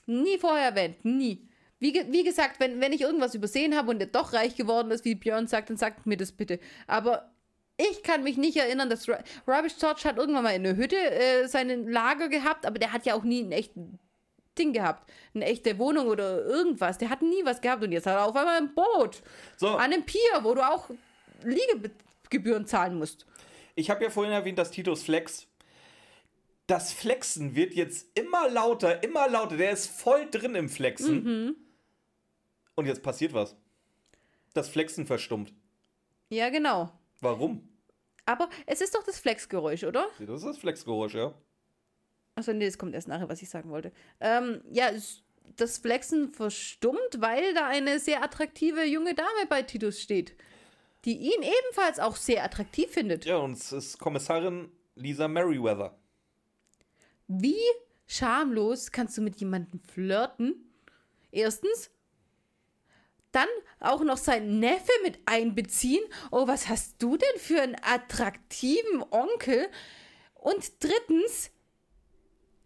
Nie 0.06 0.38
vorher 0.38 0.66
erwähnt, 0.66 1.04
nie. 1.04 1.48
Wie, 1.82 1.92
wie 2.10 2.22
gesagt, 2.22 2.60
wenn, 2.60 2.80
wenn 2.80 2.92
ich 2.92 3.00
irgendwas 3.00 3.34
übersehen 3.34 3.76
habe 3.76 3.90
und 3.90 3.98
der 3.98 4.06
doch 4.06 4.32
reich 4.32 4.54
geworden 4.54 4.92
ist, 4.92 5.04
wie 5.04 5.16
Björn 5.16 5.48
sagt, 5.48 5.68
dann 5.68 5.76
sagt 5.76 6.06
mir 6.06 6.16
das 6.16 6.30
bitte. 6.30 6.60
Aber 6.86 7.32
ich 7.76 8.04
kann 8.04 8.22
mich 8.22 8.36
nicht 8.36 8.56
erinnern, 8.56 8.88
dass 8.88 9.08
Ru 9.08 9.14
Rubbish 9.48 9.76
George 9.80 10.02
hat 10.04 10.16
irgendwann 10.16 10.44
mal 10.44 10.54
in 10.54 10.62
der 10.62 10.76
Hütte 10.76 10.96
äh, 10.96 11.48
sein 11.48 11.88
Lager 11.88 12.28
gehabt, 12.28 12.66
aber 12.66 12.78
der 12.78 12.92
hat 12.92 13.04
ja 13.04 13.14
auch 13.14 13.24
nie 13.24 13.42
ein 13.42 13.50
echtes 13.50 13.82
Ding 14.56 14.72
gehabt. 14.72 15.10
Eine 15.34 15.46
echte 15.46 15.76
Wohnung 15.80 16.06
oder 16.06 16.44
irgendwas. 16.44 16.98
Der 16.98 17.10
hat 17.10 17.20
nie 17.20 17.44
was 17.44 17.60
gehabt 17.60 17.82
und 17.82 17.90
jetzt 17.90 18.06
hat 18.06 18.14
er 18.14 18.26
auf 18.26 18.36
einmal 18.36 18.58
ein 18.58 18.72
Boot. 18.74 19.20
So. 19.56 19.70
An 19.70 19.92
einem 19.92 20.04
Pier, 20.04 20.20
wo 20.42 20.54
du 20.54 20.64
auch 20.64 20.88
Liegegebühren 21.42 22.64
zahlen 22.64 22.96
musst. 22.96 23.26
Ich 23.74 23.90
habe 23.90 24.04
ja 24.04 24.10
vorhin 24.10 24.32
erwähnt, 24.32 24.58
dass 24.58 24.70
Titus 24.70 25.02
Flex. 25.02 25.48
Das 26.68 26.92
Flexen 26.92 27.56
wird 27.56 27.74
jetzt 27.74 28.16
immer 28.16 28.48
lauter, 28.48 29.02
immer 29.02 29.28
lauter. 29.28 29.56
Der 29.56 29.72
ist 29.72 29.90
voll 29.90 30.28
drin 30.30 30.54
im 30.54 30.68
Flexen. 30.68 31.56
Und 32.74 32.86
jetzt 32.86 33.02
passiert 33.02 33.32
was. 33.32 33.56
Das 34.54 34.68
Flexen 34.68 35.06
verstummt. 35.06 35.52
Ja, 36.28 36.48
genau. 36.50 36.92
Warum? 37.20 37.68
Aber 38.24 38.48
es 38.66 38.80
ist 38.80 38.94
doch 38.94 39.02
das 39.02 39.18
Flexgeräusch, 39.18 39.84
oder? 39.84 40.06
Das 40.18 40.40
ist 40.40 40.46
das 40.46 40.58
Flexgeräusch, 40.58 41.14
ja. 41.14 41.34
Achso, 42.34 42.52
nee, 42.52 42.66
das 42.66 42.78
kommt 42.78 42.94
erst 42.94 43.08
nachher, 43.08 43.28
was 43.28 43.42
ich 43.42 43.50
sagen 43.50 43.70
wollte. 43.70 43.92
Ähm, 44.20 44.62
ja, 44.70 44.90
das 45.56 45.78
Flexen 45.78 46.32
verstummt, 46.32 47.18
weil 47.18 47.52
da 47.54 47.66
eine 47.66 47.98
sehr 47.98 48.22
attraktive 48.22 48.84
junge 48.84 49.14
Dame 49.14 49.46
bei 49.48 49.62
Titus 49.62 50.00
steht, 50.00 50.34
die 51.04 51.16
ihn 51.16 51.42
ebenfalls 51.42 51.98
auch 51.98 52.16
sehr 52.16 52.44
attraktiv 52.44 52.90
findet. 52.90 53.24
Ja, 53.24 53.36
und 53.36 53.52
es 53.52 53.72
ist 53.72 53.98
Kommissarin 53.98 54.70
Lisa 54.94 55.28
Merriweather. 55.28 55.98
Wie 57.28 57.60
schamlos 58.06 58.92
kannst 58.92 59.18
du 59.18 59.22
mit 59.22 59.36
jemandem 59.40 59.80
flirten? 59.80 60.72
Erstens. 61.30 61.90
Dann 63.32 63.48
auch 63.80 64.02
noch 64.02 64.18
seinen 64.18 64.60
Neffe 64.60 64.92
mit 65.02 65.18
einbeziehen. 65.26 66.04
Oh, 66.30 66.46
was 66.46 66.68
hast 66.68 67.02
du 67.02 67.16
denn 67.16 67.40
für 67.40 67.62
einen 67.62 67.76
attraktiven 67.82 69.02
Onkel? 69.10 69.68
Und 70.34 70.82
drittens. 70.82 71.50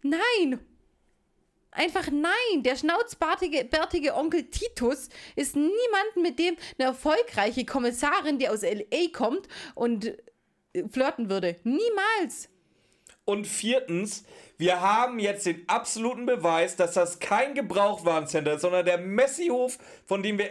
Nein. 0.01 0.59
Einfach 1.71 2.09
nein. 2.11 2.63
Der 2.63 2.75
schnauzbärtige 2.75 3.63
bärtige 3.65 4.15
Onkel 4.15 4.49
Titus 4.49 5.09
ist 5.35 5.55
niemand, 5.55 6.15
mit 6.15 6.39
dem 6.39 6.57
eine 6.77 6.89
erfolgreiche 6.89 7.65
Kommissarin, 7.65 8.39
die 8.39 8.49
aus 8.49 8.63
L.A. 8.63 9.09
kommt 9.13 9.47
und 9.75 10.05
äh, 10.73 10.83
flirten 10.89 11.29
würde. 11.29 11.55
Niemals. 11.63 12.49
Und 13.27 13.45
viertens, 13.45 14.23
wir 14.57 14.79
haben 14.79 15.19
jetzt 15.19 15.45
den 15.45 15.67
absoluten 15.67 16.25
Beweis, 16.25 16.77
dass 16.77 16.93
das 16.93 17.19
kein 17.19 17.55
Gebrauchtwarencenter 17.55 18.53
ist, 18.53 18.61
sondern 18.61 18.85
der 18.85 18.97
Messihof, 18.99 19.77
von 20.05 20.23
dem 20.23 20.37
wir 20.37 20.49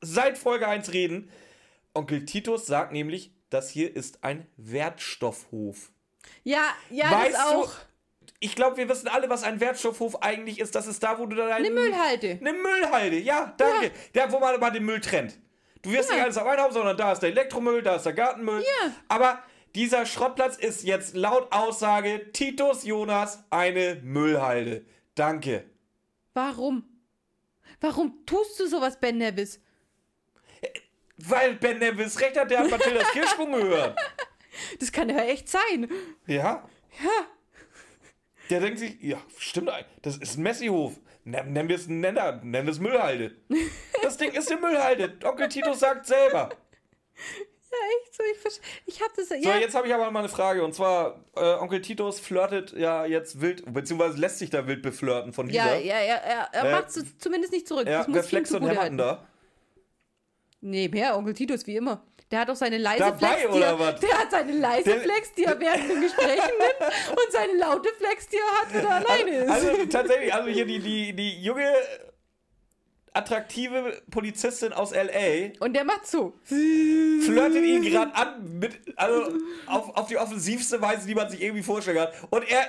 seit 0.00 0.36
Folge 0.36 0.66
1 0.66 0.92
reden. 0.92 1.30
Onkel 1.94 2.24
Titus 2.24 2.66
sagt 2.66 2.90
nämlich, 2.92 3.30
das 3.48 3.70
hier 3.70 3.94
ist 3.94 4.24
ein 4.24 4.48
Wertstoffhof. 4.56 5.90
Ja, 6.42 6.64
ja, 6.90 7.12
weißt 7.12 7.34
das 7.36 7.46
auch. 7.46 7.66
du, 7.74 8.26
ich 8.40 8.56
glaube, 8.56 8.76
wir 8.76 8.88
wissen 8.88 9.06
alle, 9.06 9.30
was 9.30 9.44
ein 9.44 9.60
Wertstoffhof 9.60 10.20
eigentlich 10.20 10.58
ist. 10.58 10.74
Das 10.74 10.88
ist 10.88 11.00
da, 11.04 11.16
wo 11.16 11.26
du 11.26 11.36
dann 11.36 11.52
Eine 11.52 11.70
Müllhalde. 11.70 12.38
Eine 12.40 12.52
Müllhalde, 12.54 13.18
ja, 13.20 13.54
danke. 13.56 13.92
Da, 14.14 14.32
wo 14.32 14.40
man 14.40 14.58
mal 14.58 14.70
den 14.70 14.84
Müll 14.84 15.00
trennt. 15.00 15.38
Du 15.82 15.92
wirst 15.92 16.08
Ja. 16.10 16.16
nicht 16.16 16.24
alles 16.24 16.36
auf 16.38 16.46
einen 16.48 16.60
Haufen, 16.60 16.74
sondern 16.74 16.96
da 16.96 17.12
ist 17.12 17.20
der 17.20 17.30
Elektromüll, 17.30 17.82
da 17.82 17.94
ist 17.96 18.04
der 18.04 18.14
Gartenmüll. 18.14 18.62
Ja. 18.62 18.92
Aber 19.08 19.38
dieser 19.74 20.06
Schrottplatz 20.06 20.56
ist 20.56 20.82
jetzt 20.84 21.14
laut 21.14 21.52
Aussage 21.52 22.30
Titus 22.32 22.84
Jonas 22.84 23.44
eine 23.50 24.00
Müllhalde. 24.02 24.84
Danke. 25.14 25.64
Warum? 26.34 26.84
Warum 27.80 28.24
tust 28.26 28.58
du 28.60 28.66
sowas, 28.66 28.98
Ben 29.00 29.18
Nevis? 29.18 29.60
Weil 31.16 31.54
Ben 31.54 31.78
Nevis 31.78 32.20
recht 32.20 32.38
hat, 32.38 32.50
der 32.50 32.60
hat 32.60 32.70
Mathildas 32.70 33.08
Kirschsprung 33.12 33.52
gehört. 33.52 33.98
Das 34.78 34.90
kann 34.92 35.08
ja 35.08 35.20
echt 35.24 35.48
sein. 35.48 35.88
Ja. 36.26 36.68
Ja. 37.02 37.26
Der 38.48 38.60
denkt 38.60 38.78
sich, 38.80 39.00
ja, 39.00 39.18
stimmt, 39.38 39.70
das 40.02 40.16
ist 40.16 40.36
ein 40.36 40.42
Messihof. 40.42 40.94
Nen- 41.24 41.52
Nennen 41.52 41.68
wir 41.68 41.76
es 41.76 41.86
einen 41.88 42.00
Nenner, 42.00 42.32
nennen 42.42 42.66
wir 42.66 42.72
es 42.72 42.80
Müllhalde. 42.80 43.36
Das 44.02 44.16
Ding 44.16 44.32
ist 44.32 44.50
eine 44.50 44.60
Müllhalde. 44.60 45.18
Onkel 45.24 45.48
Titus 45.50 45.80
sagt 45.80 46.06
selber. 46.06 46.48
Ja, 47.72 47.78
echt 48.02 48.14
so. 48.16 48.22
Ich, 48.86 48.94
ich 48.96 49.00
hab 49.02 49.14
das. 49.14 49.28
So, 49.28 49.34
Ja, 49.36 49.56
jetzt 49.56 49.74
habe 49.74 49.86
ich 49.86 49.94
aber 49.94 50.10
mal 50.10 50.18
eine 50.20 50.28
Frage. 50.28 50.64
Und 50.64 50.74
zwar, 50.74 51.24
äh, 51.36 51.40
Onkel 51.54 51.80
Titus 51.80 52.18
flirtet 52.18 52.72
ja 52.72 53.04
jetzt 53.06 53.40
wild, 53.40 53.62
beziehungsweise 53.72 54.18
lässt 54.18 54.38
sich 54.40 54.50
da 54.50 54.66
wild 54.66 54.82
beflirten 54.82 55.32
von 55.32 55.48
ja, 55.48 55.74
Lisa. 55.74 55.76
ja, 55.78 56.00
ja, 56.00 56.14
er, 56.16 56.48
er 56.52 56.64
Äh, 56.64 56.72
macht 56.72 56.88
es 56.88 57.18
zumindest 57.18 57.52
nicht 57.52 57.68
zurück. 57.68 57.86
Ja, 57.86 57.98
das 57.98 58.08
muss 58.08 58.26
flext 58.26 58.52
und 58.52 58.58
zugute 58.62 58.70
hämmert 58.72 58.82
halten. 58.82 58.98
da? 58.98 59.26
Nee, 60.62 60.88
mehr 60.88 61.16
Onkel 61.16 61.34
Titus, 61.34 61.66
wie 61.66 61.76
immer. 61.76 62.04
Der 62.30 62.40
hat 62.40 62.50
auch 62.50 62.54
seine 62.56 62.78
leise 62.78 62.98
Dabei, 63.00 63.18
Flex, 63.18 63.40
die 63.42 63.48
oder 63.58 63.66
er, 63.66 63.78
was? 63.78 64.00
Der 64.00 64.18
hat 64.18 64.30
seine 64.30 64.52
leise 64.52 64.84
Der- 64.90 65.00
Flex, 65.00 65.32
die 65.34 65.44
er 65.44 65.58
während 65.58 65.90
den 65.90 66.00
Gesprächen 66.00 66.52
nimmt 66.58 66.92
und 67.10 67.32
seine 67.32 67.52
laute 67.54 67.88
Flex, 67.98 68.28
die 68.28 68.36
er 68.36 68.60
hat, 68.60 68.74
wenn 68.74 68.84
er 68.84 68.94
alleine 68.96 69.30
ist. 69.44 69.50
Also 69.50 69.86
tatsächlich, 69.86 70.32
also 70.32 70.48
hier 70.48 70.64
die, 70.66 70.78
die, 70.78 71.12
die 71.12 71.42
junge, 71.42 71.72
attraktive 73.12 74.02
Polizistin 74.10 74.72
aus 74.72 74.92
L.A. 74.92 75.52
und 75.64 75.74
der 75.74 75.84
macht 75.84 76.06
so. 76.06 76.34
flirtet 76.44 77.64
ihn 77.64 77.82
gerade 77.82 78.14
an, 78.14 78.58
mit, 78.58 78.80
also 78.96 79.34
auf, 79.66 79.96
auf 79.96 80.06
die 80.06 80.16
offensivste 80.16 80.80
Weise, 80.80 81.06
die 81.06 81.14
man 81.14 81.28
sich 81.28 81.42
irgendwie 81.42 81.62
vorstellen 81.62 81.96
kann. 81.96 82.08
Und 82.30 82.44
er, 82.48 82.68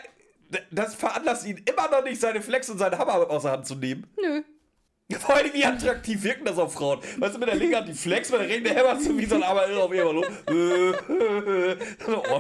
das 0.72 0.96
veranlasst 0.96 1.46
ihn 1.46 1.64
immer 1.66 1.90
noch 1.90 2.04
nicht, 2.04 2.20
seine 2.20 2.42
Flex 2.42 2.70
und 2.70 2.78
seinen 2.78 2.98
Hammer 2.98 3.30
aus 3.30 3.44
der 3.44 3.52
Hand 3.52 3.68
zu 3.68 3.76
nehmen. 3.76 4.08
Nö. 4.20 4.42
Vor 5.20 5.36
allem, 5.36 5.54
wie 5.54 5.66
attraktiv 5.66 6.24
wirken 6.24 6.46
das 6.46 6.58
auf 6.58 6.74
Frauen? 6.74 7.00
Weißt 7.18 7.36
du, 7.36 7.40
mit 7.40 7.50
der 7.50 7.56
Linke 7.56 7.78
hat 7.78 7.88
die 7.88 7.94
Flex, 7.94 8.32
mit 8.32 8.42
der 8.42 8.50
rechten 8.50 8.66
hämmerst 8.68 9.08
du 9.08 9.18
wie 9.18 9.26
so 9.26 9.36
ein 9.36 9.44
aber 9.44 9.66
auf 9.84 9.94
ihr 9.94 10.06
oh, 10.08 10.24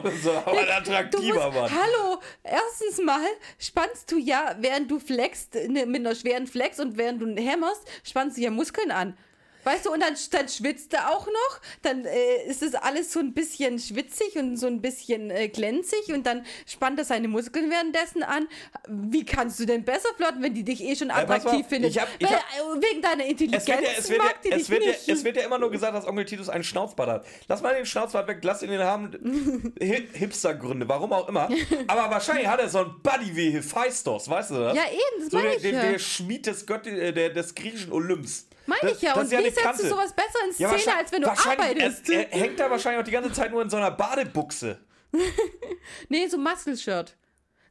das 0.03 0.13
ist 0.13 0.27
aber 0.27 0.59
ein 0.59 0.69
attraktiver 0.69 1.51
musst, 1.51 1.55
Mann. 1.55 1.71
Hallo, 1.71 2.19
erstens 2.43 3.03
mal 3.03 3.27
spannst 3.59 4.11
du 4.11 4.17
ja, 4.17 4.55
während 4.59 4.89
du 4.89 4.99
flexst, 4.99 5.55
ne, 5.55 5.85
mit 5.85 6.01
einer 6.01 6.15
schweren 6.15 6.47
Flex 6.47 6.79
und 6.79 6.97
während 6.97 7.21
du 7.21 7.27
hämmerst, 7.35 7.87
spannst 8.03 8.37
du 8.37 8.41
ja 8.41 8.51
Muskeln 8.51 8.91
an. 8.91 9.17
Weißt 9.63 9.85
du, 9.85 9.91
und 9.91 9.99
dann, 10.01 10.15
dann 10.31 10.49
schwitzt 10.49 10.93
er 10.93 11.11
auch 11.11 11.27
noch, 11.27 11.61
dann 11.81 12.05
äh, 12.05 12.43
ist 12.47 12.63
es 12.63 12.73
alles 12.75 13.11
so 13.13 13.19
ein 13.19 13.33
bisschen 13.33 13.77
schwitzig 13.79 14.35
und 14.37 14.57
so 14.57 14.67
ein 14.67 14.81
bisschen 14.81 15.29
äh, 15.29 15.49
glänzig 15.49 16.11
und 16.13 16.25
dann 16.25 16.45
spannt 16.65 16.99
er 16.99 17.05
seine 17.05 17.27
Muskeln 17.27 17.69
währenddessen 17.69 18.23
an. 18.23 18.47
Wie 18.87 19.23
kannst 19.25 19.59
du 19.59 19.65
denn 19.65 19.83
besser 19.83 20.09
flirten, 20.15 20.41
wenn 20.41 20.53
die 20.53 20.63
dich 20.63 20.83
eh 20.83 20.95
schon 20.95 21.09
mal, 21.09 21.23
attraktiv 21.23 21.65
findet? 21.67 21.91
ich 21.91 21.99
hab- 21.99 22.07
ich 22.17 22.27
Weil, 22.27 22.35
hab- 22.37 22.77
äh, 22.77 22.81
wegen 22.89 23.01
deiner 23.01 23.25
Intelligenz 23.25 23.63
Es 23.63 23.67
wird, 23.69 23.81
ja, 23.81 23.89
es, 23.97 24.09
wird 24.09 24.17
ja, 24.19 24.25
mag 24.25 24.41
die 24.41 24.51
es, 24.51 24.57
dich 24.57 24.69
wird 24.69 24.83
ja, 24.83 24.91
nicht. 24.91 25.09
es 25.09 25.23
wird 25.23 25.37
ja 25.37 25.43
immer 25.43 25.57
nur 25.59 25.71
gesagt, 25.71 25.95
dass 25.95 26.07
Onkel 26.07 26.25
Titus 26.25 26.49
einen 26.49 26.63
Schnauzbart 26.63 27.09
hat. 27.09 27.25
Lass 27.47 27.61
mal 27.61 27.75
den 27.75 27.85
Schnauzbart 27.85 28.27
weg, 28.27 28.39
lass 28.43 28.63
ihn 28.63 28.69
den 28.71 28.81
haben. 28.81 29.73
Hi- 29.81 30.07
Hipstergründe, 30.13 30.87
warum 30.89 31.13
auch 31.13 31.27
immer. 31.29 31.49
Aber 31.87 32.09
wahrscheinlich 32.09 32.47
hat 32.47 32.59
er 32.59 32.69
so 32.69 32.79
einen 32.79 33.01
Buddy 33.01 33.35
wie 33.35 33.51
Hephaistos, 33.51 34.27
weißt 34.29 34.51
du 34.51 34.55
das? 34.55 34.75
Ja, 34.75 34.83
eben, 34.85 35.23
das 35.23 35.31
so 35.31 35.39
der, 35.39 35.55
ich 35.55 35.61
der, 35.61 35.71
ja. 35.71 35.91
der 35.91 35.99
Schmied 35.99 36.45
des, 36.47 36.65
Gott, 36.65 36.87
äh, 36.87 37.11
der, 37.13 37.29
des 37.29 37.53
griechischen 37.55 37.91
Olymps. 37.91 38.47
Meine 38.67 38.81
Das- 38.83 38.91
ich 38.93 39.01
ja. 39.01 39.09
das 39.13 39.17
Und 39.19 39.25
ist 39.25 39.31
ja 39.31 39.39
wie 39.39 39.49
setzt 39.49 39.83
du 39.83 39.87
sowas 39.89 40.13
besser 40.13 40.39
in 40.45 40.53
Szene, 40.53 40.69
wahrscheinlich- 40.71 40.95
als 40.95 41.11
wenn 41.11 41.21
du 41.21 41.29
arbeitest? 41.29 42.09
Er, 42.09 42.31
er 42.33 42.39
hängt 42.39 42.59
da 42.59 42.69
wahrscheinlich 42.69 43.01
auch 43.01 43.05
die 43.05 43.11
ganze 43.11 43.31
Zeit 43.31 43.51
nur 43.51 43.61
in 43.61 43.69
so 43.69 43.77
einer 43.77 43.91
Badebuchse. 43.91 44.79
nee, 46.09 46.27
so 46.27 46.37
Muscle-Shirt. 46.37 47.15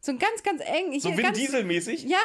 So 0.00 0.12
ein 0.12 0.18
ganz, 0.18 0.42
ganz 0.42 0.62
eng. 0.64 0.98
So 0.98 1.08
hier 1.08 1.16
Vin 1.18 1.24
ganz, 1.24 1.38
Diesel-mäßig. 1.38 2.04
Ja, 2.04 2.18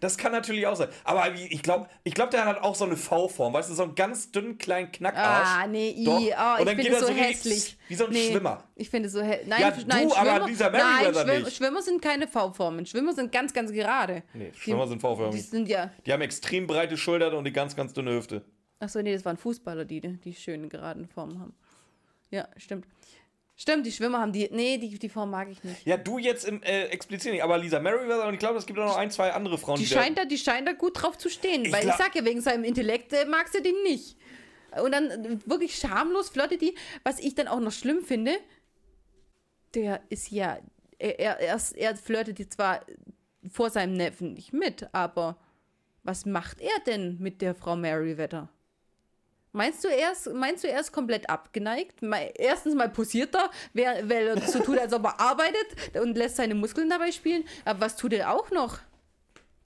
Das 0.00 0.18
kann 0.18 0.32
natürlich 0.32 0.66
auch 0.66 0.76
sein. 0.76 0.88
Aber 1.04 1.32
ich 1.34 1.62
glaube, 1.62 1.88
ich 2.02 2.14
glaub, 2.14 2.30
der 2.30 2.44
hat 2.44 2.62
auch 2.62 2.74
so 2.74 2.84
eine 2.84 2.96
V-Form. 2.96 3.52
Weißt 3.52 3.70
du, 3.70 3.74
so 3.74 3.82
einen 3.82 3.94
ganz 3.94 4.30
dünnen 4.30 4.58
kleinen 4.58 4.90
Knackarsch. 4.92 5.48
Ah, 5.48 5.66
nee, 5.66 5.90
i, 5.90 6.06
oh, 6.08 6.16
Und 6.16 6.20
ich 6.22 6.34
dann 6.34 6.66
finde 6.66 6.82
geht 6.82 6.92
es 6.92 7.00
er 7.00 7.06
so 7.06 7.12
richtig 7.12 7.28
hässlich. 7.28 7.78
wie 7.88 7.94
so 7.94 8.06
ein 8.06 8.12
nee, 8.12 8.30
Schwimmer. 8.30 8.64
Ich 8.76 8.90
finde 8.90 9.06
es 9.06 9.12
so 9.12 9.22
hässlich. 9.22 9.48
Nein, 9.48 9.60
Ja, 9.60 9.72
nein, 9.86 10.08
du, 10.08 10.14
aber 10.14 10.30
Schwimmer, 10.30 10.46
dieser 10.46 10.70
nein, 10.70 11.14
Schwimmer, 11.14 11.38
nicht. 11.38 11.56
Schwimmer 11.56 11.82
sind 11.82 12.02
keine 12.02 12.28
V-Formen. 12.28 12.86
Schwimmer 12.86 13.12
sind 13.12 13.32
ganz, 13.32 13.52
ganz 13.52 13.72
gerade. 13.72 14.22
Nee, 14.32 14.52
Schwimmer 14.56 14.84
die, 14.84 14.90
sind 14.90 15.00
V-förmig. 15.00 15.34
Die 15.34 15.40
sind 15.40 15.68
ja. 15.68 15.90
Die 16.06 16.12
haben 16.12 16.22
extrem 16.22 16.66
breite 16.66 16.96
Schultern 16.96 17.32
und 17.32 17.40
eine 17.40 17.52
ganz, 17.52 17.76
ganz 17.76 17.92
dünne 17.92 18.12
Hüfte. 18.12 18.44
Achso, 18.80 19.00
nee, 19.00 19.12
das 19.12 19.24
waren 19.24 19.36
Fußballer, 19.36 19.84
die 19.84 20.00
die 20.00 20.34
schönen 20.34 20.68
geraden 20.68 21.06
Formen 21.08 21.40
haben. 21.40 21.54
Ja, 22.30 22.48
stimmt. 22.56 22.86
Stimmt, 23.56 23.86
die 23.86 23.92
Schwimmer 23.92 24.18
haben 24.20 24.32
die. 24.32 24.48
Nee, 24.50 24.78
die, 24.78 24.98
die 24.98 25.08
Form 25.08 25.30
mag 25.30 25.48
ich 25.48 25.62
nicht. 25.62 25.86
Ja, 25.86 25.96
du 25.96 26.18
jetzt 26.18 26.44
im, 26.44 26.62
äh, 26.64 26.86
explizit 26.86 27.32
nicht, 27.32 27.42
aber 27.42 27.56
Lisa 27.56 27.78
Merriweather 27.78 28.26
und 28.26 28.34
ich 28.34 28.40
glaube, 28.40 28.58
es 28.58 28.66
gibt 28.66 28.78
auch 28.80 28.86
noch 28.86 28.96
ein, 28.96 29.12
zwei 29.12 29.32
andere 29.32 29.58
Frauen, 29.58 29.76
Die 29.78 29.84
die, 29.84 29.94
scheint, 29.94 30.18
da, 30.18 30.24
die 30.24 30.38
scheint 30.38 30.66
da 30.66 30.72
gut 30.72 31.00
drauf 31.00 31.16
zu 31.16 31.28
stehen. 31.28 31.64
Ich 31.64 31.72
weil 31.72 31.86
ich 31.86 31.94
sag 31.94 32.16
ja, 32.16 32.24
wegen 32.24 32.40
seinem 32.40 32.64
Intellekt 32.64 33.12
äh, 33.12 33.24
mag 33.26 33.48
sie 33.48 33.62
den 33.62 33.80
nicht. 33.84 34.16
Und 34.82 34.92
dann 34.92 35.10
äh, 35.10 35.38
wirklich 35.46 35.76
schamlos 35.76 36.30
flirtet 36.30 36.62
die. 36.62 36.74
Was 37.04 37.20
ich 37.20 37.36
dann 37.36 37.46
auch 37.46 37.60
noch 37.60 37.72
schlimm 37.72 38.02
finde, 38.02 38.32
der 39.74 40.00
ist 40.08 40.30
ja. 40.30 40.58
Er, 40.98 41.18
er, 41.20 41.40
er, 41.40 41.60
er 41.76 41.96
flirtet 41.96 42.38
die 42.38 42.48
zwar 42.48 42.80
vor 43.50 43.70
seinem 43.70 43.94
Neffen 43.94 44.32
nicht 44.32 44.52
mit, 44.52 44.88
aber 44.92 45.36
was 46.02 46.24
macht 46.26 46.60
er 46.60 46.78
denn 46.86 47.18
mit 47.20 47.40
der 47.40 47.54
Frau 47.54 47.76
Merriweather? 47.76 48.48
Meinst 49.56 49.84
du, 49.84 49.88
er 49.88 50.10
ist, 50.12 50.32
meinst 50.34 50.64
du, 50.64 50.68
er 50.68 50.80
ist 50.80 50.90
komplett 50.90 51.30
abgeneigt? 51.30 52.00
Erstens 52.34 52.74
mal 52.74 52.88
posiert 52.88 53.34
er, 53.36 53.50
wer- 53.72 54.08
weil 54.08 54.26
er 54.26 54.40
so 54.42 54.58
tut, 54.58 54.76
als 54.78 54.92
ob 54.92 55.04
er 55.04 55.20
arbeitet 55.20 55.96
und 56.02 56.16
lässt 56.18 56.36
seine 56.36 56.56
Muskeln 56.56 56.90
dabei 56.90 57.12
spielen. 57.12 57.44
Aber 57.64 57.82
was 57.82 57.96
tut 57.96 58.12
er 58.14 58.32
auch 58.34 58.50
noch? 58.50 58.80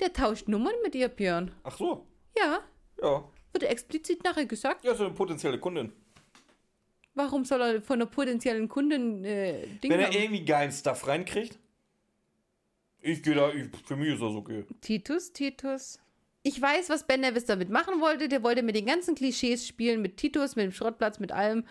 Der 0.00 0.12
tauscht 0.12 0.46
Nummern 0.46 0.74
mit 0.84 0.94
ihr, 0.94 1.08
Björn. 1.08 1.50
Ach 1.64 1.76
so, 1.78 2.06
Ja, 2.36 2.60
ja. 3.02 3.24
wird 3.52 3.64
explizit 3.64 4.22
nachher 4.24 4.44
gesagt. 4.44 4.84
Ja, 4.84 4.94
so 4.94 5.06
eine 5.06 5.14
potenzielle 5.14 5.58
Kundin. 5.58 5.90
Warum 7.14 7.46
soll 7.46 7.60
er 7.62 7.80
von 7.82 7.94
einer 8.00 8.06
potenziellen 8.10 8.68
Kundin 8.68 9.24
äh, 9.24 9.66
Ding 9.82 9.90
Wenn 9.90 10.00
er 10.00 10.06
haben? 10.08 10.12
irgendwie 10.16 10.44
geilen 10.44 10.70
Stuff 10.70 11.06
reinkriegt, 11.06 11.58
ich 13.00 13.22
gehe 13.22 13.34
da, 13.34 13.50
ich, 13.52 13.68
für 13.86 13.96
mich 13.96 14.10
ist 14.12 14.20
das 14.22 14.34
okay. 14.34 14.66
Titus, 14.82 15.32
Titus. 15.32 15.98
Ich 16.48 16.62
weiß, 16.62 16.88
was 16.88 17.06
Ben 17.06 17.20
Nevis 17.20 17.44
damit 17.44 17.68
machen 17.68 18.00
wollte. 18.00 18.26
Der 18.28 18.42
wollte 18.42 18.62
mit 18.62 18.74
den 18.74 18.86
ganzen 18.86 19.14
Klischees 19.14 19.66
spielen, 19.66 20.00
mit 20.00 20.16
Titus, 20.16 20.56
mit 20.56 20.64
dem 20.64 20.72
Schrottplatz, 20.72 21.18
mit 21.18 21.30
allem. 21.30 21.66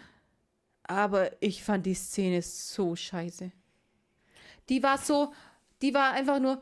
Aber 0.83 1.31
ich 1.41 1.63
fand 1.63 1.87
die 1.87 1.95
Szene 1.95 2.43
so 2.43 2.95
scheiße. 2.95 3.51
Die 4.69 4.83
war 4.83 4.99
so, 4.99 5.33
die 5.81 5.95
war 5.95 6.11
einfach 6.11 6.39
nur, 6.39 6.61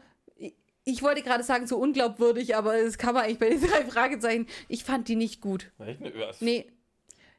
ich- 0.86 1.02
wollte 1.04 1.24
gerade 1.24 1.44
sagen, 1.44 1.68
so 1.68 1.78
unglaubwürdig, 1.78 2.56
aber 2.56 2.82
das 2.82 2.98
kann 2.98 3.14
man 3.16 3.26
eigentlich 3.26 3.40
bei 3.40 3.50
den 3.50 3.62
drei 3.70 3.84
Fragezeichen. 3.84 4.48
Ich 4.70 4.86
fand 4.86 5.10
die 5.10 5.18
nicht 5.18 5.42
gut. 5.42 5.72
Echt? 5.80 6.00
Ja, 6.02 6.32
Nee. 6.40 6.72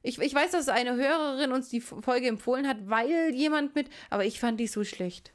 Ich, 0.03 0.19
ich 0.21 0.35
weiß, 0.35 0.51
dass 0.53 0.69
eine 0.69 0.95
Hörerin 0.95 1.53
uns 1.53 1.69
die 1.71 1.81
Folge 1.81 2.29
empfohlen 2.29 2.69
hat, 2.69 2.77
weil 2.89 3.35
jemand 3.35 3.75
mit, 3.75 3.89
aber 4.11 4.25
ich 4.27 4.39
fand 4.39 4.61
die 4.61 4.67
so 4.69 4.85
schlecht. 4.85 5.33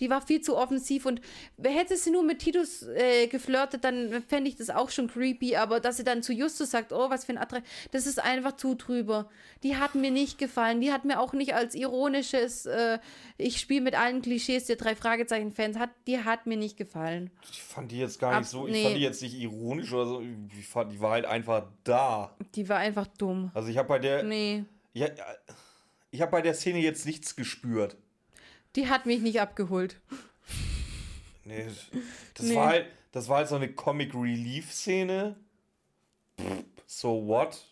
Die 0.00 0.10
war 0.10 0.20
viel 0.20 0.40
zu 0.40 0.56
offensiv 0.56 1.06
und 1.06 1.20
hätte 1.62 1.96
sie 1.96 2.10
nur 2.10 2.22
mit 2.22 2.40
Titus 2.40 2.82
äh, 2.82 3.26
geflirtet, 3.28 3.84
dann 3.84 4.22
fände 4.28 4.48
ich 4.50 4.56
das 4.56 4.70
auch 4.70 4.90
schon 4.90 5.08
creepy, 5.08 5.56
aber 5.56 5.80
dass 5.80 5.96
sie 5.96 6.04
dann 6.04 6.22
zu 6.22 6.32
Justus 6.32 6.70
sagt, 6.70 6.92
oh, 6.92 7.10
was 7.10 7.24
für 7.24 7.32
ein 7.32 7.38
Attrakt, 7.38 7.66
das 7.92 8.06
ist 8.06 8.22
einfach 8.22 8.56
zu 8.56 8.74
drüber. 8.74 9.28
Die 9.62 9.76
hat 9.76 9.94
mir 9.94 10.10
nicht 10.10 10.38
gefallen, 10.38 10.80
die 10.80 10.92
hat 10.92 11.04
mir 11.04 11.18
auch 11.20 11.32
nicht 11.32 11.54
als 11.54 11.74
ironisches, 11.74 12.66
äh, 12.66 12.98
ich 13.38 13.58
spiele 13.60 13.80
mit 13.82 13.98
allen 13.98 14.22
Klischees 14.22 14.66
der 14.66 14.76
drei 14.76 14.94
Fragezeichen-Fans, 14.94 15.78
hat, 15.78 15.90
die 16.06 16.18
hat 16.22 16.46
mir 16.46 16.56
nicht 16.56 16.76
gefallen. 16.76 17.30
Ich 17.50 17.62
fand 17.62 17.90
die 17.90 17.98
jetzt 17.98 18.18
gar 18.20 18.32
Ab- 18.34 18.40
nicht 18.40 18.50
so, 18.50 18.66
ich 18.66 18.72
nee. 18.74 18.82
fand 18.84 18.96
die 18.96 19.00
jetzt 19.02 19.22
nicht 19.22 19.34
ironisch 19.34 19.92
oder 19.92 20.06
so, 20.06 20.22
ich 20.58 20.66
fand, 20.68 20.92
die 20.92 21.00
war 21.00 21.12
halt 21.12 21.24
einfach 21.26 21.66
da. 21.84 22.36
Die 22.54 22.68
war 22.68 22.78
einfach 22.78 23.06
dumm. 23.06 23.50
Also 23.54 23.68
ich 23.68 23.78
habe 23.78 23.88
bei 23.88 23.98
der, 23.98 24.22
Nee, 24.22 24.64
ja, 24.92 25.08
ich 26.10 26.20
habe 26.22 26.30
bei 26.30 26.42
der 26.42 26.54
Szene 26.54 26.78
jetzt 26.80 27.04
nichts 27.06 27.36
gespürt. 27.36 27.96
Die 28.76 28.88
hat 28.88 29.06
mich 29.06 29.20
nicht 29.20 29.40
abgeholt. 29.40 30.00
Nee, 31.44 31.66
das 32.34 32.46
Nee. 32.46 32.54
war 32.54 32.66
halt, 32.68 32.86
das 33.12 33.28
war 33.28 33.38
halt 33.38 33.48
so 33.48 33.56
eine 33.56 33.72
Comic 33.72 34.14
Relief 34.14 34.72
Szene. 34.72 35.36
So 36.86 37.26
what? 37.26 37.64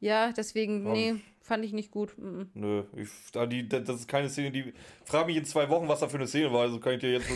Ja, 0.00 0.32
deswegen, 0.32 0.82
nee, 0.92 1.16
fand 1.40 1.64
ich 1.64 1.72
nicht 1.72 1.90
gut. 1.90 2.16
Mhm. 2.18 2.50
Nö, 2.54 2.84
ich, 2.96 3.08
die, 3.48 3.68
das 3.68 3.88
ist 3.88 4.08
keine 4.08 4.28
Szene, 4.28 4.50
die. 4.50 4.72
Frag 5.04 5.26
mich 5.26 5.36
in 5.36 5.44
zwei 5.44 5.68
Wochen, 5.68 5.88
was 5.88 6.00
da 6.00 6.08
für 6.08 6.16
eine 6.16 6.26
Szene 6.26 6.52
war. 6.52 6.62
Also 6.62 6.80
kann 6.80 6.94
ich 6.94 7.00
dir 7.00 7.12
jetzt. 7.12 7.28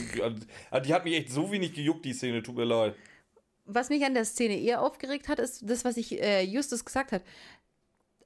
Die 0.87 0.95
hat 0.95 1.05
mich 1.05 1.15
echt 1.15 1.31
so 1.31 1.51
wenig 1.51 1.73
gejuckt, 1.75 2.05
die 2.05 2.13
Szene, 2.13 2.43
tut 2.43 2.57
mir 2.57 2.65
leid. 2.65 2.95
Was 3.71 3.91
mich 3.91 4.03
an 4.05 4.15
der 4.15 4.25
Szene 4.25 4.59
eher 4.59 4.81
aufgeregt 4.81 5.29
hat, 5.29 5.39
ist 5.39 5.69
das, 5.69 5.85
was 5.85 5.99
ich 5.99 6.21
äh, 6.23 6.43
Justus 6.43 6.87
gesagt 6.87 7.13
hat. 7.13 7.23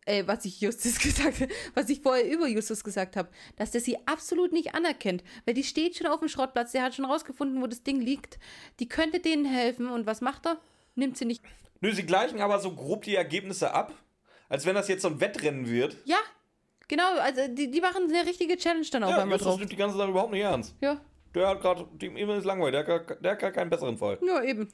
Äh, 0.05 0.25
was 0.27 0.45
ich 0.45 0.61
Justus 0.61 0.99
gesagt 0.99 1.41
habe, 1.41 1.49
was 1.75 1.89
ich 1.89 2.01
vorher 2.01 2.29
über 2.29 2.49
Justus 2.49 2.83
gesagt 2.83 3.15
habe, 3.17 3.29
dass 3.57 3.71
der 3.71 3.81
sie 3.81 3.97
absolut 4.07 4.53
nicht 4.53 4.75
anerkennt. 4.75 5.23
Weil 5.47 5.55
die 5.55 5.63
steht 5.65 5.97
schon 5.97 6.09
auf 6.09 6.19
dem 6.21 6.29
Schrottplatz, 6.29 6.73
der 6.73 6.83
hat 6.83 6.95
schon 6.95 7.05
rausgefunden, 7.05 7.63
wo 7.63 7.67
das 7.69 7.83
Ding 7.85 8.01
liegt. 8.01 8.39
Die 8.81 8.89
könnte 8.89 9.21
denen 9.21 9.45
helfen 9.45 9.89
und 9.89 10.05
was 10.07 10.21
macht 10.21 10.47
er? 10.47 10.59
Nimmt 10.97 11.17
sie 11.17 11.25
nicht. 11.25 11.43
Nö, 11.81 11.93
sie 11.93 12.03
gleichen 12.05 12.41
aber 12.41 12.59
so 12.59 12.75
grob 12.75 13.03
die 13.05 13.15
Ergebnisse 13.15 13.73
ab, 13.75 13.93
als 14.49 14.67
wenn 14.67 14.75
das 14.75 14.89
jetzt 14.89 15.03
so 15.03 15.09
ein 15.09 15.21
Wettrennen 15.21 15.69
wird. 15.69 15.97
Ja, 16.05 16.19
genau, 16.89 17.19
also 17.19 17.41
die, 17.49 17.71
die 17.71 17.81
machen 17.81 18.05
eine 18.13 18.27
richtige 18.29 18.57
Challenge 18.57 18.87
dann 18.91 19.05
auf 19.05 19.11
Ja, 19.11 19.17
einmal 19.19 19.39
Justus 19.39 19.47
drauf. 19.53 19.59
nimmt 19.61 19.73
die 19.73 19.77
ganze 19.77 19.97
Sache 19.97 20.11
überhaupt 20.11 20.33
nicht 20.33 20.43
ernst. 20.43 20.75
Ja, 20.81 21.01
Der 21.35 21.49
hat 21.49 21.61
gerade, 21.61 21.87
dem 21.95 22.17
ist 22.17 22.45
langweilig, 22.45 22.85
der 22.87 22.95
hat, 22.97 23.07
gar- 23.07 23.17
der 23.19 23.31
hat 23.33 23.39
gar 23.39 23.53
keinen 23.53 23.71
besseren 23.71 23.97
Fall. 23.97 24.19
ja, 24.27 24.43
eben. 24.43 24.69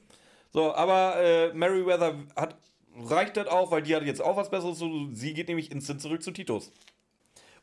So, 0.51 0.73
aber 0.73 1.17
äh, 1.21 1.53
Meriwether 1.53 2.15
hat, 2.35 2.57
reicht 3.05 3.37
das 3.37 3.47
auch, 3.47 3.71
weil 3.71 3.81
die 3.81 3.95
hat 3.95 4.03
jetzt 4.03 4.21
auch 4.21 4.37
was 4.37 4.49
Besseres. 4.49 4.83
Sie 5.13 5.33
geht 5.33 5.47
nämlich 5.47 5.71
instant 5.71 6.01
zurück 6.01 6.23
zu 6.23 6.31
Titus. 6.31 6.71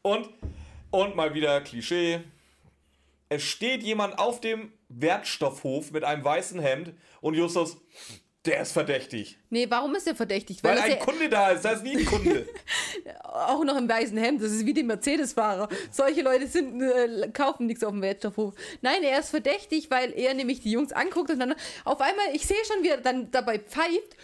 Und, 0.02 0.28
und 0.90 1.16
mal 1.16 1.34
wieder 1.34 1.60
Klischee. 1.60 2.20
Es 3.28 3.42
steht 3.42 3.82
jemand 3.82 4.18
auf 4.18 4.40
dem 4.40 4.72
Wertstoffhof 4.88 5.90
mit 5.90 6.04
einem 6.04 6.24
weißen 6.24 6.60
Hemd 6.60 6.92
und 7.20 7.34
Justus, 7.34 7.76
der 8.46 8.60
ist 8.60 8.70
verdächtig. 8.70 9.38
Nee, 9.50 9.66
warum 9.68 9.94
ist 9.96 10.06
der 10.06 10.14
verdächtig? 10.14 10.62
Weil 10.62 10.76
das 10.76 10.84
ein 10.84 10.90
ja 10.92 10.96
Kunde 10.96 11.28
da 11.28 11.50
ist, 11.50 11.64
das 11.64 11.78
ist 11.78 11.82
nie 11.82 11.96
ein 11.96 12.04
Kunde. 12.04 12.46
auch 13.24 13.64
noch 13.64 13.76
im 13.76 13.88
weißen 13.88 14.16
Hemd. 14.16 14.40
Das 14.40 14.52
ist 14.52 14.64
wie 14.64 14.72
die 14.72 14.84
Mercedes-Fahrer. 14.84 15.68
Solche 15.90 16.22
Leute 16.22 16.46
sind, 16.46 16.80
äh, 16.80 17.28
kaufen 17.32 17.66
nichts 17.66 17.82
auf 17.82 17.90
dem 17.90 18.02
Wertstoffhof. 18.02 18.54
Nein, 18.82 19.02
er 19.02 19.18
ist 19.18 19.30
verdächtig, 19.30 19.90
weil 19.90 20.12
er 20.12 20.34
nämlich 20.34 20.60
die 20.60 20.70
Jungs 20.70 20.92
anguckt 20.92 21.30
und 21.30 21.40
dann 21.40 21.54
auf 21.84 22.00
einmal, 22.00 22.26
ich 22.34 22.46
sehe 22.46 22.64
schon, 22.66 22.84
wie 22.84 22.90
er 22.90 22.98
dann 22.98 23.30
dabei 23.32 23.58
pfeift, 23.58 24.16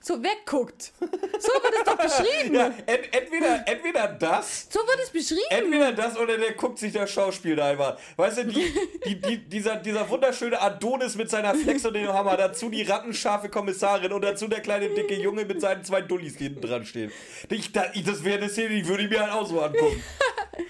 so 0.00 0.22
wegguckt. 0.22 0.92
So 1.00 1.52
wird 1.62 1.74
es 1.78 1.84
doch 1.84 1.96
beschrieben. 1.96 2.54
ja, 2.54 2.66
ent, 2.86 3.14
entweder, 3.14 3.62
entweder 3.66 4.08
das 4.08 4.66
So 4.70 4.80
wird 4.80 5.00
es 5.02 5.10
beschrieben. 5.10 5.40
Entweder 5.50 5.92
das 5.92 6.16
oder 6.16 6.38
der 6.38 6.52
guckt 6.52 6.78
sich 6.78 6.92
das 6.92 7.10
Schauspiel 7.10 7.56
da 7.56 7.66
einmal. 7.70 7.98
Weißt 8.16 8.38
du, 8.38 8.46
die, 8.46 8.72
die, 9.06 9.20
die, 9.20 9.38
dieser, 9.38 9.76
dieser 9.76 10.08
wunderschöne 10.08 10.60
Adonis 10.60 11.16
mit 11.16 11.30
seiner 11.30 11.54
Flex 11.54 11.84
und 11.84 11.94
dem 11.94 12.08
Hammer, 12.08 12.36
dazu 12.36 12.70
die 12.70 12.82
rattenscharfe 12.82 13.48
Kommissarin 13.48 14.12
und 14.12 14.22
dazu 14.22 14.48
der 14.48 14.60
kleine 14.60 14.88
dicke 14.90 15.14
Junge 15.14 15.44
mit 15.44 15.60
seinen 15.60 15.84
zwei 15.84 16.00
Dullis, 16.00 16.36
die 16.36 16.44
hinten 16.44 16.62
dran 16.62 16.84
stehen. 16.86 17.12
Ich, 17.48 17.72
da, 17.72 17.86
ich, 17.92 18.04
das 18.04 18.24
wäre 18.24 18.38
eine 18.38 18.48
Szene, 18.48 18.70
die 18.70 18.86
würde 18.86 19.04
ich 19.04 19.10
mir 19.10 19.20
halt 19.20 19.32
auch 19.32 19.46
so 19.46 19.60
angucken. 19.60 20.02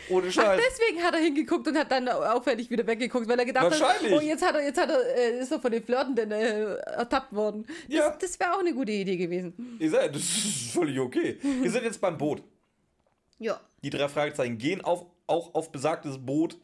Ohne 0.09 0.27
Ach, 0.29 0.33
Scheiß. 0.33 0.61
deswegen 0.69 1.03
hat 1.03 1.15
er 1.15 1.21
hingeguckt 1.21 1.67
und 1.69 1.77
hat 1.77 1.91
dann 1.91 2.09
auffällig 2.09 2.71
wieder 2.71 2.87
weggeguckt, 2.87 3.29
weil 3.29 3.39
er 3.39 3.45
gedacht 3.45 3.71
hat, 3.83 4.01
oh, 4.11 4.21
jetzt 4.21 4.45
hat 4.45 4.55
er, 4.55 4.63
jetzt 4.63 4.81
hat 4.81 4.91
er, 4.91 5.17
äh, 5.17 5.41
ist 5.41 5.53
er 5.53 5.61
von 5.61 5.71
den 5.71 5.83
Flirtenden 5.83 6.31
äh, 6.33 6.75
ertappt 6.75 7.35
worden. 7.35 7.65
Das, 7.89 7.97
Ja. 7.97 8.17
das 8.21 8.39
wäre 8.41 8.55
auch 8.55 8.61
eine 8.61 8.75
gute 8.75 8.93
Idee 8.93 9.17
gewesen. 9.17 9.77
Ich 9.79 9.91
sag, 9.91 10.13
das 10.13 10.23
ist 10.23 10.73
völlig 10.73 10.99
okay. 10.99 11.39
Wir 11.43 11.71
sind 11.71 11.85
jetzt 11.85 12.01
beim 12.01 12.17
Boot. 12.19 12.43
Ja. 13.39 13.61
Die 13.83 13.91
drei 13.91 14.09
Fragezeichen 14.09 14.59
gehen 14.59 14.81
auf, 14.83 15.07
auch 15.27 15.55
auf 15.55 15.73
besagtes 15.73 16.19
Boot 16.19 16.59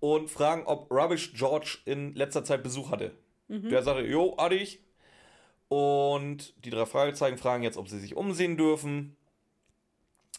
und 0.00 0.30
fragen, 0.30 0.62
ob 0.66 0.90
Rubbish 0.92 1.32
George 1.34 1.78
in 1.84 2.14
letzter 2.14 2.44
Zeit 2.44 2.62
Besuch 2.62 2.90
hatte. 2.90 3.12
Der 3.48 3.82
sagte, 3.82 4.02
jo, 4.02 4.36
hatte 4.38 4.54
ich. 4.54 4.80
Und 5.68 6.54
die 6.64 6.70
drei 6.70 6.86
Fragezeichen 6.86 7.36
fragen 7.38 7.62
jetzt, 7.62 7.76
ob 7.76 7.88
sie 7.88 7.98
sich 7.98 8.16
umsehen 8.16 8.56
dürfen. 8.56 9.16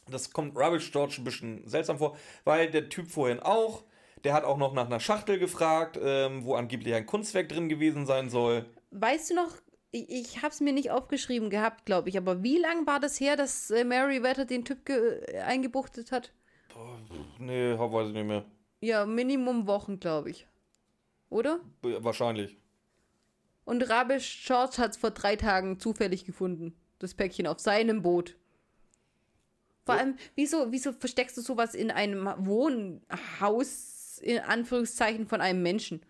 Das 0.09 0.31
kommt 0.31 0.57
Rubbish 0.57 0.91
George 0.91 1.15
ein 1.19 1.23
bisschen 1.23 1.67
seltsam 1.67 1.97
vor, 1.97 2.17
weil 2.43 2.69
der 2.69 2.89
Typ 2.89 3.09
vorhin 3.09 3.39
auch, 3.39 3.83
der 4.23 4.33
hat 4.33 4.43
auch 4.43 4.57
noch 4.57 4.73
nach 4.73 4.85
einer 4.85 4.99
Schachtel 4.99 5.39
gefragt, 5.39 5.99
ähm, 6.01 6.43
wo 6.43 6.55
angeblich 6.55 6.93
ein 6.93 7.05
Kunstwerk 7.05 7.49
drin 7.49 7.69
gewesen 7.69 8.05
sein 8.05 8.29
soll. 8.29 8.65
Weißt 8.91 9.29
du 9.29 9.35
noch, 9.35 9.55
ich, 9.91 10.09
ich 10.09 10.37
habe 10.37 10.49
es 10.49 10.61
mir 10.61 10.73
nicht 10.73 10.91
aufgeschrieben 10.91 11.49
gehabt, 11.49 11.85
glaube 11.85 12.09
ich, 12.09 12.17
aber 12.17 12.43
wie 12.43 12.57
lang 12.57 12.85
war 12.85 12.99
das 12.99 13.19
her, 13.19 13.35
dass 13.35 13.71
äh, 13.71 13.83
Mary 13.83 14.21
Wetter 14.23 14.45
den 14.45 14.65
Typ 14.65 14.87
äh, 14.89 15.39
eingebuchtet 15.39 16.11
hat? 16.11 16.31
Nee, 17.39 17.77
weiß 17.77 18.07
ich 18.09 18.13
nicht 18.13 18.27
mehr. 18.27 18.45
Ja, 18.81 19.05
Minimum 19.05 19.67
Wochen, 19.67 19.99
glaube 19.99 20.29
ich. 20.29 20.47
Oder? 21.29 21.59
Wahrscheinlich. 21.81 22.57
Und 23.65 23.87
Rabish 23.89 24.45
George 24.45 24.77
hat 24.77 24.91
es 24.91 24.97
vor 24.97 25.11
drei 25.11 25.35
Tagen 25.35 25.79
zufällig 25.79 26.25
gefunden. 26.25 26.75
Das 26.97 27.13
Päckchen 27.13 27.45
auf 27.47 27.59
seinem 27.59 28.01
Boot. 28.01 28.35
Vor 29.91 29.99
allem, 29.99 30.15
wieso, 30.35 30.71
wieso 30.71 30.91
versteckst 30.93 31.35
du 31.37 31.41
sowas 31.41 31.73
in 31.75 31.91
einem 31.91 32.25
Wohnhaus, 32.37 34.19
in 34.21 34.39
Anführungszeichen, 34.39 35.27
von 35.27 35.41
einem 35.41 35.61
Menschen? 35.63 36.01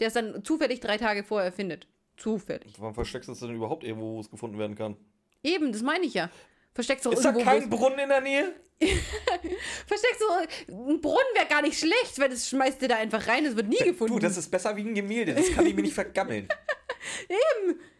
Der 0.00 0.08
es 0.08 0.14
dann 0.14 0.44
zufällig 0.44 0.80
drei 0.80 0.98
Tage 0.98 1.24
vorher 1.24 1.52
findet. 1.52 1.86
Zufällig. 2.16 2.74
Warum 2.78 2.94
versteckst 2.94 3.28
du 3.28 3.32
es 3.32 3.40
denn 3.40 3.54
überhaupt 3.54 3.84
irgendwo, 3.84 4.14
wo 4.14 4.20
es 4.20 4.30
gefunden 4.30 4.58
werden 4.58 4.76
kann? 4.76 4.96
Eben, 5.42 5.72
das 5.72 5.82
meine 5.82 6.04
ich 6.06 6.14
ja. 6.14 6.30
Versteckst 6.74 7.06
du 7.06 7.10
Ist 7.10 7.24
da 7.24 7.30
irgendwo. 7.30 7.44
kein 7.50 7.70
wo- 7.72 7.76
Brunnen 7.76 7.98
in 7.98 8.08
der 8.08 8.20
Nähe? 8.20 8.52
versteckst 9.86 10.20
du. 10.20 10.72
Ein 10.74 11.00
Brunnen 11.00 11.34
wäre 11.34 11.46
gar 11.48 11.62
nicht 11.62 11.78
schlecht, 11.78 12.18
weil 12.18 12.28
das 12.28 12.48
schmeißt 12.48 12.80
du 12.82 12.88
da 12.88 12.96
einfach 12.96 13.26
rein, 13.26 13.46
es 13.46 13.56
wird 13.56 13.68
nie 13.68 13.78
gefunden. 13.78 14.12
Du, 14.14 14.18
das 14.18 14.36
ist 14.36 14.50
besser 14.50 14.76
wie 14.76 14.82
ein 14.82 14.94
Gemälde. 14.94 15.34
Das 15.34 15.50
kann 15.52 15.64
ich 15.66 15.74
mir 15.74 15.82
nicht 15.82 15.94
vergammeln. 15.94 16.48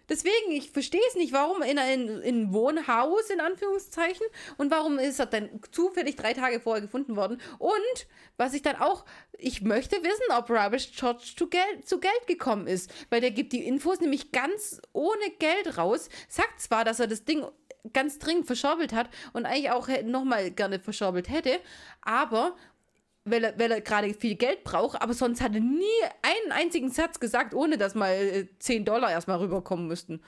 Deswegen, 0.08 0.50
ich 0.50 0.70
verstehe 0.70 1.00
es 1.08 1.14
nicht, 1.16 1.32
warum 1.32 1.62
in 1.62 1.78
ein, 1.78 2.08
in 2.22 2.42
ein 2.42 2.52
Wohnhaus, 2.52 3.30
in 3.30 3.40
Anführungszeichen, 3.40 4.26
und 4.56 4.70
warum 4.70 4.98
ist 4.98 5.18
das 5.18 5.30
dann 5.30 5.48
zufällig 5.70 6.16
drei 6.16 6.32
Tage 6.32 6.60
vorher 6.60 6.82
gefunden 6.82 7.16
worden. 7.16 7.40
Und 7.58 8.06
was 8.36 8.54
ich 8.54 8.62
dann 8.62 8.76
auch, 8.76 9.04
ich 9.38 9.62
möchte 9.62 9.96
wissen, 10.02 10.32
ob 10.36 10.50
Rubbish 10.50 10.92
George 10.96 11.24
zu 11.36 11.48
Geld, 11.48 11.86
zu 11.86 11.98
Geld 12.00 12.26
gekommen 12.26 12.66
ist, 12.66 12.92
weil 13.10 13.20
der 13.20 13.30
gibt 13.30 13.52
die 13.52 13.66
Infos 13.66 14.00
nämlich 14.00 14.32
ganz 14.32 14.80
ohne 14.92 15.30
Geld 15.38 15.78
raus, 15.78 16.08
sagt 16.28 16.60
zwar, 16.60 16.84
dass 16.84 17.00
er 17.00 17.06
das 17.06 17.24
Ding 17.24 17.44
ganz 17.92 18.18
dringend 18.18 18.46
verschorbelt 18.46 18.92
hat 18.92 19.08
und 19.32 19.46
eigentlich 19.46 19.70
auch 19.70 19.88
nochmal 20.04 20.50
gerne 20.50 20.80
verschorbelt 20.80 21.28
hätte, 21.28 21.60
aber 22.02 22.56
weil 23.27 23.44
er, 23.44 23.59
weil 23.59 23.70
er 23.70 23.81
gerade 23.81 24.12
viel 24.15 24.35
Geld 24.36 24.65
braucht, 24.65 25.01
aber 25.03 25.12
sonst 25.15 25.40
hat 25.40 25.55
er 25.55 25.61
nie 25.61 25.85
einen 26.23 26.53
einzigen 26.53 26.90
Satz 26.90 27.20
gesagt, 27.20 27.55
ohne 27.55 27.77
dass 27.78 27.94
mal 27.94 28.12
äh, 28.15 28.47
10 28.59 28.85
Dollar 28.85 29.11
erstmal 29.11 29.39
rüberkommen 29.39 29.86
müssten. 29.86 30.20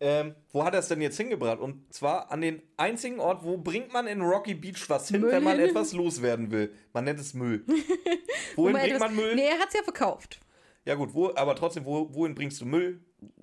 ähm, 0.00 0.34
wo 0.52 0.64
hat 0.64 0.72
er 0.74 0.80
es 0.80 0.88
denn 0.88 1.00
jetzt 1.00 1.16
hingebracht? 1.16 1.58
Und 1.60 1.92
zwar 1.92 2.30
an 2.32 2.40
den 2.40 2.62
einzigen 2.76 3.20
Ort, 3.20 3.44
wo 3.44 3.56
bringt 3.58 3.92
man 3.92 4.06
in 4.06 4.20
Rocky 4.20 4.54
Beach 4.54 4.88
was 4.88 5.08
hin, 5.08 5.20
Müll 5.20 5.30
wenn 5.32 5.44
man 5.44 5.58
hin. 5.58 5.68
etwas 5.68 5.92
loswerden 5.92 6.50
will? 6.50 6.72
Man 6.92 7.04
nennt 7.04 7.20
es 7.20 7.34
Müll. 7.34 7.64
Wohin 8.56 8.72
Mal 8.72 8.82
bringt 8.86 8.98
man 9.00 9.14
Müll? 9.16 9.34
Nee, 9.34 9.46
er 9.48 9.58
hat 9.58 9.68
es 9.68 9.74
ja 9.74 9.82
verkauft. 9.82 10.40
Ja 10.84 10.94
gut, 10.96 11.14
wo, 11.14 11.32
aber 11.34 11.54
trotzdem, 11.54 11.84
wo, 11.84 12.12
wohin 12.12 12.34
bringst 12.34 12.60
du 12.60 12.66
Müll? 12.66 13.00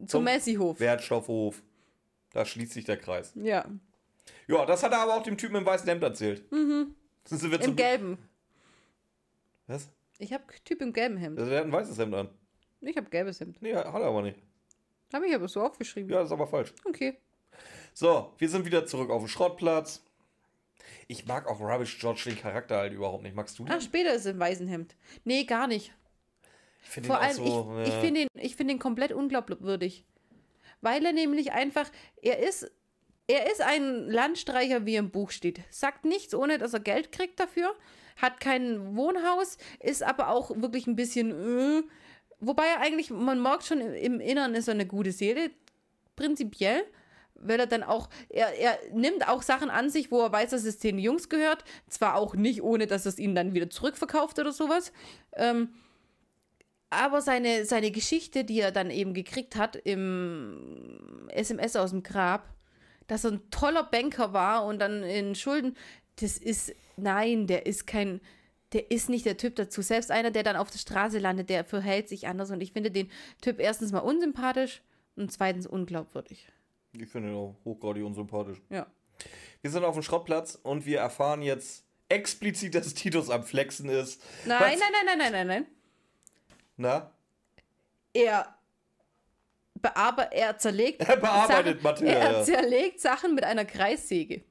Zum 0.08 0.26
Messi-Hof. 0.26 0.80
Wertstoffhof. 0.80 1.64
Da 2.34 2.44
schließt 2.46 2.74
sich 2.74 2.84
der 2.86 2.98
Kreis. 2.98 3.32
Ja. 3.36 3.66
Ja, 4.48 4.66
das 4.66 4.84
hat 4.84 4.92
er 4.92 5.00
aber 5.00 5.16
auch 5.16 5.24
dem 5.24 5.38
Typen 5.38 5.56
im 5.56 5.66
weißen 5.66 5.88
Hemd 5.88 6.04
erzählt. 6.04 6.52
Mhm. 6.52 6.96
Im 7.32 7.62
zum- 7.62 7.76
gelben. 7.76 8.18
Was? 9.70 9.88
Ich 10.18 10.34
habe 10.34 10.44
Typ 10.66 10.82
im 10.82 10.94
gelben 10.94 11.18
Hemd. 11.18 11.38
Also 11.38 11.50
der 11.50 11.60
hat 11.60 11.68
ein 11.68 11.72
weißes 11.72 11.98
Hemd 12.00 12.16
an. 12.16 12.30
Ich 12.82 12.98
habe 12.98 13.10
gelbes 13.10 13.40
Hemd. 13.40 13.62
Nee, 13.62 13.76
hat 13.76 13.86
er 13.86 13.94
aber 13.94 14.24
nicht. 14.24 14.40
Habe 15.14 15.28
ich 15.28 15.36
aber 15.36 15.48
so 15.48 15.62
aufgeschrieben. 15.62 16.10
Ja, 16.10 16.18
das 16.18 16.30
ist 16.30 16.32
aber 16.32 16.48
falsch. 16.48 16.74
Okay. 16.86 17.18
So, 17.94 18.34
wir 18.38 18.50
sind 18.50 18.66
wieder 18.66 18.86
zurück 18.86 19.12
auf 19.12 19.22
dem 19.22 19.28
Schrottplatz. 19.28 20.04
Ich 21.08 21.28
mag 21.28 21.48
auch 21.48 21.60
Rubbish 21.60 22.00
George 22.00 22.24
den 22.26 22.38
Charakter 22.38 22.78
halt 22.78 22.94
überhaupt 22.94 23.24
nicht. 23.24 23.36
Magst 23.36 23.60
du 23.60 23.66
den? 23.66 23.74
Ach, 23.74 23.82
später 23.82 24.14
ist 24.14 24.26
er 24.26 24.32
im 24.32 24.40
weißen 24.40 24.68
Hemd. 24.68 24.96
Nee, 25.24 25.44
gar 25.44 25.68
nicht. 25.68 25.94
ich 26.82 26.90
finde 26.90 27.18
allem, 27.18 27.36
so. 27.36 27.76
ich, 27.82 27.88
ich 27.90 27.94
ja. 27.94 28.00
finde 28.02 28.22
ihn, 28.22 28.28
ich 28.34 28.56
find 28.56 28.72
ihn 28.72 28.80
komplett 28.80 29.12
unglaubwürdig. 29.12 30.04
Weil 30.82 31.06
er 31.06 31.14
nämlich 31.14 31.52
einfach, 31.52 31.91
er 32.22 32.40
ist, 32.40 32.72
er 33.28 33.52
ist 33.52 33.62
ein 33.62 34.10
Landstreicher, 34.10 34.86
wie 34.86 34.96
im 34.96 35.12
Buch 35.12 35.30
steht. 35.30 35.62
Sagt 35.70 36.06
nichts, 36.06 36.34
ohne 36.34 36.58
dass 36.58 36.74
er 36.74 36.80
Geld 36.80 37.12
kriegt 37.12 37.40
dafür. 37.40 37.76
Hat 38.22 38.40
kein 38.40 38.96
Wohnhaus, 38.96 39.58
ist 39.80 40.04
aber 40.04 40.30
auch 40.30 40.52
wirklich 40.56 40.88
ein 40.88 40.96
bisschen, 40.96 41.32
äh, 41.32 41.84
wobei 42.40 42.66
er 42.66 42.82
eigentlich, 42.82 43.10
man 43.12 43.41
merkt 43.41 43.66
schon, 43.66 43.80
im- 43.82 44.20
Innern 44.20 44.56
ist 44.56 44.68
er 44.68 44.74
eine 44.74 44.86
gute 44.88 45.12
Seele, 45.12 45.52
prinzipiell. 46.16 46.84
Weil 47.41 47.62
er 47.62 47.68
dann 47.68 47.84
auch, 47.84 48.10
er, 48.28 48.54
er 48.60 48.78
nimmt 48.91 49.26
auch 49.30 49.41
Sachen 49.44 49.70
an 49.70 49.90
sich, 49.90 50.12
wo 50.12 50.20
er 50.22 50.30
weiß, 50.34 50.50
dass 50.50 50.66
es 50.66 50.78
den 50.80 51.00
Jungs 51.00 51.30
gehört. 51.30 51.64
Zwar 51.88 52.16
auch 52.16 52.36
nicht, 52.36 52.62
ohne 52.62 52.86
dass 52.86 53.06
es 53.06 53.18
ihnen 53.18 53.34
dann 53.34 53.54
wieder 53.54 53.70
zurückverkauft 53.70 54.38
oder 54.40 54.52
sowas. 54.52 54.91
Ähm, 55.38 55.70
aber 56.90 57.22
seine, 57.22 57.64
seine 57.64 57.91
Geschichte, 57.91 58.44
die 58.44 58.60
er 58.60 58.72
dann 58.74 58.90
eben 58.90 59.14
gekriegt 59.14 59.56
hat 59.56 59.78
im 59.78 61.28
SMS 61.30 61.78
aus 61.78 61.91
dem 61.91 62.04
Grab, 62.04 62.50
dass 63.08 63.24
er 63.24 63.32
ein 63.32 63.50
toller 63.52 63.84
Banker 63.84 64.34
war 64.34 64.66
und 64.66 64.80
dann 64.80 65.04
in 65.04 65.34
Schulden, 65.34 65.78
das 66.22 66.38
ist, 66.38 66.74
nein, 66.98 67.48
der 67.48 67.66
ist 67.66 67.88
kein, 67.88 68.22
der 68.74 68.91
ist 68.91 69.10
nicht 69.10 69.26
der 69.26 69.38
Typ 69.38 69.56
dazu. 69.56 69.82
Selbst 69.82 70.12
einer, 70.12 70.32
der 70.32 70.44
dann 70.44 70.56
auf 70.56 70.70
der 70.70 70.80
Straße 70.80 71.20
landet, 71.20 71.50
der 71.50 71.64
verhält 71.64 72.10
sich 72.10 72.28
anders 72.28 72.52
und 72.52 72.62
ich 72.62 72.74
finde 72.74 72.91
den 72.91 73.10
Typ 73.41 73.60
erstens 73.60 73.91
mal 73.91 74.00
unsympathisch 74.00 74.82
und 75.16 75.32
zweitens 75.32 75.68
unglaubwürdig. 75.68 76.48
Ich 76.94 77.10
finde 77.10 77.30
ihn 77.30 77.36
auch 77.36 77.56
hochgradig 77.66 78.04
unsympathisch. 78.04 78.62
Ja. 78.70 78.88
Wir 79.62 79.72
sind 79.72 79.84
auf 79.84 79.94
dem 79.96 80.04
Schrottplatz 80.04 80.58
und 80.62 80.86
wir 80.86 81.00
erfahren 81.00 81.41
jetzt 81.41 81.84
explizit, 82.08 82.74
dass 82.76 82.94
Titus 82.94 83.30
am 83.30 83.44
Flexen 83.44 83.90
ist. 83.90 84.22
Nein, 84.46 84.60
Was? 84.60 84.80
nein, 84.80 84.90
nein, 85.06 85.06
nein, 85.06 85.18
nein, 85.18 85.32
nein, 85.32 85.48
nein. 85.48 85.68
Na? 86.78 87.12
Er 88.14 88.56
bearbeitet, 89.76 90.34
er 90.34 90.58
zerlegt 90.58 91.02
Er 91.02 91.18
bearbeitet 91.18 91.82
Sachen, 91.82 91.84
Material, 91.84 92.36
Er 92.36 92.44
zerlegt 92.44 93.00
Sachen 93.00 93.36
mit 93.36 93.44
einer 93.44 93.66
Kreissäge. 93.66 94.44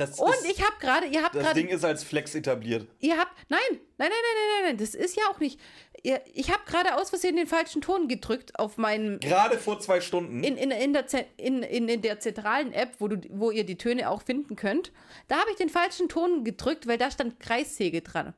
Das, 0.00 0.18
Und 0.18 0.32
ist, 0.32 0.50
ich 0.50 0.62
habe 0.62 0.76
gerade, 0.80 1.06
ihr 1.06 1.22
habt 1.22 1.34
das 1.34 1.42
gerade 1.42 1.60
Ding 1.60 1.68
ist 1.68 1.84
als 1.84 2.02
Flex 2.02 2.34
etabliert. 2.34 2.88
Ihr 3.00 3.18
habt. 3.18 3.32
Nein, 3.50 3.60
nein, 3.70 3.80
nein, 3.98 4.08
nein, 4.08 4.08
nein, 4.10 4.62
nein, 4.62 4.64
nein. 4.64 4.76
Das 4.78 4.94
ist 4.94 5.14
ja 5.14 5.24
auch 5.30 5.38
nicht. 5.40 5.60
Ihr, 6.02 6.22
ich 6.32 6.50
habe 6.50 6.62
gerade 6.64 6.96
aus 6.96 7.10
Versehen 7.10 7.36
den 7.36 7.46
falschen 7.46 7.82
Ton 7.82 8.08
gedrückt 8.08 8.58
auf 8.58 8.78
meinen. 8.78 9.20
Gerade 9.20 9.58
vor 9.58 9.78
zwei 9.78 10.00
Stunden. 10.00 10.42
In, 10.42 10.56
in, 10.56 10.70
in, 10.70 10.94
der, 10.94 11.04
in, 11.36 11.62
in, 11.62 11.88
in 11.88 12.00
der 12.00 12.18
zentralen 12.18 12.72
App, 12.72 12.94
wo, 12.98 13.08
du, 13.08 13.20
wo 13.30 13.50
ihr 13.50 13.64
die 13.64 13.76
Töne 13.76 14.08
auch 14.08 14.22
finden 14.22 14.56
könnt, 14.56 14.90
da 15.28 15.38
habe 15.38 15.50
ich 15.50 15.56
den 15.56 15.68
falschen 15.68 16.08
Ton 16.08 16.44
gedrückt, 16.44 16.86
weil 16.86 16.96
da 16.96 17.10
stand 17.10 17.38
Kreissäge 17.38 18.00
dran. 18.00 18.32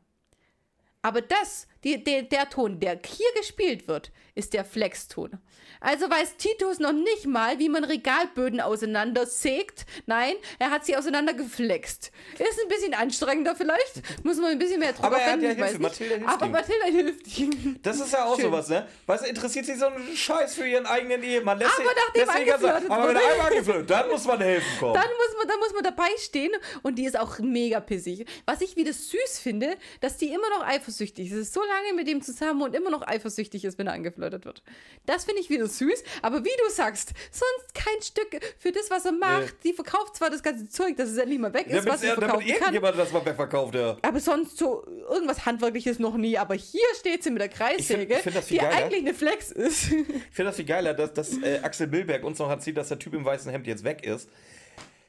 Aber 1.03 1.21
das, 1.21 1.69
die, 1.85 2.03
der, 2.03 2.23
der 2.23 2.49
Ton, 2.51 2.79
der 2.81 2.99
hier 3.05 3.27
gespielt 3.37 3.89
wird, 3.89 4.11
ist 4.35 4.55
der 4.55 4.65
Flex-Ton. 4.65 5.39
Also 5.81 6.09
weiß 6.09 6.37
Titus 6.37 6.79
noch 6.79 6.93
nicht 6.93 7.27
mal, 7.27 7.59
wie 7.59 7.69
man 7.69 7.83
Regalböden 7.83 8.61
auseinandersägt. 8.61 9.85
Nein, 10.07 10.35
er 10.61 10.71
hat 10.71 10.85
sie 10.87 10.97
auseinandergeflext. 10.97 12.13
Ist 12.39 12.61
ein 12.63 12.69
bisschen 12.69 12.95
anstrengender 12.95 13.57
vielleicht. 13.57 14.25
Muss 14.25 14.37
man 14.37 14.53
ein 14.53 14.59
bisschen 14.59 14.79
mehr 14.79 14.93
drüber 14.93 15.09
Aber 15.09 15.19
er 15.19 15.33
hat 15.33 15.43
ja 15.43 15.51
Hilfe. 15.51 15.79
Mathilda 15.81 16.15
hilft 16.15 16.29
Aber 16.31 16.47
ihm. 16.47 16.53
Mathilda 16.53 16.85
hilft 16.87 17.39
ihm. 17.39 17.79
Das 17.83 17.99
ist 18.01 18.13
ja 18.13 18.25
auch 18.25 18.37
Schön. 18.37 18.45
sowas, 18.47 18.69
ne? 18.69 18.87
Weißt 19.07 19.25
du, 19.25 19.29
interessiert 19.29 19.67
sich 19.67 19.79
so 19.79 19.87
ein 19.87 20.01
Scheiß 20.17 20.55
für 20.55 20.67
ihren 20.69 20.87
eigenen 20.87 21.23
Ehemann. 21.25 21.59
Lässt 21.59 21.73
Aber 21.75 21.83
sich- 21.89 21.97
nachdem 22.07 22.21
lässt 22.27 22.37
angeflirtet 22.61 22.91
Aber 22.91 23.09
wenn 23.09 23.17
einmal 23.17 23.47
angeflirtet, 23.53 23.91
dann 23.91 24.09
muss 24.09 24.25
man 24.25 24.41
helfen 24.41 24.79
kommen. 24.79 24.95
Dann 24.95 25.11
muss, 25.11 25.37
man, 25.39 25.49
dann 25.49 25.59
muss 25.59 25.73
man 25.75 25.83
dabei 25.83 26.09
stehen 26.19 26.53
und 26.83 26.95
die 26.97 27.05
ist 27.07 27.19
auch 27.19 27.39
mega 27.41 27.81
pissig. 27.81 28.25
Was 28.47 28.61
ich 28.61 28.77
wieder 28.77 28.93
süß 28.93 29.41
finde, 29.41 29.77
dass 30.01 30.17
die 30.17 30.29
immer 30.33 30.49
noch 30.51 30.65
eifersüchtig 30.65 31.27
ist. 31.33 31.37
ist 31.39 31.53
so 31.55 31.61
lange 31.61 31.72
mit 31.97 32.09
ihm 32.09 32.23
zusammen 32.23 32.63
und 32.63 32.75
immer 32.75 32.91
noch 32.91 33.07
eifersüchtig 33.07 33.65
ist, 33.65 33.79
wenn 33.79 33.87
er 33.87 33.93
angeflirtet 33.93 34.45
wird. 34.45 34.63
Das 35.07 35.25
finde 35.25 35.41
ich 35.41 35.51
wieder 35.51 35.67
süß. 35.67 36.03
Aber 36.23 36.45
wie 36.45 36.51
du 36.65 36.71
sagst, 36.71 37.13
sonst 37.31 37.75
kein 37.75 38.03
Stück 38.03 38.41
für 38.59 38.73
das, 38.73 38.91
was 38.91 39.05
er 39.05 39.13
macht. 39.13 39.55
Die 39.65 39.73
verkauft 39.73 40.17
zwar 40.17 40.31
das 40.31 40.43
ganze 40.43 40.69
Zeug, 40.69 40.97
dass 40.97 41.11
es 41.11 41.19
endlich 41.19 41.39
mal 41.39 41.53
weg 41.53 41.67
ist, 41.67 41.75
damit, 41.75 41.93
was 41.93 42.01
sie 42.01 42.07
er, 42.07 42.15
damit 42.17 42.31
verkaufen 42.31 42.49
kann. 42.49 42.57
irgendjemand 42.57 42.99
das 42.99 43.13
mal 43.13 43.25
wegverkauft, 43.25 43.75
ja. 43.75 43.97
Aber 44.03 44.21
sonst 44.21 44.59
so 44.59 44.85
irgendwas 45.11 45.47
Handwerkliches 45.47 45.99
noch 45.99 46.17
nie. 46.17 46.39
Aber 46.39 46.55
hier 46.55 46.87
steht 46.99 47.23
sie 47.23 47.31
mit 47.31 47.41
der 47.41 47.49
Kreissäge, 47.49 48.15
ich 48.15 48.21
find 48.21 48.51
die 48.51 48.57
geiler. 48.57 48.77
eigentlich 48.77 49.01
eine 49.01 49.15
Flex 49.15 49.51
ist. 49.51 49.93
Ich 49.93 50.07
finde 50.31 50.51
das 50.51 50.57
viel 50.57 50.65
geiler, 50.65 50.95
dass, 50.95 51.13
dass 51.13 51.37
äh, 51.43 51.61
Axel 51.63 51.87
Milberg 51.87 52.25
uns 52.25 52.39
noch 52.39 52.51
erzählt, 52.51 52.77
dass 52.77 52.89
der 52.89 52.99
Typ 52.99 53.15
im 53.15 53.25
weißen 53.25 53.51
Hemd 53.51 53.67
jetzt 53.67 53.85
weg 53.85 54.05
ist. 54.05 54.29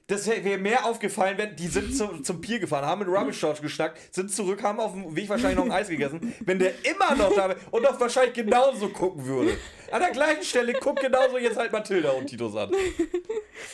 Das 0.08 0.28
wäre 0.28 0.44
wär 0.44 0.58
mehr 0.58 0.86
aufgefallen, 0.86 1.38
wenn 1.38 1.56
die 1.56 1.68
sind 1.68 1.96
zu, 1.96 2.08
zum 2.24 2.42
Pier 2.42 2.60
gefahren, 2.60 2.86
haben 2.86 3.00
mit 3.00 3.08
Rubbish 3.08 3.40
George 3.40 3.62
geschnackt, 3.62 4.14
sind 4.14 4.32
zurück, 4.32 4.62
haben 4.62 4.80
auf 4.80 4.94
dem 4.94 5.16
Weg 5.16 5.30
wahrscheinlich 5.30 5.58
noch 5.58 5.66
ein 5.66 5.72
Eis 5.72 5.88
gegessen. 5.88 6.34
Wenn 6.42 6.60
der 6.60 6.74
immer 6.84 7.16
noch 7.16 7.34
da 7.34 7.50
wäre 7.50 7.60
und 7.72 7.84
doch 7.84 8.00
wahrscheinlich 8.00 8.34
genauso 8.34 8.90
gucken 8.90 9.26
würde. 9.26 9.58
An 9.92 10.02
der 10.02 10.12
gleichen 10.12 10.44
Stelle 10.44 10.74
guckt 10.74 11.00
genauso 11.02 11.38
jetzt 11.38 11.58
halt 11.58 11.72
Mathilda 11.72 12.12
und 12.12 12.28
Titus 12.28 12.56
an. 12.56 12.72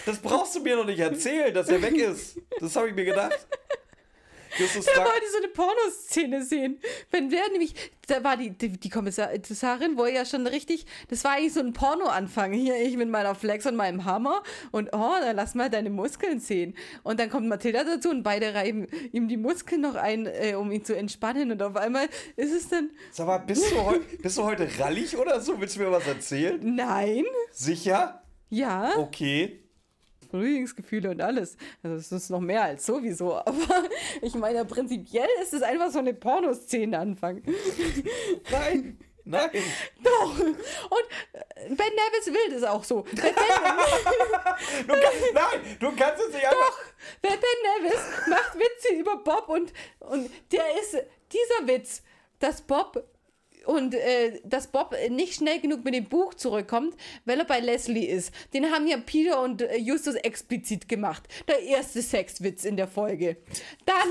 Das 0.05 0.19
brauchst 0.19 0.55
du 0.55 0.59
mir 0.59 0.75
noch 0.75 0.85
nicht 0.85 0.99
erzählen, 0.99 1.53
dass 1.53 1.69
er 1.69 1.81
weg 1.81 1.97
ist. 1.97 2.37
Das 2.59 2.75
habe 2.75 2.89
ich 2.89 2.95
mir 2.95 3.05
gedacht. 3.05 3.47
Justus 4.57 4.87
fragt, 4.89 4.97
wollte 5.07 5.31
so 5.31 5.37
eine 5.37 5.47
Pornoszene 5.49 6.43
sehen. 6.43 6.79
Wenn 7.11 7.29
der 7.29 7.49
nämlich, 7.51 7.73
da 8.07 8.23
war 8.23 8.37
die, 8.37 8.51
die, 8.51 8.69
die 8.69 8.89
Kommissarin, 8.89 9.97
wo 9.97 10.05
er 10.05 10.13
ja 10.13 10.25
schon 10.25 10.47
richtig, 10.47 10.85
das 11.09 11.23
war 11.23 11.33
eigentlich 11.33 11.53
so 11.53 11.59
ein 11.59 11.73
Porno-Anfang. 11.73 12.53
Hier, 12.53 12.75
ich 12.81 12.97
mit 12.97 13.09
meiner 13.09 13.35
Flex 13.35 13.65
und 13.65 13.75
meinem 13.75 14.05
Hammer 14.05 14.43
und 14.71 14.89
oh, 14.93 15.13
dann 15.21 15.35
lass 15.35 15.55
mal 15.55 15.69
deine 15.69 15.89
Muskeln 15.89 16.39
sehen. 16.39 16.75
Und 17.03 17.19
dann 17.19 17.29
kommt 17.29 17.47
Mathilda 17.47 17.83
dazu 17.83 18.09
und 18.09 18.23
beide 18.23 18.53
reiben 18.53 18.87
ihm 19.11 19.27
die 19.27 19.37
Muskeln 19.37 19.81
noch 19.81 19.95
ein, 19.95 20.25
äh, 20.25 20.55
um 20.55 20.71
ihn 20.71 20.83
zu 20.83 20.95
entspannen. 20.95 21.51
Und 21.51 21.61
auf 21.61 21.75
einmal 21.75 22.07
ist 22.35 22.53
es 22.53 22.69
dann, 22.69 22.89
sag 23.11 23.27
mal, 23.27 23.37
bist 23.39 23.71
du, 23.71 23.83
heu, 23.83 23.99
bist 24.21 24.37
du 24.37 24.43
heute 24.43 24.67
rallig 24.79 25.17
oder 25.17 25.39
so? 25.41 25.59
Willst 25.59 25.75
du 25.75 25.81
mir 25.81 25.91
was 25.91 26.07
erzählen? 26.07 26.59
nein, 26.61 27.25
Sicher? 27.51 28.23
ja. 28.49 28.97
Okay. 28.97 29.59
Frühlingsgefühle 30.29 31.11
und 31.11 31.21
alles. 31.21 31.57
Also 31.83 31.95
es 31.97 32.11
ist 32.11 32.29
noch 32.29 32.39
mehr 32.39 32.63
als 32.63 32.85
sowieso, 32.85 33.35
aber 33.45 33.83
ich 34.21 34.35
meine, 34.35 34.65
prinzipiell 34.65 35.29
ist 35.41 35.53
es 35.53 35.61
einfach 35.61 35.91
so 35.91 35.99
eine 35.99 36.13
Pornoszene 36.13 36.97
Anfang. 36.97 37.41
Nein. 38.51 38.97
Nein. 39.25 39.49
Doch. 40.03 40.39
Und 40.39 40.53
äh, 41.33 41.41
Ben 41.75 41.75
Nevis 41.93 42.27
will 42.27 42.51
das 42.51 42.63
auch 42.63 42.83
so. 42.83 43.03
Ben, 43.03 43.15
Du 44.87 44.93
kann, 44.93 45.13
nein, 45.33 45.77
du 45.79 45.95
kannst 45.95 46.23
es 46.23 46.33
nicht 46.33 46.45
einfach. 46.47 46.79
wenn 47.21 47.31
Ben 47.39 47.83
Nevis 47.83 48.27
macht 48.27 48.55
Witze 48.55 48.95
über 48.95 49.17
Bob 49.17 49.49
und, 49.49 49.71
und 49.99 50.31
der 50.51 50.63
ist 50.81 50.97
dieser 51.31 51.67
Witz, 51.67 52.01
dass 52.39 52.61
Bob 52.61 53.03
und 53.69 53.93
äh, 53.93 54.39
dass 54.43 54.67
Bob 54.67 54.95
nicht 55.11 55.35
schnell 55.35 55.59
genug 55.59 55.85
mit 55.85 55.93
dem 55.93 56.05
Buch 56.05 56.33
zurückkommt, 56.33 56.95
weil 57.25 57.37
er 57.37 57.45
bei 57.45 57.59
Leslie 57.59 58.07
ist. 58.07 58.33
Den 58.51 58.71
haben 58.71 58.87
ja 58.87 58.97
Peter 58.97 59.43
und 59.43 59.61
äh, 59.61 59.77
Justus 59.77 60.15
explizit 60.15 60.89
gemacht. 60.89 61.27
Der 61.47 61.61
erste 61.61 62.01
Sexwitz 62.01 62.65
in 62.65 62.77
der 62.77 62.87
Folge. 62.87 63.37
Dann 63.85 64.09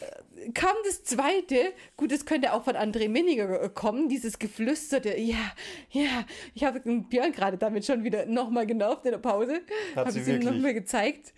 äh, 0.00 0.52
kam 0.52 0.74
das 0.86 1.04
zweite, 1.04 1.74
gut, 1.98 2.12
das 2.12 2.24
könnte 2.24 2.54
auch 2.54 2.64
von 2.64 2.76
André 2.76 3.10
Minninger 3.10 3.60
äh, 3.60 3.68
kommen, 3.68 4.08
dieses 4.08 4.38
geflüsterte, 4.38 5.18
ja, 5.18 5.52
ja, 5.90 6.24
ich 6.54 6.64
habe 6.64 6.80
den 6.80 7.06
Björn 7.06 7.32
gerade 7.32 7.58
damit 7.58 7.84
schon 7.84 8.04
wieder 8.04 8.24
nochmal 8.24 8.66
genervt 8.66 9.04
in 9.04 9.10
der 9.10 9.18
Pause. 9.18 9.60
Habe 9.94 10.12
sie 10.12 10.20
es 10.20 10.28
ihm 10.28 10.40
nochmal 10.40 10.72
gezeigt. 10.72 11.34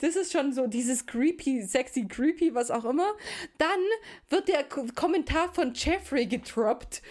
Das 0.00 0.16
ist 0.16 0.32
schon 0.32 0.52
so 0.52 0.66
dieses 0.66 1.06
creepy, 1.06 1.62
sexy, 1.62 2.06
creepy, 2.06 2.54
was 2.54 2.70
auch 2.70 2.84
immer. 2.84 3.14
Dann 3.58 3.80
wird 4.28 4.48
der 4.48 4.64
Ko 4.64 4.86
Kommentar 4.94 5.52
von 5.54 5.72
Jeffrey 5.74 6.26
getroppt. 6.26 7.02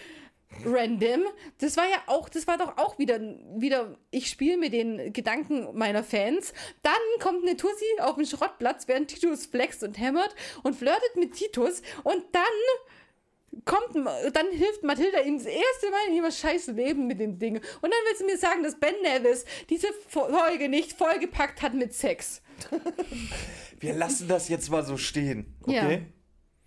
Random. 0.64 1.22
Das 1.58 1.76
war 1.76 1.88
ja 1.88 2.02
auch, 2.06 2.28
das 2.28 2.46
war 2.46 2.58
doch 2.58 2.76
auch 2.76 2.98
wieder, 2.98 3.20
wieder 3.56 3.96
ich 4.10 4.28
spiele 4.28 4.58
mit 4.58 4.72
den 4.72 5.12
Gedanken 5.12 5.68
meiner 5.78 6.02
Fans. 6.02 6.52
Dann 6.82 6.92
kommt 7.20 7.42
eine 7.42 7.56
Tussi 7.56 7.84
auf 8.00 8.16
den 8.16 8.26
Schrottplatz, 8.26 8.88
während 8.88 9.08
Titus 9.08 9.46
flext 9.46 9.84
und 9.84 9.98
hämmert 9.98 10.34
und 10.64 10.74
flirtet 10.74 11.16
mit 11.16 11.34
Titus. 11.34 11.82
Und 12.02 12.24
dann 12.32 13.62
kommt, 13.64 13.94
dann 13.94 14.50
hilft 14.50 14.82
Mathilda 14.82 15.20
ihm 15.20 15.38
das 15.38 15.46
erste 15.46 15.90
Mal 15.90 16.08
in 16.08 16.14
ihrem 16.14 16.30
scheiß 16.30 16.66
Leben 16.68 17.06
mit 17.06 17.20
den 17.20 17.38
Dingen. 17.38 17.60
Und 17.80 17.90
dann 17.90 18.00
willst 18.06 18.20
du 18.20 18.26
mir 18.26 18.36
sagen, 18.36 18.62
dass 18.62 18.78
Ben 18.78 18.94
Nevis 19.02 19.44
diese 19.68 19.88
Folge 20.08 20.68
nicht 20.68 20.92
vollgepackt 20.92 21.62
hat 21.62 21.74
mit 21.74 21.94
Sex. 21.94 22.42
Wir 23.80 23.94
lassen 23.94 24.28
das 24.28 24.48
jetzt 24.48 24.70
mal 24.70 24.84
so 24.84 24.96
stehen. 24.96 25.54
Okay? 25.62 26.06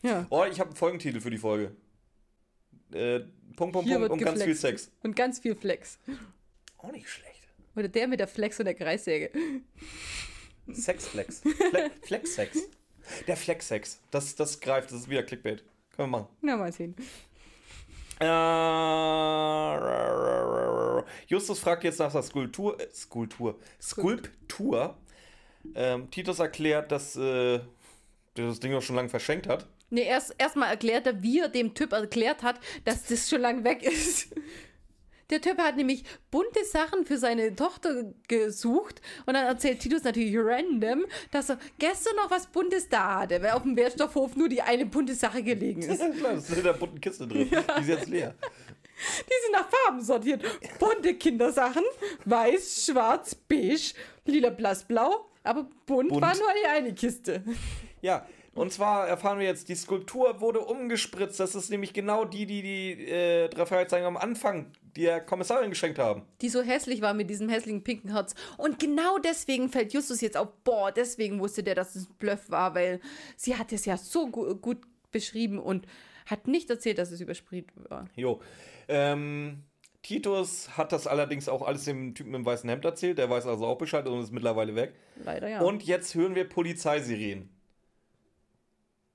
Ja. 0.02 0.26
Oh, 0.30 0.44
ich 0.50 0.60
habe 0.60 0.70
einen 0.70 0.76
Folgentitel 0.76 1.22
für 1.22 1.30
die 1.30 1.38
Folge. 1.38 1.76
Äh, 2.92 3.22
Punkt, 3.56 3.74
Punkt, 3.74 3.88
Hier 3.88 3.98
Punkt 4.00 4.12
und 4.12 4.20
ganz 4.20 4.44
viel 4.44 4.54
geflext. 4.54 4.86
Sex. 4.86 4.98
Und 5.04 5.16
ganz 5.16 5.40
viel 5.40 5.56
Flex. 5.56 6.00
Auch 6.78 6.92
nicht 6.92 7.10
schlecht. 7.10 7.48
Oder 7.76 7.88
der 7.88 8.08
mit 8.08 8.20
der 8.20 8.28
Flex 8.28 8.60
und 8.60 8.66
der 8.66 8.76
Kreissäge. 8.76 9.32
Sexflex. 10.72 11.42
Fle 11.72 11.92
Flexsex. 12.04 12.60
Der 13.28 13.36
Flexsex. 13.36 14.00
Das, 14.12 14.36
das 14.36 14.60
greift, 14.60 14.92
das 14.92 15.00
ist 15.02 15.10
wieder 15.10 15.24
Clickbait. 15.24 15.64
Können 15.96 16.12
wir 16.12 16.20
machen. 16.20 16.28
Na, 16.42 16.58
mal 16.58 16.72
sehen. 16.72 16.96
Äh, 18.20 18.26
Justus 21.28 21.60
fragt 21.60 21.84
jetzt 21.84 22.00
nach 22.00 22.12
der 22.12 22.24
Skulptur. 22.24 22.80
Äh, 22.80 22.88
Skulptur. 22.94 23.60
Skulptur. 23.82 24.98
Ähm, 25.76 26.10
Titus 26.12 26.40
erklärt, 26.40 26.92
dass 26.92 27.16
äh, 27.16 27.60
das 28.36 28.60
Ding 28.60 28.74
auch 28.74 28.82
schon 28.82 28.96
lange 28.96 29.10
verschenkt 29.10 29.48
hat. 29.48 29.68
Nee, 29.90 30.06
erst 30.06 30.36
erstmal 30.38 30.70
erklärt 30.70 31.06
er, 31.06 31.22
wie 31.22 31.40
er 31.40 31.50
dem 31.50 31.74
Typ 31.74 31.92
erklärt 31.92 32.42
hat, 32.42 32.60
dass 32.84 33.06
das 33.06 33.30
schon 33.30 33.42
lang 33.42 33.64
weg 33.64 33.84
ist. 33.84 34.34
Der 35.30 35.42
Typ 35.42 35.58
hat 35.58 35.78
nämlich 35.78 36.04
bunte 36.30 36.64
Sachen 36.66 37.06
für 37.06 37.18
seine 37.18 37.56
Tochter 37.56 38.14
gesucht 38.28 39.02
und 39.26 39.34
dann 39.34 39.46
erzählt 39.46 39.80
Titus 39.80 40.04
natürlich 40.04 40.36
random, 40.38 41.06
dass 41.32 41.50
er 41.50 41.60
gestern 41.80 42.16
noch 42.18 42.30
was 42.30 42.48
Buntes 42.48 42.90
da 42.90 43.22
hatte, 43.22 43.42
weil 43.42 43.52
auf 43.52 43.64
dem 43.64 43.76
Wertstoffhof 43.76 44.36
nur 44.36 44.50
die 44.50 44.62
eine 44.62 44.86
bunte 44.86 45.16
Sache 45.16 45.42
gelegen 45.42 45.82
ist. 45.82 46.02
Ja, 46.02 46.10
klar, 46.18 46.34
das 46.34 46.50
ist 46.50 46.58
in 46.58 46.64
der 46.64 46.74
bunten 46.74 47.00
Kiste 47.00 47.28
drin. 47.28 47.50
Die 47.50 47.82
ist 47.82 47.88
jetzt 47.88 48.10
leer. 48.10 48.36
Die 49.20 49.44
sind 49.44 49.54
nach 49.54 49.70
Farben 49.70 50.02
sortiert. 50.02 50.44
Bunte 50.80 51.16
Kindersachen, 51.16 51.84
weiß, 52.26 52.86
schwarz, 52.86 53.34
beige, 53.34 53.94
lila, 54.26 54.50
blass, 54.50 54.84
blau. 54.84 55.30
Aber 55.44 55.68
bunt, 55.86 56.10
Bunt. 56.10 56.22
war 56.22 56.36
nur 56.36 56.48
die 56.62 56.68
eine 56.68 56.94
Kiste. 56.94 57.44
Ja, 58.02 58.28
und 58.54 58.74
zwar 58.74 59.08
erfahren 59.08 59.40
wir 59.40 59.46
jetzt, 59.46 59.70
die 59.70 59.76
Skulptur 59.76 60.42
wurde 60.42 60.60
umgespritzt. 60.60 61.40
Das 61.40 61.56
ist 61.56 61.70
nämlich 61.70 61.94
genau 61.94 62.26
die, 62.26 62.46
die 62.46 62.62
die 62.62 63.10
äh, 63.10 63.48
drei 63.48 63.66
Fragezeichen 63.66 64.06
am 64.06 64.18
Anfang 64.18 64.74
der 64.98 65.22
Kommissarin 65.22 65.70
geschenkt 65.70 65.98
haben. 66.00 66.24
Die 66.42 66.50
so 66.50 66.62
hässlich 66.62 67.02
war 67.02 67.14
mit 67.14 67.30
diesem 67.30 67.48
hässlichen 67.48 67.84
pinken 67.84 68.12
Herz. 68.12 68.36
Und 68.58 68.78
genau 68.78 69.18
deswegen 69.18 69.70
fällt 69.70 69.94
Justus 69.94 70.22
jetzt 70.22 70.36
auf, 70.36 70.50
boah, 70.64 70.92
deswegen 70.92 71.40
wusste 71.40 71.64
der, 71.64 71.76
dass 71.76 71.96
es 71.96 72.10
ein 72.10 72.16
Bluff 72.20 72.50
war, 72.50 72.76
weil 72.76 73.00
sie 73.38 73.56
hat 73.56 73.72
es 73.72 73.86
ja 73.86 73.98
so 73.98 74.28
gu 74.28 74.54
gut 74.56 74.82
beschrieben 75.12 75.60
und 75.60 75.88
hat 76.26 76.48
nicht 76.48 76.70
erzählt, 76.70 76.98
dass 76.98 77.12
es 77.12 77.22
übersprüht 77.22 77.68
war. 77.90 78.08
Jo. 78.16 78.40
Ähm, 78.88 79.64
Titus 80.04 80.78
hat 80.78 80.92
das 80.92 81.08
allerdings 81.08 81.50
auch 81.50 81.62
alles 81.62 81.86
dem 81.86 82.14
Typen 82.14 82.34
im 82.34 82.46
weißen 82.46 82.70
Hemd 82.70 82.86
erzählt. 82.86 83.18
Der 83.18 83.30
weiß 83.30 83.48
also 83.48 83.66
auch 83.66 83.78
Bescheid 83.78 84.06
und 84.06 84.22
ist 84.22 84.32
mittlerweile 84.34 84.76
weg. 84.76 84.94
Leider 85.24 85.48
ja. 85.48 85.62
Und 85.62 85.84
jetzt 85.84 86.14
hören 86.14 86.36
wir 86.36 86.48
Polizeisirenen. 86.48 87.50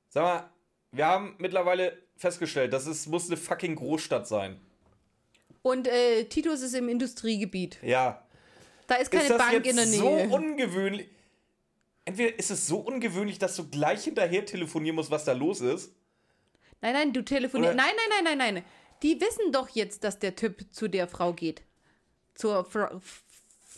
Sag 0.08 0.22
mal, 0.22 0.50
wir 0.92 1.06
haben 1.06 1.34
mittlerweile 1.38 1.98
festgestellt, 2.16 2.72
das 2.72 2.86
ist, 2.86 3.06
muss 3.06 3.26
eine 3.28 3.36
fucking 3.36 3.76
Großstadt 3.76 4.26
sein. 4.26 4.58
Und 5.60 5.86
äh, 5.86 6.24
Titus 6.24 6.62
ist 6.62 6.74
im 6.74 6.88
Industriegebiet. 6.88 7.78
Ja. 7.82 8.26
Da 8.86 8.94
ist 8.94 9.10
keine 9.10 9.24
ist 9.24 9.30
das 9.30 9.38
Bank 9.38 9.52
jetzt 9.52 9.68
in 9.68 9.76
der 9.76 9.86
so 9.86 10.16
Nähe. 10.16 10.28
ungewöhnlich? 10.28 11.08
Entweder 12.06 12.38
ist 12.38 12.50
es 12.50 12.66
so 12.66 12.78
ungewöhnlich, 12.78 13.38
dass 13.38 13.54
du 13.56 13.68
gleich 13.68 14.04
hinterher 14.04 14.46
telefonieren 14.46 14.96
musst, 14.96 15.10
was 15.10 15.26
da 15.26 15.32
los 15.32 15.60
ist. 15.60 15.92
nein, 16.80 16.94
nein, 16.94 17.12
du 17.12 17.22
telefonierst. 17.22 17.76
Nein, 17.76 17.90
nein, 17.94 18.24
nein, 18.24 18.38
nein, 18.38 18.54
nein. 18.54 18.64
Die 19.02 19.20
wissen 19.20 19.52
doch 19.52 19.68
jetzt, 19.70 20.04
dass 20.04 20.18
der 20.18 20.34
Typ 20.36 20.66
zu 20.72 20.88
der 20.88 21.08
Frau 21.08 21.32
geht. 21.32 21.62
Zur 22.34 22.64
Fra 22.64 23.00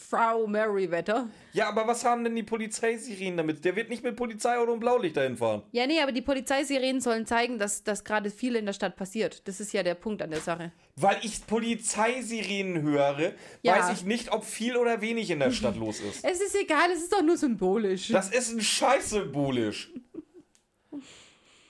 Frau 0.08 0.48
Merriweather. 0.48 1.28
Ja, 1.52 1.68
aber 1.68 1.86
was 1.86 2.04
haben 2.04 2.24
denn 2.24 2.34
die 2.34 2.42
Polizeisirenen 2.42 3.36
damit? 3.36 3.64
Der 3.64 3.76
wird 3.76 3.90
nicht 3.90 4.02
mit 4.02 4.16
Polizeiauto 4.16 4.72
und 4.72 4.80
Blaulicht 4.80 5.16
dahin 5.16 5.36
fahren. 5.36 5.62
Ja, 5.70 5.86
nee, 5.86 6.00
aber 6.00 6.10
die 6.10 6.20
Polizeisirenen 6.20 7.00
sollen 7.00 7.26
zeigen, 7.26 7.60
dass, 7.60 7.84
dass 7.84 8.02
gerade 8.02 8.28
viel 8.30 8.56
in 8.56 8.66
der 8.66 8.72
Stadt 8.72 8.96
passiert. 8.96 9.46
Das 9.46 9.60
ist 9.60 9.72
ja 9.72 9.84
der 9.84 9.94
Punkt 9.94 10.20
an 10.20 10.30
der 10.30 10.40
Sache. 10.40 10.72
Weil 10.96 11.18
ich 11.22 11.46
Polizeisirenen 11.46 12.82
höre, 12.82 13.34
Ja. 13.62 13.76
weiß 13.78 13.96
ich 13.96 14.04
nicht, 14.04 14.32
ob 14.32 14.42
viel 14.44 14.76
oder 14.76 15.00
wenig 15.00 15.30
in 15.30 15.38
der 15.38 15.52
Stadt 15.52 15.76
los 15.76 16.00
ist. 16.00 16.24
Es 16.28 16.40
ist 16.40 16.56
egal, 16.60 16.90
es 16.92 17.02
ist 17.04 17.12
doch 17.12 17.22
nur 17.22 17.36
symbolisch. 17.36 18.08
Das 18.08 18.30
ist 18.30 18.50
ein 18.52 18.60
Scheiß 18.60 19.10
symbolisch. 19.10 19.92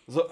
So, 0.07 0.23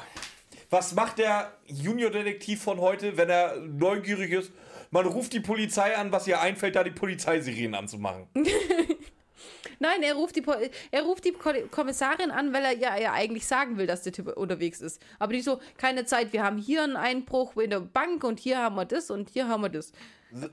was 0.70 0.94
macht 0.94 1.18
der 1.18 1.52
Junior-Detektiv 1.66 2.62
von 2.62 2.80
heute, 2.80 3.16
wenn 3.16 3.30
er 3.30 3.56
neugierig 3.60 4.32
ist? 4.32 4.52
Man 4.90 5.06
ruft 5.06 5.32
die 5.32 5.40
Polizei 5.40 5.96
an, 5.96 6.12
was 6.12 6.26
ihr 6.26 6.40
einfällt, 6.40 6.76
da 6.76 6.82
die 6.84 6.90
Polizeisirenen 6.90 7.74
anzumachen. 7.74 8.26
Nein, 9.80 10.02
er 10.02 10.14
ruft 10.14 10.34
die, 10.34 10.42
Po- 10.42 10.56
er 10.90 11.02
ruft 11.02 11.24
die 11.24 11.32
Ko 11.32 11.50
Kommissarin 11.70 12.30
an, 12.32 12.52
weil 12.52 12.64
er 12.64 12.76
ja, 12.76 12.96
ja 12.98 13.12
eigentlich 13.12 13.46
sagen 13.46 13.76
will, 13.78 13.86
dass 13.86 14.02
der 14.02 14.12
Typ 14.12 14.36
unterwegs 14.36 14.80
ist. 14.80 15.00
Aber 15.20 15.32
die 15.32 15.40
so, 15.40 15.60
keine 15.76 16.04
Zeit, 16.04 16.32
wir 16.32 16.42
haben 16.42 16.58
hier 16.58 16.82
einen 16.82 16.96
Einbruch 16.96 17.56
in 17.56 17.70
der 17.70 17.80
Bank 17.80 18.24
und 18.24 18.40
hier 18.40 18.58
haben 18.58 18.74
wir 18.74 18.84
das 18.86 19.10
und 19.10 19.30
hier 19.30 19.46
haben 19.46 19.62
wir 19.62 19.68
das. 19.68 19.92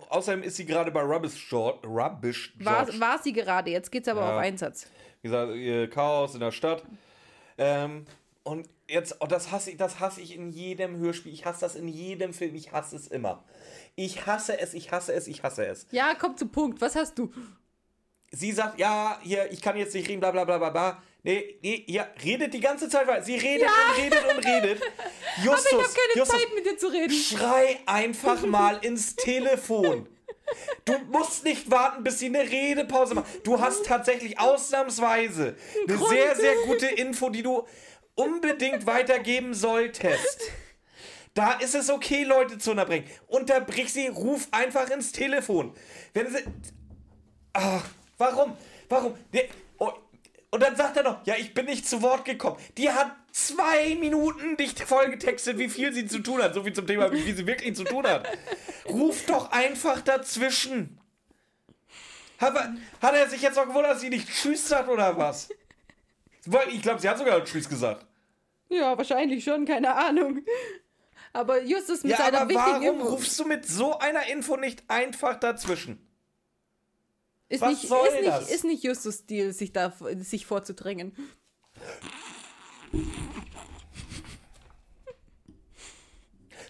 Außerdem 0.10 0.44
ist 0.44 0.58
sie 0.58 0.66
gerade 0.66 0.92
bei 0.92 1.02
Rubbish 1.02 1.50
George. 1.50 1.88
Rubbish 1.88 2.54
George. 2.60 3.00
War, 3.00 3.12
war 3.12 3.20
sie 3.24 3.34
gerade, 3.34 3.72
jetzt 3.72 3.92
geht's 3.92 4.08
aber 4.08 4.22
Ja. 4.22 4.36
auf 4.36 4.42
Einsatz. 4.44 4.88
Wie 5.22 5.30
gesagt, 5.30 5.92
Chaos 5.94 6.36
in 6.36 6.42
der 6.42 6.52
Stadt. 6.52 6.84
Ähm, 7.58 8.06
und 8.44 8.70
jetzt, 8.88 9.18
oh, 9.20 9.28
das 9.28 9.52
hasse 9.52 9.72
ich, 9.72 9.78
das 9.78 10.00
hasse 10.00 10.22
ich 10.22 10.36
in 10.36 10.50
jedem 10.50 10.98
Hörspiel. 10.98 11.34
Ich 11.34 11.46
hasse 11.46 11.62
das 11.62 11.76
in 11.76 11.88
jedem 11.88 12.34
Film. 12.34 12.56
Ich 12.56 12.72
hasse 12.72 12.96
es 12.96 13.08
immer. 13.08 13.44
Ich 13.96 14.26
hasse 14.26 14.60
es, 14.60 14.74
ich 14.74 14.92
hasse 14.92 15.14
es, 15.14 15.28
ich 15.28 15.44
hasse 15.44 15.66
es. 15.66 15.88
Ja, 15.92 16.16
komm 16.16 16.38
zum 16.38 16.50
Punkt, 16.50 16.82
was 16.82 16.96
hast 16.96 17.18
du? 17.18 17.32
sie 18.36 18.52
sagt, 18.52 18.80
ja, 18.80 19.20
hier, 19.24 19.52
ich 19.52 19.62
kann 19.62 19.78
jetzt 19.78 19.94
nicht 19.94 20.08
reden, 20.08 20.20
bla 20.20 20.32
bla 20.32 20.44
bla 20.44 20.58
bla 20.58 20.70
bla. 20.70 21.04
Nee, 21.24 21.58
nee, 21.64 21.84
ja, 21.88 22.08
redet 22.24 22.54
die 22.54 22.60
ganze 22.60 22.88
Zeit 22.88 23.08
weiter. 23.08 23.24
Sie 23.24 23.36
redet 23.36 23.68
und 23.68 24.04
redet 24.04 24.36
und 24.36 24.46
redet. 24.46 24.82
Justus, 25.44 25.66
Aber 25.74 25.82
ich 25.82 25.88
habe 25.88 25.94
keine 25.94 26.20
Justus, 26.20 26.40
Zeit 26.40 26.56
mit 26.56 26.66
dir 26.66 26.78
zu 26.78 26.88
reden. 26.88 27.14
Schrei 27.14 27.80
einfach 27.88 28.46
mal 28.46 28.78
ins 28.84 29.16
Telefon. 29.16 30.08
Du 30.86 30.94
musst 31.10 31.44
nicht 31.44 31.72
warten, 31.72 32.04
bis 32.04 32.20
sie 32.20 32.28
eine 32.28 32.42
Redepause 32.42 33.16
macht. 33.16 33.26
Du 33.44 33.60
hast 33.60 33.86
tatsächlich 33.86 34.40
ausnahmsweise 34.40 35.56
eine 35.88 35.98
sehr, 35.98 36.36
sehr 36.36 36.56
gute 36.68 36.86
Info, 36.86 37.32
die 37.32 37.42
du 37.42 37.66
unbedingt 38.16 38.86
weitergeben 38.88 39.54
solltest. 39.54 40.42
Da 41.34 41.54
ist 41.54 41.76
es 41.76 41.90
okay, 41.90 42.24
Leute 42.24 42.58
zu 42.58 42.72
unterbrechen. 42.72 43.06
Unterbrich 43.28 43.92
sie, 43.92 44.08
ruf 44.08 44.48
einfach 44.52 44.90
ins 44.90 45.12
Telefon. 45.12 45.74
Wenn 46.14 46.30
sie. 46.32 46.44
Ah, 47.54 47.82
warum? 48.18 48.56
Warum? 48.88 49.16
Oh, 49.78 49.92
Und 50.52 50.64
dann 50.64 50.76
sagt 50.78 50.96
er 50.98 51.04
noch, 51.04 51.26
ja, 51.26 51.36
ich 51.36 51.54
bin 51.54 51.66
nicht 51.66 51.88
zu 51.88 52.02
Wort 52.02 52.24
gekommen. 52.24 52.58
Die 52.78 52.90
hat 52.90 53.12
zwei 53.34 53.96
Minuten 53.96 54.56
dich 54.56 54.74
vollgetextet, 54.86 55.58
wie 55.58 55.68
viel 55.68 55.92
sie 55.92 56.06
zu 56.06 56.20
tun 56.20 56.42
hat. 56.42 56.54
So 56.54 56.64
viel 56.64 56.72
zum 56.74 56.88
Thema, 56.88 57.12
wie 57.12 57.22
viel 57.22 57.36
sie 57.36 57.48
wirklich 57.48 57.76
zu 57.76 57.84
tun 57.84 58.08
hat. 58.08 58.30
Ruf 58.88 59.26
doch 59.26 59.52
einfach 59.52 60.00
dazwischen. 60.02 61.00
Hat, 62.38 62.56
er- 62.56 62.76
hat 63.02 63.14
er 63.16 63.30
sich 63.30 63.42
jetzt 63.42 63.56
noch 63.56 63.66
gewundert, 63.68 63.94
dass 63.94 64.02
sie 64.02 64.10
nicht 64.10 64.30
Tschüss 64.30 64.68
sagt 64.70 64.88
oder 64.90 65.18
was? 65.18 65.50
Ich 66.72 66.82
glaube, 66.82 67.00
sie 67.00 67.10
hat 67.10 67.18
sogar 67.18 67.44
Tschüss 67.44 67.68
gesagt. 67.68 68.06
Ja, 68.70 68.98
wahrscheinlich 68.98 69.44
schon, 69.44 69.66
keine 69.66 69.94
Ahnung. 69.96 70.44
Aber 71.34 71.62
Justus 71.64 72.04
mit 72.04 72.12
Ja, 72.14 72.18
seiner 72.18 72.42
aber 72.42 72.50
wichtigen 72.50 72.82
warum 72.82 73.00
Info 73.00 73.10
rufst 73.10 73.40
du 73.40 73.46
mit 73.46 73.66
so 73.68 73.98
einer 74.00 74.26
Info 74.28 74.56
nicht 74.58 74.84
einfach 74.88 75.40
dazwischen? 75.40 76.00
ist 77.50 77.62
was 77.62 77.70
nicht, 77.72 77.88
soll 77.88 78.08
ist 78.08 78.26
das? 78.28 78.40
nicht, 78.42 78.52
ist 78.56 78.64
nicht 78.64 78.84
Justus 78.84 79.16
Stil, 79.20 79.54
sich 79.54 79.72
da 79.74 79.94
sich 80.18 80.46
vorzudrängen. 80.46 81.14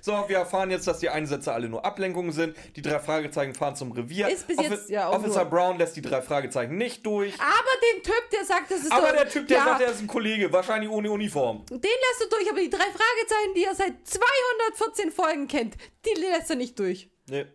So, 0.06 0.24
wir 0.28 0.38
erfahren 0.38 0.70
jetzt, 0.70 0.86
dass 0.88 1.00
die 1.00 1.10
Einsätze 1.10 1.52
alle 1.52 1.68
nur 1.68 1.84
Ablenkungen 1.84 2.32
sind. 2.32 2.56
Die 2.76 2.84
drei 2.84 3.00
Fragezeichen 3.00 3.56
fahren 3.56 3.76
zum 3.76 3.92
Revier. 3.92 4.30
Ist 4.30 4.46
bis 4.46 4.62
jetzt 4.62 4.88
ja 4.88 5.08
auch 5.10 5.16
Officer 5.16 5.42
nur- 5.42 5.50
Brown 5.50 5.80
lässt 5.80 5.96
die 5.96 6.04
drei 6.04 6.22
Fragezeichen 6.22 6.78
nicht 6.78 7.04
durch. 7.08 7.34
Aber 7.42 7.96
den 7.96 8.04
Typ, 8.04 8.30
der 8.32 8.46
sagt, 8.46 8.70
das 8.70 8.82
ist 8.82 8.92
Aber 8.92 9.12
der 9.14 9.28
Typ, 9.28 9.48
der 9.48 9.58
ja, 9.58 9.66
sagt, 9.66 9.82
er 9.82 9.90
ist 9.90 10.02
ein 10.02 10.06
Kollege, 10.08 10.54
wahrscheinlich 10.54 10.92
ohne 10.92 11.10
Uniform. 11.10 11.66
den 11.72 11.80
lässt 11.82 12.22
du 12.22 12.30
durch, 12.30 12.48
aber 12.48 12.60
die 12.60 12.70
drei 12.70 12.84
Fragezeichen, 12.84 13.54
die 13.56 13.64
er 13.64 13.74
seit 13.74 14.08
214 14.08 15.12
Folgen 15.12 15.48
kennt, 15.48 15.74
die 16.06 16.22
lässt 16.22 16.52
er 16.52 16.56
nicht 16.56 16.78
durch. 16.78 17.10
Nee. 17.28 17.48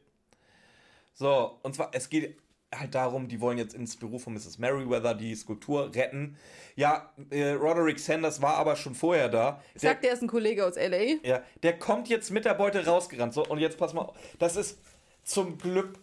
So, 1.15 1.57
und 1.63 1.77
zwar, 1.77 1.91
es 1.93 2.09
geht 2.11 2.37
halt 2.75 2.95
darum, 2.95 3.29
die 3.29 3.41
wollen 3.41 3.59
jetzt 3.59 3.75
ins 3.75 3.97
Büro 3.97 4.19
von 4.19 4.35
Mrs. 4.35 4.59
Merriweather 4.59 5.15
die 5.15 5.35
Skulptur 5.35 5.93
retten. 5.95 6.37
Ja, 6.77 7.13
äh, 7.31 7.51
Roderick 7.53 7.99
Sanders 7.99 8.41
war 8.41 8.55
aber 8.57 8.77
schon 8.77 8.95
vorher 8.95 9.29
da. 9.29 9.63
Der, 9.75 9.91
Sagt, 9.91 10.05
er 10.05 10.13
ist 10.13 10.23
ein 10.23 10.29
Kollege 10.29 10.65
aus 10.65 10.77
L.A. 10.77 11.27
ja, 11.27 11.43
der 11.63 11.79
kommt 11.79 12.09
jetzt 12.09 12.31
mit 12.31 12.45
der 12.45 12.55
Beute 12.55 12.85
rausgerannt. 12.87 13.35
So, 13.35 13.45
und 13.45 13.59
jetzt 13.59 13.77
pass 13.77 13.93
mal 13.93 14.03
auf. 14.03 14.17
Das 14.39 14.57
ist 14.57 14.79
zum 15.25 15.59
Glück, 15.59 15.99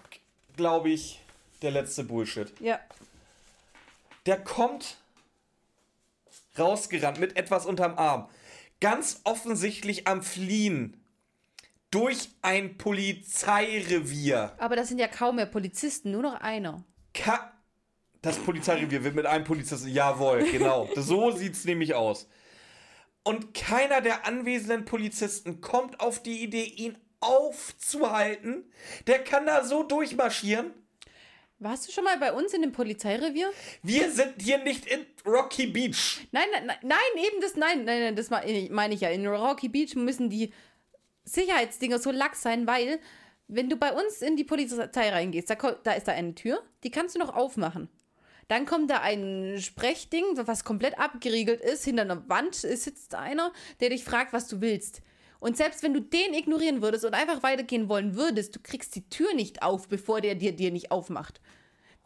glaube 0.55 0.89
ich, 0.89 1.21
der 1.61 1.71
letzte 1.71 2.03
Bullshit. 2.03 2.53
Ja. 2.59 2.79
Der 4.25 4.37
kommt 4.37 4.97
rausgerannt 6.59 7.19
mit 7.19 7.37
etwas 7.37 7.65
unterm 7.65 7.97
Arm. 7.97 8.27
Ganz 8.81 9.21
offensichtlich 9.23 10.07
am 10.07 10.21
Fliehen. 10.21 11.01
Durch 11.91 12.29
ein 12.41 12.77
Polizeirevier. 12.77 14.55
Aber 14.57 14.75
das 14.75 14.89
sind 14.89 14.99
ja 14.99 15.07
kaum 15.07 15.37
mehr 15.37 15.45
Polizisten, 15.45 16.11
nur 16.11 16.21
noch 16.21 16.41
einer. 16.41 16.83
Ka 17.13 17.53
das 18.21 18.37
Polizeirevier 18.39 19.03
wird 19.03 19.15
mit 19.15 19.25
einem 19.25 19.45
Polizisten. 19.45 19.87
Jawohl, 19.87 20.43
genau. 20.51 20.89
So 20.95 21.31
sieht's 21.31 21.65
nämlich 21.65 21.93
aus. 21.93 22.27
Und 23.23 23.53
keiner 23.53 24.01
der 24.01 24.25
anwesenden 24.25 24.85
Polizisten 24.85 25.61
kommt 25.61 25.99
auf 25.99 26.21
die 26.23 26.43
Idee, 26.43 26.63
ihn 26.63 26.97
aufzuhalten. 27.19 28.71
Der 29.05 29.23
kann 29.23 29.45
da 29.45 29.63
so 29.63 29.83
durchmarschieren. 29.83 30.71
Warst 31.59 31.87
du 31.87 31.91
schon 31.91 32.03
mal 32.03 32.17
bei 32.19 32.33
uns 32.33 32.53
in 32.53 32.61
dem 32.61 32.71
Polizeirevier? 32.71 33.51
Wir 33.81 34.11
sind 34.11 34.41
hier 34.41 34.59
nicht 34.59 34.85
in 34.85 35.05
Rocky 35.25 35.65
Beach. 35.65 36.27
Nein, 36.31 36.45
nein, 36.51 36.67
nein, 36.67 36.77
nein, 36.83 37.25
eben 37.25 37.41
das, 37.41 37.55
nein, 37.55 37.83
nein, 37.83 37.99
nein, 37.99 38.15
das 38.15 38.29
meine 38.29 38.93
ich 38.93 39.01
ja. 39.01 39.09
In 39.09 39.25
Rocky 39.25 39.67
Beach 39.67 39.95
müssen 39.95 40.29
die 40.29 40.53
Sicherheitsdinger 41.27 41.99
so 41.99 42.11
lax 42.11 42.41
sein, 42.41 42.67
weil, 42.67 42.99
wenn 43.47 43.69
du 43.69 43.75
bei 43.75 43.93
uns 43.93 44.21
in 44.21 44.35
die 44.35 44.43
Polizei 44.43 45.09
reingehst, 45.09 45.49
da, 45.49 45.55
da 45.55 45.91
ist 45.91 46.07
da 46.07 46.13
eine 46.13 46.35
Tür, 46.35 46.63
die 46.83 46.91
kannst 46.91 47.15
du 47.15 47.19
noch 47.19 47.35
aufmachen. 47.35 47.89
Dann 48.47 48.65
kommt 48.65 48.89
da 48.89 49.01
ein 49.01 49.57
Sprechding, 49.59 50.23
was 50.35 50.63
komplett 50.63 50.97
abgeriegelt 50.97 51.59
ist. 51.59 51.83
Hinter 51.83 52.03
einer 52.03 52.29
Wand 52.29 52.55
sitzt 52.55 53.13
einer, 53.13 53.51
der 53.81 53.89
dich 53.89 54.05
fragt, 54.05 54.31
was 54.31 54.47
du 54.47 54.61
willst. 54.61 55.01
Und 55.39 55.57
selbst 55.57 55.83
wenn 55.83 55.93
du 55.93 55.99
den 55.99 56.33
ignorieren 56.33 56.81
würdest 56.81 57.03
und 57.03 57.13
einfach 57.13 57.43
weitergehen 57.43 57.89
wollen 57.89 58.15
würdest, 58.15 58.55
du 58.55 58.59
kriegst 58.61 58.95
die 58.95 59.07
Tür 59.09 59.33
nicht 59.33 59.61
auf, 59.61 59.87
bevor 59.87 60.21
der 60.21 60.35
dir, 60.35 60.53
dir 60.53 60.71
nicht 60.71 60.91
aufmacht. 60.91 61.41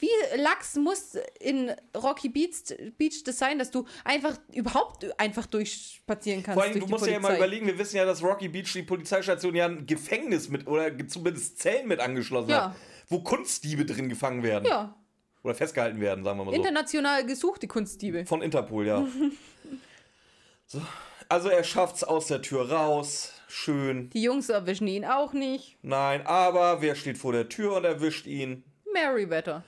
Wie 0.01 0.41
lax 0.41 0.75
muss 0.77 1.15
in 1.39 1.71
Rocky 1.95 2.27
Beach, 2.27 2.75
Beach 2.97 3.23
das 3.23 3.37
sein, 3.37 3.59
dass 3.59 3.69
du 3.69 3.85
einfach 4.03 4.35
überhaupt 4.51 5.05
einfach 5.19 5.45
durchspazieren 5.45 6.41
kannst? 6.41 6.55
Vor 6.55 6.63
allem, 6.63 6.73
durch 6.73 6.85
du 6.85 6.89
musst 6.89 7.05
dir 7.05 7.11
ja 7.11 7.19
mal 7.19 7.27
Polizei? 7.29 7.37
überlegen, 7.45 7.67
wir 7.67 7.77
wissen 7.77 7.97
ja, 7.97 8.05
dass 8.05 8.23
Rocky 8.23 8.49
Beach, 8.49 8.73
die 8.73 8.81
Polizeistation, 8.81 9.53
ja 9.55 9.67
ein 9.67 9.85
Gefängnis 9.85 10.49
mit, 10.49 10.65
oder 10.67 10.91
zumindest 11.07 11.59
Zellen 11.59 11.87
mit 11.87 11.99
angeschlossen 11.99 12.49
Ja. 12.49 12.69
hat, 12.71 12.75
wo 13.09 13.19
Kunstdiebe 13.21 13.85
drin 13.85 14.09
gefangen 14.09 14.41
werden. 14.41 14.65
Ja, 14.67 14.95
Oder 15.43 15.53
festgehalten 15.55 16.01
werden, 16.01 16.23
sagen 16.23 16.39
wir 16.39 16.45
mal 16.45 16.51
so. 16.51 16.57
international 16.57 17.23
gesuchte 17.25 17.67
Kunstdiebe. 17.67 18.25
Von 18.25 18.41
Interpol, 18.41 18.87
ja. 18.87 19.05
so. 20.65 20.81
Also 21.29 21.47
er 21.49 21.63
schafft's 21.63 22.03
aus 22.03 22.27
der 22.27 22.41
Tür 22.41 22.69
raus. 22.71 23.31
Schön. 23.47 24.09
Die 24.09 24.21
Jungs 24.23 24.49
erwischen 24.49 24.87
ihn 24.87 25.05
auch 25.05 25.31
nicht. 25.33 25.77
Nein, 25.81 26.25
aber 26.25 26.81
wer 26.81 26.95
steht 26.95 27.17
vor 27.17 27.31
der 27.33 27.47
Tür 27.49 27.75
und 27.77 27.85
erwischt 27.85 28.25
ihn? 28.27 28.63
Merryweather. 28.91 29.63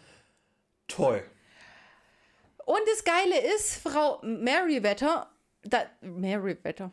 Toll. 0.88 1.24
Und 2.66 2.82
das 2.92 3.04
Geile 3.04 3.40
ist, 3.56 3.76
Frau 3.76 4.20
Merryweather, 4.24 5.30
da, 5.64 5.86
Merryweather. 6.02 6.92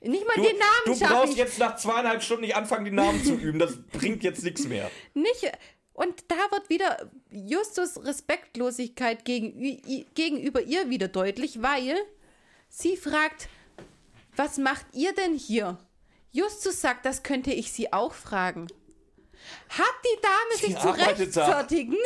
Nicht 0.00 0.26
mal 0.26 0.34
Du, 0.36 0.42
den 0.42 0.58
Namen 0.58 0.98
du 1.00 1.06
brauchst 1.06 1.32
ich 1.32 1.38
jetzt 1.38 1.58
nach 1.58 1.76
zweieinhalb 1.76 2.22
Stunden 2.22 2.42
nicht 2.42 2.54
anfangen, 2.54 2.84
die 2.84 2.90
Namen 2.92 3.24
zu 3.24 3.34
üben. 3.34 3.58
Das 3.58 3.82
bringt 3.92 4.22
jetzt 4.22 4.44
nichts 4.44 4.64
mehr. 4.64 4.90
nicht. 5.14 5.50
Und 5.92 6.24
da 6.28 6.36
wird 6.52 6.68
wieder 6.68 7.10
Justus 7.32 8.04
Respektlosigkeit 8.04 9.24
gegen, 9.24 9.52
gegenüber 10.14 10.62
ihr 10.62 10.88
wieder 10.90 11.08
deutlich, 11.08 11.60
weil 11.60 11.96
sie 12.68 12.96
fragt, 12.96 13.48
was 14.36 14.58
macht 14.58 14.86
ihr 14.92 15.12
denn 15.12 15.34
hier? 15.34 15.76
Justus 16.30 16.80
sagt, 16.80 17.04
das 17.04 17.24
könnte 17.24 17.52
ich 17.52 17.72
sie 17.72 17.92
auch 17.92 18.12
fragen. 18.14 18.68
Hat 19.68 19.94
die 20.04 20.20
Dame 20.20 20.54
Sie 20.54 20.66
sich 20.66 20.78
zu 20.78 20.88
rechtfertigen, 20.90 21.96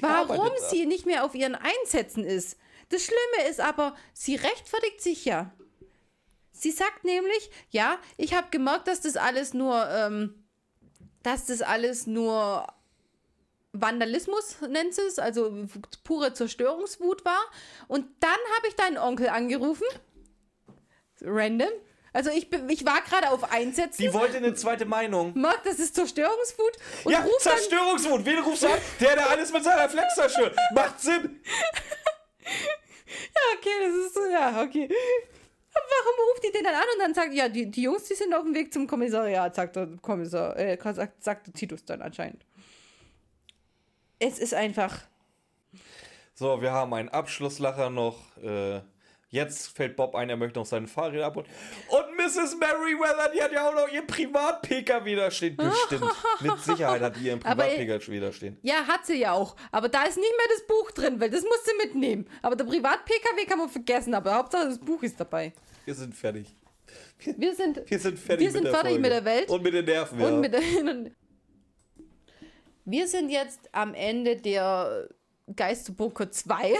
warum 0.00 0.50
da. 0.58 0.68
sie 0.68 0.86
nicht 0.86 1.06
mehr 1.06 1.24
auf 1.24 1.34
ihren 1.34 1.54
Einsätzen 1.54 2.24
ist? 2.24 2.58
Das 2.88 3.04
Schlimme 3.04 3.48
ist 3.50 3.60
aber, 3.60 3.96
sie 4.12 4.36
rechtfertigt 4.36 5.00
sich 5.00 5.24
ja. 5.24 5.52
Sie 6.52 6.70
sagt 6.70 7.04
nämlich, 7.04 7.50
ja, 7.70 7.98
ich 8.16 8.34
habe 8.34 8.48
gemerkt, 8.50 8.88
dass 8.88 9.00
das 9.00 9.16
alles 9.16 9.54
nur, 9.54 9.88
ähm, 9.90 10.44
dass 11.22 11.46
das 11.46 11.62
alles 11.62 12.06
nur 12.06 12.66
Vandalismus 13.72 14.60
nennt 14.68 14.94
sie 14.94 15.02
es, 15.02 15.18
also 15.18 15.66
pure 16.04 16.32
Zerstörungswut 16.32 17.24
war. 17.24 17.40
Und 17.88 18.06
dann 18.20 18.38
habe 18.56 18.68
ich 18.68 18.76
deinen 18.76 18.98
Onkel 18.98 19.28
angerufen. 19.28 19.86
Random. 21.20 21.68
Also 22.16 22.30
ich, 22.30 22.48
bin- 22.48 22.66
ich 22.70 22.82
war 22.86 23.02
gerade 23.02 23.30
auf 23.30 23.52
Einsätzen. 23.52 24.00
Die 24.00 24.10
wollte 24.14 24.38
eine 24.38 24.54
zweite 24.54 24.86
Meinung. 24.86 25.38
Marc, 25.38 25.62
das 25.64 25.78
ist 25.78 25.94
Zerstörungswut. 25.94 26.72
Und 27.04 27.12
ja, 27.12 27.20
ruft 27.20 27.42
Zerstörungswut. 27.42 28.24
Wen 28.24 28.38
rufst 28.38 28.62
du 28.62 28.68
an? 28.68 28.78
Der, 29.00 29.16
der 29.16 29.28
alles 29.28 29.52
mit 29.52 29.62
seiner 29.62 29.86
Flex 29.86 30.14
zerstört. 30.14 30.56
Macht 30.74 30.98
Sinn. 30.98 31.40
ja, 32.42 33.42
okay, 33.58 33.68
das 33.86 33.94
ist 34.06 34.14
so, 34.14 34.20
ja, 34.32 34.62
okay. 34.62 34.88
Warum 35.74 36.30
ruft 36.30 36.42
die 36.42 36.52
den 36.52 36.64
dann 36.64 36.74
an 36.74 36.84
und 36.94 37.00
dann 37.02 37.12
sagt, 37.12 37.34
ja, 37.34 37.50
die, 37.50 37.70
die 37.70 37.82
Jungs, 37.82 38.04
die 38.04 38.14
sind 38.14 38.32
auf 38.32 38.44
dem 38.44 38.54
Weg 38.54 38.72
zum 38.72 38.86
Kommissariat, 38.86 39.54
sagt 39.54 39.76
der 39.76 39.86
Kommissar, 40.00 40.56
äh, 40.58 40.78
sagt, 40.94 41.22
sagt 41.22 41.48
der 41.48 41.52
Titus 41.52 41.84
dann 41.84 42.00
anscheinend. 42.00 42.46
Es 44.18 44.38
ist 44.38 44.54
einfach, 44.54 45.00
So, 46.34 46.62
wir 46.62 46.72
haben 46.72 46.94
einen 46.94 47.10
Abschlusslacher 47.10 47.90
noch. 47.90 48.16
Äh, 48.42 48.80
jetzt 49.28 49.76
fällt 49.76 49.96
Bob 49.96 50.14
ein, 50.14 50.30
er 50.30 50.36
möchte 50.36 50.58
noch 50.58 50.66
seine 50.66 50.86
Fahrräder 50.86 51.26
abholen. 51.26 51.46
Und 51.88 52.16
Mrs. 52.16 52.56
Merriweather, 52.58 53.30
die 53.34 53.42
hat 53.42 53.52
ja 53.52 53.68
auch 53.68 53.74
noch 53.74 53.92
ihr 53.92 54.02
Privat-PKW 54.06 55.16
da 55.16 55.30
stehen. 55.30 55.56
Bestimmt. 55.56 56.04
Mit 56.40 56.58
Sicherheit 56.60 57.00
hat 57.02 57.16
die 57.16 57.26
ihren 57.26 57.44
Aber- 57.44 57.64
Privat-PKW 57.64 58.20
da 58.20 58.32
stehen. 58.32 58.56
ja, 58.62 58.86
hat 58.86 59.04
sie 59.06 59.18
ja 59.20 59.32
auch. 59.32 59.56
Aber 59.72 59.88
da 59.88 60.04
ist 60.04 60.16
nicht 60.16 60.32
mehr 60.36 60.46
das 60.56 60.66
Buch 60.66 60.90
drin, 60.92 61.20
weil 61.20 61.30
das 61.30 61.42
musst 61.42 61.66
du 61.66 61.76
mitnehmen. 61.86 62.28
Aber 62.42 62.56
der 62.56 62.64
Privat-PKW 62.64 63.44
kann 63.46 63.58
man 63.58 63.68
vergessen, 63.68 64.14
aber 64.14 64.34
Hauptsache 64.34 64.66
das 64.66 64.78
Buch 64.78 65.02
ist 65.02 65.18
dabei. 65.20 65.52
Wir 65.84 65.94
sind 65.94 66.14
fertig. 66.14 66.54
Wir 67.24 67.54
sind, 67.54 67.82
Wir 67.90 67.98
sind 67.98 68.18
fertig, 68.18 68.44
Wir 68.46 68.52
sind 68.52 68.64
mit, 68.64 68.72
der 68.72 68.80
fertig 68.80 68.90
Folge. 68.92 69.00
mit 69.02 69.10
der 69.12 69.24
Welt. 69.24 69.48
Und 69.50 69.62
mit 69.62 69.74
den 69.74 69.84
Nerven, 69.86 70.20
ja. 70.20 70.26
Und 70.28 70.40
mit 70.40 70.52
der, 70.52 70.60
wir 72.84 73.08
sind 73.08 73.30
jetzt 73.30 73.60
am 73.72 73.94
Ende 73.94 74.36
der 74.36 75.08
Geist 75.54 75.86
zu 75.86 75.94
Bunker 75.94 76.30
2. 76.30 76.74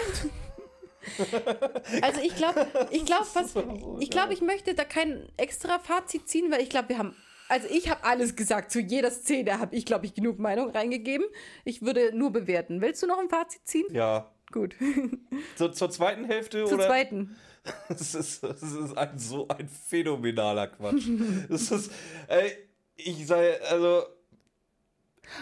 also 2.03 2.21
ich 2.21 2.35
glaube, 2.37 2.67
ich 2.91 3.05
glaube, 3.05 3.27
was, 3.35 3.55
ich 4.01 4.11
glaube, 4.11 4.33
ich 4.35 4.41
möchte 4.41 4.75
da 4.75 4.85
kein 4.85 5.29
extra 5.37 5.79
Fazit 5.79 6.29
ziehen, 6.29 6.51
weil 6.51 6.61
ich 6.63 6.71
glaube, 6.71 6.89
wir 6.91 6.99
haben, 6.99 7.15
also 7.49 7.69
ich 7.71 7.89
habe 7.91 8.05
alles 8.05 8.37
gesagt. 8.37 8.71
Zu 8.71 8.81
jeder 8.81 9.11
Szene 9.11 9.59
habe 9.59 9.75
ich, 9.77 9.85
glaube 9.85 10.07
ich, 10.07 10.15
genug 10.15 10.39
Meinung 10.39 10.71
reingegeben. 10.71 11.27
Ich 11.65 11.83
würde 11.83 12.11
nur 12.17 12.33
bewerten. 12.33 12.81
Willst 12.81 13.03
du 13.03 13.07
noch 13.07 13.19
ein 13.19 13.29
Fazit 13.29 13.61
ziehen? 13.67 13.87
Ja. 13.91 14.31
Gut. 14.53 14.77
Zur, 15.57 15.73
zur 15.73 15.91
zweiten 15.91 16.25
Hälfte 16.25 16.65
Zur 16.65 16.75
oder? 16.79 16.87
zweiten. 16.87 17.37
Das 17.89 18.15
ist, 18.15 18.45
das 18.45 18.63
ist 18.63 18.97
ein, 18.97 19.19
so 19.19 19.49
ein 19.49 19.69
phänomenaler 19.69 20.69
Quatsch. 20.69 21.09
das 21.49 21.73
ist, 21.73 21.91
ey, 22.29 22.53
ich 22.95 23.27
sei, 23.27 23.61
also, 23.63 24.05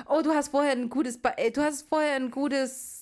Oh, 0.08 0.22
du 0.22 0.32
hast 0.32 0.48
vorher 0.48 0.72
ein 0.72 0.88
gutes, 0.88 1.20
Be- 1.20 1.34
du 1.52 1.60
hast 1.62 1.82
vorher 1.86 2.14
ein 2.14 2.30
gutes, 2.30 2.93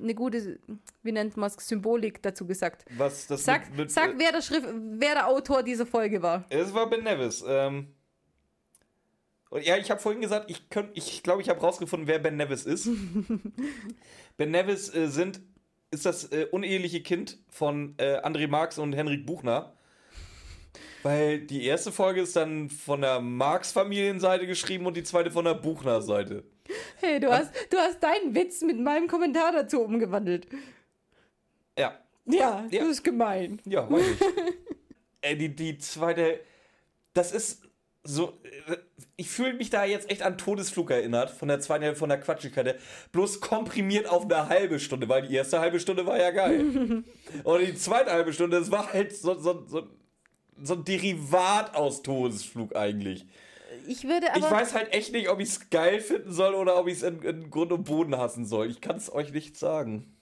eine 0.00 0.14
gute, 0.14 0.60
wie 1.02 1.12
nennt 1.12 1.36
man 1.36 1.48
es, 1.48 1.54
Symbolik 1.66 2.22
dazu 2.22 2.46
gesagt. 2.46 2.84
was 2.96 3.26
das 3.26 3.44
Sag, 3.44 3.68
mit, 3.70 3.78
mit, 3.78 3.90
sag 3.90 4.14
äh, 4.14 4.18
wer, 4.18 4.32
der 4.32 4.42
Schrift, 4.42 4.66
wer 4.72 5.14
der 5.14 5.28
Autor 5.28 5.62
dieser 5.62 5.86
Folge 5.86 6.22
war. 6.22 6.44
Es 6.48 6.72
war 6.72 6.88
Ben 6.88 7.02
Nevis. 7.02 7.44
Ähm, 7.46 7.88
und 9.50 9.64
ja, 9.64 9.76
ich 9.76 9.90
habe 9.90 10.00
vorhin 10.00 10.20
gesagt, 10.20 10.50
ich 10.50 10.68
glaube, 10.68 10.90
ich, 10.94 11.22
glaub, 11.22 11.40
ich 11.40 11.48
habe 11.48 11.60
rausgefunden, 11.60 12.06
wer 12.06 12.18
Ben 12.18 12.36
Nevis 12.36 12.64
ist. 12.64 12.88
ben 14.36 14.50
Nevis 14.50 14.94
äh, 14.94 15.08
sind, 15.08 15.40
ist 15.90 16.06
das 16.06 16.30
äh, 16.32 16.46
uneheliche 16.50 17.02
Kind 17.02 17.38
von 17.48 17.94
äh, 17.98 18.18
André 18.18 18.46
Marx 18.46 18.78
und 18.78 18.92
Henrik 18.92 19.26
Buchner. 19.26 19.72
Weil 21.02 21.40
die 21.40 21.64
erste 21.64 21.92
Folge 21.92 22.22
ist 22.22 22.36
dann 22.36 22.70
von 22.70 23.00
der 23.00 23.20
Marx-Familienseite 23.20 24.46
geschrieben 24.46 24.86
und 24.86 24.96
die 24.96 25.04
zweite 25.04 25.30
von 25.30 25.44
der 25.44 25.54
Buchner-Seite. 25.54 26.44
Hey, 26.96 27.18
du 27.20 27.32
hast, 27.32 27.52
du 27.70 27.78
hast 27.78 28.02
deinen 28.02 28.34
Witz 28.34 28.60
mit 28.62 28.78
meinem 28.78 29.08
Kommentar 29.08 29.52
dazu 29.52 29.80
umgewandelt. 29.80 30.46
Ja, 31.78 31.98
Ja, 32.26 32.66
Ja. 32.70 32.80
das 32.80 32.88
ist 32.88 33.04
gemein. 33.04 33.60
ja, 33.64 33.90
weiß 33.90 34.02
ich. 34.02 34.20
äh, 35.22 35.36
die, 35.36 35.54
die 35.54 35.78
zweite, 35.78 36.40
das 37.14 37.32
ist 37.32 37.62
so, 38.04 38.38
äh, 38.68 38.76
ich 39.16 39.30
fühle 39.30 39.54
mich 39.54 39.70
da 39.70 39.84
jetzt 39.84 40.10
echt 40.10 40.22
an 40.22 40.36
Todesflug 40.38 40.90
erinnert, 40.90 41.30
von 41.30 41.48
der 41.48 41.60
zweiten 41.60 41.84
Hälfte, 41.84 42.00
von 42.00 42.08
der 42.08 42.20
Quatschigkeit. 42.20 42.78
Bloß 43.12 43.40
komprimiert 43.40 44.08
auf 44.08 44.24
eine 44.24 44.48
halbe 44.48 44.78
Stunde, 44.78 45.08
weil 45.08 45.22
die 45.26 45.34
erste 45.34 45.60
halbe 45.60 45.80
Stunde 45.80 46.06
war 46.06 46.18
ja 46.18 46.30
geil. 46.30 47.04
Und 47.44 47.60
die 47.60 47.74
zweite 47.74 48.10
halbe 48.10 48.32
Stunde, 48.32 48.58
das 48.58 48.70
war 48.70 48.92
halt 48.92 49.16
so, 49.16 49.34
so, 49.34 49.64
so, 49.66 49.88
so 50.62 50.74
ein 50.74 50.84
Derivat 50.84 51.74
aus 51.74 52.02
Todesflug 52.02 52.74
eigentlich. 52.76 53.26
Ich 53.86 54.04
würde 54.04 54.30
aber. 54.30 54.38
ich 54.38 54.50
weiß 54.50 54.74
halt 54.74 54.92
echt 54.92 55.12
nicht, 55.12 55.28
ob 55.28 55.40
ich 55.40 55.48
es 55.48 55.70
geil 55.70 56.00
finden 56.00 56.32
soll 56.32 56.54
oder 56.54 56.78
ob 56.78 56.88
ich 56.88 56.94
es 56.94 57.02
in, 57.02 57.22
in 57.22 57.50
Grund 57.50 57.72
und 57.72 57.84
Boden 57.84 58.16
hassen 58.16 58.44
soll. 58.44 58.70
Ich 58.70 58.80
kann 58.80 58.96
es 58.96 59.12
euch 59.12 59.32
nicht 59.32 59.56
sagen. 59.56 60.14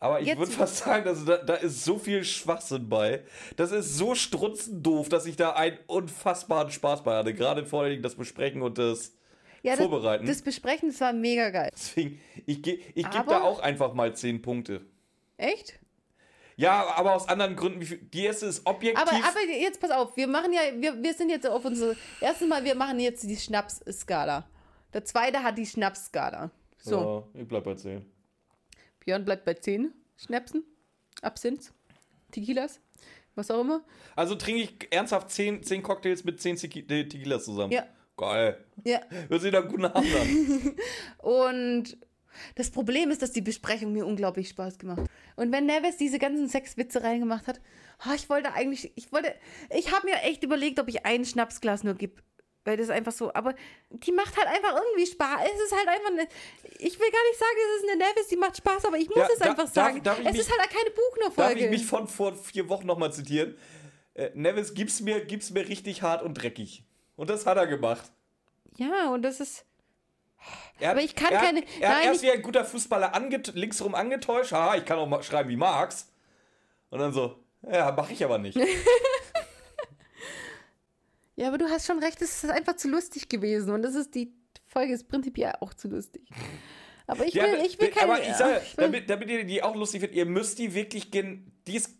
Aber 0.00 0.20
ich 0.20 0.36
würde 0.36 0.50
fast 0.50 0.78
sagen, 0.78 1.04
dass 1.04 1.24
da, 1.24 1.36
da 1.36 1.54
ist 1.54 1.84
so 1.84 1.96
viel 1.96 2.24
Schwachsinn 2.24 2.88
bei. 2.88 3.22
Das 3.56 3.70
ist 3.70 3.96
so 3.96 4.16
strunzendoof, 4.16 5.08
dass 5.08 5.26
ich 5.26 5.36
da 5.36 5.50
einen 5.52 5.78
unfassbaren 5.86 6.72
Spaß 6.72 7.04
bei 7.04 7.14
hatte. 7.16 7.34
Gerade 7.34 7.64
vor 7.64 7.82
allem 7.84 8.02
das 8.02 8.16
Besprechen 8.16 8.62
und 8.62 8.78
das 8.78 9.12
ja, 9.62 9.72
das, 9.76 9.80
Vorbereiten. 9.80 10.26
Das 10.26 10.42
Besprechen, 10.42 10.88
das 10.90 11.00
war 11.00 11.12
mega 11.12 11.50
geil. 11.50 11.70
Deswegen, 11.72 12.20
ich, 12.46 12.62
ge- 12.62 12.80
ich 12.96 13.08
gebe 13.10 13.26
da 13.28 13.42
auch 13.42 13.60
einfach 13.60 13.94
mal 13.94 14.12
10 14.12 14.42
Punkte. 14.42 14.80
Echt? 15.36 15.78
Ja, 16.62 16.86
aber 16.96 17.14
aus 17.14 17.28
anderen 17.28 17.56
Gründen. 17.56 17.80
Die 18.12 18.24
erste 18.24 18.46
ist 18.46 18.66
objektiv. 18.66 19.00
Aber, 19.02 19.12
aber 19.12 19.40
jetzt 19.60 19.80
pass 19.80 19.90
auf, 19.90 20.16
wir 20.16 20.26
machen 20.26 20.52
ja, 20.52 20.60
wir, 20.76 21.02
wir 21.02 21.14
sind 21.14 21.30
jetzt 21.30 21.46
auf 21.46 21.64
unsere. 21.64 21.96
Erstens 22.20 22.48
mal, 22.48 22.64
wir 22.64 22.74
machen 22.74 22.98
jetzt 23.00 23.22
die 23.24 23.36
Schnaps-Skala. 23.36 24.48
Der 24.92 25.04
zweite 25.04 25.42
hat 25.42 25.58
die 25.58 25.66
Schnaps-Skala. 25.66 26.50
So, 26.78 27.26
Ja, 27.34 27.40
ich 27.42 27.48
bleib 27.48 27.64
bei 27.64 27.74
10. 27.74 28.04
Björn 29.00 29.24
bleibt 29.24 29.44
bei 29.44 29.54
10 29.54 29.92
Schnäpsen, 30.16 30.64
Absinth, 31.22 31.72
Tequilas, 32.30 32.80
was 33.34 33.50
auch 33.50 33.60
immer. 33.60 33.82
Also 34.14 34.34
trinke 34.36 34.62
ich 34.62 34.92
ernsthaft 34.92 35.30
10, 35.30 35.62
10 35.62 35.82
Cocktails 35.82 36.24
mit 36.24 36.40
10 36.40 36.56
Tequi- 36.56 36.90
äh, 36.92 37.08
Tequilas 37.08 37.44
zusammen. 37.44 37.72
Ja. 37.72 37.84
Geil. 38.16 38.64
Ja. 38.84 39.00
Hört 39.28 39.40
sich 39.42 39.56
einem 39.56 39.68
guten 39.68 39.86
Abend 39.86 40.14
an. 40.14 40.76
Und 41.18 41.96
das 42.56 42.70
Problem 42.70 43.10
ist, 43.10 43.22
dass 43.22 43.32
die 43.32 43.40
Besprechung 43.42 43.92
mir 43.92 44.06
unglaublich 44.06 44.48
Spaß 44.48 44.78
gemacht 44.78 45.00
hat. 45.02 45.10
Und 45.36 45.52
wenn 45.52 45.66
Neves 45.66 45.96
diese 45.96 46.18
ganzen 46.18 46.48
Sexwitze 46.48 47.02
reingemacht 47.02 47.46
hat, 47.46 47.60
oh, 48.08 48.12
ich 48.14 48.28
wollte 48.30 48.52
eigentlich, 48.54 48.92
ich 48.96 49.12
wollte, 49.12 49.34
ich 49.70 49.92
habe 49.92 50.06
mir 50.06 50.16
echt 50.22 50.42
überlegt, 50.42 50.78
ob 50.80 50.88
ich 50.88 51.04
ein 51.06 51.24
Schnapsglas 51.24 51.84
nur 51.84 51.94
gebe. 51.94 52.22
Weil 52.64 52.76
das 52.76 52.90
einfach 52.90 53.10
so, 53.10 53.34
aber 53.34 53.56
die 53.90 54.12
macht 54.12 54.36
halt 54.36 54.46
einfach 54.46 54.80
irgendwie 54.80 55.04
Spaß. 55.10 55.40
Es 55.52 55.64
ist 55.64 55.76
halt 55.76 55.88
einfach 55.88 56.10
eine, 56.12 56.28
ich 56.78 56.96
will 57.00 57.10
gar 57.10 57.24
nicht 57.28 57.38
sagen, 57.38 57.56
es 57.76 57.82
ist 57.82 57.90
eine 57.90 57.98
Neves, 57.98 58.28
die 58.28 58.36
macht 58.36 58.56
Spaß, 58.56 58.84
aber 58.84 58.98
ich 58.98 59.08
muss 59.08 59.16
Ja, 59.18 59.28
es 59.32 59.38
da- 59.40 59.44
einfach 59.46 59.64
darf- 59.64 59.72
sagen. 59.74 60.02
darf 60.04 60.18
es 60.20 60.24
mich- 60.24 60.40
ist 60.42 60.50
halt 60.56 60.70
keine 60.70 60.90
Darf 60.90 60.94
Buchner-Folge. 61.34 61.64
ich 61.64 61.70
mich 61.70 61.84
von 61.86 62.06
vor 62.06 62.36
vier 62.36 62.68
Wochen 62.68 62.86
nochmal 62.86 63.12
zitieren? 63.12 63.56
Äh, 64.14 64.30
Nevis, 64.34 64.74
gib's 64.74 65.00
mir, 65.00 65.24
gib's 65.24 65.50
mir 65.50 65.66
richtig 65.68 66.02
hart 66.02 66.22
und 66.22 66.34
dreckig. 66.34 66.84
Und 67.16 67.30
das 67.30 67.46
hat 67.46 67.56
er 67.56 67.66
gemacht. 67.66 68.12
Ja, 68.76 69.10
und 69.10 69.22
das 69.22 69.40
ist, 69.40 69.64
Er 70.80 70.88
hat, 70.88 70.96
Aber 70.96 71.04
ich 71.04 71.14
kann 71.14 71.32
er 71.32 71.40
keine- 71.40 71.64
er 71.80 71.88
hat 71.88 71.96
nein, 71.98 72.06
erst 72.08 72.22
ich- 72.22 72.28
wie 72.28 72.32
ein 72.32 72.42
guter 72.42 72.64
Fußballer 72.64 73.14
anget 73.14 73.54
linksrum 73.54 73.94
angetäuscht. 73.94 74.52
Haha, 74.52 74.76
ich 74.76 74.84
kann 74.84 74.98
auch 74.98 75.06
mal 75.06 75.22
schreiben 75.22 75.48
wie 75.50 75.56
Marx. 75.56 76.08
Und 76.90 76.98
dann 76.98 77.12
so, 77.12 77.38
ja, 77.70 77.92
mache 77.92 78.12
ich 78.12 78.24
aber 78.24 78.38
nicht. 78.38 78.56
ja, 81.36 81.48
aber 81.48 81.58
du 81.58 81.68
hast 81.68 81.86
schon 81.86 81.98
recht, 81.98 82.20
es 82.20 82.44
ist 82.44 82.50
einfach 82.50 82.76
zu 82.76 82.88
lustig 82.88 83.28
gewesen. 83.28 83.72
Und 83.72 83.82
das 83.82 83.94
ist, 83.94 84.14
die 84.14 84.32
Folge 84.66 84.92
ist 84.92 85.08
prinzipiell 85.08 85.54
auch 85.60 85.74
zu 85.74 85.88
lustig. 85.88 86.22
Aber 87.06 87.26
ich 87.26 87.34
will, 87.34 87.42
Ja, 87.42 87.64
ich 87.64 87.80
will 87.80 87.88
keine, 87.90 88.12
aber 88.12 88.22
ich 88.22 88.34
sage, 88.34 88.60
damit, 88.76 89.10
damit 89.10 89.28
ihr 89.28 89.44
die 89.44 89.62
auch 89.62 89.74
lustig 89.74 90.00
findet, 90.00 90.16
ihr 90.16 90.26
müsst 90.26 90.58
die 90.58 90.74
wirklich 90.74 91.10
gen, 91.10 91.50
die 91.66 91.76
ist, 91.76 91.90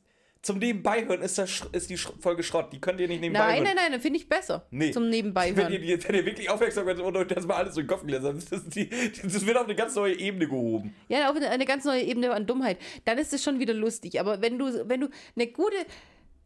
zum 0.43 0.59
Nebenbei 0.59 1.07
hören 1.07 1.23
ist, 1.23 1.39
das, 1.39 1.63
ist 1.71 1.89
die 1.89 1.97
Folge 1.97 2.43
Schrott. 2.43 2.73
Die 2.73 2.81
könnt 2.81 3.01
ihr 3.01 3.07
nicht 3.07 3.21
nebenbei 3.21 3.39
Nein, 3.39 3.55
hören. 3.55 3.65
nein, 3.65 3.77
nein, 3.77 3.93
dann 3.93 4.01
finde 4.01 4.19
ich 4.19 4.29
besser. 4.29 4.67
Nee. 4.71 4.91
Zum 4.91 5.09
Nebenbei 5.09 5.55
Wenn 5.55 5.73
ihr, 5.73 6.03
wenn 6.03 6.15
ihr 6.17 6.27
wirklich 6.27 6.51
aufmerksam 6.51 6.85
seid 6.85 6.99
und 6.99 7.17
euch 7.17 7.29
das 7.29 7.47
mal 7.47 7.55
alles 7.55 7.75
durch 7.75 7.87
den 7.87 7.91
Kopf 7.91 8.05
gelesen 8.05 8.27
habt, 8.27 8.53
das, 8.53 8.69
die, 8.69 8.91
das 9.23 9.47
wird 9.47 9.57
auf 9.57 9.65
eine 9.65 9.77
ganz 9.77 9.95
neue 9.95 10.19
Ebene 10.19 10.49
gehoben. 10.49 10.95
Ja, 11.09 11.31
auf 11.31 11.37
eine, 11.37 11.49
eine 11.49 11.65
ganz 11.65 11.85
neue 11.85 12.03
Ebene 12.03 12.33
an 12.33 12.47
Dummheit. 12.47 12.79
Dann 13.05 13.19
ist 13.19 13.33
es 13.33 13.45
schon 13.45 13.61
wieder 13.61 13.73
lustig. 13.73 14.19
Aber 14.19 14.43
wenn 14.43 14.59
du, 14.59 14.89
wenn 14.89 15.01
du 15.01 15.09
eine 15.37 15.47
gute. 15.47 15.77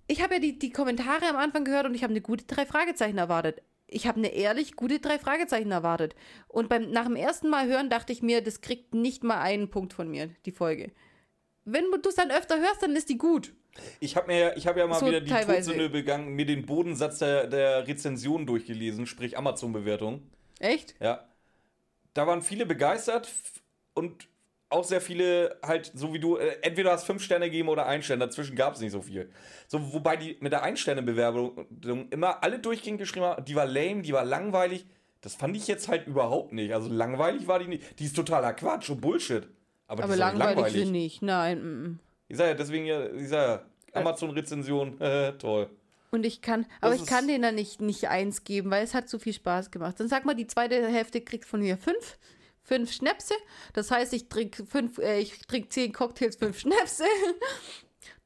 Ich 0.08 0.22
habe 0.22 0.34
ja 0.34 0.40
die, 0.40 0.58
die 0.58 0.70
Kommentare 0.70 1.28
am 1.28 1.36
Anfang 1.36 1.64
gehört 1.64 1.86
und 1.86 1.94
ich 1.94 2.02
habe 2.02 2.12
eine 2.12 2.20
gute 2.20 2.44
drei 2.44 2.66
Fragezeichen 2.66 3.18
erwartet. 3.18 3.62
Ich 3.88 4.06
habe 4.06 4.18
eine 4.18 4.28
ehrlich 4.28 4.76
gute 4.76 5.00
drei 5.00 5.18
Fragezeichen 5.18 5.72
erwartet. 5.72 6.14
Und 6.48 6.68
beim, 6.68 6.90
nach 6.90 7.06
dem 7.06 7.16
ersten 7.16 7.48
Mal 7.48 7.66
hören 7.66 7.88
dachte 7.88 8.12
ich 8.12 8.22
mir, 8.22 8.42
das 8.42 8.60
kriegt 8.60 8.94
nicht 8.94 9.24
mal 9.24 9.40
einen 9.40 9.70
Punkt 9.70 9.94
von 9.94 10.08
mir, 10.08 10.28
die 10.44 10.52
Folge. 10.52 10.92
Wenn 11.64 11.84
du 11.90 12.08
es 12.08 12.14
dann 12.14 12.30
öfter 12.30 12.60
hörst, 12.60 12.82
dann 12.82 12.94
ist 12.94 13.08
die 13.08 13.18
gut. 13.18 13.52
Ich 14.00 14.16
habe 14.16 14.26
mir, 14.28 14.38
ja- 14.38 14.56
ich 14.56 14.66
habe 14.66 14.80
ja 14.80 14.86
mal 14.86 14.98
So 15.00 15.06
wieder 15.06 15.20
die. 15.20 15.30
Todsünde 15.30 15.88
begangen, 15.90 16.28
mir 16.34 16.46
den 16.46 16.66
Bodensatz 16.66 17.18
der, 17.18 17.46
der 17.46 17.86
Rezension 17.86 18.46
durchgelesen, 18.46 19.06
sprich 19.06 19.36
Amazon-Bewertung. 19.38 20.22
Echt? 20.58 20.94
Ja. 21.00 21.24
Da 22.14 22.26
waren 22.26 22.42
viele 22.42 22.66
begeistert 22.66 23.28
und 23.94 24.28
auch 24.68 24.84
sehr 24.84 25.00
viele 25.00 25.58
halt, 25.62 25.92
so 25.94 26.12
wie 26.12 26.18
du, 26.18 26.36
äh, 26.38 26.56
entweder 26.62 26.90
hast 26.92 27.04
fünf 27.04 27.22
Sterne 27.22 27.46
gegeben 27.46 27.68
oder 27.68 27.86
ein 27.86 28.02
Stern, 28.02 28.18
dazwischen 28.20 28.56
gab 28.56 28.74
es 28.74 28.80
nicht 28.80 28.90
so 28.92 29.00
viel. 29.02 29.30
So, 29.68 29.92
wobei 29.92 30.16
die 30.16 30.36
mit 30.40 30.52
der 30.52 30.62
Ein-Sterne-Bewerbung 30.62 31.66
immer 32.10 32.42
alle 32.42 32.58
durchgehend 32.58 32.98
geschrieben 32.98 33.26
haben, 33.26 33.44
die 33.44 33.54
war 33.54 33.66
lame, 33.66 34.02
die 34.02 34.12
war 34.12 34.24
langweilig. 34.24 34.86
Das 35.20 35.34
fand 35.34 35.56
ich 35.56 35.66
jetzt 35.68 35.88
halt 35.88 36.06
überhaupt 36.06 36.52
nicht. 36.52 36.72
Also 36.72 36.88
langweilig 36.88 37.46
war 37.46 37.58
die 37.58 37.68
nicht. 37.68 37.98
Die 38.00 38.04
ist 38.04 38.16
totaler 38.16 38.52
Quatsch 38.54 38.90
und 38.90 39.00
Bullshit. 39.00 39.46
Aber, 39.86 40.04
Aber 40.04 40.16
langweilig, 40.16 40.72
sind 40.72 40.90
nicht. 40.92 41.22
Nein. 41.22 41.60
mm, 41.62 41.82
mm. 41.86 41.98
Ich 42.28 42.36
sag 42.36 42.46
ja, 42.48 42.54
deswegen 42.54 42.86
ja, 42.86 43.06
ich 43.12 43.28
sag 43.28 43.60
ja, 43.94 44.00
Amazon-Rezension, 44.00 45.00
äh, 45.00 45.32
toll. 45.38 45.70
Und 46.10 46.24
ich 46.24 46.40
kann, 46.40 46.66
aber 46.80 46.92
Das 46.92 47.02
ich 47.02 47.08
kann 47.08 47.26
denen 47.26 47.42
dann 47.42 47.54
nicht, 47.56 47.80
nicht 47.80 48.08
eins 48.08 48.44
geben, 48.44 48.70
weil 48.70 48.84
es 48.84 48.94
hat 48.94 49.08
zu 49.08 49.18
viel 49.18 49.32
Spaß 49.32 49.70
gemacht. 49.70 49.98
Dann 50.00 50.08
sag 50.08 50.24
mal, 50.24 50.34
die 50.34 50.46
zweite 50.46 50.86
Hälfte 50.88 51.20
kriegt 51.20 51.44
von 51.44 51.60
mir 51.60 51.76
fünf. 51.76 52.18
Fünf 52.62 52.90
Schnäpse. 52.92 53.34
Das 53.74 53.90
heißt, 53.92 54.12
ich 54.12 54.28
trinke 54.28 54.66
fünf, 54.66 54.98
äh, 54.98 55.20
ich 55.20 55.38
trinke 55.46 55.68
zehn 55.68 55.92
Cocktails, 55.92 56.36
fünf 56.36 56.58
Schnäpse. 56.60 57.04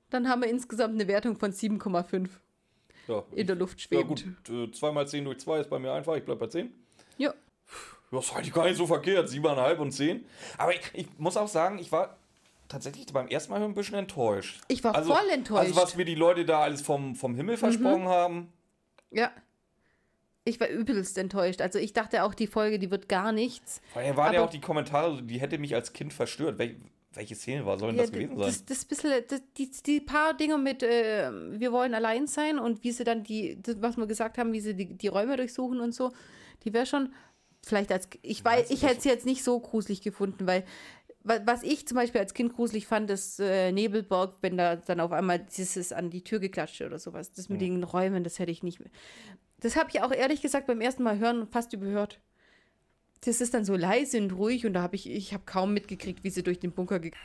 Dann 0.09 0.28
haben 0.28 0.43
wir 0.43 0.48
insgesamt 0.48 0.94
eine 0.94 1.06
Wertung 1.09 1.36
von 1.36 1.52
7,5 1.52 2.28
Ja, 3.06 3.22
in 3.32 3.47
der 3.47 3.56
Luft 3.56 3.78
ja 3.81 3.86
schwebend. 3.86 4.24
gut, 4.47 4.68
äh, 4.68 4.72
2 4.72 4.93
mal 4.93 5.06
10 5.06 5.24
durch 5.24 5.39
2 5.39 5.60
ist 5.60 5.70
bei 5.70 5.78
mir 5.78 5.93
einfach, 5.93 6.16
ich 6.16 6.24
bleib 6.24 6.39
bei 6.39 6.47
10. 6.48 6.72
Ja. 7.18 7.35
Das 8.10 8.24
ist 8.27 8.35
eigentlich 8.35 8.52
gar 8.52 8.64
nicht 8.64 8.77
so 8.77 8.86
verkehrt, 8.86 9.28
7,5 9.28 9.77
und 9.78 9.93
10. 9.93 10.24
Aber 10.59 10.74
ich, 10.74 10.81
ich 10.94 11.06
muss 11.18 11.36
auch 11.36 11.47
sagen, 11.48 11.78
ich 11.78 11.93
war 11.93 12.16
tatsächlich 12.71 13.07
beim 13.13 13.29
ersten 13.29 13.53
Mal 13.53 13.63
ein 13.63 13.75
bisschen 13.75 13.97
enttäuscht. 13.97 14.61
Ich 14.69 14.83
war 14.83 14.95
also, 14.95 15.13
voll 15.15 15.29
enttäuscht. 15.31 15.69
Also 15.69 15.77
was 15.77 15.97
mir 15.97 16.05
die 16.05 16.15
Leute 16.15 16.45
da 16.47 16.61
alles 16.61 16.81
vom, 16.81 17.15
vom 17.15 17.35
Himmel 17.35 17.57
versprochen 17.57 18.09
haben. 18.09 18.53
Ja. 19.11 19.31
Ich 20.45 20.59
war 20.59 20.69
übelst 20.69 21.19
enttäuscht. 21.19 21.61
Also 21.61 21.79
ich 21.79 21.93
dachte 21.93 22.25
auch, 22.25 22.33
die 22.33 22.47
Folge, 22.47 22.79
die 22.79 22.91
wird 22.91 23.09
gar 23.09 23.33
nichts. 23.33 23.83
Vorher 23.93 24.17
waren 24.17 24.33
ja 24.33 24.43
auch 24.43 24.51
die 24.51 24.61
Kommentare, 24.61 25.23
die 25.23 25.41
hätte 25.41 25.59
mich 25.59 25.75
als 25.75 25.93
Kind 25.93 26.15
verstört. 26.15 26.59
Wel 26.59 26.77
welche 27.13 27.35
Szene 27.35 27.67
war, 27.67 27.77
soll 27.77 27.89
denn 27.89 27.97
Ja, 27.97 28.03
das 28.05 28.13
gewesen 28.13 28.37
sein? 28.37 28.47
das, 28.47 28.65
das 28.65 28.85
bisschen, 28.85 29.25
das, 29.27 29.43
die, 29.59 29.69
die 29.85 30.01
paar 30.01 30.33
Dinge 30.33 30.59
mit, 30.59 30.85
äh, 30.85 31.29
wir 31.59 31.73
wollen 31.73 31.93
allein 31.93 32.29
sein 32.29 32.61
und 32.61 32.85
wie 32.85 32.93
sie 32.93 33.03
dann 33.03 33.25
die, 33.25 33.61
das, 33.61 33.83
was 33.83 33.97
wir 33.97 34.07
gesagt 34.07 34.39
haben, 34.39 34.53
wie 34.53 34.61
sie 34.61 34.75
die, 34.75 34.95
die 34.95 35.09
Räume 35.09 35.37
durchsuchen 35.37 35.81
und 35.81 35.93
so, 35.93 36.13
die 36.65 36.73
wäre 36.73 36.87
schon 36.87 37.13
vielleicht 37.63 37.91
als, 37.93 38.09
ich 38.23 38.45
weiß, 38.45 38.71
ich 38.71 38.85
hätte 38.85 39.01
sie 39.01 39.09
jetzt 39.09 39.27
nicht 39.27 39.43
so 39.43 39.59
gruselig 39.59 40.03
gefunden, 40.03 40.47
weil 40.47 40.65
was 41.23 41.63
ich 41.63 41.87
zum 41.87 41.97
Beispiel 41.97 42.21
als 42.21 42.33
Kind 42.33 42.55
gruselig 42.55 42.87
fand, 42.87 43.11
ist 43.11 43.41
äh, 43.41 43.73
Nebelberg, 43.73 44.37
wenn 44.41 44.57
da 44.57 44.77
dann 44.77 45.01
auf 45.01 45.13
einmal 45.13 45.39
dieses 45.39 45.93
an 45.93 46.11
die 46.11 46.25
Tür 46.25 46.39
geklatscht 46.39 46.81
oder 46.81 46.99
sowas. 46.99 47.33
Das 47.33 47.49
mit 47.49 47.61
den 47.61 47.85
Räumen, 47.85 48.25
das 48.25 48.39
hätte 48.39 48.51
ich 48.51 48.63
nicht 48.63 48.81
mehr. 48.81 48.91
Das 49.59 49.77
habe 49.77 49.91
ich 49.91 50.01
auch 50.01 50.13
ehrlich 50.13 50.41
gesagt 50.41 50.67
beim 50.67 50.81
ersten 50.81 51.03
Mal 51.03 51.19
hören 51.19 51.47
fast 51.47 51.75
überhört. 51.75 52.21
Das 53.25 53.43
ist 53.43 53.53
dann 53.53 53.67
so 53.67 53.77
leise 53.77 54.19
und 54.19 54.33
ruhig 54.33 54.65
und 54.65 54.73
da 54.73 54.83
habe 54.83 54.97
ich, 54.97 55.11
ich 55.11 55.35
habe 55.35 55.45
kaum 55.45 55.75
mitgekriegt, 55.75 56.25
wie 56.25 56.31
sie 56.31 56.43
durch 56.43 56.59
den 56.59 56.73
Bunker 56.73 57.01
gegangen 57.01 57.23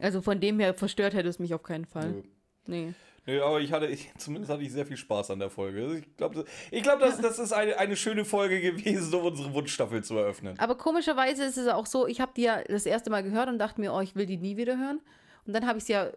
Also 0.00 0.22
von 0.22 0.40
dem 0.40 0.58
her 0.58 0.72
verstört 0.72 1.12
hätte 1.12 1.28
es 1.28 1.38
mich 1.38 1.52
auf 1.52 1.62
keinen 1.62 1.84
Fall. 1.84 2.10
Nö. 2.10 2.22
Nee. 2.66 2.94
Nö, 3.26 3.42
aber 3.42 3.60
ich 3.60 3.72
hatte, 3.72 3.86
ich, 3.86 4.10
zumindest 4.18 4.52
hatte 4.52 4.62
ich 4.62 4.72
sehr 4.72 4.86
viel 4.86 4.96
Spaß 4.96 5.30
an 5.30 5.38
der 5.38 5.50
Folge. 5.50 5.82
Also 5.82 5.94
Ich 5.94 6.16
glaube, 6.16 6.44
ich 6.70 6.82
glaub, 6.82 7.00
das, 7.00 7.20
das 7.20 7.38
ist 7.38 7.52
eine, 7.52 7.78
eine 7.78 7.96
schöne 7.96 8.24
Folge 8.24 8.60
gewesen, 8.60 9.14
um 9.14 9.24
unsere 9.24 9.52
Wunschstaffel 9.54 10.04
zu 10.04 10.16
eröffnen. 10.16 10.58
Aber 10.58 10.76
komischerweise 10.76 11.44
ist 11.44 11.56
es 11.56 11.68
auch 11.68 11.86
so, 11.86 12.06
ich 12.06 12.20
habe 12.20 12.32
die 12.36 12.42
ja 12.42 12.62
das 12.64 12.86
erste 12.86 13.10
Mal 13.10 13.22
gehört 13.22 13.48
und 13.48 13.58
dachte 13.58 13.80
mir, 13.80 13.92
oh, 13.92 14.00
ich 14.00 14.14
will 14.14 14.26
die 14.26 14.36
nie 14.36 14.56
wieder 14.56 14.78
hören. 14.78 15.00
Und 15.46 15.54
dann 15.54 15.66
habe 15.66 15.78
ich 15.78 15.84
sie 15.84 15.92
ja 15.92 16.10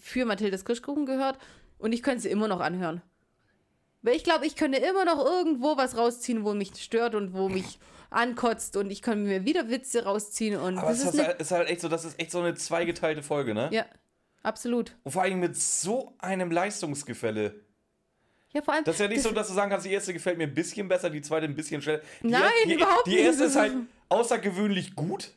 für 0.00 0.24
Mathildes 0.24 0.64
Kirschkuchen 0.64 1.06
gehört 1.06 1.38
und 1.78 1.92
ich 1.92 2.02
könnte 2.02 2.22
sie 2.22 2.30
immer 2.30 2.48
noch 2.48 2.60
anhören. 2.60 3.02
Weil 4.02 4.16
ich 4.16 4.24
glaube, 4.24 4.46
ich 4.46 4.56
könnte 4.56 4.78
immer 4.78 5.04
noch 5.04 5.24
irgendwo 5.24 5.76
was 5.76 5.96
rausziehen, 5.96 6.44
wo 6.44 6.54
mich 6.54 6.74
stört 6.82 7.14
und 7.14 7.34
wo 7.34 7.48
mich 7.48 7.78
ankotzt 8.10 8.76
und 8.76 8.90
ich 8.90 9.00
kann 9.00 9.22
mir 9.22 9.44
wieder 9.44 9.70
Witze 9.70 10.04
rausziehen 10.04 10.58
und 10.58 10.78
Aber 10.78 10.88
das 10.88 11.00
es 11.00 11.04
ist 11.06 11.14
eine, 11.14 11.28
halt, 11.28 11.40
ist 11.40 11.50
halt 11.50 11.68
echt 11.68 11.80
so, 11.80 11.88
das 11.88 12.04
ist 12.04 12.18
echt 12.20 12.30
so 12.30 12.40
eine 12.40 12.54
zweigeteilte 12.54 13.22
Folge, 13.22 13.54
ne? 13.54 13.68
ja, 13.72 13.84
absolut. 14.42 14.96
Und 15.02 15.12
vor 15.12 15.22
allem 15.22 15.40
mit 15.40 15.56
so 15.56 16.14
einem 16.18 16.50
Leistungsgefälle. 16.50 17.60
Ja, 18.52 18.62
vor 18.62 18.74
allem 18.74 18.84
Das 18.84 18.96
ist 18.96 19.00
ja 19.00 19.08
nicht 19.08 19.22
so, 19.22 19.30
dass 19.30 19.48
du 19.48 19.54
sagen 19.54 19.70
kannst, 19.70 19.86
die 19.86 19.92
erste 19.92 20.12
gefällt 20.12 20.36
mir 20.38 20.44
ein 20.44 20.54
bisschen 20.54 20.86
besser, 20.88 21.08
die 21.10 21.22
zweite 21.22 21.46
ein 21.46 21.54
bisschen 21.54 21.80
schneller. 21.80 22.02
Die, 22.22 22.28
Nein, 22.28 22.50
die, 22.66 22.74
überhaupt 22.74 23.06
Die 23.06 23.14
nicht. 23.14 23.24
erste 23.24 23.44
ist 23.44 23.56
halt 23.56 23.74
außergewöhnlich 24.10 24.94
gut 24.94 25.32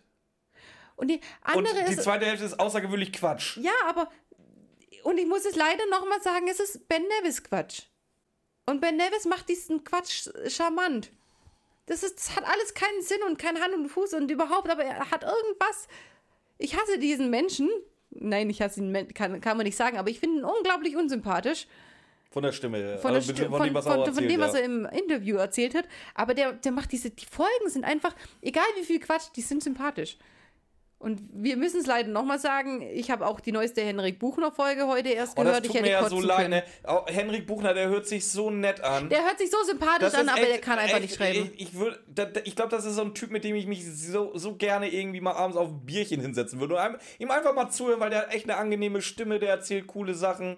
und 0.97 1.09
die 1.09 1.15
und 1.15 1.67
andere 1.67 1.85
die 1.85 1.93
ist 1.93 2.03
zweite 2.03 2.25
Hälfte 2.25 2.45
ist 2.45 2.59
außergewöhnlich 2.59 3.13
Quatsch. 3.13 3.57
Ja, 3.57 3.73
aber 3.87 4.09
und 5.03 5.17
ich 5.17 5.27
muss 5.27 5.45
es 5.45 5.55
leider 5.55 5.85
nochmal 5.91 6.21
sagen, 6.21 6.47
es 6.49 6.59
ist 6.59 6.87
Ben 6.87 7.03
Nevis 7.21 7.43
Quatsch. 7.43 7.83
Und 8.65 8.81
Ben 8.81 8.97
Nevis 8.97 9.25
macht 9.25 9.47
diesen 9.47 9.83
Quatsch 9.83 10.27
charmant. 10.47 11.11
Das, 11.85 12.01
ist, 12.01 12.17
das 12.17 12.35
hat 12.35 12.43
alles 12.45 12.73
keinen 12.73 13.01
Sinn 13.03 13.21
und 13.27 13.37
kein 13.37 13.61
Hand 13.61 13.75
und 13.75 13.87
Fuß 13.89 14.13
und 14.15 14.31
überhaupt, 14.31 14.69
aber 14.69 14.83
er 14.83 15.11
hat 15.11 15.23
irgendwas. 15.23 15.87
Ich 16.57 16.75
hasse 16.75 16.97
diesen 16.97 17.29
Menschen. 17.29 17.69
Nein, 18.15 18.49
ich 18.49 18.61
hasse 18.61 18.79
ihn, 18.81 19.07
kann, 19.13 19.41
kann 19.41 19.57
man 19.57 19.65
nicht 19.65 19.75
sagen, 19.77 19.97
aber 19.97 20.09
ich 20.09 20.19
finde 20.19 20.39
ihn 20.39 20.45
unglaublich 20.45 20.95
unsympathisch. 20.95 21.67
Von 22.31 22.43
der 22.43 22.51
Stimme. 22.51 22.97
Von, 22.97 23.11
der 23.11 23.21
Also, 23.21 23.33
Sti- 23.33 23.47
von 23.49 23.63
dem, 23.63 23.73
was 23.73 23.85
er 23.85 23.91
von, 23.91 24.01
auch 24.01 24.05
von 24.05 24.13
erzählt, 24.15 24.31
dem, 24.31 24.39
was 24.41 24.53
ja. 24.53 24.59
er 24.59 24.65
im 24.65 24.85
Interview 24.85 25.37
erzählt 25.37 25.73
hat. 25.75 25.85
Aber 26.15 26.33
der, 26.33 26.53
der 26.53 26.71
macht 26.73 26.91
diese, 26.91 27.09
die 27.09 27.25
Folgen 27.25 27.69
sind 27.69 27.85
einfach, 27.85 28.13
egal 28.41 28.65
wie 28.77 28.83
viel 28.83 28.99
Quatsch, 28.99 29.27
die 29.35 29.41
sind 29.41 29.63
sympathisch. 29.63 30.17
Und 31.05 31.21
wir 31.33 31.55
müssen 31.55 31.79
es 31.81 31.85
leider 31.85 32.09
nochmal 32.09 32.39
sagen, 32.39 32.81
ich 32.81 33.11
habe 33.11 33.27
auch 33.27 33.39
die 33.39 33.51
neueste 33.51 33.81
Henrik 33.81 34.17
Buchner-Folge 34.17 34.87
heute 34.87 35.09
erst 35.09 35.37
Oh, 35.37 35.43
das 35.43 35.51
gehört. 35.51 35.65
tut 35.67 35.75
ich 35.75 35.81
mir 35.83 35.91
ja 35.91 36.09
so 36.09 36.19
leid. 36.19 36.49
Ne? 36.49 36.63
Auch 36.83 37.05
Henrik 37.07 37.45
Buchner, 37.45 37.75
der 37.75 37.89
hört 37.89 38.07
sich 38.07 38.27
so 38.27 38.49
nett 38.49 38.81
an. 38.81 39.07
Der 39.09 39.23
hört 39.23 39.37
sich 39.37 39.51
so 39.51 39.57
sympathisch 39.67 39.99
Das 40.11 40.15
an, 40.15 40.29
aber 40.29 40.39
echt- 40.41 40.49
der 40.49 40.57
kann 40.61 40.79
einfach 40.79 40.95
echt- 40.97 41.01
nicht 41.03 41.15
schreiben. 41.15 41.51
Ich, 41.57 41.61
ich, 41.73 41.79
würd- 41.79 41.99
da- 42.07 42.25
da- 42.25 42.41
ich 42.43 42.55
glaube, 42.55 42.71
das 42.71 42.85
ist 42.85 42.95
so 42.95 43.03
ein 43.03 43.13
Typ, 43.13 43.29
mit 43.29 43.43
dem 43.43 43.55
ich 43.55 43.67
mich 43.67 43.85
so, 43.85 44.35
so 44.35 44.55
gerne 44.55 44.91
irgendwie 44.91 45.21
mal 45.21 45.33
abends 45.33 45.57
auf 45.57 45.67
ein 45.69 45.85
Bierchen 45.85 46.21
hinsetzen 46.21 46.59
würde. 46.59 46.73
Und 46.75 46.97
ihm 47.19 47.29
einfach 47.29 47.53
mal 47.53 47.69
zuhören, 47.69 47.99
weil 47.99 48.09
der 48.09 48.21
hat 48.23 48.33
echt 48.33 48.45
eine 48.49 48.57
angenehme 48.57 49.03
Stimme, 49.03 49.37
der 49.37 49.49
erzählt 49.51 49.85
coole 49.85 50.15
Sachen. 50.15 50.57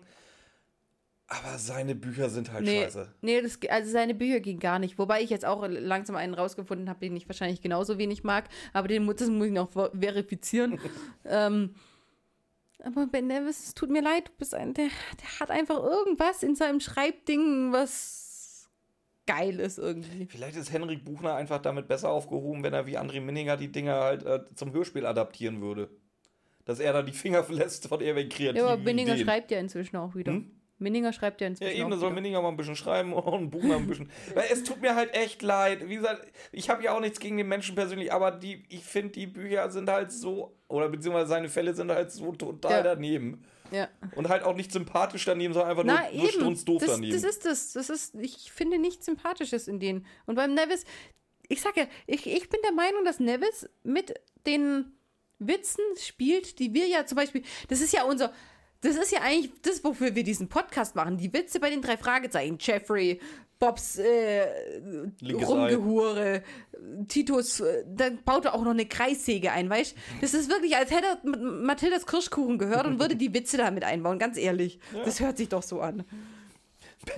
Aber 1.30 1.58
seine 1.58 1.94
Bücher 1.94 2.30
sind 2.30 2.54
halt 2.54 2.64
Nee, 2.64 2.84
scheiße. 2.84 3.14
nee 3.22 3.42
das, 3.42 3.60
also 3.70 3.92
seine 3.92 4.16
Bücher 4.16 4.40
gingen 4.40 4.60
gar 4.62 4.80
nicht. 4.80 4.98
Wobei 4.98 5.22
ich 5.22 5.30
jetzt 5.30 5.44
auch 5.46 5.68
langsam 5.68 6.16
einen 6.16 6.34
rausgefunden 6.34 6.90
habe, 6.90 7.02
den 7.02 7.16
ich 7.18 7.28
wahrscheinlich 7.28 7.62
genauso 7.62 7.98
wenig 7.98 8.24
mag. 8.24 8.46
Aber 8.72 8.88
den, 8.88 9.06
das 9.06 9.28
muss 9.30 9.48
ich 9.48 9.52
noch 9.54 9.70
ver- 9.70 9.92
verifizieren. 10.00 10.80
ähm, 11.26 11.76
aber 12.82 13.08
Ben 13.08 13.28
Nevis, 13.28 13.66
es 13.68 13.74
tut 13.74 13.90
mir 13.90 14.02
leid, 14.02 14.28
du 14.30 14.32
bist 14.38 14.54
ein, 14.56 14.74
der, 14.74 14.86
der 15.22 15.40
hat 15.42 15.52
einfach 15.52 15.84
irgendwas 15.84 16.44
in 16.44 16.56
seinem 16.56 16.80
Schreibding, 16.80 17.74
was 17.74 18.70
geil 19.26 19.60
ist 19.60 19.80
irgendwie. 19.80 20.28
Vielleicht 20.28 20.56
ist 20.56 20.72
Henrik 20.72 21.04
Buchner 21.04 21.36
einfach 21.36 21.62
damit 21.62 21.90
besser 21.90 22.10
aufgehoben, 22.10 22.64
wenn 22.64 22.74
er 22.74 22.86
wie 22.86 22.98
André 22.98 23.20
Minninger 23.20 23.58
die 23.58 23.72
Dinger 23.72 24.00
halt 24.00 24.24
äh, 24.26 24.40
zum 24.56 24.72
Hörspiel 24.72 25.06
adaptieren 25.06 25.60
würde. 25.60 25.90
Dass 26.64 26.80
er 26.80 26.94
da 26.94 27.02
die 27.02 27.12
Finger 27.12 27.46
lässt 27.50 27.88
von 27.88 28.00
irgendwelchen 28.00 28.30
kreativen 28.32 28.58
Ja, 28.66 28.68
aber 28.74 28.82
Binninger 28.82 29.14
Ideen. 29.16 29.26
schreibt 29.26 29.52
ja 29.52 29.60
inzwischen 29.60 29.98
auch 29.98 30.16
wieder. 30.16 30.32
Hm? 30.34 30.52
Minninger 30.80 31.12
schreibt 31.14 31.42
ja 31.42 31.46
Ja, 31.48 31.50
inzwischen 31.50 31.76
eben, 31.78 31.90
da 31.92 31.98
soll 31.98 32.10
wieder. 32.10 32.16
Minninger 32.22 32.42
mal 32.42 32.50
ein 32.50 32.58
bisschen 32.58 32.76
schreiben 32.76 33.14
und 33.14 33.50
Buchner 33.50 33.78
ein 33.78 33.88
bisschen. 33.88 34.10
Weil 34.34 34.46
es 34.52 34.64
tut 34.64 34.82
mir 34.82 34.96
halt 34.96 35.14
echt 35.16 35.42
leid. 35.42 35.88
Wie 35.90 35.96
gesagt, 35.96 36.28
ich 36.52 36.70
habe 36.70 36.84
ja 36.84 36.96
auch 36.96 37.00
nichts 37.00 37.20
gegen 37.20 37.38
den 37.38 37.48
Menschen 37.48 37.76
persönlich, 37.76 38.12
aber 38.14 38.32
die, 38.32 38.64
ich 38.70 38.84
finde, 38.84 39.10
die 39.14 39.28
Bücher 39.28 39.70
sind 39.72 39.90
halt 39.90 40.12
so, 40.12 40.56
oder 40.68 40.90
beziehungsweise 40.90 41.28
seine 41.28 41.50
Fälle 41.50 41.74
sind 41.74 41.92
halt 41.92 42.12
so 42.12 42.32
total 42.34 42.72
Ja. 42.72 42.84
daneben. 42.84 43.44
Ja. 43.72 43.90
Und 44.16 44.30
halt 44.30 44.44
auch 44.44 44.56
nicht 44.56 44.72
sympathisch 44.72 45.26
daneben, 45.26 45.54
sondern 45.54 45.72
einfach 45.72 45.84
Na, 45.84 46.04
nur, 46.04 46.12
nur 46.14 46.24
eben. 46.30 46.40
strunzdoof 46.40 46.82
das, 46.82 46.92
daneben. 46.92 47.14
das 47.14 47.24
ist 47.24 47.46
das. 47.46 47.74
Das 47.74 47.90
ist, 47.90 48.16
ich 48.16 48.52
finde 48.52 48.78
nichts 48.78 49.06
Sympathisches 49.06 49.68
in 49.68 49.80
denen. 49.80 50.06
Und 50.26 50.36
beim 50.36 50.54
Nevis, 50.54 50.86
ich 51.50 51.60
sage 51.62 51.82
ja, 51.82 51.88
ich, 52.06 52.26
ich 52.28 52.50
bin 52.50 52.60
der 52.64 52.72
Meinung, 52.74 53.04
dass 53.04 53.20
Nevis 53.20 53.70
mit 53.84 54.14
den 54.46 54.94
Witzen 55.40 55.84
spielt, 56.00 56.60
die 56.60 56.74
wir 56.74 56.88
ja 56.88 57.06
zum 57.06 57.18
Beispiel, 57.18 57.44
das 57.68 57.82
ist 57.82 57.94
ja 57.94 58.04
unser, 58.04 58.32
das 58.82 58.96
ist 58.96 59.12
ja 59.12 59.22
eigentlich 59.22 59.52
das, 59.62 59.84
wofür 59.84 60.16
wir 60.16 60.24
diesen 60.24 60.50
Podcast 60.50 60.96
machen. 60.96 61.18
Die 61.18 61.32
Witze 61.34 61.60
bei 61.60 61.70
den 61.70 61.82
drei 61.82 61.98
Fragezeichen. 61.98 62.58
Jeffrey, 62.60 63.20
Bobs 63.60 63.98
äh, 63.98 64.80
Linkes 65.20 65.50
Rumgehure, 65.50 66.44
Titus, 67.08 67.60
äh, 67.60 67.84
da 67.88 68.10
baut 68.24 68.46
er 68.46 68.54
auch 68.54 68.64
noch 68.64 68.72
eine 68.72 68.86
Kreissäge 68.86 69.52
ein, 69.52 69.70
weißt 69.70 69.96
Das 70.22 70.34
ist 70.34 70.50
wirklich, 70.50 70.76
als 70.76 70.92
hätte 70.92 71.08
er 71.24 71.28
Mathildas 71.28 72.06
Kirschkuchen 72.06 72.60
gehört 72.60 72.86
und 72.86 73.00
würde 73.00 73.16
die 73.16 73.34
Witze 73.34 73.58
damit 73.58 73.84
einbauen, 73.84 74.20
ganz 74.20 74.38
ehrlich. 74.38 74.80
Das 75.06 75.20
hört 75.20 75.38
sich 75.38 75.50
doch 75.50 75.64
so 75.64 75.82
an. 75.82 76.04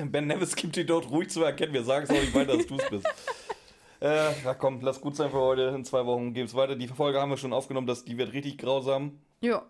Ben 0.05 0.27
Nevis 0.27 0.55
gibt 0.55 0.75
die 0.75 0.85
dort 0.85 1.09
ruhig 1.09 1.29
zu 1.29 1.43
erkennen. 1.43 1.73
Wir 1.73 1.83
sagen 1.83 2.05
es 2.05 2.09
auch 2.09 2.21
nicht 2.21 2.33
weiter, 2.33 2.55
dass 2.57 2.67
du 2.67 2.75
es 2.77 2.89
bist. 2.89 3.07
Äh, 4.01 4.31
ja, 4.45 4.53
komm, 4.53 4.79
lass 4.79 5.01
gut 5.01 5.17
sein 5.17 5.29
für 5.29 5.39
heute. 5.39 5.73
In 5.75 5.83
zwei 5.83 6.05
Wochen 6.05 6.33
geht's 6.33 6.55
weiter. 6.55 6.77
Die 6.77 6.87
Folge 6.87 7.19
haben 7.19 7.31
wir 7.31 7.35
schon 7.35 7.51
aufgenommen, 7.51 7.85
dass 7.85 8.05
die 8.05 8.17
wird 8.17 8.31
richtig 8.31 8.57
grausam. 8.57 9.19
Ja. 9.41 9.65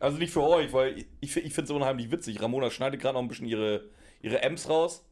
Also 0.00 0.18
nicht 0.18 0.32
für 0.32 0.42
euch, 0.42 0.72
weil 0.72 0.98
ich, 1.20 1.36
ich 1.36 1.54
finde 1.54 1.62
es 1.64 1.70
unheimlich 1.70 2.10
witzig. 2.10 2.40
Ramona 2.42 2.70
schneidet 2.70 3.00
gerade 3.00 3.14
noch 3.14 3.22
ein 3.22 3.28
bisschen 3.28 3.46
ihre, 3.46 3.88
ihre 4.20 4.42
Ems 4.42 4.68
raus. 4.68 5.02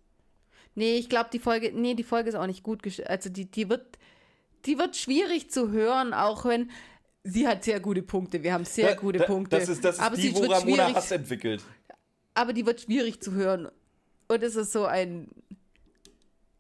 Nee, 0.74 0.97
ich 0.97 1.09
glaube, 1.09 1.31
die 1.32 1.39
Folge, 1.39 1.73
nee, 1.73 1.94
die 1.94 2.02
Folge 2.02 2.28
ist 2.28 2.35
auch 2.35 2.47
nicht 2.47 2.62
gut, 2.62 2.82
also 3.06 3.31
die, 3.31 3.47
die 3.51 3.69
wird, 3.69 3.98
die 4.66 4.77
wird 4.78 4.97
schwierig 4.97 5.51
zu 5.51 5.70
hören, 5.70 6.12
auch 6.12 6.44
wenn 6.44 6.70
sie 7.23 7.47
hat 7.47 7.65
sehr 7.65 7.81
gute 7.81 8.02
Punkte. 8.02 8.43
Wir 8.43 8.52
haben 8.52 8.65
sehr 8.65 8.89
Da- 8.89 8.94
gute 8.97 9.20
da, 9.20 9.24
Punkte. 9.24 9.59
Das 9.59 9.69
ist, 9.69 9.85
das 9.85 9.97
ist 9.97 10.02
aber 10.02 10.16
die, 10.16 10.23
sie 10.23 10.35
wo 10.35 10.40
wird 10.43 10.51
Ramona 10.52 10.77
schwierig, 10.82 10.97
Hass 10.97 11.11
entwickelt. 11.12 11.62
aber 12.35 12.52
die 12.52 12.66
wird 12.66 12.81
schwierig 12.82 13.20
zu 13.20 13.32
hören. 13.32 13.69
Und 14.28 14.43
es 14.43 14.56
ist 14.56 14.73
so 14.73 14.85
ein, 14.85 15.28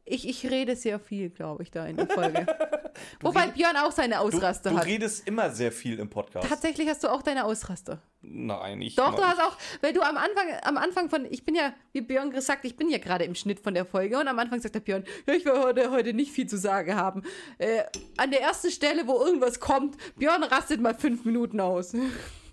ich, 0.04 0.28
ich 0.28 0.50
rede 0.50 0.76
sehr 0.76 0.98
viel, 0.98 1.30
glaube 1.30 1.62
ich, 1.62 1.70
da 1.70 1.86
in 1.86 1.96
der 1.96 2.06
Folge. 2.06 2.46
Wobei 3.20 3.48
Björn 3.48 3.76
auch 3.76 3.90
seine 3.90 4.14
Du, 4.16 4.20
Ausraster 4.20 4.70
du 4.70 4.76
hat. 4.76 4.86
redest 4.86 5.26
immer 5.26 5.50
sehr 5.50 5.72
viel 5.72 5.98
im 5.98 6.08
Podcast. 6.10 6.48
Tatsächlich 6.48 6.88
hast 6.88 7.02
du 7.04 7.08
auch 7.08 7.22
deine 7.22 7.44
Ausraster. 7.44 8.00
Nein, 8.20 8.80
ich. 8.82 8.94
Doch, 8.96 9.14
du 9.14 9.22
hast 9.22 9.40
auch, 9.40 9.56
weil 9.80 9.92
du 9.92 10.02
am 10.02 10.16
Anfang, 10.16 10.46
am 10.62 10.76
Anfang 10.76 11.10
von, 11.10 11.26
ich 11.30 11.44
bin 11.44 11.54
ja, 11.54 11.74
wie 11.92 12.00
Björn 12.02 12.30
gesagt, 12.30 12.64
ich 12.64 12.76
bin 12.76 12.88
ja 12.90 12.98
gerade 12.98 13.24
im 13.24 13.34
Schnitt 13.34 13.60
von 13.60 13.74
der 13.74 13.84
Folge 13.84 14.18
und 14.18 14.28
am 14.28 14.38
Anfang 14.38 14.60
sagt 14.60 14.74
der 14.74 14.80
Björn, 14.80 15.04
ja, 15.26 15.34
ich 15.34 15.44
will 15.44 15.58
heute, 15.58 15.90
heute 15.90 16.14
nicht 16.14 16.32
viel 16.32 16.46
zu 16.46 16.56
sagen 16.58 16.94
haben. 16.94 17.22
Äh, 17.58 17.82
an 18.16 18.30
der 18.30 18.42
ersten 18.42 18.70
Stelle, 18.70 19.06
wo 19.06 19.18
irgendwas 19.24 19.58
kommt, 19.60 19.96
Björn 20.16 20.42
rastet 20.42 20.80
mal 20.80 20.94
fünf 20.94 21.24
Minuten 21.24 21.60
aus. 21.60 21.94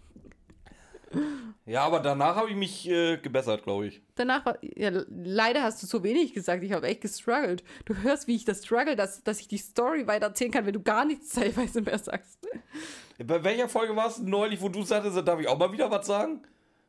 Ja, 1.66 1.84
aber 1.84 2.00
danach 2.00 2.36
habe 2.36 2.50
ich 2.50 2.56
mich 2.56 2.90
äh, 2.90 3.18
gebessert, 3.18 3.64
glaube 3.64 3.88
ich. 3.88 4.02
Danach 4.16 4.46
war, 4.46 4.58
ja, 4.64 4.90
leider 5.10 5.62
hast 5.64 5.82
du 5.84 5.88
so 5.88 6.04
wenig 6.04 6.34
gesagt, 6.34 6.64
ich 6.64 6.72
habe 6.72 6.88
echt 6.88 7.02
gestruggelt. 7.02 7.64
Du 7.86 7.96
hörst, 7.96 8.28
wie 8.28 8.36
ich 8.36 8.46
das 8.46 8.66
struggle, 8.66 8.96
dass, 8.96 9.24
dass 9.24 9.40
ich 9.40 9.48
die 9.48 9.58
Story 9.60 10.08
weiter 10.08 10.28
erzählen 10.28 10.52
kann, 10.52 10.66
wenn 10.66 10.74
du 10.74 10.82
gar 10.82 11.06
nichts 11.06 11.30
teilweise 11.34 11.82
mehr 11.82 12.00
sagst. 12.00 12.40
Bei 13.24 13.44
welcher 13.44 13.70
Folge 13.70 13.96
war 13.96 14.08
es 14.08 14.18
neulich, 14.20 14.60
wo 14.62 14.70
du 14.70 14.82
sagtest, 14.84 15.16
darf 15.28 15.40
ich 15.40 15.48
auch 15.48 15.58
mal 15.60 15.72
wieder 15.72 15.92
was 15.92 16.08
sagen? 16.08 16.42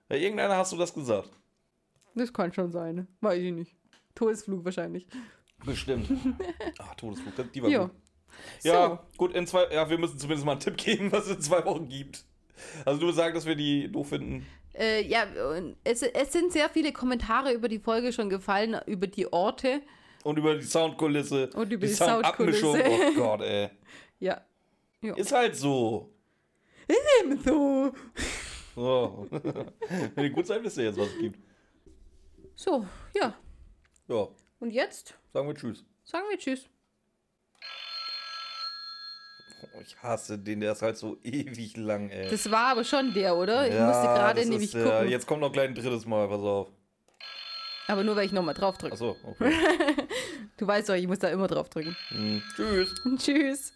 Bei 0.09 0.19
irgendeiner 0.19 0.57
hast 0.57 0.73
du 0.73 0.77
das 0.79 0.95
gesagt. 0.95 1.31
Das 2.15 2.33
kann 2.33 2.53
schon 2.53 2.71
sein, 2.73 2.95
ne? 2.95 3.07
weiß 3.21 3.41
ich 3.41 3.53
nicht. 3.53 3.77
Todesflug 4.15 4.65
wahrscheinlich. 4.65 5.07
Bestimmt. 5.65 6.09
Ach, 6.79 6.95
Todesflug, 6.97 7.53
die 7.53 7.63
war 7.63 7.71
Ja. 7.71 7.85
gut. 7.85 7.91
Ja, 8.63 8.89
So. 8.89 9.17
gut, 9.19 9.35
in 9.35 9.47
zwei, 9.47 9.71
ja, 9.73 9.89
wir 9.91 9.99
müssen 9.99 10.19
zumindest 10.19 10.47
mal 10.47 10.53
einen 10.53 10.61
Tipp 10.61 10.77
geben, 10.79 11.13
was 11.13 11.27
es 11.27 11.37
in 11.37 11.43
zwei 11.43 11.65
Wochen 11.67 11.89
gibt. 11.89 12.25
Also 12.85 13.01
du 13.01 13.11
sagst, 13.13 13.37
dass 13.37 13.47
wir 13.47 13.55
die 13.57 13.91
doof 13.91 14.09
finden. 14.11 14.47
Äh, 14.75 15.07
ja, 15.07 15.27
es, 15.85 16.03
es 16.03 16.33
sind 16.33 16.53
sehr 16.53 16.69
viele 16.69 16.93
Kommentare 16.93 17.53
über 17.53 17.69
die 17.69 17.79
Folge 17.79 18.13
schon 18.13 18.31
gefallen, 18.31 18.77
über 18.87 19.07
die 19.07 19.31
Orte. 19.33 19.83
Und 20.25 20.39
über 20.39 20.55
die 20.55 20.63
Soundkulisse. 20.63 21.51
Und 21.55 21.73
über 21.73 21.87
die 21.87 21.93
Soundabmischung. 21.93 22.77
Soundkulisse. 22.77 23.11
Oh 23.11 23.15
Gott, 23.15 23.41
ey. 23.43 23.71
Ja. 24.21 24.41
Ist 25.17 25.33
halt 25.33 25.57
so. 25.57 26.15
So. 27.45 27.93
so. 28.77 29.27
Wenn 30.15 30.25
ihr 30.25 30.31
gut 30.31 30.47
seid, 30.47 30.63
wisst 30.63 30.79
ihr 30.79 30.85
jetzt, 30.85 30.97
was 30.99 31.09
es 31.09 31.19
gibt. 31.19 31.41
So, 32.55 32.87
ja. 33.17 33.35
Ja, 34.07 34.29
Und 34.61 34.71
jetzt 34.71 35.19
sagen 35.33 35.49
wir 35.49 35.55
Tschüss. 35.57 35.85
sagen 36.05 36.25
wir 36.31 36.39
Tschüss. 36.39 36.69
Ich 39.85 39.97
hasse 40.03 40.39
den, 40.39 40.61
der 40.61 40.73
ist 40.73 40.83
halt 40.83 40.97
so 40.97 41.19
ewig 41.23 41.77
lang, 41.77 42.09
ey. 42.11 42.29
Das 42.31 42.51
war 42.51 42.69
aber 42.73 42.85
schon 42.85 43.13
der, 43.15 43.37
oder? 43.37 43.67
Ich 43.69 43.75
Ja, 43.75 43.87
musste 43.87 44.03
gerade 44.07 44.47
nämlich 44.49 44.71
der. 44.73 44.85
gucken. 44.85 45.09
Jetzt 45.09 45.27
kommt 45.27 45.41
noch 45.41 45.53
gleich 45.53 45.69
ein 45.69 45.75
drittes 45.75 46.07
Mal, 46.07 46.29
pass 46.29 46.41
auf. 46.41 46.69
Aber 47.89 48.05
nur, 48.05 48.15
weil 48.17 48.27
ich 48.27 48.33
nochmal 48.33 48.55
drauf 48.55 48.79
drücke. 48.79 48.93
Achso, 48.95 49.17
okay. 49.25 49.53
Du 50.57 50.67
weißt 50.67 50.89
doch, 50.89 50.95
ich 50.95 51.09
muss 51.09 51.19
da 51.19 51.29
immer 51.29 51.49
drauf 51.49 51.69
drücken. 51.71 51.97
Hm, 52.09 52.43
Tschüss. 52.55 52.95
Tschüss. 53.19 53.73